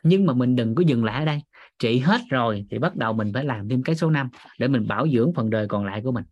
Nhưng 0.03 0.27
mà 0.27 0.35
mình 0.35 0.57
đừng 0.57 0.75
có 0.75 0.83
dừng 0.87 1.05
lại 1.05 1.19
ở 1.19 1.25
đây. 1.25 1.43
Trị 1.79 1.99
hết 1.99 2.21
rồi 2.31 2.67
thì 2.71 2.79
bắt 2.79 2.97
đầu 2.97 3.13
mình 3.13 3.31
phải 3.35 3.45
làm 3.45 3.69
thêm 3.69 3.83
cái 3.83 3.97
số 3.97 4.11
5 4.11 4.29
để 4.59 4.69
mình 4.69 4.87
bảo 4.89 5.09
dưỡng 5.09 5.33
phần 5.35 5.51
đời 5.51 5.67
còn 5.69 5.85
lại 5.85 6.01
của 6.05 6.13
mình. 6.13 6.25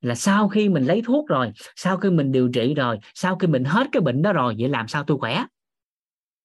Là 0.00 0.14
sau 0.14 0.48
khi 0.48 0.68
mình 0.68 0.84
lấy 0.84 1.02
thuốc 1.06 1.28
rồi, 1.28 1.52
sau 1.76 1.96
khi 1.96 2.10
mình 2.10 2.32
điều 2.32 2.50
trị 2.54 2.74
rồi, 2.74 2.98
sau 3.14 3.36
khi 3.36 3.46
mình 3.46 3.64
hết 3.64 3.86
cái 3.92 4.00
bệnh 4.00 4.22
đó 4.22 4.32
rồi, 4.32 4.56
vậy 4.58 4.68
làm 4.68 4.88
sao 4.88 5.04
tôi 5.04 5.18
khỏe? 5.18 5.44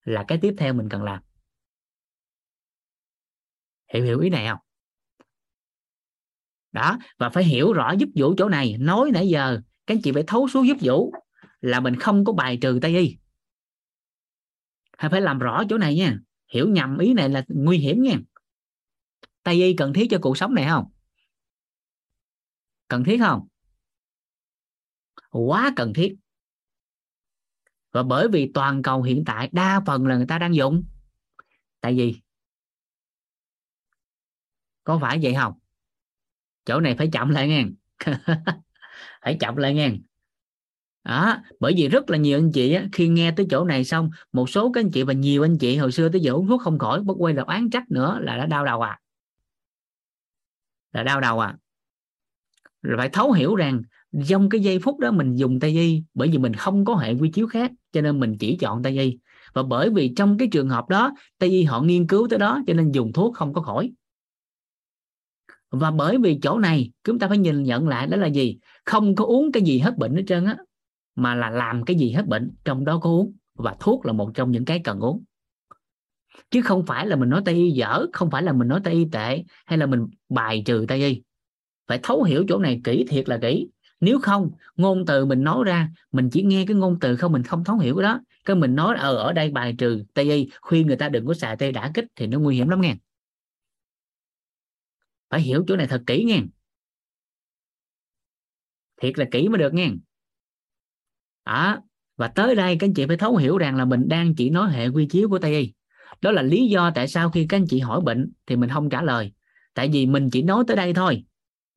Là 0.04 0.26
cái 0.28 0.38
tiếp 0.42 0.56
theo 0.58 0.74
mình 0.74 0.90
cần 0.90 1.04
làm. 1.04 1.22
Hiểu 3.94 4.04
hiểu 4.04 4.20
ý 4.20 4.30
này 4.30 4.48
không? 4.48 4.60
Đó, 6.72 6.98
và 7.18 7.30
phải 7.30 7.44
hiểu 7.44 7.74
rõ 7.74 7.92
giúp 7.92 8.10
vũ 8.16 8.34
chỗ 8.38 8.50
này. 8.50 8.76
Nói 8.80 9.12
nãy 9.14 9.28
giờ, 9.28 9.62
các 9.88 9.96
anh 9.96 10.02
chị 10.02 10.12
phải 10.12 10.24
thấu 10.28 10.48
suốt 10.48 10.64
giúp 10.64 10.78
vũ 10.82 11.14
là 11.66 11.80
mình 11.80 11.96
không 12.00 12.26
có 12.26 12.34
bài 12.34 12.58
trừ 12.62 12.80
tây 12.82 12.98
y. 12.98 13.18
Hay 14.98 15.10
phải 15.12 15.22
làm 15.22 15.40
rõ 15.40 15.64
chỗ 15.70 15.78
này 15.78 15.96
nha. 15.96 16.20
Hiểu 16.48 16.70
nhầm 16.70 16.98
ý 16.98 17.14
này 17.14 17.30
là 17.30 17.46
nguy 17.48 17.78
hiểm 17.78 18.02
nha. 18.02 18.18
Tây 19.44 19.56
y 19.56 19.74
cần 19.76 19.94
thiết 19.94 20.08
cho 20.10 20.18
cuộc 20.22 20.38
sống 20.38 20.54
này 20.54 20.66
không? 20.70 20.92
Cần 22.88 23.04
thiết 23.04 23.18
không? 23.20 23.48
Quá 25.32 25.74
cần 25.76 25.94
thiết. 25.94 26.16
Và 27.92 28.04
bởi 28.04 28.28
vì 28.28 28.52
toàn 28.54 28.82
cầu 28.82 29.04
hiện 29.04 29.24
tại 29.26 29.50
đa 29.52 29.82
phần 29.86 30.08
là 30.08 30.16
người 30.16 30.28
ta 30.28 30.40
đang 30.40 30.56
dùng 30.56 30.84
tại 31.82 31.94
vì 31.94 32.22
có 34.84 35.00
phải 35.02 35.20
vậy 35.22 35.34
không? 35.34 35.54
Chỗ 36.66 36.80
này 36.80 36.96
phải 36.98 37.10
chậm 37.14 37.30
lại 37.30 37.48
nghe. 37.48 37.66
Phải 39.22 39.38
chậm 39.40 39.56
lại 39.56 39.74
nghe 39.74 39.92
đó 41.06 41.38
bởi 41.60 41.74
vì 41.78 41.88
rất 41.88 42.10
là 42.10 42.18
nhiều 42.18 42.38
anh 42.38 42.52
chị 42.52 42.74
á, 42.74 42.86
khi 42.92 43.08
nghe 43.08 43.32
tới 43.32 43.46
chỗ 43.50 43.66
này 43.66 43.84
xong 43.84 44.10
một 44.34 44.50
số 44.50 44.72
các 44.72 44.82
anh 44.82 44.92
chị 44.92 45.04
và 45.04 45.14
nhiều 45.14 45.46
anh 45.46 45.58
chị 45.58 45.78
hồi 45.78 45.92
xưa 45.92 46.10
tới 46.10 46.22
giờ 46.22 46.32
uống 46.32 46.48
thuốc 46.48 46.62
không 46.62 46.80
khỏi 46.80 47.02
bất 47.04 47.14
quay 47.18 47.34
là 47.34 47.44
oán 47.44 47.70
trách 47.70 47.92
nữa 47.92 48.20
là 48.22 48.38
đã 48.38 48.46
đau 48.46 48.66
đầu 48.66 48.82
à. 48.82 49.00
Là 50.94 51.04
đau 51.04 51.22
đầu 51.22 51.40
à. 51.40 51.56
Rồi 52.82 52.98
phải 52.98 53.10
thấu 53.10 53.32
hiểu 53.32 53.56
rằng 53.56 53.82
trong 54.28 54.50
cái 54.50 54.62
giây 54.62 54.80
phút 54.80 55.00
đó 55.00 55.12
mình 55.12 55.36
dùng 55.36 55.60
tay 55.60 55.72
y 55.72 56.04
bởi 56.14 56.30
vì 56.30 56.38
mình 56.38 56.54
không 56.54 56.86
có 56.86 56.96
hệ 56.96 57.14
quy 57.14 57.32
chiếu 57.32 57.48
khác 57.48 57.72
cho 57.92 58.02
nên 58.02 58.20
mình 58.20 58.38
chỉ 58.40 58.58
chọn 58.58 58.84
tay 58.84 59.00
y. 59.00 59.18
Và 59.54 59.64
bởi 59.64 59.90
vì 59.90 60.14
trong 60.16 60.38
cái 60.38 60.48
trường 60.52 60.70
hợp 60.70 60.90
đó 60.90 61.14
tây 61.38 61.50
y 61.50 61.64
họ 61.64 61.82
nghiên 61.82 62.08
cứu 62.08 62.28
tới 62.30 62.40
đó 62.40 62.62
cho 62.68 62.74
nên 62.74 62.92
dùng 62.92 63.14
thuốc 63.14 63.36
không 63.36 63.54
có 63.54 63.62
khỏi. 63.62 63.92
Và 65.72 65.92
bởi 65.92 66.18
vì 66.18 66.40
chỗ 66.42 66.60
này 66.60 66.92
chúng 67.04 67.20
ta 67.20 67.28
phải 67.28 67.38
nhìn 67.38 67.64
nhận 67.64 67.88
lại 67.88 68.08
đó 68.08 68.18
là 68.18 68.28
gì? 68.28 68.58
Không 68.86 69.16
có 69.16 69.26
uống 69.26 69.52
cái 69.52 69.64
gì 69.64 69.80
hết 69.80 69.98
bệnh 69.98 70.16
hết 70.16 70.24
trơn 70.28 70.46
á 70.46 70.58
mà 71.16 71.36
là 71.36 71.50
làm 71.50 71.86
cái 71.86 71.96
gì 71.96 72.12
hết 72.12 72.28
bệnh 72.28 72.52
trong 72.66 72.86
đó 72.86 73.00
có 73.00 73.10
uống 73.10 73.34
và 73.54 73.76
thuốc 73.80 74.06
là 74.06 74.14
một 74.14 74.32
trong 74.34 74.52
những 74.52 74.66
cái 74.66 74.82
cần 74.84 75.00
uống. 75.00 75.24
Chứ 76.52 76.62
không 76.62 76.86
phải 76.86 77.08
là 77.08 77.16
mình 77.16 77.30
nói 77.30 77.42
tây 77.46 77.56
y 77.56 77.72
dở 77.72 78.06
không 78.14 78.32
phải 78.32 78.44
là 78.44 78.54
mình 78.54 78.68
nói 78.68 78.82
tây 78.84 78.94
y 78.94 79.06
tệ 79.12 79.44
hay 79.66 79.78
là 79.78 79.86
mình 79.86 80.08
bài 80.30 80.64
trừ 80.66 80.86
tây 80.88 81.00
y. 81.00 81.22
Phải 81.88 82.00
thấu 82.04 82.24
hiểu 82.24 82.46
chỗ 82.50 82.60
này 82.60 82.82
kỹ 82.84 83.06
thiệt 83.10 83.30
là 83.30 83.40
kỹ. 83.42 83.68
Nếu 84.00 84.20
không 84.20 84.52
ngôn 84.76 85.06
từ 85.06 85.26
mình 85.26 85.44
nói 85.44 85.64
ra 85.66 85.90
mình 86.12 86.30
chỉ 86.30 86.44
nghe 86.44 86.66
cái 86.68 86.76
ngôn 86.76 86.98
từ 87.00 87.18
không 87.18 87.32
mình 87.32 87.44
không 87.44 87.64
thấu 87.64 87.78
hiểu 87.78 87.96
cái 87.96 88.04
đó. 88.04 88.22
Cái 88.46 88.56
mình 88.56 88.76
nói 88.76 88.96
ở 88.98 89.16
ờ, 89.16 89.24
ở 89.24 89.34
đây 89.34 89.52
bài 89.52 89.76
trừ 89.78 90.04
tây 90.14 90.32
y 90.32 90.50
khuyên 90.62 90.88
người 90.88 90.96
ta 90.96 91.10
đừng 91.10 91.26
có 91.26 91.34
xài 91.34 91.58
tây 91.58 91.72
đã 91.72 91.92
kích 91.94 92.06
thì 92.16 92.28
nó 92.28 92.40
nguy 92.40 92.56
hiểm 92.56 92.70
lắm 92.70 92.82
nghe. 92.82 92.96
Phải 95.30 95.42
hiểu 95.42 95.64
chỗ 95.68 95.76
này 95.76 95.88
thật 95.88 96.04
kỹ 96.08 96.24
nghe. 96.24 96.42
Thiệt 99.02 99.20
là 99.20 99.26
kỹ 99.32 99.50
mới 99.50 99.58
được 99.58 99.74
nghe 99.74 99.90
à 101.46 101.80
và 102.18 102.28
tới 102.28 102.56
đây 102.56 102.78
các 102.80 102.88
anh 102.88 102.94
chị 102.94 103.06
phải 103.08 103.18
thấu 103.18 103.36
hiểu 103.36 103.58
rằng 103.58 103.76
là 103.76 103.86
mình 103.86 104.08
đang 104.08 104.36
chỉ 104.36 104.50
nói 104.50 104.72
hệ 104.72 104.88
quy 104.88 105.06
chiếu 105.06 105.30
của 105.30 105.40
tây 105.40 105.54
y. 105.60 105.74
Đó 106.22 106.32
là 106.32 106.42
lý 106.42 106.68
do 106.68 106.92
tại 106.96 107.08
sao 107.08 107.32
khi 107.32 107.46
các 107.50 107.58
anh 107.58 107.68
chị 107.68 107.80
hỏi 107.80 108.02
bệnh 108.02 108.32
thì 108.46 108.56
mình 108.56 108.70
không 108.70 108.90
trả 108.90 109.02
lời. 109.02 109.32
Tại 109.74 109.90
vì 109.94 110.06
mình 110.06 110.30
chỉ 110.30 110.42
nói 110.42 110.64
tới 110.68 110.78
đây 110.78 110.94
thôi. 110.94 111.24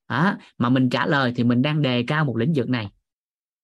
À, 0.07 0.39
mà 0.59 0.69
mình 0.69 0.91
trả 0.91 1.07
lời 1.07 1.33
thì 1.37 1.45
mình 1.45 1.63
đang 1.63 1.83
đề 1.83 2.05
cao 2.07 2.25
một 2.25 2.37
lĩnh 2.37 2.53
vực 2.57 2.69
này. 2.69 2.89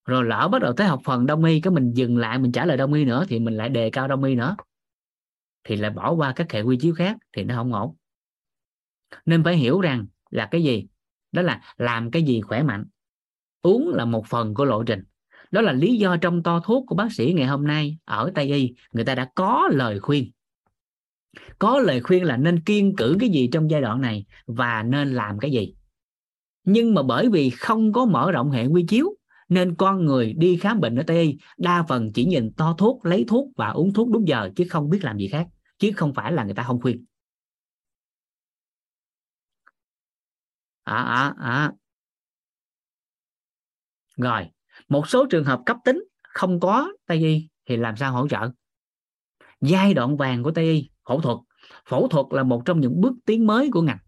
Rồi 0.07 0.25
lỡ 0.25 0.49
bắt 0.53 0.63
đầu 0.63 0.73
tới 0.73 0.87
học 0.87 1.01
phần 1.05 1.27
đông 1.27 1.45
y 1.45 1.61
cái 1.61 1.71
mình 1.71 1.93
dừng 1.93 2.17
lại 2.17 2.39
mình 2.39 2.53
trả 2.53 2.67
lời 2.67 2.77
đông 2.77 2.93
y 2.93 3.05
nữa 3.05 3.25
thì 3.29 3.39
mình 3.39 3.57
lại 3.57 3.69
đề 3.69 3.91
cao 3.91 4.09
đông 4.09 4.25
y 4.25 4.35
nữa. 4.35 4.57
Thì 5.65 5.77
lại 5.77 5.91
bỏ 5.91 6.13
qua 6.13 6.33
các 6.37 6.53
hệ 6.53 6.63
quy 6.63 6.77
chiếu 6.81 6.95
khác 6.95 7.17
thì 7.33 7.45
nó 7.45 7.55
không 7.55 7.73
ổn. 7.73 7.97
Nên 9.27 9.45
phải 9.45 9.57
hiểu 9.57 9.81
rằng 9.81 10.07
là 10.31 10.49
cái 10.51 10.63
gì? 10.63 10.87
Đó 11.33 11.43
là 11.43 11.61
làm 11.77 12.11
cái 12.11 12.23
gì 12.23 12.41
khỏe 12.41 12.63
mạnh. 12.63 12.85
Uống 13.63 13.89
là 13.95 14.05
một 14.05 14.27
phần 14.27 14.55
của 14.55 14.65
lộ 14.65 14.83
trình 14.83 15.05
đó 15.55 15.61
là 15.61 15.73
lý 15.73 15.97
do 15.97 16.17
trong 16.17 16.43
to 16.43 16.61
thuốc 16.61 16.85
của 16.87 16.95
bác 16.95 17.13
sĩ 17.13 17.33
ngày 17.37 17.47
hôm 17.47 17.67
nay 17.67 17.99
ở 18.05 18.33
tây 18.35 18.53
y. 18.53 18.75
Người 18.93 19.05
ta 19.05 19.15
đã 19.15 19.31
có 19.35 19.69
lời 19.73 20.01
khuyên. 20.01 20.31
Có 21.59 21.79
lời 21.79 22.01
khuyên 22.01 22.25
là 22.25 22.37
nên 22.37 22.61
kiên 22.61 22.97
cử 22.97 23.17
cái 23.21 23.29
gì 23.29 23.49
trong 23.53 23.71
giai 23.71 23.81
đoạn 23.81 24.01
này 24.01 24.27
và 24.47 24.83
nên 24.83 25.15
làm 25.15 25.39
cái 25.39 25.51
gì. 25.51 25.75
Nhưng 26.65 26.95
mà 26.95 27.03
bởi 27.03 27.29
vì 27.29 27.51
không 27.51 27.93
có 27.93 28.05
mở 28.05 28.33
rộng 28.33 28.51
hệ 28.51 28.67
quy 28.67 28.85
chiếu 28.89 29.17
nên 29.49 29.75
con 29.75 30.05
người 30.05 30.33
đi 30.33 30.57
khám 30.57 30.81
bệnh 30.81 30.97
ở 30.97 31.03
tây 31.07 31.23
y 31.23 31.39
đa 31.57 31.85
phần 31.89 32.13
chỉ 32.13 32.25
nhìn 32.25 32.53
to 32.53 32.75
thuốc 32.79 33.07
lấy 33.07 33.25
thuốc 33.29 33.49
và 33.57 33.69
uống 33.69 33.93
thuốc 33.93 34.09
đúng 34.11 34.29
giờ 34.29 34.51
chứ 34.57 34.65
không 34.71 34.91
biết 34.91 35.05
làm 35.05 35.19
gì 35.19 35.29
khác 35.29 35.47
chứ 35.79 35.91
không 35.97 36.15
phải 36.15 36.33
là 36.33 36.45
người 36.45 36.55
ta 36.55 36.63
không 36.63 36.81
khuyên. 36.81 37.05
À, 40.85 41.03
à, 41.03 41.35
à. 41.39 41.73
rồi 44.17 44.47
một 44.89 45.09
số 45.09 45.27
trường 45.27 45.45
hợp 45.45 45.61
cấp 45.67 45.77
tính 45.85 46.05
không 46.23 46.61
có 46.61 46.93
tây 47.07 47.19
y 47.19 47.49
thì 47.67 47.77
làm 47.77 47.97
sao 47.97 48.13
hỗ 48.13 48.29
trợ? 48.29 48.51
Giai 49.61 49.95
đoạn 49.95 50.17
vàng 50.17 50.43
của 50.43 50.51
tây 50.51 50.65
y, 50.65 50.91
phẫu 51.09 51.21
thuật. 51.21 51.39
Phẫu 51.89 52.09
thuật 52.09 52.27
là 52.31 52.43
một 52.43 52.63
trong 52.65 52.81
những 52.81 53.01
bước 53.01 53.13
tiến 53.27 53.47
mới 53.47 53.71
của 53.71 53.83
ngành, 53.83 53.99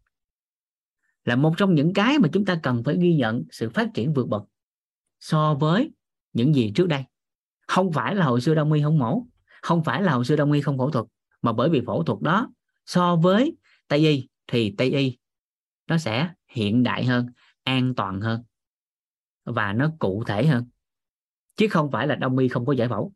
là 1.25 1.37
một 1.37 1.55
trong 1.57 1.75
những 1.75 1.93
cái 1.93 2.19
mà 2.19 2.29
chúng 2.33 2.45
ta 2.45 2.61
cần 2.63 2.83
phải 2.85 2.97
ghi 3.01 3.15
nhận 3.15 3.43
sự 3.51 3.71
phát 3.71 3.89
triển 3.95 4.13
vượt 4.13 4.29
bậc 4.29 4.43
so 5.21 5.55
với 5.55 5.91
những 6.33 6.55
gì 6.55 6.73
trước 6.75 6.89
đây. 6.89 7.05
Không 7.67 7.93
phải 7.93 8.15
là 8.15 8.27
hồi 8.27 8.41
xưa 8.41 8.55
đông 8.55 8.73
y 8.73 8.83
không 8.83 8.99
mổ, 8.99 9.27
không 9.63 9.85
phải 9.85 10.03
là 10.03 10.13
hồi 10.13 10.25
xưa 10.25 10.37
đông 10.37 10.53
y 10.53 10.61
không 10.61 10.79
phẫu 10.79 10.91
thuật, 10.91 11.05
mà 11.43 11.53
bởi 11.53 11.71
vì 11.71 11.83
phẫu 11.87 12.03
thuật 12.03 12.21
đó 12.21 12.49
so 12.87 13.17
với 13.17 13.57
tây 13.89 13.99
y 13.99 14.29
thì 14.47 14.75
tây 14.79 14.91
y 14.91 15.19
nó 15.87 15.99
sẽ 15.99 16.31
hiện 16.49 16.83
đại 16.83 17.05
hơn, 17.05 17.27
an 17.65 17.95
toàn 17.95 18.21
hơn 18.21 18.43
và 19.47 19.73
nó 19.73 19.93
cụ 19.98 20.24
thể 20.27 20.47
hơn. 20.47 20.64
Chứ 21.56 21.68
không 21.70 21.90
phải 21.90 22.06
là 22.06 22.14
đông 22.14 22.39
y 22.39 22.48
không 22.48 22.66
có 22.66 22.73
giải 22.73 22.89
phẫu. 22.89 23.12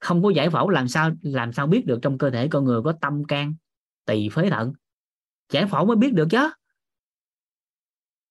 Không 0.00 0.22
có 0.22 0.30
giải 0.30 0.50
phẫu 0.50 0.70
làm 0.70 0.88
sao 0.88 1.10
làm 1.22 1.52
sao 1.52 1.66
biết 1.66 1.86
được 1.86 1.98
trong 2.02 2.18
cơ 2.18 2.30
thể 2.30 2.48
con 2.48 2.64
người 2.64 2.82
có 2.84 2.92
tâm 3.00 3.24
can, 3.24 3.54
tỳ 4.04 4.28
phế 4.28 4.50
thận. 4.50 4.72
Giải 5.52 5.66
phẫu 5.66 5.86
mới 5.86 5.96
biết 5.96 6.12
được 6.12 6.28
chứ. 6.30 6.50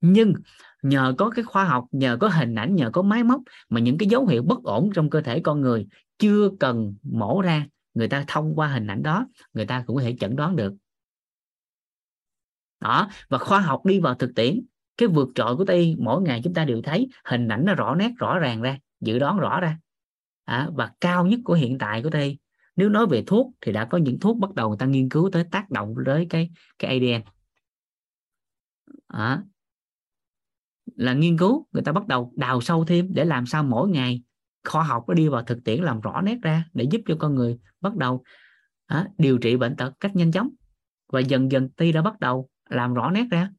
Nhưng 0.02 0.34
nhờ 0.82 1.14
có 1.18 1.30
cái 1.30 1.46
khoa 1.46 1.66
học, 1.66 1.86
nhờ 1.92 2.18
có 2.22 2.28
hình 2.28 2.56
ảnh, 2.56 2.76
nhờ 2.76 2.90
có 2.94 3.02
máy 3.02 3.24
móc 3.24 3.42
mà 3.70 3.80
những 3.80 3.98
cái 3.98 4.10
dấu 4.10 4.28
hiệu 4.28 4.44
bất 4.44 4.64
ổn 4.64 4.90
trong 4.96 5.10
cơ 5.10 5.22
thể 5.22 5.40
con 5.44 5.62
người 5.62 5.88
chưa 6.18 6.50
cần 6.60 6.96
mổ 7.04 7.42
ra, 7.42 7.68
người 7.94 8.08
ta 8.08 8.26
thông 8.28 8.56
qua 8.56 8.68
hình 8.68 8.88
ảnh 8.88 9.04
đó, 9.04 9.28
người 9.54 9.66
ta 9.66 9.84
cũng 9.88 9.96
có 9.96 10.02
thể 10.02 10.16
chẩn 10.20 10.36
đoán 10.36 10.56
được. 10.56 10.74
Đó, 12.80 13.10
và 13.30 13.38
khoa 13.38 13.60
học 13.60 13.86
đi 13.86 14.00
vào 14.00 14.16
thực 14.16 14.32
tiễn 14.36 14.66
cái 14.98 15.08
vượt 15.08 15.30
trội 15.36 15.58
của 15.58 15.66
tây 15.66 15.96
mỗi 16.00 16.22
ngày 16.22 16.42
chúng 16.44 16.54
ta 16.54 16.66
đều 16.66 16.82
thấy 16.82 17.10
hình 17.26 17.48
ảnh 17.48 17.66
nó 17.66 17.76
rõ 17.76 17.96
nét 17.96 18.12
rõ 18.18 18.40
ràng 18.40 18.62
ra 18.62 18.78
dự 19.02 19.20
đoán 19.20 19.40
rõ 19.40 19.60
ra. 19.60 19.78
À, 20.46 20.70
và 20.74 20.92
cao 21.02 21.26
nhất 21.26 21.40
của 21.44 21.54
hiện 21.54 21.78
tại 21.78 22.04
của 22.04 22.10
tây. 22.10 22.40
Nếu 22.76 22.90
nói 22.90 23.08
về 23.08 23.24
thuốc 23.28 23.52
thì 23.62 23.72
đã 23.72 23.86
có 23.86 23.98
những 23.98 24.20
thuốc 24.20 24.38
bắt 24.38 24.54
đầu 24.54 24.70
người 24.70 24.78
ta 24.78 24.86
nghiên 24.86 25.10
cứu 25.10 25.30
tới 25.32 25.44
tác 25.52 25.72
động 25.72 25.96
tới 26.06 26.28
cái 26.30 26.50
cái 26.80 27.00
ADN 27.00 27.22
à, 29.08 29.44
là 30.96 31.14
nghiên 31.14 31.38
cứu 31.38 31.68
người 31.72 31.84
ta 31.84 31.92
bắt 31.92 32.08
đầu 32.08 32.34
đào 32.36 32.62
sâu 32.62 32.86
thêm 32.86 33.08
để 33.14 33.26
làm 33.26 33.46
sao 33.46 33.64
mỗi 33.64 33.90
ngày 33.90 34.24
khoa 34.64 34.84
học 34.84 35.04
nó 35.08 35.14
đi 35.14 35.28
vào 35.28 35.44
thực 35.44 35.64
tiễn 35.64 35.84
làm 35.84 36.02
rõ 36.02 36.22
nét 36.22 36.38
ra 36.42 36.66
để 36.74 36.86
giúp 36.92 37.02
cho 37.08 37.16
con 37.20 37.36
người 37.36 37.60
bắt 37.82 37.96
đầu 37.96 38.24
à, 38.86 39.08
điều 39.18 39.38
trị 39.38 39.56
bệnh 39.58 39.76
tật 39.76 39.94
cách 40.00 40.16
nhanh 40.16 40.32
chóng. 40.32 40.50
Và 41.12 41.20
dần 41.20 41.52
dần 41.52 41.70
ty 41.70 41.92
đã 41.92 42.02
bắt 42.02 42.20
đầu 42.20 42.50
làm 42.70 42.94
rõ 42.94 43.12
nét 43.12 43.26
ra 43.32 43.50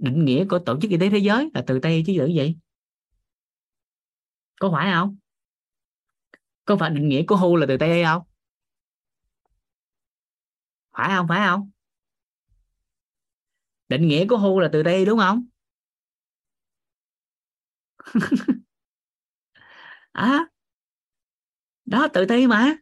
định 0.00 0.24
nghĩa 0.24 0.44
của 0.44 0.58
tổ 0.58 0.80
chức 0.80 0.90
y 0.90 0.96
tế 0.98 1.10
thế 1.10 1.18
giới 1.18 1.50
là 1.54 1.64
từ 1.66 1.78
tây 1.78 2.02
chứ 2.06 2.12
gì? 2.12 2.36
Vậy 2.36 2.56
có 4.60 4.70
phải 4.72 4.92
không? 4.92 5.16
Có 6.64 6.76
phải 6.76 6.90
định 6.90 7.08
nghĩa 7.08 7.22
của 7.26 7.36
hu 7.36 7.56
là 7.56 7.66
từ 7.68 7.76
tây 7.76 8.04
không? 8.04 8.22
Phải 10.92 11.08
không? 11.16 11.28
Phải 11.28 11.48
không? 11.48 11.70
Định 13.88 14.08
nghĩa 14.08 14.26
của 14.26 14.36
hu 14.38 14.60
là 14.60 14.68
từ 14.72 14.82
tây 14.82 15.04
đúng 15.04 15.18
không? 15.18 15.44
À, 20.14 20.46
đó 21.84 22.08
tự 22.12 22.26
ti 22.26 22.46
mà. 22.46 22.76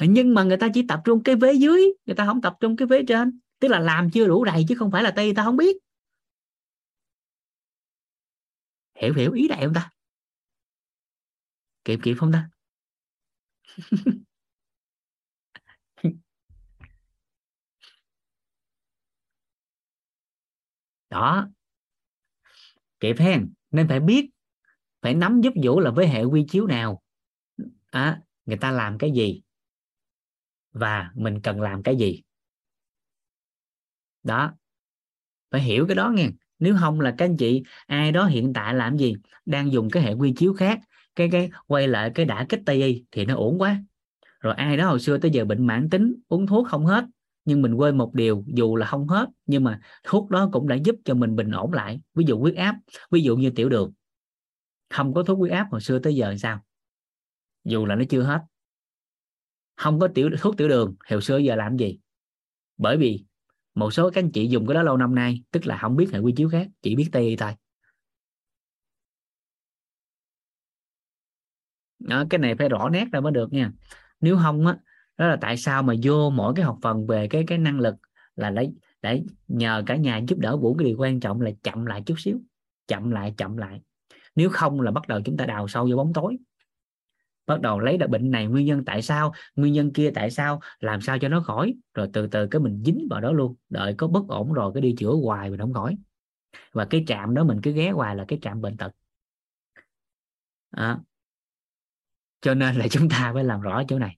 Nhưng 0.00 0.34
mà 0.34 0.42
người 0.42 0.56
ta 0.56 0.68
chỉ 0.74 0.86
tập 0.88 1.00
trung 1.04 1.22
cái 1.22 1.36
vế 1.36 1.52
dưới 1.52 1.92
người 2.06 2.16
ta 2.16 2.26
không 2.26 2.40
tập 2.40 2.56
trung 2.60 2.76
cái 2.76 2.86
vế 2.88 3.02
trên 3.08 3.38
tức 3.62 3.68
là 3.68 3.80
làm 3.80 4.10
chưa 4.10 4.26
đủ 4.26 4.44
đầy 4.44 4.64
chứ 4.68 4.74
không 4.78 4.90
phải 4.90 5.02
là 5.02 5.10
tây 5.10 5.32
ta 5.36 5.44
không 5.44 5.56
biết. 5.56 5.76
Hiểu 8.94 9.14
hiểu 9.14 9.32
ý 9.32 9.48
đại 9.48 9.64
không 9.64 9.74
ta? 9.74 9.90
Kịp 11.84 11.98
kịp 12.02 12.14
không 12.14 12.32
ta? 12.32 12.48
Đó. 21.10 21.48
Kịp 23.00 23.16
hen 23.18 23.52
nên 23.70 23.88
phải 23.88 24.00
biết 24.00 24.30
phải 25.02 25.14
nắm 25.14 25.40
giúp 25.40 25.52
vũ 25.64 25.80
là 25.80 25.90
với 25.90 26.06
hệ 26.08 26.24
quy 26.24 26.44
chiếu 26.48 26.66
nào. 26.66 27.02
À, 27.90 28.20
người 28.46 28.56
ta 28.56 28.70
làm 28.70 28.98
cái 28.98 29.10
gì 29.10 29.42
và 30.72 31.10
mình 31.14 31.40
cần 31.42 31.60
làm 31.60 31.82
cái 31.82 31.96
gì 31.96 32.22
đó. 34.22 34.54
Phải 35.50 35.60
hiểu 35.60 35.86
cái 35.86 35.94
đó 35.94 36.10
nghe. 36.14 36.28
Nếu 36.58 36.76
không 36.80 37.00
là 37.00 37.14
các 37.18 37.24
anh 37.24 37.36
chị, 37.36 37.62
ai 37.86 38.12
đó 38.12 38.26
hiện 38.26 38.52
tại 38.52 38.74
làm 38.74 38.96
gì, 38.96 39.14
đang 39.46 39.72
dùng 39.72 39.90
cái 39.90 40.02
hệ 40.02 40.12
quy 40.12 40.34
chiếu 40.36 40.54
khác, 40.54 40.80
cái 41.16 41.28
cái, 41.32 41.50
quay 41.66 41.88
lại 41.88 42.12
cái 42.14 42.26
đã 42.26 42.46
kích 42.48 42.60
tây 42.66 42.82
y 42.82 43.04
thì 43.10 43.24
nó 43.24 43.34
ổn 43.36 43.58
quá. 43.58 43.82
Rồi 44.40 44.54
ai 44.54 44.76
đó 44.76 44.88
hồi 44.88 45.00
xưa 45.00 45.18
tới 45.18 45.30
giờ 45.30 45.44
bệnh 45.44 45.66
mãn 45.66 45.90
tính, 45.90 46.14
uống 46.28 46.46
thuốc 46.46 46.68
không 46.68 46.86
hết, 46.86 47.04
nhưng 47.44 47.62
mình 47.62 47.74
quên 47.74 47.98
một 47.98 48.14
điều, 48.14 48.44
dù 48.46 48.76
là 48.76 48.86
không 48.86 49.08
hết, 49.08 49.28
nhưng 49.46 49.64
mà 49.64 49.80
thuốc 50.04 50.30
đó 50.30 50.48
cũng 50.52 50.68
đã 50.68 50.76
giúp 50.76 50.96
cho 51.04 51.14
mình 51.14 51.36
bình 51.36 51.50
ổn 51.50 51.72
lại. 51.72 52.00
Ví 52.14 52.24
dụ 52.28 52.38
huyết 52.38 52.54
áp, 52.54 52.76
ví 53.10 53.22
dụ 53.22 53.36
như 53.36 53.50
tiểu 53.50 53.68
đường. 53.68 53.92
Không 54.90 55.14
có 55.14 55.22
thuốc 55.22 55.38
huyết 55.38 55.52
áp 55.52 55.66
hồi 55.70 55.80
xưa 55.80 55.98
tới 55.98 56.14
giờ 56.14 56.36
sao? 56.38 56.60
Dù 57.64 57.86
là 57.86 57.94
nó 57.94 58.04
chưa 58.08 58.22
hết. 58.22 58.40
Không 59.76 60.00
có 60.00 60.08
tiểu, 60.08 60.30
thuốc 60.40 60.56
tiểu 60.56 60.68
đường, 60.68 60.94
hồi 61.10 61.22
xưa 61.22 61.38
giờ 61.38 61.56
làm 61.56 61.76
gì? 61.76 61.98
Bởi 62.76 62.96
vì 62.96 63.24
một 63.74 63.90
số 63.90 64.10
các 64.10 64.22
anh 64.22 64.30
chị 64.30 64.46
dùng 64.46 64.66
cái 64.66 64.74
đó 64.74 64.82
lâu 64.82 64.96
năm 64.96 65.14
nay 65.14 65.42
tức 65.50 65.66
là 65.66 65.76
không 65.76 65.96
biết 65.96 66.12
hệ 66.12 66.18
quy 66.18 66.32
chiếu 66.36 66.48
khác 66.48 66.68
chỉ 66.82 66.96
biết 66.96 67.08
tây 67.12 67.28
y 67.28 67.36
thôi. 67.36 67.52
Đó, 71.98 72.24
cái 72.30 72.38
này 72.38 72.54
phải 72.54 72.68
rõ 72.68 72.88
nét 72.88 73.04
ra 73.12 73.20
mới 73.20 73.32
được 73.32 73.52
nha. 73.52 73.72
Nếu 74.20 74.36
không 74.42 74.66
á 74.66 74.76
đó 75.16 75.26
là 75.26 75.36
tại 75.40 75.56
sao 75.56 75.82
mà 75.82 75.94
vô 76.02 76.30
mỗi 76.30 76.52
cái 76.56 76.64
học 76.64 76.78
phần 76.82 77.06
về 77.06 77.28
cái 77.28 77.44
cái 77.46 77.58
năng 77.58 77.80
lực 77.80 77.94
là 78.36 78.50
lấy 78.50 78.72
để 79.02 79.22
nhờ 79.48 79.82
cả 79.86 79.96
nhà 79.96 80.20
giúp 80.28 80.38
đỡ 80.38 80.56
vũ 80.56 80.74
cái 80.74 80.84
điều 80.84 80.96
quan 80.98 81.20
trọng 81.20 81.40
là 81.40 81.50
chậm 81.62 81.86
lại 81.86 82.02
chút 82.06 82.14
xíu 82.18 82.40
chậm 82.86 83.10
lại 83.10 83.34
chậm 83.36 83.56
lại. 83.56 83.80
Nếu 84.34 84.50
không 84.50 84.80
là 84.80 84.90
bắt 84.90 85.08
đầu 85.08 85.20
chúng 85.24 85.36
ta 85.36 85.46
đào 85.46 85.68
sâu 85.68 85.88
vô 85.90 85.96
bóng 85.96 86.12
tối 86.12 86.36
bắt 87.46 87.60
đầu 87.60 87.80
lấy 87.80 87.98
được 87.98 88.10
bệnh 88.10 88.30
này, 88.30 88.46
nguyên 88.46 88.66
nhân 88.66 88.84
tại 88.84 89.02
sao, 89.02 89.32
nguyên 89.56 89.72
nhân 89.72 89.92
kia 89.92 90.10
tại 90.14 90.30
sao, 90.30 90.60
làm 90.80 91.00
sao 91.00 91.18
cho 91.18 91.28
nó 91.28 91.40
khỏi. 91.40 91.74
Rồi 91.94 92.08
từ 92.12 92.26
từ 92.26 92.46
cái 92.46 92.60
mình 92.60 92.82
dính 92.86 93.06
vào 93.10 93.20
đó 93.20 93.32
luôn. 93.32 93.56
Đợi 93.68 93.94
có 93.98 94.06
bất 94.06 94.28
ổn 94.28 94.52
rồi 94.52 94.70
cái 94.74 94.80
đi 94.80 94.94
chữa 94.98 95.12
hoài 95.12 95.50
mình 95.50 95.60
không 95.60 95.72
khỏi. 95.74 95.96
Và 96.72 96.84
cái 96.84 97.04
trạm 97.06 97.34
đó 97.34 97.44
mình 97.44 97.60
cứ 97.62 97.72
ghé 97.72 97.90
hoài 97.90 98.16
là 98.16 98.24
cái 98.28 98.38
trạm 98.42 98.60
bệnh 98.60 98.76
tật. 98.76 98.92
À. 100.70 100.98
cho 102.40 102.54
nên 102.54 102.76
là 102.76 102.88
chúng 102.90 103.08
ta 103.08 103.30
phải 103.34 103.44
làm 103.44 103.60
rõ 103.60 103.82
chỗ 103.88 103.98
này. 103.98 104.16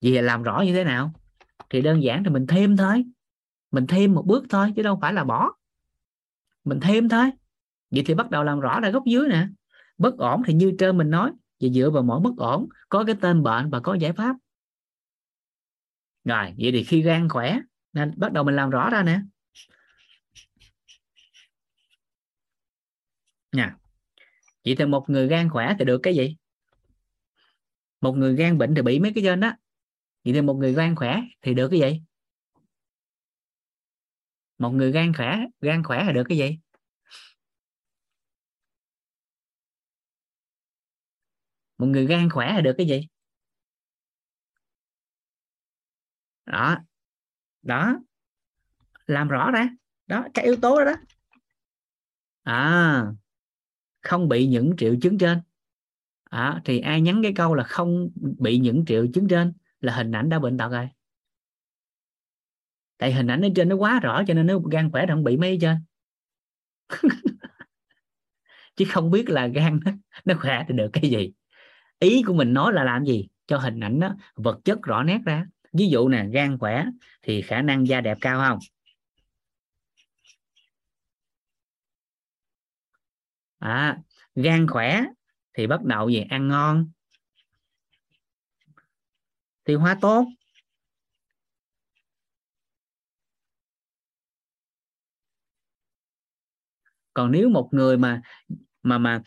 Vì 0.00 0.20
làm 0.20 0.42
rõ 0.42 0.62
như 0.66 0.74
thế 0.74 0.84
nào? 0.84 1.12
Thì 1.70 1.82
đơn 1.82 2.02
giản 2.02 2.24
thì 2.24 2.30
mình 2.30 2.46
thêm 2.46 2.76
thôi. 2.76 3.04
Mình 3.70 3.86
thêm 3.86 4.14
một 4.14 4.22
bước 4.26 4.44
thôi, 4.50 4.72
chứ 4.76 4.82
đâu 4.82 4.98
phải 5.00 5.12
là 5.12 5.24
bỏ. 5.24 5.52
Mình 6.64 6.80
thêm 6.80 7.08
thôi. 7.08 7.30
Vậy 7.90 8.02
thì 8.06 8.14
bắt 8.14 8.30
đầu 8.30 8.44
làm 8.44 8.60
rõ 8.60 8.80
ra 8.80 8.90
góc 8.90 9.02
dưới 9.06 9.28
nè. 9.28 9.48
Bất 9.98 10.18
ổn 10.18 10.42
thì 10.46 10.54
như 10.54 10.72
trên 10.78 10.98
mình 10.98 11.10
nói 11.10 11.32
và 11.62 11.68
dựa 11.68 11.90
vào 11.90 12.02
mỗi 12.02 12.20
bất 12.20 12.36
ổn, 12.36 12.68
có 12.88 13.04
cái 13.04 13.16
tên 13.20 13.42
bệnh 13.42 13.70
và 13.70 13.80
có 13.80 13.94
giải 13.94 14.12
pháp. 14.12 14.36
Rồi, 16.24 16.54
vậy 16.58 16.72
thì 16.72 16.84
khi 16.84 17.02
gan 17.02 17.28
khỏe, 17.28 17.58
nên 17.92 18.12
bắt 18.16 18.32
đầu 18.32 18.44
mình 18.44 18.56
làm 18.56 18.70
rõ 18.70 18.90
ra 18.90 19.02
nè. 19.02 19.20
Nha 23.52 23.76
vậy 24.64 24.74
thì 24.78 24.84
một 24.84 25.10
người 25.10 25.28
gan 25.28 25.48
khỏe 25.48 25.74
thì 25.78 25.84
được 25.84 26.00
cái 26.02 26.14
gì? 26.14 26.36
Một 28.00 28.12
người 28.12 28.34
gan 28.34 28.58
bệnh 28.58 28.74
thì 28.74 28.82
bị 28.82 28.98
mấy 28.98 29.12
cái 29.14 29.24
trên 29.24 29.40
đó. 29.40 29.52
Vậy 30.24 30.34
thì 30.34 30.40
một 30.40 30.54
người 30.54 30.72
gan 30.72 30.94
khỏe 30.94 31.20
thì 31.42 31.54
được 31.54 31.68
cái 31.68 31.80
gì? 31.80 32.02
Một 34.58 34.70
người 34.70 34.92
gan 34.92 35.14
khỏe 35.14 35.38
gan 35.60 35.82
khỏe 35.82 36.04
là 36.04 36.12
được 36.12 36.24
cái 36.28 36.38
gì? 36.38 36.58
Một 41.82 41.88
người 41.88 42.06
gan 42.06 42.30
khỏe 42.30 42.52
là 42.52 42.60
được 42.60 42.74
cái 42.78 42.86
gì? 42.86 43.08
Đó. 46.46 46.78
Đó. 47.62 47.98
Làm 49.06 49.28
rõ 49.28 49.50
ra. 49.50 49.68
Đó 50.06 50.24
cái 50.34 50.44
yếu 50.44 50.56
tố 50.56 50.78
đó 50.78 50.84
đó. 50.84 50.94
À. 52.42 53.06
Không 54.02 54.28
bị 54.28 54.46
những 54.46 54.74
triệu 54.78 54.94
chứng 55.02 55.18
trên. 55.18 55.40
À, 56.30 56.60
thì 56.64 56.78
ai 56.78 57.00
nhắn 57.00 57.20
cái 57.22 57.32
câu 57.36 57.54
là 57.54 57.64
không 57.64 58.08
bị 58.38 58.58
những 58.58 58.84
triệu 58.86 59.06
chứng 59.14 59.28
trên 59.28 59.52
là 59.80 59.96
hình 59.96 60.12
ảnh 60.12 60.28
đã 60.28 60.38
bệnh 60.38 60.58
tật 60.58 60.68
rồi. 60.68 60.88
Tại 62.98 63.12
hình 63.12 63.26
ảnh 63.26 63.42
ở 63.42 63.48
trên 63.56 63.68
nó 63.68 63.76
quá 63.76 64.00
rõ 64.00 64.22
cho 64.26 64.34
nên 64.34 64.46
nếu 64.46 64.60
gan 64.60 64.90
khỏe 64.92 65.02
thì 65.06 65.10
không 65.10 65.24
bị 65.24 65.36
mấy 65.36 65.58
trên 65.60 65.76
chứ 68.76 68.84
không 68.88 69.10
biết 69.10 69.30
là 69.30 69.46
gan 69.46 69.80
nó, 69.84 69.92
nó 70.24 70.34
khỏe 70.40 70.64
thì 70.68 70.74
được 70.74 70.90
cái 70.92 71.10
gì 71.10 71.32
ý 72.02 72.22
của 72.26 72.34
mình 72.34 72.52
nói 72.52 72.72
là 72.72 72.84
làm 72.84 73.04
gì? 73.04 73.28
Cho 73.46 73.58
hình 73.58 73.80
ảnh 73.80 74.00
đó 74.00 74.14
vật 74.34 74.58
chất 74.64 74.82
rõ 74.82 75.02
nét 75.02 75.18
ra. 75.24 75.46
Ví 75.72 75.88
dụ 75.88 76.08
nè 76.08 76.26
gan 76.32 76.58
khỏe 76.58 76.84
thì 77.22 77.42
khả 77.42 77.62
năng 77.62 77.86
da 77.86 78.00
đẹp 78.00 78.18
cao 78.20 78.40
không? 78.40 78.58
À, 83.58 83.98
gan 84.34 84.66
khỏe 84.68 85.04
thì 85.54 85.66
bắt 85.66 85.82
đầu 85.84 86.08
gì? 86.08 86.24
Ăn 86.30 86.48
ngon. 86.48 86.90
Tiêu 89.64 89.80
hóa 89.80 89.98
tốt. 90.00 90.26
Còn 97.14 97.32
nếu 97.32 97.48
một 97.48 97.68
người 97.72 97.98
mà 97.98 98.22
mà 98.82 98.98
mà 98.98 99.22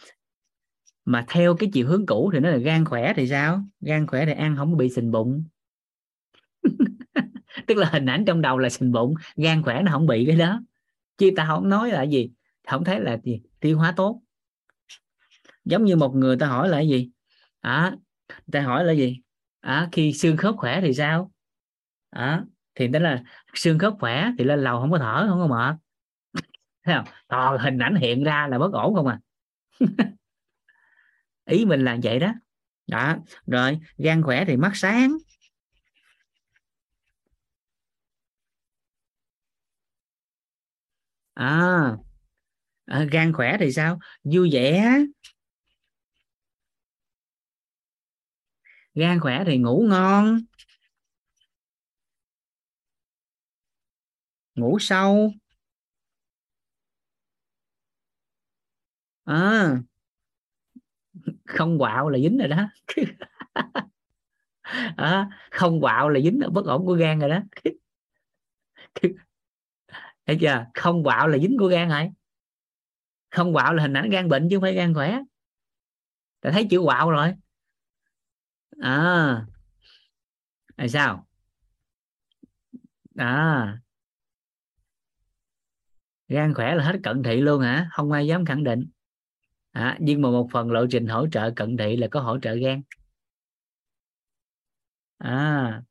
mà 1.06 1.25
theo 1.27 1.56
cái 1.56 1.69
chiều 1.74 1.88
hướng 1.88 2.06
cũ 2.06 2.30
thì 2.34 2.40
nó 2.40 2.50
là 2.50 2.58
gan 2.58 2.85
khỏe 2.85 3.14
thì 3.16 3.27
sao? 3.27 3.64
Gan 3.82 4.08
khỏe 4.08 4.25
thì 4.25 4.32
ăn 4.32 4.56
không 4.58 4.77
bị 4.77 4.90
sình 4.90 5.11
bụng. 5.11 5.43
Tức 7.67 7.77
là 7.77 7.90
hình 7.90 8.06
ảnh 8.06 8.25
trong 8.27 8.42
đầu 8.42 8.58
là 8.58 8.69
sình 8.69 8.92
bụng 8.92 9.14
gan 9.35 9.64
khỏe 9.64 9.82
nó 9.82 9.92
không 9.92 10.08
bị 10.08 10.25
cái 10.27 10.35
đó. 10.35 10.61
Chứ 11.17 11.32
ta 11.35 11.45
không 11.48 11.69
nói 11.69 11.90
là 11.90 12.03
gì? 12.03 12.32
Không 12.67 12.84
thấy 12.84 13.00
là 13.00 13.17
gì? 13.24 13.42
Tiêu 13.59 13.77
hóa 13.77 13.93
tốt. 13.95 14.22
Giống 15.66 15.85
như 15.85 15.95
một 15.95 16.16
người 16.16 16.38
ta 16.38 16.48
hỏi 16.48 16.69
là 16.69 16.80
gì? 16.80 17.09
À, 17.59 17.95
ta 18.51 18.61
hỏi 18.61 18.84
là 18.84 18.93
gì? 18.93 19.22
À, 19.59 19.90
khi 19.92 20.14
xương 20.14 20.38
khớp 20.38 20.56
khỏe 20.58 20.82
thì 20.82 20.93
sao? 20.93 21.32
À, 22.09 22.43
thì 22.75 22.88
đó 22.88 23.00
là 23.00 23.24
xương 23.53 23.80
khớp 23.80 23.93
khỏe 24.00 24.32
thì 24.38 24.43
lên 24.43 24.59
lầu 24.64 24.80
không 24.80 24.92
có 24.92 24.98
thở 24.98 25.27
không 25.30 25.40
có 25.40 25.48
mệt. 25.48 25.75
Thấy 26.85 26.95
không? 26.95 27.06
Toàn 27.27 27.58
hình 27.59 27.77
ảnh 27.77 27.95
hiện 27.95 28.24
ra 28.24 28.48
là 28.48 28.59
bất 28.59 28.74
ổn 28.74 28.95
không 28.95 29.08
à. 29.08 29.19
ý 31.45 31.65
mình 31.65 31.83
là 31.85 31.98
vậy 32.03 32.19
đó. 32.19 32.33
Đó 32.88 33.15
rồi 33.48 33.80
gan 33.98 34.24
khỏe 34.24 34.45
thì 34.45 34.57
mắt 34.57 34.72
sáng. 34.75 35.17
À, 41.35 41.98
à 42.88 43.03
gan 43.11 43.33
khỏe 43.33 43.57
thì 43.59 43.72
sao? 43.72 43.99
Vui 44.24 44.49
vẻ. 44.53 44.98
Gan 48.95 49.19
khỏe 49.19 49.43
thì 49.45 49.57
ngủ 49.57 49.85
ngon. 49.90 50.40
Ngủ 54.56 54.80
sâu. 54.80 55.32
À, 59.25 59.77
không 61.48 61.80
quạo 61.80 62.09
là 62.09 62.19
dính 62.19 62.38
rồi 62.38 62.48
đó. 62.48 62.69
À, 64.98 65.30
không 65.51 65.82
quạo 65.82 66.09
là 66.09 66.19
dính 66.19 66.40
ở 66.40 66.49
bất 66.49 66.65
ổn 66.65 66.85
của 66.85 66.93
gan 66.93 67.19
rồi 67.19 67.30
đó. 67.30 67.40
Thấy 70.25 70.38
chưa? 70.41 70.65
Không 70.74 71.03
quạo 71.03 71.27
là 71.27 71.38
dính 71.38 71.57
của 71.59 71.67
gan 71.67 71.90
rồi 71.90 72.09
không 73.35 73.53
quạo 73.53 73.74
là 73.74 73.83
hình 73.83 73.93
ảnh 73.93 74.09
gan 74.09 74.30
bệnh 74.30 74.48
chứ 74.49 74.56
không 74.56 74.61
phải 74.61 74.74
gan 74.74 74.93
khỏe. 74.93 75.19
Ta 76.41 76.51
thấy 76.51 76.67
chữ 76.69 76.82
quạo 76.85 77.11
rồi. 77.11 77.33
Ờ. 78.82 78.90
À 78.90 79.45
là 80.77 80.88
sao? 80.88 81.27
À 83.17 83.77
gan 86.27 86.53
khỏe 86.53 86.75
là 86.75 86.83
hết 86.83 86.99
cận 87.03 87.24
thị 87.24 87.41
luôn 87.41 87.61
hả? 87.61 87.90
Không 87.91 88.11
ai 88.11 88.27
dám 88.27 88.45
khẳng 88.45 88.64
định 88.64 88.90
à, 89.75 89.97
nhưng 89.99 90.21
mà 90.21 90.29
một 90.29 90.47
phần 90.51 90.71
lộ 90.71 90.85
trình 90.89 91.07
hỗ 91.07 91.27
trợ 91.27 91.51
cận 91.55 91.77
thị 91.77 91.97
là 91.97 92.07
có 92.07 92.19
hỗ 92.19 92.39
trợ 92.39 92.55
gan. 92.55 92.81
À. 95.17 95.81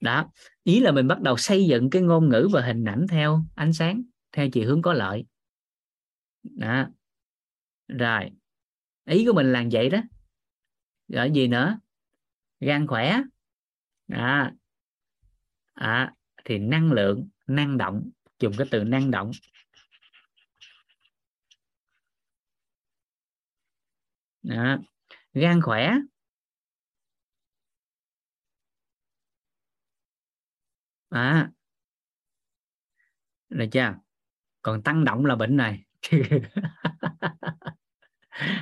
Đó 0.00 0.30
ý 0.62 0.80
là 0.80 0.92
mình 0.92 1.08
bắt 1.08 1.20
đầu 1.20 1.36
xây 1.36 1.66
dựng 1.66 1.90
cái 1.90 2.02
ngôn 2.02 2.28
ngữ 2.28 2.48
và 2.52 2.62
hình 2.62 2.84
ảnh 2.84 3.06
theo 3.10 3.44
ánh 3.54 3.72
sáng 3.72 4.02
theo 4.32 4.48
chiều 4.50 4.68
hướng 4.68 4.82
có 4.82 4.92
lợi. 4.92 5.24
Đó. 6.42 6.86
Rồi 7.88 8.30
ý 9.04 9.26
của 9.26 9.32
mình 9.32 9.52
là 9.52 9.64
vậy 9.72 9.90
đó. 9.90 10.02
Rồi 11.08 11.30
gì 11.30 11.48
nữa? 11.48 11.78
Gan 12.60 12.86
khỏe. 12.86 13.20
À, 14.08 14.54
à 15.74 16.14
thì 16.44 16.58
năng 16.58 16.92
lượng 16.92 17.28
năng 17.46 17.78
động 17.78 18.10
dùng 18.40 18.52
cái 18.58 18.66
từ 18.70 18.84
năng 18.84 19.10
động. 19.10 19.30
Đó. 24.46 24.78
gan 25.34 25.62
khỏe. 25.62 25.94
À 31.10 31.50
được 33.48 33.66
chưa? 33.72 33.94
Còn 34.62 34.82
tăng 34.82 35.04
động 35.04 35.26
là 35.26 35.36
bệnh 35.36 35.56
này. 35.56 35.84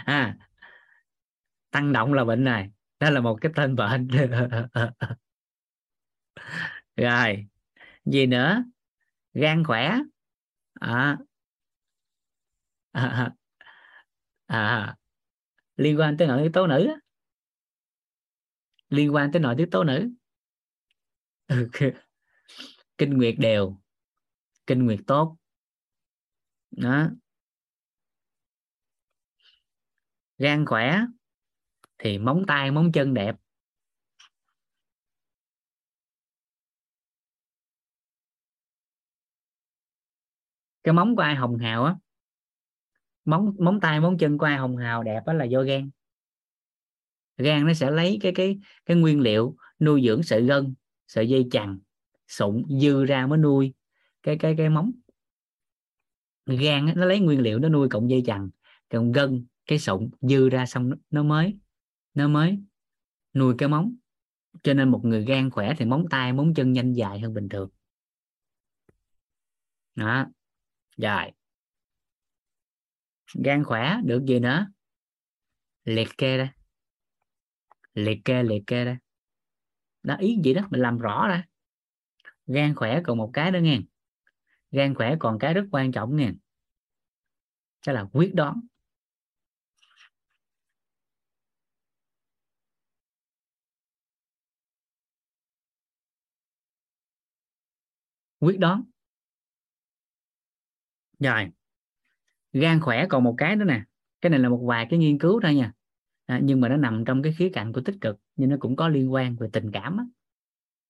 À, 0.07 0.37
tăng 1.71 1.93
động 1.93 2.13
là 2.13 2.25
bệnh 2.25 2.45
này. 2.45 2.71
Đó 3.01 3.11
là 3.11 3.21
một 3.21 3.39
cái 3.41 3.53
tên 3.57 3.77
bệnh. 3.77 4.09
Rồi. 6.97 7.47
Gì 8.05 8.27
nữa? 8.27 8.65
Gan 9.35 9.65
khỏe. 9.65 9.99
À, 10.81 11.19
à, 12.93 13.35
à, 14.49 14.97
liên 15.77 15.99
quan 15.99 16.17
tới 16.17 16.29
nội 16.29 16.43
tiết 16.43 16.51
tố 16.53 16.67
nữ 16.67 16.95
liên 18.89 19.15
quan 19.15 19.33
tới 19.33 19.41
nội 19.41 19.55
tiết 19.59 19.69
tố 19.71 19.85
nữ. 19.85 20.11
Kinh 22.99 23.11
nguyệt 23.19 23.35
đều. 23.39 23.81
Kinh 24.67 24.85
nguyệt 24.87 25.01
tốt. 25.07 25.37
Đó. 26.71 27.09
Gan 30.39 30.67
khỏe 30.67 31.01
thì 31.99 32.19
móng 32.19 32.45
tay, 32.49 32.71
móng 32.71 32.93
chân 32.93 33.15
đẹp. 33.15 33.37
Cái 40.83 40.95
móng 40.95 41.17
của 41.17 41.23
ai 41.23 41.35
hồng 41.35 41.59
hào 41.59 41.85
á? 41.85 41.95
Móng 43.25 43.55
móng 43.59 43.81
tay, 43.81 44.01
móng 44.01 44.19
chân 44.19 44.39
của 44.39 44.47
ai 44.47 44.57
hồng 44.57 44.77
hào, 44.77 45.03
đẹp 45.03 45.23
đó 45.27 45.33
là 45.33 45.45
do 45.45 45.63
gan. 45.63 45.91
Gan 47.37 47.67
nó 47.67 47.75
sẽ 47.75 47.91
lấy 47.91 48.19
cái 48.23 48.33
cái 48.35 48.59
cái 48.87 48.97
nguyên 48.97 49.21
liệu 49.21 49.57
nuôi 49.81 50.03
dưỡng 50.07 50.23
sợi 50.23 50.43
gân, 50.43 50.75
sợi 51.09 51.29
dây 51.29 51.49
chằng, 51.51 51.79
sụn, 52.29 52.63
dư 52.81 53.05
ra 53.05 53.27
mới 53.27 53.39
nuôi 53.39 53.75
cái 54.23 54.39
cái 54.39 54.55
cái 54.59 54.69
móng. 54.69 54.93
Gan 56.47 56.93
nó 56.97 57.05
lấy 57.05 57.21
nguyên 57.21 57.41
liệu 57.41 57.59
nó 57.59 57.69
nuôi 57.69 57.89
cộng 57.89 58.11
dây 58.11 58.23
chằng, 58.27 58.51
cộng 58.91 59.13
gân, 59.13 59.47
cái 59.67 59.79
sụn, 59.79 60.11
dư 60.21 60.49
ra 60.49 60.67
xong 60.67 60.91
nó 61.11 61.23
mới 61.23 61.57
nó 62.15 62.29
mới 62.29 62.59
nuôi 63.35 63.55
cái 63.59 63.69
móng. 63.69 63.95
Cho 64.63 64.75
nên 64.75 64.89
một 64.89 65.01
người 65.05 65.25
gan 65.25 65.51
khỏe 65.51 65.75
thì 65.79 65.85
móng 65.85 66.07
tay, 66.11 66.33
móng 66.33 66.55
chân 66.55 66.73
nhanh 66.73 66.93
dài 66.93 67.21
hơn 67.21 67.35
bình 67.35 67.49
thường. 67.49 67.71
Đó. 69.95 70.27
Dài 70.97 71.33
gan 73.35 73.65
khỏe, 73.65 73.97
được 74.05 74.25
gì 74.25 74.39
nữa? 74.39 74.67
Liệt 75.85 76.09
kê 76.19 76.37
ra. 76.37 76.55
Liệt 77.95 78.25
kê 78.25 78.43
liệt 78.43 78.63
kê 78.67 78.85
ra. 78.85 78.99
Đó, 80.03 80.17
ý 80.19 80.39
gì 80.45 80.55
đó? 80.55 80.63
Mình 80.71 80.81
làm 80.81 80.99
rõ 80.99 81.29
ra. 81.29 81.45
Gan 82.47 82.75
khỏe 82.75 83.01
còn 83.05 83.19
một 83.19 83.31
cái 83.33 83.51
nữa 83.51 83.61
nghe. 83.63 83.79
Gan 84.71 84.95
khỏe 84.95 85.17
còn 85.19 85.39
cái 85.39 85.55
rất 85.55 85.65
quan 85.73 85.93
trọng 85.93 86.17
nghe. 86.17 86.31
Đó 87.87 87.93
là 87.93 88.07
quyết 88.13 88.35
đoán. 88.35 88.61
Quyết 98.41 98.59
đoán. 98.59 98.85
Rồi 101.21 101.51
gan 102.55 102.81
khỏe 102.81 103.07
còn 103.09 103.25
một 103.25 103.37
cái 103.39 103.57
nữa 103.57 103.67
nè. 103.67 103.83
Cái 104.23 104.31
này 104.31 104.41
là 104.41 104.51
một 104.51 104.65
vài 104.69 104.87
cái 104.91 105.01
nghiên 105.01 105.19
cứu 105.21 105.41
thôi 105.45 105.57
nha. 105.57 105.73
À, 106.27 106.41
nhưng 106.45 106.63
mà 106.63 106.69
nó 106.71 106.77
nằm 106.79 107.05
trong 107.07 107.23
cái 107.23 107.35
khía 107.39 107.51
cạnh 107.55 107.75
của 107.75 107.83
tích 107.83 107.97
cực 108.03 108.17
nhưng 108.37 108.51
nó 108.51 108.57
cũng 108.61 108.77
có 108.77 108.89
liên 108.89 109.13
quan 109.15 109.37
về 109.37 109.49
tình 109.55 109.73
cảm 109.73 109.99
á. 109.99 110.05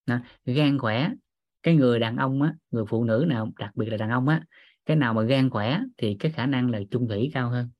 À, 0.06 0.22
gan 0.46 0.78
khỏe 0.78 1.10
cái 1.62 1.76
người 1.76 2.00
đàn 2.00 2.16
ông 2.16 2.42
á 2.42 2.54
người 2.70 2.84
phụ 2.88 3.04
nữ 3.04 3.26
nào 3.28 3.50
đặc 3.58 3.70
biệt 3.76 3.86
là 3.86 3.96
đàn 3.96 4.10
ông 4.10 4.28
á 4.28 4.42
cái 4.86 4.96
nào 4.98 5.14
mà 5.14 5.22
gan 5.22 5.50
khỏe 5.50 5.80
thì 5.98 6.16
cái 6.20 6.32
khả 6.32 6.46
năng 6.46 6.70
là 6.70 6.80
chung 6.90 7.08
thủy 7.08 7.30
cao 7.34 7.50
hơn. 7.50 7.70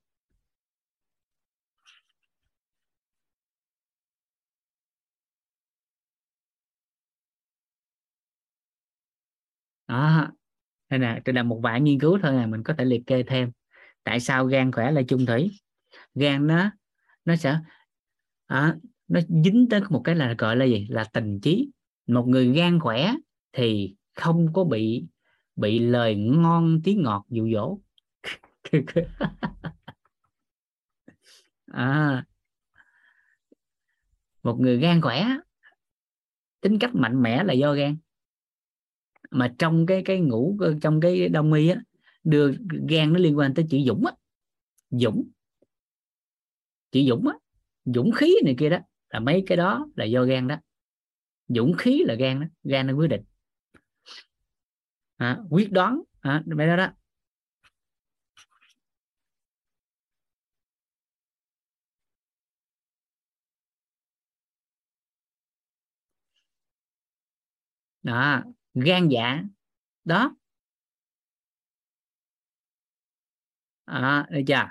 Đó 9.87 10.27
đây 10.89 10.99
nè 10.99 11.21
đây 11.25 11.33
là 11.35 11.43
một 11.43 11.59
vài 11.63 11.81
nghiên 11.81 11.99
cứu 11.99 12.19
thôi 12.23 12.33
là 12.33 12.47
mình 12.47 12.63
có 12.63 12.73
thể 12.77 12.85
liệt 12.85 13.03
kê 13.07 13.23
thêm 13.23 13.51
tại 14.05 14.19
sao 14.19 14.45
gan 14.45 14.71
khỏe 14.71 14.91
là 14.91 15.01
chung 15.07 15.25
thủy? 15.25 15.51
Gan 16.15 16.47
nó 16.47 16.71
nó 17.25 17.35
sẽ 17.35 17.59
à, 18.45 18.75
nó 19.07 19.19
dính 19.43 19.67
tới 19.69 19.81
một 19.89 20.01
cái 20.03 20.15
là 20.15 20.35
gọi 20.37 20.55
là 20.55 20.65
gì? 20.65 20.87
Là 20.89 21.03
tình 21.03 21.39
trí. 21.39 21.71
Một 22.07 22.27
người 22.27 22.51
gan 22.51 22.79
khỏe 22.79 23.13
thì 23.53 23.95
không 24.15 24.53
có 24.53 24.63
bị 24.63 25.05
bị 25.55 25.79
lời 25.79 26.15
ngon 26.15 26.81
tiếng 26.83 27.03
ngọt 27.03 27.25
dụ 27.29 27.49
dỗ. 27.53 27.79
À, 31.71 32.25
một 34.43 34.59
người 34.59 34.77
gan 34.77 35.01
khỏe 35.01 35.25
tính 36.61 36.79
cách 36.79 36.95
mạnh 36.95 37.21
mẽ 37.21 37.43
là 37.43 37.53
do 37.53 37.73
gan. 37.73 37.97
Mà 39.31 39.53
trong 39.59 39.85
cái 39.85 40.01
cái 40.05 40.19
ngủ 40.19 40.57
trong 40.81 41.01
cái 41.01 41.29
đông 41.29 41.53
y 41.53 41.69
á 41.69 41.81
đưa 42.25 42.51
gan 42.89 43.13
nó 43.13 43.19
liên 43.19 43.37
quan 43.37 43.53
tới 43.53 43.65
chữ 43.69 43.77
dũng 43.87 44.05
á. 44.05 44.13
Dũng. 44.89 45.29
Chữ 46.91 47.01
dũng 47.09 47.27
á. 47.27 47.33
Dũng 47.85 48.11
khí 48.11 48.35
này 48.45 48.55
kia 48.59 48.69
đó 48.69 48.79
là 49.09 49.19
mấy 49.19 49.43
cái 49.47 49.57
đó 49.57 49.87
là 49.95 50.05
do 50.05 50.23
gan 50.23 50.47
đó. 50.47 50.55
Dũng 51.47 51.73
khí 51.77 52.03
là 52.05 52.15
gan 52.15 52.39
đó 52.39 52.47
gan 52.63 52.87
nó 52.87 52.93
quyết 52.93 53.07
định. 53.07 53.23
À, 55.17 55.39
quyết 55.49 55.71
đoán 55.71 56.01
à, 56.19 56.43
mấy 56.45 56.67
đó 56.67 56.75
đó. 56.75 56.91
Đó 68.03 68.43
gan 68.73 69.09
dạ. 69.09 69.43
Đó 70.05 70.35
à, 73.85 74.27
được 74.29 74.41
chưa 74.47 74.67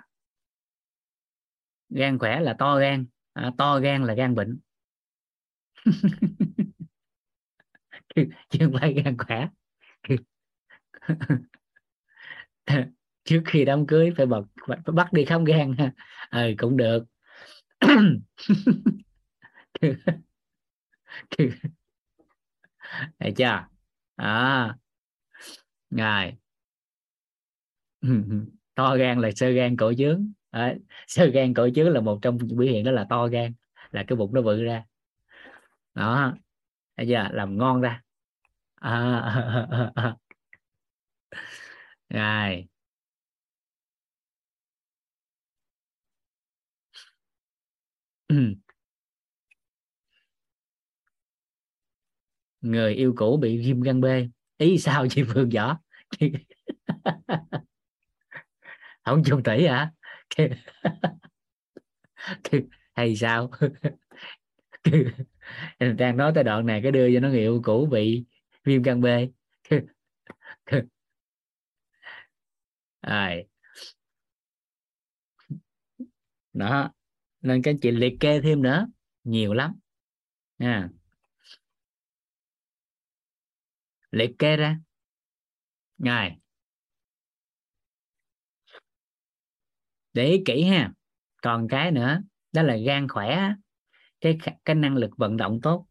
gan 1.88 2.18
khỏe 2.18 2.40
là 2.40 2.54
to 2.58 2.78
gan. 2.78 3.06
À, 3.32 3.52
to 3.58 3.78
gan 3.78 4.04
là 4.04 4.14
gan 4.14 4.34
bệnh. 4.34 4.58
Chứ 8.48 8.58
không 8.60 8.72
phải 8.80 8.94
gan 9.04 9.16
khỏe. 9.18 9.48
Trước 13.24 13.42
khi 13.46 13.64
đám 13.64 13.86
cưới 13.86 14.12
phải 14.16 14.26
bật 14.26 14.44
phải 14.66 14.78
bắt 14.94 15.12
đi 15.12 15.24
khám 15.24 15.44
gan. 15.44 15.74
Ha 15.78 15.92
à, 16.30 16.46
cũng 16.58 16.76
được. 16.76 17.04
Thấy 23.18 23.32
chưa 23.36 23.66
à. 24.16 24.76
Rồi 25.90 26.36
to 28.74 28.96
gan 28.96 29.20
là 29.20 29.30
sơ 29.36 29.50
gan 29.50 29.76
cổ 29.76 29.92
trướng 29.98 30.32
à, 30.50 30.74
sơ 31.06 31.26
gan 31.26 31.54
cổ 31.54 31.68
chứa 31.74 31.88
là 31.90 32.00
một 32.00 32.18
trong 32.22 32.38
biểu 32.38 32.68
hiện 32.68 32.84
đó 32.84 32.90
là 32.92 33.06
to 33.10 33.26
gan 33.26 33.54
là 33.92 34.04
cái 34.08 34.16
bụng 34.16 34.34
nó 34.34 34.42
bự 34.42 34.62
ra. 34.64 34.84
Đó 35.94 36.34
bây 36.96 37.08
giờ 37.08 37.28
làm 37.32 37.58
ngon 37.58 37.80
ra. 37.80 38.02
À, 38.76 40.16
rồi. 42.08 42.68
Người 52.60 52.94
yêu 52.94 53.12
cũ 53.16 53.36
bị 53.36 53.58
viêm 53.58 53.80
gan 53.80 54.00
B. 54.00 54.04
Ý 54.58 54.78
sao 54.78 55.06
chị 55.10 55.22
Phương 55.34 55.48
võ? 55.50 55.78
không 59.04 59.22
chung 59.24 59.42
tỷ 59.42 59.66
hả? 59.66 59.92
Hay 62.94 63.16
sao? 63.16 63.50
Đang 65.78 66.16
nói 66.16 66.32
tới 66.34 66.44
đoạn 66.44 66.66
này 66.66 66.80
cái 66.82 66.92
đưa 66.92 67.14
cho 67.14 67.20
nó 67.20 67.28
hiệu 67.30 67.60
cũ 67.64 67.86
bị 67.86 68.24
viêm 68.64 68.82
gan 68.82 69.00
B. 69.00 69.06
Rồi 73.02 73.44
đó, 76.52 76.92
nên 77.40 77.62
các 77.62 77.76
chị 77.82 77.90
liệt 77.90 78.14
kê 78.20 78.40
thêm 78.40 78.62
nữa. 78.62 78.86
Nhiều 79.24 79.54
lắm. 79.54 79.74
Nha 80.58 80.88
liệt 84.10 84.30
kê 84.38 84.56
ra. 84.56 84.78
Ngài. 85.98 86.38
Để 90.14 90.26
ý 90.26 90.42
kỹ 90.44 90.64
ha. 90.64 90.92
Còn 91.42 91.68
cái 91.68 91.90
nữa 91.90 92.22
đó 92.52 92.62
là 92.62 92.76
gan 92.76 93.08
khỏe 93.08 93.54
cái 94.20 94.38
cái 94.64 94.76
năng 94.76 94.96
lực 94.96 95.10
vận 95.16 95.36
động 95.36 95.60
tốt. 95.62 95.86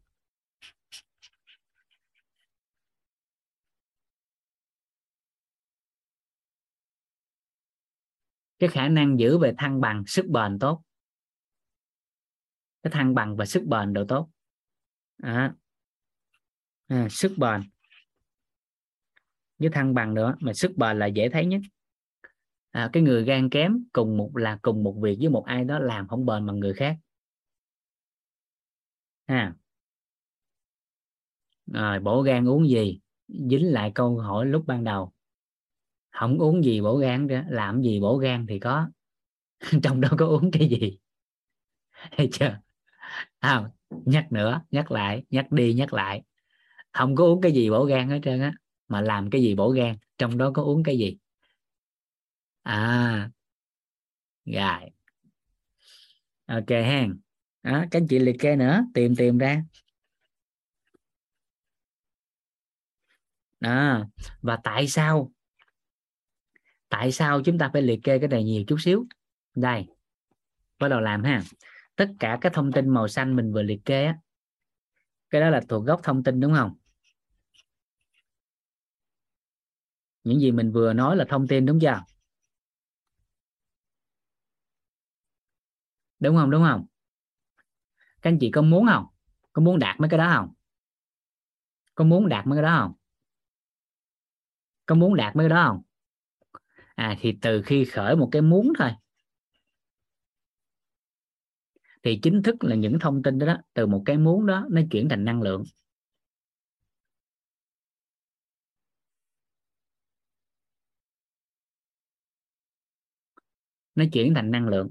Cái 8.58 8.68
khả 8.68 8.88
năng 8.88 9.18
giữ 9.18 9.38
về 9.38 9.52
thăng 9.58 9.80
bằng 9.80 10.04
sức 10.06 10.26
bền 10.26 10.58
tốt. 10.58 10.82
Cái 12.82 12.90
thăng 12.90 13.14
bằng 13.14 13.36
và 13.36 13.44
sức 13.44 13.62
bền 13.64 13.92
độ 13.92 14.04
tốt. 14.08 14.30
À, 15.22 15.54
à, 16.86 17.08
sức 17.10 17.32
bền. 17.36 17.60
Với 19.58 19.70
thăng 19.70 19.94
bằng 19.94 20.14
nữa 20.14 20.34
mà 20.40 20.52
sức 20.52 20.72
bền 20.76 20.98
là 20.98 21.06
dễ 21.06 21.28
thấy 21.28 21.46
nhất 21.46 21.60
à, 22.74 22.90
cái 22.92 23.02
người 23.02 23.24
gan 23.24 23.50
kém 23.50 23.84
cùng 23.92 24.16
một 24.16 24.36
là 24.36 24.58
cùng 24.62 24.82
một 24.84 24.96
việc 25.02 25.16
với 25.20 25.28
một 25.28 25.44
ai 25.46 25.64
đó 25.64 25.78
làm 25.78 26.08
không 26.08 26.26
bền 26.26 26.46
bằng 26.46 26.60
người 26.60 26.74
khác. 26.74 26.96
Ha. 29.28 29.54
Rồi 31.66 32.00
bổ 32.00 32.22
gan 32.22 32.48
uống 32.48 32.68
gì? 32.68 33.00
Dính 33.28 33.72
lại 33.72 33.92
câu 33.94 34.18
hỏi 34.18 34.46
lúc 34.46 34.64
ban 34.66 34.84
đầu. 34.84 35.12
Không 36.12 36.38
uống 36.38 36.64
gì 36.64 36.80
bổ 36.80 36.96
gan 36.98 37.28
đó 37.28 37.42
làm 37.48 37.82
gì 37.82 38.00
bổ 38.00 38.18
gan 38.18 38.46
thì 38.48 38.58
có. 38.58 38.88
Trong 39.82 40.00
đó 40.00 40.08
có 40.18 40.26
uống 40.26 40.50
cái 40.50 40.68
gì? 40.68 40.98
Hay 41.92 42.28
chưa? 42.32 42.58
À, 43.40 43.70
nhắc 43.90 44.32
nữa 44.32 44.62
nhắc 44.70 44.92
lại 44.92 45.24
nhắc 45.30 45.52
đi 45.52 45.74
nhắc 45.74 45.92
lại. 45.94 46.22
Không 46.92 47.16
có 47.16 47.24
uống 47.24 47.40
cái 47.40 47.52
gì 47.52 47.70
bổ 47.70 47.84
gan 47.84 48.08
hết 48.10 48.20
trơn 48.24 48.40
á 48.40 48.52
mà 48.88 49.00
làm 49.00 49.30
cái 49.30 49.42
gì 49.42 49.54
bổ 49.54 49.70
gan 49.70 49.96
trong 50.18 50.38
đó 50.38 50.50
có 50.54 50.62
uống 50.62 50.82
cái 50.84 50.98
gì? 50.98 51.18
À. 52.64 53.30
Rồi. 54.44 54.90
Ok 56.46 56.68
ha 56.68 57.06
đó, 57.62 57.84
các 57.90 57.98
anh 57.98 58.06
chị 58.08 58.18
liệt 58.18 58.36
kê 58.40 58.56
nữa 58.56 58.84
tìm 58.94 59.16
tìm 59.16 59.38
ra. 59.38 59.62
Đó. 63.60 64.06
và 64.42 64.58
tại 64.64 64.88
sao? 64.88 65.32
Tại 66.88 67.12
sao 67.12 67.42
chúng 67.44 67.58
ta 67.58 67.70
phải 67.72 67.82
liệt 67.82 68.00
kê 68.04 68.18
cái 68.18 68.28
này 68.28 68.44
nhiều 68.44 68.64
chút 68.66 68.76
xíu? 68.80 69.06
Đây. 69.54 69.86
Bắt 70.78 70.88
đầu 70.88 71.00
làm 71.00 71.24
ha. 71.24 71.42
Tất 71.96 72.08
cả 72.18 72.38
các 72.40 72.52
thông 72.52 72.72
tin 72.72 72.88
màu 72.88 73.08
xanh 73.08 73.36
mình 73.36 73.52
vừa 73.52 73.62
liệt 73.62 73.84
kê 73.84 74.04
á 74.04 74.18
cái 75.34 75.40
đó 75.40 75.50
là 75.50 75.60
thuộc 75.68 75.84
gốc 75.84 76.00
thông 76.02 76.22
tin 76.22 76.40
đúng 76.40 76.54
không? 76.54 76.74
Những 80.24 80.40
gì 80.40 80.52
mình 80.52 80.72
vừa 80.72 80.92
nói 80.92 81.16
là 81.16 81.24
thông 81.28 81.48
tin 81.48 81.66
đúng 81.66 81.80
chưa? 81.80 82.00
Đúng 86.24 86.36
không? 86.36 86.50
Đúng 86.50 86.64
không? 86.64 86.86
Các 88.22 88.30
anh 88.30 88.38
chị 88.40 88.50
có 88.50 88.62
muốn 88.62 88.86
không? 88.86 89.06
Có 89.52 89.62
muốn 89.62 89.78
đạt 89.78 90.00
mấy 90.00 90.10
cái 90.10 90.18
đó 90.18 90.32
không? 90.34 90.48
Có 91.94 92.04
muốn 92.04 92.28
đạt 92.28 92.46
mấy 92.46 92.56
cái 92.56 92.62
đó 92.62 92.78
không? 92.80 92.92
Có 94.86 94.94
muốn 94.94 95.16
đạt 95.16 95.36
mấy 95.36 95.44
cái 95.44 95.48
đó 95.48 95.64
không? 95.68 95.82
À 96.94 97.16
thì 97.20 97.38
từ 97.42 97.62
khi 97.62 97.84
khởi 97.84 98.16
một 98.16 98.28
cái 98.32 98.42
muốn 98.42 98.72
thôi. 98.78 98.90
Thì 102.02 102.18
chính 102.22 102.42
thức 102.42 102.64
là 102.64 102.74
những 102.76 102.98
thông 102.98 103.22
tin 103.22 103.38
đó, 103.38 103.46
đó 103.46 103.56
từ 103.74 103.86
một 103.86 104.02
cái 104.06 104.18
muốn 104.18 104.46
đó 104.46 104.66
nó 104.70 104.80
chuyển 104.90 105.08
thành 105.08 105.24
năng 105.24 105.42
lượng. 105.42 105.64
Nó 113.94 114.04
chuyển 114.12 114.34
thành 114.34 114.50
năng 114.50 114.68
lượng 114.68 114.90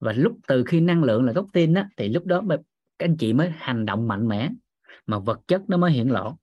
và 0.00 0.12
lúc 0.12 0.38
từ 0.48 0.64
khi 0.66 0.80
năng 0.80 1.04
lượng 1.04 1.24
là 1.24 1.32
gốc 1.32 1.46
tin 1.52 1.74
á, 1.74 1.88
thì 1.96 2.08
lúc 2.08 2.26
đó 2.26 2.42
các 2.48 2.58
anh 2.98 3.16
chị 3.16 3.32
mới 3.32 3.50
hành 3.50 3.86
động 3.86 4.08
mạnh 4.08 4.28
mẽ, 4.28 4.50
mà 5.06 5.18
vật 5.18 5.40
chất 5.46 5.62
nó 5.68 5.76
mới 5.76 5.92
hiện 5.92 6.12
lộ. 6.12 6.38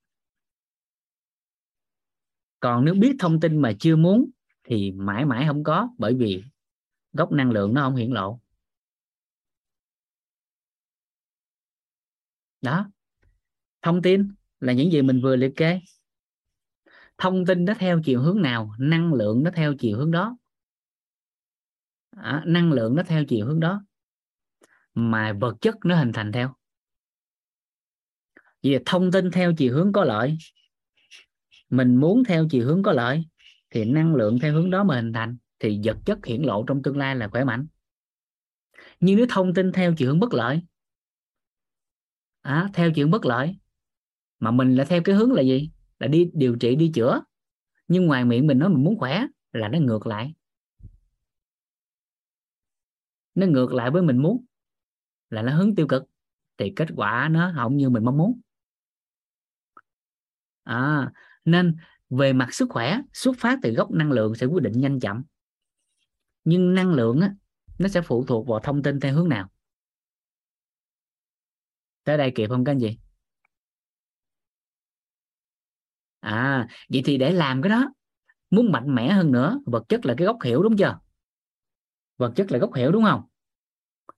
Còn 2.59 2.85
nếu 2.85 2.93
biết 2.93 3.15
thông 3.19 3.39
tin 3.39 3.57
mà 3.57 3.73
chưa 3.79 3.95
muốn, 3.95 4.29
thì 4.63 4.91
mãi 4.91 5.25
mãi 5.25 5.45
không 5.47 5.63
có, 5.63 5.89
bởi 5.97 6.15
vì 6.15 6.43
gốc 7.13 7.31
năng 7.31 7.51
lượng 7.51 7.73
nó 7.73 7.81
không 7.81 7.95
hiện 7.95 8.13
lộ. 8.13 8.39
Đó. 12.61 12.89
Thông 13.81 14.01
tin 14.01 14.31
là 14.59 14.73
những 14.73 14.91
gì 14.91 15.01
mình 15.01 15.21
vừa 15.21 15.35
liệt 15.35 15.53
kê. 15.55 15.79
Thông 17.17 17.45
tin 17.45 17.65
nó 17.65 17.73
theo 17.79 18.01
chiều 18.03 18.21
hướng 18.21 18.41
nào, 18.41 18.75
năng 18.79 19.13
lượng 19.13 19.43
nó 19.43 19.51
theo 19.55 19.73
chiều 19.79 19.97
hướng 19.97 20.11
đó 20.11 20.37
à, 22.15 22.43
năng 22.45 22.71
lượng 22.71 22.95
nó 22.95 23.03
theo 23.03 23.25
chiều 23.25 23.45
hướng 23.45 23.59
đó 23.59 23.85
mà 24.93 25.33
vật 25.33 25.55
chất 25.61 25.75
nó 25.85 25.95
hình 25.95 26.11
thành 26.13 26.31
theo. 26.31 26.55
Vì 28.63 28.77
thông 28.85 29.11
tin 29.11 29.31
theo 29.31 29.53
chiều 29.57 29.73
hướng 29.73 29.91
có 29.93 30.03
lợi 30.03 30.37
mình 31.69 31.95
muốn 31.95 32.23
theo 32.23 32.47
chiều 32.49 32.65
hướng 32.65 32.83
có 32.83 32.91
lợi 32.91 33.25
thì 33.69 33.85
năng 33.85 34.15
lượng 34.15 34.39
theo 34.39 34.53
hướng 34.53 34.69
đó 34.69 34.83
mà 34.83 34.95
hình 34.95 35.13
thành 35.13 35.37
thì 35.59 35.81
vật 35.83 35.97
chất 36.05 36.25
hiển 36.25 36.41
lộ 36.41 36.63
trong 36.67 36.83
tương 36.83 36.97
lai 36.97 37.15
là 37.15 37.27
khỏe 37.27 37.43
mạnh. 37.43 37.67
Nhưng 38.99 39.17
nếu 39.17 39.25
thông 39.29 39.53
tin 39.53 39.71
theo 39.71 39.93
chiều 39.97 40.09
hướng 40.09 40.19
bất 40.19 40.33
lợi 40.33 40.61
à, 42.41 42.69
theo 42.73 42.91
chiều 42.95 43.05
hướng 43.05 43.11
bất 43.11 43.25
lợi 43.25 43.57
mà 44.39 44.51
mình 44.51 44.75
là 44.75 44.85
theo 44.85 45.01
cái 45.03 45.15
hướng 45.15 45.31
là 45.31 45.41
gì? 45.41 45.71
Là 45.99 46.07
đi 46.07 46.29
điều 46.33 46.55
trị 46.55 46.75
đi 46.75 46.91
chữa. 46.93 47.21
Nhưng 47.87 48.05
ngoài 48.05 48.25
miệng 48.25 48.47
mình 48.47 48.59
nói 48.59 48.69
mình 48.69 48.83
muốn 48.83 48.99
khỏe 48.99 49.25
là 49.51 49.67
nó 49.67 49.79
ngược 49.79 50.07
lại 50.07 50.33
nó 53.35 53.47
ngược 53.47 53.73
lại 53.73 53.91
với 53.91 54.01
mình 54.01 54.17
muốn 54.17 54.45
là 55.29 55.41
nó 55.41 55.55
hướng 55.57 55.75
tiêu 55.75 55.87
cực 55.87 56.03
thì 56.57 56.73
kết 56.75 56.87
quả 56.95 57.29
nó 57.31 57.53
không 57.55 57.77
như 57.77 57.89
mình 57.89 58.05
mong 58.05 58.17
muốn. 58.17 58.39
À, 60.63 61.11
nên 61.45 61.75
về 62.09 62.33
mặt 62.33 62.53
sức 62.53 62.69
khỏe 62.69 62.99
xuất 63.13 63.35
phát 63.39 63.59
từ 63.61 63.71
gốc 63.71 63.91
năng 63.91 64.11
lượng 64.11 64.35
sẽ 64.35 64.45
quyết 64.45 64.63
định 64.63 64.73
nhanh 64.81 64.99
chậm. 64.99 65.23
Nhưng 66.43 66.73
năng 66.73 66.93
lượng 66.93 67.21
á, 67.21 67.33
nó 67.77 67.87
sẽ 67.87 68.01
phụ 68.01 68.25
thuộc 68.25 68.47
vào 68.47 68.59
thông 68.59 68.83
tin 68.83 68.99
theo 68.99 69.13
hướng 69.13 69.29
nào? 69.29 69.49
Tới 72.03 72.17
đây 72.17 72.31
kịp 72.35 72.47
không 72.49 72.63
các 72.65 72.71
anh 72.71 72.79
chị? 72.79 72.97
À 76.19 76.67
vậy 76.89 77.01
thì 77.05 77.17
để 77.17 77.31
làm 77.31 77.61
cái 77.61 77.69
đó 77.69 77.93
muốn 78.49 78.71
mạnh 78.71 78.95
mẽ 78.95 79.11
hơn 79.13 79.31
nữa 79.31 79.59
vật 79.65 79.83
chất 79.89 80.05
là 80.05 80.13
cái 80.17 80.27
gốc 80.27 80.37
hiểu 80.43 80.63
đúng 80.63 80.77
chưa? 80.77 80.99
Vật 82.17 82.31
chất 82.35 82.51
là 82.51 82.57
gốc 82.57 82.73
hiểu 82.73 82.91
đúng 82.91 83.03
không 83.03 83.21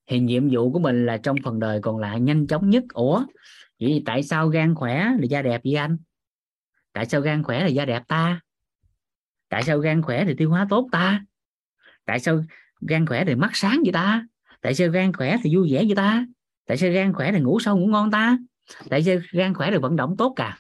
thì 0.08 0.20
nhiệm 0.20 0.50
vụ 0.52 0.72
của 0.72 0.80
mình 0.80 1.06
là 1.06 1.18
trong 1.18 1.36
phần 1.44 1.60
đời 1.60 1.80
còn 1.82 1.98
lại 1.98 2.20
nhanh 2.20 2.48
chóng 2.48 2.70
nhất 2.70 2.84
ủa 2.94 3.24
vậy 3.80 4.04
tại 4.06 4.24
sao 4.24 4.48
gan 4.48 4.76
khỏe 4.76 4.96
là 5.20 5.26
da 5.30 5.42
đẹp 5.42 5.62
vậy 5.64 5.76
anh 5.76 5.98
tại 6.94 7.06
sao 7.06 7.22
gan 7.22 7.44
khỏe 7.44 7.60
là 7.60 7.68
da 7.68 7.86
đẹp 7.86 8.04
ta 8.08 8.40
tại 9.50 9.64
sao 9.64 9.80
gan 9.80 10.02
khỏe 10.02 10.26
thì 10.26 10.34
tiêu 10.38 10.50
hóa 10.50 10.68
tốt 10.70 10.90
ta 10.92 11.22
tại 12.06 12.20
sao 12.20 12.42
gan 12.82 13.06
khỏe 13.06 13.26
thì 13.26 13.36
mắt 13.36 13.52
sáng 13.54 13.82
vậy 13.84 13.92
ta 13.94 14.26
tại 14.62 14.76
sao 14.76 14.90
gan 14.90 15.14
khỏe 15.14 15.38
thì 15.44 15.56
vui 15.56 15.74
vẻ 15.74 15.84
vậy 15.86 15.96
ta 15.96 16.26
tại 16.66 16.78
sao 16.78 16.92
gan 16.92 17.14
khỏe 17.14 17.32
thì 17.32 17.40
ngủ 17.40 17.60
sâu 17.60 17.78
ngủ 17.78 17.88
ngon 17.88 18.12
ta 18.12 18.38
tại 18.90 19.04
sao 19.04 19.16
gan 19.32 19.54
khỏe 19.54 19.72
thì 19.72 19.78
vận 19.78 19.96
động 19.96 20.16
tốt 20.18 20.34
cả 20.36 20.58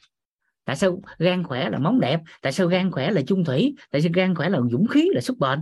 tại 0.65 0.75
sao 0.75 1.01
gan 1.17 1.43
khỏe 1.43 1.69
là 1.69 1.79
móng 1.79 1.99
đẹp 1.99 2.19
tại 2.41 2.51
sao 2.51 2.67
gan 2.67 2.91
khỏe 2.91 3.11
là 3.11 3.21
chung 3.27 3.43
thủy 3.43 3.75
tại 3.91 4.01
sao 4.01 4.11
gan 4.15 4.35
khỏe 4.35 4.49
là 4.49 4.59
dũng 4.71 4.87
khí 4.87 5.09
là 5.13 5.21
sức 5.21 5.37
bền 5.37 5.59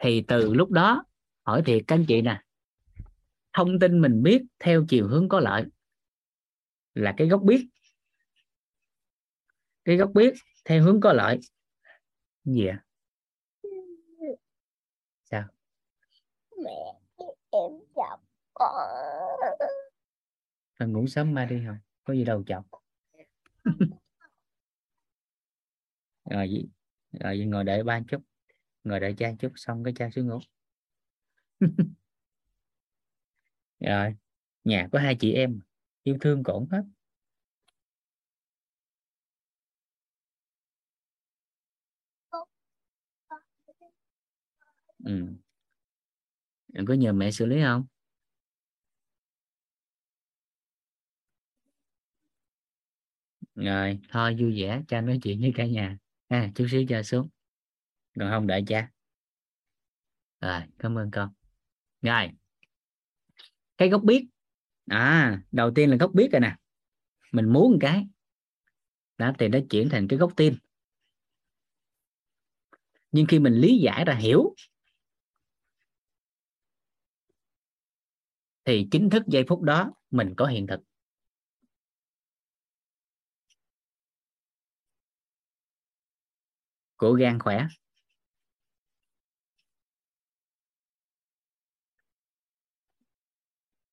thì 0.00 0.24
từ 0.28 0.54
lúc 0.54 0.70
đó 0.70 1.04
hỏi 1.42 1.62
thiệt 1.66 1.82
các 1.86 1.94
anh 1.94 2.04
chị 2.08 2.22
nè 2.22 2.42
thông 3.52 3.78
tin 3.78 4.00
mình 4.00 4.22
biết 4.22 4.42
theo 4.58 4.84
chiều 4.88 5.08
hướng 5.08 5.28
có 5.28 5.40
lợi 5.40 5.64
là 6.94 7.14
cái 7.16 7.28
gốc 7.28 7.42
biết. 7.42 7.68
Cái 9.84 9.96
gốc 9.96 10.10
biết 10.14 10.34
theo 10.64 10.82
hướng 10.82 11.00
có 11.00 11.12
lợi. 11.12 11.40
Gì 12.44 12.66
à 12.66 12.84
sao? 15.30 15.44
Mẹ 16.64 16.98
em 17.50 17.72
chọc 17.96 18.20
con. 18.54 18.90
Ngủ 20.80 21.06
sớm 21.06 21.34
mai 21.34 21.46
đi 21.46 21.62
không? 21.66 21.78
Có 22.04 22.14
gì 22.14 22.24
đâu 22.24 22.44
chọc. 22.46 22.64
Rồi 26.30 26.50
gì 26.50 26.68
rồi 27.12 27.38
ngồi 27.38 27.64
đợi 27.64 27.82
ba 27.84 28.00
chút 28.08 28.22
ngồi 28.88 29.00
đợi 29.00 29.14
cha 29.18 29.32
chút 29.38 29.52
xong 29.56 29.84
cái 29.84 29.94
cha 29.96 30.10
xuống 30.10 30.26
ngủ. 30.28 30.38
Rồi 33.80 34.14
nhà 34.64 34.88
có 34.92 34.98
hai 34.98 35.16
chị 35.20 35.32
em 35.32 35.60
yêu 36.02 36.16
thương 36.20 36.42
cổn 36.42 36.66
hết. 36.70 36.82
Ừ. 45.04 45.38
Em 46.74 46.86
có 46.86 46.94
nhờ 46.94 47.12
mẹ 47.12 47.30
xử 47.30 47.46
lý 47.46 47.60
không? 47.62 47.86
Rồi 53.54 53.98
thôi 54.08 54.36
vui 54.40 54.62
vẻ 54.62 54.82
cha 54.88 55.00
nói 55.00 55.18
chuyện 55.22 55.40
với 55.40 55.52
cả 55.56 55.66
nhà. 55.66 55.98
À, 56.28 56.50
chút 56.54 56.66
xíu 56.70 56.84
cha 56.88 57.02
xuống 57.02 57.28
còn 58.20 58.30
không 58.30 58.46
đợi 58.46 58.64
cha 58.66 58.90
rồi, 60.40 60.60
cảm 60.78 60.98
ơn 60.98 61.10
con. 61.10 61.32
Rồi. 62.02 62.30
Cái 63.78 63.88
gốc 63.88 64.02
biết. 64.04 64.26
À 64.86 65.42
đầu 65.52 65.70
tiên 65.74 65.90
là 65.90 65.96
gốc 65.96 66.10
biết 66.14 66.28
rồi 66.32 66.40
nè. 66.40 66.56
Mình 67.32 67.52
muốn 67.52 67.72
một 67.72 67.78
cái. 67.80 68.06
Đó 69.18 69.32
thì 69.38 69.48
nó 69.48 69.58
chuyển 69.70 69.88
thành 69.88 70.08
cái 70.08 70.18
gốc 70.18 70.32
tin 70.36 70.54
nhưng 73.12 73.26
khi 73.26 73.38
mình 73.38 73.54
lý 73.54 73.78
giải 73.78 74.04
ra 74.04 74.14
hiểu, 74.14 74.54
thì 78.64 78.88
chính 78.90 79.10
thức 79.10 79.22
giây 79.26 79.44
phút 79.48 79.62
đó 79.62 79.92
mình 80.10 80.34
có 80.36 80.46
hiện 80.46 80.66
thực. 80.66 80.80
Của 86.96 87.12
gan 87.12 87.38
khỏe. 87.38 87.66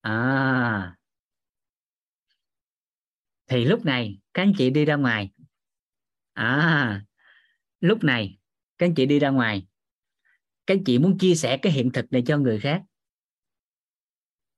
À. 0.05 0.95
Thì 3.47 3.65
lúc 3.65 3.85
này 3.85 4.19
các 4.33 4.41
anh 4.41 4.53
chị 4.57 4.69
đi 4.69 4.85
ra 4.85 4.95
ngoài. 4.95 5.31
À 6.33 7.01
lúc 7.79 8.03
này 8.03 8.37
các 8.77 8.85
anh 8.85 8.95
chị 8.95 9.05
đi 9.05 9.19
ra 9.19 9.29
ngoài. 9.29 9.67
Các 10.65 10.73
anh 10.73 10.83
chị 10.83 10.99
muốn 10.99 11.17
chia 11.17 11.35
sẻ 11.35 11.57
cái 11.57 11.71
hiện 11.71 11.91
thực 11.91 12.11
này 12.11 12.23
cho 12.25 12.37
người 12.37 12.59
khác. 12.59 12.83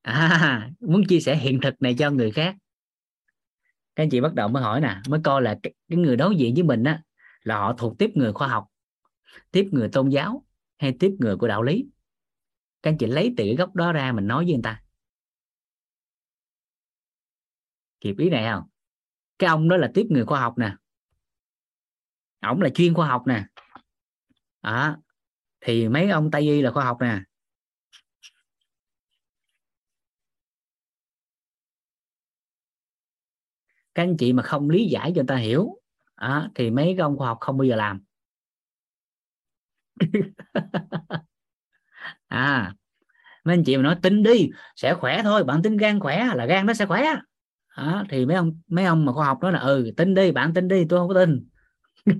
À 0.01 0.69
muốn 0.79 1.03
chia 1.09 1.19
sẻ 1.19 1.35
hiện 1.35 1.59
thực 1.61 1.81
này 1.81 1.95
cho 1.99 2.11
người 2.11 2.31
khác. 2.31 2.55
Các 3.95 4.03
anh 4.03 4.09
chị 4.09 4.21
bắt 4.21 4.33
đầu 4.33 4.47
mới 4.47 4.63
hỏi 4.63 4.81
nè 4.81 5.01
mới 5.07 5.19
coi 5.23 5.41
là 5.41 5.59
cái, 5.63 5.73
cái 5.89 5.97
người 5.97 6.15
đối 6.15 6.35
diện 6.35 6.53
với 6.53 6.63
mình 6.63 6.83
á 6.83 7.03
là 7.43 7.57
họ 7.57 7.73
thuộc 7.77 7.97
tiếp 7.97 8.11
người 8.15 8.33
khoa 8.33 8.47
học 8.47 8.67
tiếp 9.51 9.69
người 9.71 9.89
tôn 9.89 10.09
giáo 10.09 10.45
hay 10.77 10.95
tiếp 10.99 11.11
người 11.19 11.37
của 11.37 11.47
đạo 11.47 11.63
lý? 11.63 11.85
Các 12.81 12.91
anh 12.91 12.97
chị 12.97 13.05
lấy 13.05 13.33
từ 13.37 13.43
cái 13.43 13.55
góc 13.55 13.75
đó 13.75 13.93
ra 13.93 14.11
mình 14.11 14.27
nói 14.27 14.45
với 14.45 14.53
người 14.53 14.63
ta. 14.63 14.81
Kịp 18.01 18.15
ý 18.17 18.29
này 18.29 18.43
không? 18.51 18.63
Cái 19.39 19.47
ông 19.47 19.69
đó 19.69 19.77
là 19.77 19.91
tiếp 19.93 20.05
người 20.09 20.25
khoa 20.25 20.39
học 20.39 20.57
nè. 20.57 20.75
Ổng 22.41 22.61
là 22.61 22.69
chuyên 22.69 22.93
khoa 22.93 23.07
học 23.07 23.23
nè. 23.27 23.45
À, 24.61 24.97
thì 25.61 25.89
mấy 25.89 26.09
ông 26.09 26.31
tây 26.31 26.41
y 26.41 26.61
là 26.61 26.71
khoa 26.71 26.85
học 26.85 26.97
nè. 27.01 27.19
Các 33.95 34.03
anh 34.03 34.17
chị 34.17 34.33
mà 34.33 34.43
không 34.43 34.69
lý 34.69 34.85
giải 34.85 35.11
cho 35.11 35.15
người 35.15 35.27
ta 35.27 35.35
hiểu 35.35 35.81
à, 36.15 36.49
thì 36.55 36.71
mấy 36.71 36.85
cái 36.85 37.03
ông 37.03 37.17
khoa 37.17 37.27
học 37.27 37.37
không 37.41 37.57
bao 37.57 37.65
giờ 37.65 37.75
làm. 37.75 38.01
À 42.27 42.73
mấy 43.43 43.53
anh 43.53 43.63
chị 43.63 43.77
mà 43.77 43.83
nói 43.83 43.95
tin 44.01 44.23
đi 44.23 44.49
sẽ 44.75 44.93
khỏe 44.93 45.21
thôi 45.23 45.43
bạn 45.43 45.61
tin 45.61 45.77
gan 45.77 45.99
khỏe 45.99 46.27
là 46.35 46.45
gan 46.45 46.65
nó 46.65 46.73
sẽ 46.73 46.85
khỏe 46.85 47.03
đó, 47.77 48.03
thì 48.09 48.25
mấy 48.25 48.35
ông 48.35 48.59
mấy 48.67 48.85
ông 48.85 49.05
mà 49.05 49.13
khoa 49.13 49.25
học 49.25 49.39
nói 49.41 49.51
là 49.51 49.59
ừ 49.59 49.91
tin 49.97 50.13
đi 50.15 50.31
bạn 50.31 50.53
tin 50.53 50.67
đi 50.67 50.85
tôi 50.89 50.99
không 50.99 51.07
có 51.07 51.13
tin. 51.13 51.47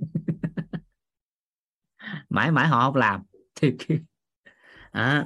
Mãi 2.28 2.50
mãi 2.52 2.68
họ 2.68 2.84
không 2.84 2.96
làm. 2.96 3.22
Thì 3.54 3.72
à, 4.92 5.24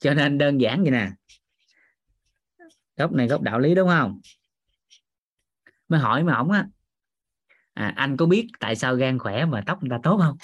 cho 0.00 0.14
nên 0.14 0.38
đơn 0.38 0.60
giản 0.60 0.82
vậy 0.82 0.90
nè. 0.90 1.10
Góc 2.96 3.12
này 3.12 3.26
góc 3.28 3.42
đạo 3.42 3.58
lý 3.58 3.74
đúng 3.74 3.88
không? 3.88 4.20
Mới 5.88 6.00
hỏi 6.00 6.24
mà 6.24 6.34
ổng 6.34 6.50
á. 6.50 6.66
À, 7.74 7.92
anh 7.96 8.16
có 8.16 8.26
biết 8.26 8.48
tại 8.60 8.76
sao 8.76 8.94
gan 8.96 9.18
khỏe 9.18 9.44
mà 9.44 9.62
tóc 9.66 9.78
người 9.82 9.90
ta 9.90 9.98
tốt 10.02 10.18
không? 10.22 10.36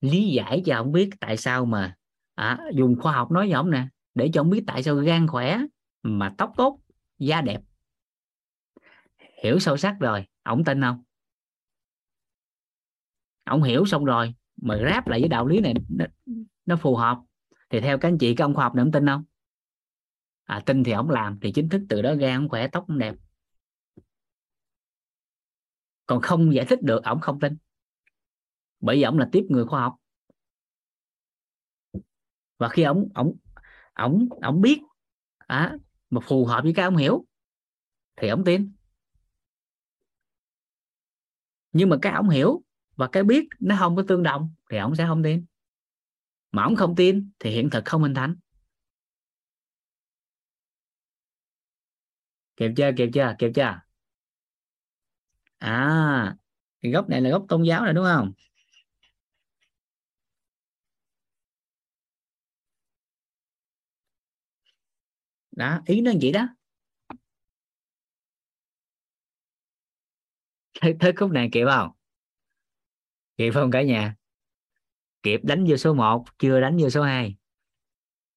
Lý 0.00 0.28
giải 0.30 0.62
cho 0.66 0.74
ông 0.76 0.92
biết 0.92 1.10
tại 1.20 1.36
sao 1.36 1.64
mà 1.64 1.94
à, 2.34 2.58
dùng 2.74 2.96
khoa 3.00 3.12
học 3.12 3.30
nói 3.30 3.44
với 3.46 3.52
ông 3.52 3.70
nè 3.70 3.86
để 4.14 4.30
cho 4.32 4.40
ông 4.40 4.50
biết 4.50 4.64
tại 4.66 4.82
sao 4.82 4.94
gan 4.96 5.26
khỏe 5.26 5.58
mà 6.02 6.34
tóc 6.38 6.52
tốt 6.56 6.80
da 7.18 7.40
đẹp. 7.40 7.60
Hiểu 9.42 9.58
sâu 9.58 9.76
sắc 9.76 9.96
rồi 10.00 10.26
ổng 10.42 10.64
tin 10.64 10.80
không? 10.82 11.02
Ông 13.44 13.62
hiểu 13.62 13.86
xong 13.86 14.04
rồi 14.04 14.34
mà 14.56 14.78
ráp 14.90 15.08
lại 15.08 15.20
với 15.20 15.28
đạo 15.28 15.46
lý 15.46 15.60
này 15.60 15.74
nó, 15.88 16.04
nó 16.66 16.76
phù 16.76 16.96
hợp. 16.96 17.18
Thì 17.70 17.80
theo 17.80 17.98
các 17.98 18.08
anh 18.08 18.18
chị 18.18 18.34
các 18.34 18.44
ông 18.44 18.54
khoa 18.54 18.64
học 18.64 18.74
này 18.74 18.82
ông 18.82 18.92
tin 18.92 19.06
không? 19.06 19.24
À, 20.44 20.62
tin 20.66 20.84
thì 20.84 20.92
ông 20.92 21.10
làm 21.10 21.38
thì 21.42 21.52
chính 21.52 21.68
thức 21.68 21.82
từ 21.88 22.02
đó 22.02 22.14
gan 22.14 22.34
ông 22.36 22.48
khỏe 22.48 22.68
tóc 22.68 22.84
ông 22.88 22.98
đẹp. 22.98 23.14
Còn 26.06 26.20
không 26.20 26.54
giải 26.54 26.66
thích 26.68 26.82
được 26.82 27.04
ổng 27.04 27.20
không 27.20 27.40
tin. 27.40 27.56
Bởi 28.80 28.96
vì 28.96 29.02
ổng 29.02 29.18
là 29.18 29.28
tiếp 29.32 29.46
người 29.48 29.64
khoa 29.64 29.80
học. 29.80 29.96
Và 32.58 32.68
khi 32.68 32.82
ổng 32.82 33.08
ổng 33.14 33.36
ổng 33.94 34.28
ổng 34.42 34.60
biết 34.60 34.80
à, 35.38 35.76
mà 36.10 36.20
phù 36.20 36.44
hợp 36.46 36.64
với 36.64 36.72
cái 36.76 36.84
ông 36.84 36.96
hiểu, 36.96 37.24
thì 38.16 38.28
ông 38.28 38.44
tin. 38.44 38.72
Nhưng 41.72 41.88
mà 41.88 41.96
cái 42.02 42.12
ông 42.12 42.28
hiểu 42.28 42.62
và 42.96 43.08
cái 43.08 43.22
biết 43.24 43.48
nó 43.60 43.76
không 43.78 43.96
có 43.96 44.02
tương 44.08 44.22
đồng, 44.22 44.54
thì 44.70 44.78
ông 44.78 44.94
sẽ 44.96 45.06
không 45.06 45.22
tin. 45.22 45.44
Mà 46.52 46.62
ông 46.62 46.76
không 46.76 46.96
tin, 46.96 47.30
thì 47.38 47.50
hiện 47.50 47.70
thực 47.70 47.84
không 47.84 48.02
hình 48.02 48.14
thành. 48.14 48.36
Kịp 52.56 52.70
chưa 52.76 52.90
kịp 52.96 53.10
chưa 53.14 53.34
kịp 53.38 53.50
chưa? 53.54 53.80
À 55.60 56.36
góc 56.82 57.08
này 57.08 57.20
là 57.20 57.30
góc 57.30 57.44
tôn 57.48 57.62
giáo 57.62 57.84
rồi, 57.84 57.94
đúng 57.94 58.04
không? 58.04 58.32
Đó 65.58 65.80
ý 65.86 66.00
nó 66.00 66.12
vậy 66.22 66.32
đó. 66.32 66.48
Thấy, 70.80 70.96
thấy 71.00 71.12
khúc 71.16 71.30
này 71.30 71.48
kịp 71.52 71.64
không? 71.66 71.90
Kịp 73.36 73.50
không 73.54 73.70
cả 73.70 73.82
nhà? 73.82 74.16
Kịp 75.22 75.40
đánh 75.42 75.64
vô 75.68 75.76
số 75.76 75.94
1 75.94 76.24
chưa 76.38 76.60
đánh 76.60 76.76
vô 76.80 76.90
số 76.90 77.02
2 77.02 77.36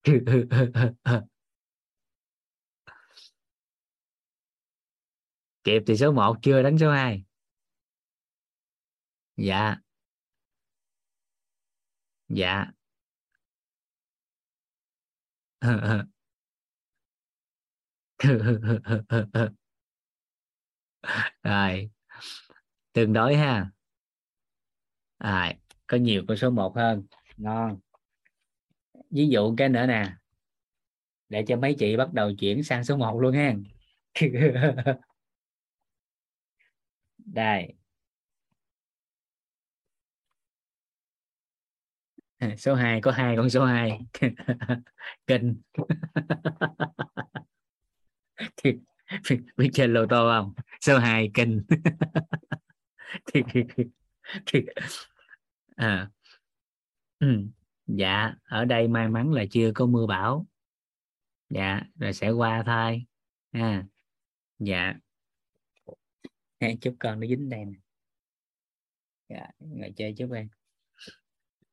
kịp 5.64 5.84
thì 5.88 5.98
số 5.98 6.12
1 6.12 6.38
chưa 6.42 6.64
đánh 6.64 6.78
số 6.78 6.92
2 6.92 7.24
dạ. 9.38 9.76
Dạ. 12.28 12.72
rồi 21.44 21.90
tương 22.94 23.14
đối 23.14 23.36
ha. 23.36 23.72
À, 25.20 25.54
có 25.88 25.98
nhiều 25.98 26.24
con 26.28 26.38
số 26.38 26.50
1 26.50 26.76
hơn. 26.76 27.04
Ngon. 27.38 27.80
Ví 29.10 29.28
dụ 29.30 29.56
cái 29.58 29.70
nữa 29.70 29.86
nè 29.88 30.14
để 31.30 31.44
cho 31.48 31.58
mấy 31.58 31.76
chị 31.80 31.98
bắt 31.98 32.14
đầu 32.14 32.32
chuyển 32.40 32.64
sang 32.64 32.84
số 32.84 32.98
1 32.98 33.20
luôn 33.22 33.34
ha. 33.34 33.56
Đây. 37.18 37.76
Số 42.58 42.76
2 42.76 43.02
có 43.02 43.12
hai 43.12 43.36
con 43.38 43.50
số 43.50 43.66
2 43.66 44.00
kinh 45.28 45.62
biết 49.58 49.70
chơi 49.74 49.88
lô 49.88 50.06
tô 50.10 50.32
không? 50.36 50.54
Số 50.82 50.98
2 50.98 51.32
kinh. 51.34 51.62
À. 55.76 56.10
ừ. 57.20 57.48
dạ 57.88 58.34
ở 58.44 58.66
đây 58.66 58.88
may 58.88 59.10
mắn 59.10 59.34
là 59.34 59.46
chưa 59.52 59.72
có 59.76 59.86
mưa 59.86 60.08
bão. 60.08 60.48
Dạ 61.50 61.82
rồi 62.00 62.14
sẽ 62.14 62.30
qua 62.30 62.64
thôi. 62.66 63.06
À. 63.52 63.86
dạ. 64.60 64.94
dạ 66.60 66.68
chúc 66.82 66.96
con 67.00 67.20
nó 67.20 67.28
dính 67.28 67.50
đây 67.50 67.66
nè 67.66 67.78
dạ, 69.30 69.48
ngồi 69.60 69.94
chơi 69.96 70.14
chúc 70.18 70.32
em 70.32 70.50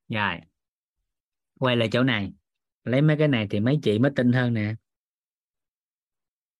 rồi. 0.08 0.40
Quay 1.58 1.76
lại 1.76 1.88
chỗ 1.92 2.02
này. 2.02 2.32
Lấy 2.84 3.02
mấy 3.02 3.16
cái 3.18 3.28
này 3.28 3.46
thì 3.50 3.60
mấy 3.60 3.78
chị 3.82 3.98
mới 3.98 4.12
tin 4.16 4.32
hơn 4.32 4.54
nè. 4.54 4.74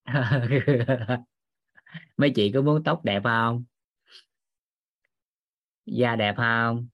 mấy 2.17 2.33
chị 2.35 2.53
có 2.53 2.63
muốn 2.63 2.85
tóc 2.85 3.05
đẹp 3.05 3.21
không? 3.25 3.65
Da 5.87 6.17
đẹp 6.17 6.35
không? 6.37 6.89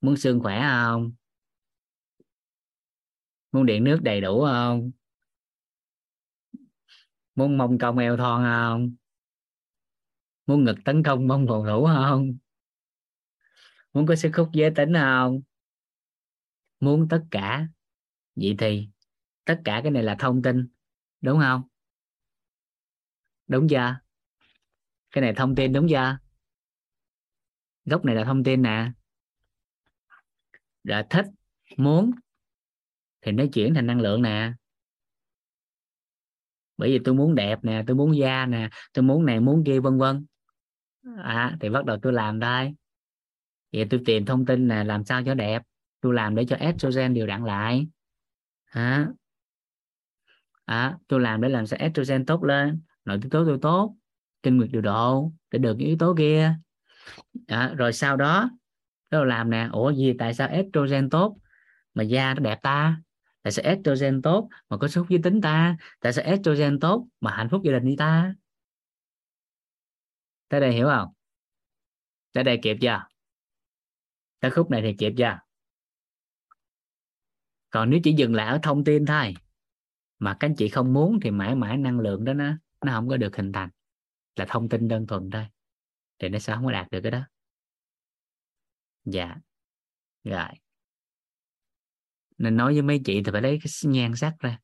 Muốn 0.00 0.16
xương 0.16 0.40
khỏe 0.40 0.60
không? 0.60 1.12
Muốn 3.52 3.66
điện 3.66 3.84
nước 3.84 3.98
đầy 4.02 4.20
đủ 4.20 4.44
không? 4.44 4.90
Muốn 7.34 7.58
mông 7.58 7.78
cong 7.78 7.98
eo 7.98 8.16
thon 8.16 8.42
không? 8.44 8.94
Muốn 10.46 10.64
ngực 10.64 10.76
tấn 10.84 11.02
công 11.02 11.28
mông 11.28 11.46
phòng 11.48 11.64
thủ 11.66 11.86
không? 11.86 12.36
Muốn 13.92 14.06
có 14.06 14.16
sức 14.16 14.36
hút 14.36 14.48
giới 14.52 14.70
tính 14.76 14.92
không? 14.94 15.40
Muốn 16.80 17.08
tất 17.10 17.22
cả. 17.30 17.68
Vậy 18.34 18.54
thì, 18.58 18.88
tất 19.44 19.60
cả 19.64 19.80
cái 19.82 19.90
này 19.90 20.02
là 20.02 20.16
thông 20.18 20.42
tin 20.42 20.68
đúng 21.20 21.38
không? 21.40 21.62
Đúng 23.48 23.68
chưa? 23.68 23.96
Cái 25.12 25.22
này 25.22 25.32
thông 25.36 25.54
tin 25.54 25.72
đúng 25.72 25.88
chưa? 25.88 26.18
Gốc 27.84 28.04
này 28.04 28.14
là 28.14 28.24
thông 28.24 28.44
tin 28.44 28.62
nè. 28.62 28.90
Là 30.84 31.06
thích 31.10 31.26
muốn 31.76 32.10
thì 33.22 33.32
nó 33.32 33.44
chuyển 33.52 33.74
thành 33.74 33.86
năng 33.86 34.00
lượng 34.00 34.22
nè. 34.22 34.52
Bởi 36.76 36.90
vì 36.90 36.98
tôi 37.04 37.14
muốn 37.14 37.34
đẹp 37.34 37.58
nè 37.64 37.84
tôi 37.86 37.96
muốn 37.96 38.16
da 38.16 38.46
nè 38.46 38.68
tôi 38.92 39.02
muốn 39.02 39.26
này 39.26 39.40
muốn 39.40 39.64
kia 39.66 39.80
vân 39.80 39.98
vân. 39.98 40.26
À, 41.16 41.56
thì 41.60 41.68
bắt 41.70 41.84
đầu 41.84 41.96
tôi 42.02 42.12
làm 42.12 42.38
đây. 42.40 42.74
Vậy 43.72 43.86
tôi 43.90 44.00
tìm 44.06 44.24
thông 44.24 44.46
tin 44.46 44.68
nè 44.68 44.84
làm 44.84 45.04
sao 45.04 45.22
cho 45.26 45.34
đẹp? 45.34 45.62
Tôi 46.00 46.14
làm 46.14 46.34
để 46.34 46.44
cho 46.48 46.56
estrogen 46.56 47.14
đều 47.14 47.26
đặn 47.26 47.44
lại. 47.44 47.86
À, 48.64 49.08
à, 50.70 50.98
tôi 51.08 51.20
làm 51.20 51.40
để 51.40 51.48
làm 51.48 51.66
sao 51.66 51.78
estrogen 51.78 52.26
tốt 52.26 52.44
lên. 52.44 52.82
Nội 53.04 53.18
tiết 53.22 53.28
tố 53.30 53.44
tôi 53.44 53.58
tốt. 53.62 53.96
Kinh 54.42 54.56
nguyệt 54.56 54.70
điều 54.72 54.82
độ 54.82 55.32
để 55.50 55.58
được 55.58 55.76
những 55.78 55.88
yếu 55.88 55.96
tố 55.98 56.14
kia. 56.18 56.54
À, 57.46 57.74
rồi 57.76 57.92
sau 57.92 58.16
đó 58.16 58.50
tôi 59.08 59.26
làm 59.26 59.50
nè. 59.50 59.68
Ủa 59.72 59.90
gì? 59.90 60.14
Tại 60.18 60.34
sao 60.34 60.48
estrogen 60.48 61.10
tốt? 61.10 61.38
Mà 61.94 62.02
da 62.02 62.34
nó 62.34 62.40
đẹp 62.40 62.58
ta? 62.62 63.00
Tại 63.42 63.52
sao 63.52 63.64
estrogen 63.64 64.22
tốt 64.22 64.48
mà 64.68 64.76
có 64.76 64.88
sức 64.88 65.06
giới 65.08 65.20
tính 65.22 65.40
ta? 65.40 65.76
Tại 66.00 66.12
sao 66.12 66.24
estrogen 66.24 66.80
tốt 66.80 67.06
mà 67.20 67.30
hạnh 67.36 67.48
phúc 67.50 67.62
gia 67.64 67.72
đình 67.72 67.84
đi 67.84 67.96
ta? 67.96 68.34
Tới 70.48 70.60
đây 70.60 70.72
hiểu 70.72 70.86
không? 70.88 71.08
Tới 72.32 72.44
đây 72.44 72.58
kịp 72.62 72.76
chưa? 72.80 73.02
Tới 74.40 74.50
khúc 74.50 74.70
này 74.70 74.82
thì 74.82 74.94
kịp 74.98 75.12
chưa? 75.18 75.38
Còn 77.70 77.90
nếu 77.90 78.00
chỉ 78.04 78.12
dừng 78.12 78.34
lại 78.34 78.46
ở 78.46 78.58
thông 78.62 78.84
tin 78.84 79.06
thôi 79.06 79.34
mà 80.20 80.36
các 80.40 80.48
anh 80.48 80.56
chị 80.56 80.68
không 80.68 80.92
muốn 80.92 81.20
thì 81.22 81.30
mãi 81.30 81.54
mãi 81.54 81.76
năng 81.76 82.00
lượng 82.00 82.24
đó 82.24 82.34
nó 82.34 82.52
nó 82.86 82.92
không 82.92 83.08
có 83.08 83.16
được 83.16 83.36
hình 83.36 83.52
thành. 83.52 83.70
Là 84.36 84.46
thông 84.48 84.68
tin 84.68 84.88
đơn 84.88 85.06
thuần 85.06 85.30
thôi. 85.30 85.46
Thì 86.18 86.28
nó 86.28 86.38
sẽ 86.38 86.54
không 86.54 86.64
có 86.64 86.72
đạt 86.72 86.90
được 86.90 87.00
cái 87.02 87.10
đó. 87.12 87.20
Dạ. 89.04 89.36
Rồi. 90.24 90.48
Nên 92.38 92.56
nói 92.56 92.72
với 92.72 92.82
mấy 92.82 93.00
chị 93.04 93.22
thì 93.24 93.32
phải 93.32 93.42
lấy 93.42 93.58
cái 93.62 93.92
nhan 93.92 94.16
sắc 94.16 94.34
ra. 94.38 94.58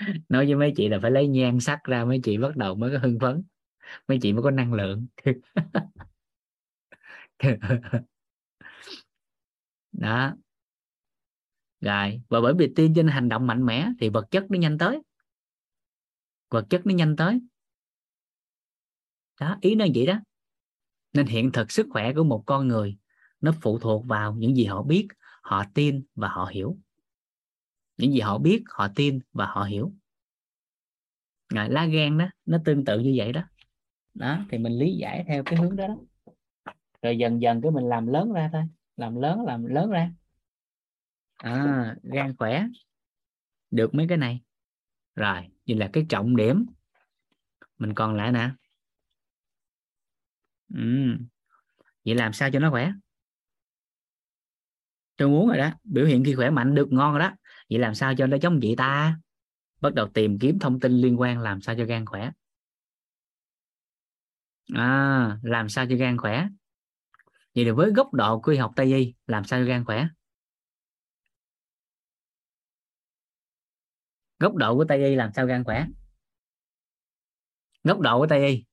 Nói 0.28 0.46
với 0.46 0.54
mấy 0.54 0.72
chị 0.76 0.88
là 0.88 0.98
phải 1.02 1.10
lấy 1.10 1.28
nhan 1.28 1.60
sắc 1.60 1.84
ra 1.84 2.04
mấy 2.04 2.20
chị 2.24 2.38
bắt 2.38 2.56
đầu 2.56 2.74
mới 2.74 2.92
có 2.92 2.98
hưng 2.98 3.18
phấn. 3.20 3.42
Mấy 4.08 4.18
chị 4.22 4.32
mới 4.32 4.42
có 4.42 4.50
năng 4.50 4.72
lượng. 4.74 5.06
Đó 9.92 10.34
rồi 11.84 12.22
và 12.28 12.40
bởi 12.40 12.54
vì 12.54 12.72
tin 12.76 12.94
trên 12.94 13.08
hành 13.08 13.28
động 13.28 13.46
mạnh 13.46 13.66
mẽ 13.66 13.88
thì 14.00 14.08
vật 14.08 14.30
chất 14.30 14.44
nó 14.50 14.58
nhanh 14.58 14.78
tới. 14.78 15.00
Vật 16.50 16.66
chất 16.70 16.86
nó 16.86 16.94
nhanh 16.94 17.16
tới. 17.16 17.40
Đó, 19.40 19.58
ý 19.60 19.74
nó 19.74 19.86
vậy 19.94 20.06
đó. 20.06 20.20
Nên 21.12 21.26
hiện 21.26 21.52
thực 21.52 21.70
sức 21.70 21.86
khỏe 21.90 22.12
của 22.12 22.24
một 22.24 22.42
con 22.46 22.68
người, 22.68 22.96
nó 23.40 23.52
phụ 23.60 23.78
thuộc 23.78 24.06
vào 24.06 24.34
những 24.34 24.56
gì 24.56 24.64
họ 24.64 24.82
biết, 24.82 25.08
họ 25.42 25.64
tin 25.74 26.04
và 26.14 26.28
họ 26.28 26.50
hiểu. 26.52 26.78
Những 27.96 28.12
gì 28.12 28.20
họ 28.20 28.38
biết, 28.38 28.62
họ 28.68 28.88
tin 28.94 29.18
và 29.32 29.46
họ 29.46 29.62
hiểu. 29.64 29.92
Rồi, 31.54 31.68
lá 31.68 31.86
gan 31.86 32.18
đó, 32.18 32.28
nó 32.46 32.58
tương 32.64 32.84
tự 32.84 32.98
như 32.98 33.14
vậy 33.16 33.32
đó. 33.32 33.42
Đó, 34.14 34.38
thì 34.50 34.58
mình 34.58 34.72
lý 34.72 34.96
giải 34.96 35.24
theo 35.28 35.42
cái 35.44 35.58
hướng 35.58 35.76
đó 35.76 35.86
đó. 35.86 35.96
Rồi 37.02 37.18
dần 37.18 37.42
dần 37.42 37.62
cái 37.62 37.70
mình 37.70 37.88
làm 37.88 38.06
lớn 38.06 38.32
ra 38.32 38.50
thôi. 38.52 38.62
Làm 38.96 39.16
lớn 39.16 39.44
làm 39.44 39.64
lớn 39.64 39.90
ra 39.90 40.10
à, 41.44 41.96
gan 42.02 42.36
khỏe. 42.36 42.64
Được 43.70 43.94
mấy 43.94 44.06
cái 44.08 44.18
này. 44.18 44.40
Rồi 45.14 45.48
như 45.66 45.74
là 45.74 45.90
cái 45.92 46.06
trọng 46.08 46.36
điểm. 46.36 46.66
Mình 47.78 47.94
còn 47.94 48.14
lại 48.14 48.32
nè. 48.32 48.50
Ừ. 50.74 50.80
vậy 52.04 52.14
làm 52.14 52.32
sao 52.32 52.50
cho 52.52 52.58
nó 52.58 52.70
khỏe? 52.70 52.92
Tôi 55.16 55.28
muốn 55.28 55.48
rồi 55.48 55.58
đó. 55.58 55.70
Biểu 55.84 56.06
hiện 56.06 56.24
khi 56.24 56.34
khỏe 56.34 56.50
mạnh 56.50 56.74
được 56.74 56.92
ngon 56.92 57.12
rồi 57.12 57.20
đó. 57.20 57.32
Vậy 57.70 57.78
làm 57.78 57.94
sao 57.94 58.14
cho 58.18 58.26
nó 58.26 58.36
chống 58.42 58.58
chị 58.62 58.76
ta? 58.76 59.18
Bắt 59.80 59.94
đầu 59.94 60.08
tìm 60.08 60.38
kiếm 60.38 60.58
thông 60.58 60.80
tin 60.80 60.92
liên 60.92 61.20
quan 61.20 61.40
làm 61.40 61.60
sao 61.60 61.74
cho 61.78 61.84
gan 61.84 62.06
khỏe. 62.06 62.30
À, 64.74 65.38
làm 65.42 65.68
sao 65.68 65.86
cho 65.90 65.96
gan 65.96 66.18
khỏe? 66.18 66.48
Vậy 67.54 67.64
thì 67.64 67.70
với 67.70 67.92
góc 67.92 68.14
độ 68.14 68.40
quy 68.40 68.56
học 68.56 68.72
tây 68.76 68.94
y 68.94 69.14
làm 69.26 69.44
sao 69.44 69.60
cho 69.60 69.66
gan 69.66 69.84
khỏe? 69.84 70.06
Góc 74.44 74.54
độ 74.54 74.74
của 74.74 74.84
tây 74.88 75.04
y 75.04 75.14
làm 75.14 75.30
sao 75.32 75.46
gan 75.46 75.64
khỏe? 75.64 75.86
Góc 77.84 78.00
độ 78.00 78.18
của 78.18 78.26
tây 78.26 78.46
y. 78.46 78.64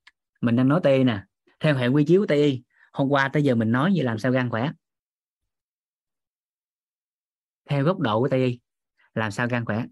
Mình 0.41 0.55
đang 0.55 0.67
nói 0.67 0.79
tây 0.83 0.97
y 0.97 1.03
nè. 1.03 1.23
Theo 1.59 1.75
hệ 1.75 1.87
quy 1.87 2.05
chiếu 2.07 2.21
của 2.21 2.27
tây 2.27 2.43
y, 2.43 2.63
hôm 2.93 3.09
qua 3.09 3.29
tới 3.33 3.43
giờ 3.43 3.55
mình 3.55 3.71
nói 3.71 3.93
về 3.97 4.03
làm 4.03 4.19
sao 4.19 4.31
gan 4.31 4.49
khỏe? 4.49 4.71
Theo 7.65 7.83
góc 7.83 7.99
độ 7.99 8.19
của 8.19 8.27
tây 8.29 8.45
y, 8.45 8.59
làm 9.13 9.31
sao 9.31 9.47
gan 9.47 9.65
khỏe? 9.65 9.85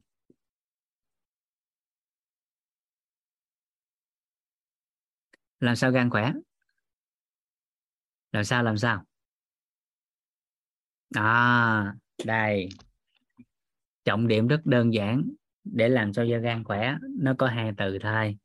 Làm 5.60 5.76
sao 5.76 5.92
gan 5.92 6.10
khỏe? 6.10 6.34
Làm 8.32 8.44
sao 8.44 8.64
làm 8.64 8.78
sao? 8.78 9.06
À 11.16 11.94
đây. 12.26 12.70
Trọng 14.04 14.28
điểm 14.28 14.48
rất 14.48 14.62
đơn 14.66 14.94
giản 14.94 15.30
để 15.64 15.90
làm 15.90 16.14
cho 16.14 16.24
da 16.24 16.38
gan 16.38 16.64
khỏe 16.64 16.96
nó 17.20 17.34
có 17.38 17.48
hai 17.48 17.72
từ 17.78 17.98
thôi. 18.02 18.38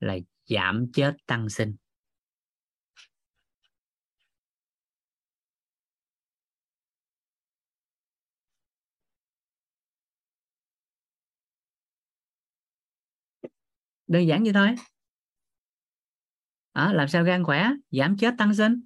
Là 0.00 0.16
giảm 0.46 0.86
chết 0.92 1.16
tăng 1.26 1.48
sinh. 1.48 1.76
Đơn 14.06 14.26
giản 14.26 14.42
như 14.42 14.52
thôi. 14.52 14.74
À, 16.72 16.92
làm 16.92 17.08
sao 17.08 17.24
gan 17.24 17.44
khỏe? 17.44 17.70
Giảm 17.90 18.16
chết 18.16 18.34
tăng 18.38 18.54
sinh. 18.54 18.80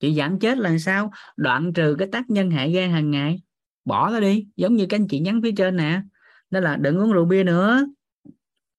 Chị 0.00 0.14
giảm 0.14 0.38
chết 0.38 0.58
là 0.58 0.78
sao? 0.78 1.10
Đoạn 1.36 1.72
trừ 1.72 1.96
cái 1.98 2.08
tác 2.12 2.30
nhân 2.30 2.50
hại 2.50 2.72
gan 2.72 2.90
hàng 2.90 3.10
ngày 3.10 3.42
bỏ 3.88 4.10
nó 4.10 4.20
đi 4.20 4.46
giống 4.56 4.74
như 4.74 4.86
các 4.88 4.96
anh 4.96 5.08
chị 5.08 5.20
nhắn 5.20 5.40
phía 5.42 5.52
trên 5.56 5.76
nè. 5.76 6.02
Đó 6.50 6.60
là 6.60 6.76
đừng 6.76 6.98
uống 6.98 7.12
rượu 7.12 7.24
bia 7.24 7.44
nữa. 7.44 7.86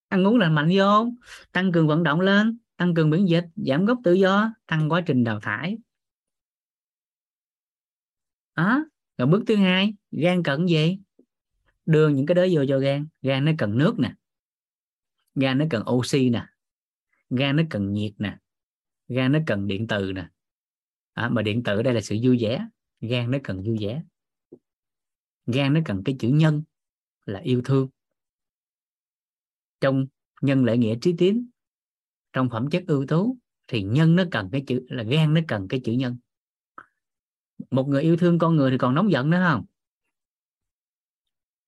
Ăn 0.08 0.28
uống 0.28 0.38
lành 0.38 0.56
mạnh 0.56 0.70
vô. 0.74 1.08
Tăng 1.52 1.72
cường 1.72 1.88
vận 1.88 2.04
động 2.04 2.22
lên 2.22 2.58
tăng 2.78 2.94
cường 2.94 3.10
miễn 3.10 3.26
dịch 3.26 3.46
giảm 3.56 3.86
gốc 3.86 4.00
tự 4.04 4.14
do 4.14 4.54
tăng 4.68 4.92
quá 4.92 5.02
trình 5.02 5.24
đào 5.24 5.40
thải. 5.40 5.78
Đó. 8.56 8.86
Rồi 9.18 9.28
bước 9.28 9.44
thứ 9.48 9.56
hai 9.56 9.94
gan 10.12 10.44
cần 10.44 10.70
gì? 10.70 11.00
Đưa 11.86 12.10
những 12.10 12.26
cái 12.26 12.36
đó 12.36 12.46
vô 12.52 12.66
cho 12.70 12.80
gan. 12.80 13.08
Gan 13.22 13.46
nó 13.46 13.52
cần 13.58 13.78
nước 13.78 14.00
nè. 14.00 14.14
Gan 15.36 15.58
nó 15.58 15.66
cần 15.70 15.84
oxy 15.90 16.30
nè. 16.30 16.46
Gan 17.30 17.56
nó 17.56 17.64
cần 17.70 17.94
nhiệt 17.94 18.14
nè. 18.18 18.38
Gan 19.08 19.32
nó 19.32 19.40
cần 19.48 19.68
điện 19.68 19.88
từ 19.88 20.12
nè. 20.12 20.28
À, 21.14 21.30
mà 21.30 21.42
điện 21.42 21.64
tử 21.64 21.82
đây 21.82 21.94
là 21.94 22.02
sự 22.02 22.18
vui 22.24 22.38
vẻ. 22.42 22.68
Gan 23.02 23.32
nó 23.32 23.38
cần 23.44 23.64
vui 23.64 23.78
vẻ 23.82 24.04
gan 25.53 25.74
nó 25.74 25.80
cần 25.86 26.02
cái 26.06 26.16
chữ 26.19 26.28
nhân 26.28 26.64
là 27.26 27.40
yêu 27.40 27.61
thương. 27.66 27.90
Trong 29.82 30.08
nhân 30.42 30.66
lễ 30.66 30.78
nghĩa 30.78 30.95
trí 31.02 31.14
tín, 31.18 31.50
trong 32.34 32.50
phẩm 32.50 32.69
chất 32.69 32.84
ưu 32.88 33.06
tú 33.08 33.38
thì 33.68 33.84
nhân 33.84 34.16
nó 34.16 34.24
cần 34.32 34.50
cái 34.52 34.64
chữ, 34.68 34.86
là 34.90 35.03
gan 35.03 35.34
nó 35.34 35.42
cần 35.48 35.68
cái 35.68 35.82
chữ 35.84 35.92
nhân. 35.92 36.18
Một 37.72 37.88
người 37.88 38.02
yêu 38.02 38.18
thương 38.18 38.40
con 38.40 38.56
người 38.56 38.72
thì 38.72 38.78
còn 38.78 38.95
nóng 38.95 39.11
giận 39.11 39.30
nữa 39.30 39.45
không? 39.50 39.66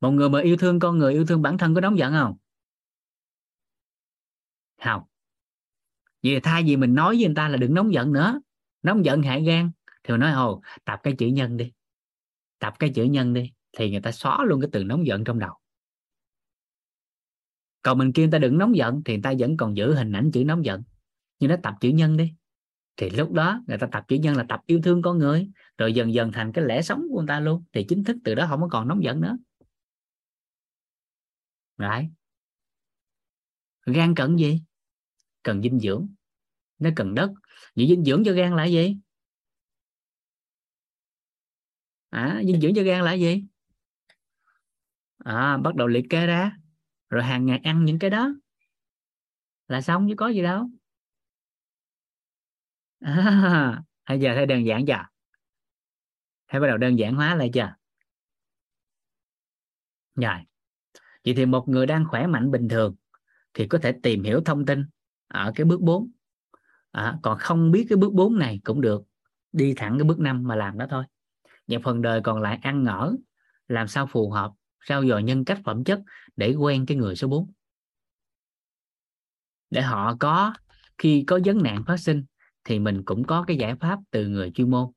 Một 0.01 0.11
người 0.11 0.29
mà 0.29 0.41
yêu 0.41 0.57
thương 0.57 0.79
con 0.79 0.97
người, 0.97 1.13
yêu 1.13 1.25
thương 1.25 1.41
bản 1.41 1.57
thân 1.57 1.75
có 1.75 1.81
nóng 1.81 1.97
giận 1.97 2.13
không? 2.13 2.37
Không. 4.83 5.03
Vì 6.21 6.39
thay 6.39 6.63
vì 6.63 6.77
mình 6.77 6.93
nói 6.93 7.15
với 7.15 7.25
người 7.25 7.35
ta 7.35 7.47
là 7.47 7.57
đừng 7.57 7.73
nóng 7.73 7.93
giận 7.93 8.13
nữa, 8.13 8.41
nóng 8.83 9.05
giận 9.05 9.23
hại 9.23 9.43
gan, 9.43 9.71
thì 10.03 10.11
mình 10.11 10.19
nói 10.19 10.31
hồ 10.31 10.61
tập 10.85 10.99
cái 11.03 11.15
chữ 11.17 11.27
nhân 11.27 11.57
đi, 11.57 11.71
tập 12.59 12.73
cái 12.79 12.91
chữ 12.95 13.03
nhân 13.03 13.33
đi 13.33 13.51
thì 13.77 13.91
người 13.91 14.01
ta 14.01 14.11
xóa 14.11 14.43
luôn 14.45 14.61
cái 14.61 14.69
từ 14.73 14.83
nóng 14.83 15.07
giận 15.07 15.23
trong 15.23 15.39
đầu. 15.39 15.53
Còn 17.81 17.97
mình 17.97 18.13
kêu 18.13 18.25
người 18.25 18.31
ta 18.31 18.37
đừng 18.37 18.57
nóng 18.57 18.75
giận 18.75 19.01
thì 19.05 19.13
người 19.13 19.21
ta 19.23 19.33
vẫn 19.39 19.57
còn 19.57 19.77
giữ 19.77 19.93
hình 19.93 20.11
ảnh 20.11 20.31
chữ 20.33 20.43
nóng 20.45 20.65
giận. 20.65 20.83
Nhưng 21.39 21.49
nó 21.49 21.55
tập 21.63 21.73
chữ 21.81 21.89
nhân 21.89 22.17
đi. 22.17 22.33
Thì 22.97 23.09
lúc 23.09 23.31
đó 23.31 23.63
người 23.67 23.77
ta 23.77 23.87
tập 23.91 24.03
chữ 24.07 24.15
nhân 24.15 24.37
là 24.37 24.45
tập 24.49 24.61
yêu 24.65 24.79
thương 24.83 25.01
con 25.01 25.17
người 25.17 25.49
rồi 25.77 25.93
dần 25.93 26.13
dần 26.13 26.31
thành 26.31 26.51
cái 26.51 26.65
lẽ 26.65 26.81
sống 26.81 27.03
của 27.09 27.17
người 27.17 27.27
ta 27.27 27.39
luôn. 27.39 27.63
Thì 27.73 27.85
chính 27.89 28.03
thức 28.03 28.17
từ 28.23 28.35
đó 28.35 28.45
không 28.49 28.61
có 28.61 28.67
còn 28.71 28.87
nóng 28.87 29.03
giận 29.03 29.21
nữa. 29.21 29.37
Right? 31.77 32.11
Gan 33.85 34.15
cần 34.15 34.39
gì? 34.39 34.61
Cần 35.43 35.61
dinh 35.61 35.79
dưỡng. 35.79 36.09
Nó 36.79 36.89
cần 36.95 37.15
đất. 37.15 37.31
Vậy 37.75 37.87
dinh 37.87 38.03
dưỡng 38.03 38.23
cho 38.25 38.33
gan 38.33 38.55
là 38.55 38.65
gì? 38.65 38.97
À, 42.09 42.41
dinh 42.45 42.61
dưỡng 42.61 42.75
cho 42.75 42.83
gan 42.83 43.03
là 43.03 43.13
gì? 43.13 43.43
À, 45.25 45.57
bắt 45.57 45.75
đầu 45.75 45.87
liệt 45.87 46.05
kê 46.09 46.25
ra. 46.25 46.51
Rồi 47.09 47.23
hàng 47.23 47.45
ngày 47.45 47.59
ăn 47.63 47.85
những 47.85 47.99
cái 47.99 48.09
đó. 48.09 48.33
Là 49.67 49.81
xong 49.81 50.07
chứ 50.09 50.15
có 50.17 50.27
gì 50.27 50.41
đâu. 50.41 50.69
À, 53.01 53.83
bây 54.09 54.19
giờ 54.19 54.35
thấy 54.35 54.45
đơn 54.45 54.65
giản 54.65 54.85
chưa? 54.85 55.05
Thấy 56.47 56.61
bắt 56.61 56.67
đầu 56.67 56.77
đơn 56.77 56.99
giản 56.99 57.15
hóa 57.15 57.35
lại 57.35 57.49
chưa? 57.53 57.75
Rồi. 60.15 60.35
Vậy 61.25 61.33
thì 61.37 61.45
một 61.45 61.67
người 61.67 61.85
đang 61.85 62.05
khỏe 62.09 62.27
mạnh 62.27 62.51
bình 62.51 62.69
thường 62.69 62.95
thì 63.53 63.67
có 63.67 63.77
thể 63.77 63.91
tìm 64.03 64.23
hiểu 64.23 64.41
thông 64.45 64.65
tin 64.65 64.85
ở 65.27 65.51
cái 65.55 65.65
bước 65.65 65.81
4 65.81 66.11
à, 66.91 67.17
còn 67.23 67.37
không 67.37 67.71
biết 67.71 67.85
cái 67.89 67.97
bước 67.97 68.13
4 68.13 68.39
này 68.39 68.59
cũng 68.63 68.81
được. 68.81 69.03
Đi 69.51 69.73
thẳng 69.77 69.97
cái 69.97 70.03
bước 70.03 70.19
5 70.19 70.43
mà 70.43 70.55
làm 70.55 70.77
đó 70.77 70.85
thôi. 70.89 71.03
Và 71.67 71.79
phần 71.83 72.01
đời 72.01 72.21
còn 72.23 72.41
lại 72.41 72.59
ăn 72.61 72.85
ở 72.85 73.15
làm 73.67 73.87
sao 73.87 74.07
phù 74.07 74.29
hợp? 74.29 74.51
Trao 74.85 75.05
dồi 75.05 75.23
nhân 75.23 75.45
cách 75.45 75.59
phẩm 75.65 75.83
chất 75.83 75.99
để 76.35 76.53
quen 76.53 76.85
cái 76.85 76.97
người 76.97 77.15
số 77.15 77.27
4 77.27 77.51
để 79.69 79.81
họ 79.81 80.15
có, 80.19 80.53
khi 80.97 81.23
có 81.27 81.39
vấn 81.45 81.63
nạn 81.63 81.83
phát 81.87 81.97
sinh 81.97 82.23
thì 82.63 82.79
mình 82.79 83.03
cũng 83.05 83.23
có 83.23 83.43
cái 83.47 83.57
giải 83.57 83.75
pháp 83.75 83.99
từ 84.11 84.27
người 84.27 84.51
chuyên 84.51 84.71
môn. 84.71 84.91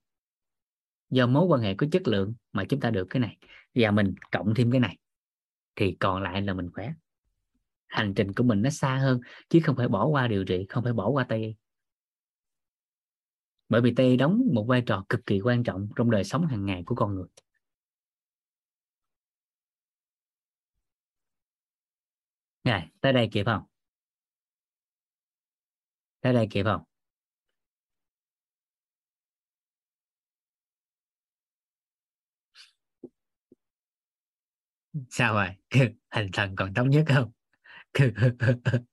Do 1.10 1.26
mối 1.26 1.44
quan 1.44 1.60
hệ 1.60 1.74
có 1.74 1.86
chất 1.92 2.08
lượng 2.08 2.34
mà 2.52 2.64
chúng 2.64 2.80
ta 2.80 2.90
được 2.90 3.06
cái 3.10 3.20
này. 3.20 3.38
Và 3.74 3.90
mình 3.90 4.14
cộng 4.32 4.54
thêm 4.54 4.70
cái 4.70 4.80
này, 4.80 4.98
thì 5.76 5.96
còn 6.00 6.22
lại 6.22 6.42
là 6.42 6.54
mình 6.54 6.70
khỏe. 6.72 6.92
Hành 7.86 8.14
trình 8.14 8.32
của 8.32 8.44
mình 8.44 8.62
nó 8.62 8.70
xa 8.70 8.96
hơn, 8.96 9.20
chứ 9.48 9.60
không 9.64 9.76
phải 9.76 9.88
bỏ 9.88 10.06
qua 10.06 10.28
điều 10.28 10.44
trị, 10.44 10.66
không 10.68 10.84
phải 10.84 10.92
bỏ 10.92 11.08
qua 11.08 11.26
tây 11.28 11.42
y 11.42 11.54
bởi 13.68 13.80
vì 13.80 13.94
tây 13.94 14.06
y 14.06 14.16
đóng 14.16 14.42
một 14.52 14.64
vai 14.68 14.82
trò 14.86 15.04
cực 15.08 15.26
kỳ 15.26 15.40
quan 15.40 15.64
trọng 15.64 15.88
trong 15.96 16.10
đời 16.10 16.24
sống 16.24 16.46
hàng 16.46 16.66
ngày 16.66 16.82
của 16.86 16.94
con 16.94 17.14
người. 17.14 17.26
Này, 22.64 22.88
tới 23.00 23.12
đây 23.12 23.28
kịp 23.32 23.44
không? 23.46 23.62
Tới 26.20 26.32
đây 26.32 26.46
kịp 26.50 26.64
không? 26.64 26.82
Sao 35.10 35.34
rồi? 35.34 35.48
Hình 36.10 36.28
thần 36.32 36.56
còn 36.56 36.74
thống 36.74 36.90
nhất 36.90 37.04
không? 37.08 37.32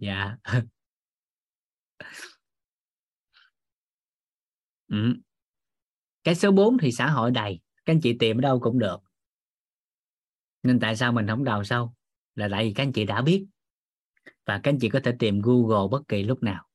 dạ 0.00 0.36
ừ. 4.88 5.14
cái 6.24 6.34
số 6.34 6.52
4 6.52 6.78
thì 6.78 6.92
xã 6.92 7.06
hội 7.10 7.30
đầy 7.30 7.60
các 7.84 7.92
anh 7.92 8.00
chị 8.00 8.16
tìm 8.18 8.38
ở 8.38 8.40
đâu 8.40 8.60
cũng 8.60 8.78
được. 8.78 8.96
Nên 10.62 10.80
tại 10.80 10.96
sao 10.96 11.12
mình 11.12 11.26
không 11.26 11.44
đào 11.44 11.64
sâu? 11.64 11.92
Là 12.34 12.48
tại 12.50 12.64
vì 12.64 12.74
các 12.74 12.82
anh 12.82 12.92
chị 12.92 13.04
đã 13.04 13.22
biết. 13.22 13.46
Và 14.46 14.60
các 14.62 14.70
anh 14.70 14.78
chị 14.78 14.88
có 14.88 15.00
thể 15.04 15.12
tìm 15.18 15.40
Google 15.42 15.88
bất 15.90 16.08
kỳ 16.08 16.22
lúc 16.22 16.42
nào. 16.42 16.66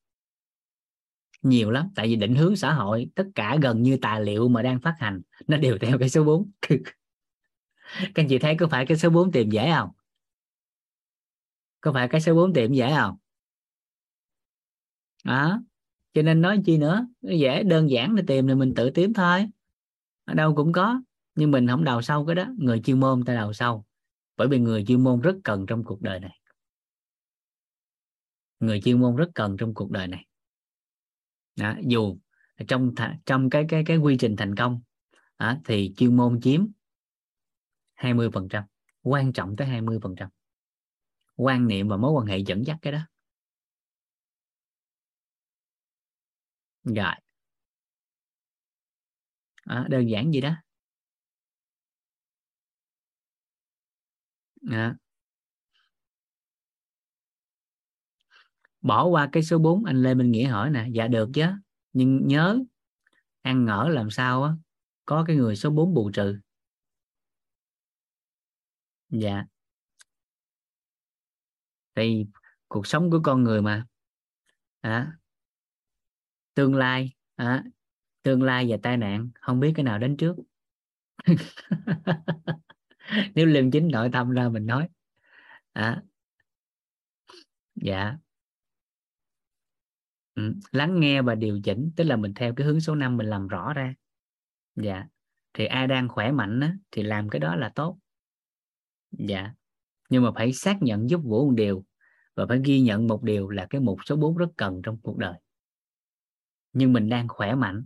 Nhiều 1.42 1.72
lắm, 1.72 1.90
tại 1.96 2.08
vì 2.08 2.16
định 2.16 2.36
hướng 2.36 2.56
xã 2.56 2.74
hội, 2.74 3.10
tất 3.16 3.28
cả 3.36 3.58
gần 3.62 3.84
như 3.84 3.98
tài 4.02 4.22
liệu 4.22 4.50
mà 4.50 4.62
đang 4.62 4.80
phát 4.80 4.96
hành, 5.00 5.22
nó 5.48 5.58
đều 5.58 5.78
theo 5.78 6.00
cái 6.00 6.10
số 6.10 6.24
4 6.24 6.52
các 8.00 8.14
anh 8.16 8.28
chị 8.30 8.40
thấy 8.40 8.56
có 8.60 8.68
phải 8.68 8.86
cái 8.86 8.98
số 8.98 9.10
4 9.10 9.32
tìm 9.32 9.50
dễ 9.50 9.72
không? 9.76 9.90
Có 11.82 11.94
phải 11.94 12.08
cái 12.08 12.22
số 12.22 12.36
4 12.36 12.54
tìm 12.54 12.74
dễ 12.74 12.96
không? 12.96 13.18
Đó. 15.24 15.62
Cho 16.14 16.22
nên 16.22 16.42
nói 16.42 16.62
chi 16.66 16.78
nữa? 16.78 17.08
Dễ, 17.22 17.64
đơn 17.64 17.90
giản 17.90 18.16
để 18.16 18.24
tìm 18.28 18.48
thì 18.48 18.56
mình 18.56 18.74
tự 18.76 18.90
tìm 18.90 19.14
thôi 19.14 19.48
ở 20.28 20.34
đâu 20.34 20.56
cũng 20.56 20.72
có 20.72 21.02
nhưng 21.36 21.52
mình 21.52 21.68
không 21.68 21.84
đào 21.84 22.02
sâu 22.02 22.26
cái 22.26 22.36
đó. 22.36 22.46
Người 22.58 22.80
chuyên 22.80 23.00
môn 23.00 23.26
ta 23.26 23.34
đào 23.34 23.54
sâu 23.54 23.86
bởi 24.38 24.48
vì 24.48 24.60
người 24.60 24.84
chuyên 24.88 25.04
môn 25.04 25.22
rất 25.22 25.36
cần 25.44 25.66
trong 25.68 25.84
cuộc 25.84 26.02
đời 26.02 26.20
này. 26.20 26.40
Người 28.60 28.82
chuyên 28.82 29.00
môn 29.00 29.16
rất 29.16 29.30
cần 29.36 29.58
trong 29.58 29.74
cuộc 29.74 29.92
đời 29.92 30.08
này. 30.08 30.26
Đó, 31.56 31.76
dù 31.88 32.18
trong 32.68 32.94
trong 33.26 33.50
cái 33.50 33.66
cái 33.70 33.84
cái 33.86 33.98
quy 33.98 34.18
trình 34.20 34.36
thành 34.36 34.56
công 34.56 34.82
đó, 35.40 35.56
thì 35.66 35.94
chuyên 35.98 36.18
môn 36.18 36.42
chiếm 36.42 36.68
20 37.94 38.30
phần 38.34 38.50
trăm 38.50 38.64
quan 39.02 39.34
trọng 39.34 39.56
tới 39.56 39.68
20 39.68 40.00
phần 40.04 40.16
trăm. 40.16 40.30
Quan 41.36 41.68
niệm 41.68 41.88
và 41.88 41.98
mối 41.98 42.12
quan 42.12 42.26
hệ 42.26 42.38
dẫn 42.38 42.66
dắt 42.66 42.78
cái 42.82 42.94
đó. 42.94 43.00
Rồi 46.84 47.14
à, 49.68 49.86
đơn 49.90 50.10
giản 50.10 50.34
gì 50.34 50.42
đó. 50.42 50.56
À. 54.72 54.96
bỏ 58.82 59.06
qua 59.06 59.30
cái 59.32 59.44
số 59.44 59.58
4 59.60 59.86
anh 59.86 60.04
Lê 60.04 60.14
Minh 60.14 60.32
Nghĩa 60.32 60.48
hỏi 60.48 60.70
nè. 60.70 60.88
Dạ 60.92 61.08
được 61.08 61.30
chứ. 61.34 61.46
Nhưng 61.94 62.28
nhớ 62.28 62.60
ăn 63.42 63.66
ngỡ 63.66 63.90
làm 63.90 64.10
sao 64.10 64.44
á 64.44 64.54
có 65.06 65.24
cái 65.28 65.36
người 65.36 65.56
số 65.56 65.70
4 65.70 65.94
bù 65.94 66.12
trừ. 66.14 66.40
Dạ. 69.10 69.44
Thì 71.96 72.26
cuộc 72.68 72.88
sống 72.88 73.12
của 73.12 73.20
con 73.24 73.44
người 73.44 73.62
mà. 73.62 73.86
À, 74.82 75.12
tương 76.54 76.76
lai. 76.76 77.12
À, 77.36 77.64
tương 78.28 78.44
lai 78.44 78.66
và 78.70 78.78
tai 78.84 78.98
nạn 78.98 79.30
không 79.42 79.60
biết 79.60 79.74
cái 79.76 79.84
nào 79.84 80.00
đến 80.00 80.18
trước. 80.18 80.36
Nếu 83.36 83.46
liêm 83.46 83.72
chính 83.72 83.88
nội 83.88 84.10
tâm 84.14 84.30
ra 84.30 84.50
mình 84.50 84.66
nói. 84.66 84.88
À, 85.74 86.04
dạ. 87.76 88.18
Ừ. 90.36 90.54
lắng 90.72 91.00
nghe 91.00 91.22
và 91.22 91.36
điều 91.36 91.60
chỉnh 91.64 91.92
tức 91.96 92.04
là 92.04 92.16
mình 92.16 92.34
theo 92.34 92.54
cái 92.56 92.68
hướng 92.68 92.80
số 92.80 92.96
5 92.96 93.18
mình 93.18 93.28
làm 93.28 93.48
rõ 93.48 93.74
ra. 93.74 93.96
Dạ. 94.76 95.06
Thì 95.54 95.66
ai 95.66 95.88
đang 95.88 96.10
khỏe 96.10 96.32
mạnh 96.32 96.60
á, 96.60 96.78
thì 96.92 97.04
làm 97.04 97.30
cái 97.30 97.40
đó 97.40 97.56
là 97.56 97.72
tốt. 97.76 98.00
Dạ. 99.12 99.54
Nhưng 100.10 100.24
mà 100.24 100.32
phải 100.36 100.54
xác 100.54 100.78
nhận 100.82 101.10
giúp 101.10 101.22
vũ 101.24 101.46
một 101.46 101.54
điều 101.56 101.86
và 102.36 102.46
phải 102.50 102.62
ghi 102.66 102.82
nhận 102.82 103.08
một 103.08 103.24
điều 103.24 103.50
là 103.50 103.68
cái 103.70 103.82
mục 103.82 104.00
số 104.06 104.16
4 104.16 104.38
rất 104.38 104.50
cần 104.58 104.82
trong 104.84 104.98
cuộc 105.02 105.18
đời. 105.18 105.40
Nhưng 106.74 106.94
mình 106.94 107.10
đang 107.10 107.28
khỏe 107.28 107.56
mạnh 107.56 107.86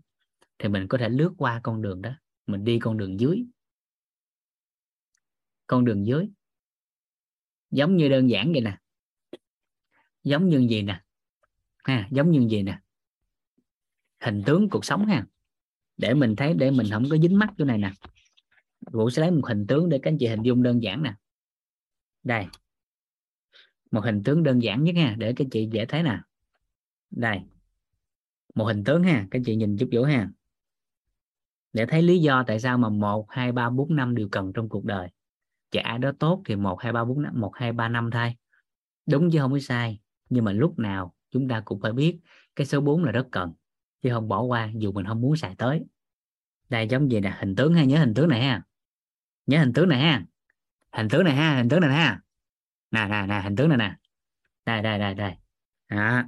thì 0.62 0.70
mình 0.70 0.88
có 0.88 0.98
thể 0.98 1.10
lướt 1.10 1.34
qua 1.38 1.60
con 1.64 1.82
đường 1.82 2.02
đó. 2.02 2.12
Mình 2.48 2.64
đi 2.64 2.80
con 2.80 2.98
đường 2.98 3.20
dưới. 3.20 3.46
Con 5.68 5.86
đường 5.86 6.06
dưới. 6.06 6.30
Giống 7.72 7.98
như 7.98 8.10
đơn 8.10 8.30
giản 8.30 8.52
vậy 8.52 8.62
nè. 8.62 8.78
Giống 10.24 10.50
như 10.50 10.68
gì 10.70 10.82
nè? 10.82 11.02
Ha, 11.84 12.08
giống 12.12 12.32
như 12.32 12.48
gì 12.50 12.64
nè? 12.64 12.80
Hình 14.20 14.44
tướng 14.46 14.70
cuộc 14.70 14.86
sống 14.86 15.06
ha. 15.06 15.26
Để 15.98 16.14
mình 16.14 16.36
thấy, 16.36 16.54
để 16.54 16.72
mình 16.72 16.88
không 16.92 17.04
có 17.10 17.18
dính 17.18 17.40
mắt 17.40 17.50
chỗ 17.58 17.66
này 17.66 17.78
nè. 17.78 17.92
Vũ 18.92 19.10
sẽ 19.10 19.22
lấy 19.22 19.32
một 19.32 19.48
hình 19.48 19.68
tướng 19.68 19.90
để 19.90 20.00
các 20.04 20.12
anh 20.12 20.18
chị 20.18 20.28
hình 20.28 20.42
dung 20.42 20.64
đơn 20.64 20.84
giản 20.84 21.04
nè. 21.04 21.14
Đây. 22.24 22.46
Một 23.92 24.02
hình 24.04 24.24
tướng 24.24 24.44
đơn 24.44 24.62
giản 24.62 24.84
nhất 24.84 24.96
ha, 24.96 25.16
để 25.18 25.34
các 25.36 25.48
chị 25.52 25.70
dễ 25.72 25.86
thấy 25.86 26.04
nè. 26.04 26.20
Đây. 27.12 27.40
Một 28.56 28.66
hình 28.66 28.84
tướng 28.84 29.04
ha, 29.04 29.28
các 29.32 29.42
chị 29.46 29.56
nhìn 29.56 29.78
chút 29.78 29.90
vũ 29.92 30.04
ha 30.04 30.30
để 31.74 31.86
thấy 31.86 32.02
lý 32.02 32.20
do 32.20 32.44
tại 32.48 32.60
sao 32.60 32.78
mà 32.78 32.90
một, 32.90 33.26
hai, 33.30 33.52
ba, 33.52 33.70
bốn, 33.70 33.96
năm 33.96 34.16
đều 34.16 34.28
cần 34.32 34.52
trong 34.54 34.70
cuộc 34.70 34.86
đời. 34.86 35.10
Trả 35.72 35.98
đó 35.98 36.12
tốt 36.20 36.42
thì 36.46 36.56
một, 36.56 36.82
hai, 36.82 36.94
ba, 36.94 37.04
bốn, 37.04 37.22
năm, 37.22 37.34
một, 37.36 37.52
hai, 37.56 37.72
ba, 37.72 37.90
năm 37.90 38.10
thay. 38.12 38.36
đúng 39.06 39.32
chứ 39.32 39.40
không 39.40 39.52
có 39.52 39.60
sai. 39.60 40.00
Nhưng 40.30 40.46
mà 40.46 40.52
lúc 40.52 40.80
nào 40.80 41.14
chúng 41.32 41.48
ta 41.48 41.62
cũng 41.66 41.82
phải 41.82 41.94
biết 41.94 42.20
cái 42.56 42.68
số 42.68 42.82
4 42.82 43.04
là 43.04 43.12
rất 43.12 43.28
cần, 43.32 43.54
chứ 44.02 44.10
không 44.14 44.28
bỏ 44.28 44.42
qua 44.42 44.72
dù 44.76 44.92
mình 44.92 45.06
không 45.06 45.22
muốn 45.22 45.36
xài 45.36 45.56
tới. 45.58 45.84
Đây 46.70 46.88
giống 46.88 47.12
gì 47.12 47.20
nè, 47.20 47.36
hình 47.40 47.56
tướng 47.56 47.74
ha, 47.74 47.84
nhớ 47.84 48.00
hình 48.00 48.14
tướng 48.14 48.30
này 48.30 48.42
ha. 48.42 48.64
Nhớ 49.46 49.60
hình 49.60 49.74
tướng 49.74 49.90
này 49.90 50.00
ha. 50.00 50.26
Hình 50.92 51.10
tướng 51.10 51.24
này 51.24 51.36
ha, 51.36 51.56
hình 51.56 51.70
tướng 51.70 51.82
này 51.82 51.92
ha. 51.92 52.22
Nè 52.92 53.08
nè 53.08 53.26
nè, 53.28 53.42
hình 53.44 53.56
tướng 53.56 53.70
này 53.70 53.78
nè. 53.78 53.96
Đây 54.66 54.82
đây 54.82 55.00
đây 55.00 55.14
đây. 55.14 55.34
Đó. 55.90 56.24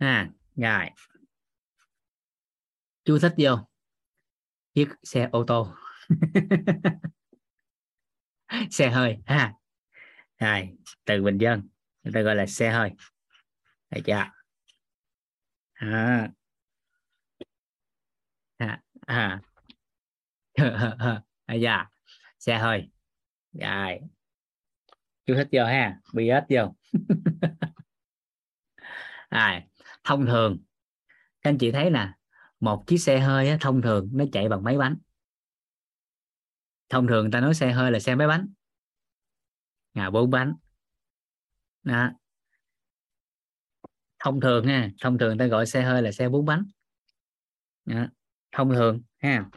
À 0.00 0.30
rồi 0.56 0.90
chú 3.04 3.18
thích 3.18 3.34
vô 3.38 3.56
chiếc 4.74 4.88
xe 5.02 5.28
ô 5.32 5.44
tô. 5.46 5.74
Xe 8.70 8.90
hơi, 8.90 9.18
ha. 9.26 9.54
Rồi 10.38 10.76
từ 11.04 11.22
bình 11.22 11.38
dân. 11.38 11.68
Người 12.02 12.12
ta 12.12 12.20
gọi 12.20 12.34
là 12.34 12.46
xe 12.46 12.70
hơi. 12.70 12.90
Được 13.90 14.00
chưa? 14.06 14.30
À. 15.72 16.30
À. 18.56 18.82
À. 19.06 19.40
à. 21.46 21.54
dạ 21.54 21.86
xe 22.38 22.58
hơi. 22.58 22.90
Rồi 23.52 23.98
chú 25.26 25.34
thích 25.34 25.48
vô 25.52 25.64
ha. 25.64 26.00
Bị 26.14 26.30
hết 26.30 26.46
vô. 26.48 26.74
Rồi 29.30 29.62
thông 30.04 30.26
thường. 30.26 30.58
Các 31.42 31.50
anh 31.50 31.58
chị 31.58 31.72
thấy 31.72 31.90
nè 31.90 32.12
một 32.60 32.84
chiếc 32.86 32.98
xe 32.98 33.20
hơi 33.20 33.48
á, 33.48 33.58
thông 33.60 33.82
thường 33.82 34.08
nó 34.12 34.24
chạy 34.32 34.48
bằng 34.48 34.64
mấy 34.64 34.78
bánh. 34.78 34.96
Thông 36.88 37.06
thường 37.06 37.22
người 37.24 37.32
ta 37.32 37.40
nói 37.40 37.54
xe 37.54 37.72
hơi 37.72 37.92
là 37.92 37.98
xe 38.00 38.14
mấy 38.14 38.28
bánh. 38.28 38.48
À 39.92 40.10
bốn 40.10 40.30
bánh. 40.30 40.54
Đó. 41.82 42.10
thông 44.18 44.40
thường 44.40 44.66
ha 44.66 44.90
thông 45.00 45.18
thường 45.18 45.38
ta 45.38 45.46
gọi 45.46 45.66
xe 45.66 45.82
hơi 45.82 46.02
là 46.02 46.12
xe 46.12 46.28
bốn 46.28 46.46
bánh. 46.46 46.64
Đó. 47.84 48.06
thông 48.52 48.70
thường 48.70 49.02
ha. 49.18 49.50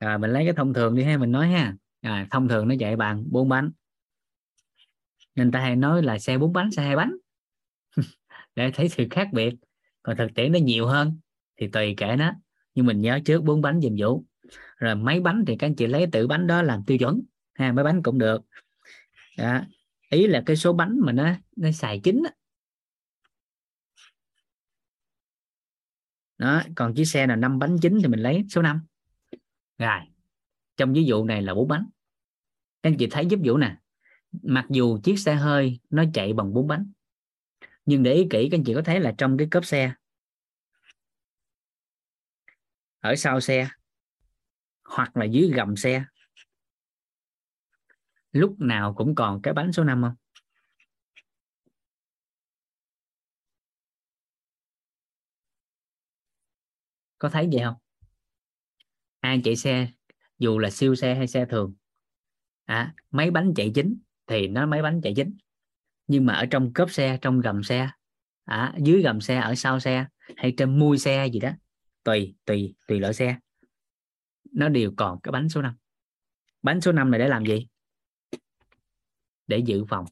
Rồi 0.00 0.18
mình 0.18 0.30
lấy 0.30 0.44
cái 0.44 0.54
thông 0.56 0.74
thường 0.74 0.96
đi 0.96 1.04
ha 1.04 1.18
mình 1.18 1.32
nói 1.32 1.48
ha. 1.48 1.74
Rồi, 2.02 2.26
thông 2.30 2.48
thường 2.48 2.68
nó 2.68 2.74
chạy 2.80 2.96
bằng 2.96 3.24
bốn 3.30 3.48
bánh. 3.48 3.70
Nên 5.34 5.52
ta 5.52 5.60
hay 5.60 5.76
nói 5.76 6.02
là 6.02 6.18
xe 6.18 6.38
bốn 6.38 6.52
bánh 6.52 6.70
xe 6.70 6.82
hai 6.82 6.96
bánh 6.96 7.16
để 8.54 8.70
thấy 8.74 8.88
sự 8.88 9.06
khác 9.10 9.28
biệt. 9.32 9.54
Còn 10.02 10.16
thực 10.16 10.34
tiễn 10.34 10.52
nó 10.52 10.58
nhiều 10.58 10.86
hơn, 10.86 11.18
thì 11.56 11.68
tùy 11.68 11.94
kể 11.96 12.16
nó. 12.18 12.32
Nhưng 12.74 12.86
mình 12.86 13.00
nhớ 13.00 13.20
trước 13.24 13.44
bốn 13.44 13.62
bánh 13.62 13.80
dùm 13.80 13.96
vũ 13.98 14.24
rồi 14.76 14.94
mấy 14.94 15.20
bánh 15.20 15.44
thì 15.46 15.56
các 15.56 15.66
anh 15.66 15.74
chị 15.74 15.86
lấy 15.86 16.06
tự 16.12 16.26
bánh 16.26 16.46
đó 16.46 16.62
làm 16.62 16.84
tiêu 16.86 16.98
chuẩn, 16.98 17.22
ha, 17.54 17.72
mấy 17.72 17.84
bánh 17.84 18.02
cũng 18.02 18.18
được. 18.18 18.42
Đó. 19.38 19.60
ý 20.10 20.26
là 20.26 20.42
cái 20.46 20.56
số 20.56 20.72
bánh 20.72 20.98
mà 21.00 21.12
nó 21.12 21.34
nó 21.56 21.70
xài 21.72 22.00
chính 22.04 22.22
đó. 22.22 22.30
đó, 26.38 26.62
còn 26.76 26.94
chiếc 26.94 27.04
xe 27.04 27.26
là 27.26 27.36
năm 27.36 27.58
bánh 27.58 27.76
chính 27.82 27.98
thì 28.02 28.08
mình 28.08 28.20
lấy 28.20 28.44
số 28.50 28.62
5 28.62 28.80
rồi, 29.78 30.00
trong 30.76 30.92
ví 30.92 31.04
dụ 31.04 31.24
này 31.24 31.42
là 31.42 31.54
bốn 31.54 31.68
bánh. 31.68 31.86
Các 32.82 32.90
anh 32.90 32.96
chị 32.98 33.06
thấy 33.10 33.26
giúp 33.26 33.40
vũ 33.44 33.56
nè. 33.56 33.76
Mặc 34.42 34.66
dù 34.70 35.00
chiếc 35.02 35.18
xe 35.18 35.34
hơi 35.34 35.80
nó 35.90 36.04
chạy 36.14 36.32
bằng 36.32 36.54
bốn 36.54 36.66
bánh 36.66 36.92
nhưng 37.84 38.02
để 38.02 38.14
ý 38.14 38.26
kỹ 38.30 38.48
các 38.50 38.58
anh 38.58 38.64
chị 38.64 38.74
có 38.74 38.82
thấy 38.84 39.00
là 39.00 39.14
trong 39.18 39.36
cái 39.38 39.48
cốp 39.50 39.64
xe? 39.64 39.92
Ở 42.98 43.16
sau 43.16 43.40
xe 43.40 43.68
hoặc 44.84 45.16
là 45.16 45.24
dưới 45.24 45.50
gầm 45.54 45.76
xe 45.76 46.04
lúc 48.32 48.60
nào 48.60 48.94
cũng 48.94 49.14
còn 49.14 49.42
cái 49.42 49.54
bánh 49.54 49.72
số 49.72 49.84
5 49.84 50.02
không? 50.02 50.14
Có 57.18 57.28
thấy 57.28 57.48
vậy 57.52 57.62
không? 57.64 57.74
Ai 59.20 59.40
chạy 59.44 59.56
xe 59.56 59.88
dù 60.38 60.58
là 60.58 60.70
siêu 60.70 60.94
xe 60.94 61.14
hay 61.14 61.26
xe 61.26 61.46
thường 61.50 61.74
à, 62.64 62.94
mấy 63.10 63.30
bánh 63.30 63.52
chạy 63.56 63.72
chính 63.74 63.98
thì 64.26 64.48
nó 64.48 64.66
mấy 64.66 64.82
bánh 64.82 65.00
chạy 65.02 65.12
chính 65.16 65.36
nhưng 66.10 66.26
mà 66.26 66.34
ở 66.34 66.46
trong 66.46 66.72
cốp 66.72 66.90
xe 66.90 67.18
trong 67.22 67.40
gầm 67.40 67.62
xe 67.62 67.90
à, 68.44 68.74
dưới 68.78 69.02
gầm 69.02 69.20
xe 69.20 69.36
ở 69.36 69.54
sau 69.54 69.80
xe 69.80 70.06
hay 70.36 70.54
trên 70.56 70.78
mui 70.78 70.98
xe 70.98 71.26
gì 71.32 71.40
đó 71.40 71.50
tùy 72.04 72.34
tùy 72.44 72.74
tùy 72.86 73.00
loại 73.00 73.14
xe 73.14 73.38
nó 74.52 74.68
đều 74.68 74.92
còn 74.96 75.20
cái 75.22 75.32
bánh 75.32 75.48
số 75.48 75.62
5 75.62 75.74
bánh 76.62 76.80
số 76.80 76.92
5 76.92 77.10
này 77.10 77.20
để 77.20 77.28
làm 77.28 77.46
gì? 77.46 77.66
Để 79.46 79.58
dự 79.58 79.84
phòng. 79.84 80.04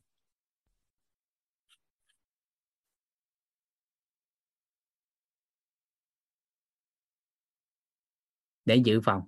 Để 8.65 8.77
dự 8.77 9.01
phòng. 9.01 9.23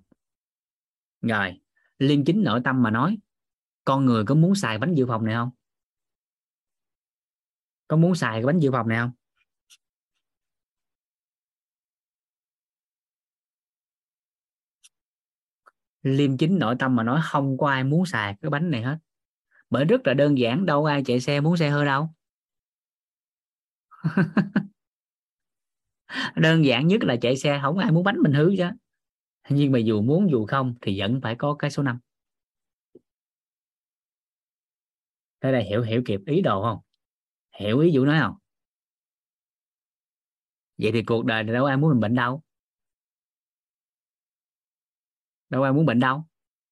Rồi 1.21 1.61
liên 1.99 2.23
chính 2.25 2.43
nội 2.43 2.61
tâm 2.63 2.83
mà 2.83 2.91
nói 2.91 3.17
con 3.83 4.05
người 4.05 4.23
có 4.25 4.35
muốn 4.35 4.55
xài 4.55 4.77
bánh 4.77 4.93
dự 4.95 5.05
phòng 5.07 5.25
này 5.25 5.35
không? 5.35 5.49
Có 7.91 7.97
muốn 7.97 8.15
xài 8.15 8.31
cái 8.31 8.45
bánh 8.45 8.59
dự 8.59 8.71
phòng 8.71 8.87
này 8.87 8.99
không? 8.99 9.11
Liêm 16.03 16.37
chính 16.37 16.59
nội 16.59 16.75
tâm 16.79 16.95
mà 16.95 17.03
nói 17.03 17.21
không 17.23 17.57
có 17.57 17.69
ai 17.69 17.83
muốn 17.83 18.05
xài 18.05 18.35
cái 18.41 18.49
bánh 18.49 18.71
này 18.71 18.81
hết. 18.81 18.97
Bởi 19.69 19.85
rất 19.85 20.07
là 20.07 20.13
đơn 20.13 20.37
giản, 20.37 20.65
đâu 20.65 20.85
ai 20.85 21.03
chạy 21.05 21.19
xe 21.19 21.41
muốn 21.41 21.57
xe 21.57 21.69
hơi 21.69 21.85
đâu. 21.85 22.09
Đơn 26.35 26.65
giản 26.65 26.87
nhất 26.87 27.03
là 27.03 27.15
chạy 27.15 27.37
xe, 27.37 27.59
không 27.61 27.77
ai 27.77 27.91
muốn 27.91 28.03
bánh 28.03 28.17
mình 28.23 28.33
hư 28.33 28.51
chứ. 28.57 28.65
Nhưng 29.49 29.71
mà 29.71 29.79
dù 29.79 30.01
muốn 30.01 30.31
dù 30.31 30.45
không 30.45 30.75
thì 30.81 30.99
vẫn 30.99 31.19
phải 31.23 31.35
có 31.35 31.55
cái 31.59 31.71
số 31.71 31.83
5 31.83 31.99
thế 35.41 35.51
là 35.51 35.59
hiểu 35.59 35.81
hiểu 35.81 36.01
kịp 36.05 36.19
ý 36.25 36.41
đồ 36.41 36.61
không? 36.63 36.79
Hiểu 37.59 37.79
ý 37.79 37.91
vụ 37.97 38.05
nói 38.05 38.19
không? 38.19 38.35
Vậy 40.77 40.91
thì 40.91 41.03
cuộc 41.03 41.25
đời 41.25 41.43
này 41.43 41.53
đâu 41.53 41.65
ai 41.65 41.77
muốn 41.77 41.89
mình 41.89 41.99
bệnh 41.99 42.15
đâu. 42.15 42.41
Đâu 45.49 45.63
ai 45.63 45.73
muốn 45.73 45.85
bệnh 45.85 45.99
đâu. 45.99 46.23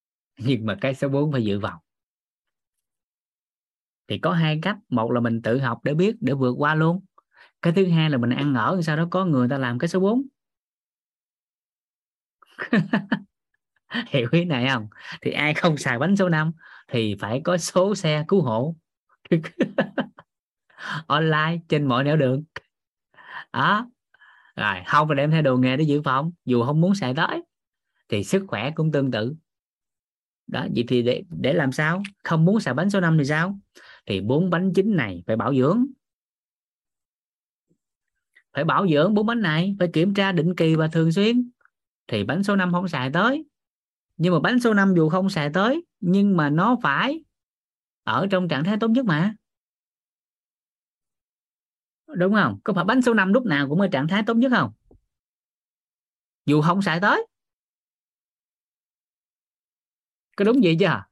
Nhưng 0.38 0.66
mà 0.66 0.78
cái 0.82 0.96
số 0.96 1.10
4 1.10 1.32
phải 1.32 1.44
dự 1.44 1.60
vào 1.60 1.82
thì 4.08 4.18
có 4.18 4.32
hai 4.32 4.60
cách. 4.62 4.78
Một 4.90 5.12
là 5.12 5.20
mình 5.20 5.42
tự 5.42 5.60
học 5.60 5.80
để 5.84 5.94
biết, 5.94 6.16
để 6.22 6.34
vượt 6.34 6.56
qua 6.58 6.76
luôn. 6.76 7.00
Cái 7.62 7.74
thứ 7.74 7.86
hai 7.90 8.10
là 8.10 8.18
mình 8.18 8.30
ăn 8.30 8.56
ở, 8.56 8.82
sau 8.84 8.98
đó 8.98 9.08
có 9.12 9.26
người 9.26 9.50
ta 9.50 9.58
làm 9.58 9.80
cái 9.80 9.88
số 9.88 10.00
4 10.00 10.24
hiểu 14.08 14.28
ý 14.32 14.46
này 14.46 14.68
không? 14.74 14.88
Thì 15.22 15.32
ai 15.32 15.54
không 15.54 15.78
xài 15.78 16.00
bánh 16.00 16.16
số 16.16 16.30
5 16.30 16.52
thì 16.88 17.16
phải 17.20 17.42
có 17.44 17.58
số 17.58 17.96
xe 17.96 18.26
cứu 18.28 18.42
hộ. 18.42 18.76
online, 21.08 21.60
trên 21.70 21.86
mọi 21.86 22.04
nẻo 22.04 22.18
đường. 22.18 22.44
Đó. 23.54 23.90
Rồi, 24.56 24.76
không 24.88 25.08
phải 25.08 25.18
đem 25.18 25.32
theo 25.32 25.42
đồ 25.42 25.58
nghề 25.58 25.78
để 25.78 25.84
dự 25.84 26.02
phòng 26.02 26.32
dù 26.46 26.64
không 26.64 26.82
muốn 26.82 26.96
xài 26.96 27.14
tới, 27.16 27.44
thì 28.10 28.24
sức 28.24 28.46
khỏe 28.48 28.72
cũng 28.76 28.92
tương 28.92 29.12
tự. 29.12 29.36
Đó, 30.48 30.68
vậy 30.76 30.86
thì 30.88 31.02
để 31.02 31.24
để 31.30 31.54
làm 31.54 31.72
sao? 31.72 32.04
Không 32.24 32.46
muốn 32.46 32.60
xài 32.60 32.74
bánh 32.74 32.90
số 32.90 33.00
5 33.00 33.18
thì 33.18 33.26
sao? 33.26 33.60
Thì 34.06 34.22
bốn 34.22 34.50
bánh 34.50 34.72
chính 34.76 34.96
này 34.96 35.24
phải 35.28 35.36
bảo 35.36 35.56
dưỡng. 35.56 35.86
Phải 38.54 38.64
bảo 38.64 38.88
dưỡng 38.88 39.14
bốn 39.14 39.26
bánh 39.26 39.42
này, 39.42 39.76
phải 39.80 39.90
kiểm 39.94 40.14
tra 40.14 40.32
định 40.32 40.56
kỳ 40.56 40.76
và 40.76 40.88
thường 40.88 41.12
xuyên. 41.12 41.52
Thì 42.08 42.24
bánh 42.24 42.44
số 42.44 42.56
5 42.56 42.72
không 42.72 42.88
xài 42.88 43.10
tới. 43.12 43.46
Nhưng 44.18 44.34
mà 44.34 44.40
bánh 44.40 44.60
số 44.60 44.74
5 44.74 44.94
dù 44.96 45.10
không 45.10 45.30
xài 45.30 45.50
tới, 45.50 45.86
nhưng 46.00 46.38
mà 46.38 46.50
nó 46.50 46.78
phải 46.84 47.24
ở 48.04 48.28
trong 48.32 48.48
trạng 48.48 48.64
thái 48.64 48.78
tốt 48.80 48.88
nhất 48.88 49.06
mà 49.06 49.34
đúng 52.16 52.34
không? 52.34 52.60
Có 52.64 52.74
phải 52.74 52.86
bánh 52.86 53.02
số 53.02 53.14
5 53.14 53.34
lúc 53.34 53.46
nào 53.46 53.70
cũng 53.70 53.82
ở 53.82 53.88
trạng 53.88 54.08
thái 54.08 54.24
tốt 54.28 54.34
nhất 54.34 54.52
không? 54.56 54.72
Dù 56.46 56.62
không 56.62 56.82
xài 56.82 57.00
tới. 57.00 57.28
Có 60.36 60.46
đúng 60.46 60.60
vậy 60.64 60.78
chưa? 60.80 61.04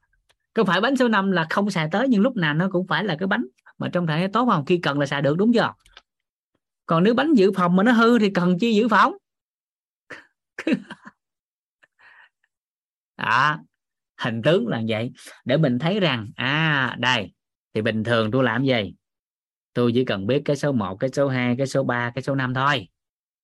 Có 0.54 0.64
phải 0.64 0.82
bánh 0.82 0.96
số 0.96 1.08
5 1.08 1.32
là 1.32 1.48
không 1.50 1.72
xài 1.72 1.90
tới 1.92 2.08
nhưng 2.10 2.22
lúc 2.22 2.36
nào 2.36 2.54
nó 2.54 2.70
cũng 2.72 2.88
phải 2.88 3.04
là 3.04 3.16
cái 3.20 3.28
bánh 3.28 3.46
mà 3.78 3.90
trong 3.94 4.08
thể 4.08 4.28
tốt 4.28 4.46
không? 4.46 4.66
Khi 4.66 4.80
cần 4.84 5.00
là 5.00 5.06
xài 5.06 5.22
được, 5.22 5.38
đúng 5.38 5.54
chưa? 5.54 5.74
Còn 6.86 7.04
nếu 7.04 7.14
bánh 7.14 7.34
dự 7.34 7.52
phòng 7.52 7.76
mà 7.76 7.84
nó 7.84 7.92
hư 7.92 8.20
thì 8.20 8.30
cần 8.30 8.60
chi 8.60 8.76
dự 8.76 8.88
phòng? 8.88 9.14
Đó 10.66 10.76
à, 13.16 13.60
hình 14.18 14.42
tướng 14.42 14.68
là 14.68 14.82
vậy. 14.88 15.12
Để 15.46 15.58
mình 15.58 15.80
thấy 15.80 16.00
rằng 16.00 16.28
à 16.36 16.96
đây, 17.00 17.34
thì 17.74 17.82
bình 17.82 18.04
thường 18.04 18.32
tôi 18.32 18.44
làm 18.44 18.64
gì? 18.66 18.94
Tôi 19.78 19.92
chỉ 19.94 20.06
cần 20.06 20.28
biết 20.28 20.42
cái 20.46 20.56
số 20.56 20.72
1 20.72 21.00
cái 21.00 21.10
số 21.14 21.28
2 21.28 21.56
cái 21.58 21.68
số 21.68 21.84
3 21.84 22.12
cái 22.16 22.22
số 22.22 22.36
5 22.36 22.54
thôi. 22.54 22.88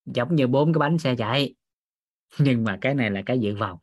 Giống 0.05 0.35
như 0.35 0.47
bốn 0.47 0.73
cái 0.73 0.79
bánh 0.79 0.97
xe 0.97 1.15
chạy. 1.15 1.55
Nhưng 2.39 2.63
mà 2.63 2.77
cái 2.81 2.93
này 2.93 3.11
là 3.11 3.21
cái 3.25 3.39
dự 3.39 3.55
phòng. 3.59 3.77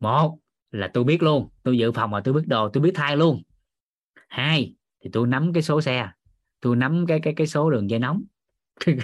Một 0.00 0.38
là 0.70 0.90
tôi 0.94 1.04
biết 1.04 1.22
luôn. 1.22 1.48
Tôi 1.62 1.78
dự 1.78 1.92
phòng 1.92 2.10
mà 2.10 2.20
tôi 2.20 2.34
biết 2.34 2.42
đồ, 2.46 2.68
tôi 2.68 2.82
biết 2.82 2.92
thay 2.94 3.16
luôn. 3.16 3.42
Hai 4.28 4.74
thì 5.00 5.10
tôi 5.12 5.26
nắm 5.26 5.52
cái 5.52 5.62
số 5.62 5.80
xe. 5.80 6.08
Tôi 6.60 6.76
nắm 6.76 7.04
cái 7.08 7.20
cái 7.22 7.34
cái 7.36 7.46
số 7.46 7.70
đường 7.70 7.90
dây 7.90 7.98
nóng. 7.98 8.22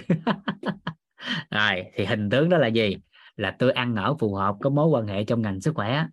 Rồi, 1.51 1.83
thì 1.95 2.05
hình 2.05 2.29
tướng 2.29 2.49
đó 2.49 2.57
là 2.57 2.67
gì? 2.67 2.97
Là 3.35 3.55
tôi 3.59 3.71
ăn 3.71 3.95
ở 3.95 4.15
phù 4.19 4.35
hợp 4.35 4.55
có 4.61 4.69
mối 4.69 4.87
quan 4.87 5.07
hệ 5.07 5.23
trong 5.23 5.41
ngành 5.41 5.61
sức 5.61 5.75
khỏe. 5.75 6.05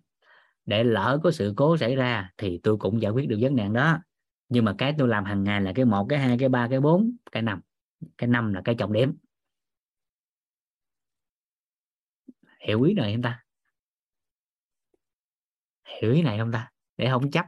Để 0.65 0.83
lỡ 0.83 1.19
có 1.23 1.31
sự 1.31 1.53
cố 1.57 1.77
xảy 1.77 1.95
ra 1.95 2.29
thì 2.37 2.59
tôi 2.63 2.77
cũng 2.77 3.01
giải 3.01 3.11
quyết 3.11 3.29
được 3.29 3.37
vấn 3.41 3.55
nạn 3.55 3.73
đó 3.73 3.99
nhưng 4.49 4.65
mà 4.65 4.75
cái 4.77 4.95
tôi 4.97 5.07
làm 5.07 5.25
hàng 5.25 5.43
ngày 5.43 5.61
là 5.61 5.71
cái 5.75 5.85
một, 5.85 6.05
cái 6.09 6.19
hai, 6.19 6.37
cái 6.39 6.49
ba, 6.49 6.67
cái 6.69 6.79
bốn, 6.79 7.15
cái 7.31 7.43
năm. 7.43 7.61
Cái 8.17 8.27
năm 8.27 8.53
là 8.53 8.61
cái 8.65 8.75
trọng 8.75 8.93
điểm. 8.93 9.17
Hiểu 12.67 12.81
ý 12.81 12.93
này 12.93 13.13
không 13.13 13.21
ta? 13.21 13.43
Hiểu 16.01 16.13
ý 16.13 16.21
này 16.21 16.37
không 16.37 16.51
ta? 16.51 16.71
Để 16.97 17.09
không 17.09 17.31
chấp. 17.31 17.45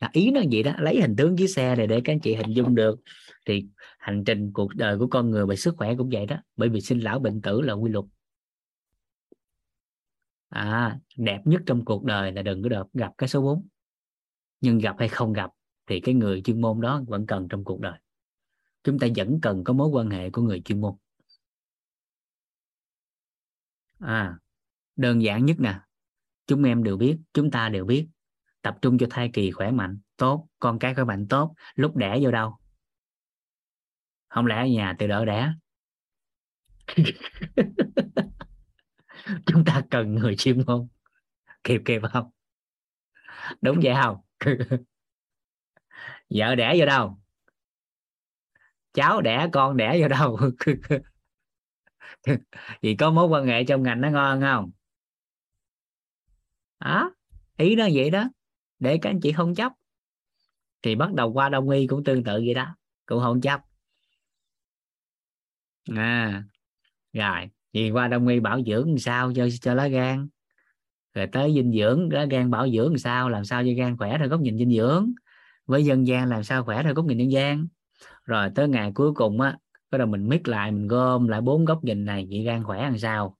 Là 0.00 0.10
ý 0.12 0.30
nó 0.30 0.40
gì 0.50 0.62
đó, 0.62 0.72
lấy 0.78 1.00
hình 1.00 1.14
tướng 1.16 1.36
chiếc 1.36 1.46
xe 1.46 1.76
này 1.76 1.86
để 1.86 2.00
các 2.04 2.12
anh 2.12 2.20
chị 2.20 2.34
hình 2.34 2.52
dung 2.56 2.74
được. 2.74 3.00
Thì 3.46 3.66
hành 3.98 4.24
trình 4.26 4.52
cuộc 4.52 4.74
đời 4.74 4.98
của 4.98 5.06
con 5.10 5.30
người 5.30 5.46
về 5.46 5.56
sức 5.56 5.74
khỏe 5.76 5.94
cũng 5.98 6.10
vậy 6.12 6.26
đó, 6.26 6.36
bởi 6.56 6.68
vì 6.68 6.80
sinh 6.80 7.00
lão 7.00 7.18
bệnh 7.18 7.42
tử 7.42 7.60
là 7.60 7.72
quy 7.72 7.90
luật. 7.90 8.04
À 10.48 10.98
đẹp 11.16 11.40
nhất 11.44 11.62
trong 11.66 11.84
cuộc 11.84 12.04
đời 12.04 12.32
là 12.32 12.42
đừng 12.42 12.62
có 12.62 12.68
được 12.68 12.86
gặp 12.92 13.12
cái 13.18 13.28
số 13.28 13.42
4 13.42 13.68
nhưng 14.60 14.78
gặp 14.78 14.96
hay 14.98 15.08
không 15.08 15.32
gặp 15.32 15.50
thì 15.86 16.00
cái 16.00 16.14
người 16.14 16.42
chuyên 16.42 16.60
môn 16.60 16.80
đó 16.80 17.02
vẫn 17.06 17.26
cần 17.26 17.48
trong 17.48 17.64
cuộc 17.64 17.80
đời. 17.80 17.98
Chúng 18.82 18.98
ta 18.98 19.06
vẫn 19.16 19.38
cần 19.42 19.64
có 19.64 19.72
mối 19.72 19.88
quan 19.88 20.10
hệ 20.10 20.30
của 20.30 20.42
người 20.42 20.60
chuyên 20.60 20.80
môn. 20.80 20.94
À 24.00 24.38
đơn 24.98 25.22
giản 25.22 25.44
nhất 25.44 25.56
nè, 25.60 25.80
chúng 26.46 26.62
em 26.62 26.84
đều 26.84 26.96
biết, 26.96 27.18
chúng 27.32 27.50
ta 27.50 27.68
đều 27.68 27.84
biết, 27.84 28.08
tập 28.62 28.78
trung 28.82 28.98
cho 28.98 29.06
thai 29.10 29.30
kỳ 29.32 29.50
khỏe 29.50 29.70
mạnh, 29.70 29.98
tốt, 30.16 30.48
con 30.58 30.78
cái 30.78 30.94
khỏe 30.94 31.04
mạnh, 31.04 31.26
tốt, 31.28 31.54
lúc 31.74 31.96
đẻ 31.96 32.18
vô 32.22 32.30
đâu. 32.30 32.58
Không 34.28 34.46
lẽ 34.46 34.56
ở 34.56 34.66
nhà 34.66 34.96
tự 34.98 35.06
đỡ 35.06 35.24
đẻ? 35.24 35.52
Chúng 39.46 39.64
ta 39.64 39.82
cần 39.90 40.14
người 40.14 40.36
chuyên 40.36 40.62
môn. 40.66 40.88
Kịp 41.64 41.80
kịp 41.84 42.02
không? 42.12 42.30
Đúng 43.60 43.80
vậy 43.82 43.94
không? 44.02 44.16
vợ 46.30 46.54
đẻ 46.54 46.74
vô 46.78 46.86
đâu? 46.86 47.18
Cháu 48.92 49.20
đẻ, 49.20 49.48
con 49.52 49.76
đẻ 49.76 49.98
vô 50.00 50.08
đâu? 50.08 50.38
Vì 52.82 52.94
có 52.96 53.10
mối 53.10 53.26
quan 53.26 53.46
hệ 53.46 53.64
trong 53.64 53.82
ngành 53.82 54.00
nó 54.00 54.10
ngon 54.10 54.40
không? 54.40 54.70
Đó 56.80 57.14
ý 57.56 57.76
nó 57.76 57.88
vậy 57.94 58.10
đó. 58.10 58.24
Để 58.78 58.98
các 59.02 59.10
anh 59.10 59.20
chị 59.20 59.32
không 59.32 59.54
chấp. 59.54 59.72
Thì 60.82 60.94
bắt 60.94 61.14
đầu 61.14 61.32
qua 61.32 61.48
đông 61.48 61.70
y 61.70 61.86
cũng 61.86 62.04
tương 62.04 62.24
tự 62.24 62.32
vậy 62.32 62.54
đó. 62.54 62.76
Cũng 63.06 63.20
không 63.20 63.40
chấp. 63.40 63.60
À 65.96 66.44
rồi. 67.12 67.50
Thì 67.72 67.90
qua 67.90 68.08
đông 68.08 68.28
y 68.28 68.40
bảo 68.40 68.60
dưỡng 68.66 68.88
làm 68.88 68.98
sao 68.98 69.32
cho 69.36 69.48
cho 69.60 69.74
lá 69.74 69.88
gan? 69.88 70.28
Rồi 71.18 71.26
tới 71.26 71.52
dinh 71.54 71.72
dưỡng, 71.72 72.08
đó, 72.08 72.24
gan 72.30 72.50
bảo 72.50 72.68
dưỡng 72.68 72.88
làm 72.88 72.98
sao 72.98 73.28
làm 73.28 73.44
sao 73.44 73.62
cho 73.62 73.70
gan 73.76 73.96
khỏe 73.96 74.18
theo 74.18 74.28
góc 74.28 74.40
nhìn 74.40 74.58
dinh 74.58 74.70
dưỡng. 74.76 75.12
Với 75.66 75.84
dân 75.84 76.06
gian 76.06 76.28
làm 76.28 76.44
sao 76.44 76.64
khỏe 76.64 76.82
theo 76.82 76.94
góc 76.94 77.04
nhìn 77.04 77.18
dân 77.18 77.32
gian. 77.32 77.66
Rồi 78.24 78.50
tới 78.54 78.68
ngày 78.68 78.92
cuối 78.94 79.12
cùng 79.14 79.40
á, 79.40 79.58
bắt 79.90 79.98
đầu 79.98 80.06
mình 80.06 80.28
mix 80.28 80.40
lại, 80.44 80.72
mình 80.72 80.88
gom 80.88 81.28
lại 81.28 81.40
bốn 81.40 81.64
góc 81.64 81.84
nhìn 81.84 82.04
này, 82.04 82.26
vậy 82.30 82.42
gan 82.42 82.64
khỏe 82.64 82.82
làm 82.82 82.98
sao? 82.98 83.36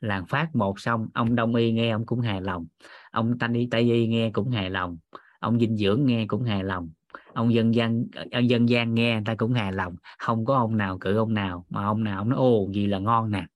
Làng 0.00 0.26
phát 0.26 0.56
một 0.56 0.80
xong, 0.80 1.08
ông 1.14 1.34
đông 1.34 1.54
y 1.54 1.72
nghe 1.72 1.90
ông 1.90 2.06
cũng 2.06 2.20
hài 2.20 2.40
lòng. 2.40 2.66
Ông 3.10 3.38
tanh 3.38 3.52
y 3.52 3.66
tây 3.70 3.82
y 3.92 4.06
nghe 4.06 4.30
cũng 4.30 4.50
hài 4.50 4.70
lòng. 4.70 4.98
Ông 5.40 5.60
dinh 5.60 5.76
dưỡng 5.76 6.06
nghe 6.06 6.26
cũng 6.26 6.42
hài 6.42 6.64
lòng. 6.64 6.90
Ông 7.32 7.54
dân 7.54 7.74
gian 7.74 8.04
ông 8.32 8.50
dân 8.50 8.68
gian 8.68 8.94
nghe 8.94 9.14
người 9.14 9.22
ta 9.24 9.34
cũng 9.34 9.52
hài 9.52 9.72
lòng. 9.72 9.96
Không 10.18 10.44
có 10.44 10.56
ông 10.56 10.76
nào 10.76 10.98
cự 10.98 11.16
ông 11.16 11.34
nào, 11.34 11.64
mà 11.70 11.84
ông 11.84 12.04
nào 12.04 12.18
ông 12.18 12.28
nói 12.28 12.38
ô 12.38 12.68
gì 12.72 12.86
là 12.86 12.98
ngon 12.98 13.30
nè. 13.30 13.46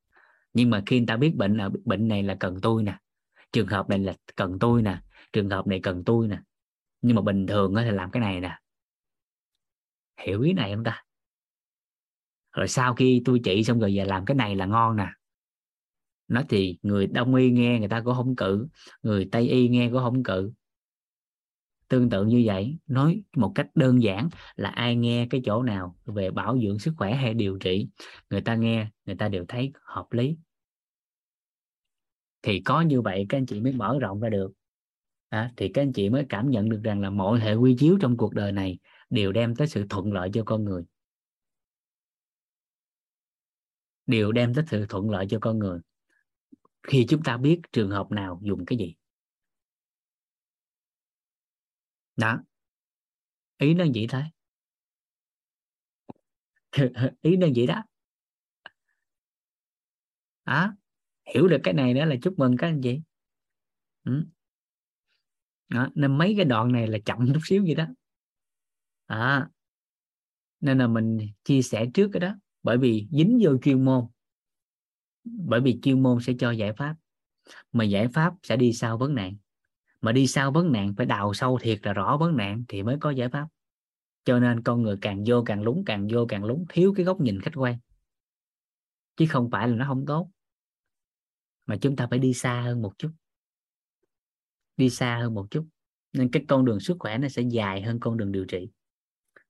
Nhưng 0.54 0.70
mà 0.70 0.82
khi 0.86 0.98
người 0.98 1.06
ta 1.06 1.16
biết 1.16 1.36
bệnh 1.36 1.56
là 1.56 1.70
bệnh 1.84 2.08
này 2.08 2.22
là 2.22 2.34
cần 2.34 2.60
tôi 2.62 2.82
nè 2.82 2.94
trường 3.52 3.66
hợp 3.66 3.88
này 3.88 3.98
là 3.98 4.14
cần 4.36 4.58
tôi 4.60 4.82
nè, 4.82 4.98
trường 5.32 5.50
hợp 5.50 5.66
này 5.66 5.80
cần 5.82 6.02
tôi 6.06 6.28
nè. 6.28 6.38
Nhưng 7.00 7.16
mà 7.16 7.22
bình 7.22 7.46
thường 7.46 7.74
thì 7.76 7.90
làm 7.90 8.10
cái 8.10 8.20
này 8.20 8.40
nè. 8.40 8.58
Hiểu 10.26 10.40
ý 10.40 10.52
này 10.52 10.74
không 10.74 10.84
ta? 10.84 11.04
Rồi 12.52 12.68
sau 12.68 12.94
khi 12.94 13.22
tôi 13.24 13.40
trị 13.44 13.64
xong 13.64 13.80
rồi 13.80 13.96
về 13.96 14.04
làm 14.04 14.24
cái 14.24 14.34
này 14.34 14.56
là 14.56 14.66
ngon 14.66 14.96
nè. 14.96 15.06
Nói 16.28 16.44
thì 16.48 16.78
người 16.82 17.06
đông 17.06 17.34
y 17.34 17.50
nghe, 17.50 17.78
người 17.78 17.88
ta 17.88 18.00
cũng 18.00 18.14
không 18.14 18.36
cự. 18.36 18.68
Người 19.02 19.28
tây 19.32 19.48
y 19.48 19.68
nghe 19.68 19.90
cũng 19.90 19.98
không 19.98 20.22
cự. 20.22 20.52
Tương 21.88 22.10
tự 22.10 22.24
như 22.24 22.42
vậy, 22.46 22.78
nói 22.86 23.22
một 23.36 23.52
cách 23.54 23.66
đơn 23.74 24.02
giản 24.02 24.28
là 24.56 24.68
ai 24.68 24.96
nghe 24.96 25.26
cái 25.30 25.40
chỗ 25.44 25.62
nào 25.62 25.96
về 26.04 26.30
bảo 26.30 26.58
dưỡng 26.62 26.78
sức 26.78 26.94
khỏe 26.96 27.14
hay 27.14 27.34
điều 27.34 27.58
trị, 27.58 27.88
người 28.30 28.40
ta 28.40 28.54
nghe, 28.54 28.88
người 29.04 29.16
ta 29.16 29.28
đều 29.28 29.44
thấy 29.48 29.72
hợp 29.84 30.06
lý 30.10 30.36
thì 32.42 32.62
có 32.64 32.80
như 32.80 33.00
vậy 33.00 33.26
các 33.28 33.38
anh 33.38 33.46
chị 33.46 33.60
mới 33.60 33.72
mở 33.72 33.98
rộng 34.00 34.20
ra 34.20 34.28
được. 34.28 34.52
À, 35.28 35.52
thì 35.56 35.70
các 35.74 35.82
anh 35.82 35.92
chị 35.92 36.10
mới 36.10 36.26
cảm 36.28 36.50
nhận 36.50 36.68
được 36.68 36.80
rằng 36.84 37.00
là 37.00 37.10
mọi 37.10 37.40
hệ 37.40 37.54
quy 37.54 37.76
chiếu 37.78 37.98
trong 38.00 38.16
cuộc 38.16 38.34
đời 38.34 38.52
này 38.52 38.78
đều 39.10 39.32
đem 39.32 39.56
tới 39.56 39.66
sự 39.66 39.86
thuận 39.90 40.12
lợi 40.12 40.30
cho 40.34 40.42
con 40.46 40.64
người. 40.64 40.84
Đều 44.06 44.32
đem 44.32 44.54
tới 44.54 44.64
sự 44.70 44.86
thuận 44.88 45.10
lợi 45.10 45.26
cho 45.30 45.38
con 45.40 45.58
người. 45.58 45.80
Khi 46.82 47.06
chúng 47.08 47.22
ta 47.22 47.36
biết 47.36 47.60
trường 47.72 47.90
hợp 47.90 48.10
nào 48.10 48.40
dùng 48.42 48.64
cái 48.66 48.78
gì. 48.78 48.94
Đó. 52.16 52.38
Ý 53.58 53.74
nó 53.74 53.84
vậy 53.94 54.06
thôi. 54.08 54.22
Ý 57.22 57.36
nó 57.36 57.46
vậy 57.56 57.66
đó. 57.66 57.82
Đó 60.44 60.74
hiểu 61.34 61.48
được 61.48 61.58
cái 61.62 61.74
này 61.74 61.94
đó 61.94 62.04
là 62.04 62.16
chúc 62.22 62.38
mừng 62.38 62.56
các 62.56 62.66
anh 62.66 62.80
chị. 62.82 63.00
Ừ. 64.04 64.24
đó, 65.68 65.88
nên 65.94 66.18
mấy 66.18 66.34
cái 66.36 66.44
đoạn 66.44 66.72
này 66.72 66.86
là 66.86 66.98
chậm 67.04 67.18
chút 67.34 67.40
xíu 67.44 67.62
vậy 67.66 67.74
đó. 67.74 67.86
À, 69.06 69.48
nên 70.60 70.78
là 70.78 70.86
mình 70.86 71.18
chia 71.44 71.62
sẻ 71.62 71.86
trước 71.94 72.10
cái 72.12 72.20
đó. 72.20 72.34
Bởi 72.62 72.78
vì 72.78 73.08
dính 73.10 73.38
vô 73.42 73.58
chuyên 73.62 73.84
môn. 73.84 74.04
Bởi 75.24 75.60
vì 75.60 75.80
chuyên 75.82 76.02
môn 76.02 76.20
sẽ 76.20 76.32
cho 76.38 76.50
giải 76.50 76.72
pháp. 76.72 76.94
Mà 77.72 77.84
giải 77.84 78.08
pháp 78.08 78.34
sẽ 78.42 78.56
đi 78.56 78.72
sau 78.72 78.98
vấn 78.98 79.14
nạn. 79.14 79.36
Mà 80.00 80.12
đi 80.12 80.26
sau 80.26 80.50
vấn 80.50 80.72
nạn 80.72 80.94
phải 80.96 81.06
đào 81.06 81.34
sâu 81.34 81.58
thiệt 81.62 81.80
là 81.82 81.92
rõ 81.92 82.16
vấn 82.20 82.36
nạn 82.36 82.64
thì 82.68 82.82
mới 82.82 82.96
có 83.00 83.10
giải 83.10 83.28
pháp. 83.28 83.46
Cho 84.24 84.38
nên 84.38 84.62
con 84.62 84.82
người 84.82 84.96
càng 85.00 85.24
vô 85.26 85.42
càng 85.46 85.62
lúng 85.62 85.84
càng 85.86 86.08
vô 86.10 86.26
càng 86.28 86.44
lúng 86.44 86.64
thiếu 86.68 86.92
cái 86.96 87.04
góc 87.04 87.20
nhìn 87.20 87.40
khách 87.40 87.54
quan. 87.54 87.78
Chứ 89.16 89.26
không 89.28 89.50
phải 89.50 89.68
là 89.68 89.76
nó 89.76 89.84
không 89.88 90.04
tốt 90.06 90.30
mà 91.66 91.76
chúng 91.76 91.96
ta 91.96 92.06
phải 92.10 92.18
đi 92.18 92.34
xa 92.34 92.60
hơn 92.60 92.82
một 92.82 92.98
chút. 92.98 93.10
Đi 94.76 94.90
xa 94.90 95.18
hơn 95.18 95.34
một 95.34 95.46
chút. 95.50 95.66
Nên 96.12 96.30
cái 96.30 96.44
con 96.48 96.64
đường 96.64 96.80
sức 96.80 96.96
khỏe 96.98 97.18
nó 97.18 97.28
sẽ 97.28 97.42
dài 97.42 97.82
hơn 97.82 98.00
con 98.00 98.16
đường 98.16 98.32
điều 98.32 98.44
trị. 98.44 98.70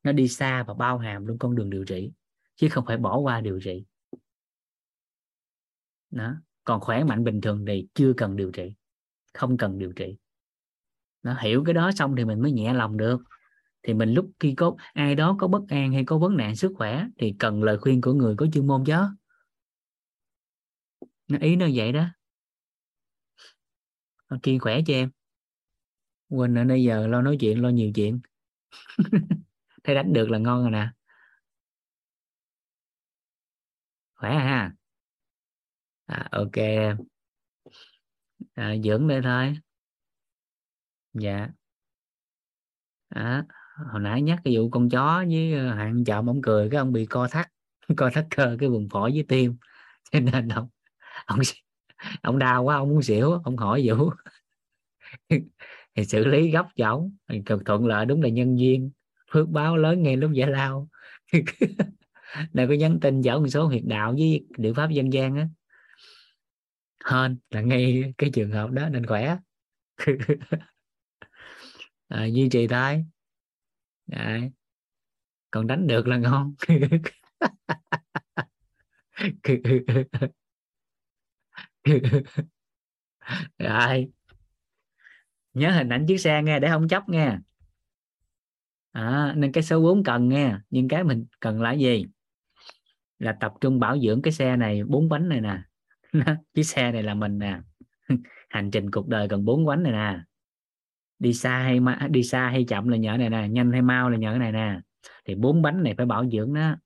Nó 0.02 0.12
đi 0.12 0.28
xa 0.28 0.62
và 0.62 0.74
bao 0.74 0.98
hàm 0.98 1.26
luôn 1.26 1.38
con 1.38 1.54
đường 1.54 1.70
điều 1.70 1.84
trị, 1.84 2.12
chứ 2.56 2.68
không 2.70 2.84
phải 2.86 2.96
bỏ 2.96 3.18
qua 3.18 3.40
điều 3.40 3.60
trị. 3.60 3.84
Đó. 6.10 6.34
Còn 6.64 6.80
khỏe 6.80 7.04
mạnh 7.04 7.24
bình 7.24 7.40
thường 7.40 7.64
thì 7.66 7.86
chưa 7.94 8.12
cần 8.12 8.36
điều 8.36 8.50
trị. 8.50 8.74
Không 9.34 9.56
cần 9.56 9.78
điều 9.78 9.92
trị. 9.92 10.16
Nó 11.22 11.36
hiểu 11.40 11.64
cái 11.66 11.74
đó 11.74 11.90
xong 11.92 12.16
thì 12.16 12.24
mình 12.24 12.40
mới 12.42 12.52
nhẹ 12.52 12.74
lòng 12.74 12.96
được. 12.96 13.22
Thì 13.82 13.94
mình 13.94 14.14
lúc 14.14 14.30
khi 14.40 14.54
có, 14.54 14.76
ai 14.92 15.14
đó 15.14 15.36
có 15.40 15.48
bất 15.48 15.62
an 15.68 15.92
hay 15.92 16.04
có 16.04 16.18
vấn 16.18 16.36
nạn 16.36 16.56
sức 16.56 16.72
khỏe 16.76 17.06
thì 17.18 17.34
cần 17.38 17.62
lời 17.62 17.78
khuyên 17.78 18.00
của 18.00 18.12
người 18.12 18.34
có 18.36 18.46
chuyên 18.52 18.66
môn 18.66 18.84
chứ 18.86 18.94
nó 21.28 21.38
ý 21.40 21.56
nó 21.56 21.66
vậy 21.74 21.92
đó. 21.92 22.04
Kiên 24.42 24.60
khỏe 24.60 24.80
cho 24.86 24.94
em. 24.94 25.10
Quên 26.28 26.58
ở 26.58 26.64
đây 26.64 26.82
giờ 26.82 27.06
lo 27.06 27.22
nói 27.22 27.36
chuyện 27.40 27.62
lo 27.62 27.68
nhiều 27.68 27.90
chuyện. 27.94 28.20
Thấy 29.84 29.94
đánh 29.94 30.12
được 30.12 30.30
là 30.30 30.38
ngon 30.38 30.62
rồi 30.62 30.70
nè. 30.70 30.88
Khỏe 34.14 34.30
ha? 34.34 34.72
À, 36.06 36.28
ok 36.32 36.56
à, 38.56 38.74
dưỡng 38.84 39.08
đây 39.08 39.20
thôi. 39.22 39.54
Dạ. 41.14 41.48
À, 43.08 43.44
hồi 43.92 44.00
nãy 44.00 44.22
nhắc 44.22 44.38
cái 44.44 44.56
vụ 44.56 44.70
con 44.70 44.88
chó 44.88 45.24
với 45.30 45.52
ờ, 45.54 45.74
hạng 45.74 46.04
chậm 46.04 46.30
ông 46.30 46.40
cười 46.42 46.70
cái 46.70 46.78
ông 46.78 46.92
bị 46.92 47.06
co 47.06 47.28
thắt. 47.28 47.48
Co 47.96 48.10
thắt 48.14 48.26
cơ 48.36 48.56
cái 48.60 48.68
vùng 48.68 48.88
phổi 48.88 49.10
với 49.12 49.24
tim. 49.28 49.56
Cho 50.12 50.20
nên 50.20 50.48
ông 50.48 50.68
ông 51.26 51.38
ông 52.22 52.38
đau 52.38 52.64
quá 52.64 52.76
ông 52.76 52.88
muốn 52.88 53.02
xỉu 53.02 53.32
ông 53.44 53.56
hỏi 53.56 53.88
vũ 53.88 54.10
thì 55.94 56.04
xử 56.04 56.24
lý 56.24 56.50
gấp 56.50 56.66
cho 56.76 56.88
ông 56.88 57.16
thuận 57.64 57.86
lợi 57.86 58.06
đúng 58.06 58.22
là 58.22 58.28
nhân 58.28 58.56
viên. 58.56 58.90
Phước 59.30 59.48
báo 59.48 59.76
lớn 59.76 60.02
ngay 60.02 60.16
lúc 60.16 60.32
giải 60.32 60.50
lao. 60.50 60.88
Này 62.52 62.66
có 62.66 62.74
nhắn 62.74 62.98
tin 63.00 63.20
dẫn 63.20 63.42
một 63.42 63.48
số 63.48 63.66
huyệt 63.66 63.82
đạo 63.84 64.14
với 64.18 64.46
liệu 64.56 64.74
pháp 64.74 64.90
dân 64.90 65.12
gian 65.12 65.36
á. 65.36 65.48
Hơn 67.04 67.38
là 67.50 67.60
ngay 67.60 68.14
cái 68.18 68.30
trường 68.32 68.50
hợp 68.50 68.70
đó 68.70 68.88
nên 68.88 69.06
khỏe. 69.06 69.36
À, 72.08 72.24
duy 72.24 72.48
trì 72.48 72.66
thôi. 72.66 73.04
Đấy. 74.06 74.50
còn 75.50 75.66
đánh 75.66 75.86
được 75.86 76.08
là 76.08 76.16
ngon. 76.16 76.54
rồi. 83.58 84.08
Nhớ 85.54 85.70
hình 85.70 85.88
ảnh 85.88 86.04
chiếc 86.08 86.18
xe 86.18 86.42
nghe 86.42 86.60
để 86.60 86.68
không 86.68 86.88
chấp 86.88 87.08
nghe. 87.08 87.38
À, 88.92 89.34
nên 89.36 89.52
cái 89.52 89.62
số 89.62 89.80
4 89.80 90.04
cần 90.04 90.28
nghe 90.28 90.56
nhưng 90.70 90.88
cái 90.88 91.04
mình 91.04 91.26
cần 91.40 91.60
là 91.60 91.72
gì? 91.72 92.06
Là 93.18 93.36
tập 93.40 93.52
trung 93.60 93.80
bảo 93.80 93.98
dưỡng 93.98 94.22
cái 94.22 94.32
xe 94.32 94.56
này 94.56 94.84
bốn 94.84 95.08
bánh 95.08 95.28
này 95.28 95.40
nè. 95.40 95.62
Chiếc 96.54 96.62
xe 96.62 96.92
này 96.92 97.02
là 97.02 97.14
mình 97.14 97.38
nè. 97.38 97.60
Hành 98.48 98.70
trình 98.70 98.90
cuộc 98.90 99.08
đời 99.08 99.28
cần 99.28 99.44
bốn 99.44 99.66
bánh 99.66 99.82
này 99.82 99.92
nè. 99.92 100.20
Đi 101.18 101.34
xa 101.34 101.58
hay 101.58 101.80
ma, 101.80 102.08
đi 102.10 102.22
xa 102.22 102.48
hay 102.48 102.64
chậm 102.68 102.88
là 102.88 102.96
nhờ 102.96 103.16
này 103.16 103.30
nè 103.30 103.48
nhanh 103.48 103.72
hay 103.72 103.82
mau 103.82 104.10
là 104.10 104.18
nhờ 104.18 104.30
cái 104.30 104.38
này 104.38 104.52
nè. 104.52 104.80
Thì 105.24 105.34
bốn 105.34 105.62
bánh 105.62 105.82
này 105.82 105.94
phải 105.96 106.06
bảo 106.06 106.30
dưỡng 106.30 106.54
đó. 106.54 106.76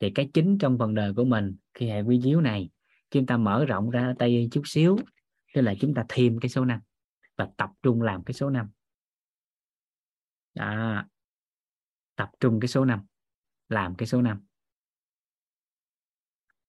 Thì 0.00 0.10
cái 0.10 0.30
chính 0.34 0.58
trong 0.58 0.78
phần 0.78 0.94
đời 0.94 1.14
của 1.14 1.24
mình 1.24 1.56
khi 1.74 1.88
hệ 1.88 2.00
quy 2.00 2.20
chiếu 2.24 2.40
này 2.40 2.70
chúng 3.16 3.26
ta 3.26 3.36
mở 3.36 3.64
rộng 3.64 3.90
ra 3.90 4.14
tay 4.18 4.48
chút 4.52 4.62
xíu 4.64 4.96
tức 5.54 5.62
là 5.62 5.74
chúng 5.80 5.94
ta 5.94 6.04
thêm 6.08 6.40
cái 6.40 6.48
số 6.48 6.64
năm 6.64 6.80
và 7.36 7.48
tập 7.56 7.70
trung 7.82 8.02
làm 8.02 8.24
cái 8.24 8.34
số 8.34 8.50
năm. 8.50 8.70
À, 10.54 11.06
tập 12.16 12.30
trung 12.40 12.60
cái 12.60 12.68
số 12.68 12.84
năm 12.84 13.00
làm 13.68 13.94
cái 13.94 14.06
số 14.06 14.22
năm. 14.22 14.46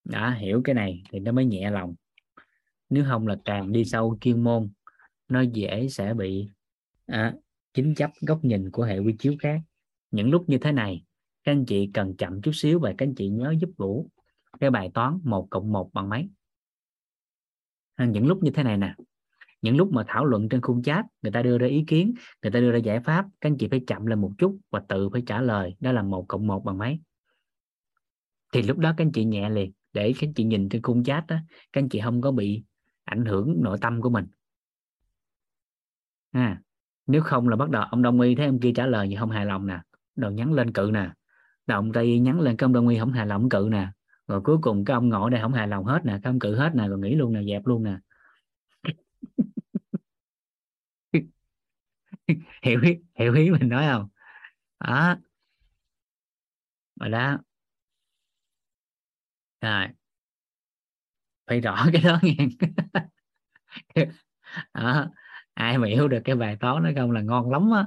Đã 0.04 0.30
hiểu 0.30 0.60
cái 0.64 0.74
này 0.74 1.02
thì 1.10 1.18
nó 1.18 1.32
mới 1.32 1.44
nhẹ 1.44 1.70
lòng. 1.70 1.94
Nếu 2.90 3.04
không 3.08 3.26
là 3.26 3.36
càng 3.44 3.72
đi 3.72 3.84
sâu 3.84 4.18
chuyên 4.20 4.44
môn 4.44 4.70
nó 5.28 5.40
dễ 5.40 5.88
sẽ 5.88 6.14
bị 6.14 6.48
à, 7.06 7.34
chính 7.74 7.94
chấp 7.94 8.10
góc 8.20 8.44
nhìn 8.44 8.70
của 8.70 8.82
hệ 8.82 8.98
quy 8.98 9.16
chiếu 9.18 9.34
khác. 9.40 9.60
Những 10.10 10.30
lúc 10.30 10.44
như 10.48 10.58
thế 10.58 10.72
này 10.72 11.04
các 11.44 11.52
anh 11.52 11.64
chị 11.66 11.90
cần 11.94 12.16
chậm 12.16 12.42
chút 12.42 12.52
xíu 12.54 12.80
và 12.80 12.94
các 12.98 13.06
anh 13.06 13.14
chị 13.14 13.28
nhớ 13.28 13.54
giúp 13.60 13.70
vũ 13.76 14.08
cái 14.60 14.70
bài 14.70 14.90
toán 14.94 15.18
một 15.24 15.46
cộng 15.50 15.72
một 15.72 15.90
bằng 15.92 16.08
mấy? 16.08 16.28
Những 18.04 18.26
lúc 18.26 18.42
như 18.42 18.50
thế 18.50 18.62
này 18.62 18.76
nè. 18.76 18.94
Những 19.62 19.76
lúc 19.76 19.92
mà 19.92 20.04
thảo 20.06 20.24
luận 20.24 20.48
trên 20.48 20.60
khung 20.60 20.82
chat 20.82 21.04
người 21.22 21.32
ta 21.32 21.42
đưa 21.42 21.58
ra 21.58 21.66
ý 21.66 21.84
kiến 21.86 22.14
người 22.42 22.52
ta 22.52 22.60
đưa 22.60 22.72
ra 22.72 22.78
giải 22.78 23.00
pháp 23.00 23.26
các 23.40 23.50
anh 23.50 23.58
chị 23.58 23.68
phải 23.68 23.80
chậm 23.86 24.06
lên 24.06 24.20
một 24.20 24.32
chút 24.38 24.58
và 24.70 24.82
tự 24.88 25.08
phải 25.08 25.22
trả 25.26 25.40
lời. 25.40 25.76
Đó 25.80 25.92
là 25.92 26.02
một 26.02 26.24
cộng 26.28 26.46
một 26.46 26.64
bằng 26.64 26.78
mấy? 26.78 27.00
Thì 28.52 28.62
lúc 28.62 28.78
đó 28.78 28.94
các 28.96 29.04
anh 29.04 29.12
chị 29.12 29.24
nhẹ 29.24 29.50
liền 29.50 29.72
để 29.92 30.12
các 30.12 30.28
anh 30.28 30.34
chị 30.34 30.44
nhìn 30.44 30.68
trên 30.68 30.82
khung 30.82 31.04
chat 31.04 31.26
đó 31.26 31.36
các 31.72 31.80
anh 31.80 31.88
chị 31.88 32.00
không 32.00 32.20
có 32.20 32.30
bị 32.30 32.64
ảnh 33.04 33.24
hưởng 33.24 33.56
nội 33.62 33.78
tâm 33.80 34.00
của 34.00 34.10
mình. 34.10 34.26
À, 36.30 36.60
nếu 37.06 37.22
không 37.22 37.48
là 37.48 37.56
bắt 37.56 37.70
đầu 37.70 37.82
ông 37.82 38.02
đông 38.02 38.20
y 38.20 38.34
thấy 38.34 38.46
ông 38.46 38.60
kia 38.60 38.72
trả 38.74 38.86
lời 38.86 39.08
gì 39.08 39.16
không 39.16 39.30
hài 39.30 39.46
lòng 39.46 39.66
nè. 39.66 39.80
Đầu 40.16 40.30
nhắn 40.30 40.52
lên 40.52 40.72
cự 40.72 40.90
nè. 40.94 41.10
Đầu 41.66 41.78
ông 41.78 41.92
tây 41.92 42.18
nhắn 42.18 42.40
lên 42.40 42.56
cái 42.56 42.64
ông 42.64 42.72
đông 42.72 42.88
y 42.88 42.98
không 42.98 43.12
hài 43.12 43.26
lòng 43.26 43.48
cự 43.48 43.68
nè 43.70 43.88
rồi 44.28 44.40
cuối 44.44 44.58
cùng 44.62 44.84
cái 44.84 44.94
ông 44.94 45.08
ngồi 45.08 45.30
đây 45.30 45.40
không 45.42 45.52
hài 45.52 45.68
lòng 45.68 45.84
hết 45.84 46.00
nè 46.04 46.18
không 46.24 46.38
cự 46.38 46.56
hết 46.56 46.70
nè 46.74 46.88
rồi 46.88 46.98
nghỉ 46.98 47.14
luôn 47.14 47.32
nè 47.32 47.40
dẹp 47.54 47.66
luôn 47.66 47.82
nè. 47.84 47.96
Hiểu 52.62 52.80
ý, 52.82 52.96
hiểu 53.18 53.34
ý 53.34 53.50
mình 53.50 53.68
nói 53.68 53.86
không? 53.92 54.08
Đó. 54.80 55.16
Rồi 57.00 57.08
đó. 57.10 57.38
Rồi. 59.60 59.88
Phải 61.46 61.60
rõ 61.60 61.86
cái 61.92 62.02
đó 62.02 62.18
nghe. 62.22 62.34
Đó. 64.74 65.06
ai 65.54 65.78
mà 65.78 65.88
hiểu 65.88 66.08
được 66.08 66.20
cái 66.24 66.36
bài 66.36 66.56
toán 66.60 66.82
nó 66.82 66.90
không 66.96 67.10
là 67.10 67.20
ngon 67.22 67.50
lắm 67.50 67.70
á. 67.74 67.86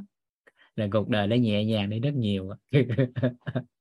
Là 0.76 0.88
cuộc 0.94 1.10
đời 1.10 1.28
nó 1.28 1.36
nhẹ 1.36 1.66
nhàng 1.66 1.92
đi 1.92 2.00
rất 2.02 2.14
nhiều 2.16 2.50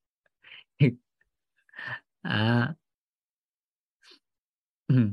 à. 2.24 2.74
Ừ. 4.88 5.10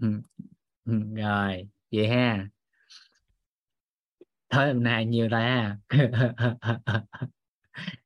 Ừ. 0.00 0.20
Ừ, 0.84 0.92
rồi 1.16 1.68
vậy 1.92 2.08
ha. 2.08 2.48
Thôi 4.50 4.66
hôm 4.66 4.82
nay 4.82 5.06
nhiều 5.06 5.28
ta 5.30 5.76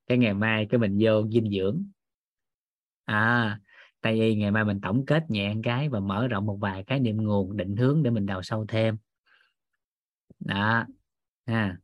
cái 0.07 0.19
ngày 0.19 0.35
mai 0.35 0.67
cái 0.71 0.79
mình 0.79 0.99
vô 1.03 1.29
dinh 1.29 1.51
dưỡng. 1.51 1.85
À 3.05 3.61
tại 4.01 4.21
vì 4.21 4.35
ngày 4.35 4.51
mai 4.51 4.65
mình 4.65 4.81
tổng 4.81 5.07
kết 5.07 5.31
nhẹ 5.31 5.55
cái 5.63 5.89
và 5.89 6.01
mở 6.01 6.29
rộng 6.29 6.47
một 6.47 6.57
vài 6.61 6.85
cái 6.85 7.01
niệm 7.01 7.17
nguồn 7.17 7.57
định 7.57 7.77
hướng 7.77 8.03
để 8.03 8.11
mình 8.11 8.27
đào 8.27 8.43
sâu 8.43 8.65
thêm. 8.69 8.97
Đó. 10.39 10.87
Ha. 11.47 11.77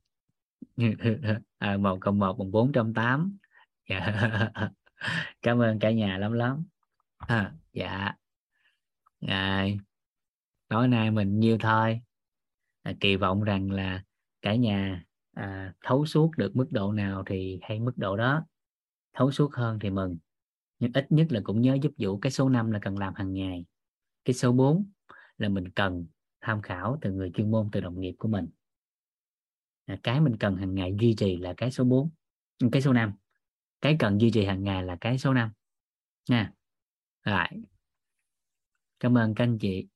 À, 1.59 1.77
một 1.79 1.99
cộng 2.01 2.19
một 2.19 2.37
bằng 2.39 2.51
bốn 2.51 2.73
trăm 2.73 2.95
tám. 2.95 3.39
Dạ. 3.91 4.51
cảm 5.43 5.63
ơn 5.63 5.79
cả 5.79 5.91
nhà 5.91 6.19
lắm 6.19 6.33
lắm. 6.33 6.65
À, 7.17 7.53
dạ. 7.73 8.13
Ngày 9.21 9.79
tối 10.69 10.89
nay 10.89 11.11
mình 11.11 11.41
nhiêu 11.41 11.59
thôi. 11.61 12.01
À, 12.83 12.93
kỳ 13.01 13.17
vọng 13.17 13.43
rằng 13.43 13.71
là 13.71 14.03
cả 14.43 14.55
nhà 14.55 15.05
à, 15.35 15.75
thấu 15.85 16.07
suốt 16.07 16.31
được 16.37 16.57
mức 16.57 16.67
độ 16.71 16.93
nào 16.93 17.23
thì 17.27 17.59
hay 17.63 17.81
mức 17.81 17.93
độ 17.99 18.17
đó. 18.17 18.47
Thấu 19.13 19.33
suốt 19.33 19.55
hơn 19.55 19.79
thì 19.79 19.91
mừng. 19.91 20.19
Nhưng 20.79 20.93
ít 20.95 21.13
nhất 21.13 21.27
là 21.31 21.41
cũng 21.45 21.61
nhớ 21.61 21.79
giúp 21.83 21.93
vụ 21.99 22.19
cái 22.19 22.33
số 22.33 22.49
5 22.49 22.71
là 22.71 22.79
cần 22.83 22.99
làm 22.99 23.15
hàng 23.15 23.33
ngày. 23.33 23.65
Cái 24.25 24.35
số 24.35 24.53
4 24.53 24.91
là 25.39 25.49
mình 25.49 25.71
cần 25.71 26.07
tham 26.41 26.63
khảo 26.63 26.99
từ 27.01 27.13
người 27.13 27.31
chuyên 27.35 27.51
môn 27.51 27.69
từ 27.73 27.81
đồng 27.81 28.01
nghiệp 28.01 28.15
của 28.19 28.29
mình. 28.29 28.49
À, 29.87 29.99
cái 30.03 30.21
mình 30.21 30.37
cần 30.37 30.57
hàng 30.57 30.75
ngày 30.75 30.95
duy 31.01 31.15
trì 31.19 31.37
là 31.37 31.55
cái 31.57 31.71
số 31.71 31.85
4 31.85 32.11
cái 32.73 32.83
số 32.83 32.93
5 32.93 33.13
cái 33.83 33.97
cần 33.99 34.21
duy 34.21 34.31
trì 34.31 34.45
hàng 34.45 34.65
ngày 34.65 34.83
là 34.85 34.97
cái 35.01 35.19
số 35.19 35.35
5 35.35 35.51
nha. 36.31 36.53
Rồi. 37.25 37.47
Cảm 39.01 39.19
ơn 39.19 39.35
các 39.35 39.45
anh 39.45 39.59
chị. 39.59 39.89